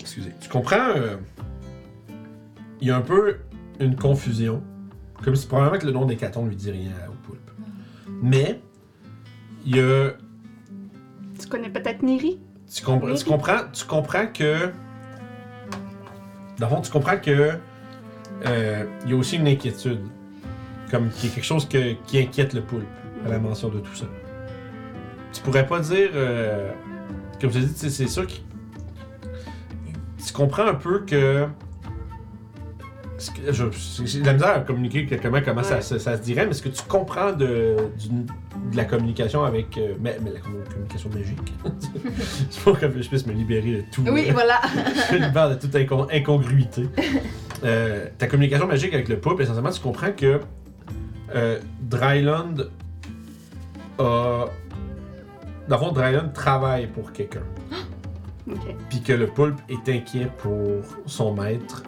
Excusez. 0.00 0.32
Tu 0.40 0.48
comprends. 0.48 0.90
euh, 0.96 1.16
Il 2.80 2.88
y 2.88 2.90
a 2.90 2.96
un 2.96 3.02
peu 3.02 3.36
une 3.80 3.94
confusion. 3.96 4.62
Comme 5.22 5.36
si 5.36 5.46
probablement 5.46 5.78
que 5.78 5.86
le 5.86 5.92
nom 5.92 6.06
d'Hécaton 6.06 6.46
lui 6.46 6.56
dit 6.56 6.70
rien 6.70 6.92
au 7.08 7.12
poulpe. 7.26 7.50
Mais. 8.22 8.60
Il 9.68 9.76
y 9.76 9.80
a. 9.80 10.12
Tu 11.38 11.46
connais 11.46 11.68
peut-être 11.68 12.02
Niri? 12.02 12.40
Tu, 12.72 12.80
tu 12.82 12.84
comprends, 13.26 13.58
tu 13.70 13.84
comprends 13.84 14.26
que. 14.28 14.70
Dans 16.58 16.68
le 16.68 16.74
fond, 16.74 16.80
tu 16.80 16.90
comprends 16.90 17.18
que. 17.18 17.52
euh, 18.46 18.84
Il 19.04 19.10
y 19.10 19.12
a 19.12 19.16
aussi 19.16 19.36
une 19.36 19.46
inquiétude. 19.46 20.00
Comme 20.90 21.10
qu'il 21.10 21.28
y 21.28 21.32
a 21.32 21.34
quelque 21.34 21.44
chose 21.44 21.68
que- 21.68 21.92
qui 22.06 22.18
inquiète 22.18 22.54
le 22.54 22.62
poulpe 22.62 22.86
à 23.26 23.28
la 23.28 23.38
mention 23.38 23.68
de 23.68 23.78
tout 23.80 23.94
ça. 23.94 24.06
Tu 25.34 25.42
pourrais 25.42 25.66
pas 25.66 25.80
dire. 25.80 26.10
euh, 26.14 26.72
comme 27.38 27.50
je 27.52 27.58
te 27.60 27.64
dis, 27.66 27.90
c'est 27.90 28.06
sûr 28.08 28.26
que. 28.26 28.32
Tu 30.26 30.32
comprends 30.32 30.66
un 30.66 30.74
peu 30.74 31.00
que. 31.04 31.46
J'ai 33.18 34.20
de 34.20 34.26
la 34.26 34.32
misère 34.34 34.48
à 34.56 34.60
communiquer 34.60 35.06
que- 35.06 35.16
comment, 35.16 35.40
comment 35.44 35.62
ça, 35.64 35.76
Ouais. 35.76 35.82
se- 35.82 35.98
ça 35.98 36.16
se 36.16 36.22
dirait, 36.22 36.46
mais 36.46 36.52
ce 36.52 36.62
que 36.62 36.68
tu 36.68 36.82
comprends 36.86 37.32
de, 37.32 37.76
la 38.74 38.84
communication 38.84 39.44
avec. 39.44 39.76
euh, 39.76 39.94
mais, 40.00 40.18
mais 40.22 40.30
la 40.32 40.40
communication 40.40 41.10
magique. 41.10 41.52
C'est 42.50 42.60
pour 42.62 42.78
que 42.78 42.86
je 43.00 43.08
puisse 43.08 43.26
me 43.26 43.32
libérer 43.32 43.72
de 43.78 43.84
tout. 43.92 44.04
Oui, 44.10 44.26
euh, 44.28 44.32
voilà. 44.32 44.60
je 45.10 45.16
me 45.16 45.24
libère 45.26 45.50
de 45.50 45.54
toute 45.56 45.74
incon- 45.74 46.06
incongruité. 46.12 46.88
Euh, 47.64 48.06
ta 48.18 48.28
communication 48.28 48.66
magique 48.68 48.94
avec 48.94 49.08
le 49.08 49.18
poulpe, 49.18 49.40
essentiellement, 49.40 49.70
tu 49.70 49.80
comprends 49.80 50.12
que 50.12 50.40
euh, 51.34 51.58
Dryland 51.82 52.54
a. 53.98 54.46
Dans 55.68 55.76
le 55.76 55.82
fond, 55.84 55.92
Dryland 55.92 56.28
travaille 56.32 56.86
pour 56.86 57.12
quelqu'un. 57.12 57.42
Puis 58.88 59.02
que 59.02 59.12
le 59.12 59.26
poulpe 59.26 59.58
est 59.68 59.88
inquiet 59.92 60.28
pour 60.38 60.82
son 61.06 61.34
maître 61.34 61.82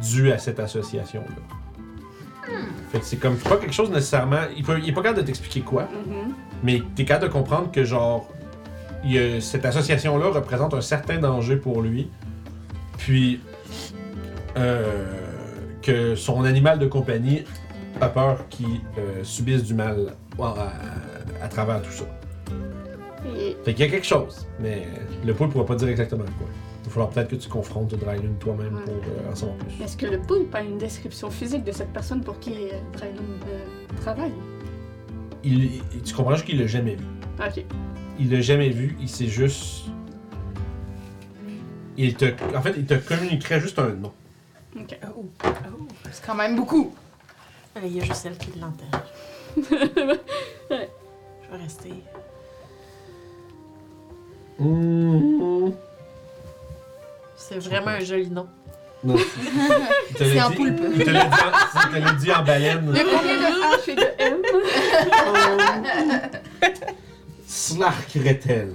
dû 0.00 0.32
à 0.32 0.38
cette 0.38 0.60
association-là. 0.60 1.36
Fait 2.92 3.00
que 3.00 3.04
c'est 3.04 3.16
comme 3.16 3.36
pas 3.36 3.56
quelque 3.56 3.72
chose 3.74 3.90
nécessairement. 3.90 4.42
Il, 4.56 4.62
peut, 4.62 4.78
il 4.80 4.88
est 4.88 4.92
pas 4.92 5.02
capable 5.02 5.20
de 5.22 5.26
t'expliquer 5.26 5.60
quoi, 5.62 5.82
Mhm. 6.06 6.32
mais 6.62 6.82
t'es 6.94 7.04
capable 7.04 7.26
de 7.28 7.32
comprendre 7.32 7.70
que 7.72 7.84
genre. 7.84 8.28
il 9.04 9.12
y 9.12 9.18
a- 9.18 9.40
cette 9.40 9.64
association-là 9.64 10.30
représente 10.30 10.74
un 10.74 10.80
certain 10.80 11.18
danger 11.18 11.56
pour 11.56 11.82
lui. 11.82 12.08
Puis. 12.98 13.40
euh, 14.56 15.04
que 15.82 16.14
son 16.16 16.44
animal 16.44 16.78
de 16.80 16.86
compagnie 16.86 17.44
a 18.00 18.08
peur 18.08 18.48
qu'il 18.48 18.80
euh, 18.98 19.22
subisse 19.22 19.62
du 19.64 19.74
mal 19.74 20.14
à, 20.40 20.44
à- 20.46 21.44
à 21.44 21.48
travers 21.48 21.80
tout 21.82 21.92
ça. 21.92 22.04
Fait 23.64 23.74
qu'il 23.74 23.84
y 23.84 23.88
a 23.88 23.90
quelque 23.90 24.06
chose, 24.06 24.46
mais 24.60 24.86
le 25.24 25.34
poulpe 25.34 25.52
pourra 25.52 25.66
pas 25.66 25.74
dire 25.76 25.88
exactement 25.88 26.24
quoi. 26.38 26.48
Falloir 26.96 27.10
peut-être 27.12 27.28
que 27.28 27.36
tu 27.36 27.50
confrontes 27.50 27.94
Drylun 27.94 28.32
toi-même 28.40 28.74
Ouais. 28.76 28.84
pour 28.84 28.94
euh, 28.94 29.30
en 29.30 29.34
savoir 29.34 29.58
plus. 29.58 29.84
est-ce 29.84 29.98
que 29.98 30.06
le 30.06 30.18
poulpe 30.18 30.54
a 30.54 30.62
une 30.62 30.78
description 30.78 31.30
physique 31.30 31.62
de 31.62 31.70
cette 31.70 31.92
personne 31.92 32.22
pour 32.24 32.38
qui 32.40 32.52
euh, 32.54 32.80
Drylon 32.94 33.22
euh, 33.48 33.66
travaille? 34.00 34.32
Il, 35.44 35.64
il- 35.64 36.02
tu 36.02 36.14
comprends 36.14 36.32
juste 36.36 36.46
qu'il 36.46 36.58
l'a 36.58 36.66
jamais 36.66 36.94
vu. 36.94 37.04
Ok. 37.38 37.62
Il 38.18 38.30
l'a 38.32 38.40
jamais 38.40 38.70
vu, 38.70 38.96
il 38.98 39.10
sait 39.10 39.26
juste. 39.26 39.84
Il 41.98 42.14
te, 42.14 42.24
en 42.56 42.62
fait, 42.62 42.72
il 42.78 42.86
te 42.86 42.94
communiquerait 42.94 43.60
juste 43.60 43.78
un 43.78 43.88
nom. 43.90 44.12
Ok. 44.80 44.98
Oh. 45.18 45.26
C'est 46.10 46.24
quand 46.24 46.34
même 46.34 46.56
beaucoup. 46.56 46.94
Il 47.84 47.94
y 47.94 48.00
a 48.00 48.04
juste 48.04 48.22
celle 48.22 48.38
qui 48.38 48.58
l'entend. 48.58 48.86
Ouais. 50.70 50.88
Je 51.44 51.56
vais 51.56 51.62
rester. 51.62 51.92
Mmh. 54.58 55.70
C'est 57.48 57.58
vraiment 57.58 57.88
un 57.88 58.00
joli 58.00 58.30
nom. 58.30 58.46
Non. 59.04 59.16
C'est 60.16 60.40
en 60.42 60.50
dit- 60.50 60.56
poulpe. 60.56 60.80
Il 60.96 61.04
te 61.04 61.10
l'a 61.10 61.24
dit, 61.24 61.30
en- 61.30 61.80
il 61.80 61.88
te 61.90 62.04
l'a 62.04 62.12
dit 62.12 62.32
en 62.32 62.42
baleine. 62.42 62.90
Il 62.90 62.96
y 62.96 63.00
a 63.00 63.04
combien 63.04 63.36
de 63.36 63.40
H 63.62 63.90
et 63.90 63.94
de 63.94 64.08
M? 64.18 64.36
Slarkretel. 67.46 68.72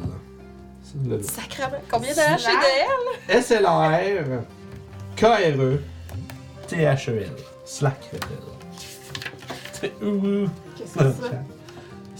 C'est 0.83 1.09
le- 1.09 1.21
Sacrement. 1.23 1.81
Combien 1.89 2.13
de 2.13 2.19
H 2.19 2.21
et 2.49 2.55
de 2.55 3.33
L? 3.33 3.37
S-L-A-R 3.37 4.43
K-R-E 5.15 5.81
T-H-E-L. 6.67 7.31
Slarkretel. 7.65 8.37
Ouh. 10.03 10.47
Qu'est-ce 10.77 10.93
que 10.93 10.99
c'est 10.99 11.29
ça? 11.29 11.43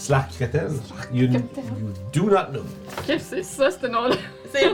Slarkretel. 0.05 0.71
You, 1.13 1.27
you 1.27 1.41
do 2.11 2.29
not 2.29 2.51
know. 2.51 2.63
Qu'est-ce 3.05 3.31
que 3.31 3.35
c'est 3.37 3.43
ça, 3.43 3.69
ce 3.71 3.85
nom-là? 3.87 4.15
C'est 4.53 4.67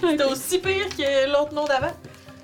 C'était 0.00 0.24
aussi 0.24 0.58
pire 0.58 0.88
que 0.96 1.32
l'autre 1.32 1.52
nom 1.54 1.64
d'avant. 1.64 1.92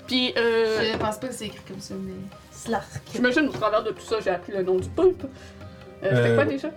Puis, 0.07 0.33
euh, 0.37 0.91
Je 0.93 0.97
pense 0.97 1.17
pas 1.17 1.27
que 1.27 1.33
c'est 1.33 1.45
écrit 1.45 1.61
comme 1.67 1.79
ça, 1.79 1.93
mais. 1.97 2.13
Slark. 2.51 2.83
j'imagine 3.13 3.47
au 3.47 3.51
travers 3.51 3.81
de 3.83 3.91
tout 3.91 4.03
ça, 4.05 4.17
j'ai 4.23 4.29
appris 4.31 4.51
le 4.51 4.63
nom 4.63 4.75
du 4.77 4.89
poulpe. 4.89 5.23
Euh, 6.03 6.09
C'était 6.09 6.29
Euh, 6.29 6.35
quoi 6.35 6.45
déjà? 6.45 6.67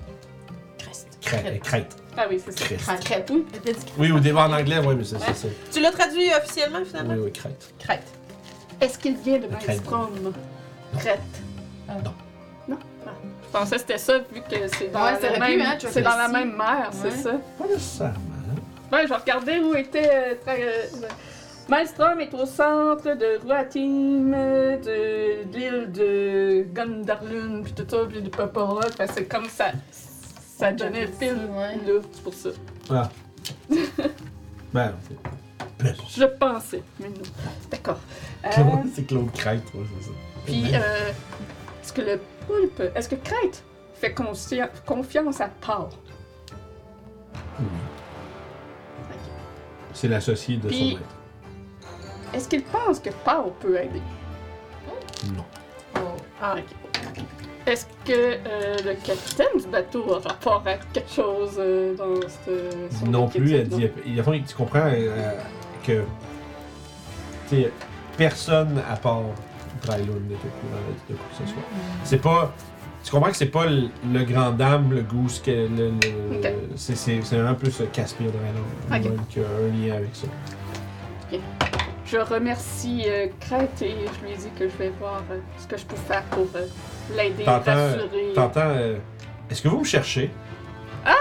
Crest. 0.78 1.08
Crête. 1.20 1.62
Crête. 1.62 1.96
Ah 2.16 2.26
oui, 2.30 2.40
c'est 2.44 2.56
ça. 2.78 2.94
Crête. 2.96 3.04
Crête. 3.04 3.32
Oui, 3.98 4.12
au 4.12 4.20
début 4.20 4.36
en 4.38 4.52
anglais, 4.52 4.78
oui, 4.86 4.94
mais 4.96 5.04
c'est 5.04 5.18
ça. 5.18 5.48
Tu 5.72 5.80
l'as 5.80 5.90
traduit 5.90 6.28
officiellement 6.32 6.84
finalement? 6.84 7.14
Oui, 7.14 7.20
oui, 7.24 7.32
crête. 7.32 7.74
Crête. 7.80 8.04
Est-ce 8.80 8.98
qu'il 8.98 9.16
vient 9.16 9.38
de 9.38 9.46
Crête. 9.46 9.66
Maelstrom? 9.68 10.10
Crête. 10.98 11.20
Ah. 11.88 11.94
Non. 12.04 12.12
Pensais 13.58 13.76
que 13.76 13.80
c'était 13.80 13.98
ça, 13.98 14.18
vu 14.18 14.42
que 14.42 14.68
c'est 14.76 14.92
dans, 14.92 15.02
Ouais, 15.02 15.18
la 15.22 15.38
même, 15.38 15.60
hein, 15.62 15.76
c'est 15.78 16.02
dans 16.02 16.16
la 16.16 16.28
même 16.28 16.54
mer, 16.54 16.90
c'est 16.92 17.10
ça. 17.10 17.32
Pas 17.58 17.66
nécessairement. 17.66 18.14
Ouais, 18.92 19.06
je 19.08 19.14
regardais 19.14 19.60
où 19.60 19.74
était. 19.74 20.10
Euh, 20.12 20.34
euh, 20.46 20.86
Maelstrom 21.66 22.20
est 22.20 22.34
au 22.34 22.44
centre 22.44 23.14
de 23.14 23.40
Ruatim, 23.42 24.30
de, 24.30 25.50
de 25.50 25.56
l'île 25.56 25.90
de 25.90 26.66
Gondarlun, 26.74 27.62
puis 27.62 27.72
tout 27.72 27.86
ça, 27.88 28.04
puis 28.06 28.20
de 28.20 28.28
que 28.28 29.12
c'est 29.14 29.24
comme 29.24 29.48
ça. 29.48 29.72
Ça 30.58 30.72
donnait 30.72 31.06
le 31.06 31.12
fil 31.12 31.48
Ouais. 31.50 31.76
là, 31.86 32.00
c'est 32.12 32.22
pour 32.22 32.34
ça. 32.34 32.50
Ah. 32.90 33.08
ben, 34.74 34.92
c'est. 35.08 35.96
Je 36.14 36.24
pensais, 36.24 36.82
mais 37.00 37.08
non. 37.08 37.22
D'accord. 37.70 38.00
Euh, 38.44 38.50
C'est 38.94 39.06
Claude 39.06 39.32
Crête, 39.32 39.64
ouais, 39.74 39.80
c'est 39.98 40.06
ça. 40.08 40.12
puis, 40.44 40.74
euh, 40.74 41.10
est-ce 41.82 41.92
que 41.92 42.02
le 42.02 42.20
poulpe. 42.46 42.82
Est-ce 42.94 43.08
que 43.08 43.16
Crête 43.16 43.62
fait 43.94 44.14
confiance 44.14 45.40
à 45.40 45.48
Paul? 45.60 45.88
Oui. 47.58 47.66
C'est 49.92 50.08
l'associé 50.08 50.56
de 50.58 50.68
Puis- 50.68 50.78
son 50.78 50.84
maître. 50.96 51.16
Est-ce 52.34 52.48
qu'il 52.48 52.62
pense 52.64 53.00
que 53.00 53.10
Paul 53.24 53.52
peut 53.60 53.76
aider? 53.80 54.02
Non. 55.34 55.44
Ah, 56.40 56.56
ok. 56.58 57.22
Est-ce 57.66 57.86
que 58.04 58.12
euh, 58.12 58.76
le 58.84 58.94
capitaine 58.94 59.58
du 59.60 59.66
bateau 59.66 60.14
a 60.14 60.18
rapport 60.20 60.62
à 60.66 60.74
quelque 60.92 61.10
chose 61.10 61.54
euh, 61.58 61.94
dans 61.96 62.14
cette, 62.28 62.92
son 62.92 63.06
Non 63.06 63.28
plus, 63.28 63.54
elle 63.54 63.68
dit. 63.68 63.88
Il, 64.04 64.22
tu 64.44 64.54
comprends 64.54 64.86
euh, 64.92 65.32
que. 65.84 66.04
Personne 68.16 68.80
à 68.90 68.96
part 68.96 69.22
Au 69.84 69.86
courant 69.88 70.80
de 71.08 71.14
quoi 71.14 71.26
que 71.30 71.44
ce 71.46 71.52
soit. 71.52 71.62
C'est 72.04 72.20
pas. 72.22 72.52
Tu 73.04 73.12
comprends 73.12 73.30
que 73.30 73.36
c'est 73.36 73.46
pas 73.46 73.66
le, 73.66 73.88
le 74.12 74.24
grand 74.24 74.50
dame, 74.50 74.90
le 74.92 75.02
goose, 75.02 75.38
que 75.40 75.50
le, 75.52 75.66
le- 75.90 76.36
Ok. 76.38 76.52
c'est, 76.74 76.96
c'est, 76.96 77.20
c'est 77.22 77.38
un 77.38 77.54
peu 77.54 77.70
ce 77.70 77.84
Caspir 77.84 78.28
Drylon 78.90 79.12
Ok. 79.14 79.26
qui 79.28 79.38
a 79.38 79.42
un 79.42 79.86
lien 79.88 79.94
avec 79.96 80.10
ça. 80.14 80.26
Je 82.04 82.18
remercie 82.18 83.02
euh, 83.08 83.26
Crête 83.40 83.82
et 83.82 83.94
je 84.20 84.24
lui 84.24 84.32
ai 84.32 84.36
dit 84.36 84.48
que 84.56 84.68
je 84.68 84.76
vais 84.76 84.90
voir 85.00 85.22
euh, 85.30 85.38
ce 85.58 85.66
que 85.66 85.76
je 85.76 85.84
peux 85.84 85.96
faire 85.96 86.22
pour 86.24 86.46
euh, 86.54 86.66
l'aider, 87.16 87.42
T'entends, 87.44 87.74
rassurer. 87.74 88.32
T'entends. 88.34 88.60
euh, 88.62 88.96
Est-ce 89.50 89.60
que 89.62 89.68
vous 89.68 89.80
me 89.80 89.84
cherchez? 89.84 90.30
Ah! 91.04 91.12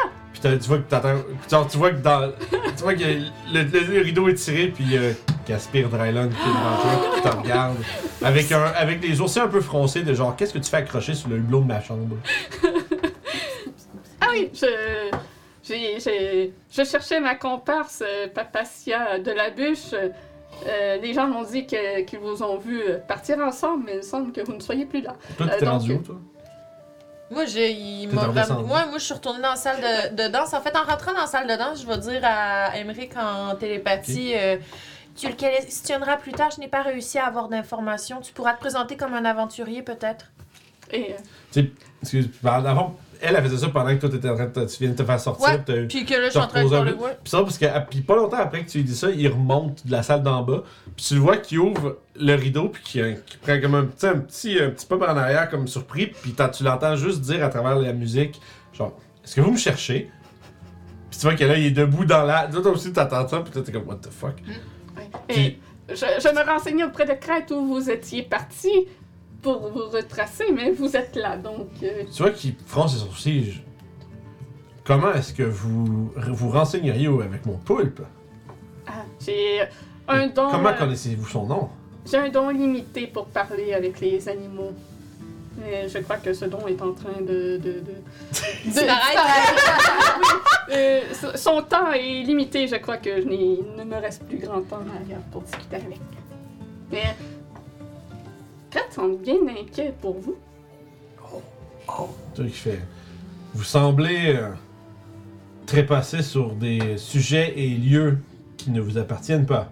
Puis 0.41 0.57
tu 0.59 0.67
vois 0.67 0.77
que 0.79 1.49
genre, 1.49 1.67
tu 1.67 1.77
vois 1.77 1.91
que 1.91 2.01
dans. 2.01 2.31
tu 2.75 2.83
vois 2.83 2.93
que 2.93 2.99
le, 3.03 3.63
le- 3.63 3.93
le 3.93 4.01
rideau 4.01 4.27
est 4.27 4.33
tiré, 4.35 4.67
puis 4.67 4.97
euh, 4.97 5.13
Caspir 5.45 5.87
Drylon 5.89 6.29
qui 6.29 6.35
est 6.35 6.47
devant 6.47 6.81
toi, 6.81 7.15
qui 7.15 7.21
te 7.21 7.27
regarde. 7.43 7.77
Avec, 8.23 8.51
un, 8.51 8.63
avec 8.75 9.01
les 9.01 9.15
sourcils 9.15 9.39
un 9.39 9.47
peu 9.47 9.61
froncés, 9.61 10.03
de 10.03 10.13
genre, 10.13 10.35
qu'est-ce 10.35 10.53
que 10.53 10.59
tu 10.59 10.69
fais 10.69 10.77
accrocher 10.77 11.13
sur 11.13 11.29
le 11.29 11.37
hublot 11.37 11.61
de 11.61 11.67
ma 11.67 11.81
chambre? 11.81 12.17
Ah 14.21 14.27
oui, 14.31 14.49
je, 14.53 14.65
j'ai, 15.63 15.99
j'ai- 15.99 16.53
je 16.71 16.83
cherchais 16.83 17.19
ma 17.19 17.35
comparse 17.35 18.03
euh, 18.05 18.27
Papacia 18.33 19.19
de 19.19 19.31
la 19.31 19.49
bûche. 19.51 19.93
Euh, 20.67 20.97
les 21.01 21.13
gens 21.13 21.27
m'ont 21.27 21.43
dit 21.43 21.67
que- 21.67 22.01
qu'ils 22.03 22.19
vous 22.19 22.41
ont 22.41 22.57
vu 22.57 22.81
euh, 22.81 22.97
partir 22.97 23.37
ensemble, 23.39 23.83
mais 23.87 23.97
il 23.97 24.03
semble 24.03 24.31
que 24.31 24.41
vous 24.41 24.53
ne 24.53 24.61
soyez 24.61 24.85
plus 24.85 25.01
là. 25.01 25.15
Toi, 25.37 25.47
tu 25.47 25.53
Euh, 25.53 25.59
t'es 25.59 25.65
donc, 25.65 25.73
rendu 25.73 25.93
où, 25.93 25.97
toi? 25.99 26.15
Moi, 27.31 27.45
j'ai, 27.45 27.71
il 27.71 28.07
m'a 28.09 28.21
Ouais, 28.63 28.85
moi, 28.87 28.97
je 28.97 29.03
suis 29.03 29.13
retournée 29.13 29.41
dans 29.41 29.49
la 29.51 29.55
salle 29.55 29.77
de, 29.81 30.15
de 30.23 30.27
danse. 30.31 30.53
En 30.53 30.61
fait, 30.61 30.75
en 30.75 30.83
rentrant 30.83 31.13
dans 31.13 31.21
la 31.21 31.27
salle 31.27 31.47
de 31.47 31.55
danse, 31.55 31.81
je 31.81 31.87
vais 31.87 31.97
dire 31.97 32.21
à 32.23 32.77
Emmerich 32.77 33.11
en 33.17 33.55
télépathie 33.55 34.33
euh, 34.35 34.57
Tu 35.15 35.27
le 35.27 35.33
questionneras 35.33 36.17
plus 36.17 36.33
tard, 36.33 36.51
je 36.55 36.59
n'ai 36.59 36.67
pas 36.67 36.81
réussi 36.83 37.17
à 37.17 37.25
avoir 37.25 37.47
d'informations. 37.49 38.21
Tu 38.21 38.31
pourras 38.31 38.53
te 38.53 38.59
présenter 38.59 38.95
comme 38.95 39.13
un 39.15 39.25
aventurier, 39.25 39.81
peut-être. 39.81 40.27
Et 40.91 41.15
euh, 41.57 41.63
Excuse, 42.03 42.29
par- 42.43 42.65
avant, 42.65 42.95
elle, 43.27 43.35
elle 43.35 43.43
faisait 43.43 43.57
ça 43.57 43.69
pendant 43.69 43.89
que 43.89 43.99
toi, 43.99 44.09
t'étais 44.09 44.29
en 44.29 44.35
train 44.35 44.45
de 44.45 44.51
te, 44.51 44.59
tu 44.71 44.77
viens 44.83 44.91
de 44.91 44.95
te 44.95 45.03
faire 45.03 45.19
sortir. 45.19 45.45
Ouais. 45.67 45.85
puis 45.87 46.05
que 46.05 46.13
là, 46.13 46.25
je 46.25 46.29
suis 46.31 46.39
en 46.39 46.47
train 46.47 46.63
de. 46.63 46.91
Puis 47.23 47.29
ça, 47.31 47.41
parce 47.41 47.57
que 47.57 47.65
ah, 47.65 47.81
puis 47.81 48.01
pas 48.01 48.15
longtemps 48.15 48.37
après 48.37 48.63
que 48.63 48.69
tu 48.69 48.77
lui 48.79 48.83
dis 48.85 48.95
ça, 48.95 49.09
il 49.11 49.27
remonte 49.27 49.85
de 49.85 49.91
la 49.91 50.03
salle 50.03 50.23
d'en 50.23 50.41
bas. 50.43 50.63
Puis 50.95 51.05
tu 51.07 51.13
le 51.15 51.19
vois 51.19 51.37
qui 51.37 51.57
ouvre 51.57 51.97
le 52.19 52.33
rideau, 52.35 52.69
puis 52.69 52.81
qui, 52.83 53.01
qui 53.25 53.37
prend 53.37 53.59
comme 53.59 53.75
un 53.75 53.85
petit, 53.85 54.07
un 54.07 54.17
petit, 54.19 54.59
un 54.59 54.69
petit 54.69 54.85
peu 54.85 54.97
par 54.97 55.13
en 55.13 55.17
arrière, 55.17 55.49
comme 55.49 55.67
surpris. 55.67 56.07
Puis 56.07 56.31
t'as- 56.31 56.49
tu 56.49 56.63
l'entends 56.63 56.95
juste 56.95 57.21
dire 57.21 57.43
à 57.43 57.49
travers 57.49 57.75
la 57.75 57.93
musique, 57.93 58.39
genre, 58.73 58.93
est-ce 59.23 59.35
que 59.35 59.41
vous 59.41 59.51
me 59.51 59.57
cherchez? 59.57 60.09
Puis 61.09 61.19
tu 61.19 61.25
vois 61.25 61.35
que 61.35 61.43
là, 61.45 61.57
il 61.57 61.65
est 61.67 61.71
debout 61.71 62.05
dans 62.05 62.23
la. 62.23 62.47
Toi, 62.47 62.61
toi 62.61 62.71
aussi, 62.71 62.91
t'entends 62.93 63.27
ça, 63.27 63.39
puis 63.41 63.51
toi, 63.51 63.61
t'es 63.61 63.71
comme, 63.71 63.87
what 63.87 63.95
the 64.01 64.09
fuck? 64.09 64.35
ouais. 64.97 65.09
Puis- 65.27 65.59
Et 65.87 65.95
je, 65.95 65.95
je 65.95 66.33
me 66.35 66.43
renseignais 66.51 66.83
auprès 66.83 67.05
de 67.05 67.13
Crête 67.13 67.51
où 67.51 67.63
vous 67.65 67.89
étiez 67.89 68.23
parti 68.23 68.71
pour 69.45 69.59
vous 69.73 69.87
retracer, 69.97 70.45
mais 70.51 70.71
vous 70.71 70.95
êtes 70.95 71.15
là, 71.15 71.37
donc... 71.37 71.67
euh, 71.83 72.03
Tu 72.11 72.21
vois 72.23 72.31
qu'il 72.31 72.55
fronce 72.65 72.93
ses 72.93 72.99
sourcils. 73.05 73.51
je- 73.51 73.59
Comment 74.83 75.13
est-ce 75.13 75.33
que 75.33 75.43
vous 75.43 76.11
vous 76.39 76.49
renseigneriez 76.49 77.07
avec 77.29 77.45
mon 77.45 77.57
poulpe? 77.57 78.01
ah, 78.87 79.03
j'ai 79.23 79.61
un 80.07 80.27
don... 80.27 80.47
Comment 80.49 80.69
euh, 80.69 80.73
connaissez-vous 80.81 81.27
son 81.27 81.45
nom? 81.45 81.69
J'ai 82.09 82.17
un 82.17 82.29
don 82.29 82.49
limité 82.49 83.05
pour 83.07 83.25
parler 83.27 83.73
avec 83.73 83.99
les 83.99 84.27
animaux. 84.29 84.73
Mais 85.59 85.87
je 85.87 85.99
crois 85.99 86.17
que 86.17 86.33
ce 86.33 86.45
don 86.45 86.65
est 86.67 86.81
en 86.81 86.91
train 86.93 87.21
de... 87.21 87.57
de, 87.65 87.73
de- 87.87 88.01
Euh, 90.71 91.01
so- 91.13 91.37
son 91.37 91.61
temps 91.61 91.91
est 91.91 92.23
limité, 92.23 92.67
je 92.67 92.77
crois 92.77 92.97
que 92.97 93.21
je 93.21 93.27
n'ai- 93.27 93.59
il 93.59 93.75
ne 93.77 93.83
me 93.83 93.97
reste 94.01 94.23
plus 94.23 94.39
grand 94.39 94.61
temps 94.61 94.81
derrière 94.93 95.21
pour 95.31 95.43
discuter 95.43 95.75
avec. 95.75 95.99
Mais... 96.91 97.03
Kat 98.75 98.81
semble 98.91 99.17
bien 99.19 99.37
inquiet 99.57 99.93
pour 100.01 100.19
vous. 100.19 100.35
Tu 102.35 102.41
vois 102.41 102.45
qu'il 102.45 102.49
fait. 102.49 102.81
Vous 103.53 103.63
semblez 103.63 104.35
euh, 104.35 104.49
trépasser 105.65 106.21
sur 106.21 106.51
des 106.55 106.97
sujets 106.97 107.53
et 107.57 107.69
lieux 107.69 108.17
qui 108.57 108.71
ne 108.71 108.81
vous 108.81 108.97
appartiennent 108.97 109.45
pas. 109.45 109.71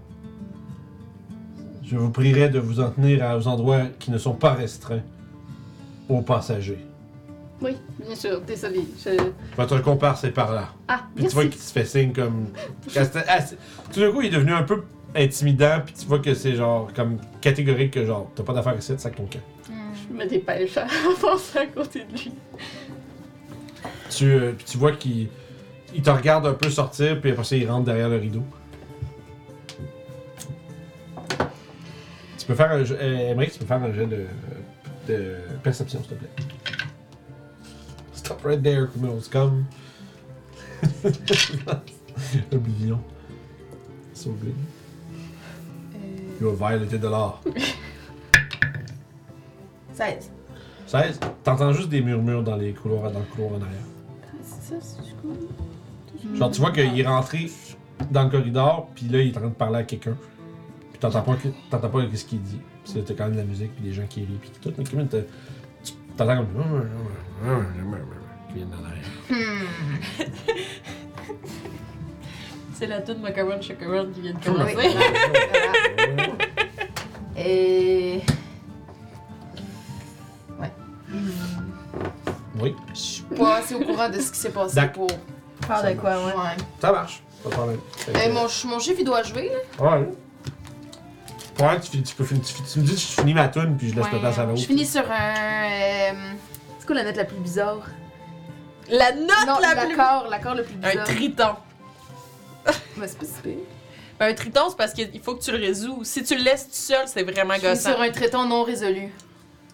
Je 1.84 1.98
vous 1.98 2.12
prierai 2.12 2.48
de 2.48 2.60
vous 2.60 2.80
en 2.80 2.92
tenir 2.92 3.26
à- 3.26 3.38
aux 3.38 3.46
endroits 3.50 3.88
qui 4.00 4.10
ne 4.10 4.18
sont 4.18 4.36
pas 4.36 4.54
restreints 4.54 5.02
aux 6.08 6.22
passagers. 6.22 6.80
Oui, 7.62 7.76
bien 8.06 8.16
sûr, 8.16 8.40
désolé. 8.40 8.86
Je... 9.04 9.12
Votre 9.58 9.80
comparse 9.82 10.24
est 10.24 10.32
par 10.32 10.54
là. 10.54 10.70
Ah, 10.88 11.02
Puis 11.14 11.26
tu 11.28 11.32
vois 11.34 11.44
qu'il 11.48 11.60
se 11.60 11.74
fait 11.74 11.84
signe 11.86 12.14
comme. 12.14 12.48
Ah, 12.96 13.04
c'est- 13.04 13.26
ah, 13.28 13.42
c'est- 13.42 13.58
Tout 13.92 14.00
d'un 14.00 14.12
coup, 14.14 14.22
il 14.22 14.28
est 14.28 14.32
devenu 14.38 14.54
un 14.54 14.64
peu 14.64 14.84
intimidant, 15.15 15.81
puis 15.85 15.94
tu 15.94 16.06
vois 16.06 16.19
que 16.19 16.34
c'est 16.34 16.56
genre 16.56 16.91
comme 16.94 17.18
catégorique 17.41 17.91
que 17.91 18.06
genre 18.06 18.30
t'as 18.35 18.44
pas 18.44 18.53
d'affaire 18.53 18.77
ici, 18.77 18.94
sac 18.98 19.15
ton 19.15 19.26
camp. 19.26 19.40
Je 19.68 20.14
me 20.14 20.26
dépêche 20.26 20.77
à 20.77 20.88
avancer 21.18 21.60
à 21.60 21.65
côté 21.68 22.03
de 22.06 22.11
lui. 22.11 22.31
Tu, 24.10 24.26
euh, 24.31 24.52
puis 24.52 24.65
tu 24.65 24.77
vois 24.77 24.91
qu'il 24.91 25.27
il 25.95 26.02
te 26.02 26.10
regarde 26.10 26.45
un 26.48 26.53
peu 26.53 26.69
sortir, 26.69 27.19
puis 27.22 27.31
après 27.31 27.44
ça, 27.44 27.56
il 27.56 27.69
rentre 27.69 27.85
derrière 27.85 28.10
le 28.10 28.18
rideau. 28.18 28.44
Tu 32.38 32.45
peux 32.48 32.56
faire 32.56 32.72
un 32.72 32.84
jeu. 32.84 32.98
Euh, 32.99 33.31
Emmerich, 33.31 33.53
tu 33.53 33.60
peux 33.60 33.65
faire 33.65 33.81
un 33.81 33.94
jeu 33.94 34.06
de, 34.06 34.26
de 35.07 35.35
perception, 35.64 35.99
s'il 35.99 36.10
te 36.10 36.15
plaît. 36.15 36.30
Stop 38.14 38.44
right 38.44 38.61
there, 38.61 38.88
criminals, 38.88 39.27
come. 39.31 39.65
Oblivion. 42.52 42.99
Sauvé. 44.14 44.53
You 46.41 46.49
have 46.49 46.57
violated 46.57 47.01
the 47.01 47.10
law. 47.10 47.39
16. 49.93 50.31
16. 50.88 51.19
T'entends 51.43 51.72
juste 51.73 51.89
des 51.89 52.01
murmures 52.01 52.41
dans 52.43 52.55
les 52.55 52.73
couloirs, 52.73 53.11
dans 53.11 53.19
le 53.19 53.26
couloir 53.26 53.51
en 53.53 53.61
arrière. 53.61 53.80
C'est 54.41 54.61
ça, 54.61 54.76
c'est 54.81 55.03
du 55.03 55.14
coup. 55.15 55.35
Genre, 56.35 56.49
tu 56.51 56.60
vois 56.61 56.72
qu'il 56.72 56.99
est 56.99 57.05
rentré 57.07 57.49
dans 58.11 58.23
le 58.23 58.30
corridor, 58.30 58.89
puis 58.95 59.07
là, 59.07 59.19
il 59.22 59.27
est 59.31 59.38
en 59.38 59.41
train 59.41 59.49
de 59.49 59.53
parler 59.53 59.77
à 59.80 59.84
quelqu'un. 59.84 60.15
Puis 60.91 60.99
t'entends 60.99 61.22
pas, 61.22 61.35
que- 61.35 61.49
t'entends 61.69 61.89
pas 61.89 61.99
ce 62.15 62.26
qu'il 62.26 62.41
dit. 62.41 62.60
Parce 62.84 62.95
que 62.95 62.99
t'as 63.01 63.14
quand 63.14 63.26
même 63.26 63.34
de 63.34 63.38
la 63.39 63.43
musique, 63.45 63.73
puis 63.76 63.84
des 63.84 63.93
gens 63.93 64.05
qui 64.10 64.22
rient, 64.22 64.39
puis 64.41 64.49
tout. 64.61 64.73
Mais 64.77 64.84
même, 64.97 65.07
t'as- 65.07 65.22
tu- 65.84 65.93
t'entends 66.18 66.38
comme. 66.38 66.47
qui 68.49 68.55
viennent 68.55 68.69
dans 68.69 68.81
l'arrière. 68.81 69.05
C'est 72.84 72.89
la 72.89 72.99
toute 72.99 73.19
Macaron 73.22 73.61
Chacaron 73.61 74.10
qui 74.14 74.19
vient 74.19 74.34
de 74.34 74.38
Oui. 74.39 74.43
commencer. 74.43 74.97
Et. 77.38 78.22
Oui, 82.60 82.76
Je 82.93 82.99
suis 82.99 83.23
pas 83.23 83.55
assez 83.60 83.76
au 83.76 83.80
courant 83.85 84.10
de 84.10 84.19
ce 84.19 84.34
qui 84.34 84.38
s'est 84.38 84.49
passé 84.49 84.81
pour. 84.93 85.07
Parle 85.65 85.93
de 85.95 85.99
quoi, 85.99 86.11
ouais. 86.26 86.34
Ouais. 86.34 86.57
ça 86.81 86.91
marche. 86.91 87.23
Pas 87.41 87.49
de 87.51 87.55
problème. 87.55 87.80
Fait 87.95 88.11
que- 88.11 88.18
Euh, 88.18 88.34
mon, 88.34 88.69
mon 88.69 88.80
chef, 88.80 88.97
il 88.99 89.05
doit 89.05 89.23
jouer, 89.23 89.49
là. 89.80 89.85
Ouais. 89.85 90.10
Ouais, 91.65 91.80
tu, 91.80 91.89
finis- 91.91 92.03
tu 92.03 92.15
peux. 92.15 92.26
Tu, 92.26 92.35
tu 92.41 92.80
me 92.80 92.84
dis 92.84 92.91
que 92.95 92.99
je 92.99 93.05
finis 93.22 93.34
ma 93.34 93.47
tune, 93.47 93.77
puis 93.77 93.91
je 93.91 93.95
laisse 93.95 94.03
Ouais, 94.07 94.11
la 94.11 94.19
place 94.19 94.39
à 94.39 94.43
l'autre. 94.43 94.60
Je 94.60 94.65
finis 94.65 94.85
sur 94.85 95.10
un. 95.10 95.35
euh, 95.35 96.11
C'est 96.80 96.85
quoi 96.85 96.95
la 96.97 97.03
note 97.05 97.15
la 97.15 97.23
plus 97.23 97.38
bizarre? 97.38 97.80
La 98.89 99.14
note 99.14 99.30
Non, 99.47 99.60
la 99.61 99.73
plus... 99.85 99.95
l'accord, 99.95 100.27
l'accord 100.30 100.55
le 100.55 100.64
plus 100.64 100.76
Un 100.84 100.89
bizarre. 100.89 101.05
triton. 101.05 101.55
Ouais, 102.65 103.07
c'est 103.07 103.18
pas 103.18 103.26
si 103.26 103.41
pire. 103.41 103.53
Ben, 104.19 104.27
un 104.27 104.34
triton, 104.34 104.61
c'est 104.69 104.77
parce 104.77 104.94
qu'il 104.94 105.19
faut 105.22 105.35
que 105.35 105.44
tu 105.44 105.52
le 105.52 105.57
résous. 105.57 106.02
Si 106.03 106.23
tu 106.23 106.35
le 106.38 106.44
laisses 106.44 106.65
tout 106.65 106.73
seul, 106.73 107.07
c'est 107.07 107.23
vraiment 107.23 107.56
Je 107.56 107.60
suis 107.60 107.68
gossant. 107.69 107.91
sur 107.91 108.02
un 108.02 108.10
traiton 108.11 108.45
non 108.45 108.64
résolu. 108.64 109.10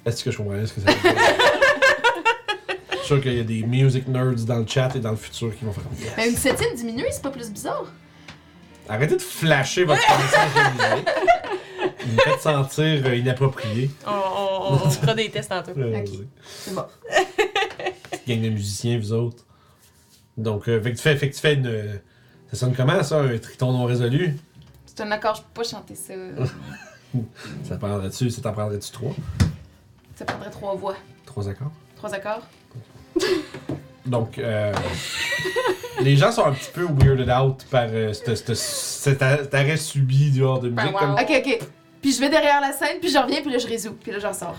Est-ce 0.05 0.23
que 0.23 0.31
je 0.31 0.37
comprends 0.37 0.53
bien 0.55 0.65
ce 0.65 0.73
que 0.73 0.81
ça 0.81 0.91
veut 0.91 1.01
dire? 1.01 1.21
sûr 3.03 3.21
qu'il 3.21 3.33
y 3.33 3.39
a 3.39 3.43
des 3.43 3.63
music 3.63 4.07
nerds 4.07 4.45
dans 4.45 4.59
le 4.59 4.67
chat 4.67 4.95
et 4.95 4.99
dans 4.99 5.11
le 5.11 5.17
futur 5.17 5.55
qui 5.57 5.65
vont 5.65 5.73
faire 5.73 5.83
yes. 5.99 6.11
Mais 6.15 6.29
une 6.29 6.35
septième 6.37 6.75
diminuée, 6.75 7.09
c'est 7.11 7.21
pas 7.21 7.31
plus 7.31 7.49
bizarre? 7.51 7.85
Arrêtez 8.87 9.17
de 9.17 9.21
flasher 9.21 9.83
votre 9.83 10.01
connaissance 10.07 10.53
de 10.53 10.93
musique. 10.93 11.09
Vous 12.05 12.15
me 12.15 12.21
faites 12.21 12.41
sentir 12.41 13.05
euh, 13.05 13.15
inapproprié. 13.15 13.89
On, 14.07 14.11
on, 14.11 14.73
on 14.85 14.89
fera 14.89 15.13
des 15.13 15.29
tests 15.29 15.49
tantôt. 15.49 15.71
Euh, 15.77 15.99
Ok. 16.01 16.09
C'est 16.65 16.73
bon. 16.73 16.85
Petite 18.09 18.27
gang 18.27 18.41
de 18.41 18.49
musiciens, 18.49 18.97
vous 18.97 19.11
autres. 19.13 19.43
Donc, 20.37 20.67
euh, 20.69 20.81
fait, 20.81 20.91
que 20.91 20.95
tu 20.97 21.01
fais, 21.03 21.15
fait 21.17 21.29
que 21.29 21.35
tu 21.35 21.41
fais 21.41 21.53
une. 21.55 21.99
Ça 22.51 22.57
sonne 22.57 22.73
comment 22.75 23.01
ça, 23.03 23.21
un 23.21 23.37
triton 23.37 23.71
non 23.71 23.85
résolu? 23.85 24.35
C'est 24.85 25.01
un 25.01 25.11
accord, 25.11 25.35
je 25.35 25.41
peux 25.41 25.61
pas 25.61 25.67
chanter 25.67 25.95
ça. 25.95 26.13
Ça 27.63 27.75
prendrait-tu, 27.77 28.29
ça 28.29 28.39
t'en 28.41 28.51
prendrait-tu 28.53 28.91
trois? 28.91 29.11
Ça 30.15 30.25
prendrait 30.25 30.51
trois 30.51 30.75
voix. 30.75 30.95
Trois 31.25 31.49
accords? 31.49 31.71
Trois 31.95 32.13
accords? 32.13 32.43
Donc, 34.05 34.37
euh, 34.37 34.71
les 36.01 36.15
gens 36.15 36.31
sont 36.31 36.45
un 36.45 36.51
petit 36.51 36.69
peu 36.71 36.85
weirded 36.85 37.29
out 37.31 37.65
par 37.71 37.87
euh, 37.89 38.13
cet, 38.13 38.49
a- 38.51 38.55
cet 38.55 39.23
arrêt 39.55 39.77
subi 39.77 40.29
du 40.29 40.43
hors 40.43 40.59
de 40.59 40.69
musique. 40.69 40.91
wow. 40.93 40.99
Comme, 40.99 41.13
Ok, 41.13 41.31
ok. 41.45 41.59
Puis 42.01 42.13
je 42.13 42.19
vais 42.19 42.29
derrière 42.29 42.61
la 42.61 42.71
scène, 42.73 42.99
puis 43.01 43.09
je 43.09 43.17
reviens, 43.17 43.41
puis 43.41 43.51
là 43.51 43.57
je 43.57 43.67
résous, 43.67 43.93
puis 43.93 44.11
là 44.11 44.19
j'en 44.19 44.33
sors. 44.33 44.55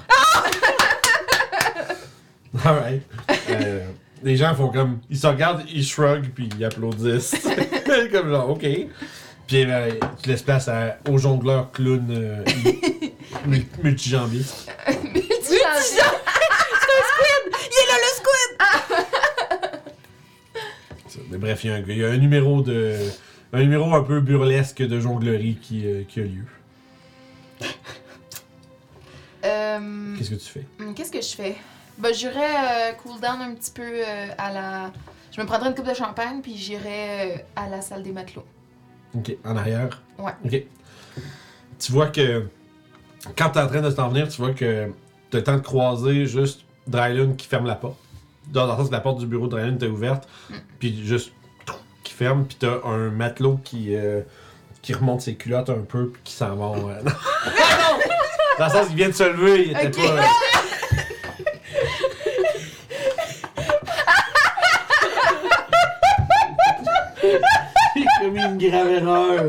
Alright. 2.64 3.02
Euh, 3.50 3.86
les 4.22 4.36
gens 4.36 4.54
font 4.54 4.68
comme. 4.68 4.98
Ils 5.08 5.18
se 5.18 5.26
regardent, 5.26 5.62
ils 5.72 5.84
shrug, 5.84 6.30
puis 6.34 6.48
ils 6.58 6.64
applaudissent. 6.64 7.46
comme 8.12 8.30
genre, 8.30 8.50
ok. 8.50 8.66
Puis 9.46 9.64
euh, 9.64 9.90
tu 10.22 10.28
laisses 10.28 10.42
place 10.42 10.68
à, 10.68 10.98
au 11.08 11.18
jongleur 11.18 11.72
clown 11.72 12.06
euh, 12.10 12.44
mul- 13.46 13.66
multijambier. 13.82 14.42
Multi-changeant. 14.88 16.16
Il 17.72 17.76
est 17.76 17.88
là 17.88 17.96
le 17.96 18.10
squid! 18.16 18.52
Ça, 21.08 21.18
Mais 21.30 21.38
bref, 21.38 21.64
il 21.64 21.70
y, 21.70 21.72
a 21.72 21.76
un, 21.76 21.80
il 21.86 21.98
y 21.98 22.04
a 22.04 22.08
un 22.08 22.16
numéro 22.16 22.62
de. 22.62 22.96
Un 23.52 23.60
numéro 23.62 23.92
un 23.94 24.02
peu 24.04 24.20
burlesque 24.20 24.78
de 24.82 25.00
jonglerie 25.00 25.58
qui, 25.60 25.84
euh, 25.86 26.02
qui 26.08 26.20
a 26.20 26.22
lieu. 26.24 26.44
Euh, 29.44 30.16
Qu'est-ce 30.16 30.30
que 30.30 30.34
tu 30.36 30.48
fais? 30.52 30.64
Qu'est-ce 30.94 31.10
que 31.12 31.20
je 31.20 31.34
fais? 31.34 31.56
Ben, 31.98 32.12
j'irais 32.14 32.90
euh, 32.90 32.92
cool 33.02 33.20
down 33.20 33.40
un 33.40 33.54
petit 33.54 33.70
peu 33.72 33.82
euh, 33.82 34.26
à 34.38 34.52
la. 34.52 34.92
Je 35.32 35.40
me 35.40 35.46
prendrais 35.46 35.68
une 35.68 35.74
coupe 35.74 35.86
de 35.88 35.94
champagne, 35.94 36.40
puis 36.42 36.56
j'irais 36.56 37.36
euh, 37.36 37.42
à 37.56 37.68
la 37.68 37.80
salle 37.80 38.02
des 38.02 38.12
matelots. 38.12 38.44
Ok, 39.14 39.32
en 39.44 39.56
arrière? 39.56 40.02
Ouais. 40.18 40.32
Ok. 40.44 40.62
Tu 41.78 41.92
vois 41.92 42.08
que 42.08 42.46
quand 43.36 43.50
t'es 43.50 43.60
en 43.60 43.66
train 43.68 43.80
de 43.80 43.90
t'en 43.90 44.08
venir, 44.08 44.28
tu 44.28 44.40
vois 44.40 44.52
que 44.52 44.90
t'as 45.30 45.38
le 45.38 45.44
temps 45.44 45.54
de 45.56 45.60
croiser 45.62 46.26
juste 46.26 46.62
Drylun 46.86 47.34
qui 47.34 47.46
ferme 47.46 47.66
la 47.66 47.74
porte. 47.76 47.96
Dans 48.48 48.66
le 48.66 48.72
sens 48.76 48.88
que 48.88 48.92
la 48.92 49.00
porte 49.00 49.18
du 49.18 49.26
bureau 49.26 49.46
de 49.46 49.52
Drylun 49.52 49.74
était 49.76 49.86
ouverte, 49.86 50.28
puis 50.78 51.04
juste 51.06 51.32
qui 52.02 52.12
ferme, 52.12 52.44
puis 52.44 52.56
t'as 52.58 52.82
un 52.84 53.10
matelot 53.10 53.60
qui, 53.62 53.94
euh, 53.94 54.22
qui 54.82 54.92
remonte 54.94 55.20
ses 55.20 55.34
culottes 55.36 55.70
un 55.70 55.82
peu, 55.86 56.08
puis 56.08 56.22
qui 56.24 56.32
s'en 56.34 56.56
va. 56.56 56.76
euh, 56.76 57.02
non. 57.04 57.12
Dans 58.58 58.64
le 58.66 58.70
sens 58.72 58.86
qu'il 58.88 58.96
vient 58.96 59.08
de 59.08 59.14
se 59.14 59.22
lever, 59.24 59.66
il 59.66 59.70
était 59.70 59.86
Ok. 59.88 59.96
pas. 60.16 60.22
Grave 68.60 68.88
erreur. 68.90 69.44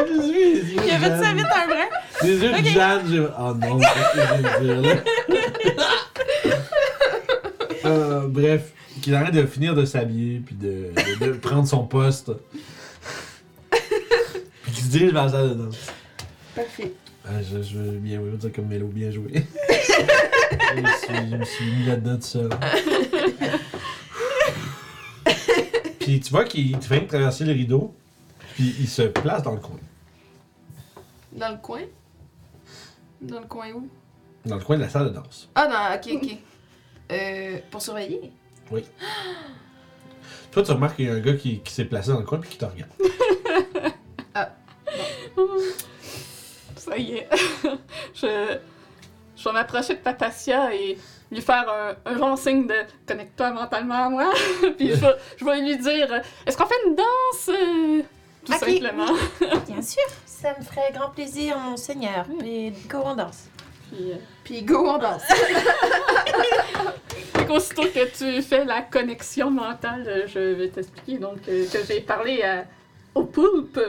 Il 0.00 0.90
a 0.90 0.98
fait 0.98 1.22
ça 1.22 1.32
vite 1.34 1.46
un 1.54 1.66
vrai. 1.66 1.88
Les 2.22 2.36
yeux 2.36 2.52
de 2.52 2.68
Jeanne, 2.68 3.02
j'ai. 3.10 3.20
Oh 3.38 3.54
non, 3.54 3.78
que 3.78 4.62
dire 4.62 4.80
là? 4.82 4.94
Euh, 7.84 8.26
bref, 8.28 8.72
qu'il 9.00 9.14
arrête 9.14 9.32
de 9.34 9.46
finir 9.46 9.74
de 9.74 9.84
s'habiller 9.84 10.42
puis 10.44 10.54
de, 10.56 10.92
de- 11.20 11.26
de 11.26 11.32
prendre 11.32 11.66
son 11.66 11.84
poste. 11.86 12.30
Puis 13.70 14.72
qu'il 14.72 14.84
se 14.84 14.88
dirige 14.90 15.12
vers 15.12 15.24
la 15.26 15.30
salle 15.30 15.48
de 15.50 15.54
danse. 15.54 15.76
Parfait. 16.54 16.92
Ah, 17.24 17.30
je, 17.42 17.62
je 17.62 17.76
veux 17.78 17.98
bien 17.98 18.18
oui, 18.20 18.36
dire 18.36 18.50
comme 18.52 18.66
Mélo, 18.66 18.86
bien 18.86 19.10
joué. 19.10 19.30
je, 19.70 20.80
me 20.80 20.86
suis, 20.88 21.30
je 21.30 21.36
me 21.36 21.44
suis 21.44 21.64
mis 21.66 21.86
là-dedans 21.86 22.16
tout 22.16 22.22
seul. 22.22 22.48
Puis 26.08 26.20
tu 26.20 26.30
vois 26.30 26.44
qu'il 26.44 26.78
vient 26.78 27.02
de 27.02 27.06
traverser 27.06 27.44
le 27.44 27.52
rideau, 27.52 27.94
puis 28.54 28.74
il 28.80 28.88
se 28.88 29.02
place 29.02 29.42
dans 29.42 29.52
le 29.52 29.60
coin. 29.60 29.76
Dans 31.32 31.50
le 31.50 31.58
coin? 31.58 31.82
Dans 33.20 33.40
le 33.40 33.46
coin 33.46 33.72
où? 33.72 33.90
Dans 34.46 34.56
le 34.56 34.64
coin 34.64 34.78
de 34.78 34.84
la 34.84 34.88
salle 34.88 35.10
de 35.10 35.12
danse. 35.14 35.50
Ah, 35.54 35.68
non, 35.68 35.76
ok, 35.94 36.08
ok. 36.22 36.38
Euh, 37.12 37.58
pour 37.70 37.82
surveiller? 37.82 38.32
Toi, 40.50 40.62
tu 40.62 40.70
remarques 40.70 40.96
qu'il 40.96 41.04
y 41.04 41.10
a 41.10 41.12
un 41.12 41.20
gars 41.20 41.34
qui, 41.34 41.60
qui 41.60 41.74
s'est 41.74 41.84
placé 41.84 42.10
dans 42.10 42.20
le 42.20 42.24
coin 42.24 42.38
puis 42.38 42.48
qui 42.48 42.56
te 42.56 42.64
regarde. 42.64 42.90
Ça 46.74 46.96
y 46.96 47.16
est. 47.16 47.28
je, 48.14 48.58
je 49.36 49.44
vais 49.44 49.52
m'approcher 49.52 49.96
de 49.96 50.00
Papacia 50.00 50.74
et 50.74 50.96
lui 51.30 51.40
faire 51.42 51.66
un, 51.68 52.10
un 52.10 52.18
genre 52.18 52.38
signe 52.38 52.66
de 52.66 52.74
connecte-toi 53.06 53.50
mentalement 53.50 54.06
à 54.06 54.08
moi. 54.08 54.32
Puis 54.76 54.90
je 54.90 54.94
vais, 55.00 55.14
je 55.36 55.44
vais 55.44 55.60
lui 55.60 55.76
dire 55.76 56.22
est-ce 56.46 56.56
qu'on 56.56 56.66
fait 56.66 56.74
une 56.86 56.94
danse 56.94 57.48
euh, 57.50 58.02
Tout 58.44 58.52
simplement? 58.52 59.12
Bien 59.66 59.82
sûr, 59.82 60.02
ça 60.26 60.54
me 60.58 60.64
ferait 60.64 60.92
grand 60.94 61.10
plaisir, 61.10 61.58
mon 61.58 61.76
seigneur. 61.76 62.26
Et 62.44 62.72
go, 62.88 62.98
on 63.04 63.14
danse. 63.14 63.48
Puis, 63.90 64.12
euh, 64.12 64.16
Puis 64.44 64.62
go, 64.62 64.86
on 64.88 64.98
danse. 64.98 65.22
fait 67.34 67.46
qu'aussitôt 67.46 67.82
que 67.84 68.06
tu 68.16 68.42
fais 68.42 68.64
la 68.64 68.82
connexion 68.82 69.50
mentale, 69.50 70.04
euh, 70.06 70.26
je 70.26 70.38
vais 70.38 70.68
t'expliquer 70.68 71.18
donc 71.18 71.42
que 71.42 71.84
j'ai 71.86 72.00
parlé 72.00 72.42
à- 72.42 72.64
au 73.14 73.24
poulpe. 73.24 73.80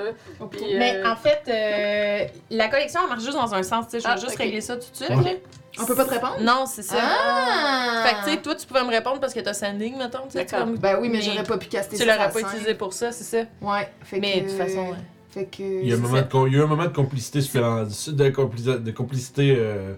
Mais 0.77 0.95
euh, 0.95 1.07
en 1.11 1.15
fait, 1.15 1.41
euh, 1.47 2.27
la 2.49 2.67
collection 2.67 3.01
elle 3.03 3.09
marche 3.09 3.23
juste 3.23 3.35
dans 3.37 3.53
un 3.53 3.63
sens. 3.63 3.85
tu 3.85 3.91
sais, 3.91 3.99
Je 3.99 4.03
vais 4.05 4.13
Ah, 4.15 4.17
juste 4.19 4.35
régler 4.37 4.61
ça 4.61 4.75
tout 4.75 4.89
de 4.91 4.95
suite. 4.95 5.09
Ouais. 5.09 5.41
On 5.79 5.85
peut 5.85 5.95
pas 5.95 6.05
te 6.05 6.09
répondre? 6.09 6.37
Non, 6.41 6.65
c'est 6.65 6.81
ça. 6.81 6.95
Ah! 6.99 8.03
Fait 8.05 8.15
que, 8.15 8.23
tu 8.25 8.31
sais, 8.31 8.41
toi, 8.41 8.55
tu 8.55 8.65
pouvais 8.65 8.83
me 8.83 8.89
répondre 8.89 9.19
parce 9.19 9.33
que 9.33 9.39
t'as 9.39 9.53
sending, 9.53 9.97
mettons. 9.97 10.23
tu 10.25 10.31
sais, 10.31 10.45
tu 10.45 10.51
D'accord. 10.51 10.65
vas 10.67 10.71
me- 10.73 10.77
Ben 10.77 10.97
oui, 10.99 11.09
mais, 11.09 11.17
Mais 11.19 11.21
j'aurais 11.23 11.43
pas 11.43 11.57
pu 11.57 11.67
caster 11.67 11.95
Tu 11.97 12.05
l'aurais 12.05 12.29
pas 12.31 12.39
utilisé 12.41 12.73
pour 12.73 12.91
ça, 12.93 13.11
c'est 13.11 13.23
ça. 13.23 13.45
Ouais, 13.61 13.89
fait 14.03 14.19
Mais 14.19 14.39
que... 14.39 14.45
de 14.45 14.49
toute 14.49 14.57
façon, 14.57 14.89
ouais. 14.89 14.97
Fait 15.31 15.45
que... 15.45 15.61
Il 15.61 15.87
y 15.87 15.93
a 15.93 15.95
un 15.95 15.99
moment 15.99 16.17
de, 16.17 16.21
com- 16.23 16.47
il 16.47 16.57
y 16.57 16.59
a 16.59 16.63
un 16.63 16.67
moment 16.67 16.85
de 16.85 16.89
complicité 16.89 17.39
supérieure, 17.41 17.85
de, 17.85 18.29
complicité, 18.31 18.79
de 18.79 18.91
complicité 18.91 19.55
euh, 19.59 19.93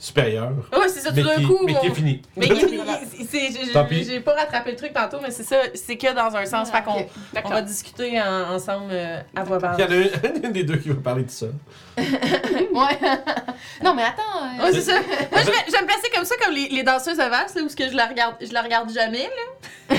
supérieure. 0.00 0.52
Ouais, 0.72 0.88
c'est 0.88 1.00
ça, 1.00 1.10
tout 1.10 1.16
mais, 1.16 1.22
d'un 1.22 1.34
qui, 1.36 1.44
coup. 1.44 1.58
mais 1.66 1.74
qui 1.74 1.86
est 1.88 1.94
fini. 1.94 2.22
Mais 2.36 2.46
il- 2.46 2.52
il- 3.20 3.26
c'est- 3.28 3.50
j'ai- 3.52 3.70
Tant 3.72 3.84
pis. 3.84 3.96
j'ai 3.98 4.04
j'ai 4.04 4.20
pas 4.20 4.32
rattrapé 4.34 4.70
le 4.70 4.76
truc 4.78 4.94
tantôt, 4.94 5.18
mais 5.22 5.30
c'est 5.30 5.42
ça, 5.42 5.56
c'est 5.74 5.96
que 5.98 6.14
dans 6.14 6.34
un 6.34 6.46
sens. 6.46 6.70
Fait 6.70 6.82
qu'on 6.82 7.00
Ok. 7.00 7.08
on 7.44 7.48
va 7.50 7.60
discuter 7.62 8.18
en- 8.20 8.54
ensemble 8.54 8.86
euh, 8.92 9.20
à 9.36 9.44
voix 9.44 9.58
Il 9.60 9.84
y 9.84 9.86
basse. 9.86 9.90
en 9.90 9.92
a 9.92 10.46
un, 10.46 10.48
un 10.48 10.50
des 10.52 10.64
deux 10.64 10.78
qui 10.78 10.88
va 10.88 10.94
parler 10.96 11.24
de 11.24 11.30
ça. 11.30 11.46
Ouais. 11.98 12.98
non, 13.84 13.94
mais 13.94 14.04
attends. 14.04 14.22
euh, 14.58 14.64
Ouais, 14.64 14.72
c'est 14.72 14.80
ça. 14.80 14.94
Moi, 14.94 15.40
je 15.42 15.46
vais, 15.46 15.52
je 15.66 15.72
vais 15.72 15.82
me 15.82 15.86
placer 15.86 16.08
comme 16.14 16.24
ça, 16.24 16.34
comme 16.42 16.54
les, 16.54 16.68
les 16.68 16.82
danseuses 16.82 17.20
à 17.20 17.28
valse, 17.28 17.54
là, 17.54 17.62
où 17.62 17.68
ce 17.68 17.76
que 17.76 17.88
je 17.90 17.94
la 17.96 18.06
regarde, 18.06 18.36
je 18.40 18.52
la 18.54 18.62
regarde 18.62 18.90
jamais, 18.92 19.28
là. 19.88 19.96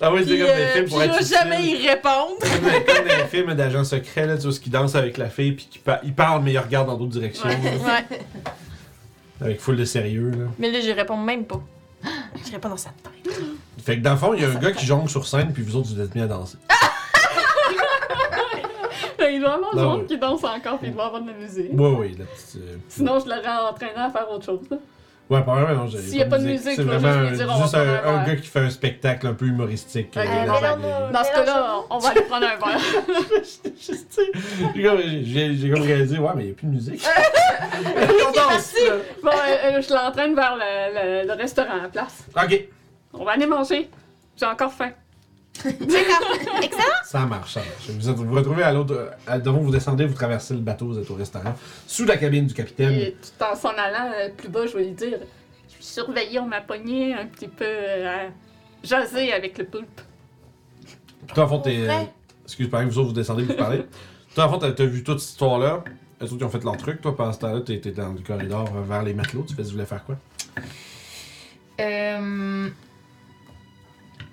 Ah 0.00 0.12
oui, 0.12 0.20
c'est 0.26 0.36
comme 0.38 0.46
des 0.46 0.52
euh, 0.52 0.72
films 0.74 0.88
pour 0.88 1.00
je 1.00 1.04
être 1.06 1.12
vais 1.18 1.24
subtil. 1.24 1.36
jamais 1.38 1.62
y 1.62 1.88
répondre. 1.88 2.36
Comme 2.40 3.04
dans- 3.06 3.16
les 3.16 3.24
films 3.30 3.54
d'agents 3.54 3.84
secrets, 3.84 4.26
là, 4.26 4.36
tu 4.36 4.42
vois, 4.44 4.52
ce 4.52 4.60
qui 4.60 4.68
dansent 4.70 4.94
avec 4.94 5.16
la 5.16 5.28
fille, 5.30 5.52
puis 5.52 5.68
qui 5.70 5.78
parlent, 6.12 6.42
mais 6.42 6.52
ils 6.52 6.58
regardent 6.58 6.88
dans 6.88 6.96
d'autres 6.96 7.12
directions. 7.12 7.48
Ouais. 7.48 8.18
Avec 9.40 9.60
full 9.60 9.76
de 9.76 9.84
sérieux. 9.84 10.30
Là. 10.30 10.46
Mais 10.58 10.70
là, 10.70 10.80
j'y 10.80 10.92
réponds 10.92 11.16
même 11.16 11.44
pas. 11.44 11.60
Je 12.46 12.52
réponds 12.52 12.68
dans 12.70 12.76
sa 12.76 12.90
tête. 12.90 13.34
Fait 13.84 13.96
que 13.98 14.02
dans 14.02 14.12
le 14.12 14.16
fond, 14.18 14.34
il 14.34 14.42
y 14.42 14.44
a 14.44 14.48
un 14.50 14.54
gars 14.54 14.72
qui 14.72 14.84
jongle 14.86 15.08
sur 15.08 15.26
scène, 15.26 15.52
puis 15.52 15.62
vous 15.62 15.76
autres, 15.76 15.88
vous 15.94 16.00
êtes 16.00 16.14
mis 16.14 16.22
à 16.22 16.26
danser. 16.26 16.58
Il 19.28 19.40
doit 19.40 19.50
y 19.50 19.54
avoir 19.54 19.74
du 19.74 19.80
monde 19.80 20.06
qui 20.06 20.18
danse 20.18 20.44
encore, 20.44 20.78
puis 20.78 20.88
il 20.88 20.94
doit 20.94 21.04
y 21.04 21.06
avoir 21.08 21.20
de 21.22 21.26
la 21.30 21.36
musique. 21.36 21.70
Ouais, 21.72 21.90
ouais, 21.94 22.14
la 22.18 22.24
petite. 22.24 22.56
euh, 22.56 22.76
Sinon, 22.88 23.18
je 23.18 23.26
l'aurais 23.26 23.68
entraîné 23.70 23.92
à 23.96 24.10
faire 24.10 24.30
autre 24.30 24.44
chose. 24.44 24.60
là. 24.70 24.76
Ouais, 25.28 25.42
probablement, 25.42 25.82
non. 25.82 25.88
j'ai- 25.88 25.98
S'il 25.98 26.18
y 26.18 26.22
a 26.22 26.26
pas 26.26 26.38
de 26.38 26.44
musique, 26.44 26.62
C'est 26.76 26.76
je 26.76 26.82
vais 26.82 26.98
vraiment 26.98 27.18
juste 27.18 27.30
lui 27.30 27.36
dire, 27.38 27.46
on 27.50 27.56
va 27.58 27.62
juste 27.62 27.74
un, 27.74 27.80
un 27.80 28.16
un 28.18 28.24
gars 28.26 28.36
qui 28.36 28.46
fait 28.46 28.60
un 28.60 28.70
spectacle 28.70 29.26
un 29.26 29.34
peu 29.34 29.46
humoristique. 29.46 30.16
Euh, 30.16 30.24
dans 30.46 30.60
la- 30.60 31.24
ce 31.24 31.30
cas-là, 31.32 31.76
on 31.90 31.98
va 31.98 32.08
aller 32.10 32.20
prendre 32.22 32.46
un 32.46 32.56
verre. 32.56 32.80
J'ai 34.74 34.82
comme- 34.82 35.00
J'ai 35.24 35.56
j'ai 35.56 35.70
comme 35.70 35.82
réalisé, 35.82 36.18
ouais, 36.18 36.30
mais 36.36 36.42
il 36.42 36.46
n'y 36.46 36.52
a 36.52 36.54
plus 36.54 36.66
de 36.68 36.72
musique. 36.72 37.04
On 38.28 38.32
danse, 38.32 38.74
là. 38.86 38.94
Bon, 39.22 39.30
euh, 39.30 39.32
euh, 39.78 39.82
je 39.82 39.92
l'entraîne 39.92 40.34
vers 40.34 40.56
le, 40.56 41.22
le- 41.22 41.26
le 41.28 41.32
restaurant 41.34 41.82
à 41.84 41.88
place. 41.88 42.24
Ok, 42.36 42.64
On 43.14 43.24
va 43.24 43.32
aller 43.32 43.46
manger. 43.46 43.90
J'ai 44.36 44.46
encore 44.46 44.72
faim. 44.72 44.90
Ça 47.04 47.26
marche, 47.26 47.54
ça 47.54 47.60
marche. 47.60 47.90
Vous 47.90 48.08
êtes- 48.08 48.16
vous, 48.16 48.24
vous 48.24 48.34
retrouvez 48.34 48.62
à 48.62 48.72
l'autre. 48.72 49.12
à- 49.26 49.38
Devant, 49.38 49.58
vous 49.58 49.70
descendez, 49.70 50.06
vous 50.06 50.14
traversez 50.14 50.54
le 50.54 50.60
bateau, 50.60 50.86
vous 50.86 50.98
êtes 50.98 51.10
au 51.10 51.14
restaurant. 51.14 51.54
Sous 51.86 52.04
la 52.04 52.16
cabine 52.16 52.46
du 52.46 52.54
capitaine. 52.54 52.92
Et 52.92 53.12
tout 53.12 53.44
en 53.44 53.54
s'en 53.54 53.70
allant 53.70 54.10
euh, 54.14 54.28
plus 54.36 54.48
bas, 54.48 54.66
je 54.66 54.76
vais 54.76 54.84
lui 54.84 54.92
dire 54.92 55.18
Je 55.68 55.74
suis 55.74 55.84
surveillée, 55.84 56.38
on 56.40 56.46
m'a 56.46 56.60
pogné 56.60 57.14
un 57.14 57.26
petit 57.26 57.48
peu 57.48 57.64
euh, 57.66 58.08
à 58.08 58.86
jaser 58.86 59.32
avec 59.32 59.58
le 59.58 59.64
poulpe. 59.64 60.00
Toi, 61.34 61.44
en 61.44 61.48
fond, 61.48 61.58
t'es. 61.60 61.84
Vrai? 61.86 62.12
Excuse, 62.44 62.68
pareil, 62.70 62.88
vous 62.88 62.98
autres, 62.98 63.08
vous 63.08 63.14
descendez, 63.14 63.42
vous 63.44 63.54
parlez. 63.54 63.84
Toi, 64.34 64.44
en 64.44 64.48
fond, 64.50 64.58
t'as 64.58 64.70
t'as 64.72 64.84
vu 64.84 65.02
toute 65.02 65.18
cette 65.20 65.30
histoire-là? 65.30 65.82
eux 66.22 66.24
autres, 66.24 66.36
ils 66.40 66.44
ont 66.44 66.48
fait 66.48 66.62
leur 66.64 66.76
truc. 66.76 67.00
Toi, 67.00 67.14
pendant 67.16 67.32
ce 67.32 67.38
temps-là, 67.40 67.60
t'étais 67.60 67.90
dans 67.90 68.08
le 68.12 68.20
corridor 68.20 68.68
euh, 68.76 68.82
vers 68.82 69.02
les 69.02 69.12
matelots. 69.12 69.44
Tu, 69.48 69.54
fais, 69.54 69.64
tu 69.64 69.72
voulais 69.72 69.84
faire 69.86 70.04
quoi? 70.04 70.16
Euh... 71.80 72.68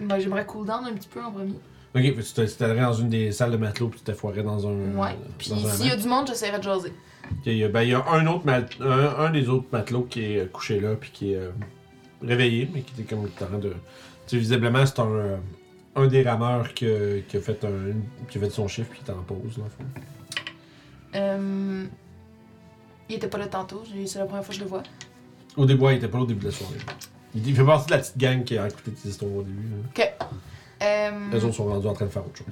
Ben, 0.07 0.19
j'aimerais 0.19 0.45
cool 0.45 0.65
down 0.67 0.85
un 0.85 0.93
petit 0.93 1.07
peu 1.07 1.21
en 1.23 1.31
premier. 1.31 1.53
Ok, 1.95 2.01
tu 2.01 2.63
allé 2.63 2.79
dans 2.81 2.93
une 2.93 3.09
des 3.09 3.31
salles 3.31 3.51
de 3.51 3.57
matelots 3.57 3.89
puis 3.89 3.99
tu 3.99 4.05
t'es 4.05 4.13
foiré 4.13 4.41
dans 4.43 4.67
un. 4.67 4.95
Ouais. 4.95 5.15
Puis 5.37 5.49
s'il 5.49 5.87
y 5.87 5.91
a 5.91 5.95
du 5.95 6.07
monde, 6.07 6.27
j'essaierai 6.27 6.57
de 6.57 6.63
jaser. 6.63 6.93
Ok, 7.31 7.37
il 7.45 7.57
y 7.57 7.63
a- 7.63 7.69
ben, 7.69 7.81
il 7.83 7.89
y 7.89 7.93
a 7.93 8.03
un 8.09 8.25
autre 8.27 8.45
mat- 8.45 8.79
un, 8.81 9.25
un 9.25 9.29
des 9.31 9.47
autres 9.49 9.67
matelots 9.71 10.03
qui 10.09 10.23
est 10.23 10.39
euh, 10.39 10.45
couché 10.47 10.79
là 10.79 10.95
puis 10.95 11.11
qui 11.13 11.33
est 11.33 11.37
euh, 11.37 11.51
réveillé, 12.23 12.69
mais 12.73 12.81
qui 12.81 12.93
était 12.99 13.03
comme 13.15 13.25
en 13.25 13.45
train 13.45 13.57
de. 13.59 13.69
Tu 13.69 13.75
sais, 14.27 14.37
visiblement, 14.37 14.85
c'est 14.85 14.99
un, 14.99 15.05
euh, 15.11 15.37
un 15.95 16.07
des 16.07 16.23
rameurs 16.23 16.73
qui, 16.73 16.85
a- 16.87 17.21
qui 17.27 17.37
a 17.37 17.41
fait 17.41 17.63
un, 17.63 17.93
qui 18.29 18.37
a 18.39 18.41
fait 18.41 18.49
son 18.49 18.67
chiffre 18.67 18.89
puis 18.89 19.01
qui 19.03 19.11
est 19.11 19.13
en 19.13 19.21
pause, 19.21 19.57
dans 19.57 19.65
le 19.65 19.69
fond. 19.69 19.85
Euh... 21.15 21.85
Il 23.09 23.15
était 23.15 23.27
pas 23.27 23.37
là 23.37 23.47
tantôt, 23.47 23.83
j'ai- 23.93 24.07
c'est 24.07 24.17
la 24.19 24.25
première 24.25 24.43
fois 24.43 24.53
que 24.53 24.59
je 24.59 24.63
le 24.63 24.69
vois. 24.69 24.83
Au 25.57 25.65
début, 25.65 25.83
ouais, 25.83 25.93
il 25.93 25.97
était 25.97 26.07
pas 26.07 26.17
là 26.17 26.23
au 26.23 26.27
début 26.27 26.41
de 26.41 26.45
la 26.47 26.51
soirée. 26.51 26.77
Il, 27.35 27.55
fait 27.55 27.63
partie 27.63 27.87
de 27.87 27.91
la 27.91 27.97
petite 27.99 28.17
gang 28.17 28.43
qui 28.43 28.57
a 28.57 28.67
écouté 28.67 28.91
tes 28.91 29.09
histoires 29.09 29.31
au 29.31 29.41
début. 29.43 29.67
là. 29.97 30.03
Euh... 30.81 31.11
Les 31.31 31.43
autres 31.45 31.55
sont 31.55 31.65
rendus 31.65 31.87
en 31.87 31.93
train 31.93 32.05
de 32.05 32.11
faire 32.11 32.25
autre 32.25 32.37
chose. 32.37 32.47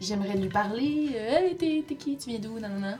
J'aimerais 0.00 0.36
lui 0.36 0.48
parler. 0.48 1.10
euh, 1.14 1.38
Hey, 1.48 1.56
t'es 1.56 1.84
t'es 1.86 1.94
qui? 1.94 2.16
Tu 2.16 2.30
viens 2.30 2.38
d'où? 2.38 2.58
Non, 2.58 2.68
non, 2.68 2.80
non. 2.80 2.96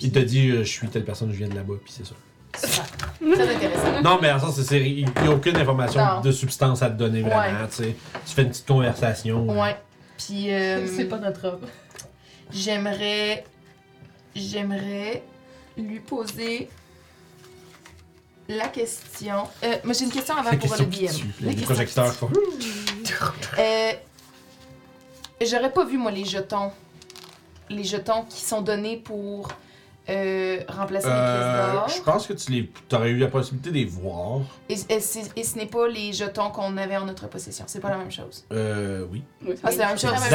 Il 0.00 0.10
t'a 0.12 0.22
dit, 0.22 0.50
euh, 0.50 0.58
je 0.64 0.68
suis 0.70 0.88
telle 0.88 1.04
personne, 1.04 1.30
je 1.30 1.36
viens 1.36 1.48
de 1.48 1.54
là-bas, 1.54 1.74
puis 1.82 1.92
c'est 1.92 2.04
ça. 2.04 2.14
Super. 2.56 3.34
Très 3.34 3.54
intéressant. 3.54 4.02
Non, 4.02 4.18
mais 4.20 4.30
en 4.32 4.38
sens, 4.40 4.56
c'est- 4.56 4.64
c'est- 4.64 4.90
il 4.90 5.06
n'y 5.06 5.28
a 5.28 5.30
aucune 5.30 5.56
information 5.56 6.04
Non. 6.04 6.20
de 6.20 6.30
substance 6.32 6.82
à 6.82 6.90
te 6.90 6.96
donner 6.98 7.22
vraiment. 7.22 7.60
Ouais. 7.60 7.68
Tu 7.70 7.74
sais. 7.76 7.96
Tu 8.26 8.34
fais 8.34 8.42
une 8.42 8.48
petite 8.50 8.66
conversation. 8.66 9.48
Ouais. 9.48 9.76
Puis, 10.18 10.52
euh, 10.52 10.86
C'est 10.96 11.06
pas 11.06 11.18
notre 11.18 11.44
homme. 11.46 11.60
j'aimerais. 12.52 13.44
J'aimerais 14.34 15.22
lui 15.78 16.00
poser 16.00 16.68
la 18.48 18.68
question. 18.68 19.44
Euh, 19.62 19.76
moi, 19.84 19.92
j'ai 19.94 20.04
une 20.04 20.10
question 20.12 20.34
avant 20.36 20.50
La 20.50 20.56
pour 20.56 20.60
question 20.68 20.84
le 20.84 20.90
DM. 20.90 21.12
tue. 21.14 21.26
Les 21.40 21.48
question 21.54 21.64
projecteurs 21.74 22.12
font. 22.12 22.30
Euh, 23.58 23.92
J'aurais 25.44 25.72
pas 25.72 25.84
vu, 25.84 25.98
moi, 25.98 26.10
les 26.10 26.24
jetons. 26.24 26.70
Les 27.70 27.84
jetons 27.84 28.24
qui 28.28 28.40
sont 28.42 28.60
donnés 28.62 28.96
pour 28.98 29.48
euh, 30.10 30.60
remplacer 30.68 31.06
les 31.08 31.12
Euh, 31.14 31.72
pièces 31.80 31.96
je 31.98 32.02
d'or. 32.02 32.12
pense 32.14 32.26
que 32.26 32.34
tu 32.34 32.52
les, 32.52 32.70
aurais 32.92 33.08
eu 33.10 33.16
la 33.18 33.28
possibilité 33.28 33.70
de 33.70 33.74
les 33.74 33.84
voir. 33.86 34.40
Et, 34.68 34.74
et 34.90 35.00
c'est- 35.00 35.32
et 35.34 35.42
ce 35.42 35.56
n'est 35.56 35.64
pas 35.66 35.88
les 35.88 36.12
jetons 36.12 36.50
qu'on 36.50 36.76
avait 36.76 36.96
en 36.98 37.06
notre 37.06 37.26
possession. 37.26 37.64
C'est 37.66 37.80
pas 37.80 37.88
la 37.90 37.96
même 37.96 38.12
chose. 38.12 38.44
Euh, 38.52 39.06
oui. 39.10 39.22
Oui, 39.46 39.54
Ah, 39.62 39.70
c'est 39.70 39.78
la 39.78 39.86
même 39.88 39.98
chose. 39.98 40.10
c'est 40.28 40.30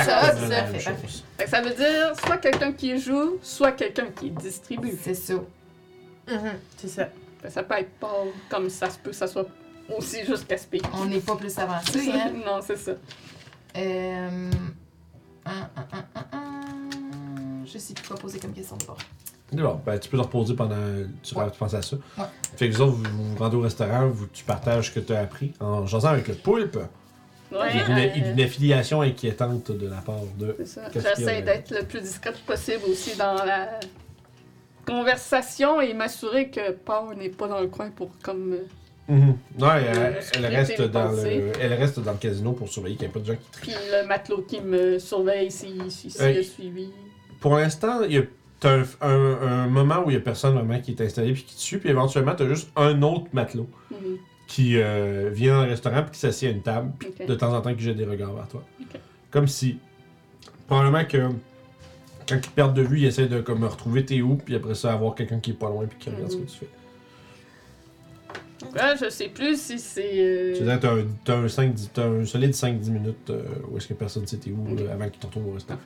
la 0.50 0.64
même 0.66 0.80
chose. 0.82 1.24
Fait 1.38 1.48
ça 1.48 1.62
veut 1.62 1.74
dire 1.76 2.14
soit 2.26 2.38
quelqu'un 2.38 2.72
qui 2.72 3.00
joue, 3.00 3.38
soit 3.44 3.72
quelqu'un 3.74 4.08
qui 4.20 4.32
distribue. 4.32 4.98
C'est 5.04 5.14
ça. 5.14 5.36
C'est 6.78 6.88
ça. 6.90 7.10
Ça 7.48 7.64
peut 7.64 7.76
être 7.76 7.92
pas 8.00 8.14
comme 8.50 8.70
ça 8.70 8.90
se 8.90 8.98
peut, 9.00 9.12
que 9.12 9.16
ça 9.16 9.28
soit 9.28 9.46
aussi 9.96 10.26
juste 10.26 10.50
gaspillé. 10.50 10.84
On 10.94 11.06
n'est 11.06 11.20
pas 11.20 11.36
plus 11.36 11.58
avancé, 11.58 12.12
hein? 12.12 12.32
non, 12.46 12.60
c'est 12.62 12.76
ça. 12.78 12.92
Euh... 13.78 14.52
un, 15.46 15.52
un, 15.52 15.70
un, 15.94 16.06
un, 16.16 16.38
un. 16.38 17.66
Je 17.66 17.78
sais 17.78 17.94
plus 17.94 18.08
quoi 18.08 18.18
poser 18.18 18.40
comme 18.40 18.54
question 18.54 18.76
d'abord. 18.78 18.98
Bon, 19.52 19.82
ben, 19.84 19.98
tu 20.00 20.10
peux 20.10 20.18
te 20.18 20.22
reposer 20.24 20.54
pendant. 20.56 20.76
Tu, 21.24 21.36
Ouais. 21.36 21.50
tu 21.52 21.58
penses 21.58 21.74
à 21.74 21.82
ça. 21.82 21.96
Ouais. 22.18 22.24
Fait 22.56 22.70
que 22.70 22.76
vous 22.76 22.82
autres, 22.82 22.98
vous 22.98 23.24
vous 23.32 23.36
rendez 23.38 23.56
au 23.56 23.62
restaurant, 23.62 24.08
vous, 24.10 24.28
tu 24.28 24.44
partages 24.44 24.90
ce 24.90 24.92
que 24.96 25.00
tu 25.00 25.14
as 25.14 25.22
appris 25.22 25.54
en 25.60 25.86
jasant 25.88 26.10
avec 26.10 26.28
le 26.28 26.36
poulpe. 26.36 26.78
Ouais, 27.52 27.70
Il 27.74 27.80
y 27.80 27.82
a 27.82 28.16
une, 28.16 28.40
euh, 28.40 28.44
affiliation 28.46 29.02
inquiétante 29.02 29.72
de 29.72 29.88
la 29.88 29.98
part 30.02 30.20
de. 30.38 30.56
c'est 30.60 30.68
ça. 30.68 30.82
J'essaie 30.94 31.42
euh, 31.42 31.46
d'être 31.46 31.72
le 31.72 31.84
plus 31.84 32.02
discrète 32.02 32.38
possible 32.46 32.84
aussi 32.88 33.16
dans 33.18 33.44
la 33.44 33.80
conversation 34.90 35.82
et 35.82 35.94
m'assurer 35.94 36.50
que 36.50 36.72
Paul 36.72 37.16
n'est 37.18 37.30
pas 37.30 37.48
dans 37.48 37.62
le 37.62 37.68
coin 37.68 37.90
pour 37.90 38.12
comme. 38.22 38.54
euh, 38.54 38.66
Mhm. 39.12 39.38
Non, 39.58 39.68
elle, 39.74 40.46
reste 40.46 40.82
dans 40.84 41.12
le, 41.12 41.52
elle 41.60 41.74
reste 41.74 42.00
dans 42.00 42.12
le 42.12 42.18
casino 42.20 42.52
pour 42.52 42.70
surveiller 42.70 42.96
qu'il 42.96 43.08
n'y 43.08 43.10
ait 43.10 43.14
pas 43.14 43.20
de 43.22 43.26
gens 43.26 43.34
qui 43.36 43.52
trient. 43.60 43.72
Puis 43.72 43.92
le 43.92 44.08
matelot 44.08 44.42
qui 44.44 44.62
me 44.62 45.00
surveille 45.00 45.50
si, 45.50 45.90
si, 45.90 46.12
si 46.12 46.22
Euh, 46.22 46.44
suivi. 46.44 46.90
Pour 47.40 47.56
l'instant, 47.56 48.02
il 48.04 48.12
y 48.14 48.18
a 48.20 48.22
un, 48.66 48.84
un- 49.02 49.42
un 49.64 49.68
moment 49.68 50.04
où 50.06 50.12
il 50.12 50.14
n'y 50.14 50.18
a 50.18 50.20
personne 50.20 50.54
vraiment 50.54 50.80
qui 50.80 50.92
est 50.92 51.02
installé 51.02 51.34
puis 51.34 51.42
qui 51.44 51.56
te 51.56 51.60
suit, 51.60 51.78
puis 51.80 51.90
éventuellement, 51.90 52.36
tu 52.36 52.44
as 52.44 52.50
juste 52.50 52.70
un 52.76 53.02
autre 53.02 53.26
matelot 53.34 53.68
Mhm. 53.90 54.18
qui 54.46 54.78
euh, 54.78 55.32
vient 55.34 55.56
dans 55.58 55.64
le 55.66 55.70
restaurant 55.72 56.04
puis 56.04 56.12
qui 56.12 56.20
s'assied 56.20 56.50
à 56.50 56.52
une 56.52 56.62
table, 56.62 56.92
puis 57.00 57.10
de 57.26 57.34
temps 57.34 57.52
en 57.56 57.62
temps 57.62 57.74
qui 57.74 57.82
jette 57.82 57.98
des 57.98 58.06
regards 58.06 58.34
vers 58.36 58.48
toi. 58.48 58.64
Comme 59.32 59.48
si, 59.48 59.80
probablement 60.68 61.06
que 61.06 61.30
quand 62.30 62.36
ils 62.36 62.42
te 62.42 62.50
perdent 62.50 62.76
de 62.76 62.82
vue, 62.84 63.00
ils 63.00 63.06
essaient 63.06 63.28
de 63.28 63.42
comme 63.42 63.64
retrouver 63.64 64.06
tes 64.06 64.22
où, 64.22 64.36
puis 64.36 64.56
après 64.56 64.76
ça, 64.76 64.94
avoir 64.94 65.16
quelqu'un 65.16 65.40
qui 65.40 65.52
est 65.52 65.56
pas 65.56 65.70
loin 65.70 65.86
puis 65.88 65.98
qui 66.00 66.10
regarde 66.10 66.32
Mhm. 66.32 66.32
ce 66.32 66.38
que 66.38 66.52
tu 66.52 66.58
fais. 66.60 66.68
Ouais, 68.74 68.96
je 69.02 69.10
sais 69.10 69.30
plus 69.30 69.60
si 69.60 69.80
c'est. 69.80 70.12
euh, 70.16 70.54
Tu 70.58 70.64
dire, 70.64 70.80
t'as 70.80 70.94
un, 70.94 71.06
t'as 71.24 71.38
un, 71.38 71.48
5, 71.48 71.74
dix- 71.74 71.90
t'as 71.94 72.06
un 72.06 72.26
solide 72.26 72.54
5-10 72.54 72.90
minutes 72.92 73.30
euh, 73.30 73.42
où 73.70 73.78
est-ce 73.78 73.88
que 73.88 73.94
personne 73.94 74.28
sait 74.28 74.38
t'es 74.38 74.52
où 74.52 74.76
là, 74.76 74.92
avant 74.94 75.10
qu'ils 75.10 75.20
te 75.20 75.26
retrouvent 75.28 75.48
au 75.48 75.54
restaurant. 75.54 75.80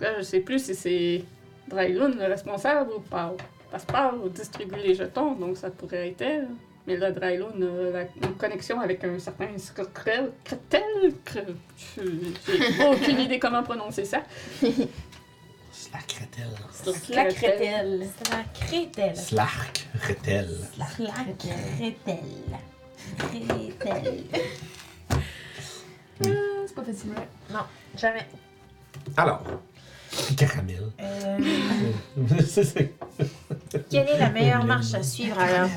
Là, 0.00 0.14
je 0.18 0.22
sais 0.22 0.38
plus 0.40 0.64
si 0.64 0.74
c'est 0.76 1.24
Dryloon 1.68 2.14
le 2.16 2.24
responsable 2.26 2.90
ou 2.96 3.00
Pau. 3.00 3.36
Parce 3.70 3.84
que 3.84 3.92
Pau 3.92 4.28
distribue 4.28 4.76
les 4.76 4.94
jetons, 4.94 5.32
donc 5.34 5.56
ça 5.56 5.70
pourrait 5.70 6.08
être 6.10 6.20
elle. 6.22 6.48
Mais 6.88 6.96
là, 6.96 7.12
Dryloon 7.12 7.50
a 7.60 7.90
la- 7.90 8.02
une 8.26 8.34
connexion 8.38 8.80
avec 8.80 9.04
un 9.04 9.18
certain 9.18 9.48
Skrkrel. 9.58 10.30
Kretel 10.42 10.82
Kre- 11.26 11.54
je- 11.96 12.02
J'ai 12.46 12.86
aucune 12.86 13.20
idée 13.20 13.38
comment 13.38 13.62
prononcer 13.62 14.06
ça. 14.06 14.22
Slack 15.70 16.16
Retel. 16.18 16.48
La 17.14 17.24
crételle. 17.26 18.08
C'est 18.16 18.30
la 18.32 18.44
crételle. 18.54 19.16
Slark 19.16 19.86
Retel. 20.08 20.48
La 20.78 20.86
crételle. 21.76 22.18
Crételle. 23.18 24.24
Ah, 25.10 25.16
c'est 26.66 26.74
pas 26.74 26.82
facile. 26.84 27.10
Jamais. 27.96 28.26
Alors, 29.16 29.42
caramel. 30.36 30.90
Euh, 31.00 31.38
quelle 33.90 34.08
est 34.08 34.18
la 34.18 34.30
meilleure 34.30 34.64
marche 34.64 34.94
à 34.94 35.02
suivre 35.02 35.38
alors? 35.38 35.68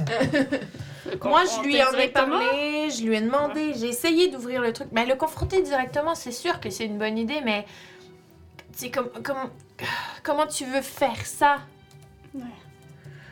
Moi, 1.24 1.44
je 1.46 1.62
lui 1.64 1.82
en 1.84 1.92
ai 1.94 2.08
parlé, 2.10 2.90
je 2.90 3.04
lui 3.04 3.16
ai 3.16 3.22
demandé, 3.22 3.74
j'ai 3.76 3.88
essayé 3.88 4.30
d'ouvrir 4.30 4.62
le 4.62 4.74
truc. 4.74 4.88
Mais 4.92 5.06
le 5.06 5.16
confronter 5.16 5.62
directement, 5.62 6.16
c'est 6.16 6.32
sûr 6.32 6.60
que 6.60 6.70
c'est 6.70 6.86
une 6.86 6.98
bonne 6.98 7.18
idée, 7.18 7.42
mais. 7.44 7.66
C'est 8.74 8.90
comme, 8.90 9.10
comme, 9.24 9.50
comment 10.24 10.48
tu 10.48 10.66
veux 10.66 10.82
faire 10.82 11.26
ça? 11.26 11.58
Ouais. 12.34 12.44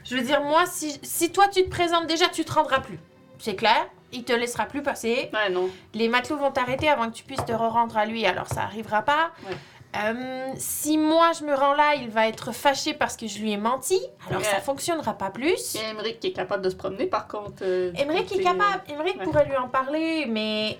Je 0.04 0.16
veux 0.16 0.22
dire, 0.22 0.42
moi, 0.42 0.66
si, 0.66 1.00
si 1.02 1.32
toi 1.32 1.48
tu 1.48 1.64
te 1.64 1.70
présentes 1.70 2.08
déjà, 2.08 2.28
tu 2.28 2.44
te 2.44 2.52
rendras 2.52 2.82
plus. 2.82 3.00
C'est 3.40 3.56
clair? 3.56 3.88
Il 4.12 4.24
te 4.24 4.34
laissera 4.34 4.66
plus 4.66 4.84
passer. 4.84 5.30
Ouais, 5.34 5.50
non. 5.50 5.70
Les 5.94 6.08
matelots 6.10 6.38
vont 6.38 6.52
t'arrêter 6.52 6.90
avant 6.90 7.10
que 7.10 7.16
tu 7.16 7.24
puisses 7.24 7.46
te 7.46 7.52
rendre 7.54 7.96
à 7.98 8.06
lui, 8.06 8.26
alors 8.26 8.48
ça 8.48 8.64
arrivera 8.64 9.04
pas. 9.04 9.32
Ouais. 9.48 9.56
Euh, 9.96 10.52
si 10.58 11.00
moi 11.00 11.32
je 11.38 11.44
me 11.44 11.54
rends 11.56 11.74
là, 11.74 11.96
il 11.96 12.10
va 12.10 12.28
être 12.28 12.52
fâché 12.52 12.94
parce 12.94 13.18
que 13.18 13.26
je 13.28 13.40
lui 13.40 13.52
ai 13.52 13.58
menti, 13.58 14.00
alors 14.28 14.42
Ouais. 14.42 14.48
ça 14.48 14.60
fonctionnera 14.62 15.14
pas 15.18 15.32
plus. 15.32 15.76
A 15.78 15.90
Emmerich 15.90 16.20
qui 16.20 16.28
est 16.28 16.32
capable 16.34 16.64
de 16.64 16.70
se 16.70 16.76
promener, 16.76 17.08
par 17.08 17.28
contre. 17.28 17.64
euh, 17.64 17.92
Emmerich 17.96 18.32
est 18.32 18.44
capable, 18.44 18.84
Emmerich 18.88 19.18
ouais. 19.18 19.24
pourrait 19.24 19.46
lui 19.46 19.58
en 19.58 19.68
parler, 19.68 20.28
mais 20.28 20.78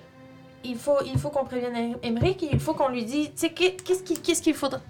il 0.62 0.76
faut, 0.76 0.98
il 1.04 1.18
faut 1.18 1.30
qu'on 1.30 1.44
prévienne 1.44 1.96
Emmerich 2.04 2.42
et 2.44 2.50
il 2.52 2.60
faut 2.60 2.72
qu'on 2.74 2.88
lui 2.88 3.04
dise, 3.04 3.26
tu 3.28 3.32
sais, 3.36 3.50
qu'est- 3.52 3.82
qu'est-ce 3.82 4.04
qu'il 4.04 4.22
qu'est-ce 4.22 4.42
qu'il 4.42 4.54
faudrait 4.54 4.80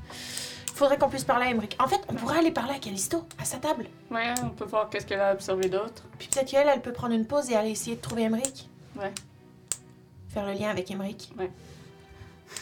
Il 0.67 0.73
faudrait 0.75 0.99
qu'on 0.99 1.09
puisse 1.09 1.25
parler 1.25 1.47
à 1.47 1.51
Emmerich. 1.51 1.75
En 1.79 1.89
fait, 1.89 2.01
on 2.11 2.15
pourrait 2.15 2.39
aller 2.41 2.51
parler 2.51 2.75
à 2.75 2.79
Callisto, 2.79 3.25
à 3.41 3.45
sa 3.47 3.57
table. 3.57 3.87
Ouais, 4.11 4.35
on 4.45 4.51
peut 4.51 4.65
voir 4.67 4.91
qu'est-ce 4.91 5.07
qu'elle 5.07 5.21
a 5.21 5.33
observé 5.33 5.69
d'autre. 5.71 6.03
Puis 6.19 6.29
peut-être 6.29 6.51
qu'elle, 6.51 6.69
elle 6.69 6.83
peut 6.83 6.93
prendre 6.93 7.15
une 7.15 7.27
pause 7.27 7.51
et 7.51 7.57
aller 7.57 7.71
essayer 7.71 7.97
de 7.97 8.01
trouver 8.03 8.25
Emmerich. 8.25 8.69
Ouais. 8.97 9.13
Faire 10.29 10.45
le 10.47 10.53
lien 10.53 10.69
avec 10.69 10.91
Emmerich. 10.91 11.31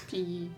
Puis, 0.09 0.51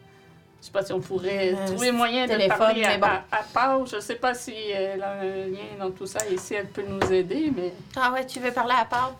je 0.60 0.66
sais 0.66 0.72
pas 0.72 0.84
si 0.84 0.92
on 0.92 1.00
pourrait 1.00 1.55
Euh, 1.55 1.66
trouver 1.66 1.90
moyen 1.92 2.26
de 2.26 2.48
parler 2.48 2.84
à, 2.84 2.98
bon. 2.98 3.06
à, 3.06 3.24
à 3.32 3.42
Pau. 3.78 3.86
Je 3.86 3.98
sais 4.00 4.16
pas 4.16 4.34
si 4.34 4.52
elle 4.55 5.02
a 5.02 5.12
un 5.20 5.47
lien 5.47 5.76
dans 5.78 5.90
tout 5.90 6.06
ça 6.06 6.20
et 6.30 6.36
si 6.36 6.55
elle 6.55 6.68
peut 6.68 6.84
nous 6.86 7.12
aider, 7.12 7.50
mais... 7.55 7.72
Ah 7.97 8.12
ouais, 8.12 8.26
tu 8.26 8.40
veux 8.40 8.52
parler 8.52 8.74
à 8.78 8.84
part 8.84 9.16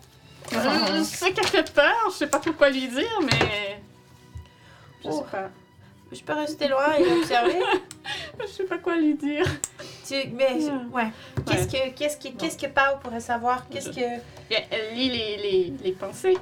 Euh, 0.52 0.57
je 0.99 1.02
sais 1.02 1.33
qu'elle 1.33 1.47
fait 1.47 1.73
peur, 1.73 1.94
je 2.10 2.15
sais 2.17 2.27
pas 2.27 2.39
trop 2.39 2.52
quoi 2.52 2.70
lui 2.70 2.89
dire, 2.89 3.20
mais... 3.23 3.81
Je 5.02 5.09
Oh. 5.09 5.12
sais 5.25 5.31
pas. 5.31 5.49
Je 6.12 6.20
peux 6.23 6.33
rester 6.33 6.67
loin 6.69 6.93
et 6.99 7.07
observer? 7.20 7.60
Je 8.41 8.47
sais 8.47 8.65
pas 8.65 8.78
quoi 8.78 8.97
lui 8.97 9.15
dire. 9.15 9.47
Tu, 10.07 10.15
mais, 10.33 10.55
Ouais. 10.55 10.73
ouais. 10.93 11.09
Qu'est-ce 11.47 11.69
que, 11.69 11.91
qu'est-ce 11.94 12.17
que, 12.19 12.28
qu'est-ce 12.36 12.59
que 12.59 12.67
Pau 12.67 12.99
pourrait 13.01 13.20
savoir? 13.20 13.69
Qu'est-ce 13.69 13.91
que... 13.91 14.01
Elle, 14.51 14.65
elle 14.73 14.94
lit 14.97 15.09
les, 15.09 15.36
les, 15.36 15.73
les 15.85 15.93
pensées. 15.93 16.36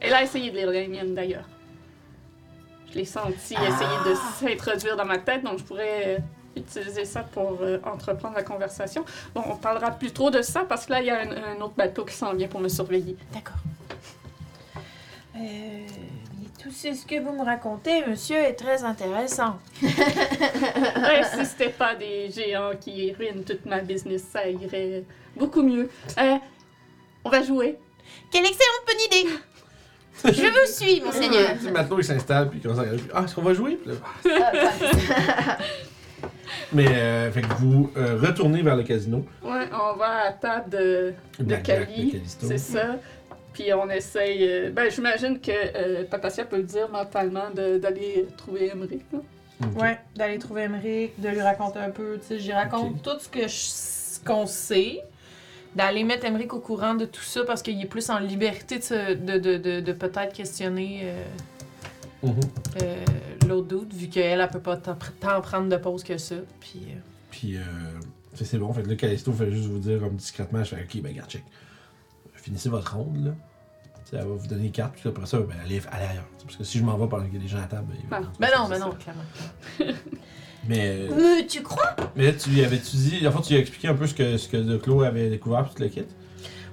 Elle 0.00 0.12
a 0.14 0.22
essayé 0.24 0.50
de 0.50 0.56
lire 0.56 0.70
les 0.70 0.88
miennes, 0.88 1.14
d'ailleurs. 1.14 1.44
Je 2.94 3.00
l'ai 3.00 3.04
senti 3.04 3.54
essayer 3.54 3.98
de 4.06 4.14
s'introduire 4.38 4.96
dans 4.96 5.04
ma 5.04 5.18
tête, 5.18 5.42
donc 5.42 5.58
je 5.58 5.64
pourrais 5.64 6.02
euh, 6.06 6.18
utiliser 6.56 7.04
ça 7.04 7.24
pour 7.24 7.58
euh, 7.60 7.80
entreprendre 7.82 8.36
la 8.36 8.44
conversation. 8.44 9.04
Bon, 9.34 9.42
on 9.48 9.56
parlera 9.56 9.90
plus 9.90 10.12
trop 10.12 10.30
de 10.30 10.42
ça, 10.42 10.60
parce 10.60 10.86
que 10.86 10.92
là, 10.92 11.00
il 11.00 11.06
y 11.06 11.10
a 11.10 11.18
un, 11.18 11.56
un 11.56 11.60
autre 11.60 11.74
bateau 11.76 12.04
qui 12.04 12.14
s'en 12.14 12.32
vient 12.34 12.46
pour 12.46 12.60
me 12.60 12.68
surveiller. 12.68 13.16
D'accord. 13.32 13.56
Euh, 15.36 15.86
Tout 16.62 16.70
ce 16.70 17.04
que 17.04 17.20
vous 17.20 17.32
me 17.32 17.44
racontez, 17.44 18.06
monsieur, 18.06 18.36
est 18.36 18.54
très 18.54 18.84
intéressant. 18.84 19.58
Ouais, 19.82 21.22
si 21.34 21.44
c'était 21.46 21.70
pas 21.70 21.96
des 21.96 22.30
géants 22.30 22.76
qui 22.80 23.12
ruinent 23.12 23.42
toute 23.42 23.66
ma 23.66 23.80
business, 23.80 24.22
ça 24.32 24.48
irait 24.48 25.02
beaucoup 25.34 25.62
mieux. 25.64 25.90
Euh, 26.16 26.36
on 27.24 27.28
va 27.28 27.42
jouer. 27.42 27.76
Quelle 28.30 28.46
excellente 28.46 28.84
bonne 28.86 29.20
idée 29.20 29.34
Je 30.24 30.30
vous 30.30 30.72
suis, 30.72 31.00
monseigneur. 31.00 31.50
Le 31.52 31.58
petit 31.58 31.70
matelot, 31.70 31.98
il 32.00 32.04
s'installe, 32.04 32.48
puis 32.48 32.58
il 32.58 32.62
commence 32.62 32.78
à 32.78 32.82
regarder, 32.82 33.02
puis, 33.02 33.10
Ah, 33.14 33.22
est-ce 33.24 33.34
qu'on 33.34 33.42
va 33.42 33.52
jouer? 33.54 33.76
Puis 33.76 33.92
là, 33.92 35.58
Mais, 36.72 36.86
euh, 36.88 37.30
fait 37.30 37.42
que 37.42 37.52
vous 37.58 37.90
euh, 37.96 38.18
retournez 38.20 38.62
vers 38.62 38.76
le 38.76 38.82
casino. 38.82 39.24
Ouais, 39.42 39.68
on 39.72 39.96
va 39.96 40.06
à 40.06 40.24
la 40.26 40.32
table 40.32 40.70
de, 40.70 41.12
de 41.38 41.54
Cali. 41.56 42.12
Callisto. 42.12 42.46
C'est 42.48 42.58
ça. 42.58 42.96
Puis 43.52 43.72
on 43.72 43.88
essaye. 43.90 44.46
euh, 44.48 44.70
ben, 44.70 44.90
j'imagine 44.90 45.40
que 45.40 45.50
euh, 45.52 46.04
peut 46.50 46.56
le 46.56 46.62
dire 46.64 46.88
mentalement 46.90 47.50
de- 47.54 47.78
d'aller 47.78 48.26
trouver 48.36 48.70
Emery. 48.72 49.00
là. 49.12 49.18
Ok. 49.62 49.80
Ouais, 49.80 49.98
d'aller 50.16 50.38
trouver 50.38 50.62
Emmerich, 50.62 51.12
de 51.18 51.28
lui 51.28 51.40
raconter 51.40 51.78
un 51.78 51.90
peu. 51.90 52.18
Tu 52.20 52.26
sais, 52.26 52.38
j'y 52.40 52.52
raconte 52.52 53.02
tout 53.02 53.18
ce 53.20 53.28
que 53.28 53.42
je- 53.42 53.46
ce 53.48 54.20
qu'on 54.24 54.46
sait. 54.46 55.00
D'aller 55.74 56.04
mettre 56.04 56.24
Emmerich 56.24 56.52
au 56.54 56.60
courant 56.60 56.94
de 56.94 57.04
tout 57.04 57.22
ça 57.22 57.42
parce 57.44 57.60
qu'il 57.62 57.80
est 57.82 57.86
plus 57.86 58.08
en 58.10 58.18
liberté 58.20 58.78
de, 58.78 59.14
de, 59.14 59.38
de, 59.38 59.56
de, 59.58 59.80
de 59.80 59.92
peut-être 59.92 60.32
questionner 60.32 61.00
euh, 61.04 61.24
Mhm. 62.22 62.40
euh, 62.82 63.04
l'autre 63.48 63.66
doute, 63.68 63.92
vu 63.92 64.08
qu'elle, 64.08 64.40
elle 64.40 64.48
peut 64.48 64.60
pas 64.60 64.76
tant, 64.78 64.96
prendre 65.42 65.68
de 65.68 65.76
pause 65.76 66.02
que 66.04 66.16
ça. 66.16 66.36
Puis, 66.60 66.80
euh, 66.88 66.98
Puis, 67.30 67.56
euh, 67.56 67.60
que 68.38 68.44
c'est 68.44 68.56
bon. 68.58 68.72
Fait 68.72 68.82
que 68.82 68.88
là, 68.88 68.94
Callisto 68.96 69.32
fait 69.32 69.50
juste 69.50 69.66
vous 69.68 69.78
dire 69.78 70.00
comme 70.00 70.14
discrètement, 70.16 70.64
je 70.64 70.74
fais 70.74 70.82
OK, 70.84 71.02
ben, 71.02 71.10
regarde, 71.12 71.28
check. 71.30 71.44
Finissez 72.34 72.68
votre 72.68 72.96
ronde, 72.96 73.26
là. 73.26 73.30
Elle 74.12 74.18
va 74.20 74.24
vous 74.26 74.46
donner 74.46 74.64
les 74.64 74.70
cartes, 74.70 74.94
puis 74.94 75.08
après 75.08 75.26
ça, 75.26 75.38
ben, 75.40 75.56
allez, 75.64 75.82
allez 75.90 76.04
ailleurs. 76.06 76.28
Parce 76.44 76.56
que 76.56 76.62
si 76.64 76.78
je 76.78 76.84
m'en 76.84 76.96
vais 76.96 77.08
pendant 77.08 77.24
qu'il 77.24 77.34
y 77.34 77.38
a 77.38 77.40
des 77.40 77.48
gens 77.48 77.58
à 77.58 77.66
table, 77.66 77.88
ben, 78.08 78.18
Ah. 78.22 78.30
ben 78.38 78.48
non, 78.56 78.68
ben 78.68 78.78
non, 78.78 78.92
clairement. 78.92 79.24
Mais, 80.68 81.08
tu 81.48 81.62
crois? 81.62 81.94
Mais 82.16 82.24
là, 82.26 82.32
tu 82.32 82.50
lui 82.50 82.64
avais-tu 82.64 82.96
dit, 82.96 83.26
en 83.28 83.32
fait, 83.32 83.42
tu 83.42 83.48
lui 83.50 83.56
as 83.58 83.60
expliqué 83.60 83.88
un 83.88 83.94
peu 83.94 84.06
ce 84.06 84.14
que, 84.14 84.36
ce 84.36 84.48
que 84.48 84.56
De 84.56 84.76
Clos 84.76 85.02
avait 85.02 85.28
découvert, 85.30 85.64
puis 85.64 85.74
tout 85.74 85.82
le 85.82 85.88
kit? 85.88 86.04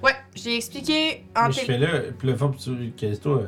Ouais, 0.02 0.14
j'ai 0.34 0.56
expliqué 0.56 1.24
en 1.36 1.46
Mais 1.48 1.52
je 1.52 1.60
fais 1.60 1.78
là, 1.78 1.88
puis 2.18 2.28
le 2.28 2.36
fait, 2.36 2.44
tu, 2.58 2.90
Callisto, 2.96 3.34
euh, 3.34 3.46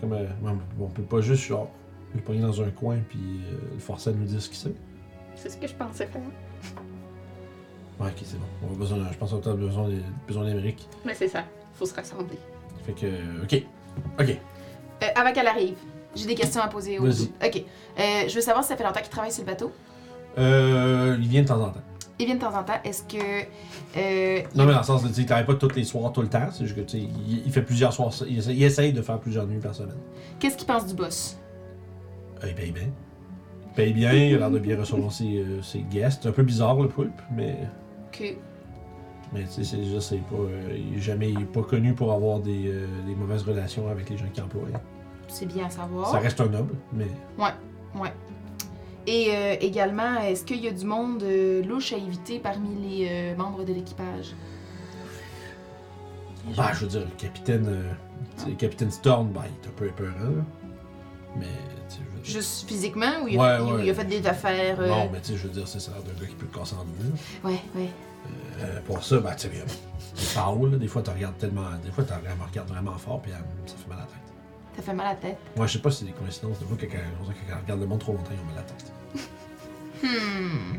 comme, 0.00 0.12
euh, 0.12 0.24
bon, 0.40 0.58
on 0.80 0.86
peut 0.86 1.02
pas 1.02 1.20
juste, 1.20 1.42
genre, 1.44 1.70
le 2.14 2.20
pogner 2.20 2.40
dans 2.42 2.62
un 2.62 2.70
coin, 2.70 2.96
puis 3.08 3.18
euh, 3.20 3.56
le 3.74 3.78
forcer 3.80 4.10
à 4.10 4.12
nous 4.12 4.24
dire 4.24 4.40
ce 4.40 4.48
qu'il 4.48 4.58
sait. 4.58 4.72
C'est 5.34 5.50
ce 5.50 5.56
que 5.56 5.66
je 5.66 5.74
pensais 5.74 6.06
faire. 6.06 6.22
Ouais, 8.00 8.08
ok, 8.08 8.22
c'est 8.24 8.38
bon. 8.38 8.46
On 8.70 8.74
a 8.74 8.76
besoin, 8.78 8.98
je 9.12 9.18
pense 9.18 9.30
qu'on 9.30 9.50
a 9.50 9.54
besoin 9.54 9.88
des- 9.88 10.02
besoin 10.26 10.44
d'Amérique. 10.44 10.88
Mais 11.04 11.14
c'est 11.14 11.28
ça. 11.28 11.44
Faut 11.74 11.86
se 11.86 11.94
rassembler. 11.94 12.38
Fait 12.86 12.92
que, 12.92 13.06
ok. 13.42 13.62
Ok. 14.20 14.36
Euh, 15.02 15.06
avant 15.14 15.32
qu'elle 15.32 15.46
arrive, 15.46 15.76
j'ai 16.14 16.26
des 16.26 16.34
questions 16.34 16.60
à 16.62 16.68
poser 16.68 16.98
au 16.98 17.04
Vas-y. 17.04 17.30
Ok. 17.44 17.64
Euh, 17.98 18.28
je 18.28 18.34
veux 18.34 18.40
savoir 18.40 18.64
si 18.64 18.68
ça 18.70 18.76
fait 18.76 18.84
longtemps 18.84 19.00
qu'il 19.00 19.10
travaille 19.10 19.32
sur 19.32 19.42
le 19.42 19.46
bateau. 19.46 19.72
Euh, 20.38 21.16
il 21.20 21.28
vient 21.28 21.42
de 21.42 21.48
temps 21.48 21.60
en 21.62 21.70
temps. 21.70 21.80
Il 22.18 22.26
vient 22.26 22.34
de 22.36 22.40
temps 22.40 22.54
en 22.56 22.62
temps. 22.62 22.80
Est-ce 22.84 23.02
que. 23.02 23.16
euh, 23.96 24.42
Non, 24.54 24.64
mais 24.66 24.72
dans 24.72 24.78
le 24.78 24.84
sens 24.84 25.02
de, 25.02 25.08
tu 25.08 25.14
sais, 25.14 25.20
il 25.22 25.26
travaille 25.26 25.46
pas 25.46 25.54
tous 25.54 25.74
les 25.74 25.84
soirs, 25.84 26.12
tout 26.12 26.22
le 26.22 26.28
temps. 26.28 26.48
C'est 26.52 26.64
juste 26.64 26.76
que, 26.76 26.82
tu 26.82 26.98
sais, 26.98 27.04
il, 27.26 27.42
il 27.46 27.52
fait 27.52 27.62
plusieurs 27.62 27.92
soirs. 27.92 28.12
Il 28.28 28.38
essaye, 28.38 28.56
il 28.56 28.62
essaye 28.62 28.92
de 28.92 29.02
faire 29.02 29.18
plusieurs 29.18 29.46
nuits 29.46 29.58
par 29.60 29.74
semaine. 29.74 29.96
Qu'est-ce 30.38 30.56
qu'il 30.56 30.66
pense 30.66 30.86
du 30.86 30.94
boss? 30.94 31.36
Euh, 32.42 32.48
il 32.48 32.54
paye 32.54 32.70
bien. 32.72 32.88
Il 33.66 33.74
paye 33.74 33.92
bien, 33.92 34.12
il 34.12 34.34
a 34.34 34.38
l'air 34.38 34.50
de 34.50 34.58
bien 34.58 34.78
recevoir 34.78 35.10
ses, 35.12 35.38
euh, 35.38 35.62
ses 35.62 35.80
guests. 35.80 36.20
C'est 36.22 36.28
un 36.28 36.32
peu 36.32 36.42
bizarre, 36.42 36.80
le 36.80 36.88
poulpe, 36.88 37.20
mais. 37.34 37.56
Que. 38.12 38.24
Mais, 39.32 39.44
tu 39.44 39.48
sais, 39.48 39.64
c'est 39.64 39.84
juste, 39.84 40.02
c'est 40.10 40.16
pas. 40.18 40.36
euh, 40.36 40.76
il 40.92 40.98
est 40.98 41.00
jamais. 41.00 41.30
Il 41.30 41.40
est 41.40 41.44
pas 41.52 41.62
connu 41.62 41.94
pour 41.94 42.12
avoir 42.12 42.38
des, 42.40 42.68
euh, 42.68 42.86
des 43.06 43.14
mauvaises 43.14 43.42
relations 43.42 43.88
avec 43.88 44.10
les 44.10 44.16
gens 44.18 44.26
qui 44.32 44.40
emploient. 44.40 44.68
C'est 45.32 45.46
bien 45.46 45.66
à 45.66 45.70
savoir. 45.70 46.10
Ça 46.10 46.18
reste 46.18 46.40
un 46.42 46.46
noble, 46.46 46.74
mais. 46.92 47.06
Et 49.06 49.34
euh, 49.34 49.56
également, 49.60 50.20
est-ce 50.20 50.44
qu'il 50.44 50.60
y 50.62 50.68
a 50.68 50.70
du 50.70 50.84
monde 50.84 51.22
euh, 51.24 51.62
louche 51.64 51.92
à 51.92 51.96
éviter 51.96 52.38
parmi 52.38 52.76
les 52.76 53.08
euh, 53.10 53.36
membres 53.36 53.64
de 53.64 53.72
l'équipage? 53.72 54.36
Bah, 56.56 56.70
je 56.74 56.80
veux 56.80 56.86
dire, 56.86 57.00
le 57.00 57.16
capitaine. 57.18 57.82
le 58.46 58.54
capitaine 58.54 58.90
Storm, 58.92 59.32
bah, 59.32 59.42
il 59.46 59.64
est 59.64 59.68
un 59.68 59.72
peu 59.74 59.86
épeurant, 59.86 60.12
là. 60.12 60.44
Mais, 61.36 61.46
tu 61.88 61.96
sais, 61.96 62.00
je 62.04 62.16
veux 62.16 62.22
dire. 62.22 62.32
Juste 62.32 62.68
physiquement 62.68 63.22
ou 63.24 63.28
il 63.28 63.38
a, 63.40 63.42
Ouais, 63.42 63.56
fait, 63.66 63.72
ouais. 63.72 63.84
il 63.86 63.90
a 63.90 63.94
fait 63.94 64.04
des 64.04 64.26
affaires 64.26 64.80
Non, 64.80 65.08
mais 65.10 65.20
tu 65.20 65.32
sais, 65.32 65.36
je 65.38 65.48
veux 65.48 65.52
dire, 65.52 65.66
c'est 65.66 65.80
ça, 65.80 65.92
d'un 65.92 66.20
gars 66.20 66.28
qui 66.28 66.34
peut 66.36 66.46
te 66.46 66.56
casser 66.56 66.76
en 66.76 66.84
deux. 66.84 67.48
Ouais, 67.48 67.60
ouais. 67.74 67.88
Pour 68.86 69.02
ça, 69.02 69.18
bah, 69.18 69.34
tu 69.34 69.48
sais, 69.48 69.54
il 70.16 70.34
parle, 70.34 70.70
là. 70.72 70.76
Des 70.76 70.86
fois, 70.86 71.02
tu 71.02 71.10
regardes 71.10 71.38
tellement. 71.38 71.64
Des 71.84 71.90
fois, 71.90 72.04
tu 72.04 72.12
regardes 72.12 72.68
vraiment 72.68 72.98
fort, 72.98 73.20
puis 73.20 73.32
ça 73.32 73.74
fait 73.76 73.88
mal 73.88 73.98
à 73.98 74.02
la 74.02 74.06
tête. 74.06 74.21
Ça 74.76 74.82
fait 74.82 74.94
mal 74.94 75.06
à 75.06 75.10
la 75.10 75.16
tête. 75.16 75.38
Moi, 75.56 75.66
je 75.66 75.72
sais 75.74 75.78
pas 75.80 75.90
si 75.90 75.98
c'est 76.00 76.04
des 76.06 76.12
coïncidences. 76.12 76.58
Des 76.58 76.64
fois, 76.64 76.76
quand 76.80 76.86
quand- 76.86 76.96
quand 77.48 77.56
on 77.56 77.60
regarde 77.62 77.80
le 77.80 77.86
monde 77.86 77.98
trop 78.00 78.12
longtemps, 78.12 78.30
ils 78.32 78.40
ont 78.40 78.44
mal 78.46 78.54
à 78.54 78.60
la 78.60 78.62
tête. 78.62 78.92
Hmm. 80.02 80.78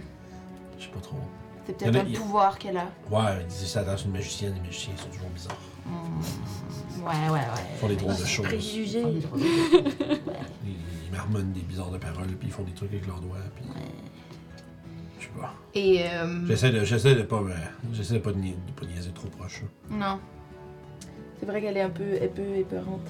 Je 0.80 0.84
sais 0.86 0.90
pas 0.92 1.00
trop. 1.00 1.18
C'est 1.66 1.78
peut-être 1.78 1.96
un 1.96 2.20
pouvoir 2.20 2.58
qu'elle 2.58 2.78
a. 2.78 2.88
Ouais, 3.10 3.40
ils 3.42 3.48
disent 3.48 3.68
ça 3.68 3.80
à 3.82 3.96
une 4.04 4.12
magicienne. 4.12 4.54
Les 4.56 4.60
magiciens 4.62 4.94
sont 4.98 5.08
toujours 5.08 5.30
bizarres. 5.30 5.58
Hmm. 5.86 7.04
Ouais, 7.06 7.30
ouais, 7.34 7.40
Ils 7.74 7.80
font 7.80 7.88
des 7.88 7.96
drôles 7.96 8.16
de 8.18 8.26
choses. 8.26 8.46
Préjugés. 8.46 9.04
Ils, 10.66 10.76
ils 11.06 11.12
marmonnent 11.12 11.52
des 11.52 11.62
bizarres 11.62 11.92
de 11.92 11.98
paroles, 11.98 12.28
puis 12.40 12.48
ils 12.48 12.52
font 12.52 12.64
des 12.64 12.72
trucs 12.72 12.92
avec 12.92 13.06
leurs 13.06 13.20
doigts, 13.20 13.38
puis. 13.56 13.66
Je 15.20 15.26
sais 15.26 15.32
pas. 15.40 15.54
Et. 15.76 16.04
euh, 16.06 16.46
J'essaie 16.48 16.72
de, 16.72 16.84
j'essaie 16.84 17.16
de 17.16 17.24
pas. 17.24 17.42
me- 17.42 17.54
J'essaie 17.94 18.16
de 18.16 18.20
pas, 18.20 18.32
de, 18.32 18.38
nia- 18.40 18.56
de 18.68 18.72
pas 18.72 18.86
niaiser 18.86 19.12
trop 19.12 19.28
proche. 19.28 19.62
Non. 19.90 20.20
C'est 21.40 21.46
vrai 21.46 21.62
qu'elle 21.62 21.78
est 21.78 21.82
un 21.82 21.90
peu, 21.90 22.04
un 22.22 22.28
peu 22.28 22.56
épeurante. 22.56 23.08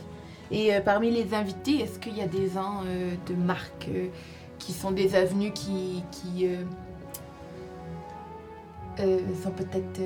Et 0.52 0.74
euh, 0.74 0.82
parmi 0.82 1.10
les 1.12 1.34
invités, 1.34 1.82
est-ce 1.82 2.00
qu'il 2.00 2.18
y 2.18 2.22
a 2.22 2.28
des 2.28 2.50
gens 2.50 2.82
euh, 2.86 3.14
de 3.28 3.34
marque 3.36 3.88
euh, 3.90 4.08
qui 4.60 4.72
sont 4.74 4.92
des 4.92 5.16
avenues 5.16 5.52
qui, 5.52 6.04
qui 6.12 6.48
sont 9.42 9.52
peut-être 9.52 10.02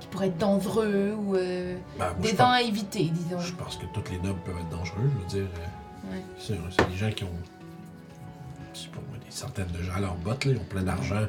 qui 0.00 0.06
pourraient 0.08 0.28
être 0.28 0.38
dangereux 0.38 1.14
ou 1.18 1.32
Ben, 1.34 2.14
des 2.20 2.36
gens 2.36 2.50
à 2.50 2.62
éviter, 2.62 3.04
disons? 3.04 3.40
Je 3.40 3.52
pense 3.54 3.76
que 3.76 3.86
tous 3.92 4.10
les 4.10 4.18
nobles 4.18 4.40
peuvent 4.44 4.58
être 4.58 4.68
dangereux. 4.68 5.10
Je 5.14 5.18
veux 5.36 5.42
dire, 5.44 5.50
Ouais. 6.10 6.22
c'est 6.38 6.56
c'est 6.76 6.88
des 6.90 6.96
gens 6.96 7.10
qui 7.10 7.24
ont, 7.24 7.28
pas 7.28 9.00
moi, 9.10 9.18
des 9.24 9.30
centaines 9.30 9.68
de 9.68 9.82
gens 9.82 9.92
à 9.94 10.00
leur 10.00 10.14
botte, 10.16 10.44
là, 10.46 10.52
ils 10.52 10.58
ont 10.58 10.64
plein 10.64 10.82
d'argent. 10.82 11.26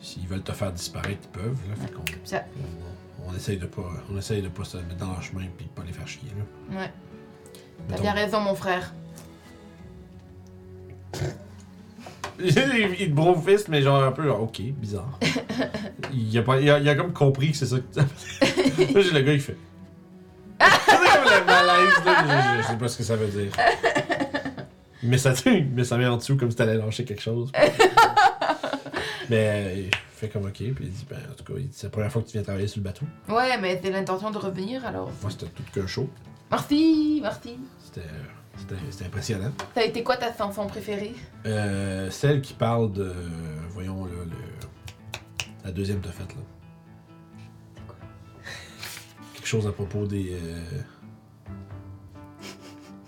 S'ils 0.00 0.26
veulent 0.26 0.42
te 0.42 0.52
faire 0.52 0.72
disparaître, 0.72 1.20
ils 1.24 1.28
peuvent. 1.40 1.58
Là, 1.68 1.74
fait 1.76 1.92
on, 3.26 3.30
on 3.30 3.34
essaye 3.36 3.56
de 3.58 3.66
pas, 3.66 3.82
on 4.12 4.16
essaye 4.18 4.42
de 4.42 4.48
pas 4.48 4.64
se 4.64 4.76
mettre 4.76 4.96
dans 4.96 5.10
leur 5.12 5.22
chemin 5.22 5.42
de 5.42 5.48
pas 5.74 5.82
les 5.86 5.92
faire 5.92 6.06
chier. 6.08 6.28
Là. 6.70 6.80
Ouais. 6.80 6.92
T'as 7.88 8.00
bien 8.00 8.12
raison, 8.12 8.40
mon 8.40 8.54
frère. 8.54 8.92
il 12.40 12.54
te 12.54 13.10
brofiste, 13.10 13.68
mais 13.68 13.82
genre 13.82 14.02
un 14.02 14.12
peu, 14.12 14.28
ok, 14.30 14.60
bizarre. 14.72 15.18
il, 16.12 16.38
a 16.38 16.42
pas, 16.42 16.60
il, 16.60 16.70
a, 16.70 16.78
il 16.78 16.88
a 16.88 16.94
comme 16.94 17.12
compris 17.12 17.50
que 17.52 17.56
c'est 17.56 17.66
ça 17.66 17.76
que 17.78 17.98
Là, 17.98 19.00
j'ai 19.00 19.10
le 19.10 19.20
gars, 19.22 19.32
il 19.32 19.40
fait. 19.40 19.56
c'est 20.60 20.96
comme 20.96 21.24
le 21.24 21.44
malaise, 21.44 22.04
là, 22.04 22.56
je, 22.56 22.62
je 22.62 22.66
sais 22.68 22.76
pas 22.76 22.88
ce 22.88 22.98
que 22.98 23.02
ça 23.02 23.16
veut 23.16 23.26
dire. 23.26 23.52
Mais 25.02 25.18
ça, 25.18 25.32
mais 25.74 25.84
ça 25.84 25.96
met 25.96 26.06
en 26.06 26.16
dessous 26.16 26.36
comme 26.36 26.50
si 26.50 26.56
t'allais 26.56 26.76
lâcher 26.76 27.04
quelque 27.04 27.22
chose. 27.22 27.50
mais 29.30 29.84
il 29.86 29.90
fait 30.12 30.28
comme 30.28 30.46
ok, 30.46 30.52
puis 30.52 30.74
il 30.80 30.90
dit, 30.90 31.06
ben, 31.08 31.18
en 31.30 31.34
tout 31.34 31.44
cas, 31.44 31.58
c'est 31.72 31.86
la 31.86 31.90
première 31.90 32.12
fois 32.12 32.22
que 32.22 32.26
tu 32.26 32.32
viens 32.34 32.42
travailler 32.42 32.68
sur 32.68 32.80
le 32.80 32.84
bateau. 32.84 33.06
Ouais, 33.28 33.58
mais 33.60 33.80
c'est 33.82 33.90
l'intention 33.90 34.30
de 34.30 34.38
revenir 34.38 34.84
alors. 34.84 35.10
Moi, 35.22 35.30
c'était 35.30 35.46
tout 35.46 35.62
qu'un 35.72 35.86
show. 35.86 36.08
Merci, 36.50 37.18
merci. 37.22 37.58
C'était, 37.84 38.06
c'était, 38.56 38.74
c'était 38.90 39.04
impressionnant. 39.06 39.52
Ça 39.74 39.80
a 39.80 39.84
été 39.84 40.02
quoi 40.02 40.16
ta 40.16 40.34
chanson 40.34 40.66
préférée? 40.66 41.14
Euh, 41.46 42.10
celle 42.10 42.40
qui 42.40 42.54
parle 42.54 42.92
de. 42.92 43.12
Voyons, 43.70 44.04
là, 44.06 44.12
le, 44.24 44.32
la 45.64 45.70
deuxième 45.72 46.00
t'as 46.00 46.10
faite, 46.10 46.34
là. 46.34 46.40
Quelque 49.34 49.46
chose 49.46 49.66
à 49.66 49.72
propos 49.72 50.06
des. 50.06 50.32
Euh... 50.32 50.62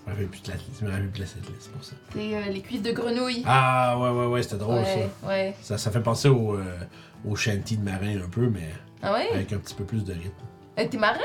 Je 0.05 0.09
me 0.09 0.11
rappelle 0.15 0.27
plus 0.27 0.41
de 0.41 0.47
la 0.49 0.55
je 0.79 0.85
me 0.85 0.91
rappelle 0.91 1.09
plus 1.09 1.19
de 1.19 1.23
la 1.23 1.29
setlist, 1.29 1.61
c'est 1.61 1.71
pour 1.71 1.83
ça. 1.83 1.95
C'est 2.13 2.35
euh, 2.35 2.49
les 2.49 2.61
cuisses 2.61 2.81
de 2.81 2.91
grenouille. 2.91 3.43
Ah, 3.45 3.97
ouais, 3.99 4.09
ouais, 4.09 4.25
ouais, 4.27 4.43
c'était 4.43 4.57
drôle, 4.57 4.79
ouais, 4.79 5.09
ouais. 5.23 5.55
ça. 5.61 5.77
ça. 5.77 5.83
Ça 5.85 5.91
fait 5.91 6.01
penser 6.01 6.27
au, 6.29 6.55
euh, 6.55 6.63
au 7.25 7.35
shanty 7.35 7.77
de 7.77 7.83
marin 7.83 8.19
un 8.21 8.27
peu, 8.29 8.49
mais 8.49 8.69
Ah 9.01 9.13
ouais? 9.13 9.29
avec 9.33 9.53
un 9.53 9.57
petit 9.57 9.75
peu 9.75 9.83
plus 9.85 10.03
de 10.03 10.13
rythme. 10.13 10.31
Euh, 10.79 10.85
T'es 10.89 10.97
marin? 10.97 11.19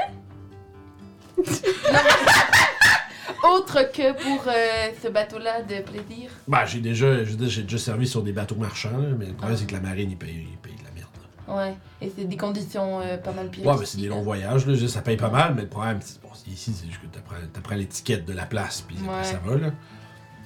Autre 3.43 3.83
que 3.93 4.13
pour 4.13 4.45
euh, 4.49 4.91
ce 5.03 5.09
bateau-là 5.09 5.63
de 5.63 5.81
plaisir. 5.83 6.31
Bah, 6.49 6.65
j'ai 6.65 6.81
déjà, 6.81 7.23
je 7.25 7.31
veux 7.31 7.37
dire, 7.37 7.49
j'ai 7.49 7.63
déjà 7.63 7.79
servi 7.79 8.07
sur 8.07 8.23
des 8.23 8.33
bateaux 8.33 8.55
marchands, 8.57 8.97
là, 8.97 9.09
mais 9.17 9.27
le 9.27 9.35
problème, 9.35 9.57
c'est 9.57 9.67
que 9.67 9.75
la 9.75 9.81
marine, 9.81 10.11
ils 10.11 10.17
payent, 10.17 10.49
ils 10.53 10.59
payent 10.59 10.75
de 10.77 10.85
la 10.85 10.91
merde. 10.93 11.09
là. 11.49 11.55
Ouais. 11.57 11.77
Et 12.01 12.13
c'est 12.17 12.25
des 12.25 12.37
conditions 12.37 13.01
euh, 13.01 13.17
pas 13.19 13.33
mal 13.33 13.49
pires. 13.51 13.67
Ouais, 13.67 13.77
mais 13.79 13.87
c'est 13.87 13.99
des 13.99 14.09
longs 14.09 14.23
voyages, 14.23 14.53
là. 14.67 14.73
je 14.73 14.79
veux 14.81 14.87
dire, 14.87 14.91
ça 14.91 15.03
paye 15.03 15.17
pas 15.17 15.31
mal, 15.31 15.55
mais 15.55 15.63
le 15.63 15.69
problème, 15.69 15.99
c'est 16.03 16.21
bon, 16.21 16.29
c'est 16.35 16.51
ici, 16.51 16.73
c'est 16.75 16.87
juste 16.87 17.01
que 17.03 17.07
t'apprends, 17.07 17.37
t'apprends 17.53 17.75
l'étiquette 17.77 18.25
de 18.25 18.33
la 18.33 18.47
place, 18.47 18.81
puis 18.83 18.97
après, 19.01 19.17
Ouais. 19.19 19.25
ça 19.25 19.39
va, 19.45 19.57
là. 19.57 19.71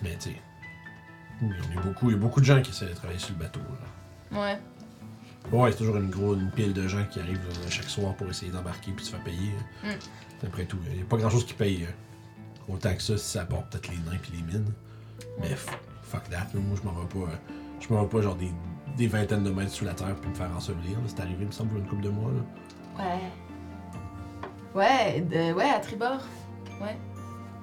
Mais, 0.03 0.17
tu 0.21 0.31
sais, 0.31 0.37
il 1.43 1.49
y 1.49 1.77
en 1.77 1.81
a 1.81 1.85
beaucoup, 1.85 2.11
il 2.11 2.13
y 2.15 2.17
a 2.17 2.21
beaucoup 2.21 2.41
de 2.41 2.47
gens 2.47 2.61
qui 2.61 2.71
essaient 2.71 2.87
de 2.87 2.95
travailler 2.95 3.19
sur 3.21 3.31
le 3.35 3.39
bateau, 3.45 3.61
là. 4.33 4.39
Ouais. 4.41 4.59
Ouais, 5.53 5.71
c'est 5.73 5.79
toujours 5.79 5.97
une 5.97 6.11
grosse 6.11 6.39
une 6.39 6.51
pile 6.51 6.75
de 6.75 6.87
gens 6.87 7.05
qui 7.11 7.19
arrivent 7.19 7.39
euh, 7.39 7.71
chaque 7.71 7.89
soir 7.89 8.15
pour 8.15 8.29
essayer 8.29 8.53
d'embarquer 8.53 8.93
puis 8.93 9.05
se 9.07 9.11
faire 9.13 9.25
payer. 9.25 9.55
Mm. 9.83 9.89
Après 10.47 10.65
tout, 10.65 10.79
il 10.91 10.97
n'y 10.97 11.03
a 11.03 11.05
pas 11.05 11.17
grand 11.19 11.31
chose 11.31 11.45
qui 11.47 11.55
paye 11.55 11.85
euh, 11.85 12.73
Autant 12.73 12.95
que 12.95 13.03
ça, 13.03 13.19
si 13.19 13.25
ça 13.25 13.43
apporte 13.43 13.71
peut-être 13.71 13.89
les 13.89 13.97
nains 13.99 14.19
puis 14.23 14.33
les 14.37 14.43
mines. 14.43 14.73
Mais 15.41 15.49
f- 15.49 15.69
fuck 16.03 16.29
that, 16.31 16.47
là. 16.55 16.61
moi 16.61 16.79
je 16.81 16.89
m'en 16.89 16.95
vais 16.95 17.07
pas. 17.09 17.31
euh, 17.33 17.37
je 17.81 17.93
m'en 17.93 18.03
vais 18.03 18.09
pas 18.09 18.21
genre 18.23 18.37
des, 18.37 18.51
des 18.97 19.07
vingtaines 19.09 19.43
de 19.45 19.51
mètres 19.51 19.73
sous 19.73 19.85
la 19.85 19.93
terre 19.95 20.15
puis 20.21 20.31
me 20.31 20.35
faire 20.35 20.51
ensevelir. 20.57 20.93
là. 20.99 21.05
C'est 21.07 21.21
arrivé, 21.21 21.39
il 21.41 21.47
me 21.47 21.53
semble, 21.53 21.77
une 21.79 21.87
couple 21.87 22.03
de 22.03 22.11
mois. 22.11 22.31
Là. 22.31 23.05
Ouais. 23.05 23.21
Ouais, 24.75 25.21
de- 25.23 25.53
ouais, 25.53 25.69
à 25.71 25.81
tribord. 25.81 26.21
Ouais. 26.81 26.97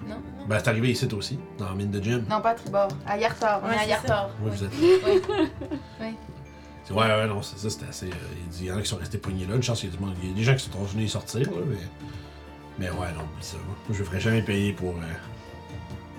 Non, 0.07 0.15
non. 0.15 0.45
Ben, 0.47 0.59
c'est 0.59 0.67
arrivé 0.69 0.91
ici 0.91 1.07
aussi, 1.13 1.39
dans 1.57 1.69
la 1.69 1.75
mine 1.75 1.89
de 1.89 2.01
Jim. 2.03 2.23
Non, 2.29 2.41
pas 2.41 2.51
à 2.51 2.55
tribord. 2.55 2.89
À 3.05 3.17
Yartar. 3.17 3.61
On 3.63 3.67
Ouais, 3.67 3.73
est 3.73 3.77
à 3.77 3.81
c'est 3.81 3.89
Yartar. 3.89 4.29
Oui, 4.41 4.51
vous 4.51 4.63
êtes. 4.63 4.71
Ouais. 5.99 6.13
C'est- 6.83 6.93
Ouais, 6.93 7.05
ouais, 7.05 7.27
non, 7.27 7.41
c'est 7.41 7.57
ça, 7.57 7.69
c'était 7.69 7.87
assez. 7.89 8.05
euh, 8.07 8.13
il 8.53 8.61
il 8.61 8.65
y 8.67 8.71
en 8.71 8.77
a 8.77 8.81
qui 8.81 8.87
sont 8.87 8.95
restés 8.97 9.17
poignés 9.17 9.45
là. 9.45 9.55
Une 9.55 9.63
chance 9.63 9.79
qu'il 9.81 9.89
y 9.89 9.93
a 9.93 9.97
du 9.97 10.03
monde. 10.03 10.13
Il 10.21 10.29
y 10.29 10.31
a 10.31 10.35
des 10.35 10.43
gens 10.43 10.55
qui 10.55 10.69
sont 10.69 10.83
venus 10.83 11.11
sortir, 11.11 11.41
là, 11.51 11.57
mais. 11.67 11.77
Mais 12.79 12.89
ouais, 12.89 13.11
non, 13.13 13.21
oublie 13.21 13.41
ça. 13.43 13.57
Moi, 13.65 13.75
je 13.91 13.99
ne 13.99 14.03
ferais 14.05 14.19
jamais 14.19 14.41
payer 14.41 14.73
pour. 14.73 14.95
euh, 14.95 15.13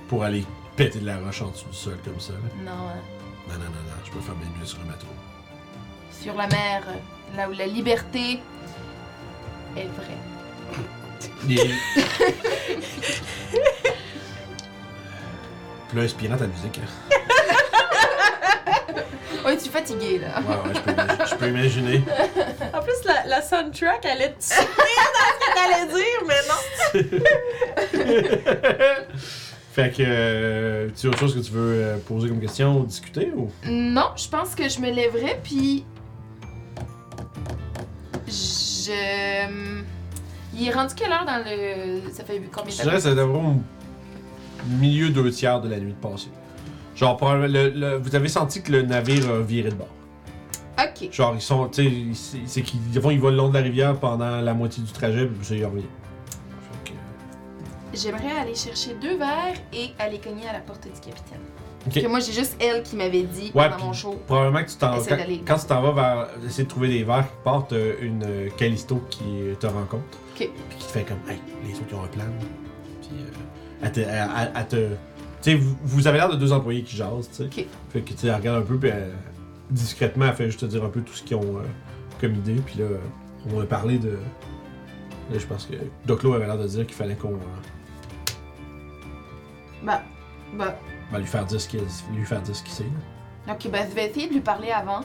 pour 0.09 0.25
aller 0.25 0.45
péter 0.77 0.99
de 1.01 1.07
la 1.07 1.19
roche 1.19 1.43
en 1.43 1.49
dessous 1.49 1.69
du 1.69 1.77
sol 1.77 1.99
comme 2.05 2.19
ça. 2.21 2.33
là. 2.33 2.39
Non, 2.65 2.89
hein. 2.89 3.01
Non, 3.49 3.55
non, 3.55 3.61
non, 3.65 3.71
non, 3.71 4.05
je 4.05 4.11
peux 4.11 4.21
faire 4.21 4.35
bien 4.37 4.49
mieux 4.59 4.65
sur 4.67 4.79
un 4.81 4.85
bateau. 4.85 5.07
sur 6.11 6.35
la 6.35 6.47
mer, 6.49 6.83
là 7.37 7.49
où 7.49 7.53
la 7.53 7.67
liberté 7.67 8.41
est 9.77 9.87
vraie. 9.87 10.19
Les... 11.47 11.57
Plus 15.91 16.01
inspirant 16.03 16.37
ta 16.37 16.47
musique. 16.47 16.79
hein. 16.79 17.15
Ouais, 19.45 19.57
tu 19.57 19.67
es 19.67 19.71
fatigué, 19.71 20.19
là. 20.19 20.41
Ouais, 20.41 20.57
ouais, 20.69 20.75
je 20.75 20.81
peux, 20.81 20.91
imaginer- 20.93 21.27
je 21.31 21.35
peux 21.37 21.49
imaginer. 21.49 22.03
En 22.75 22.81
plus, 22.83 23.05
la, 23.05 23.27
la 23.27 23.43
soundtrack 23.43 24.05
allait 24.07 24.33
te 24.33 24.43
soutenir 24.43 25.05
dans 25.15 25.31
ce 25.35 25.39
que 25.45 25.51
t'allais 25.55 25.87
dire, 25.95 26.21
mais 26.27 26.41
non. 26.49 26.61
fait 29.73 29.91
que. 29.97 30.03
euh, 30.07 30.89
tu 30.97 31.07
as 31.07 31.11
autre 31.11 31.19
chose 31.19 31.35
que 31.35 31.41
tu 31.41 31.53
veux 31.53 31.75
euh, 31.83 31.97
poser 31.99 32.29
comme 32.29 32.41
question 32.41 32.81
ou 32.81 32.85
discuter 32.87 33.31
ou? 33.37 33.51
Non, 33.67 34.11
je 34.17 34.29
pense 34.29 34.55
que 34.55 34.69
je 34.69 34.81
me 34.81 34.91
lèverais, 34.91 35.41
puis. 35.43 35.85
Je. 38.27 39.47
Il 40.55 40.67
est 40.69 40.73
rendu 40.73 40.95
quelle 40.95 41.13
heure 41.13 41.25
dans 41.27 41.39
le. 41.45 42.11
Ça 42.13 42.25
fait 42.25 42.41
combien 42.53 42.71
Je 42.73 42.79
de 42.79 42.83
dirais 42.83 42.97
que 42.97 43.03
ça 43.03 43.15
doit 43.15 43.23
avoir 43.25 43.45
au 43.47 43.55
milieu 44.81 45.11
deux 45.11 45.31
tiers 45.31 45.61
de 45.61 45.69
la 45.69 45.79
nuit 45.79 45.93
de 45.93 45.97
passée. 46.09 46.29
Genre, 46.99 47.17
le- 47.47 47.69
le- 47.71 47.97
vous 47.99 48.17
avez 48.17 48.29
senti 48.29 48.61
que 48.61 48.73
le 48.73 48.83
navire 48.83 49.31
a 49.31 49.39
viré 49.41 49.71
de 49.71 49.77
bord. 49.77 49.89
Ok. 50.79 51.13
Genre, 51.13 51.33
ils 51.35 51.41
sont. 51.41 51.69
Tu 51.69 52.15
sais, 52.15 52.41
c'est- 52.47 52.63
qu'ils 52.63 52.81
ils 52.93 53.01
vont- 53.01 53.11
ils 53.13 53.21
volent 53.21 53.31
le 53.37 53.37
long 53.37 53.49
de 53.49 53.55
la 53.55 53.61
rivière 53.63 53.95
pendant 53.99 54.41
la 54.41 54.55
moitié 54.55 54.83
du 54.83 54.91
trajet, 54.93 55.27
puis 55.27 55.45
ça, 55.47 55.55
ils 55.55 55.65
reviennent. 55.65 55.85
Que- 56.85 56.93
J'aimerais 57.95 58.33
aller 58.41 58.55
chercher 58.55 58.95
deux 59.01 59.17
verres 59.17 59.55
et 59.73 59.91
aller 59.99 60.19
cogner 60.19 60.49
à 60.49 60.53
la 60.55 60.61
porte 60.61 60.85
du 60.85 60.91
capitaine. 61.01 61.41
Ok. 61.87 61.93
Parce 61.95 62.05
que 62.05 62.11
moi, 62.11 62.21
j'ai 62.21 62.33
juste 62.33 62.57
elle 62.61 62.83
qui 62.83 62.97
m'avait 62.97 63.23
dit 63.23 63.53
Ouais, 63.55 63.69
pendant 63.71 63.87
mon 63.87 63.93
show. 63.93 64.21
Probablement 64.27 64.65
que 64.65 64.71
tu 64.71 64.77
t'en 64.77 64.97
quand, 64.99 65.17
quand 65.47 65.59
tu 65.59 65.67
t'en 65.67 65.81
vas 65.83 65.93
vers 65.93 66.29
essayer 66.45 66.65
de 66.65 66.69
trouver 66.69 66.89
des 66.89 67.05
verres 67.05 67.27
qui 67.29 67.37
portent 67.45 67.73
euh, 67.73 67.95
une 68.03 68.25
euh, 68.25 68.49
Callisto 68.57 69.01
qui 69.09 69.25
te 69.59 69.67
rencontre. 69.67 70.03
Ok. 70.35 70.49
Puis 70.69 70.79
qui 70.79 70.87
te 70.87 70.91
fait 70.93 71.03
comme 71.05 71.19
Hey, 71.29 71.39
les 71.65 71.75
autres 71.75 71.87
qui 71.87 71.95
ont 71.95 72.03
un 72.03 72.09
plan. 72.09 72.25
Puis 73.03 73.11
euh, 73.21 73.31
elle 73.83 73.93
te. 73.93 74.01
elle- 74.01 74.29
elle- 74.37 74.53
elle 74.57 74.67
te- 74.69 74.97
tu 75.43 75.51
sais, 75.53 75.55
vous, 75.57 75.77
vous 75.83 76.07
avez 76.07 76.19
l'air 76.19 76.29
de 76.29 76.37
deux 76.37 76.53
employés 76.53 76.83
qui 76.83 76.97
jasent, 76.97 77.29
tu 77.31 77.37
sais. 77.37 77.45
Ok. 77.45 77.67
Fait 77.91 78.01
que 78.01 78.11
tu 78.13 78.19
sais, 78.19 78.27
elle 78.29 78.35
regarde 78.35 78.63
un 78.63 78.67
peu, 78.67 78.79
puis 78.79 78.91
elle- 78.91 79.13
discrètement, 79.71 80.27
elle 80.27 80.35
fait 80.35 80.47
juste 80.47 80.61
te 80.61 80.67
dire 80.67 80.85
un 80.85 80.89
peu 80.89 81.01
tout 81.03 81.13
ce 81.13 81.23
qu'ils 81.23 81.37
ont 81.37 81.59
euh, 81.59 81.63
comme 82.21 82.35
idée. 82.35 82.61
Puis 82.65 82.79
là, 82.79 82.85
euh, 82.87 82.99
on 83.55 83.61
a 83.61 83.67
parlé 83.67 83.99
de. 83.99 84.11
Là, 85.31 85.39
je 85.39 85.47
pense 85.47 85.67
que 85.67 85.75
Doclo 86.07 86.33
avait 86.35 86.47
l'air 86.47 86.57
de 86.59 86.67
dire 86.67 86.87
qu'il 86.87 86.97
fallait 86.97 87.15
qu'on. 87.17 87.35
euh, 87.35 88.33
Bah. 89.83 90.03
Bah. 90.57 90.77
ben, 91.13 91.19
lui 91.19 91.27
faire 91.27 91.45
dire 91.45 91.61
ce 91.61 91.69
qu'il 91.69 91.81
lui 92.15 92.25
faire 92.25 92.41
dire 92.43 92.57
ce 92.57 92.63
qu'il 92.63 92.73
sait. 92.73 92.85
là. 93.47 93.53
Ok, 93.55 93.71
ben 93.71 93.87
je 93.89 93.95
vais 93.95 94.09
essayer 94.11 94.29
de 94.29 94.33
lui 94.35 94.41
parler 94.41 94.71
avant. 94.71 95.01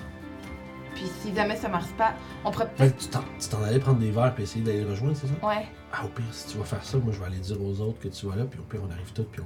Puis 0.96 1.06
si 1.22 1.34
jamais 1.36 1.56
ça 1.56 1.68
marche 1.70 1.92
pas, 1.98 2.14
on 2.46 2.52
pourrait 2.52 2.70
peut-être. 2.78 2.98
tu 2.98 3.08
t'en- 3.08 3.24
tu 3.40 3.48
t'en 3.50 3.64
allais 3.64 3.80
prendre 3.80 4.00
des 4.00 4.12
verres 4.12 4.34
puis 4.34 4.44
essayer 4.44 4.64
d'aller 4.64 4.82
le 4.84 4.92
rejoindre, 4.92 5.16
c'est 5.18 5.28
ça? 5.28 5.34
Ouais. 5.48 5.66
Ah, 5.92 6.06
au 6.06 6.08
pire, 6.08 6.26
si 6.32 6.48
tu 6.52 6.58
vas 6.58 6.64
faire 6.66 6.84
ça, 6.84 6.98
moi 6.98 7.12
je 7.14 7.20
vais 7.20 7.26
aller 7.26 7.38
dire 7.40 7.62
aux 7.62 7.82
autres 7.82 8.00
que 8.00 8.08
tu 8.10 8.26
vas 8.28 8.36
là, 8.36 8.46
puis 8.46 8.60
au 8.60 8.64
pire, 8.64 8.80
on 8.88 8.92
arrive 8.92 9.12
tout, 9.14 9.24
puis 9.32 9.42
on, 9.42 9.46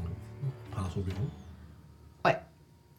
on 0.78 0.82
prend 0.82 0.90
son 0.92 1.00
bureau. 1.02 1.18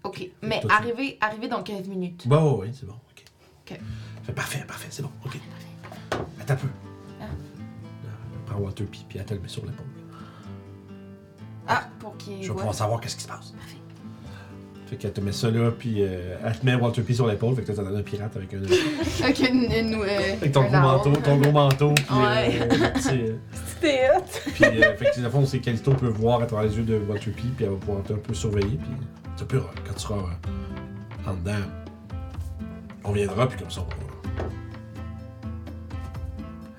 Ok. 0.04 0.30
Mais 0.42 0.60
toi, 0.60 0.70
tu- 0.70 0.76
arriver, 0.76 1.18
arriver 1.20 1.48
dans 1.48 1.62
15 1.62 1.88
minutes. 1.88 2.26
Bah, 2.28 2.42
ouais, 2.42 2.52
ouais, 2.60 2.70
c'est 2.72 2.86
bon, 2.86 2.94
ok. 2.94 3.24
Ok. 3.68 3.80
Fait 4.22 4.32
parfait, 4.32 4.64
parfait, 4.66 4.86
c'est 4.90 5.02
bon, 5.02 5.10
ok. 5.26 5.38
Attends 6.40 6.54
un 6.54 6.56
peu. 6.56 6.68
Ah. 7.20 7.24
Là, 7.24 8.10
Prends 8.46 8.58
Walter, 8.60 8.84
puis, 8.84 9.04
puis 9.08 9.18
elle 9.18 9.26
te 9.26 9.34
le 9.34 9.40
met 9.40 9.48
sur 9.48 9.66
l'épaule. 9.66 9.84
Ah, 11.66 11.88
pour 11.98 12.16
qu'il 12.16 12.34
Je 12.36 12.42
vais 12.42 12.46
voit. 12.48 12.56
pouvoir 12.58 12.74
savoir 12.74 13.00
qu'est-ce 13.00 13.16
qui 13.16 13.24
se 13.24 13.28
passe. 13.28 13.50
Parfait. 13.50 13.76
Fait 14.88 14.96
qu'elle 14.96 15.12
te 15.12 15.20
met 15.20 15.32
ça 15.32 15.50
là, 15.50 15.70
puis 15.70 15.96
euh, 15.98 16.38
elle 16.42 16.58
te 16.58 16.64
met 16.64 16.74
Walter 16.74 17.02
P 17.02 17.12
sur 17.12 17.26
l'épaule, 17.26 17.54
fait 17.54 17.62
que 17.62 17.72
t'as 17.72 17.82
un 17.82 18.02
pirate 18.02 18.34
avec 18.34 18.54
un. 18.54 18.62
Avec 19.22 19.38
une. 19.40 19.64
une 19.64 19.94
euh, 19.94 20.32
avec 20.40 20.52
ton 20.52 20.62
gros 20.62 20.78
manteau, 20.78 21.12
ton 21.12 21.36
gros 21.36 21.52
manteau, 21.52 21.92
puis. 21.92 22.16
Ouais. 22.16 22.58
euh, 22.62 22.88
petit, 22.94 23.08
euh, 23.10 23.36
C'était 23.66 24.08
hot. 24.16 24.22
Puis, 24.54 24.64
euh, 24.64 24.96
fait 24.96 25.10
que, 25.10 25.16
dans 25.18 25.24
le 25.24 25.30
fond, 25.30 25.44
c'est 25.44 25.58
Callisto 25.58 25.92
peut 25.92 26.06
voir 26.06 26.40
à 26.40 26.46
travers 26.46 26.70
les 26.70 26.76
yeux 26.78 26.84
de 26.84 26.98
Walter 27.06 27.32
P, 27.32 27.42
puis 27.54 27.66
elle 27.66 27.72
va 27.72 27.76
pouvoir 27.76 28.02
te 28.02 28.14
un 28.14 28.16
peu 28.16 28.32
surveiller, 28.32 28.78
puis 28.78 28.88
tu 29.36 29.44
peux, 29.44 29.60
quand 29.60 29.92
tu 29.92 30.00
seras 30.00 30.14
euh, 30.14 31.30
en 31.30 31.34
dedans, 31.34 31.66
on 33.04 33.12
viendra, 33.12 33.46
puis 33.46 33.58
comme 33.58 33.70
ça, 33.70 33.82
on 33.82 33.84
va. 33.84 33.96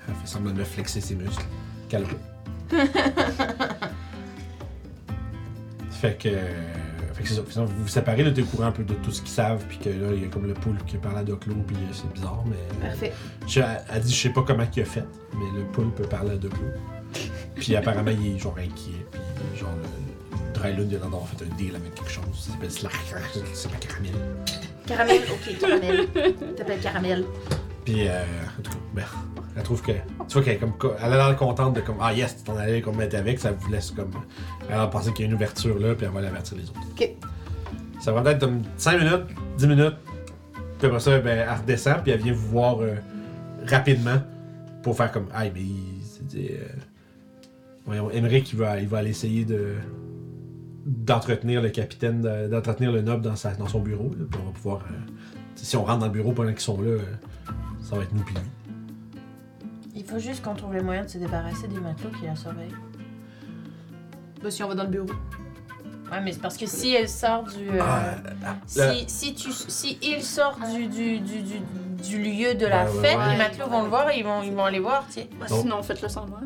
Elle 0.08 0.14
fait 0.16 0.26
semblant 0.26 0.50
de 0.50 0.58
me 0.58 0.64
flexer 0.64 1.00
ses 1.00 1.14
muscles. 1.14 1.44
Calme. 1.88 2.06
fait 5.92 6.18
que. 6.18 6.28
Euh, 7.20 7.22
fait 7.22 7.34
que 7.42 7.46
c'est 7.46 7.52
ça. 7.52 7.62
Vous 7.64 7.82
vous 7.82 7.88
séparez, 7.88 8.22
là, 8.22 8.30
t'es 8.30 8.42
au 8.42 8.46
courant 8.46 8.66
un 8.66 8.72
peu 8.72 8.84
de 8.84 8.94
tout 8.94 9.10
ce 9.10 9.20
qu'ils 9.20 9.30
savent, 9.30 9.64
puis 9.68 9.78
que 9.78 9.88
là, 9.88 10.08
il 10.14 10.22
y 10.22 10.24
a 10.24 10.28
comme 10.28 10.46
le 10.46 10.54
poulpe 10.54 10.84
qui 10.86 10.96
parle 10.96 11.18
à 11.18 11.22
Doclo, 11.24 11.54
puis 11.66 11.76
euh, 11.76 11.92
c'est 11.92 12.12
bizarre, 12.12 12.42
mais. 12.46 12.88
Parfait. 12.88 13.12
Je- 13.46 13.60
elle, 13.60 13.82
elle 13.94 14.02
dit, 14.02 14.14
je 14.14 14.20
sais 14.22 14.30
pas 14.30 14.42
comment 14.42 14.64
il 14.76 14.82
a 14.82 14.84
fait, 14.84 15.04
mais 15.34 15.58
le 15.58 15.64
poule 15.66 15.90
peut 15.92 16.04
parler 16.04 16.32
à 16.32 16.36
Doclo. 16.36 16.64
Puis 17.56 17.76
apparemment, 17.76 18.10
il 18.12 18.36
est 18.36 18.38
genre 18.38 18.56
inquiet. 18.58 19.06
Puis 19.10 19.60
genre, 19.60 19.70
le, 19.82 20.52
Drylund, 20.54 20.90
il 20.90 20.96
a 20.96 20.98
l'air 20.98 21.08
d'avoir 21.10 21.28
fait 21.28 21.44
un 21.44 21.54
deal 21.56 21.74
avec 21.76 21.94
quelque 21.94 22.10
chose. 22.10 22.24
Ça 22.34 22.52
s'appelle 22.52 22.70
Slack. 22.70 22.92
C'est 23.54 23.70
pas 23.70 23.76
caramel. 23.78 24.12
Caramel, 24.86 25.20
ok, 25.30 25.58
caramel. 25.58 26.06
T'appelles 26.56 26.80
caramel. 26.80 27.24
Puis, 27.84 28.06
euh, 28.08 28.22
en 28.58 28.62
tout 28.62 28.70
cas, 28.72 28.78
ben, 28.94 29.04
elle 29.56 29.62
trouve 29.62 29.82
que. 29.82 29.92
Tu 29.92 30.34
vois 30.34 30.42
qu'elle 30.42 30.54
est 30.54 30.58
comme. 30.58 30.76
co- 30.78 30.92
Elle 31.02 31.12
a 31.12 31.28
l'air 31.28 31.36
contente 31.36 31.74
de 31.74 31.80
comme. 31.80 31.96
Ah 32.00 32.12
yes, 32.12 32.36
tu 32.38 32.44
t'en 32.44 32.56
allais 32.56 32.80
comme 32.80 32.96
mettre 32.96 33.16
avec, 33.16 33.38
ça 33.38 33.52
vous 33.52 33.70
laisse 33.70 33.90
comme. 33.90 34.10
Elle 34.68 34.76
a 34.78 34.86
pensé 34.86 35.12
qu'il 35.12 35.24
y 35.24 35.28
a 35.28 35.30
une 35.30 35.34
ouverture 35.36 35.78
là, 35.78 35.94
puis 35.94 36.06
elle 36.06 36.12
va 36.12 36.18
aller 36.20 36.28
avertir 36.28 36.56
les 36.56 36.64
autres. 36.64 36.80
Ok. 36.92 37.10
Ça 38.00 38.12
va 38.12 38.22
peut-être 38.22 38.40
comme 38.40 38.62
5 38.76 38.98
minutes, 38.98 39.26
10 39.58 39.66
minutes. 39.66 39.94
Puis 40.78 40.86
après 40.86 41.00
ça, 41.00 41.18
ben, 41.18 41.38
elle 41.46 41.58
redescend, 41.58 42.02
puis 42.02 42.12
elle 42.12 42.22
vient 42.22 42.32
vous 42.32 42.48
voir 42.48 42.80
euh, 42.80 42.94
rapidement 43.66 44.16
pour 44.82 44.96
faire 44.96 45.10
comme. 45.12 45.26
Ah, 45.34 45.44
mais 45.44 45.60
il. 45.60 46.00
c'est- 46.28 46.52
euh, 46.52 46.64
voyons, 47.84 48.10
Emmerich, 48.10 48.52
il 48.52 48.58
va, 48.58 48.80
il 48.80 48.88
va 48.88 48.98
aller 48.98 49.10
essayer 49.10 49.44
de 49.44 49.74
d'entretenir 50.86 51.60
le 51.60 51.68
capitaine, 51.68 52.22
de- 52.22 52.48
d'entretenir 52.48 52.90
le 52.92 53.02
noble 53.02 53.22
dans, 53.22 53.36
sa, 53.36 53.54
dans 53.54 53.68
son 53.68 53.80
bureau. 53.80 54.10
là, 54.18 54.24
puis 54.30 54.40
on 54.42 54.46
va 54.46 54.52
pouvoir. 54.52 54.78
euh, 54.90 54.94
si 55.56 55.76
on 55.76 55.84
rentre 55.84 55.98
dans 56.00 56.06
le 56.06 56.12
bureau 56.12 56.32
pendant 56.32 56.50
qu'ils 56.50 56.60
sont 56.60 56.80
là, 56.80 56.88
euh, 56.88 57.00
ça 57.82 57.96
va 57.96 58.02
être 58.02 58.14
nous 58.14 58.22
pis 58.22 58.32
lui. 58.34 58.40
Il 60.10 60.14
faut 60.14 60.18
juste 60.18 60.42
qu'on 60.42 60.54
trouve 60.54 60.74
les 60.74 60.82
moyens 60.82 61.06
de 61.06 61.12
se 61.12 61.18
débarrasser 61.18 61.68
des 61.68 61.78
matelots 61.78 62.10
qui 62.18 62.26
la 62.26 62.34
surveillent. 62.34 62.74
Bah, 64.42 64.50
si 64.50 64.62
on 64.64 64.68
va 64.68 64.74
dans 64.74 64.82
le 64.82 64.88
bureau. 64.90 65.06
Ouais, 66.10 66.20
mais 66.20 66.32
c'est 66.32 66.40
parce 66.42 66.56
que 66.56 66.66
si 66.66 66.92
elle 66.92 67.08
sort 67.08 67.44
du. 67.44 67.68
euh, 67.70 67.80
Ah, 68.44 68.56
si, 68.66 69.04
si, 69.06 69.34
tu, 69.34 69.52
si 69.52 69.98
il 70.02 70.20
sort 70.22 70.58
du, 70.74 70.88
du, 70.88 71.20
du, 71.20 71.42
du, 71.42 71.60
du 72.02 72.22
lieu 72.22 72.54
de 72.56 72.66
la 72.66 72.90
Ouais, 72.90 73.00
fête, 73.00 73.18
ouais. 73.18 73.30
les 73.32 73.36
matelots 73.38 73.68
vont 73.68 73.82
le 73.82 73.88
voir 73.88 74.10
et 74.10 74.18
ils 74.18 74.24
vont, 74.24 74.42
ils 74.42 74.52
vont 74.52 74.64
aller 74.64 74.80
voir, 74.80 75.06
tu 75.06 75.12
sais. 75.20 75.28
Bah, 75.38 75.46
sinon, 75.48 75.80
faites-le 75.84 76.08
sans 76.08 76.26
moi. 76.26 76.40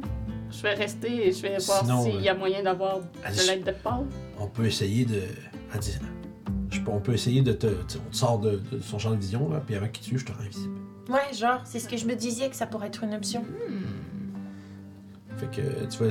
Je 0.50 0.60
vais 0.62 0.74
rester 0.74 1.28
et 1.28 1.32
je 1.32 1.40
vais 1.40 1.56
voir 1.58 2.02
s'il 2.02 2.20
y 2.20 2.28
a 2.28 2.34
moyen 2.34 2.62
d'avoir 2.62 2.98
de 2.98 3.46
l'aide 3.46 3.64
de 3.64 3.72
Paul. 3.72 4.04
on 4.38 4.46
peut 4.48 4.66
essayer 4.66 5.06
de. 5.06 5.22
On 6.86 7.00
peut 7.00 7.14
essayer 7.14 7.40
de 7.40 7.52
te. 7.52 7.66
On 7.66 8.10
te 8.10 8.16
sort 8.16 8.38
de, 8.40 8.60
de 8.70 8.80
son 8.80 8.98
champ 8.98 9.10
de 9.12 9.16
vision, 9.16 9.48
là, 9.50 9.62
puis 9.64 9.74
avant 9.74 9.88
qu'il 9.88 10.04
tue, 10.04 10.18
je 10.18 10.26
te 10.26 10.32
rends 10.32 10.40
invisible. 10.44 10.76
Ouais, 11.08 11.34
genre, 11.36 11.60
c'est 11.64 11.78
ce 11.78 11.88
que 11.88 11.96
je 11.96 12.06
me 12.06 12.14
disais 12.14 12.48
que 12.48 12.56
ça 12.56 12.66
pourrait 12.66 12.86
être 12.88 13.04
une 13.04 13.14
option. 13.14 13.44
Fait 15.36 15.46
que 15.46 15.84
tu 15.86 16.04
vas. 16.04 16.10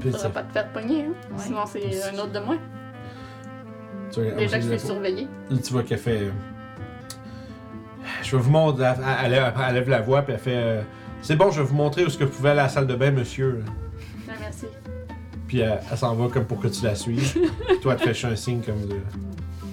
Puis, 0.00 0.10
Faudra 0.12 0.28
pas 0.30 0.42
te 0.44 0.52
faire 0.52 0.72
pogner, 0.72 1.04
hein? 1.04 1.08
Ouais. 1.32 1.38
Sinon, 1.38 1.58
c'est 1.66 2.02
un 2.14 2.18
autre 2.18 2.32
de 2.32 2.38
moins. 2.38 2.58
tu 4.12 4.22
vois, 4.22 4.30
Déjà 4.32 4.58
que 4.58 4.64
je 4.72 4.76
surveillée. 4.78 5.26
Là, 5.50 5.56
tu 5.64 5.72
vois 5.72 5.82
qu'elle 5.82 5.98
fait. 5.98 6.18
euh, 6.22 6.30
Je 8.22 8.36
vais 8.36 8.42
vous 8.42 8.50
montrer. 8.50 8.84
Elle, 8.84 8.94
elle 9.24 9.30
lève- 9.32 9.52
elle 9.68 9.74
lève 9.74 9.88
la 9.88 10.00
voix, 10.00 10.22
puis 10.22 10.34
elle 10.34 10.40
fait. 10.40 10.54
euh, 10.56 10.82
C'est 11.20 11.34
bon, 11.36 11.50
je 11.50 11.60
vais 11.60 11.66
vous 11.66 11.74
montrer 11.74 12.04
où 12.04 12.06
est-ce 12.06 12.16
que 12.18 12.24
vous 12.24 12.30
pouvez 12.30 12.50
aller 12.50 12.60
à 12.60 12.64
la 12.64 12.68
salle 12.68 12.86
de 12.86 12.94
bain, 12.94 13.10
monsieur. 13.10 13.64
Ah, 14.28 14.32
merci. 14.40 14.66
Puis 15.48 15.60
elle, 15.60 15.80
elle 15.90 15.98
s'en 15.98 16.14
va 16.14 16.28
comme 16.28 16.44
pour 16.44 16.60
que 16.60 16.68
tu 16.68 16.84
la 16.84 16.94
suives. 16.94 17.32
Puis 17.32 17.80
toi, 17.82 17.96
elle 17.98 18.06
te 18.08 18.12
fait 18.12 18.26
un 18.28 18.36
signe 18.36 18.60
comme 18.62 18.86
de. 18.86 18.96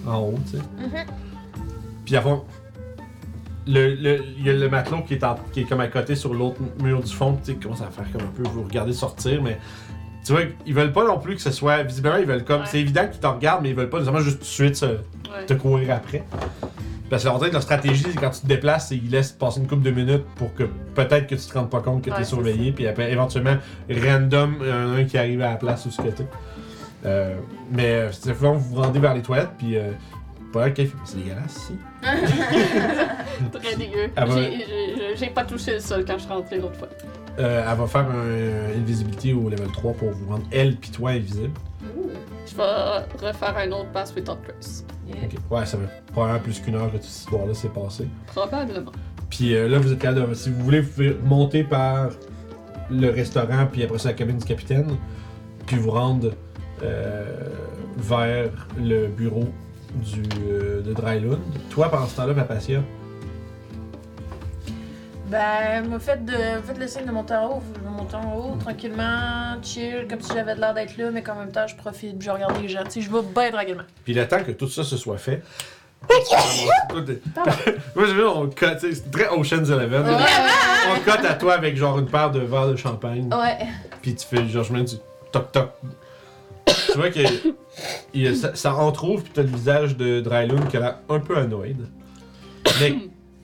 en 0.08 0.20
haut, 0.20 0.40
tu 0.52 0.58
sais. 0.58 0.64
Puis 2.04 2.16
avant. 2.16 2.46
Le, 3.68 3.96
le, 3.96 4.24
il 4.38 4.46
y 4.46 4.50
a 4.50 4.54
le 4.54 4.70
matelot 4.70 5.02
qui 5.08 5.16
est, 5.16 5.24
en- 5.24 5.38
qui 5.52 5.62
est 5.62 5.64
comme 5.64 5.80
à 5.80 5.88
côté 5.88 6.16
sur 6.16 6.34
l'autre 6.34 6.58
mur 6.84 7.02
du 7.02 7.12
fond, 7.12 7.38
tu 7.44 7.54
sais, 7.54 7.58
commence 7.58 7.82
à 7.82 7.90
faire 7.90 8.06
comme 8.12 8.22
un 8.22 8.32
peu, 8.36 8.44
vous 8.48 8.64
regardez 8.64 8.94
sortir, 8.94 9.42
mais 9.42 9.58
Tu 10.24 10.32
vois, 10.34 10.42
ils 10.66 10.74
veulent 10.74 10.92
pas 10.92 11.06
non 11.06 11.20
plus 11.20 11.36
que 11.36 11.42
ce 11.42 11.52
soit. 11.52 11.84
Visiblement, 11.84 12.18
ils 12.18 12.26
veulent 12.26 12.44
comme. 12.44 12.62
Ouais. 12.62 12.68
C'est 12.68 12.80
évident 12.80 13.08
qu'ils 13.08 13.20
te 13.22 13.28
regardent, 13.28 13.62
mais 13.64 13.70
ils 13.70 13.76
veulent 13.76 13.90
pas 13.90 13.98
nécessairement 14.00 14.24
juste 14.24 14.38
tout 14.40 14.44
de 14.44 14.50
suite 14.50 14.76
se- 14.76 14.86
Ouais. 14.86 15.46
te 15.48 15.54
courir 15.54 15.94
après. 15.96 16.24
Parce 17.10 17.24
que 17.24 17.30
leur 17.52 17.62
stratégie, 17.62 18.04
c'est 18.12 18.20
quand 18.20 18.32
tu 18.32 18.42
te 18.42 18.48
déplaces, 18.48 18.88
qu'ils 18.90 19.10
laissent 19.12 19.32
passer 19.32 19.60
une 19.60 19.68
couple 19.68 19.84
de 19.84 19.92
minutes 19.92 20.26
pour 20.36 20.52
que 20.56 20.64
peut-être 20.96 21.28
que 21.28 21.36
tu 21.36 21.46
te 21.48 21.54
rendes 21.56 21.70
pas 21.70 21.80
compte 21.82 22.04
que 22.04 22.10
Ouais, 22.10 22.18
t'es 22.18 22.24
surveillé, 22.24 22.72
puis 22.72 22.88
après, 22.88 23.12
éventuellement, 23.12 23.58
random, 23.90 24.56
a 24.64 24.76
un 25.00 25.04
qui 25.04 25.16
arrive 25.20 25.42
à 25.44 25.52
la 25.52 25.56
place 25.58 25.86
où 25.86 25.92
ce 25.92 26.02
que 26.02 26.08
t'es. 26.10 26.26
Euh, 27.06 27.36
mais 27.72 27.86
euh, 27.92 28.12
c'est 28.12 28.34
souvent, 28.34 28.54
vous 28.54 28.76
vous 28.76 28.82
rendez 28.82 29.00
vers 29.00 29.14
les 29.14 29.22
toilettes, 29.22 29.52
puis. 29.60 29.78
Euh, 29.78 29.92
pas 30.60 30.74
fait, 30.74 30.92
c'est 31.04 31.18
dégueulasse 31.18 31.56
ici. 31.56 31.78
Très 33.52 33.76
dégueu. 33.76 34.10
J'ai- 35.16 35.30
pas 35.30 35.44
touché 35.44 35.74
le 35.74 35.80
sol 35.80 36.06
quand 36.06 36.14
je 36.14 36.24
suis 36.24 36.30
rentrée 36.32 36.60
l'autre 36.60 36.76
fois. 36.78 36.88
Euh, 37.40 37.66
elle 37.70 37.78
va 37.78 37.88
faire 37.88 38.08
un, 38.10 38.74
une 38.74 38.86
visibilité 38.86 39.34
au 39.34 39.50
level 39.50 39.68
3 39.74 39.94
pour 39.94 40.12
vous 40.12 40.30
rendre 40.32 40.46
elle 40.52 40.78
puis 40.78 40.90
toi 40.92 41.12
invisible. 41.12 41.52
Je 42.48 42.56
vais 42.56 43.28
refaire 43.28 43.58
un 43.58 43.72
autre 43.72 43.90
pass 43.92 44.14
without 44.16 44.38
trace. 44.48 44.86
Ok. 45.10 45.36
Ouais, 45.52 45.66
ça 45.66 45.78
va 45.78 45.84
probablement 46.14 46.40
plus 46.42 46.60
qu'une 46.62 46.76
heure 46.76 46.88
que 46.88 46.98
toute 46.98 47.04
cette 47.04 47.20
histoire-là 47.22 47.54
s'est 47.54 47.68
passée. 47.70 48.08
Probablement. 48.28 48.92
Puis 49.30 49.54
euh, 49.56 49.68
là, 49.68 49.80
vous 49.80 49.92
êtes 49.92 50.00
capable 50.00 50.30
de. 50.30 50.34
Si 50.36 50.50
vous 50.50 50.64
voulez, 50.64 50.80
vous 50.82 50.92
pouvez 50.92 51.18
monter 51.26 51.64
par 51.64 52.12
le 52.90 53.10
restaurant, 53.10 53.68
puis 53.72 53.84
après 53.84 53.98
ça, 53.98 54.10
la 54.10 54.14
cabine 54.14 54.38
du 54.38 54.46
capitaine, 54.46 54.96
puis 55.66 55.76
vous 55.78 55.92
rendre 55.92 56.32
euh, 56.84 57.50
vers 57.98 58.68
le 58.80 59.08
bureau 59.08 59.46
du, 59.96 60.24
euh, 60.48 60.82
de 60.82 60.94
Drylund. 60.94 61.40
Toi, 61.70 61.90
pendant 61.90 62.08
ce 62.08 62.16
temps-là, 62.18 62.34
Papacia, 62.34 62.80
Ben, 65.28 65.88
me 65.90 65.98
faites, 65.98 66.24
de, 66.26 66.34
faites 66.64 66.78
le 66.78 66.88
signe 66.88 67.06
de 67.06 67.12
monter 67.12 67.34
en 67.34 67.48
haut. 67.58 67.64
Je 67.76 67.80
vais 67.82 67.96
monter 67.96 68.16
en 68.16 68.36
haut, 68.36 68.56
tranquillement, 68.58 69.62
chill, 69.64 70.06
comme 70.10 70.22
si 70.22 70.32
j'avais 70.34 70.56
de 70.56 70.60
l'air 70.60 70.74
d'être 70.74 70.98
là, 70.98 71.10
mais 71.12 71.24
qu'en 71.24 71.36
même 71.36 71.52
temps, 71.52 71.66
je 71.68 71.76
profite, 71.76 72.20
puis 72.20 72.28
je 72.28 72.32
regarde 72.32 72.62
les 72.62 72.68
gens. 72.68 72.84
Tu 72.84 72.92
sais, 72.92 73.02
je 73.02 73.12
vais 73.12 73.22
bien 73.24 73.52
tranquillement. 73.52 73.84
puis 74.04 74.14
le 74.14 74.28
temps 74.28 74.44
que 74.44 74.52
tout 74.52 74.68
ça 74.68 74.84
se 74.84 74.98
soit 74.98 75.18
fait. 75.18 75.42
Moi, 77.96 78.06
j'ai 78.06 78.14
vu, 78.14 78.24
on 78.26 78.48
tu 78.48 78.64
sais, 78.64 78.78
c'est 78.94 79.10
très 79.10 79.28
Ocean's 79.30 79.70
Eleven. 79.70 80.06
On 80.08 81.00
cut 81.00 81.26
à 81.26 81.34
toi 81.34 81.56
avec 81.56 81.76
genre 81.76 81.98
une 81.98 82.06
paire 82.08 82.30
de 82.30 82.42
verres 82.42 82.68
de 82.68 82.76
champagne. 82.76 83.28
Ouais. 83.34 83.66
Puis 84.04 84.14
tu 84.14 84.28
fais 84.28 84.48
genre, 84.48 84.64
je 84.64 84.74
mets 84.74 84.84
du 84.84 84.96
toc 85.32 85.52
toc. 85.52 85.72
Tu 86.96 87.02
vois 87.02 87.10
que 87.12 87.20
il- 88.14 88.36
ça, 88.38 88.56
ça 88.56 88.74
entrouvre, 88.76 89.24
puis 89.24 89.32
t'as 89.34 89.42
le 89.42 89.50
visage 89.50 89.98
de 89.98 90.22
Drylun 90.22 90.66
qui 90.68 90.78
a 90.78 90.80
l'air 90.80 90.96
un 91.10 91.20
peu 91.20 91.38
annoyed. 91.38 91.78
Mais 92.80 92.96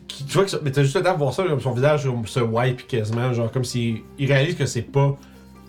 qui- 0.08 0.24
tu 0.26 0.34
vois 0.34 0.46
que 0.46 0.52
ça- 0.52 0.60
mais 0.64 0.72
t'as 0.72 0.84
juste 0.84 0.96
le 0.96 1.04
temps 1.04 1.14
de 1.14 1.18
voir 1.18 1.34
ça, 1.34 1.44
comme 1.44 1.60
son 1.60 1.74
visage 1.74 2.08
se 2.26 2.40
wipe 2.40 2.88
quasiment, 2.88 3.34
genre 3.34 3.52
comme 3.52 3.66
s'il 3.66 4.02
il 4.18 4.32
réalise 4.32 4.56
que 4.56 4.66
c'est 4.66 4.82
pas. 4.82 5.16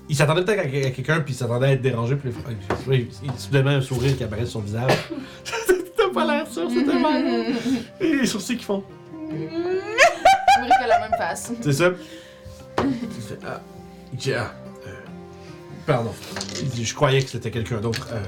Il 0.09 0.17
s'attendait 0.17 0.45
peut-être 0.45 0.61
à, 0.61 0.63
à 0.89 0.91
quelqu'un, 0.91 1.21
puis 1.21 1.35
il 1.35 1.37
s'attendait 1.37 1.67
à 1.67 1.73
être 1.73 1.83
dérangé, 1.83 2.17
puis 2.17 2.31
il, 2.31 2.93
il, 2.93 3.01
il, 3.01 3.07
il- 3.25 3.39
soudainement 3.39 3.71
un 3.71 3.81
sourire 3.81 4.17
qui 4.17 4.23
apparaît 4.25 4.43
sur 4.47 4.53
son 4.53 4.61
visage. 4.61 4.93
T'as 5.97 6.09
pas 6.15 6.25
l'air 6.25 6.47
sûr, 6.47 6.69
c'est 6.71 6.85
tellement. 6.85 7.11
Et 8.01 8.15
les 8.17 8.27
sourcils 8.27 8.57
qui 8.57 8.65
font. 8.65 8.85
La 10.87 11.01
même 11.01 11.17
face. 11.19 11.53
C'est 11.61 11.73
ça? 11.73 11.91
Il 12.85 12.93
fait, 13.23 13.39
ah, 13.47 13.61
il 14.13 14.35
ah, 14.35 14.39
euh, 14.39 14.45
pardon. 15.87 16.13
Il 16.61 16.69
dit, 16.69 16.85
je 16.85 16.95
croyais 16.95 17.23
que 17.23 17.29
c'était 17.31 17.51
quelqu'un 17.51 17.81
d'autre. 17.81 18.09
Euh, 18.13 18.23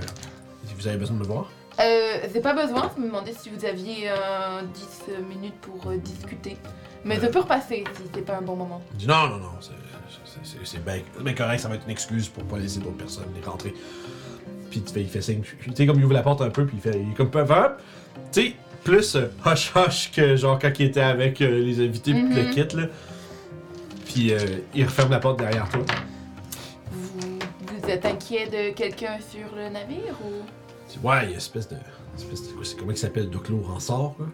vous 0.77 0.89
avez 0.89 0.97
besoin 0.99 1.17
de 1.17 1.21
me 1.23 1.27
voir? 1.27 1.51
Euh, 1.81 2.19
c'est 2.33 2.41
pas 2.41 2.55
besoin, 2.55 2.91
je 2.97 3.01
me 3.03 3.07
demandais 3.09 3.33
si 3.33 3.51
vous 3.51 3.65
aviez 3.65 4.09
euh, 4.11 4.61
10 5.09 5.25
minutes 5.35 5.55
pour 5.61 5.91
euh, 5.91 5.97
discuter. 5.97 6.57
Mais 7.05 7.19
ça 7.21 7.29
peut 7.29 7.41
repasser 7.41 7.85
si 7.97 8.03
c'est 8.15 8.23
pas 8.25 8.37
un 8.39 8.43
bon 8.43 8.57
moment. 8.57 8.81
Il 8.93 8.99
dit, 8.99 9.07
non, 9.07 9.29
non, 9.29 9.37
non, 9.39 9.51
c'est- 9.61 9.71
c'est- 10.33 10.41
c'est 10.45 10.67
c'est 10.67 10.85
bien 11.23 11.35
correct, 11.35 11.61
ça 11.61 11.69
va 11.69 11.75
être 11.77 11.85
une 11.85 11.91
excuse 11.91 12.29
pour 12.29 12.45
pas 12.45 12.59
laisser 12.59 12.79
d'autres 12.81 12.97
personnes 12.97 13.25
les 13.35 13.43
rentrer. 13.47 13.75
Puis 14.71 14.83
tu 14.83 14.93
fais- 14.93 15.03
il 15.03 15.09
fait 15.09 15.21
signe, 15.23 15.43
tu 15.43 15.71
sais, 15.75 15.87
comme 15.87 15.99
il 15.99 16.05
ouvre 16.05 16.15
la 16.15 16.23
porte 16.23 16.41
un 16.43 16.51
peu, 16.51 16.65
puis 16.67 16.77
il 16.79 16.81
fait, 16.83 16.99
il 17.01 17.11
est 17.11 17.15
comme 17.15 17.31
peu 17.31 17.41
hop, 17.41 17.81
tu 18.33 18.41
sais, 18.43 18.55
plus 18.85 19.17
euh, 19.17 19.29
hush 19.47 19.73
hush 19.77 20.11
que 20.13 20.37
genre 20.37 20.59
quand 20.59 20.71
il 20.79 20.87
était 20.87 21.01
avec 21.01 21.41
euh, 21.41 21.49
les 21.65 21.85
invités, 21.85 22.13
puis 22.13 22.23
Mhm. 22.23 22.37
le 22.37 22.45
kit, 22.55 22.77
là. 22.77 22.83
Puis 24.07 24.33
euh, 24.33 24.39
il 24.75 24.85
referme 24.85 25.11
la 25.11 25.19
porte 25.21 25.39
derrière 25.41 25.69
toi. 25.69 25.83
Vous, 27.85 27.91
êtes 27.91 28.07
inquiet 28.07 28.47
de 28.47 28.75
quelqu'un 28.75 29.19
sur 29.21 29.55
le 29.55 29.69
navire 29.69 30.17
ou? 30.25 31.07
Ouais, 31.07 31.25
il 31.25 31.25
y 31.25 31.27
a 31.27 31.31
une 31.33 31.37
espèce 31.37 31.69
de. 31.69 31.77
espèce 32.17 32.49
de 32.49 32.79
comment 32.79 32.93
il 32.93 32.97
s'appelle, 32.97 33.29
Doclo 33.29 33.61
Ransort, 33.61 34.17
quoi? 34.17 34.27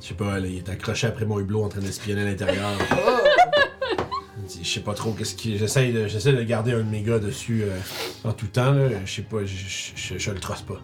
Je 0.00 0.08
sais 0.08 0.14
pas, 0.14 0.38
là, 0.38 0.46
il 0.46 0.56
est 0.56 0.68
accroché 0.70 1.06
après 1.06 1.26
mon 1.26 1.38
hublot 1.38 1.64
en 1.64 1.68
train 1.68 1.80
d'espionner 1.80 2.22
à 2.22 2.24
l'intérieur. 2.24 2.70
Dit, 4.48 4.60
je 4.64 4.68
sais 4.68 4.80
pas 4.80 4.94
trop 4.94 5.12
qu'est-ce 5.12 5.34
qui. 5.34 5.58
J'essaie 5.58 5.92
de, 5.92 6.08
j'essaie 6.08 6.32
de 6.32 6.42
garder 6.42 6.72
un 6.72 6.78
de 6.78 6.90
mes 6.90 7.02
gars 7.02 7.18
dessus 7.18 7.62
euh, 7.62 7.78
en 8.24 8.32
tout 8.32 8.46
temps, 8.46 8.72
là. 8.72 8.88
Je 9.04 9.12
sais 9.16 9.22
pas, 9.22 9.44
je, 9.44 10.30
le 10.30 10.40
trosse 10.40 10.62
pas. 10.62 10.80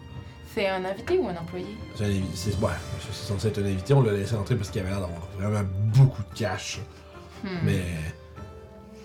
C'est 0.53 0.67
un 0.67 0.85
invité 0.85 1.17
ou 1.17 1.27
un 1.27 1.35
employé? 1.35 1.75
C'est 1.95 2.05
un 2.05 2.09
invi- 2.09 2.35
c'est, 2.35 2.55
ouais, 2.59 2.69
c'est 3.11 3.27
censé 3.27 3.47
être 3.47 3.59
un 3.59 3.65
invité, 3.65 3.93
on 3.95 4.03
l'a 4.03 4.13
laissé 4.13 4.35
entrer 4.35 4.55
parce 4.55 4.69
qu'il 4.69 4.81
avait 4.81 4.91
l'air 4.91 5.01
d'avoir 5.01 5.27
vraiment 5.39 5.67
beaucoup 5.95 6.21
de 6.21 6.37
cash. 6.37 6.79
Hmm. 7.43 7.47
Mais. 7.63 7.81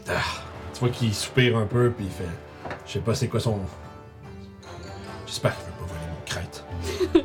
ah, 0.08 0.20
tu 0.74 0.80
vois 0.80 0.90
qu'il 0.90 1.14
soupire 1.14 1.56
un 1.56 1.66
peu, 1.66 1.90
puis 1.90 2.04
il 2.04 2.12
fait. 2.12 2.30
Je 2.86 2.92
sais 2.92 2.98
pas 3.00 3.14
c'est 3.14 3.28
quoi 3.28 3.40
son. 3.40 3.58
J'espère 5.26 5.54
qu'il 5.56 5.64
veut 5.66 5.72
pas 5.72 5.86
voler 5.86 6.06
mon 6.10 6.24
crête. 6.26 6.64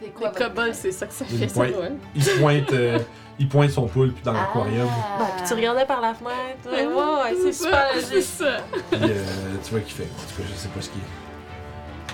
C'est 0.00 0.06
Les 0.06 0.10
quoi 0.12 0.28
votre- 0.30 0.38
kobolds, 0.48 0.74
c'est 0.74 0.90
ça 0.92 1.06
que 1.06 1.12
ça 1.12 1.24
fait, 1.24 1.48
ça, 1.48 1.54
pointe. 1.54 1.70
ouais. 1.76 1.92
Il 2.16 2.24
pointe, 2.40 2.72
euh, 2.72 2.98
il 3.38 3.48
pointe 3.48 3.70
son 3.70 3.86
poulpe 3.86 4.20
dans 4.24 4.32
Ah. 4.34 4.48
l'aquarium. 4.54 4.88
Ben, 5.18 5.26
puis 5.36 5.46
tu 5.46 5.54
regardais 5.54 5.86
par 5.86 6.00
la 6.00 6.14
fenêtre. 6.14 6.66
Ouais, 6.66 6.86
ouais, 6.86 6.94
ouais, 6.94 7.36
c'est 7.40 7.52
super 7.52 7.92
ça, 7.94 8.00
c'est 8.08 8.22
ça. 8.22 8.56
Puis 8.90 9.00
euh, 9.02 9.24
tu 9.64 9.70
vois 9.70 9.80
qu'il 9.80 9.92
fait. 9.94 10.02
En 10.04 10.28
tout 10.28 10.42
cas, 10.42 10.48
je 10.50 10.54
sais 10.54 10.68
pas 10.68 10.80
ce 10.80 10.90
qu'il. 10.90 11.00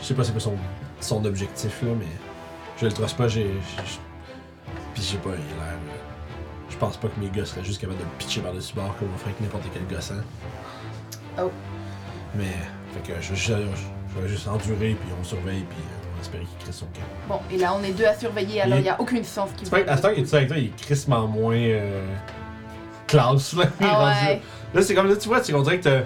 Je 0.02 0.06
sais 0.06 0.14
pas 0.14 0.22
c'est 0.24 0.32
quoi 0.32 0.40
son, 0.40 0.56
son 1.00 1.24
objectif 1.24 1.80
là, 1.82 1.88
mais 1.98 2.06
je 2.78 2.86
le 2.86 2.92
trosse 2.92 3.14
pas. 3.14 3.26
J'ai. 3.28 3.44
j'ai- 3.44 3.82
Puis 4.92 5.02
je 5.02 5.08
sais 5.12 5.16
pas, 5.16 5.30
il 5.30 5.34
a 5.62 5.64
l'air. 5.64 5.74
euh, 5.74 5.96
Je 6.68 6.76
pense 6.76 6.98
pas 6.98 7.08
que 7.08 7.18
mes 7.18 7.30
gars 7.30 7.46
seraient 7.46 7.64
juste 7.64 7.80
capables 7.80 7.98
de 7.98 8.04
le 8.04 8.10
pitcher 8.18 8.42
par-dessus 8.42 8.74
bord 8.74 8.94
comme 8.98 9.08
on 9.14 9.18
ferait 9.18 9.30
avec 9.30 9.40
n'importe 9.40 9.64
quel 9.72 9.86
gossant. 9.86 10.14
Oh. 11.40 11.50
Mais. 12.34 12.44
Fait 12.94 13.12
que 13.12 13.20
je, 13.20 13.34
je, 13.34 13.52
je 13.54 14.20
vais 14.20 14.28
juste 14.28 14.48
endurer, 14.48 14.96
puis 15.00 15.10
on 15.20 15.22
surveille, 15.24 15.64
puis 15.68 15.78
euh, 15.78 16.08
on 16.10 16.14
va 16.16 16.20
espérer 16.22 16.44
qu'il 16.44 16.58
crée 16.58 16.72
son 16.72 16.86
camp. 16.86 17.02
Bon, 17.28 17.40
et 17.50 17.58
là 17.58 17.74
on 17.78 17.84
est 17.84 17.92
deux 17.92 18.06
à 18.06 18.14
surveiller, 18.14 18.62
alors 18.62 18.78
Il- 18.78 18.82
il 18.82 18.86
y 18.86 18.88
a 18.88 18.98
aucune 19.00 19.24
chance 19.24 19.50
qu'il 19.56 19.68
Tu 19.68 19.74
vois, 19.74 19.86
à 19.90 19.96
ce 19.96 20.02
temps 20.02 20.14
qu'il 20.14 20.24
est 20.24 20.34
avec 20.34 20.48
toi, 20.48 20.56
il 20.56 20.64
est 20.66 20.76
crissement 20.80 21.26
moins. 21.26 21.54
Euh, 21.56 22.06
classe 23.06 23.52
là. 23.54 23.64
il 23.80 23.86
Ah 23.90 24.06
ouais. 24.06 24.40
Là, 24.74 24.82
c'est 24.82 24.94
comme 24.94 25.08
là, 25.08 25.16
tu 25.16 25.28
vois, 25.28 25.42
c'est 25.42 25.52
qu'on 25.52 25.62
dirait 25.62 25.78
que 25.80 26.00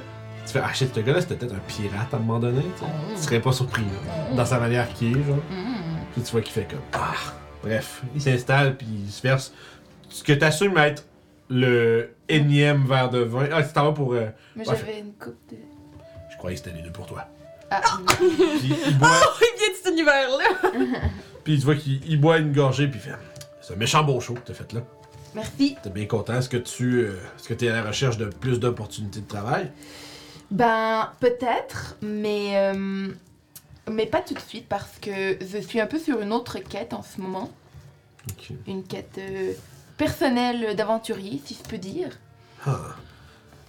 tu 0.47 0.53
fais 0.53 0.61
Ah 0.65 0.73
shit, 0.73 0.93
ce 0.95 1.01
gars-là, 1.01 1.21
c'était 1.21 1.37
peut-être 1.37 1.55
un 1.55 1.61
pirate 1.67 2.13
à 2.13 2.17
un 2.17 2.21
moment 2.21 2.39
donné, 2.41 2.63
tu 2.63 2.81
sais. 2.81 2.87
Mm. 2.87 3.17
Tu 3.17 3.23
serais 3.23 3.41
pas 3.41 3.53
surpris, 3.53 3.83
là, 3.83 4.35
dans 4.37 4.45
sa 4.47 4.59
manière 4.59 4.93
qu'il 4.95 5.17
est, 5.17 5.25
genre. 5.25 5.37
Hmm. 5.51 5.97
Puis 6.13 6.23
tu 6.23 6.33
vois 6.33 6.41
qu'il 6.43 6.53
fait 6.53 6.69
comme 6.69 6.81
Ah 6.93 7.13
Bref, 7.63 8.03
il 8.15 8.21
s'installe, 8.21 8.77
puis 8.77 8.87
il 9.07 9.11
se 9.11 9.23
verse 9.23 9.53
ce 10.09 10.23
que 10.25 10.33
t'assumes 10.33 10.77
être 10.79 11.05
le 11.53 12.15
énième 12.29 12.87
verre 12.87 13.11
de 13.11 13.19
vin. 13.21 13.47
Ah, 13.53 13.63
t'en 13.63 13.85
vas 13.87 13.93
pour. 13.93 14.15
euh, 14.15 14.27
Mais 14.57 14.67
Ouais. 14.69 14.77
j'avais 14.77 14.99
une 15.01 15.13
coupe 15.15 15.37
de. 15.51 15.57
je 16.31 16.37
croyais 16.39 16.57
que 16.57 16.63
c'était 16.65 16.77
les 16.77 16.83
deux 16.83 16.93
pour 16.93 17.07
toi. 17.07 17.27
Ah, 17.71 17.81
Puis 18.19 18.73
il 18.87 18.99
boit, 18.99 19.09
Il 19.41 19.59
vient 19.59 19.71
de 19.71 19.77
cet 19.83 19.93
univers-là. 19.93 20.71
puis 21.45 21.59
tu 21.59 21.65
vois 21.65 21.75
qu'il 21.77 22.01
il 22.11 22.21
boit 22.21 22.39
une 22.39 22.53
gorgée, 22.53 22.87
puis 22.89 23.01
il 23.03 23.11
fait 23.11 23.17
C'est 23.61 23.75
un 23.75 23.77
méchant 23.77 24.03
beau 24.05 24.21
show 24.21 24.35
que 24.35 24.41
t'as 24.41 24.55
fait 24.55 24.73
là. 24.73 24.81
merci. 25.35 25.77
T'es 25.83 25.91
bien 25.91 26.07
content. 26.07 26.35
Est-ce 26.35 26.49
que 26.49 26.57
tu. 26.59 27.01
euh, 27.01 27.17
Est-ce 27.39 27.49
que 27.49 27.55
t'es 27.55 27.69
à 27.69 27.75
la 27.75 27.83
recherche 27.89 28.17
de 28.19 28.27
plus 28.27 28.61
d'opportunités 28.61 29.21
de 29.21 29.27
travail 29.29 29.71
Ben, 30.51 31.11
peut-être, 31.21 31.97
mais. 32.03 32.53
euh, 32.57 33.09
mais 33.91 34.07
pas 34.07 34.21
tout 34.21 34.35
de 34.35 34.39
suite 34.41 34.69
parce 34.69 34.99
que 35.01 35.39
je 35.41 35.59
suis 35.59 35.81
un 35.81 35.87
peu 35.87 35.99
sur 35.99 36.21
une 36.21 36.33
autre 36.33 36.59
quête 36.61 36.93
en 36.93 37.03
ce 37.03 37.21
moment. 37.21 37.51
Ok. 38.31 38.51
Une 38.69 38.85
quête 38.85 39.17
euh, 39.19 39.53
personnelle 40.07 40.75
d'aventurier, 40.77 41.41
si 41.45 41.57
je 41.63 41.69
peux 41.69 41.79
dire. 41.79 42.09
Ah. 42.67 42.97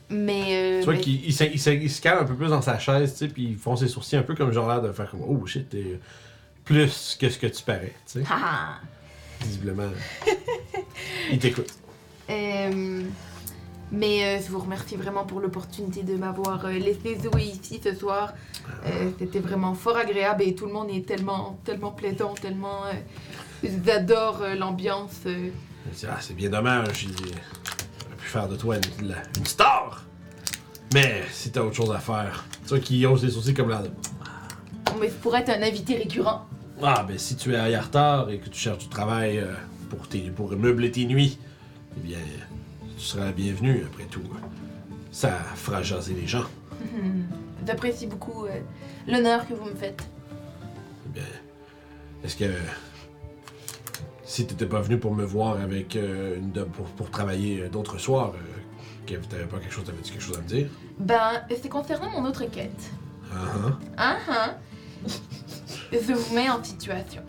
Mais. 0.10 0.44
euh, 0.52 0.80
Tu 0.80 0.86
vois 0.86 0.94
mais- 0.96 1.00
qu'il 1.02 1.26
il, 1.26 1.34
se- 1.34 1.44
il 1.44 1.60
se- 1.60 1.70
il 1.70 1.90
se 1.92 2.02
calme 2.02 2.20
un 2.24 2.26
peu 2.26 2.36
plus 2.36 2.50
dans 2.50 2.62
sa 2.62 2.78
chaise, 2.80 3.12
tu 3.14 3.20
sais, 3.20 3.28
puis 3.28 3.44
il 3.52 3.56
fond 3.58 3.76
ses 3.76 3.88
sourcils 3.88 4.16
un 4.18 4.24
peu 4.24 4.36
comme 4.36 4.52
genre 4.52 4.68
l'air 4.68 4.82
de 4.82 4.92
faire 4.92 5.10
comme 5.12 5.22
Oh 5.28 5.46
shit, 5.46 5.70
t'es 5.70 6.00
plus 6.66 7.18
que 7.20 7.30
ce 7.30 7.38
que 7.38 7.48
tu 7.48 7.64
parais, 7.64 7.94
tu 8.06 8.20
sais. 8.22 8.24
Haha. 8.30 8.76
Visiblement. 9.42 9.90
il 11.32 11.40
t'écoute. 11.40 11.68
Euh, 12.30 13.04
mais 13.92 14.24
euh, 14.24 14.42
je 14.44 14.50
vous 14.52 14.60
remercie 14.60 14.96
vraiment 14.96 15.26
pour 15.26 15.40
l'opportunité 15.42 16.04
de 16.04 16.16
m'avoir 16.16 16.66
euh, 16.66 16.72
laissé 16.72 17.18
jouer 17.22 17.44
ici 17.44 17.82
ce 17.84 17.94
soir. 17.94 18.34
Euh, 18.86 19.12
C'était 19.20 19.40
vraiment 19.40 19.74
fort 19.74 19.98
agréable 19.98 20.44
et 20.44 20.56
tout 20.56 20.66
le 20.68 20.74
monde 20.74 20.90
est 20.90 21.06
tellement, 21.06 21.60
tellement 21.66 21.92
plaisant, 21.92 22.34
tellement. 22.34 22.82
J'adore 23.86 24.42
l'ambiance. 24.58 25.22
Il 25.86 25.98
dit, 25.98 26.06
ah, 26.10 26.18
c'est 26.20 26.34
bien 26.36 26.50
dommage, 26.50 27.04
il 27.04 27.12
j'aurais 27.16 28.16
pu 28.18 28.26
faire 28.28 28.48
de 28.48 28.56
toi 28.56 28.78
une, 29.00 29.08
la- 29.10 29.24
une 29.38 29.46
star. 29.46 30.04
Mais 30.94 31.24
si 31.32 31.52
t'as 31.52 31.62
autre 31.62 31.76
chose 31.76 31.92
à 31.92 32.00
faire, 32.00 32.46
tu 32.68 32.80
qu'il 32.80 33.06
hausse 33.08 33.24
les 33.24 33.32
sourcils 33.32 33.54
comme 33.54 33.70
de 33.84 33.90
Mais 35.00 35.10
pourrais 35.10 35.42
être 35.42 35.50
un 35.50 35.62
invité 35.62 35.98
récurrent. 35.98 36.46
Ah, 36.82 37.04
ben 37.08 37.18
si 37.18 37.36
tu 37.36 37.54
es 37.54 37.58
à 37.58 37.70
Yartar 37.70 38.30
et 38.30 38.40
que 38.40 38.50
tu 38.50 38.60
cherches 38.60 38.80
du 38.80 38.88
travail 38.90 39.40
euh, 39.40 39.54
pour, 39.90 40.08
tes, 40.08 40.30
pour 40.30 40.52
meubler 40.52 40.92
tes 40.92 41.06
nuits, 41.06 41.38
eh 41.98 42.00
bien, 42.00 42.18
tu 42.98 43.04
seras 43.04 43.26
la 43.26 43.32
bienvenue 43.32 43.84
après 43.86 44.06
tout. 44.06 44.22
ça 45.12 45.32
fera 45.56 45.82
jaser 45.84 46.14
les 46.14 46.28
gens. 46.28 46.46
Mhm. 46.96 47.26
J'apprécie 47.66 48.08
beaucoup 48.08 48.46
euh, 48.46 48.60
l'honneur 49.08 49.48
que 49.48 49.54
vous 49.54 49.66
me 49.66 49.76
faites. 49.76 50.04
Eh 51.08 51.10
bien, 51.14 51.24
est-ce 52.24 52.36
que 52.36 52.46
si 54.24 54.46
t'étais 54.48 54.66
pas 54.66 54.82
venu 54.82 54.98
pour 54.98 55.14
me 55.14 55.24
voir 55.26 55.60
avec 55.60 55.96
euh, 55.96 56.38
une 56.38 56.52
de- 56.52 56.64
pour, 56.64 56.86
pour 56.86 57.10
travailler 57.10 57.62
euh, 57.64 57.70
d'autres 57.70 57.98
soirs, 57.98 58.34
euh, 58.36 58.60
que 59.06 59.16
t'avais 59.28 59.44
pas 59.46 59.58
quelque 59.58 59.74
chose, 59.74 59.84
t'avais-tu 59.84 60.12
quelque 60.14 60.24
chose 60.24 60.38
à 60.38 60.42
me 60.42 60.48
dire? 60.48 60.68
Ben, 61.00 61.42
c'est 61.62 61.70
concernant 61.70 62.10
mon 62.12 62.28
autre 62.28 62.46
quête. 62.46 62.72
Ah 63.32 63.38
ah. 63.66 63.80
Ah 63.98 64.18
ah. 64.30 64.54
Je 65.92 66.14
vous 66.14 66.36
mets 66.36 66.50
en 66.50 66.64
situation. 66.64 67.22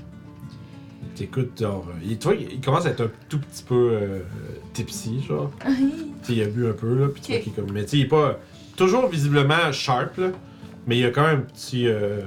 T'écoutes, 1.17 1.59
genre, 1.61 1.87
euh, 1.91 1.99
il, 2.05 2.19
tu 2.19 2.25
vois, 2.29 2.37
il 2.37 2.61
commence 2.61 2.87
à 2.87 2.91
être 2.91 3.03
un 3.03 3.11
tout 3.29 3.39
petit 3.39 3.63
peu 3.63 3.91
euh, 3.93 4.21
tipsy, 4.73 5.23
genre. 5.23 5.51
Tu 6.25 6.33
il 6.33 6.43
a 6.43 6.47
bu 6.47 6.67
un 6.69 6.73
peu, 6.73 6.95
là, 6.95 7.09
puis 7.09 7.21
tu 7.21 7.33
vois 7.33 7.41
qu'il 7.43 7.53
est 7.53 7.57
comme. 7.57 7.71
Mais 7.73 7.85
tu 7.85 7.97
il 7.97 8.03
est 8.05 8.09
pas 8.09 8.39
toujours 8.77 9.07
visiblement 9.09 9.71
sharp, 9.73 10.17
là, 10.17 10.29
mais 10.87 10.97
il 10.97 11.01
y 11.01 11.05
a 11.05 11.11
quand 11.11 11.27
même 11.27 11.41
un 11.41 11.43
petit. 11.43 11.87
euh, 11.87 12.23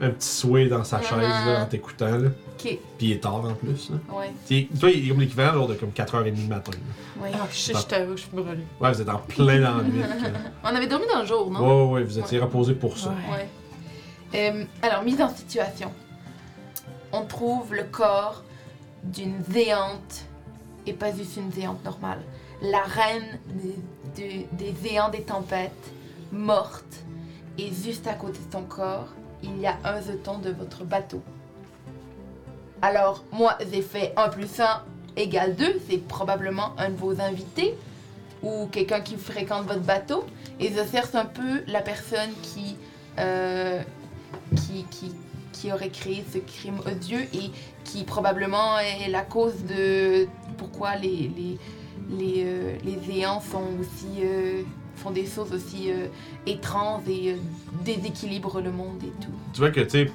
un 0.00 0.10
petit 0.10 0.28
sway 0.28 0.68
dans 0.68 0.82
sa 0.84 1.02
chaise, 1.02 1.20
là, 1.20 1.62
en 1.62 1.66
t'écoutant, 1.66 2.16
là. 2.16 2.30
Ok, 2.58 2.78
Puis 2.98 3.06
il 3.06 3.12
est 3.12 3.20
tard 3.20 3.36
en 3.44 3.54
plus, 3.54 3.90
là. 3.90 3.96
ouais, 4.16 4.32
Tu 4.48 4.62
sais, 4.62 4.68
toi, 4.80 4.90
il 4.90 5.04
est 5.06 5.08
comme 5.10 5.20
l'équivalent, 5.20 5.52
genre, 5.54 5.68
de 5.68 5.74
comme 5.74 5.90
4h30 5.90 6.32
du 6.32 6.46
matin, 6.48 6.72
là. 6.72 7.22
ouais. 7.22 7.30
Ah, 7.34 7.46
je, 7.52 7.72
je 7.72 7.86
t'avoue, 7.86 8.16
je 8.16 8.22
suis 8.22 8.30
brûlée. 8.32 8.64
Ouais, 8.80 8.92
vous 8.92 9.00
êtes 9.00 9.08
en 9.08 9.18
plein 9.18 9.60
dans 9.60 9.76
la 9.76 9.82
nuit. 9.84 10.00
là. 10.00 10.06
On 10.64 10.68
avait 10.74 10.88
dormi 10.88 11.06
dans 11.12 11.20
le 11.20 11.26
jour, 11.26 11.50
non? 11.50 11.60
Ouais, 11.60 11.84
ouais, 11.84 11.90
ouais, 12.00 12.04
vous 12.04 12.18
étiez 12.18 12.38
reposé 12.40 12.74
pour 12.74 12.98
ça. 12.98 13.10
Ouais. 13.10 13.36
Ouais. 13.36 13.48
Euh, 14.34 14.64
alors, 14.82 15.02
mise 15.04 15.20
en 15.22 15.28
situation. 15.28 15.92
On 17.12 17.22
trouve 17.24 17.74
le 17.74 17.84
corps 17.84 18.42
d'une 19.04 19.36
géante, 19.52 20.24
et 20.86 20.92
pas 20.92 21.14
juste 21.14 21.36
une 21.36 21.52
géante 21.52 21.84
normale. 21.84 22.20
La 22.60 22.82
reine 22.82 23.38
des, 23.54 23.76
des- 24.16 24.48
des 24.52 24.74
géants 24.82 25.08
des 25.10 25.22
tempêtes, 25.22 25.92
morte. 26.32 26.84
Et 27.56 27.70
juste 27.72 28.06
à 28.06 28.14
côté 28.14 28.38
de 28.46 28.52
son 28.52 28.62
corps, 28.64 29.08
il 29.42 29.58
y 29.60 29.66
a 29.66 29.76
un 29.84 30.00
jeton 30.02 30.38
de 30.38 30.50
votre 30.50 30.84
bateau. 30.84 31.22
Alors, 32.82 33.24
moi, 33.32 33.56
j'ai 33.72 33.82
fait 33.82 34.12
1 34.16 34.28
plus 34.28 34.60
1 34.60 34.82
égale 35.16 35.56
2. 35.56 35.80
C'est 35.88 36.06
probablement 36.06 36.74
un 36.78 36.90
de 36.90 36.96
vos 36.96 37.20
invités 37.20 37.74
ou 38.42 38.68
quelqu'un 38.70 39.00
qui 39.00 39.16
fréquente 39.16 39.66
votre 39.66 39.80
bateau. 39.80 40.24
Et 40.60 40.68
je 40.72 40.90
cherche 40.90 41.14
un 41.14 41.24
peu 41.24 41.62
la 41.66 41.80
personne 41.80 42.30
qui 42.42 42.76
euh, 43.18 43.82
qui, 44.56 44.84
qui, 44.90 45.12
qui 45.52 45.72
aurait 45.72 45.88
créé 45.88 46.24
ce 46.32 46.38
crime 46.38 46.78
odieux 46.86 47.22
et 47.34 47.50
qui 47.84 48.04
probablement 48.04 48.78
est 48.78 49.08
la 49.08 49.22
cause 49.22 49.64
de 49.64 50.28
pourquoi 50.56 50.94
les, 50.96 51.30
les, 51.36 51.58
les, 52.10 52.44
euh, 52.44 52.76
les 52.84 53.22
sont 53.50 53.62
aussi, 53.80 54.22
euh, 54.22 54.62
font 54.96 55.10
des 55.10 55.26
choses 55.26 55.52
aussi 55.52 55.90
étranges 56.46 57.08
et 57.08 57.36
déséquilibrent 57.84 58.60
le 58.60 58.70
monde 58.70 59.02
et 59.02 59.22
tout. 59.22 59.32
Tu 59.52 59.60
vois 59.60 59.70
que, 59.70 59.80
tu 59.80 60.10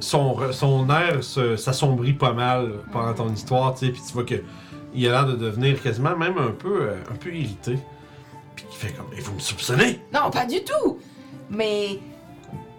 son, 0.00 0.52
son 0.52 0.88
air 0.90 1.22
s'assombrit 1.22 2.12
pas 2.14 2.32
mal 2.32 2.72
pendant 2.92 3.14
ton 3.14 3.32
histoire, 3.32 3.74
tu 3.74 3.86
sais, 3.86 3.92
puis 3.92 4.02
tu 4.06 4.12
vois 4.12 4.24
que 4.24 4.42
il 4.94 5.08
a 5.08 5.10
l'air 5.10 5.26
de 5.26 5.34
devenir 5.34 5.82
quasiment 5.82 6.16
même 6.16 6.38
un 6.38 6.52
peu, 6.52 6.82
euh, 6.82 6.96
un 7.10 7.16
peu 7.16 7.34
irrité. 7.34 7.78
Puis 8.54 8.64
il 8.70 8.76
fait 8.76 8.92
comme, 8.92 9.06
et 9.16 9.20
vous 9.20 9.34
me 9.34 9.40
soupçonnez? 9.40 10.00
Non, 10.12 10.30
pas 10.30 10.46
du 10.46 10.62
tout 10.62 10.98
Mais, 11.50 11.98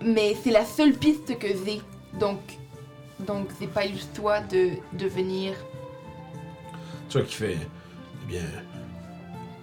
mais 0.02 0.36
c'est 0.42 0.52
la 0.52 0.66
seule 0.66 0.94
piste 0.94 1.38
que 1.38 1.48
j'ai. 1.48 1.82
Donc, 2.18 2.40
donc 3.20 3.50
c'est 3.60 3.68
pas 3.68 3.86
juste 3.88 4.14
toi 4.16 4.40
de, 4.40 4.72
de 4.94 5.08
venir 5.08 5.54
Tu 7.10 7.18
vois 7.18 7.28
qu'il 7.28 7.36
fait, 7.36 7.58
eh 8.24 8.28
bien, 8.28 8.44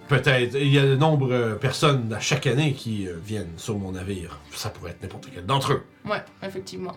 peut-être, 0.07 0.55
il 0.55 0.71
y 0.71 0.77
a 0.77 0.85
de 0.85 0.95
nombreuses 0.95 1.59
personnes 1.59 2.13
à 2.13 2.19
chaque 2.19 2.45
année 2.45 2.73
qui 2.73 3.07
euh, 3.07 3.17
viennent 3.23 3.57
sur 3.57 3.79
mon 3.79 3.93
navire. 3.93 4.39
Ça 4.51 4.69
pourrait 4.69 4.91
être 4.91 5.01
n'importe 5.01 5.29
quel 5.33 5.45
d'entre 5.47 5.73
eux. 5.73 5.83
Ouais, 6.05 6.23
effectivement. 6.43 6.93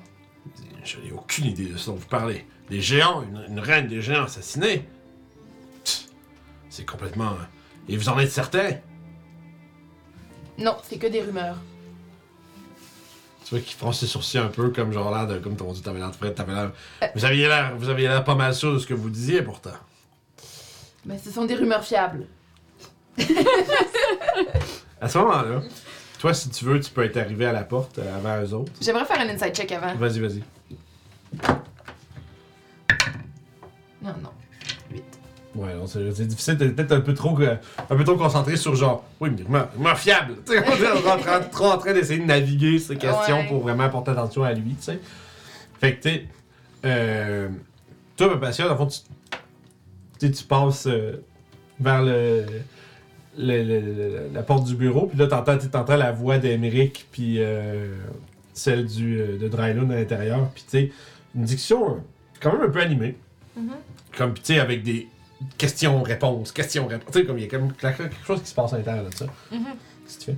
Je 0.84 0.98
n'ai 1.00 1.12
aucune 1.12 1.46
idée 1.46 1.66
de 1.66 1.76
ce 1.76 1.86
dont 1.90 1.96
vous 1.96 2.06
parlez. 2.06 2.46
Des 2.70 2.80
géants, 2.80 3.22
une, 3.22 3.44
une 3.48 3.60
reine 3.60 3.88
des 3.88 4.00
géants 4.00 4.24
assassinée. 4.24 4.88
C'est 6.70 6.84
complètement. 6.84 7.32
Et 7.88 7.96
vous 7.96 8.08
en 8.08 8.18
êtes 8.18 8.30
certain? 8.30 8.70
Non, 10.58 10.76
c'est 10.82 10.98
que 10.98 11.06
des 11.06 11.22
rumeurs. 11.22 11.56
Tu 13.44 13.50
vois 13.54 13.60
qu'il 13.60 13.76
fronce 13.76 14.00
ses 14.00 14.06
sourcils 14.06 14.38
un 14.38 14.48
peu 14.48 14.70
comme 14.70 14.92
genre 14.92 15.14
l'air 15.14 15.26
de. 15.26 15.38
Comme 15.38 15.56
ton 15.56 15.72
dit, 15.72 15.80
t'avais 15.80 16.00
l'air 16.00 16.10
de 16.10 16.28
t'avais 16.30 16.52
l'air. 16.52 16.72
Euh. 17.02 17.06
Vous 17.14 17.24
aviez 17.24 17.46
l'air. 17.46 17.76
Vous 17.76 17.88
aviez 17.88 18.08
l'air 18.08 18.24
pas 18.24 18.34
mal 18.34 18.54
sûr 18.54 18.72
de 18.74 18.78
ce 18.78 18.86
que 18.86 18.94
vous 18.94 19.08
disiez 19.08 19.42
pourtant. 19.42 19.70
Mais 21.04 21.18
ce 21.18 21.30
sont 21.30 21.44
des 21.44 21.54
rumeurs 21.54 21.84
fiables. 21.84 22.26
À 25.00 25.08
ce 25.08 25.18
moment-là, 25.18 25.62
toi, 26.18 26.32
si 26.34 26.48
tu 26.50 26.64
veux, 26.64 26.80
tu 26.80 26.90
peux 26.90 27.04
être 27.04 27.16
arrivé 27.16 27.46
à 27.46 27.52
la 27.52 27.62
porte 27.64 27.98
euh, 27.98 28.16
avant 28.16 28.42
eux 28.42 28.52
autres. 28.54 28.72
J'aimerais 28.80 29.04
faire 29.04 29.20
un 29.20 29.28
inside 29.28 29.54
check 29.54 29.72
avant. 29.72 29.94
Vas-y, 29.94 30.20
vas-y. 30.20 30.42
Non, 34.02 34.14
non. 34.22 34.30
8. 34.92 35.02
Ouais, 35.56 35.74
non, 35.74 35.86
c'est 35.86 36.12
c'est 36.12 36.26
difficile, 36.26 36.58
t'es 36.58 36.68
peut-être 36.68 36.92
un 36.92 37.00
peu 37.00 37.14
trop 37.14 37.38
euh, 37.40 37.56
un 37.88 37.96
peu 37.96 38.04
trop 38.04 38.16
concentré 38.16 38.56
sur 38.56 38.74
genre, 38.76 39.04
oui, 39.20 39.30
mais 39.36 39.42
rumeur, 39.44 39.68
rumeur 39.76 39.98
fiable. 39.98 40.36
Tu 40.46 40.52
sais, 40.52 40.62
on 40.68 41.06
est 41.06 41.10
en 41.10 41.18
train- 41.18 41.40
trop 41.40 41.66
en 41.70 41.78
train 41.78 41.92
d'essayer 41.94 42.20
de 42.20 42.26
naviguer 42.26 42.78
ces 42.78 42.96
questions 42.96 43.38
Ouais. 43.38 43.48
pour 43.48 43.60
vraiment 43.62 43.88
porter 43.88 44.10
attention 44.12 44.44
à 44.44 44.52
lui, 44.52 44.74
tu 44.74 44.82
sais. 44.82 45.00
Fait 45.80 45.96
que, 45.96 46.02
tu 46.02 46.08
sais, 46.10 46.26
euh, 46.84 47.48
toi, 48.16 48.28
ma 48.28 48.36
passion, 48.36 48.66
dans 48.66 48.72
le 48.72 48.76
fond, 48.78 48.86
tu, 48.86 48.98
tu 50.18 50.26
sais, 50.26 50.30
tu 50.32 50.44
passes 50.44 50.86
euh, 50.86 51.22
vers 51.80 52.02
le, 52.02 52.44
le- 53.38 53.62
le- 53.62 53.80
le- 53.80 54.30
la 54.32 54.42
porte 54.42 54.64
du 54.64 54.74
bureau, 54.74 55.06
puis 55.06 55.18
là, 55.18 55.26
t'entends, 55.26 55.58
t'entends 55.58 55.96
la 55.96 56.12
voix 56.12 56.38
d'Emeric, 56.38 57.06
puis 57.12 57.36
euh, 57.42 57.94
celle 58.54 58.86
du, 58.86 59.20
euh, 59.20 59.38
de 59.38 59.48
Dryloon 59.48 59.90
à 59.90 59.96
l'intérieur, 59.96 60.48
puis 60.54 60.64
tu 60.64 60.70
sais, 60.70 60.92
une 61.34 61.44
diction 61.44 61.90
euh, 61.90 61.98
quand 62.40 62.52
même 62.52 62.62
un 62.62 62.70
peu 62.70 62.80
animée. 62.80 63.16
Comme, 64.16 64.34
tu 64.34 64.40
sais, 64.44 64.58
avec 64.60 64.82
des 64.82 65.08
questions-réponses, 65.58 66.52
questions-réponses. 66.52 67.12
Tu 67.12 67.20
sais, 67.20 67.26
comme 67.26 67.38
il 67.38 67.44
y 67.44 67.46
a 67.46 67.48
comme 67.50 67.72
quelque 67.72 68.24
chose 68.24 68.40
qui 68.42 68.48
se 68.48 68.54
passe 68.54 68.72
à 68.72 68.78
l'intérieur 68.78 69.04
de 69.08 69.14
ça. 69.14 69.26
Mhm. 69.52 69.64
Qu'est-ce 70.06 70.18
que 70.18 70.24
tu 70.24 70.30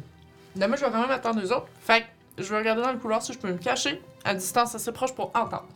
fais? 0.57 0.67
Moi, 0.67 0.77
je 0.77 0.85
vais 0.85 0.91
quand 0.91 1.01
même 1.01 1.11
attendre 1.11 1.41
les 1.41 1.53
autres. 1.53 1.67
Fait 1.81 2.05
que 2.37 2.43
je 2.43 2.49
vais 2.51 2.59
regarder 2.59 2.83
dans 2.83 2.93
le 2.93 2.99
couloir 2.99 3.23
si 3.23 3.33
je 3.33 3.39
peux 3.39 3.49
me 3.53 3.59
cacher 3.59 4.01
à 4.25 4.35
distance 4.35 4.75
assez 4.75 4.91
proche 4.93 5.15
pour 5.15 5.27
entendre. 5.35 5.67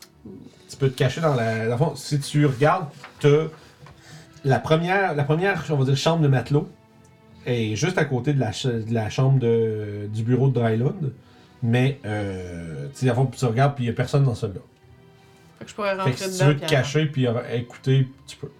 Tu 0.68 0.76
peux 0.76 0.88
te 0.90 0.96
cacher 0.96 1.20
dans 1.20 1.34
la. 1.34 1.66
Dans 1.66 1.72
le 1.72 1.76
fond, 1.76 1.96
si 1.96 2.18
tu 2.20 2.46
regardes, 2.46 2.86
t'as 3.20 3.46
la 4.44 4.58
première, 4.58 5.14
la 5.14 5.24
première, 5.24 5.64
on 5.70 5.76
va 5.76 5.84
dire, 5.84 5.96
chambre 5.96 6.22
de 6.22 6.28
matelot 6.28 6.68
est 7.46 7.76
juste 7.76 7.98
à 7.98 8.04
côté 8.04 8.32
de 8.32 8.40
la, 8.40 8.52
ch- 8.52 8.84
de 8.84 8.92
la 8.94 9.10
chambre 9.10 9.38
de, 9.38 10.08
du 10.12 10.22
bureau 10.22 10.48
de 10.48 10.54
Drylund. 10.54 11.12
Mais, 11.62 12.00
euh, 12.04 12.88
tu 12.94 13.06
sais, 13.06 13.14
tu 13.38 13.44
regardes, 13.44 13.74
puis 13.76 13.84
il 13.84 13.86
n'y 13.86 13.92
a 13.92 13.94
personne 13.96 14.24
dans 14.24 14.34
celle-là. 14.34 14.60
Fait 15.58 15.64
que 15.64 15.70
je 15.70 15.74
pourrais 15.76 15.90
Fait 15.90 15.96
rentrer 15.98 16.12
que 16.12 16.18
si 16.18 16.38
tu 16.38 16.44
veux 16.44 16.56
te 16.56 16.66
cacher, 16.66 17.06
puis 17.06 17.26
écouter, 17.54 18.08
tu 18.26 18.36
peux. 18.36 18.50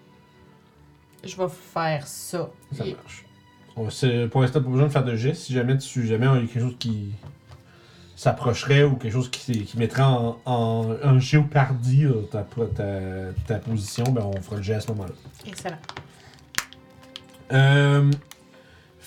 Je 1.25 1.37
vais 1.37 1.49
faire 1.49 2.07
ça. 2.07 2.51
Ça 2.73 2.85
marche. 2.85 3.25
On- 3.77 3.91
c'est- 3.91 4.29
pour 4.29 4.41
l'instant, 4.43 4.61
pas 4.63 4.69
besoin 4.69 4.87
de 4.87 4.93
faire 4.93 5.05
de 5.05 5.17
gestes. 5.17 5.43
Si 5.43 5.53
jamais 5.53 5.77
tu 5.79 6.07
jamais 6.07 6.27
il 6.27 6.43
y 6.43 6.45
a 6.45 6.47
quelque 6.47 6.61
chose 6.61 6.77
qui 6.79 7.11
s'approcherait 8.15 8.85
ou 8.85 8.95
quelque 8.97 9.13
chose 9.13 9.31
qui, 9.31 9.65
qui 9.65 9.79
mettrait 9.79 10.03
en, 10.03 10.39
en, 10.45 10.95
en 11.03 11.19
géopardie 11.19 12.05
là, 12.05 12.13
ta, 12.31 12.47
ta, 12.77 12.85
ta 13.47 13.59
position, 13.59 14.05
ben 14.05 14.23
on 14.23 14.41
fera 14.41 14.57
le 14.57 14.63
jet 14.63 14.75
à 14.75 14.81
ce 14.81 14.89
moment-là. 14.93 15.15
Excellent. 15.47 15.79
Euh, 17.53 18.11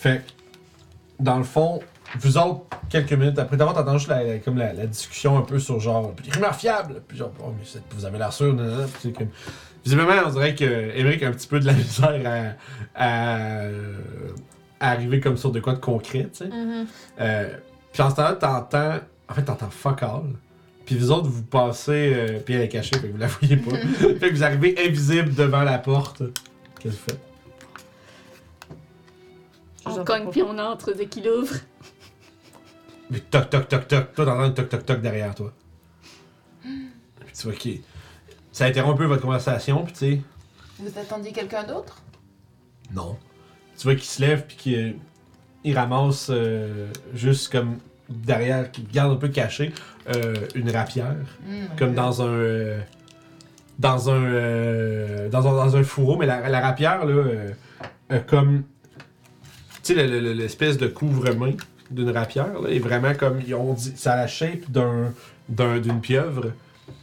fait 0.10 0.18
que, 0.20 1.24
dans 1.24 1.38
le 1.38 1.44
fond, 1.44 1.80
vous 2.20 2.38
autres, 2.38 2.62
quelques 2.90 3.14
minutes 3.14 3.40
après, 3.40 3.58
d'abord, 3.58 3.74
t'entends 3.74 3.98
juste 3.98 4.10
la, 4.10 4.24
la- 4.24 4.38
comme 4.40 4.58
la, 4.58 4.74
la 4.74 4.86
discussion 4.88 5.38
un 5.38 5.42
peu 5.42 5.60
sur 5.60 5.80
genre, 5.80 6.14
puis 6.14 6.30
rumeurs 6.32 6.56
fiables, 6.56 7.02
puis 7.08 7.18
genre, 7.18 7.32
oh, 7.42 7.54
mais 7.58 7.64
c'est- 7.66 7.82
vous 7.92 8.06
avez 8.06 8.18
l'air 8.18 8.32
sûr, 8.34 8.54
nan, 8.54 8.68
nan, 8.68 8.78
nan, 8.80 8.88
puis 8.88 9.00
c'est 9.04 9.12
comme. 9.18 9.30
Visiblement, 9.84 10.14
on 10.26 10.30
dirait 10.32 10.56
que 10.56 10.64
Émeric 10.98 11.22
a 11.24 11.28
un 11.28 11.32
petit 11.32 11.48
peu 11.48 11.60
de 11.60 11.66
la 11.66 11.74
misère 11.82 12.56
à, 12.96 13.04
à, 13.04 13.68
à 14.80 14.92
arriver 14.92 15.20
comme 15.20 15.38
sur 15.38 15.52
de 15.52 15.60
quoi 15.60 15.74
de 15.74 15.80
concret, 15.80 16.28
tu 16.32 16.46
sais. 16.46 16.50
Euh, 17.20 17.50
puis 17.94 18.02
en 18.02 18.10
ce 18.10 18.16
temps-là, 18.16 18.34
t'entends. 18.34 18.96
En 19.30 19.34
fait, 19.34 19.44
t'entends 19.44 19.70
fuck 19.70 20.04
all. 20.04 20.22
Puis 20.86 20.98
vous 20.98 21.12
autres, 21.12 21.30
vous 21.30 21.44
passez. 21.44 22.14
euh, 22.16 22.40
puis 22.44 22.54
elle 22.56 22.62
est 22.62 22.68
cachée, 22.70 22.96
fait 22.98 23.08
que 23.08 23.12
vous 23.14 23.18
la 23.18 23.28
voyez 23.28 23.58
pas. 23.58 23.72
fait 24.20 24.30
que 24.30 24.34
vous 24.36 24.44
arrivez 24.44 24.76
invisible 24.88 25.34
devant 25.34 25.64
la 25.64 25.78
porte. 25.80 26.20
Qu'est-ce 26.80 26.84
que 26.84 26.90
vous 26.90 27.06
faites? 27.10 27.20
On 29.86 30.04
cogne 30.04 30.30
puis 30.32 30.42
on 30.42 30.58
entre 30.58 30.94
dès 30.94 31.06
qu'il 31.08 31.28
ouvre. 31.30 31.54
Mais 33.10 33.20
toc 33.20 33.50
toc 33.50 33.68
toc 33.68 33.88
toc, 33.88 34.14
toi 34.16 34.26
t'entends 34.26 34.40
un 34.42 34.50
toc 34.52 34.70
toc 34.70 34.86
toc 34.86 35.02
derrière 35.02 35.36
toi. 35.36 35.54
Puis 36.62 37.34
tu 37.38 37.44
vois 37.48 37.54
qu'il. 37.56 37.82
Ça 38.52 38.66
interrompt 38.66 38.96
un 38.96 38.98
peu 38.98 39.06
votre 39.06 39.22
conversation, 39.22 39.84
puis 39.84 39.94
tu 39.94 40.00
sais. 40.00 40.22
Vous 40.80 40.98
attendiez 41.00 41.32
quelqu'un 41.32 41.64
d'autre? 41.64 42.02
Non. 42.94 43.18
Tu 43.78 43.84
vois 43.84 43.96
qu'il 43.96 44.06
se 44.06 44.22
lève, 44.22 44.46
puis 44.48 44.56
qu'il 44.58 44.96
il 45.64 45.78
ramasse 45.78 46.28
euh, 46.30 46.88
juste 47.14 47.52
comme 47.52 47.78
derrière, 48.10 48.72
qui 48.72 48.84
garde 48.84 49.12
un 49.12 49.16
peu 49.18 49.28
caché, 49.30 49.74
euh, 50.16 50.34
une 50.56 50.72
rapière. 50.72 51.16
Hmm, 51.46 51.66
Comme 51.78 51.94
dans 51.94 52.22
un. 52.22 52.28
euh, 52.28 52.80
dans 53.78 54.10
un. 54.10 54.24
euh, 54.24 55.30
dans 55.30 55.48
un, 55.48 55.52
dans 55.66 55.76
un 55.76 55.84
fourreau, 55.84 56.18
mais 56.18 56.26
la, 56.26 56.48
la 56.50 56.60
rapière, 56.62 57.06
là, 57.06 57.14
euh, 57.14 57.52
euh, 58.12 58.20
comme. 58.22 58.64
Tu 59.86 59.94
sais, 59.94 60.08
le- 60.08 60.08
le- 60.12 60.20
le- 60.20 60.34
l'espèce 60.34 60.78
de 60.78 60.88
couvre-main 60.88 61.52
d'une 61.92 62.10
rapière 62.10 62.60
là, 62.62 62.70
est 62.70 62.80
vraiment 62.80 63.14
comme, 63.14 63.40
ils 63.46 63.54
ont 63.56 63.74
dit, 63.74 63.94
ça 63.96 64.14
a 64.14 64.16
la 64.18 64.28
shape 64.28 64.70
d'un, 64.70 65.14
d'un- 65.50 65.80
d'une 65.80 66.02
pieuvre 66.02 66.52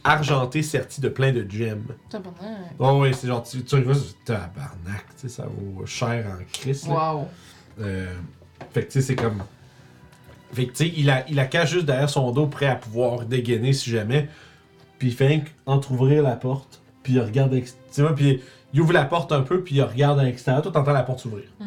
argentée 0.03 0.61
sertie 0.61 1.01
de 1.01 1.09
plein 1.09 1.31
de 1.31 1.45
gemmes. 1.49 1.85
Tabarnak. 2.09 2.73
Oh 2.79 2.99
oui, 3.01 3.13
c'est 3.13 3.27
genre, 3.27 3.43
tu, 3.43 3.63
tu 3.63 3.75
regardes, 3.75 3.99
tabarnak, 4.25 5.05
tu 5.15 5.21
sais, 5.21 5.29
ça 5.29 5.45
vaut 5.45 5.85
cher 5.85 6.25
en 6.27 6.43
crise. 6.51 6.85
Wow. 6.87 7.27
Euh, 7.81 8.13
fait 8.71 8.81
que 8.81 8.91
tu 8.91 8.91
sais, 8.93 9.01
c'est 9.01 9.15
comme. 9.15 9.41
Fait 10.53 10.65
que 10.67 10.71
tu 10.73 10.85
sais, 10.85 10.93
il 10.95 11.05
la, 11.07 11.27
il 11.29 11.35
la 11.35 11.45
cache 11.45 11.71
juste 11.71 11.85
derrière 11.85 12.09
son 12.09 12.31
dos, 12.31 12.45
prêt 12.47 12.67
à 12.67 12.75
pouvoir 12.75 13.25
dégainer 13.25 13.73
si 13.73 13.89
jamais. 13.89 14.29
Puis 14.99 15.07
il 15.09 15.13
fait 15.13 15.43
entrouvrir 15.65 16.21
la 16.23 16.35
porte, 16.35 16.81
puis 17.01 17.13
il 17.13 17.19
regarde. 17.21 17.53
Tu 17.93 18.01
vois, 18.01 18.13
puis 18.15 18.41
il 18.73 18.81
ouvre 18.81 18.93
la 18.93 19.05
porte 19.05 19.31
un 19.31 19.41
peu, 19.41 19.61
puis 19.61 19.75
il 19.75 19.81
regarde 19.81 20.19
à 20.19 20.23
l'extérieur. 20.23 20.61
Toi, 20.61 20.71
t'entends 20.71 20.93
la 20.93 21.03
porte 21.03 21.19
s'ouvrir. 21.19 21.45
C'est 21.59 21.65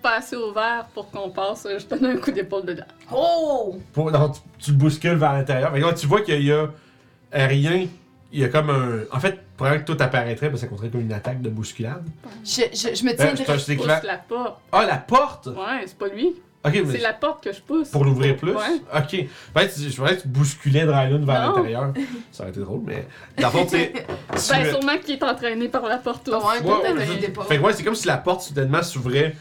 pas 0.00 0.16
assez 0.18 0.36
ouvert 0.36 0.86
pour 0.94 1.10
qu'on 1.10 1.30
passe, 1.30 1.66
je 1.78 1.86
donne 1.86 2.06
un 2.06 2.16
coup 2.16 2.30
d'épaule 2.30 2.64
dedans. 2.64 2.84
Oh! 3.14 3.76
Pour- 3.92 4.10
non, 4.10 4.28
tu, 4.30 4.40
tu 4.58 4.70
le 4.72 4.76
bouscules 4.76 5.14
vers 5.16 5.32
l'intérieur. 5.32 5.72
Que 5.72 5.78
là, 5.78 5.92
tu 5.92 6.06
vois 6.06 6.20
qu'il 6.22 6.42
y 6.42 6.52
a 6.52 6.54
euh, 6.56 7.46
rien. 7.46 7.86
Il 8.32 8.38
y 8.40 8.44
a 8.44 8.48
comme 8.48 8.70
un. 8.70 9.00
En 9.16 9.18
fait, 9.20 9.40
probablement 9.56 9.84
que 9.84 9.92
tout 9.92 10.02
apparaîtrait, 10.02 10.48
parce 10.50 10.60
que 10.62 10.66
ça 10.66 10.70
compterait 10.70 10.88
comme 10.90 11.00
une 11.00 11.12
attaque 11.12 11.42
de 11.42 11.48
bousculade. 11.50 12.04
Je, 12.44 12.62
je, 12.72 12.94
je 12.94 13.04
me 13.04 13.10
Euh, 13.10 13.14
tiens 13.16 13.34
je 13.36 13.42
te- 13.42 13.58
c'est 13.58 13.74
Pousse 13.76 13.84
clair. 13.86 14.00
la 14.04 14.18
porte. 14.18 14.58
Ah, 14.70 14.86
la 14.86 14.96
porte! 14.98 15.46
Ouais, 15.48 15.82
c'est 15.86 15.98
pas 15.98 16.06
lui. 16.08 16.34
Ok, 16.64 16.72
mais. 16.74 16.92
C'est 16.92 16.98
la 16.98 17.14
porte 17.14 17.42
que 17.42 17.52
je 17.52 17.60
pousse. 17.60 17.88
Pour 17.88 18.04
l'ouvrir 18.04 18.36
plus? 18.36 18.52
Ouais. 18.52 18.82
Ok. 18.94 19.26
Ben, 19.54 19.66
tu- 19.66 19.90
je 19.90 19.96
voudrais 19.96 20.16
que 20.16 20.22
tu 20.22 20.28
bousculais 20.28 20.84
Drylun 20.84 21.24
vers 21.24 21.46
l'intérieur. 21.48 21.92
Ça 22.30 22.42
aurait 22.42 22.50
été 22.50 22.60
drôle, 22.60 22.82
mais. 22.84 23.08
Dans 23.40 23.48
le 23.48 23.52
fond, 23.52 23.64
tu 23.64 23.70
sais. 23.78 23.92
tu 23.96 24.52
Ben, 24.52 24.70
sûrement 24.70 24.98
qu'il 24.98 25.14
est 25.16 25.22
entraîné 25.24 25.68
par 25.68 25.86
la 25.86 25.96
porte 25.96 26.28
aussi. 26.28 26.36
Ouais, 26.46 26.60
Ouais, 26.70 26.92
ouais, 26.92 27.06
c'est- 27.20 27.28
pas. 27.30 27.44
Fait 27.44 27.56
que 27.58 27.62
ouais, 27.62 27.72
c'est 27.72 27.82
comme 27.82 27.94
si 27.96 28.06
la 28.06 28.18
porte 28.18 28.42
soudainement 28.42 28.82
s'ouvrait 28.82 29.34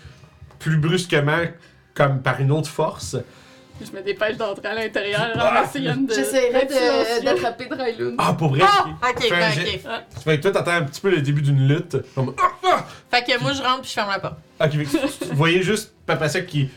plus 0.60 0.78
brusquement, 0.78 1.46
comme 1.94 2.22
par 2.22 2.40
une 2.40 2.52
autre 2.52 2.70
force. 2.70 3.16
Je 3.82 3.92
me 3.96 4.02
dépêche 4.04 4.36
d'entrer 4.36 4.68
à 4.68 4.76
l'intérieur 4.76 5.30
Ah! 5.36 5.62
en 5.62 5.64
essayant 5.64 5.96
de. 5.96 6.14
J'essaierai 6.14 6.68
d'attraper 7.24 7.66
Drylun. 7.68 8.16
Ah, 8.18 8.34
pour 8.34 8.50
vrai? 8.50 8.62
Ah, 8.64 8.86
ok, 9.10 9.22
jet. 9.22 9.82
ok. 9.86 10.22
Fait 10.24 10.38
que 10.38 10.42
toi, 10.42 10.52
t'entends 10.52 10.72
un 10.72 10.84
petit 10.84 11.00
peu 11.00 11.10
le 11.10 11.22
début 11.22 11.42
d'une 11.42 11.66
lutte. 11.68 11.98
Comme. 12.14 12.34
Ah, 12.38 12.52
ah! 12.66 12.86
Fait 13.10 13.24
que 13.24 13.42
moi, 13.42 13.54
je 13.54 13.62
rentre 13.62 13.82
puis 13.82 13.90
je 13.90 13.94
ferme 13.94 14.10
la 14.10 14.20
porte. 14.20 14.36
Ok, 14.60 14.74
vous 14.74 15.36
voyez 15.38 15.64
juste 15.64 15.94
Papacia 16.06 16.42
qui. 16.42 16.70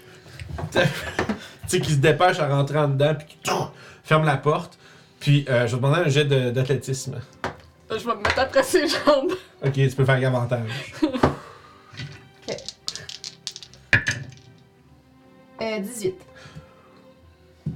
tu 0.73 0.79
sais, 1.67 1.81
qui 1.81 1.91
se 1.93 1.97
dépêche 1.97 2.39
à 2.39 2.47
rentrer 2.49 2.79
en 2.79 2.89
dedans, 2.89 3.15
puis 3.17 3.27
qui 3.43 3.51
ferme 4.05 4.25
la 4.25 4.37
porte. 4.37 4.79
Puis, 5.19 5.45
euh, 5.49 5.67
je 5.67 5.77
vais 5.77 5.83
demander 5.83 6.03
un 6.03 6.09
jet 6.09 6.25
d'athlétisme. 6.25 7.21
Je 7.91 7.97
vais 7.97 8.15
me 8.15 8.23
mettre 8.23 8.39
après 8.39 8.63
ses 8.63 8.87
jambes. 8.89 9.33
Ok, 9.65 9.73
tu 9.73 9.91
peux 9.91 10.05
faire 10.05 10.27
avantage. 10.29 10.95
Euh, 15.63 15.79
18. 15.81 16.15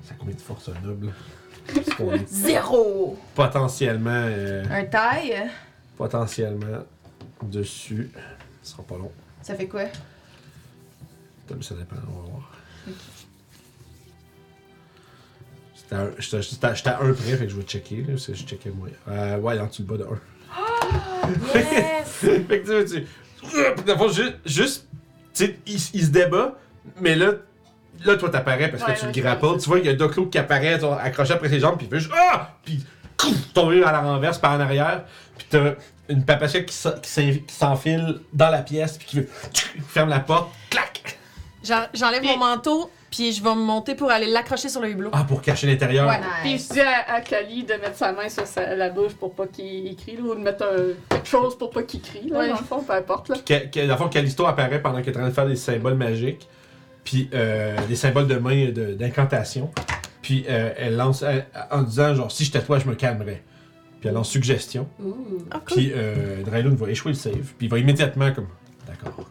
Ça 0.05 0.15
a 0.15 0.17
combien 0.19 0.35
de 0.35 0.41
force 0.41 0.69
un 0.69 0.87
noble? 0.87 1.13
Parce 1.75 1.89
qu'on 1.97 2.13
est 2.13 2.29
Zéro! 2.29 3.19
potentiellement. 3.35 4.11
euh, 4.11 4.65
Un 4.71 4.85
taille, 4.85 5.49
potentiellement 5.97 6.85
dessus. 7.43 8.11
Ce 8.63 8.73
sera 8.73 8.83
pas 8.83 8.97
long. 8.97 9.11
ça 9.43 9.55
fait 9.55 9.67
quoi? 9.69 9.85
Ça 11.61 11.75
dépend, 11.77 11.97
on 12.09 12.23
va 12.23 12.29
voir. 12.31 12.51
J'étais 15.77 15.95
à 15.95 16.01
un- 16.01 16.11
J'étais 16.19 16.43
j'étais 16.43 16.67
à 16.67 16.75
j'étais 16.75 16.89
à 16.91 17.01
un 17.01 17.13
près, 17.13 17.37
fait 17.37 17.45
que 17.47 17.49
je 17.53 17.57
vais 17.57 17.63
checker, 17.63 17.97
là, 17.99 18.05
parce 18.11 18.27
que 18.27 18.35
je 18.35 18.45
checkais 18.45 18.71
moi. 18.71 18.89
Euh, 19.09 19.39
ouais, 19.39 19.59
en 19.61 19.67
dessous 19.67 19.83
le 19.89 19.97
bas 19.97 20.05
de 20.05 20.09
1. 20.11 21.55
Yes! 21.55 22.09
fait 22.49 22.61
que 22.63 22.83
tu 22.83 22.89
sais, 22.89 23.03
tu. 23.03 23.83
Dans 23.85 23.93
le 23.93 23.99
fond, 23.99 24.09
ju- 24.09 24.33
juste. 24.45 24.89
Tu 25.35 25.45
sais, 25.47 25.59
il, 25.67 25.75
il 25.75 26.05
se 26.05 26.11
débat, 26.11 26.59
mais 27.01 27.15
là. 27.15 27.35
Là, 28.05 28.17
toi, 28.17 28.31
t'apparais 28.31 28.71
parce 28.71 28.83
Ouais, 28.85 28.95
que 28.95 28.99
tu 29.01 29.07
ouais, 29.07 29.13
le 29.15 29.23
grapples. 29.23 29.59
Tu 29.61 29.69
vois 29.69 29.79
qu'il 29.79 29.87
y 29.87 29.91
a 29.91 29.95
Doclo 29.95 30.27
qui 30.27 30.39
apparaît, 30.39 30.79
accroché 31.01 31.33
après 31.33 31.49
ses 31.49 31.61
jambes, 31.61 31.77
puis 31.79 31.87
il 31.87 31.91
fait 31.91 32.01
juste 32.01 32.13
Ah! 32.17 32.51
Puis 32.65 32.85
tomber 33.55 33.83
à 33.85 33.93
la 33.93 34.01
renverse 34.01 34.39
par 34.39 34.53
en 34.53 34.61
arrière. 34.61 35.05
Puis 35.39 35.47
t'as 35.51 35.73
une 36.09 36.25
papacia 36.25 36.61
qui 36.63 36.75
s'en- 36.75 36.93
qui 37.01 37.11
s'en- 37.11 37.23
qui 37.47 37.55
s'enfile 37.55 38.21
dans 38.33 38.51
la 38.51 38.63
pièce, 38.63 38.99
puis 38.99 39.07
qui 39.07 39.17
veut. 39.21 39.29
ferme 39.89 40.11
la 40.11 40.21
porte, 40.21 40.51
clac! 40.71 41.19
J'en- 41.65 41.87
J'enlève 41.95 42.23
mon 42.23 42.37
manteau 42.37 42.91
puis 43.11 43.33
je 43.33 43.43
vais 43.43 43.55
me 43.55 43.61
monter 43.61 43.95
pour 43.95 44.11
aller 44.11 44.27
l'accrocher 44.27 44.69
sur 44.69 44.81
le 44.83 44.91
hublot. 44.91 45.11
Ah, 45.13 45.25
pour 45.27 45.41
cacher 45.41 45.67
l'intérieur. 45.67 46.07
Ouais. 46.07 46.21
Puis 46.43 46.53
Nice. 46.55 46.67
je 46.69 46.75
dis 46.75 46.81
à, 46.81 47.15
à 47.15 47.21
Kali 47.23 47.65
de 47.65 47.73
mettre 47.75 47.97
sa 47.97 48.13
main 48.13 48.29
sur 48.29 48.47
sa- 48.47 48.75
la 48.75 48.91
bouche 48.91 49.15
pour 49.15 49.35
pas 49.35 49.47
qu'il 49.47 49.97
crie, 49.97 50.17
là, 50.17 50.23
ou 50.23 50.35
de 50.35 50.41
mettre 50.41 50.65
un- 50.65 51.15
quelque 51.17 51.27
chose 51.29 51.57
pour 51.57 51.71
pas 51.71 51.83
qu'il 51.85 52.03
crie, 52.03 52.29
là, 52.29 52.39
Ouais. 52.41 52.49
dans 52.51 52.59
le 52.59 52.65
fond, 52.65 52.81
peu 52.83 52.93
importe. 52.93 53.31
Là. 53.31 53.37
Que, 53.45 53.67
que, 53.69 53.87
dans 53.87 53.95
le 53.95 53.99
fond, 53.99 54.47
apparaît 54.47 54.83
pendant 54.83 54.99
qu'il 55.01 55.13
est 55.13 55.17
en 55.17 55.21
train 55.21 55.29
de 55.29 55.35
faire 55.35 55.47
des 55.47 55.57
symboles 55.57 55.95
magiques, 55.95 56.47
puis 57.07 57.31
euh, 57.33 57.75
des 57.87 57.97
symboles 57.97 58.27
de 58.27 58.37
main 58.37 58.71
d'incantation. 58.71 59.71
Puis 60.21 60.45
euh, 60.49 60.75
elle 60.77 60.97
lance 60.97 61.23
elle- 61.23 61.47
en 61.71 61.83
disant 61.83 62.15
genre 62.15 62.31
si 62.31 62.45
j'étais 62.45 62.61
toi, 62.63 62.79
je 62.79 62.87
me 62.87 62.95
calmerais. 62.95 63.43
Puis 64.01 64.09
elle 64.09 64.15
lance 64.15 64.29
suggestion. 64.29 64.87
Ah, 65.51 65.63
cool. 65.67 65.77
Puis 65.77 65.93
euh, 65.95 66.43
Drylun 66.43 66.75
va 66.75 66.91
échouer 66.91 67.13
le 67.13 67.17
save. 67.19 67.55
Puis 67.57 67.67
il 67.67 67.69
va 67.71 67.79
immédiatement 67.79 68.31
comme 68.33 68.49
d'accord. 68.87 69.25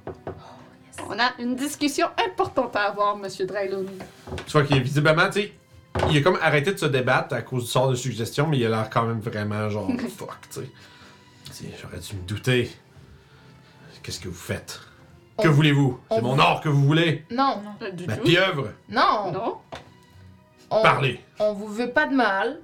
On 1.08 1.20
a 1.20 1.34
une 1.40 1.56
discussion 1.56 2.08
importante 2.28 2.76
à 2.76 2.84
avoir, 2.86 3.16
Monsieur 3.18 3.46
Drylun. 3.46 3.84
Tu 4.48 4.52
vois 4.54 4.64
qu'il 4.64 4.78
est 4.78 4.80
visiblement, 4.80 5.28
tu 5.28 5.42
sais, 5.42 5.52
il 6.10 6.18
a 6.18 6.22
comme 6.22 6.40
arrêté 6.42 6.72
de 6.72 6.78
se 6.80 6.86
débattre 6.88 7.36
à 7.36 7.42
cause 7.44 7.66
du 7.66 7.70
sort 7.70 7.90
de 7.90 7.96
suggestion, 7.96 8.48
mais 8.48 8.58
il 8.58 8.66
a 8.66 8.70
l'air 8.70 8.90
quand 8.90 9.04
même 9.06 9.20
vraiment 9.20 9.70
genre 9.70 9.88
fuck, 10.18 10.38
tu 10.50 10.62
sais. 10.62 10.70
Tu 11.46 11.52
sais. 11.54 11.66
J'aurais 11.80 12.00
dû 12.00 12.16
me 12.16 12.22
douter. 12.28 12.72
Qu'est-ce 14.02 14.20
que 14.20 14.30
vous 14.30 14.34
faites? 14.34 14.80
Que 15.42 15.48
On- 15.50 15.52
voulez-vous? 15.52 16.00
C'est 16.10 16.18
on- 16.18 16.22
mon 16.22 16.40
or 16.40 16.62
que 16.62 16.70
vous 16.70 16.86
voulez? 16.86 17.26
Non, 17.30 17.62
Du 17.94 18.06
Ma 18.08 18.16
tout. 18.18 18.24
pieuvre? 18.24 18.70
non. 18.90 19.32
Non? 19.34 19.58
On, 20.72 20.82
Parlez! 20.82 21.20
on 21.40 21.54
vous 21.54 21.68
veut 21.68 21.90
pas 21.92 22.06
de 22.08 22.16
mal. 22.16 22.60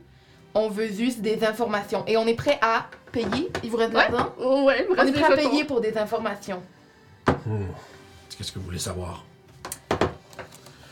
On 0.54 0.70
veut 0.70 0.88
juste 0.88 1.22
des 1.22 1.44
informations. 1.46 2.04
Et 2.08 2.18
on 2.18 2.26
est 2.28 2.34
prêt 2.36 2.58
à 2.62 2.88
payer. 3.12 3.52
Il 3.64 3.70
vous 3.70 3.78
reste 3.78 3.92
de 3.92 3.98
Ouais. 3.98 4.10
l'argent? 4.10 4.34
Oh, 4.40 4.64
ouais, 4.66 4.84
il 4.84 4.86
me 4.88 4.92
On 4.92 4.96
est 4.96 5.02
reste 5.02 5.14
des 5.14 5.20
prêt 5.22 5.34
à 5.34 5.36
jetons. 5.38 5.50
payer 5.50 5.64
pour 5.66 5.82
des 5.82 5.98
informations. 5.98 6.62
Hmm. 7.46 7.66
Qu'est-ce 8.38 8.52
que 8.52 8.60
vous 8.60 8.66
voulez 8.66 8.80
savoir? 8.80 9.24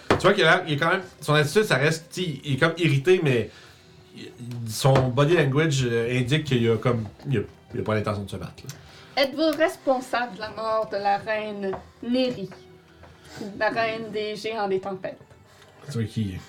Tu 0.09 0.17
vois 0.22 0.33
qu'il 0.33 0.43
a 0.43 0.58
l'air- 0.58 0.64
il 0.67 0.74
est 0.74 0.77
quand 0.77 0.90
même. 0.90 1.01
Son 1.22 1.33
attitude, 1.33 1.64
ça 1.64 1.75
reste. 1.75 2.09
tu 2.11 2.24
sais, 2.24 2.40
Il 2.43 2.53
est 2.53 2.58
comme 2.58 2.74
irrité, 2.77 3.22
mais. 3.24 3.49
il- 4.16 4.32
Son 4.67 4.93
body 5.09 5.35
language 5.38 5.83
euh, 5.85 6.17
indique 6.19 6.43
qu'il 6.45 6.69
a 6.69 6.77
comme. 6.77 7.08
Il 7.30 7.38
a, 7.38 7.41
il 7.74 7.80
a 7.80 7.83
pas 7.83 7.95
l'intention 7.95 8.24
de 8.24 8.30
se 8.30 8.35
battre. 8.35 8.53
là. 8.67 8.74
Êtes-vous 9.19 9.51
responsable 9.57 10.35
de 10.35 10.39
la 10.39 10.49
mort 10.51 10.88
de 10.89 10.95
la 10.95 11.17
reine 11.17 11.75
Neri? 12.01 12.49
La 13.57 13.69
reine 13.69 14.11
des 14.11 14.35
géants 14.38 14.69
des 14.69 14.80
tempêtes? 14.80 15.19
Tu 15.88 15.91
vois 15.91 16.03
qu'il. 16.06 16.39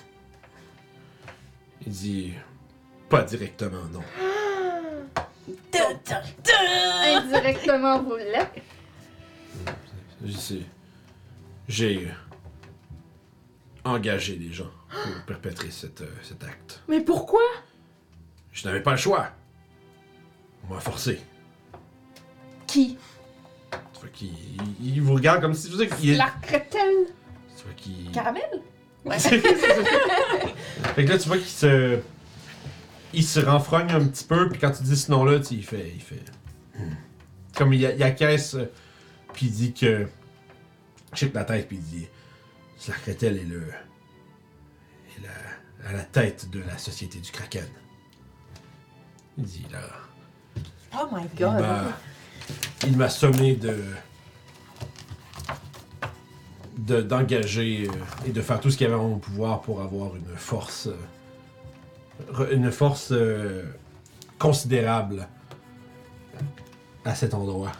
Il 1.85 1.91
dit. 1.91 2.33
Pas 3.09 3.23
directement, 3.23 3.83
non. 3.91 4.01
Indirectement, 7.03 8.01
vous 8.03 8.15
l'êtes. 8.15 8.63
Je 10.23 10.31
sais. 10.31 10.61
J'ai. 11.67 12.07
euh, 12.07 12.11
engagé 13.83 14.35
des 14.37 14.53
gens 14.53 14.69
pour 14.89 15.25
perpétrer 15.25 15.71
cette, 15.71 16.01
euh, 16.01 16.15
cet 16.23 16.43
acte. 16.43 16.81
Mais 16.87 17.01
pourquoi? 17.01 17.41
Je 18.53 18.65
n'avais 18.67 18.81
pas 18.81 18.91
le 18.91 18.97
choix. 18.97 19.29
On 20.69 20.73
m'a 20.75 20.79
forcé. 20.79 21.19
Qui? 22.71 22.97
Tu 23.93 23.99
vois 23.99 24.09
qu'il 24.13 24.27
il- 24.79 24.93
il 24.95 25.01
vous 25.01 25.13
regarde 25.13 25.41
comme 25.41 25.53
si 25.53 25.69
tu 25.69 25.75
sais 25.77 25.87
qu'il 25.87 26.11
est. 26.11 26.15
La 26.17 26.29
crételle. 26.41 27.07
Tu 27.57 27.63
vois 27.63 27.73
qu'il. 27.75 28.11
Caramel? 28.11 28.43
Ouais. 29.05 29.19
fait 29.19 31.05
que 31.05 31.09
là, 31.09 31.17
tu 31.17 31.27
vois 31.27 31.37
qu'il 31.37 31.47
se. 31.47 31.99
Il 33.13 33.23
se 33.25 33.39
renfrogne 33.41 33.91
un 33.91 34.05
petit 34.07 34.23
peu, 34.23 34.47
puis 34.47 34.57
quand 34.59 34.71
tu 34.71 34.83
dis 34.83 34.95
ce 34.95 35.11
nom-là, 35.11 35.39
tu 35.39 35.45
sais, 35.45 35.55
il 35.55 35.65
fait. 35.65 35.91
Il 35.95 36.01
fait. 36.01 36.23
Hmm. 36.77 36.93
Comme 37.57 37.73
il, 37.73 37.81
il 37.81 38.03
acquiesce, 38.03 38.55
euh, 38.55 38.71
puis 39.33 39.47
il 39.47 39.51
dit 39.51 39.73
que. 39.73 40.07
Il 41.11 41.17
shake 41.17 41.33
la 41.33 41.43
tête, 41.43 41.67
puis 41.67 41.77
il 41.77 41.83
dit. 41.83 42.07
Slarkretel 42.77 43.37
est 43.37 43.43
le. 43.43 43.67
est 45.17 45.21
la, 45.23 45.89
à 45.89 45.93
la 45.93 46.03
tête 46.03 46.49
de 46.51 46.59
la 46.61 46.77
société 46.77 47.19
du 47.19 47.31
Kraken. 47.31 47.67
Il 49.37 49.43
dit 49.43 49.65
là. 49.71 49.79
Oh 50.93 51.07
my 51.11 51.23
Il 51.33 51.39
god. 51.39 51.59
m'a- 51.59 51.97
Il 52.87 52.97
m'a 52.97 53.09
sommé 53.09 53.55
de. 53.55 53.75
de- 56.77 57.01
d'engager 57.01 57.87
euh, 57.87 58.27
et 58.27 58.31
de 58.31 58.41
faire 58.41 58.59
tout 58.59 58.71
ce 58.71 58.77
qu'il 58.77 58.87
y 58.87 58.89
avait 58.89 58.99
en 58.99 59.07
mon 59.09 59.19
pouvoir 59.19 59.61
pour 59.61 59.81
avoir 59.81 60.15
une 60.15 60.35
force. 60.35 60.87
euh, 60.87 62.51
une 62.51 62.71
force 62.71 63.09
euh, 63.11 63.63
considérable 64.39 65.27
à 67.05 67.15
cet 67.15 67.33
endroit 67.33 67.71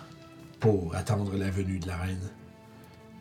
pour 0.60 0.96
attendre 0.96 1.36
la 1.36 1.50
venue 1.50 1.80
de 1.80 1.88
la 1.88 1.98
reine. 1.98 2.30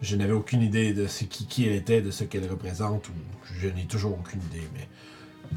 Je 0.03 0.17
n'avais 0.17 0.33
aucune 0.33 0.63
idée 0.63 0.93
de 0.95 1.07
ce 1.07 1.25
qui, 1.25 1.47
qui 1.47 1.67
elle 1.67 1.75
était, 1.75 2.01
de 2.01 2.11
ce 2.11 2.25
qu'elle 2.25 2.49
représente, 2.49 3.09
ou 3.09 3.13
je 3.61 3.69
n'ai 3.69 3.85
toujours 3.85 4.13
aucune 4.19 4.41
idée, 4.43 4.67
mais. 4.75 4.89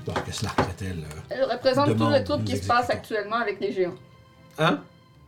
Alors 0.08 0.24
que 0.26 0.32
cela 0.32 0.50
elle 0.82 1.04
Elle 1.30 1.44
représente 1.44 1.96
tout 1.96 2.10
le 2.10 2.24
trouble 2.24 2.44
qui 2.44 2.58
se 2.58 2.66
passe 2.68 2.90
actuellement 2.90 3.36
avec 3.38 3.60
les 3.60 3.72
géants. 3.72 3.94
Hein? 4.58 4.82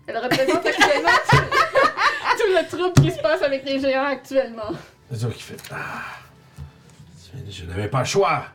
Elle 0.07 0.17
représente 0.17 0.65
actuellement 0.65 1.09
tout 1.31 2.43
le 2.47 2.67
trouble 2.69 3.01
qui 3.01 3.11
se 3.11 3.21
passe 3.21 3.41
avec 3.41 3.65
les 3.65 3.79
géants 3.79 4.05
actuellement. 4.05 4.71
C'est 5.11 5.19
ça 5.19 5.27
qui 5.29 5.41
fait. 5.41 5.57
Ah. 5.71 6.01
Je 7.49 7.65
n'avais 7.65 7.87
pas 7.89 7.99
le 7.99 8.05
choix. 8.05 8.45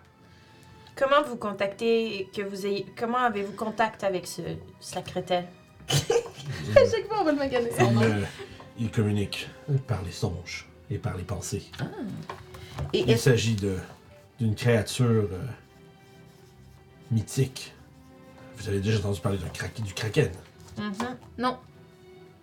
Comment 0.97 1.23
vous 1.23 1.37
contactez, 1.37 2.29
que 2.35 2.43
vous 2.43 2.67
ayez, 2.67 2.87
comment 2.97 3.19
avez-vous 3.19 3.53
contact 3.53 4.05
avec 4.05 4.27
ce 4.27 4.43
secrétaire? 4.81 5.45
Chaque 5.89 7.07
fois, 7.09 7.19
on 7.21 7.25
va 7.25 7.33
le 7.33 7.39
maganer. 7.39 7.71
Il, 7.79 8.03
euh, 8.03 8.23
il 8.79 8.91
communique 8.91 9.49
par 9.87 10.03
les 10.03 10.13
songes 10.13 10.69
et 10.91 10.99
par 10.99 11.17
les 11.17 11.23
pensées. 11.25 11.63
Et 12.93 13.01
Il 13.11 13.19
s'agit 13.19 13.55
de 13.57 13.77
d'une 14.39 14.55
créature 14.55 15.07
euh, 15.33 15.39
mythique. 17.11 17.73
Vous 18.57 18.69
avez 18.69 18.81
déjà 18.81 18.99
entendu 18.99 19.21
parler 19.21 19.39
krak- 19.53 19.83
du 19.83 19.93
kraken. 19.95 20.31
Mhm. 20.81 21.17
Non. 21.39 21.57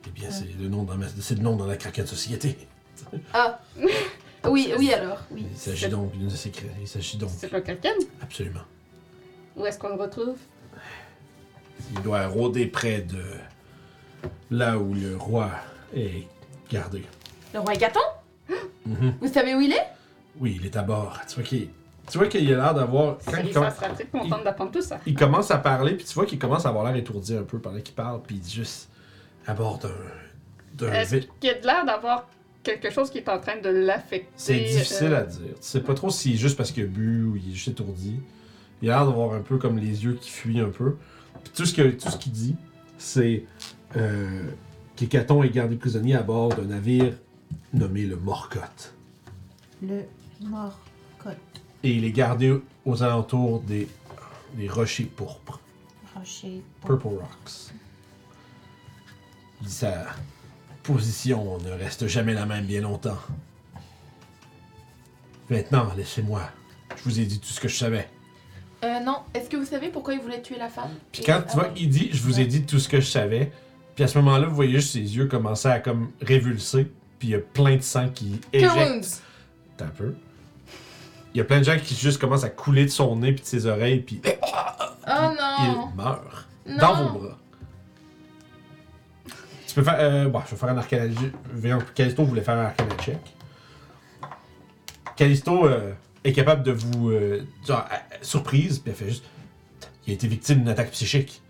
Eh 0.08 0.10
bien, 0.12 0.30
c'est 0.32 0.48
le 0.60 0.70
nom 0.70 0.84
dans 0.84 0.96
ma- 0.96 1.08
c'est 1.10 1.36
le 1.36 1.42
nom 1.42 1.56
dans 1.56 1.66
la 1.66 1.76
Kraken 1.78 2.06
Société. 2.08 2.58
Ah. 3.34 3.60
Oui, 4.50 4.72
oui 4.78 4.94
alors. 4.94 5.20
Oui. 5.32 5.46
Il 5.52 5.58
s'agit 5.58 5.90
donc 5.90 6.12
d'une 6.14 6.28
de 6.28 6.34
cré- 6.34 6.70
Il 6.80 6.88
s'agit 6.88 7.18
donc 7.18 7.32
C'est 7.38 7.52
le 7.52 7.60
kraken. 7.60 7.96
absolument. 8.22 8.62
Où 9.58 9.66
est-ce 9.66 9.78
qu'on 9.78 9.90
le 9.90 9.96
retrouve? 9.96 10.38
Il 11.92 12.02
doit 12.02 12.28
rôder 12.28 12.68
près 12.68 13.02
de 13.02 13.22
là 14.50 14.78
où 14.78 14.94
le 14.94 15.18
roi 15.18 15.52
est 15.94 16.28
gardé. 16.72 17.04
le 17.54 17.60
roi 17.60 17.74
Gaton? 17.76 18.00
Mhm. 18.86 19.16
Vous 19.20 19.28
savez 19.28 19.54
où 19.54 19.60
il 19.60 19.74
est? 19.74 19.88
Oui, 20.40 20.58
il 20.62 20.66
est 20.66 20.78
à 20.78 20.84
bord. 20.84 21.20
Tu 21.28 21.36
vois 21.36 21.44
qu'il 21.44 21.70
tu 22.10 22.18
vois 22.18 22.28
qu'il 22.28 22.52
a 22.54 22.56
l'air 22.58 22.74
d'avoir 22.74 23.18
quand 23.26 23.38
il, 23.44 23.54
Ça 23.54 23.60
commence- 23.60 24.02
contente 24.12 24.44
d'apprendre 24.44 24.72
tout 24.72 24.82
ça. 24.82 25.00
il 25.06 25.16
commence 25.16 25.52
à 25.52 25.58
parler 25.58 25.94
puis 25.96 26.06
tu 26.06 26.14
vois 26.14 26.26
qu'il 26.26 26.40
commence 26.40 26.66
à 26.66 26.70
avoir 26.70 26.86
l'air 26.86 26.96
étourdi 26.96 27.36
un 27.36 27.44
peu 27.44 27.60
pendant 27.60 27.80
qu'il 27.82 27.94
parle 27.96 28.22
puis 28.22 28.36
il 28.36 28.42
dit 28.42 28.54
juste 28.54 28.90
à 29.46 29.54
bord 29.54 29.78
d'un 29.80 29.90
d'un 30.74 30.94
Est-ce 30.94 31.16
qu'il 31.40 31.50
a 31.50 31.54
de 31.56 31.66
l'air 31.66 31.86
d'avoir 31.86 32.28
quelque 32.64 32.90
chose 32.92 33.10
qui 33.10 33.18
est 33.20 33.30
en 33.30 33.40
train 33.40 33.60
de 33.62 33.70
l'affecter? 33.70 34.30
C'est 34.36 34.60
difficile 34.60 35.14
euh, 35.14 35.20
à 35.22 35.24
dire. 35.24 35.54
Tu 35.56 35.62
sais 35.62 35.80
pas 35.82 35.94
trop 35.96 36.10
s'il 36.10 36.34
est 36.34 36.38
juste 36.38 36.56
parce 36.58 36.72
qu'il 36.72 36.84
a 36.84 36.88
bu 36.88 37.24
ou 37.24 37.36
il 37.36 37.52
est 37.52 37.56
juste 37.56 37.70
étourdi. 37.70 38.20
Il 38.82 38.92
a 38.92 38.98
l'air 38.98 39.06
d'avoir 39.08 39.34
un 39.34 39.40
peu 39.42 39.58
comme 39.58 39.78
les 39.80 40.04
yeux 40.04 40.14
qui 40.22 40.30
fuient 40.30 40.60
un 40.60 40.70
peu. 40.70 40.98
Puis 41.44 41.54
tout 41.56 41.66
ce 41.66 41.74
que- 41.74 41.90
tout 41.92 42.10
ce 42.12 42.18
qu'il 42.18 42.32
dit, 42.34 42.56
c'est 43.00 43.46
euh, 43.96 44.44
qu'Hécaton 44.96 45.42
est 45.44 45.50
gardé 45.50 45.78
prisonnier 45.78 46.16
à 46.16 46.22
bord 46.22 46.50
d'un 46.50 46.66
navire 46.66 47.14
nommé 47.74 48.04
le 48.04 48.18
Morcotte. 48.18 48.94
Le 49.82 50.02
mort. 50.42 50.78
Et 51.88 51.92
il 51.92 52.04
est 52.04 52.12
gardé 52.12 52.54
aux 52.86 53.02
alentours 53.02 53.62
des, 53.62 53.88
des 54.56 54.68
rochers 54.68 55.06
pourpres. 55.06 55.62
Rocher. 56.14 56.62
Purple 56.86 57.08
Rocks. 57.08 57.72
Il 59.62 59.68
dit 59.68 59.74
sa 59.74 60.08
position 60.84 61.58
ne 61.60 61.72
reste 61.72 62.08
jamais 62.08 62.34
la 62.34 62.46
même 62.46 62.66
bien 62.66 62.82
longtemps. 62.82 63.18
Maintenant, 65.50 65.94
laissez-moi. 65.96 66.42
Je 66.98 67.04
vous 67.06 67.22
ai 67.22 67.26
dit 67.26 67.40
tout 67.40 67.48
ce 67.48 67.62
que 67.62 67.70
je 67.70 67.78
savais. 67.78 68.10
Euh, 68.84 69.00
non. 69.00 69.20
Est-ce 69.34 69.50
que 69.50 69.56
vous 69.56 69.66
savez 69.66 69.88
pourquoi 69.88 70.14
il 70.14 70.20
voulait 70.20 70.42
tuer 70.42 70.58
la 70.58 70.68
femme? 70.68 70.92
Puis 71.14 71.24
quand 71.24 71.42
tu 71.48 71.54
vois, 71.54 71.70
ah, 71.70 71.74
il 71.78 71.88
dit, 71.88 72.10
je 72.12 72.22
vous 72.22 72.42
ai 72.42 72.46
dit 72.48 72.64
tout 72.64 72.80
ce 72.80 72.90
que 72.90 73.00
je 73.00 73.10
savais. 73.10 73.54
Puis 73.96 74.04
à 74.04 74.10
ce 74.10 74.18
moment-là, 74.18 74.48
vous 74.48 74.56
voyez 74.56 74.74
juste 74.74 74.92
ses 74.92 75.16
yeux 75.16 75.28
commencer 75.28 75.70
à 75.70 75.80
comme 75.80 76.12
révulser. 76.20 76.92
Puis 77.18 77.30
il 77.30 77.32
y 77.32 77.36
a 77.36 77.40
plein 77.40 77.78
de 77.78 77.82
sang 77.82 78.10
qui 78.10 78.42
éjecte. 78.52 79.24
T'as 79.78 79.86
un 79.86 79.88
peu. 79.88 80.16
Il 81.38 81.42
y 81.42 81.44
a 81.44 81.46
plein 81.46 81.60
de 81.60 81.64
gens 81.66 81.78
qui 81.78 81.94
juste 81.94 82.20
commencent 82.20 82.46
à 82.46 82.50
couler 82.50 82.86
de 82.86 82.90
son 82.90 83.16
nez 83.18 83.32
puis 83.32 83.42
de 83.44 83.46
ses 83.48 83.68
oreilles. 83.68 84.00
Puis 84.00 84.20
Oh 84.26 85.12
non. 85.40 85.92
il 85.92 85.96
meurt. 85.96 86.24
Non. 86.66 86.78
dans 86.80 86.96
vos 87.10 87.20
bras. 87.20 87.38
Tu 89.68 89.76
peux 89.76 89.84
faire. 89.84 89.98
Euh, 90.00 90.28
bon, 90.30 90.42
je 90.48 90.50
vais 90.56 90.58
faire 90.58 90.70
un 90.70 90.78
arcana. 90.80 91.14
Voyons, 91.54 91.78
Callisto 91.94 92.24
voulait 92.24 92.42
faire 92.42 92.58
un 92.58 92.66
arcana 92.66 92.96
check. 93.04 93.20
Callisto 95.16 95.68
euh, 95.68 95.94
est 96.24 96.34
capable 96.34 96.64
de 96.64 96.72
vous. 96.72 97.12
euh, 97.12 97.46
genre, 97.68 97.86
euh, 97.92 98.16
surprise, 98.24 98.80
puis 98.80 98.90
elle 98.90 98.98
fait 98.98 99.10
juste. 99.10 99.26
Il 100.08 100.12
a 100.12 100.14
été 100.16 100.28
victime 100.28 100.58
d'une 100.58 100.70
attaque 100.70 100.90
psychique. 100.90 101.44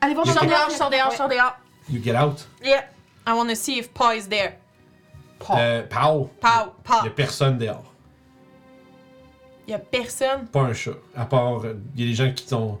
Allez 0.00 0.14
voir 0.14 0.26
Je 0.26 0.30
sors 0.30 0.46
dehors, 0.46 0.70
je 0.70 0.76
sors 0.76 0.90
dehors, 0.90 1.10
je 1.10 1.16
sors 1.16 1.28
dehors. 1.28 1.56
You 1.90 2.00
get 2.00 2.14
out. 2.14 2.46
Yeah. 2.64 2.84
I 3.26 3.32
wanna 3.32 3.56
see 3.56 3.80
if 3.80 3.92
Pa 3.92 4.12
is 4.14 4.28
there. 4.28 4.58
Euh, 5.50 5.82
Pow. 5.88 6.30
Pa, 6.40 6.72
Il 6.78 6.82
Pa. 6.84 7.00
y 7.04 7.08
a 7.08 7.10
personne 7.10 7.58
dehors. 7.58 7.92
Y 9.68 9.74
a 9.74 9.78
personne. 9.78 10.46
Pas 10.46 10.60
un 10.62 10.72
chat. 10.74 10.92
À 11.16 11.24
part. 11.26 11.64
euh, 11.64 11.74
Il 11.96 12.02
y 12.02 12.04
a 12.04 12.10
des 12.10 12.14
gens 12.14 12.32
qui 12.32 12.46
sont 12.46 12.78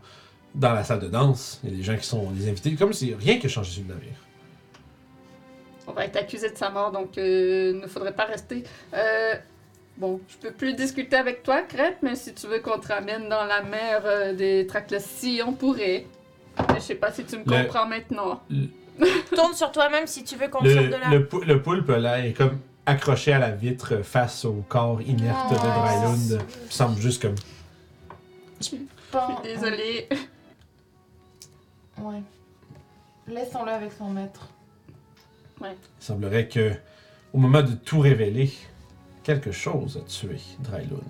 dans 0.54 0.72
la 0.72 0.84
salle 0.84 1.00
de 1.00 1.08
danse. 1.08 1.60
Il 1.64 1.70
y 1.70 1.74
a 1.74 1.76
des 1.78 1.82
gens 1.82 1.96
qui 1.96 2.06
sont 2.06 2.30
des 2.30 2.48
invités. 2.48 2.74
Comme 2.74 2.92
si 2.92 3.14
rien 3.14 3.38
que 3.38 3.48
changé 3.48 3.70
sur 3.72 3.82
le 3.82 3.94
navire. 3.94 4.12
On 5.88 5.92
va 5.92 6.04
être 6.04 6.16
accusé 6.16 6.50
de 6.50 6.56
sa 6.56 6.70
mort, 6.70 6.90
donc 6.90 7.16
euh, 7.16 7.72
il 7.74 7.80
ne 7.80 7.86
faudrait 7.86 8.14
pas 8.14 8.24
rester. 8.24 8.64
Euh, 8.92 9.34
bon, 9.96 10.20
je 10.28 10.36
peux 10.36 10.50
plus 10.52 10.74
discuter 10.74 11.14
avec 11.16 11.44
toi, 11.44 11.62
Crête, 11.62 11.98
mais 12.02 12.16
si 12.16 12.34
tu 12.34 12.48
veux 12.48 12.58
qu'on 12.58 12.78
te 12.80 12.88
ramène 12.88 13.28
dans 13.28 13.44
la 13.44 13.62
mer 13.62 14.02
euh, 14.04 14.32
des 14.34 14.66
Traclossi, 14.66 15.40
on 15.46 15.52
pourrait. 15.52 16.06
Mais 16.58 16.76
je 16.76 16.80
sais 16.80 16.94
pas 16.96 17.12
si 17.12 17.24
tu 17.24 17.36
me 17.36 17.44
Le- 17.44 17.62
comprends 17.62 17.86
maintenant. 17.86 18.42
Tourne 19.34 19.54
sur 19.54 19.70
toi-même 19.70 20.06
si 20.06 20.24
tu 20.24 20.36
veux 20.36 20.48
qu'on 20.48 20.62
te 20.64 20.68
sorte 20.72 20.86
de 20.86 20.90
là. 20.92 21.10
Le, 21.10 21.18
le, 21.18 21.26
pou- 21.26 21.42
le 21.42 21.62
poulpe 21.62 21.88
là 21.90 22.26
est 22.26 22.32
comme 22.32 22.58
accroché 22.86 23.32
à 23.32 23.38
la 23.38 23.50
vitre 23.50 24.02
face 24.02 24.44
au 24.44 24.64
corps 24.68 25.02
inerte 25.02 25.50
de 25.50 25.56
Oh. 25.56 25.58
Drylund. 25.58 26.40
Il 26.66 26.72
semble 26.72 27.00
juste 27.00 27.22
comme. 27.22 27.34
Je 28.60 28.64
suis 28.64 28.88
désolée. 29.42 30.08
Ouais. 31.98 32.20
Laissons-le 33.26 33.72
avec 33.72 33.90
son 33.96 34.10
maître. 34.10 34.48
Il 35.62 35.66
semblerait 35.98 36.46
que, 36.46 36.72
au 37.32 37.38
moment 37.38 37.62
de 37.62 37.72
tout 37.72 38.00
révéler, 38.00 38.52
quelque 39.24 39.50
chose 39.50 39.96
a 39.96 40.06
tué 40.06 40.36
Drylund. 40.58 41.00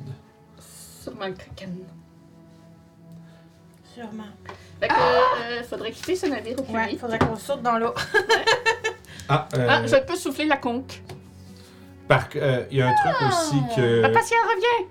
Sûrement 1.03 1.27
le 1.27 1.33
kraken. 1.33 1.77
Sûrement. 3.93 4.25
Fait 4.79 4.87
que, 4.87 4.95
euh, 4.95 5.65
faudrait 5.65 5.91
quitter 5.91 6.15
ce 6.15 6.27
navire 6.27 6.57
au 6.61 6.63
plus 6.63 6.73
Ouais, 6.73 6.89
vite. 6.91 7.01
faudrait 7.01 7.19
qu'on 7.19 7.35
saute 7.35 7.63
dans 7.63 7.79
l'eau. 7.79 7.93
Ah, 9.29 9.49
euh, 9.57 9.67
Ah, 9.69 9.87
je 9.89 9.97
peux 10.07 10.15
souffler 10.17 10.45
la 10.47 10.57
conque. 10.59 11.03
Par- 12.09 12.29
euh, 12.37 12.65
il 12.71 12.79
y 12.79 12.83
a 12.83 12.89
un 12.89 12.95
truc 12.95 13.15
aussi 13.29 13.57
que. 13.77 14.03
Papa, 14.03 14.21
si 14.23 14.35
elle 14.35 14.57
revient! 14.57 14.91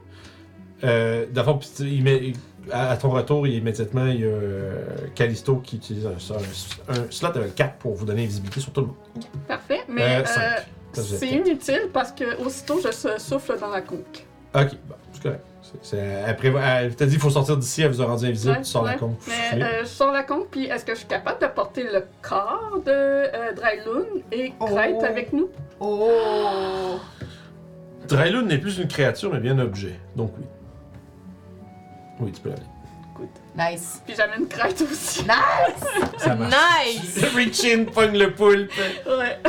Euh, 0.84 1.26
D'abord, 1.32 1.60
il 1.80 2.03
met- 2.03 2.34
à, 2.72 2.90
à 2.92 2.98
ton 2.98 3.10
retour, 3.11 3.48
immédiatement, 3.48 4.08
il 4.08 4.22
y 4.22 4.24
a 4.24 4.27
euh, 4.27 4.85
Callisto 5.14 5.58
qui 5.58 5.76
utilise 5.77 6.06
un, 6.08 6.11
un, 6.94 6.94
un 7.00 7.11
slot 7.11 7.30
level 7.35 7.53
4 7.53 7.76
pour 7.77 7.94
vous 7.95 8.06
donner 8.06 8.26
visibilité 8.26 8.60
sur 8.60 8.72
tout 8.74 8.82
le 8.82 8.88
monde. 8.88 8.95
Parfait, 9.48 9.82
mais 9.88 10.02
Euh, 10.18 10.24
euh, 10.98 11.02
c'est 11.02 11.27
inutile 11.30 11.90
parce 11.94 12.11
que 12.11 12.38
aussitôt 12.44 12.80
je 12.84 13.18
souffle 13.19 13.58
dans 13.60 13.69
la 13.69 13.82
conque. 13.82 14.26
Ok, 14.56 14.69
bon, 14.88 14.95
c'est 15.14 15.22
correct. 15.24 15.44
Elle 15.94 16.95
t'a 16.95 17.06
dit 17.06 17.12
qu'il 17.14 17.20
faut 17.22 17.30
sortir 17.30 17.58
d'ici, 17.58 17.82
elle 17.82 17.92
vous 17.92 18.02
a 18.02 18.06
rendu 18.06 18.26
invisible, 18.26 18.54
Ouais, 18.54 18.62
tu 18.62 18.70
sors 18.70 18.84
la 18.84 18.92
ouais. 18.94 18.98
con. 18.98 19.16
Mais 19.28 19.64
euh, 19.64 19.82
je 19.82 19.86
sors 19.88 20.12
la 20.12 20.24
conque, 20.24 20.48
puis 20.52 20.66
est-ce 20.66 20.86
que 20.86 20.94
je 20.94 21.00
suis 21.00 21.08
capable 21.08 21.42
de 21.42 21.48
porter 21.48 21.84
le 21.84 22.04
corps 22.22 22.80
de 22.86 22.92
euh, 22.92 23.54
Drylun 23.54 24.06
et 24.32 24.54
Crête 24.60 24.95
Oh. 25.00 25.06
avec 25.06 25.34
nous? 25.34 25.50
Oh! 25.80 27.00
Drylun 28.08 28.44
n'est 28.44 28.58
plus 28.60 28.78
une 28.80 28.88
créature, 28.88 29.32
mais 29.34 29.40
bien 29.40 29.58
un 29.58 29.64
objet. 29.64 30.00
Donc 30.16 30.32
oui. 30.38 30.45
Oui, 32.20 32.32
tu 32.32 32.42
peux 32.42 32.50
l'amener. 32.50 32.66
Nice. 33.58 34.02
Puis 34.06 34.14
j'amène 34.16 34.48
Crête 34.48 34.82
aussi. 34.82 35.24
Ça 36.18 36.36
marche. 36.36 36.54
Nice! 36.86 37.24
Reach 37.36 37.64
in, 37.66 37.86
pogne 37.86 38.18
le 38.18 38.34
poulpe, 38.34 38.72
Ouais. 39.08 39.40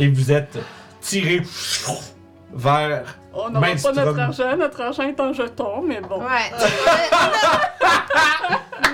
et 0.00 0.08
vous 0.08 0.32
êtes 0.32 0.58
tiré 1.00 1.40
vers. 2.52 3.18
On 3.38 3.50
n'aura 3.50 3.52
pas 3.52 3.60
Maelstrom. 3.60 3.94
notre 3.96 4.18
argent, 4.20 4.56
notre 4.56 4.80
argent 4.80 5.02
est 5.04 5.20
en 5.20 5.32
jeton, 5.32 5.82
mais 5.82 6.00
bon. 6.00 6.20
Ouais. 6.20 6.50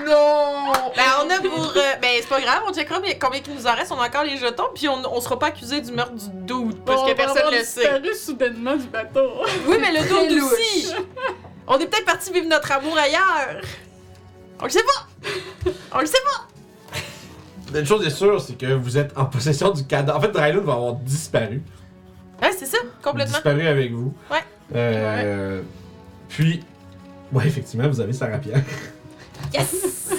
Non! 0.05 0.73
Ben, 0.95 1.03
on 1.23 1.29
a 1.29 1.39
pour. 1.39 1.71
euh, 1.77 1.95
ben, 2.01 2.09
c'est 2.19 2.27
pas 2.27 2.41
grave, 2.41 2.61
on 2.67 2.73
checkera 2.73 2.95
combien, 2.97 3.13
combien 3.19 3.39
il 3.45 3.53
nous 3.55 3.67
en 3.67 3.73
reste. 3.73 3.91
On 3.91 3.99
a 4.01 4.07
encore 4.07 4.23
les 4.25 4.37
jetons, 4.37 4.67
puis 4.75 4.89
on, 4.89 4.97
on 5.15 5.21
sera 5.21 5.39
pas 5.39 5.47
accusé 5.47 5.79
du 5.81 5.91
meurtre 5.93 6.13
du 6.13 6.25
doute, 6.45 6.83
parce 6.85 7.01
Bon, 7.01 7.07
que 7.07 7.11
on 7.13 7.15
personne 7.15 7.37
avoir 7.37 7.51
le 7.53 7.63
sait. 7.63 7.81
disparu 7.81 8.13
soudainement 8.15 8.75
du 8.75 8.87
bateau. 8.87 9.31
Oui, 9.67 9.77
mais 9.79 9.91
le 9.93 10.07
doute 10.07 10.43
aussi! 10.51 10.93
On 11.67 11.79
est 11.79 11.85
peut-être 11.87 12.05
parti 12.05 12.31
vivre 12.33 12.47
notre 12.49 12.69
amour 12.71 12.97
ailleurs! 12.97 13.61
On 14.59 14.65
le 14.65 14.69
sait 14.69 14.83
pas! 14.83 15.71
On 15.93 15.99
le 15.99 16.05
sait 16.05 16.17
pas! 16.25 17.79
Une 17.79 17.85
chose 17.85 18.05
est 18.05 18.09
sûre, 18.09 18.41
c'est 18.41 18.57
que 18.57 18.73
vous 18.73 18.97
êtes 18.97 19.17
en 19.17 19.25
possession 19.25 19.69
du 19.71 19.85
cadavre. 19.85 20.17
En 20.17 20.21
fait, 20.21 20.27
Drylun 20.31 20.59
va 20.61 20.73
avoir 20.73 20.93
disparu. 20.95 21.63
Ouais, 22.43 22.51
c'est 22.57 22.65
ça, 22.65 22.77
complètement. 23.01 23.33
Disparu 23.35 23.65
avec 23.65 23.91
vous. 23.93 24.13
Ouais. 24.29 24.39
Euh, 24.75 25.61
Puis, 26.27 26.61
ouais, 27.31 27.47
effectivement, 27.47 27.87
vous 27.87 28.01
avez 28.01 28.13
sa 28.13 28.27
rapière. 28.27 28.61
Yes! 29.53 30.09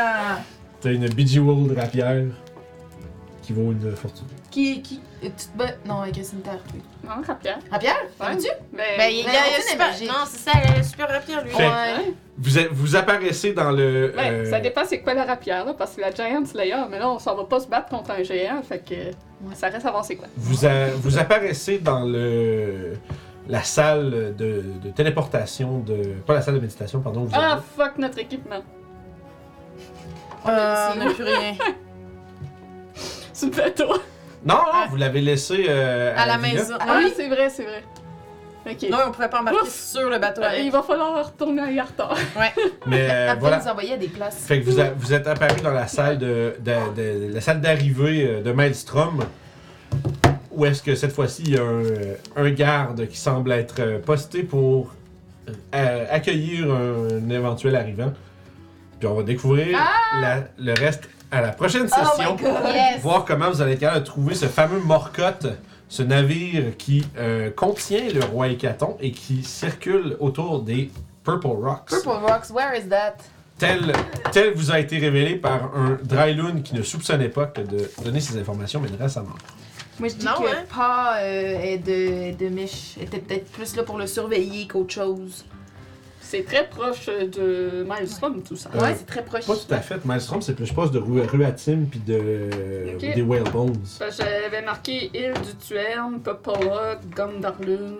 T'as 0.80 0.92
une 0.92 1.08
Bejeweled 1.08 1.76
rapière 1.76 2.22
qui 3.42 3.52
vaut 3.52 3.72
une 3.72 3.94
fortune. 3.96 4.26
Qui, 4.50 4.80
qui, 4.80 5.00
euh, 5.22 5.28
tu 5.36 5.46
te 5.46 5.58
bats? 5.58 5.74
Non, 5.84 6.00
avec 6.00 6.16
un 6.18 6.22
cimetière, 6.22 6.58
oui. 6.74 6.80
Non, 7.04 7.22
rapière. 7.26 7.58
Rapière? 7.70 7.96
Ouais. 8.18 8.26
T'as-tu? 8.34 8.48
Mais, 8.72 8.96
Ben, 8.96 9.10
il 9.10 9.18
y 9.18 9.26
a, 9.26 9.30
il 9.30 9.52
y 9.52 9.56
a 9.56 9.60
super. 9.60 9.88
Non, 10.08 10.24
c'est 10.26 10.38
ça, 10.38 10.52
elle 10.64 10.80
est 10.80 10.82
super 10.82 11.08
rapide, 11.08 11.40
lui. 11.44 11.50
Fait- 11.50 11.66
Ouais. 11.68 12.14
Vous, 12.38 12.50
vous 12.72 12.96
apparaissez 12.96 13.52
dans 13.52 13.70
le. 13.72 14.14
Ouais, 14.16 14.30
euh, 14.30 14.50
ça 14.50 14.60
dépend 14.60 14.82
c'est 14.86 15.00
quoi 15.00 15.12
la 15.12 15.24
rapière, 15.24 15.64
là, 15.66 15.74
parce 15.74 15.96
que 15.96 16.00
la 16.00 16.12
Giant 16.12 16.44
Slayer, 16.46 16.76
mais 16.90 16.98
là, 16.98 17.10
on 17.10 17.18
s'en 17.18 17.34
va 17.34 17.44
pas 17.44 17.60
se 17.60 17.66
battre 17.66 17.88
contre 17.90 18.10
un 18.12 18.22
géant, 18.22 18.62
fait 18.62 18.78
que 18.78 19.54
ça 19.54 19.68
reste 19.68 19.84
à 19.84 19.90
voir 19.90 20.04
c'est 20.04 20.16
quoi. 20.16 20.28
Vous, 20.36 20.64
a- 20.64 20.88
vous 20.94 21.18
apparaissez 21.18 21.78
dans 21.78 22.00
le 22.04 22.94
la 23.48 23.62
salle 23.62 24.34
de, 24.36 24.62
de 24.82 24.90
téléportation 24.90 25.78
de 25.78 26.14
pas 26.26 26.34
la 26.34 26.42
salle 26.42 26.54
de 26.54 26.60
méditation 26.60 27.00
pardon. 27.00 27.24
Vous 27.24 27.30
Ah, 27.34 27.52
avez- 27.54 27.62
fuck 27.76 27.98
notre 27.98 28.18
équipement. 28.18 28.62
Euh, 30.46 30.88
on 30.94 30.98
n'a 31.04 31.12
plus 31.12 31.24
rien. 31.24 31.54
C'est 33.32 33.46
le 33.46 33.52
bateau. 33.52 33.94
Non, 34.44 34.54
non, 34.54 34.86
vous 34.90 34.96
l'avez 34.96 35.20
laissé 35.20 35.66
euh, 35.68 36.14
À 36.16 36.26
la 36.26 36.36
villa. 36.38 36.52
maison. 36.60 36.74
Ah 36.80 36.94
oui, 36.98 37.12
c'est 37.16 37.28
vrai, 37.28 37.50
c'est 37.50 37.64
vrai. 37.64 37.82
Ok. 38.70 38.88
Non, 38.90 38.98
on 39.08 39.12
pouvait 39.12 39.28
pas 39.28 39.40
embarquer 39.40 39.60
Ouf. 39.62 39.68
sur 39.74 40.08
le 40.10 40.18
bateau. 40.18 40.42
Euh, 40.42 40.48
avec. 40.48 40.64
il 40.64 40.70
va 40.70 40.82
falloir 40.82 41.24
retourner 41.26 41.62
à 41.62 41.70
Yartar. 41.70 42.14
Mais 42.86 43.08
euh, 43.10 43.28
Après, 43.30 43.40
voilà. 43.40 43.58
nous 43.60 43.68
envoyer 43.68 43.94
à 43.94 43.96
des 43.96 44.08
places. 44.08 44.44
Fait 44.46 44.60
que 44.60 44.64
vous, 44.68 44.78
a- 44.78 44.90
vous 44.96 45.12
êtes 45.12 45.26
apparu 45.26 45.60
dans 45.62 45.70
la 45.72 45.86
salle 45.86 46.18
de, 46.18 46.54
de- 46.60 46.94
de- 47.28 47.32
la 47.34 47.40
salle 47.40 47.60
d'arrivée 47.60 48.26
euh, 48.26 48.42
de 48.42 48.52
Maelstrom. 48.52 49.24
Où 50.50 50.66
est-ce 50.66 50.82
que 50.82 50.94
cette 50.94 51.12
fois-ci 51.12 51.42
il 51.46 51.54
y 51.54 51.58
a 51.58 51.62
un, 51.62 51.84
euh, 51.84 52.14
un 52.36 52.50
garde 52.50 53.06
qui 53.08 53.16
semble 53.16 53.52
être 53.52 53.76
euh, 53.80 53.98
posté 54.00 54.42
pour 54.42 54.92
euh, 55.74 56.04
accueillir 56.10 56.66
un, 56.72 57.30
éventuel 57.30 57.74
arrivant. 57.76 58.12
Puis 58.98 59.08
on 59.08 59.14
va 59.14 59.22
découvrir 59.22 59.78
la- 60.20 60.44
le 60.58 60.74
reste 60.74 61.08
à 61.30 61.40
la 61.40 61.50
prochaine 61.52 61.86
Oh 61.90 61.94
session. 62.16 62.36
my 62.36 62.42
god! 62.42 62.74
Yes! 62.74 63.00
voir 63.02 63.24
comment 63.24 63.50
vous 63.50 63.60
allez 63.62 63.72
être 63.72 63.80
capable 63.80 64.00
de 64.00 64.06
trouver 64.06 64.34
ce 64.34 64.46
fameux 64.46 64.80
Morcotte, 64.80 65.46
ce 65.88 66.02
navire 66.02 66.76
qui 66.76 67.04
euh, 67.18 67.50
contient 67.50 68.08
le 68.12 68.24
roi 68.24 68.48
Hécaton 68.48 68.96
et 69.00 69.10
qui 69.12 69.42
circule 69.42 70.16
autour 70.20 70.62
des 70.62 70.90
Purple 71.24 71.46
Rocks. 71.48 71.88
Purple 71.90 72.08
Rocks, 72.08 72.50
where 72.50 72.74
is 72.78 72.88
that? 72.88 73.16
Tel, 73.58 73.92
tel 74.32 74.54
vous 74.54 74.70
a 74.70 74.78
été 74.78 74.98
révélé 74.98 75.34
par 75.36 75.74
un 75.76 75.98
Dryloon 76.02 76.62
qui 76.62 76.74
ne 76.74 76.82
soupçonnait 76.82 77.28
pas 77.28 77.46
que 77.46 77.60
de 77.60 77.90
donner 78.04 78.20
ces 78.20 78.38
informations, 78.38 78.80
mais 78.80 78.88
de 78.88 78.96
reste 78.96 79.16
à 79.16 79.22
mort. 79.22 79.36
Moi, 79.98 80.08
je 80.10 80.14
dis 80.14 80.24
Non, 80.26 80.34
que 80.40 80.46
hein? 80.48 80.64
Pa 80.72 81.16
euh, 81.18 81.58
est 81.60 81.78
de, 81.78 82.36
de 82.38 82.48
Mich 82.50 82.96
était 83.00 83.18
peut-être 83.18 83.50
plus 83.50 83.74
là 83.74 83.82
pour 83.82 83.98
le 83.98 84.06
surveiller 84.06 84.68
qu'autre 84.68 84.94
chose. 84.94 85.44
C'est 86.30 86.44
très 86.44 86.68
proche 86.68 87.06
de 87.06 87.84
Maelstrom, 87.88 88.42
tout 88.42 88.54
ça. 88.54 88.68
Euh, 88.74 88.80
ouais, 88.82 88.94
c'est 88.98 89.06
très 89.06 89.24
proche. 89.24 89.46
Pas 89.46 89.56
tout 89.56 89.72
à 89.74 89.78
fait. 89.80 90.04
Maelstrom, 90.04 90.42
c'est 90.42 90.52
plus 90.54 90.70
proche 90.70 90.90
de 90.90 90.98
Ru- 90.98 91.22
Ruatim 91.26 91.86
puis 91.90 92.00
de, 92.00 92.92
Ok. 92.94 93.14
des 93.14 93.22
Whalebones. 93.22 93.72
Ben, 93.98 94.10
J'avais 94.12 94.60
marqué 94.60 95.06
île 95.14 95.32
du 95.32 95.56
Tuerne, 95.56 96.20
Popolok, 96.20 96.98
Gondarlun, 97.16 97.94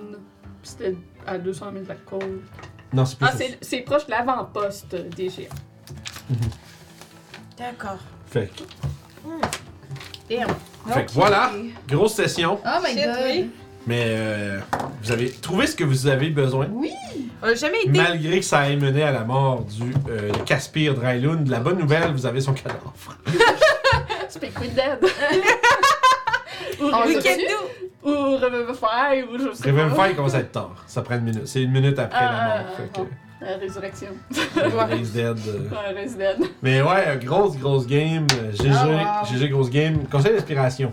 puis 0.60 0.70
c'était 0.70 0.94
à 1.26 1.38
200 1.38 1.70
000 1.72 1.84
de 1.84 1.88
la 1.88 1.94
côte. 1.94 2.22
Non, 2.92 3.06
c'est 3.06 3.16
plus. 3.16 3.26
Ah, 3.30 3.34
c'est 3.34 3.56
c'est 3.62 3.80
proche 3.80 4.04
de 4.04 4.10
l'avant-poste 4.10 4.94
des 5.16 5.30
géants. 5.30 5.48
D'accord. 7.56 7.98
Fait, 8.26 8.48
que- 8.54 8.62
Damn. 10.28 10.48
fait 10.92 11.06
que 11.06 11.12
voilà, 11.12 11.50
grosse 11.88 12.12
session, 12.14 12.60
Oh 12.62 12.78
my 12.84 12.90
Shit, 12.92 13.06
god! 13.06 13.48
Oui. 13.88 13.94
mais 13.96 14.04
euh, 14.06 14.58
vous 15.02 15.12
avez 15.12 15.30
trouvé 15.30 15.66
ce 15.66 15.76
que 15.76 15.84
vous 15.84 16.06
avez 16.06 16.30
besoin? 16.30 16.68
On 17.42 17.46
a 17.46 17.54
jamais 17.54 17.82
été. 17.82 17.90
Malgré 17.90 18.40
que 18.40 18.44
ça 18.44 18.68
ait 18.68 18.76
mené 18.76 19.02
à 19.02 19.12
la 19.12 19.24
mort 19.24 19.64
du 19.64 19.92
euh, 20.10 20.32
de 20.32 20.38
Caspir 20.38 20.94
Dryloon, 20.94 21.44
la 21.48 21.60
bonne 21.60 21.78
nouvelle, 21.78 22.12
vous 22.12 22.26
avez 22.26 22.40
son 22.40 22.52
cadavre. 22.52 22.92
Speak 24.28 24.58
with 24.60 24.74
Dead. 24.74 24.98
ou 26.80 26.84
On 26.84 27.04
ou 28.04 28.36
Revivify, 28.36 29.22
ou 29.28 29.38
je 29.38 29.52
sais 29.54 29.70
Revivify 29.70 29.96
pas. 29.96 30.14
commence 30.14 30.34
à 30.34 30.40
être 30.40 30.52
tard. 30.52 30.74
Ça 30.86 31.02
prend 31.02 31.16
une 31.16 31.24
minute. 31.24 31.46
C'est 31.46 31.62
une 31.62 31.72
minute 31.72 31.98
après 31.98 32.20
la 32.20 32.30
Ah, 32.30 32.58
mort. 32.62 32.76
Fait 32.76 33.00
que, 33.00 33.44
La 33.44 33.56
résurrection. 33.56 34.08
Dead, 34.32 35.38
euh. 35.48 36.06
Dead. 36.16 36.48
Mais 36.62 36.80
ouais, 36.82 37.04
euh, 37.08 37.16
grosse, 37.16 37.56
grosse 37.58 37.86
game. 37.86 38.26
euh, 38.40 38.52
GG, 38.52 38.70
Ah, 38.72 39.22
wow. 39.24 39.36
GG, 39.38 39.48
grosse 39.48 39.70
game. 39.70 40.06
Conseil 40.10 40.32
d'inspiration. 40.34 40.92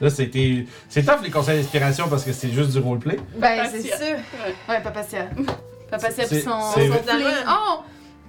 Là, 0.00 0.10
c'était. 0.10 0.64
C'est 0.88 1.02
tough 1.04 1.22
les 1.24 1.30
conseils 1.30 1.60
d'inspiration 1.60 2.08
parce 2.08 2.24
que 2.24 2.32
c'est 2.32 2.50
juste 2.50 2.70
du 2.70 2.78
roleplay. 2.78 3.16
Ben, 3.36 3.66
c'est 3.70 3.82
sûr. 3.82 4.16
Ouais, 4.68 4.80
Papacia. 4.82 5.26
Papacia 5.90 6.24
pis 6.26 6.40
son. 6.40 6.50
son. 6.50 6.80
Oh! 7.48 7.80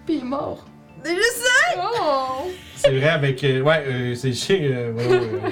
Pis 0.05 0.13
il 0.15 0.19
est 0.21 0.23
mort. 0.23 0.65
C'est 1.03 1.15
juste 1.15 1.43
ça. 1.43 1.81
Oh! 1.81 2.47
C'est 2.75 2.91
vrai 2.91 3.09
avec. 3.09 3.43
euh, 3.43 3.61
ouais, 3.61 3.83
euh, 3.87 4.15
c'est 4.15 4.33
chez. 4.33 4.61
euh, 4.73 4.91
voilà, 4.95 5.21
euh, 5.21 5.49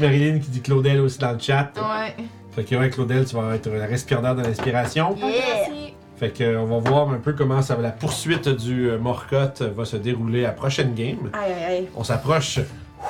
Marilyn 0.00 0.38
qui 0.38 0.50
dit 0.50 0.60
Claudel 0.62 1.00
aussi 1.00 1.18
dans 1.18 1.32
le 1.32 1.38
chat. 1.38 1.72
Ouais. 1.76 2.14
Fait 2.54 2.64
que 2.64 2.74
ouais, 2.76 2.90
Claudel, 2.90 3.24
tu 3.24 3.36
vas 3.36 3.54
être 3.54 3.68
la 3.68 3.86
respirateur 3.86 4.34
de 4.36 4.42
l'inspiration. 4.42 5.16
Yeah. 5.16 5.90
Fait 6.16 6.30
que 6.30 6.44
euh, 6.44 6.60
on 6.60 6.66
va 6.66 6.90
voir 6.90 7.10
un 7.10 7.18
peu 7.18 7.32
comment 7.32 7.62
ça 7.62 7.74
va, 7.76 7.82
la 7.82 7.90
poursuite 7.92 8.48
du 8.48 8.90
euh, 8.90 8.98
Morcotte 8.98 9.62
va 9.62 9.84
se 9.86 9.96
dérouler 9.96 10.44
à 10.44 10.48
la 10.48 10.52
prochaine 10.52 10.94
game. 10.94 11.30
Aïe, 11.32 11.52
aïe, 11.52 11.64
aïe. 11.64 11.88
On 11.96 12.04
s'approche 12.04 12.58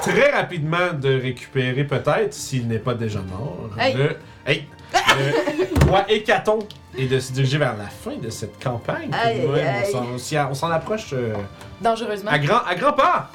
très 0.03 0.31
rapidement 0.31 0.93
de 0.93 1.21
récupérer 1.21 1.85
peut-être, 1.85 2.33
s'il 2.33 2.67
n'est 2.69 2.79
pas 2.79 2.95
déjà 2.95 3.21
mort, 3.21 3.71
Hey. 3.79 3.95
le, 3.95 4.17
hey, 4.47 4.65
le 4.93 5.87
roi 5.89 6.05
Hécaton 6.09 6.61
et 6.97 7.07
de 7.07 7.19
se 7.21 7.33
diriger 7.33 7.59
vers 7.59 7.77
la 7.77 7.85
fin 7.87 8.17
de 8.17 8.31
cette 8.31 8.63
campagne. 8.63 9.11
tout 9.11 9.11
de 9.11 9.17
Aïe, 9.29 9.47
même. 9.47 9.55
aïe, 9.85 9.93
On 9.95 10.55
s'en- 10.55 10.69
On 10.69 10.71
approche 10.73 11.11
euh, 11.13 11.35
Dangereusement. 11.81 12.31
à, 12.31 12.39
grand, 12.39 12.61
à 12.67 12.75
grands 12.75 12.93
pas. 12.93 13.31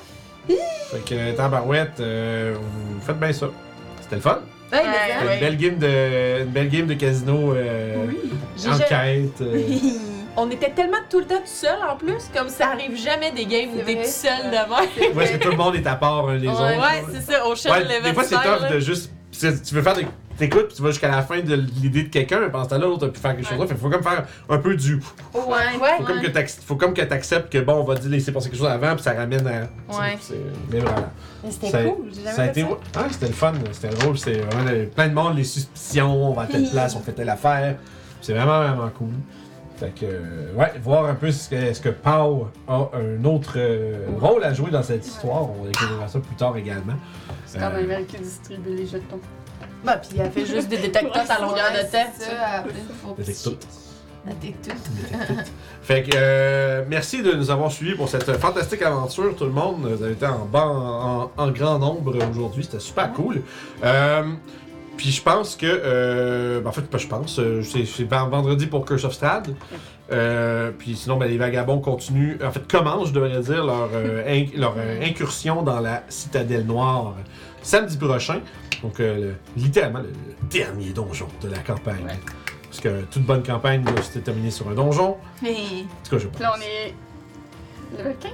fait 0.48 1.06
que 1.06 1.32
Tabarouette, 1.36 2.00
euh, 2.00 2.56
vous 2.60 3.02
faites 3.02 3.20
bien 3.20 3.32
ça. 3.34 3.48
C'était 4.02 4.16
le 4.16 4.22
fun. 4.22 4.40
Mais 4.72 4.80
C'était 4.80 5.34
Une, 5.34 5.40
belle 5.40 5.58
game 5.58 5.78
de, 5.78 6.42
une 6.44 6.50
belle 6.52 6.70
game 6.70 6.86
de 6.88 6.94
casino 6.96 7.54
euh, 7.54 8.08
J'ai 8.58 8.70
enquête. 8.70 9.42
euh. 9.42 9.62
On 10.38 10.50
était 10.52 10.72
tellement 10.72 10.98
tout 11.10 11.20
le 11.20 11.26
temps 11.26 11.36
tout 11.38 11.42
seul 11.46 11.78
en 11.90 11.96
plus, 11.96 12.30
comme 12.36 12.50
ça 12.50 12.70
arrive 12.72 12.98
jamais 12.98 13.32
des 13.32 13.46
games 13.46 13.70
où 13.74 13.78
C'est 13.80 13.86
t'es 13.86 14.04
tout 14.04 14.10
seul 14.10 14.52
devant. 14.52 15.14
Où 15.16 15.22
est-ce 15.22 15.32
que 15.34 15.38
tout 15.44 15.52
le 15.52 15.58
monde 15.58 15.76
est 15.76 15.88
à 15.88 15.96
part 15.96 16.28
des 16.28 16.48
Ouais. 16.48 16.54
autres. 16.54 16.62
Ouais, 16.82 17.04
c'est 17.14 17.32
ça, 17.32 17.46
au 17.48 17.56
cherche 17.56 17.78
Ouais, 17.78 17.84
le 17.84 17.90
level 17.90 18.04
des 18.04 18.14
fois, 18.14 18.24
c'est 18.26 18.36
tough 18.36 18.62
là. 18.62 18.70
de 18.70 18.80
juste. 18.80 19.12
c'est- 19.32 19.62
Tu 19.64 19.74
veux 19.76 19.82
faire 19.82 19.96
des. 19.96 20.06
T'écoutes, 20.38 20.68
puis 20.68 20.76
tu 20.76 20.82
vas 20.82 20.90
jusqu'à 20.90 21.08
la 21.10 21.22
fin 21.22 21.40
de 21.40 21.56
l'idée 21.82 22.04
de 22.04 22.10
quelqu'un, 22.10 22.42
mais 22.42 22.50
pendant 22.50 22.66
ce 22.66 22.70
temps-là, 22.72 22.88
l'autre 22.88 23.08
a 23.08 23.10
pu 23.10 23.22
faire 23.22 23.34
quelque 23.38 23.48
chose 23.48 23.58
d'autre. 23.58 23.70
Fait 23.70 23.76
qu'il 23.76 23.84
faut 23.84 23.90
comme 23.90 24.04
faire 24.04 24.26
un 24.50 24.58
peu 24.58 24.76
du. 24.76 24.96
Ouais. 25.34 25.42
Ouais. 25.82 25.90
Faut 26.00 26.04
comme 26.04 26.20
que 26.22 26.28
t'ac- 26.28 26.50
faut 26.68 26.76
comme 26.76 26.94
que 26.94 27.02
t'acceptes 27.04 27.50
que 27.54 27.60
bon, 27.60 27.76
on 27.76 27.84
va 27.86 27.96
dire 27.96 28.12
laisser 28.12 28.34
passer 28.34 28.50
quelque 28.50 28.60
chose 28.60 28.68
avant, 28.68 28.96
puis 28.96 29.04
ça 29.04 29.14
ramène 29.14 29.48
à. 29.48 29.62
Ouais. 29.98 30.18
C'est. 30.20 30.36
Mais 30.70 30.80
voilà. 30.82 31.10
Mais 31.42 31.52
c'était 31.52 31.72
cool, 31.86 32.10
j'ai 32.14 32.22
jamais 32.24 32.36
Ça 32.36 32.42
a 32.42 32.46
été. 32.48 32.62
ça. 32.64 32.68
Ah, 32.98 33.06
c'était 33.10 33.28
le 33.28 33.34
fun, 33.34 33.54
c'était 33.72 33.96
drôle, 33.96 34.18
c'était 34.18 34.40
vraiment 34.42 34.70
le- 34.70 34.88
plein 34.88 35.08
de 35.08 35.14
monde, 35.14 35.38
les 35.38 35.46
suspicions, 35.46 36.32
on 36.32 36.34
va 36.34 36.42
à 36.42 36.48
telle 36.48 36.70
place, 36.70 36.94
on 36.98 37.00
fait 37.00 37.14
telle 37.14 37.30
affaire. 37.30 37.78
C'est 38.20 38.34
vraiment, 38.34 38.60
vraiment 38.60 38.90
cool. 38.98 39.12
Fait 39.78 39.90
que, 39.94 40.06
euh, 40.06 40.54
ouais, 40.56 40.72
voir 40.82 41.06
un 41.06 41.16
peu 41.16 41.32
ce 41.32 41.50
que, 41.50 41.74
ce 41.74 41.82
que 41.82 41.90
Pau 41.90 42.48
a 42.68 42.90
un 42.94 43.26
autre 43.26 43.54
euh, 43.58 44.06
rôle 44.22 44.44
à 44.44 44.54
jouer 44.54 44.72
dans 44.72 44.84
cette 44.84 45.06
histoire. 45.06 45.50
On 45.50 45.64
va 45.64 45.70
découvrir 45.70 46.10
ça 46.10 46.20
plus 46.20 46.36
tard 46.36 46.56
également. 46.58 46.94
C'est 47.46 47.60
quand 47.60 47.66
Euh, 47.74 47.82
même 47.82 47.92
elle 47.92 48.06
qui 48.06 48.18
distribue 48.18 48.74
les 48.76 48.86
jetons. 48.88 49.20
Bah, 49.84 49.98
puis 49.98 50.18
elle 50.20 50.32
fait 50.32 50.46
juste 50.46 50.70
des 50.70 50.78
détecteurs 50.78 51.30
à 51.30 51.42
longueur 51.42 51.72
de 51.74 51.82
temps. 51.92 52.10
C'est 52.18 52.24
ça, 52.26 52.46
après, 52.60 52.72
faut 53.04 53.14
Des 53.18 53.24
petit- 53.24 53.44
tout. 53.44 53.58
La 54.26 54.34
détecte. 54.34 54.90
Fait 55.84 56.02
que 56.02 56.10
euh, 56.16 56.84
merci 56.90 57.22
de 57.22 57.32
nous 57.34 57.52
avoir 57.52 57.72
suivis 57.72 57.94
pour 57.96 58.10
cette 58.10 58.32
fantastique 58.38 58.82
aventure, 58.82 59.36
tout 59.36 59.44
le 59.46 59.52
monde. 59.52 59.86
Vous 59.86 60.02
avez 60.04 60.14
été 60.14 60.26
en, 60.26 60.46
ban- 60.46 61.30
en, 61.38 61.44
en 61.44 61.52
grand 61.52 61.78
nombre 61.78 62.16
aujourd'hui, 62.32 62.64
c'était 62.64 62.80
super 62.80 63.14
cool. 63.14 63.44
Euh, 63.84 64.24
puis 64.98 65.12
je 65.12 65.22
pense 65.22 65.56
que, 65.56 65.66
euh, 65.66 66.62
ben, 66.62 66.70
en 66.70 66.72
fait, 66.74 66.84
pas 66.90 66.98
je 66.98 67.08
pense, 67.08 67.40
euh, 67.40 67.62
c'est 67.64 67.86
c'est 67.86 68.04
ven- 68.04 68.30
vendredi 68.30 68.68
pour 68.68 68.86
Curse 68.86 69.04
of 69.06 69.14
Strad. 69.14 69.54
Euh, 70.12 70.72
puis 70.78 70.96
sinon, 70.96 71.18
ben, 71.18 71.28
les 71.28 71.38
vagabonds 71.38 71.80
continuent, 71.80 72.38
en 72.44 72.52
fait, 72.52 72.68
commencent, 72.72 73.10
je 73.10 73.14
devrais 73.14 73.40
dire, 73.42 73.66
leur, 73.66 73.90
euh, 73.94 74.24
inc- 74.30 74.56
leur 74.56 74.76
euh, 74.78 75.02
incursion 75.04 75.64
dans 75.64 75.80
la 75.80 76.04
citadelle 76.10 76.66
noire 76.66 77.16
samedi 77.62 77.98
prochain. 77.98 78.40
Donc, 78.84 79.00
euh, 79.00 79.16
le- 79.56 79.62
littéralement, 79.62 80.00
le, 80.00 80.10
le 80.10 80.48
dernier 80.50 80.90
donjon 80.92 81.28
de 81.42 81.50
la 81.50 81.58
campagne. 81.60 82.04
Ouais. 82.06 82.20
Parce 82.70 82.80
que 82.82 83.02
toute 83.06 83.24
bonne 83.24 83.42
campagne 83.42 83.84
doit 83.84 84.02
se 84.02 84.20
terminer 84.20 84.52
sur 84.52 84.68
un 84.70 84.74
donjon. 84.76 85.18
Mais. 85.42 85.52
En 85.52 86.04
tout 86.04 86.12
cas, 86.12 86.18
je 86.20 86.28
pense. 86.28 86.40
Là, 86.42 86.54
on 86.58 86.62
est. 86.62 86.94
Level 87.98 88.16
15? 88.20 88.32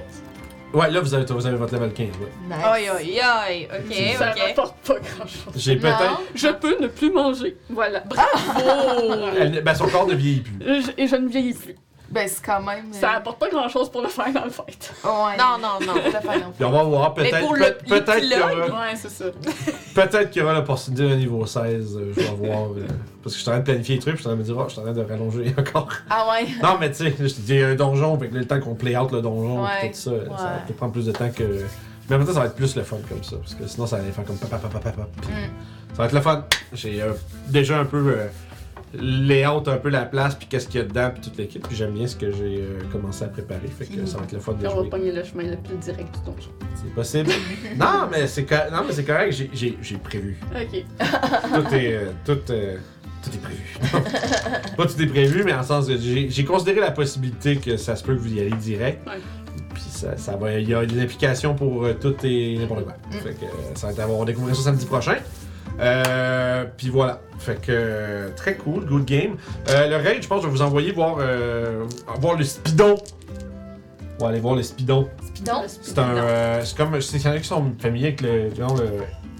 Ouais, 0.74 0.90
là, 0.90 1.00
vous 1.00 1.12
avez, 1.14 1.24
vous 1.26 1.46
avez 1.46 1.56
votre 1.56 1.74
level 1.74 1.92
15, 1.92 2.06
ouais. 2.06 2.12
Nice. 2.48 2.64
Aïe, 2.64 2.88
aïe, 2.88 3.20
aïe. 3.20 3.68
Ok, 3.70 3.94
Ça 4.18 4.30
ok. 4.32 4.38
rapporte 4.40 4.76
pas 4.86 4.94
grand 4.94 5.26
chose. 5.26 5.52
J'ai 5.56 5.74
Non. 5.76 5.80
peut-être. 5.82 6.22
Je 6.34 6.48
peux 6.48 6.76
ne 6.80 6.86
plus 6.88 7.10
manger. 7.12 7.56
Voilà. 7.68 8.02
Oh! 8.16 9.12
Elle- 9.38 9.62
Ben, 9.62 9.74
son 9.74 9.86
corps 9.88 10.06
ne 10.06 10.14
vieillit 10.14 10.40
plus. 10.40 10.58
Je- 10.82 10.90
Et 11.02 11.06
je 11.06 11.16
ne 11.16 11.28
vieillis 11.28 11.54
plus. 11.54 11.74
Ben, 12.12 12.28
c'est 12.28 12.44
quand 12.44 12.60
même. 12.62 12.90
euh, 12.94 13.00
Ça 13.00 13.12
apporte 13.12 13.38
pas 13.38 13.48
grand 13.48 13.68
chose 13.68 13.90
pour 13.90 14.02
le 14.02 14.08
Final 14.08 14.50
Fight. 14.50 14.92
Ouais. 15.02 15.36
Non, 15.38 15.56
non, 15.60 15.84
non. 15.86 15.94
Puis 16.54 16.64
on 16.64 16.70
va 16.70 16.82
voir, 16.82 17.14
Mais 17.16 17.30
peut-être 17.30 17.40
pour 17.40 17.52
peut- 17.54 17.58
le- 17.60 17.78
peut-être 17.88 18.16
qu'il 18.18 18.30
y 18.32 18.36
aura, 18.38 18.52
Ouais, 18.82 18.94
c'est 18.96 19.08
ça. 19.10 19.24
peut-être 19.94 20.30
qu'il 20.30 20.42
y 20.42 20.44
aura 20.44 20.54
l'opportunité 20.54 21.08
d'un 21.08 21.16
niveau 21.16 21.44
16. 21.46 21.96
euh, 21.96 22.12
je 22.16 22.20
vais 22.20 22.28
voir. 22.48 22.70
euh, 22.72 22.86
parce 23.22 23.34
que 23.34 23.38
je 23.38 23.42
suis 23.42 23.48
en 23.48 23.52
train 23.52 23.58
de 23.60 23.64
planifier 23.64 23.94
les 23.96 24.00
trucs, 24.00 24.14
puis 24.16 24.22
je 24.24 24.28
suis 24.28 24.28
en 24.28 24.36
train 24.36 24.36
de 24.36 24.40
me 24.42 24.44
dire, 24.44 24.56
oh, 24.58 24.64
je 24.68 24.72
suis 24.72 24.80
en 24.80 24.84
train 24.84 24.92
de 24.92 25.00
rallonger 25.02 25.54
encore. 25.58 25.88
Ah 26.10 26.26
ouais. 26.30 26.46
non, 26.62 26.76
mais 26.78 26.90
tu 26.90 26.96
sais, 26.98 27.14
je 27.18 27.24
te 27.34 27.40
dis, 27.40 27.54
il 27.54 27.60
y 27.60 27.62
a 27.64 27.68
un 27.68 27.74
donjon, 27.74 28.18
fait 28.18 28.28
que 28.28 28.34
là, 28.34 28.40
le 28.40 28.46
temps 28.46 28.60
qu'on 28.60 28.74
play 28.74 28.96
out 28.96 29.10
le 29.10 29.22
donjon, 29.22 29.62
Ouais. 29.64 29.90
tout 29.90 29.94
ça, 29.96 30.10
ça 30.38 30.44
peut-être 30.66 30.76
prendre 30.76 30.92
plus 30.92 31.06
de 31.06 31.12
temps 31.12 31.30
que 31.30 31.64
Mais 32.10 32.16
en 32.16 32.18
même 32.18 32.26
temps, 32.26 32.34
ça 32.34 32.40
va 32.40 32.46
être 32.46 32.56
plus 32.56 32.76
le 32.76 32.82
fun 32.82 32.96
comme 33.08 33.22
ça. 33.22 33.36
Parce 33.36 33.54
que 33.54 33.66
sinon, 33.66 33.86
ça 33.86 33.96
va 33.96 34.02
aller 34.02 34.12
faire 34.12 34.24
comme 34.24 34.36
papa, 34.36 34.58
papa, 34.58 34.78
papa. 34.80 35.06
puis 35.22 35.30
Mm. 35.30 35.94
Ça 35.94 35.98
va 35.98 36.04
être 36.06 36.12
le 36.12 36.20
fun. 36.20 36.44
J'ai 36.72 37.00
euh, 37.00 37.12
déjà 37.48 37.78
un 37.78 37.84
peu 37.84 37.98
euh, 38.18 38.26
layout 38.94 39.62
un 39.68 39.76
peu 39.76 39.88
la 39.88 40.04
place, 40.04 40.34
puis 40.34 40.46
qu'est-ce 40.48 40.68
qu'il 40.68 40.80
y 40.80 40.84
a 40.84 40.86
dedans, 40.86 41.10
puis 41.12 41.22
toute 41.22 41.36
l'équipe. 41.38 41.66
Puis 41.66 41.76
j'aime 41.76 41.92
bien 41.92 42.06
ce 42.06 42.16
que 42.16 42.30
j'ai 42.30 42.58
euh, 42.60 42.78
commencé 42.90 43.24
à 43.24 43.28
préparer. 43.28 43.68
Fait 43.68 43.86
que 43.86 44.04
ça 44.06 44.18
va 44.18 44.24
être 44.24 44.32
le 44.32 44.40
fun 44.40 44.52
de 44.52 44.66
On 44.66 44.70
va 44.70 44.74
jouer. 44.80 44.88
pogner 44.90 45.12
le 45.12 45.24
chemin 45.24 45.44
le 45.44 45.56
plus 45.56 45.76
direct 45.76 46.14
du 46.14 46.24
donjon. 46.24 46.50
C'est 46.74 46.94
possible. 46.94 47.30
non, 47.78 48.08
mais 48.10 48.26
c'est 48.26 48.44
co- 48.44 48.54
non, 48.72 48.82
mais 48.86 48.92
c'est 48.92 49.04
correct. 49.04 49.32
J'ai- 49.32 49.50
J'ai 49.52 49.78
j'ai 49.80 49.96
prévu. 49.96 50.38
Ok. 50.54 50.84
Tout 51.54 51.74
est, 51.74 51.94
euh, 51.94 52.10
tout, 52.24 52.38
euh, 52.50 52.76
tout 53.22 53.30
est 53.34 53.42
prévu. 53.42 53.78
Pas 54.76 54.86
tout 54.86 55.00
est 55.02 55.06
prévu, 55.06 55.42
mais 55.44 55.52
en 55.54 55.62
sens 55.62 55.86
que 55.86 55.96
j'ai 55.96 56.28
j'ai 56.30 56.44
considéré 56.44 56.80
la 56.80 56.90
possibilité 56.90 57.56
que 57.56 57.76
ça 57.76 57.96
se 57.96 58.02
peut 58.04 58.14
que 58.14 58.20
vous 58.20 58.32
y 58.34 58.40
allez 58.40 58.50
direct. 58.50 59.06
Ouais. 59.06 59.14
Puis 59.74 59.82
ça, 59.88 60.16
ça 60.18 60.36
va, 60.36 60.58
il 60.58 60.68
y 60.68 60.74
a 60.74 60.84
des 60.84 61.00
implications 61.00 61.54
pour 61.54 61.84
euh, 61.84 61.94
tout 61.94 62.14
et 62.24 62.58
n'importe 62.58 62.84
quoi. 62.84 62.94
Mm. 63.08 63.12
Fait 63.14 63.30
que 63.34 63.44
euh, 63.46 63.48
ça 63.74 63.86
va 63.86 63.92
être 63.94 64.00
à 64.00 64.06
voir, 64.06 64.18
on 64.18 64.24
découvrir 64.24 64.54
ça 64.54 64.62
samedi 64.64 64.84
prochain. 64.84 65.16
Euh, 65.80 66.64
puis 66.76 66.88
voilà. 66.88 67.20
Fait 67.38 67.60
que 67.60 67.66
euh, 67.72 68.28
très 68.36 68.56
cool, 68.56 68.84
good 68.86 69.04
game. 69.04 69.36
Euh, 69.68 69.88
le 69.88 69.96
raid, 69.96 70.22
je 70.22 70.28
pense 70.28 70.38
que 70.40 70.46
je 70.46 70.52
vais 70.52 70.56
vous 70.58 70.62
envoyer 70.62 70.92
voir, 70.92 71.16
euh, 71.18 71.84
voir 72.20 72.36
le 72.36 72.44
speedon. 72.44 72.96
On 74.20 74.24
va 74.24 74.30
aller 74.30 74.40
voir 74.40 74.54
le 74.54 74.62
speedon. 74.62 75.08
Spidon. 75.34 75.62
C'est 75.66 75.98
un. 75.98 76.16
euh, 76.16 76.60
c'est 76.64 76.76
comme. 76.76 77.00
C'est 77.00 77.16
il 77.18 77.24
y 77.24 77.28
en 77.28 77.32
a 77.32 77.38
qui 77.38 77.48
sont 77.48 77.72
familiers 77.80 78.08
avec 78.08 78.20
le, 78.20 78.50
disons, 78.50 78.74
le 78.76 78.84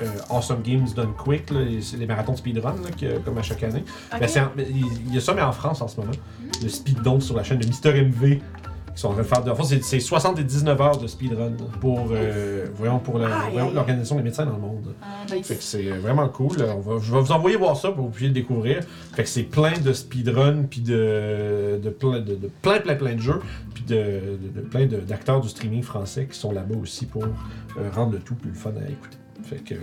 euh, 0.04 0.06
Awesome 0.30 0.62
Games 0.62 0.86
Done 0.96 1.12
Quick, 1.16 1.50
là, 1.50 1.60
les, 1.60 1.80
c'est 1.80 1.96
les 1.96 2.06
marathons 2.06 2.32
de 2.32 2.38
speedrun, 2.38 2.74
là, 2.82 2.90
que- 2.98 3.18
comme 3.18 3.38
à 3.38 3.42
chaque 3.42 3.62
année. 3.62 3.84
Ben, 4.18 4.26
c'est 4.26 4.40
en- 4.40 4.50
mais 4.56 4.66
il 4.68 4.84
il 5.06 5.14
y 5.14 5.18
a 5.18 5.20
ça, 5.20 5.34
mais 5.34 5.42
en 5.42 5.52
France 5.52 5.80
en 5.80 5.86
ce 5.86 6.00
moment. 6.00 6.12
Le 6.60 6.68
speedon 6.68 7.20
sur 7.20 7.36
la 7.36 7.44
chaîne 7.44 7.58
de 7.58 7.66
Mister 7.66 7.92
MV. 7.92 8.40
Sont 8.94 9.08
en 9.08 9.12
train 9.12 9.22
de 9.22 9.26
faire. 9.26 9.42
de- 9.44 9.50
En 9.50 9.54
fait, 9.54 9.64
c'est- 9.64 9.82
c'est 9.82 10.00
79 10.00 10.80
heures 10.80 10.98
de 10.98 11.06
speedrun 11.06 11.52
pour, 11.80 12.08
euh, 12.12 12.66
voyons, 12.74 12.98
pour 12.98 13.18
l'Organisation 13.18 14.16
des 14.16 14.22
médecins 14.22 14.44
dans 14.44 14.52
le 14.52 14.60
monde. 14.60 14.94
Ah, 15.00 15.06
Fait 15.26 15.56
que 15.56 15.62
c'est 15.62 15.90
euh, 15.90 15.98
vraiment 15.98 16.28
cool. 16.28 16.56
On 16.76 16.80
va- 16.80 16.98
je 17.02 17.12
vais 17.12 17.20
vous 17.20 17.32
envoyer 17.32 17.56
voir 17.56 17.76
ça 17.76 17.88
pour 17.88 17.96
que 17.98 18.02
vous 18.02 18.08
puissiez 18.10 18.28
le 18.28 18.34
découvrir. 18.34 18.80
Fait 19.14 19.22
que 19.22 19.28
c'est 19.28 19.44
plein 19.44 19.72
de 19.78 19.92
speedrun, 19.92 20.64
puis 20.68 20.80
de, 20.82 21.80
de, 21.82 21.88
plein, 21.90 22.20
de, 22.20 22.34
de 22.34 22.50
plein, 22.60 22.80
plein, 22.80 22.94
plein 22.96 23.14
de 23.14 23.20
jeux, 23.20 23.40
puis 23.74 23.84
de, 23.84 24.38
de, 24.54 24.60
plein 24.60 24.86
d'acteurs 24.86 25.40
du 25.40 25.48
streaming 25.48 25.82
français 25.82 26.26
qui 26.30 26.38
sont 26.38 26.52
là-bas 26.52 26.76
aussi 26.80 27.06
pour 27.06 27.24
euh, 27.24 27.28
rendre 27.94 28.12
le 28.12 28.18
tout 28.18 28.34
plus 28.34 28.52
fun 28.52 28.70
à 28.76 28.90
écouter. 28.90 29.16
Fait 29.44 29.56
que 29.56 29.74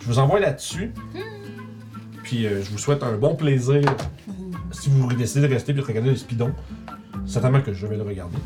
je 0.00 0.06
vous 0.06 0.18
envoie 0.20 0.38
là-dessus. 0.40 0.92
Puis 2.22 2.46
euh, 2.46 2.62
je 2.62 2.70
vous 2.70 2.78
souhaite 2.78 3.02
un 3.02 3.16
bon 3.16 3.34
plaisir. 3.34 3.82
Si 4.70 4.88
vous 4.88 5.12
décidez 5.12 5.46
de 5.48 5.52
rester 5.52 5.72
et 5.72 5.74
de 5.74 5.82
regarder 5.82 6.10
le 6.10 6.16
speedon, 6.16 6.52
certainement 7.26 7.60
que 7.60 7.72
je 7.72 7.86
vais 7.86 7.96
le 7.96 8.02
regarder. 8.02 8.38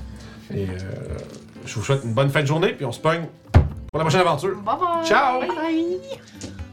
Et 0.54 0.68
euh, 0.68 1.18
je 1.64 1.74
vous 1.74 1.82
souhaite 1.82 2.04
une 2.04 2.12
bonne 2.12 2.30
fin 2.30 2.42
de 2.42 2.46
journée, 2.46 2.72
puis 2.72 2.84
on 2.84 2.92
se 2.92 3.00
pogne 3.00 3.26
pour 3.52 3.98
la 3.98 4.04
prochaine 4.04 4.20
aventure. 4.20 4.56
Bye 4.56 4.76
bye. 4.78 5.06
Ciao! 5.06 5.40
Bye 5.40 5.48
bye. 5.48 6.52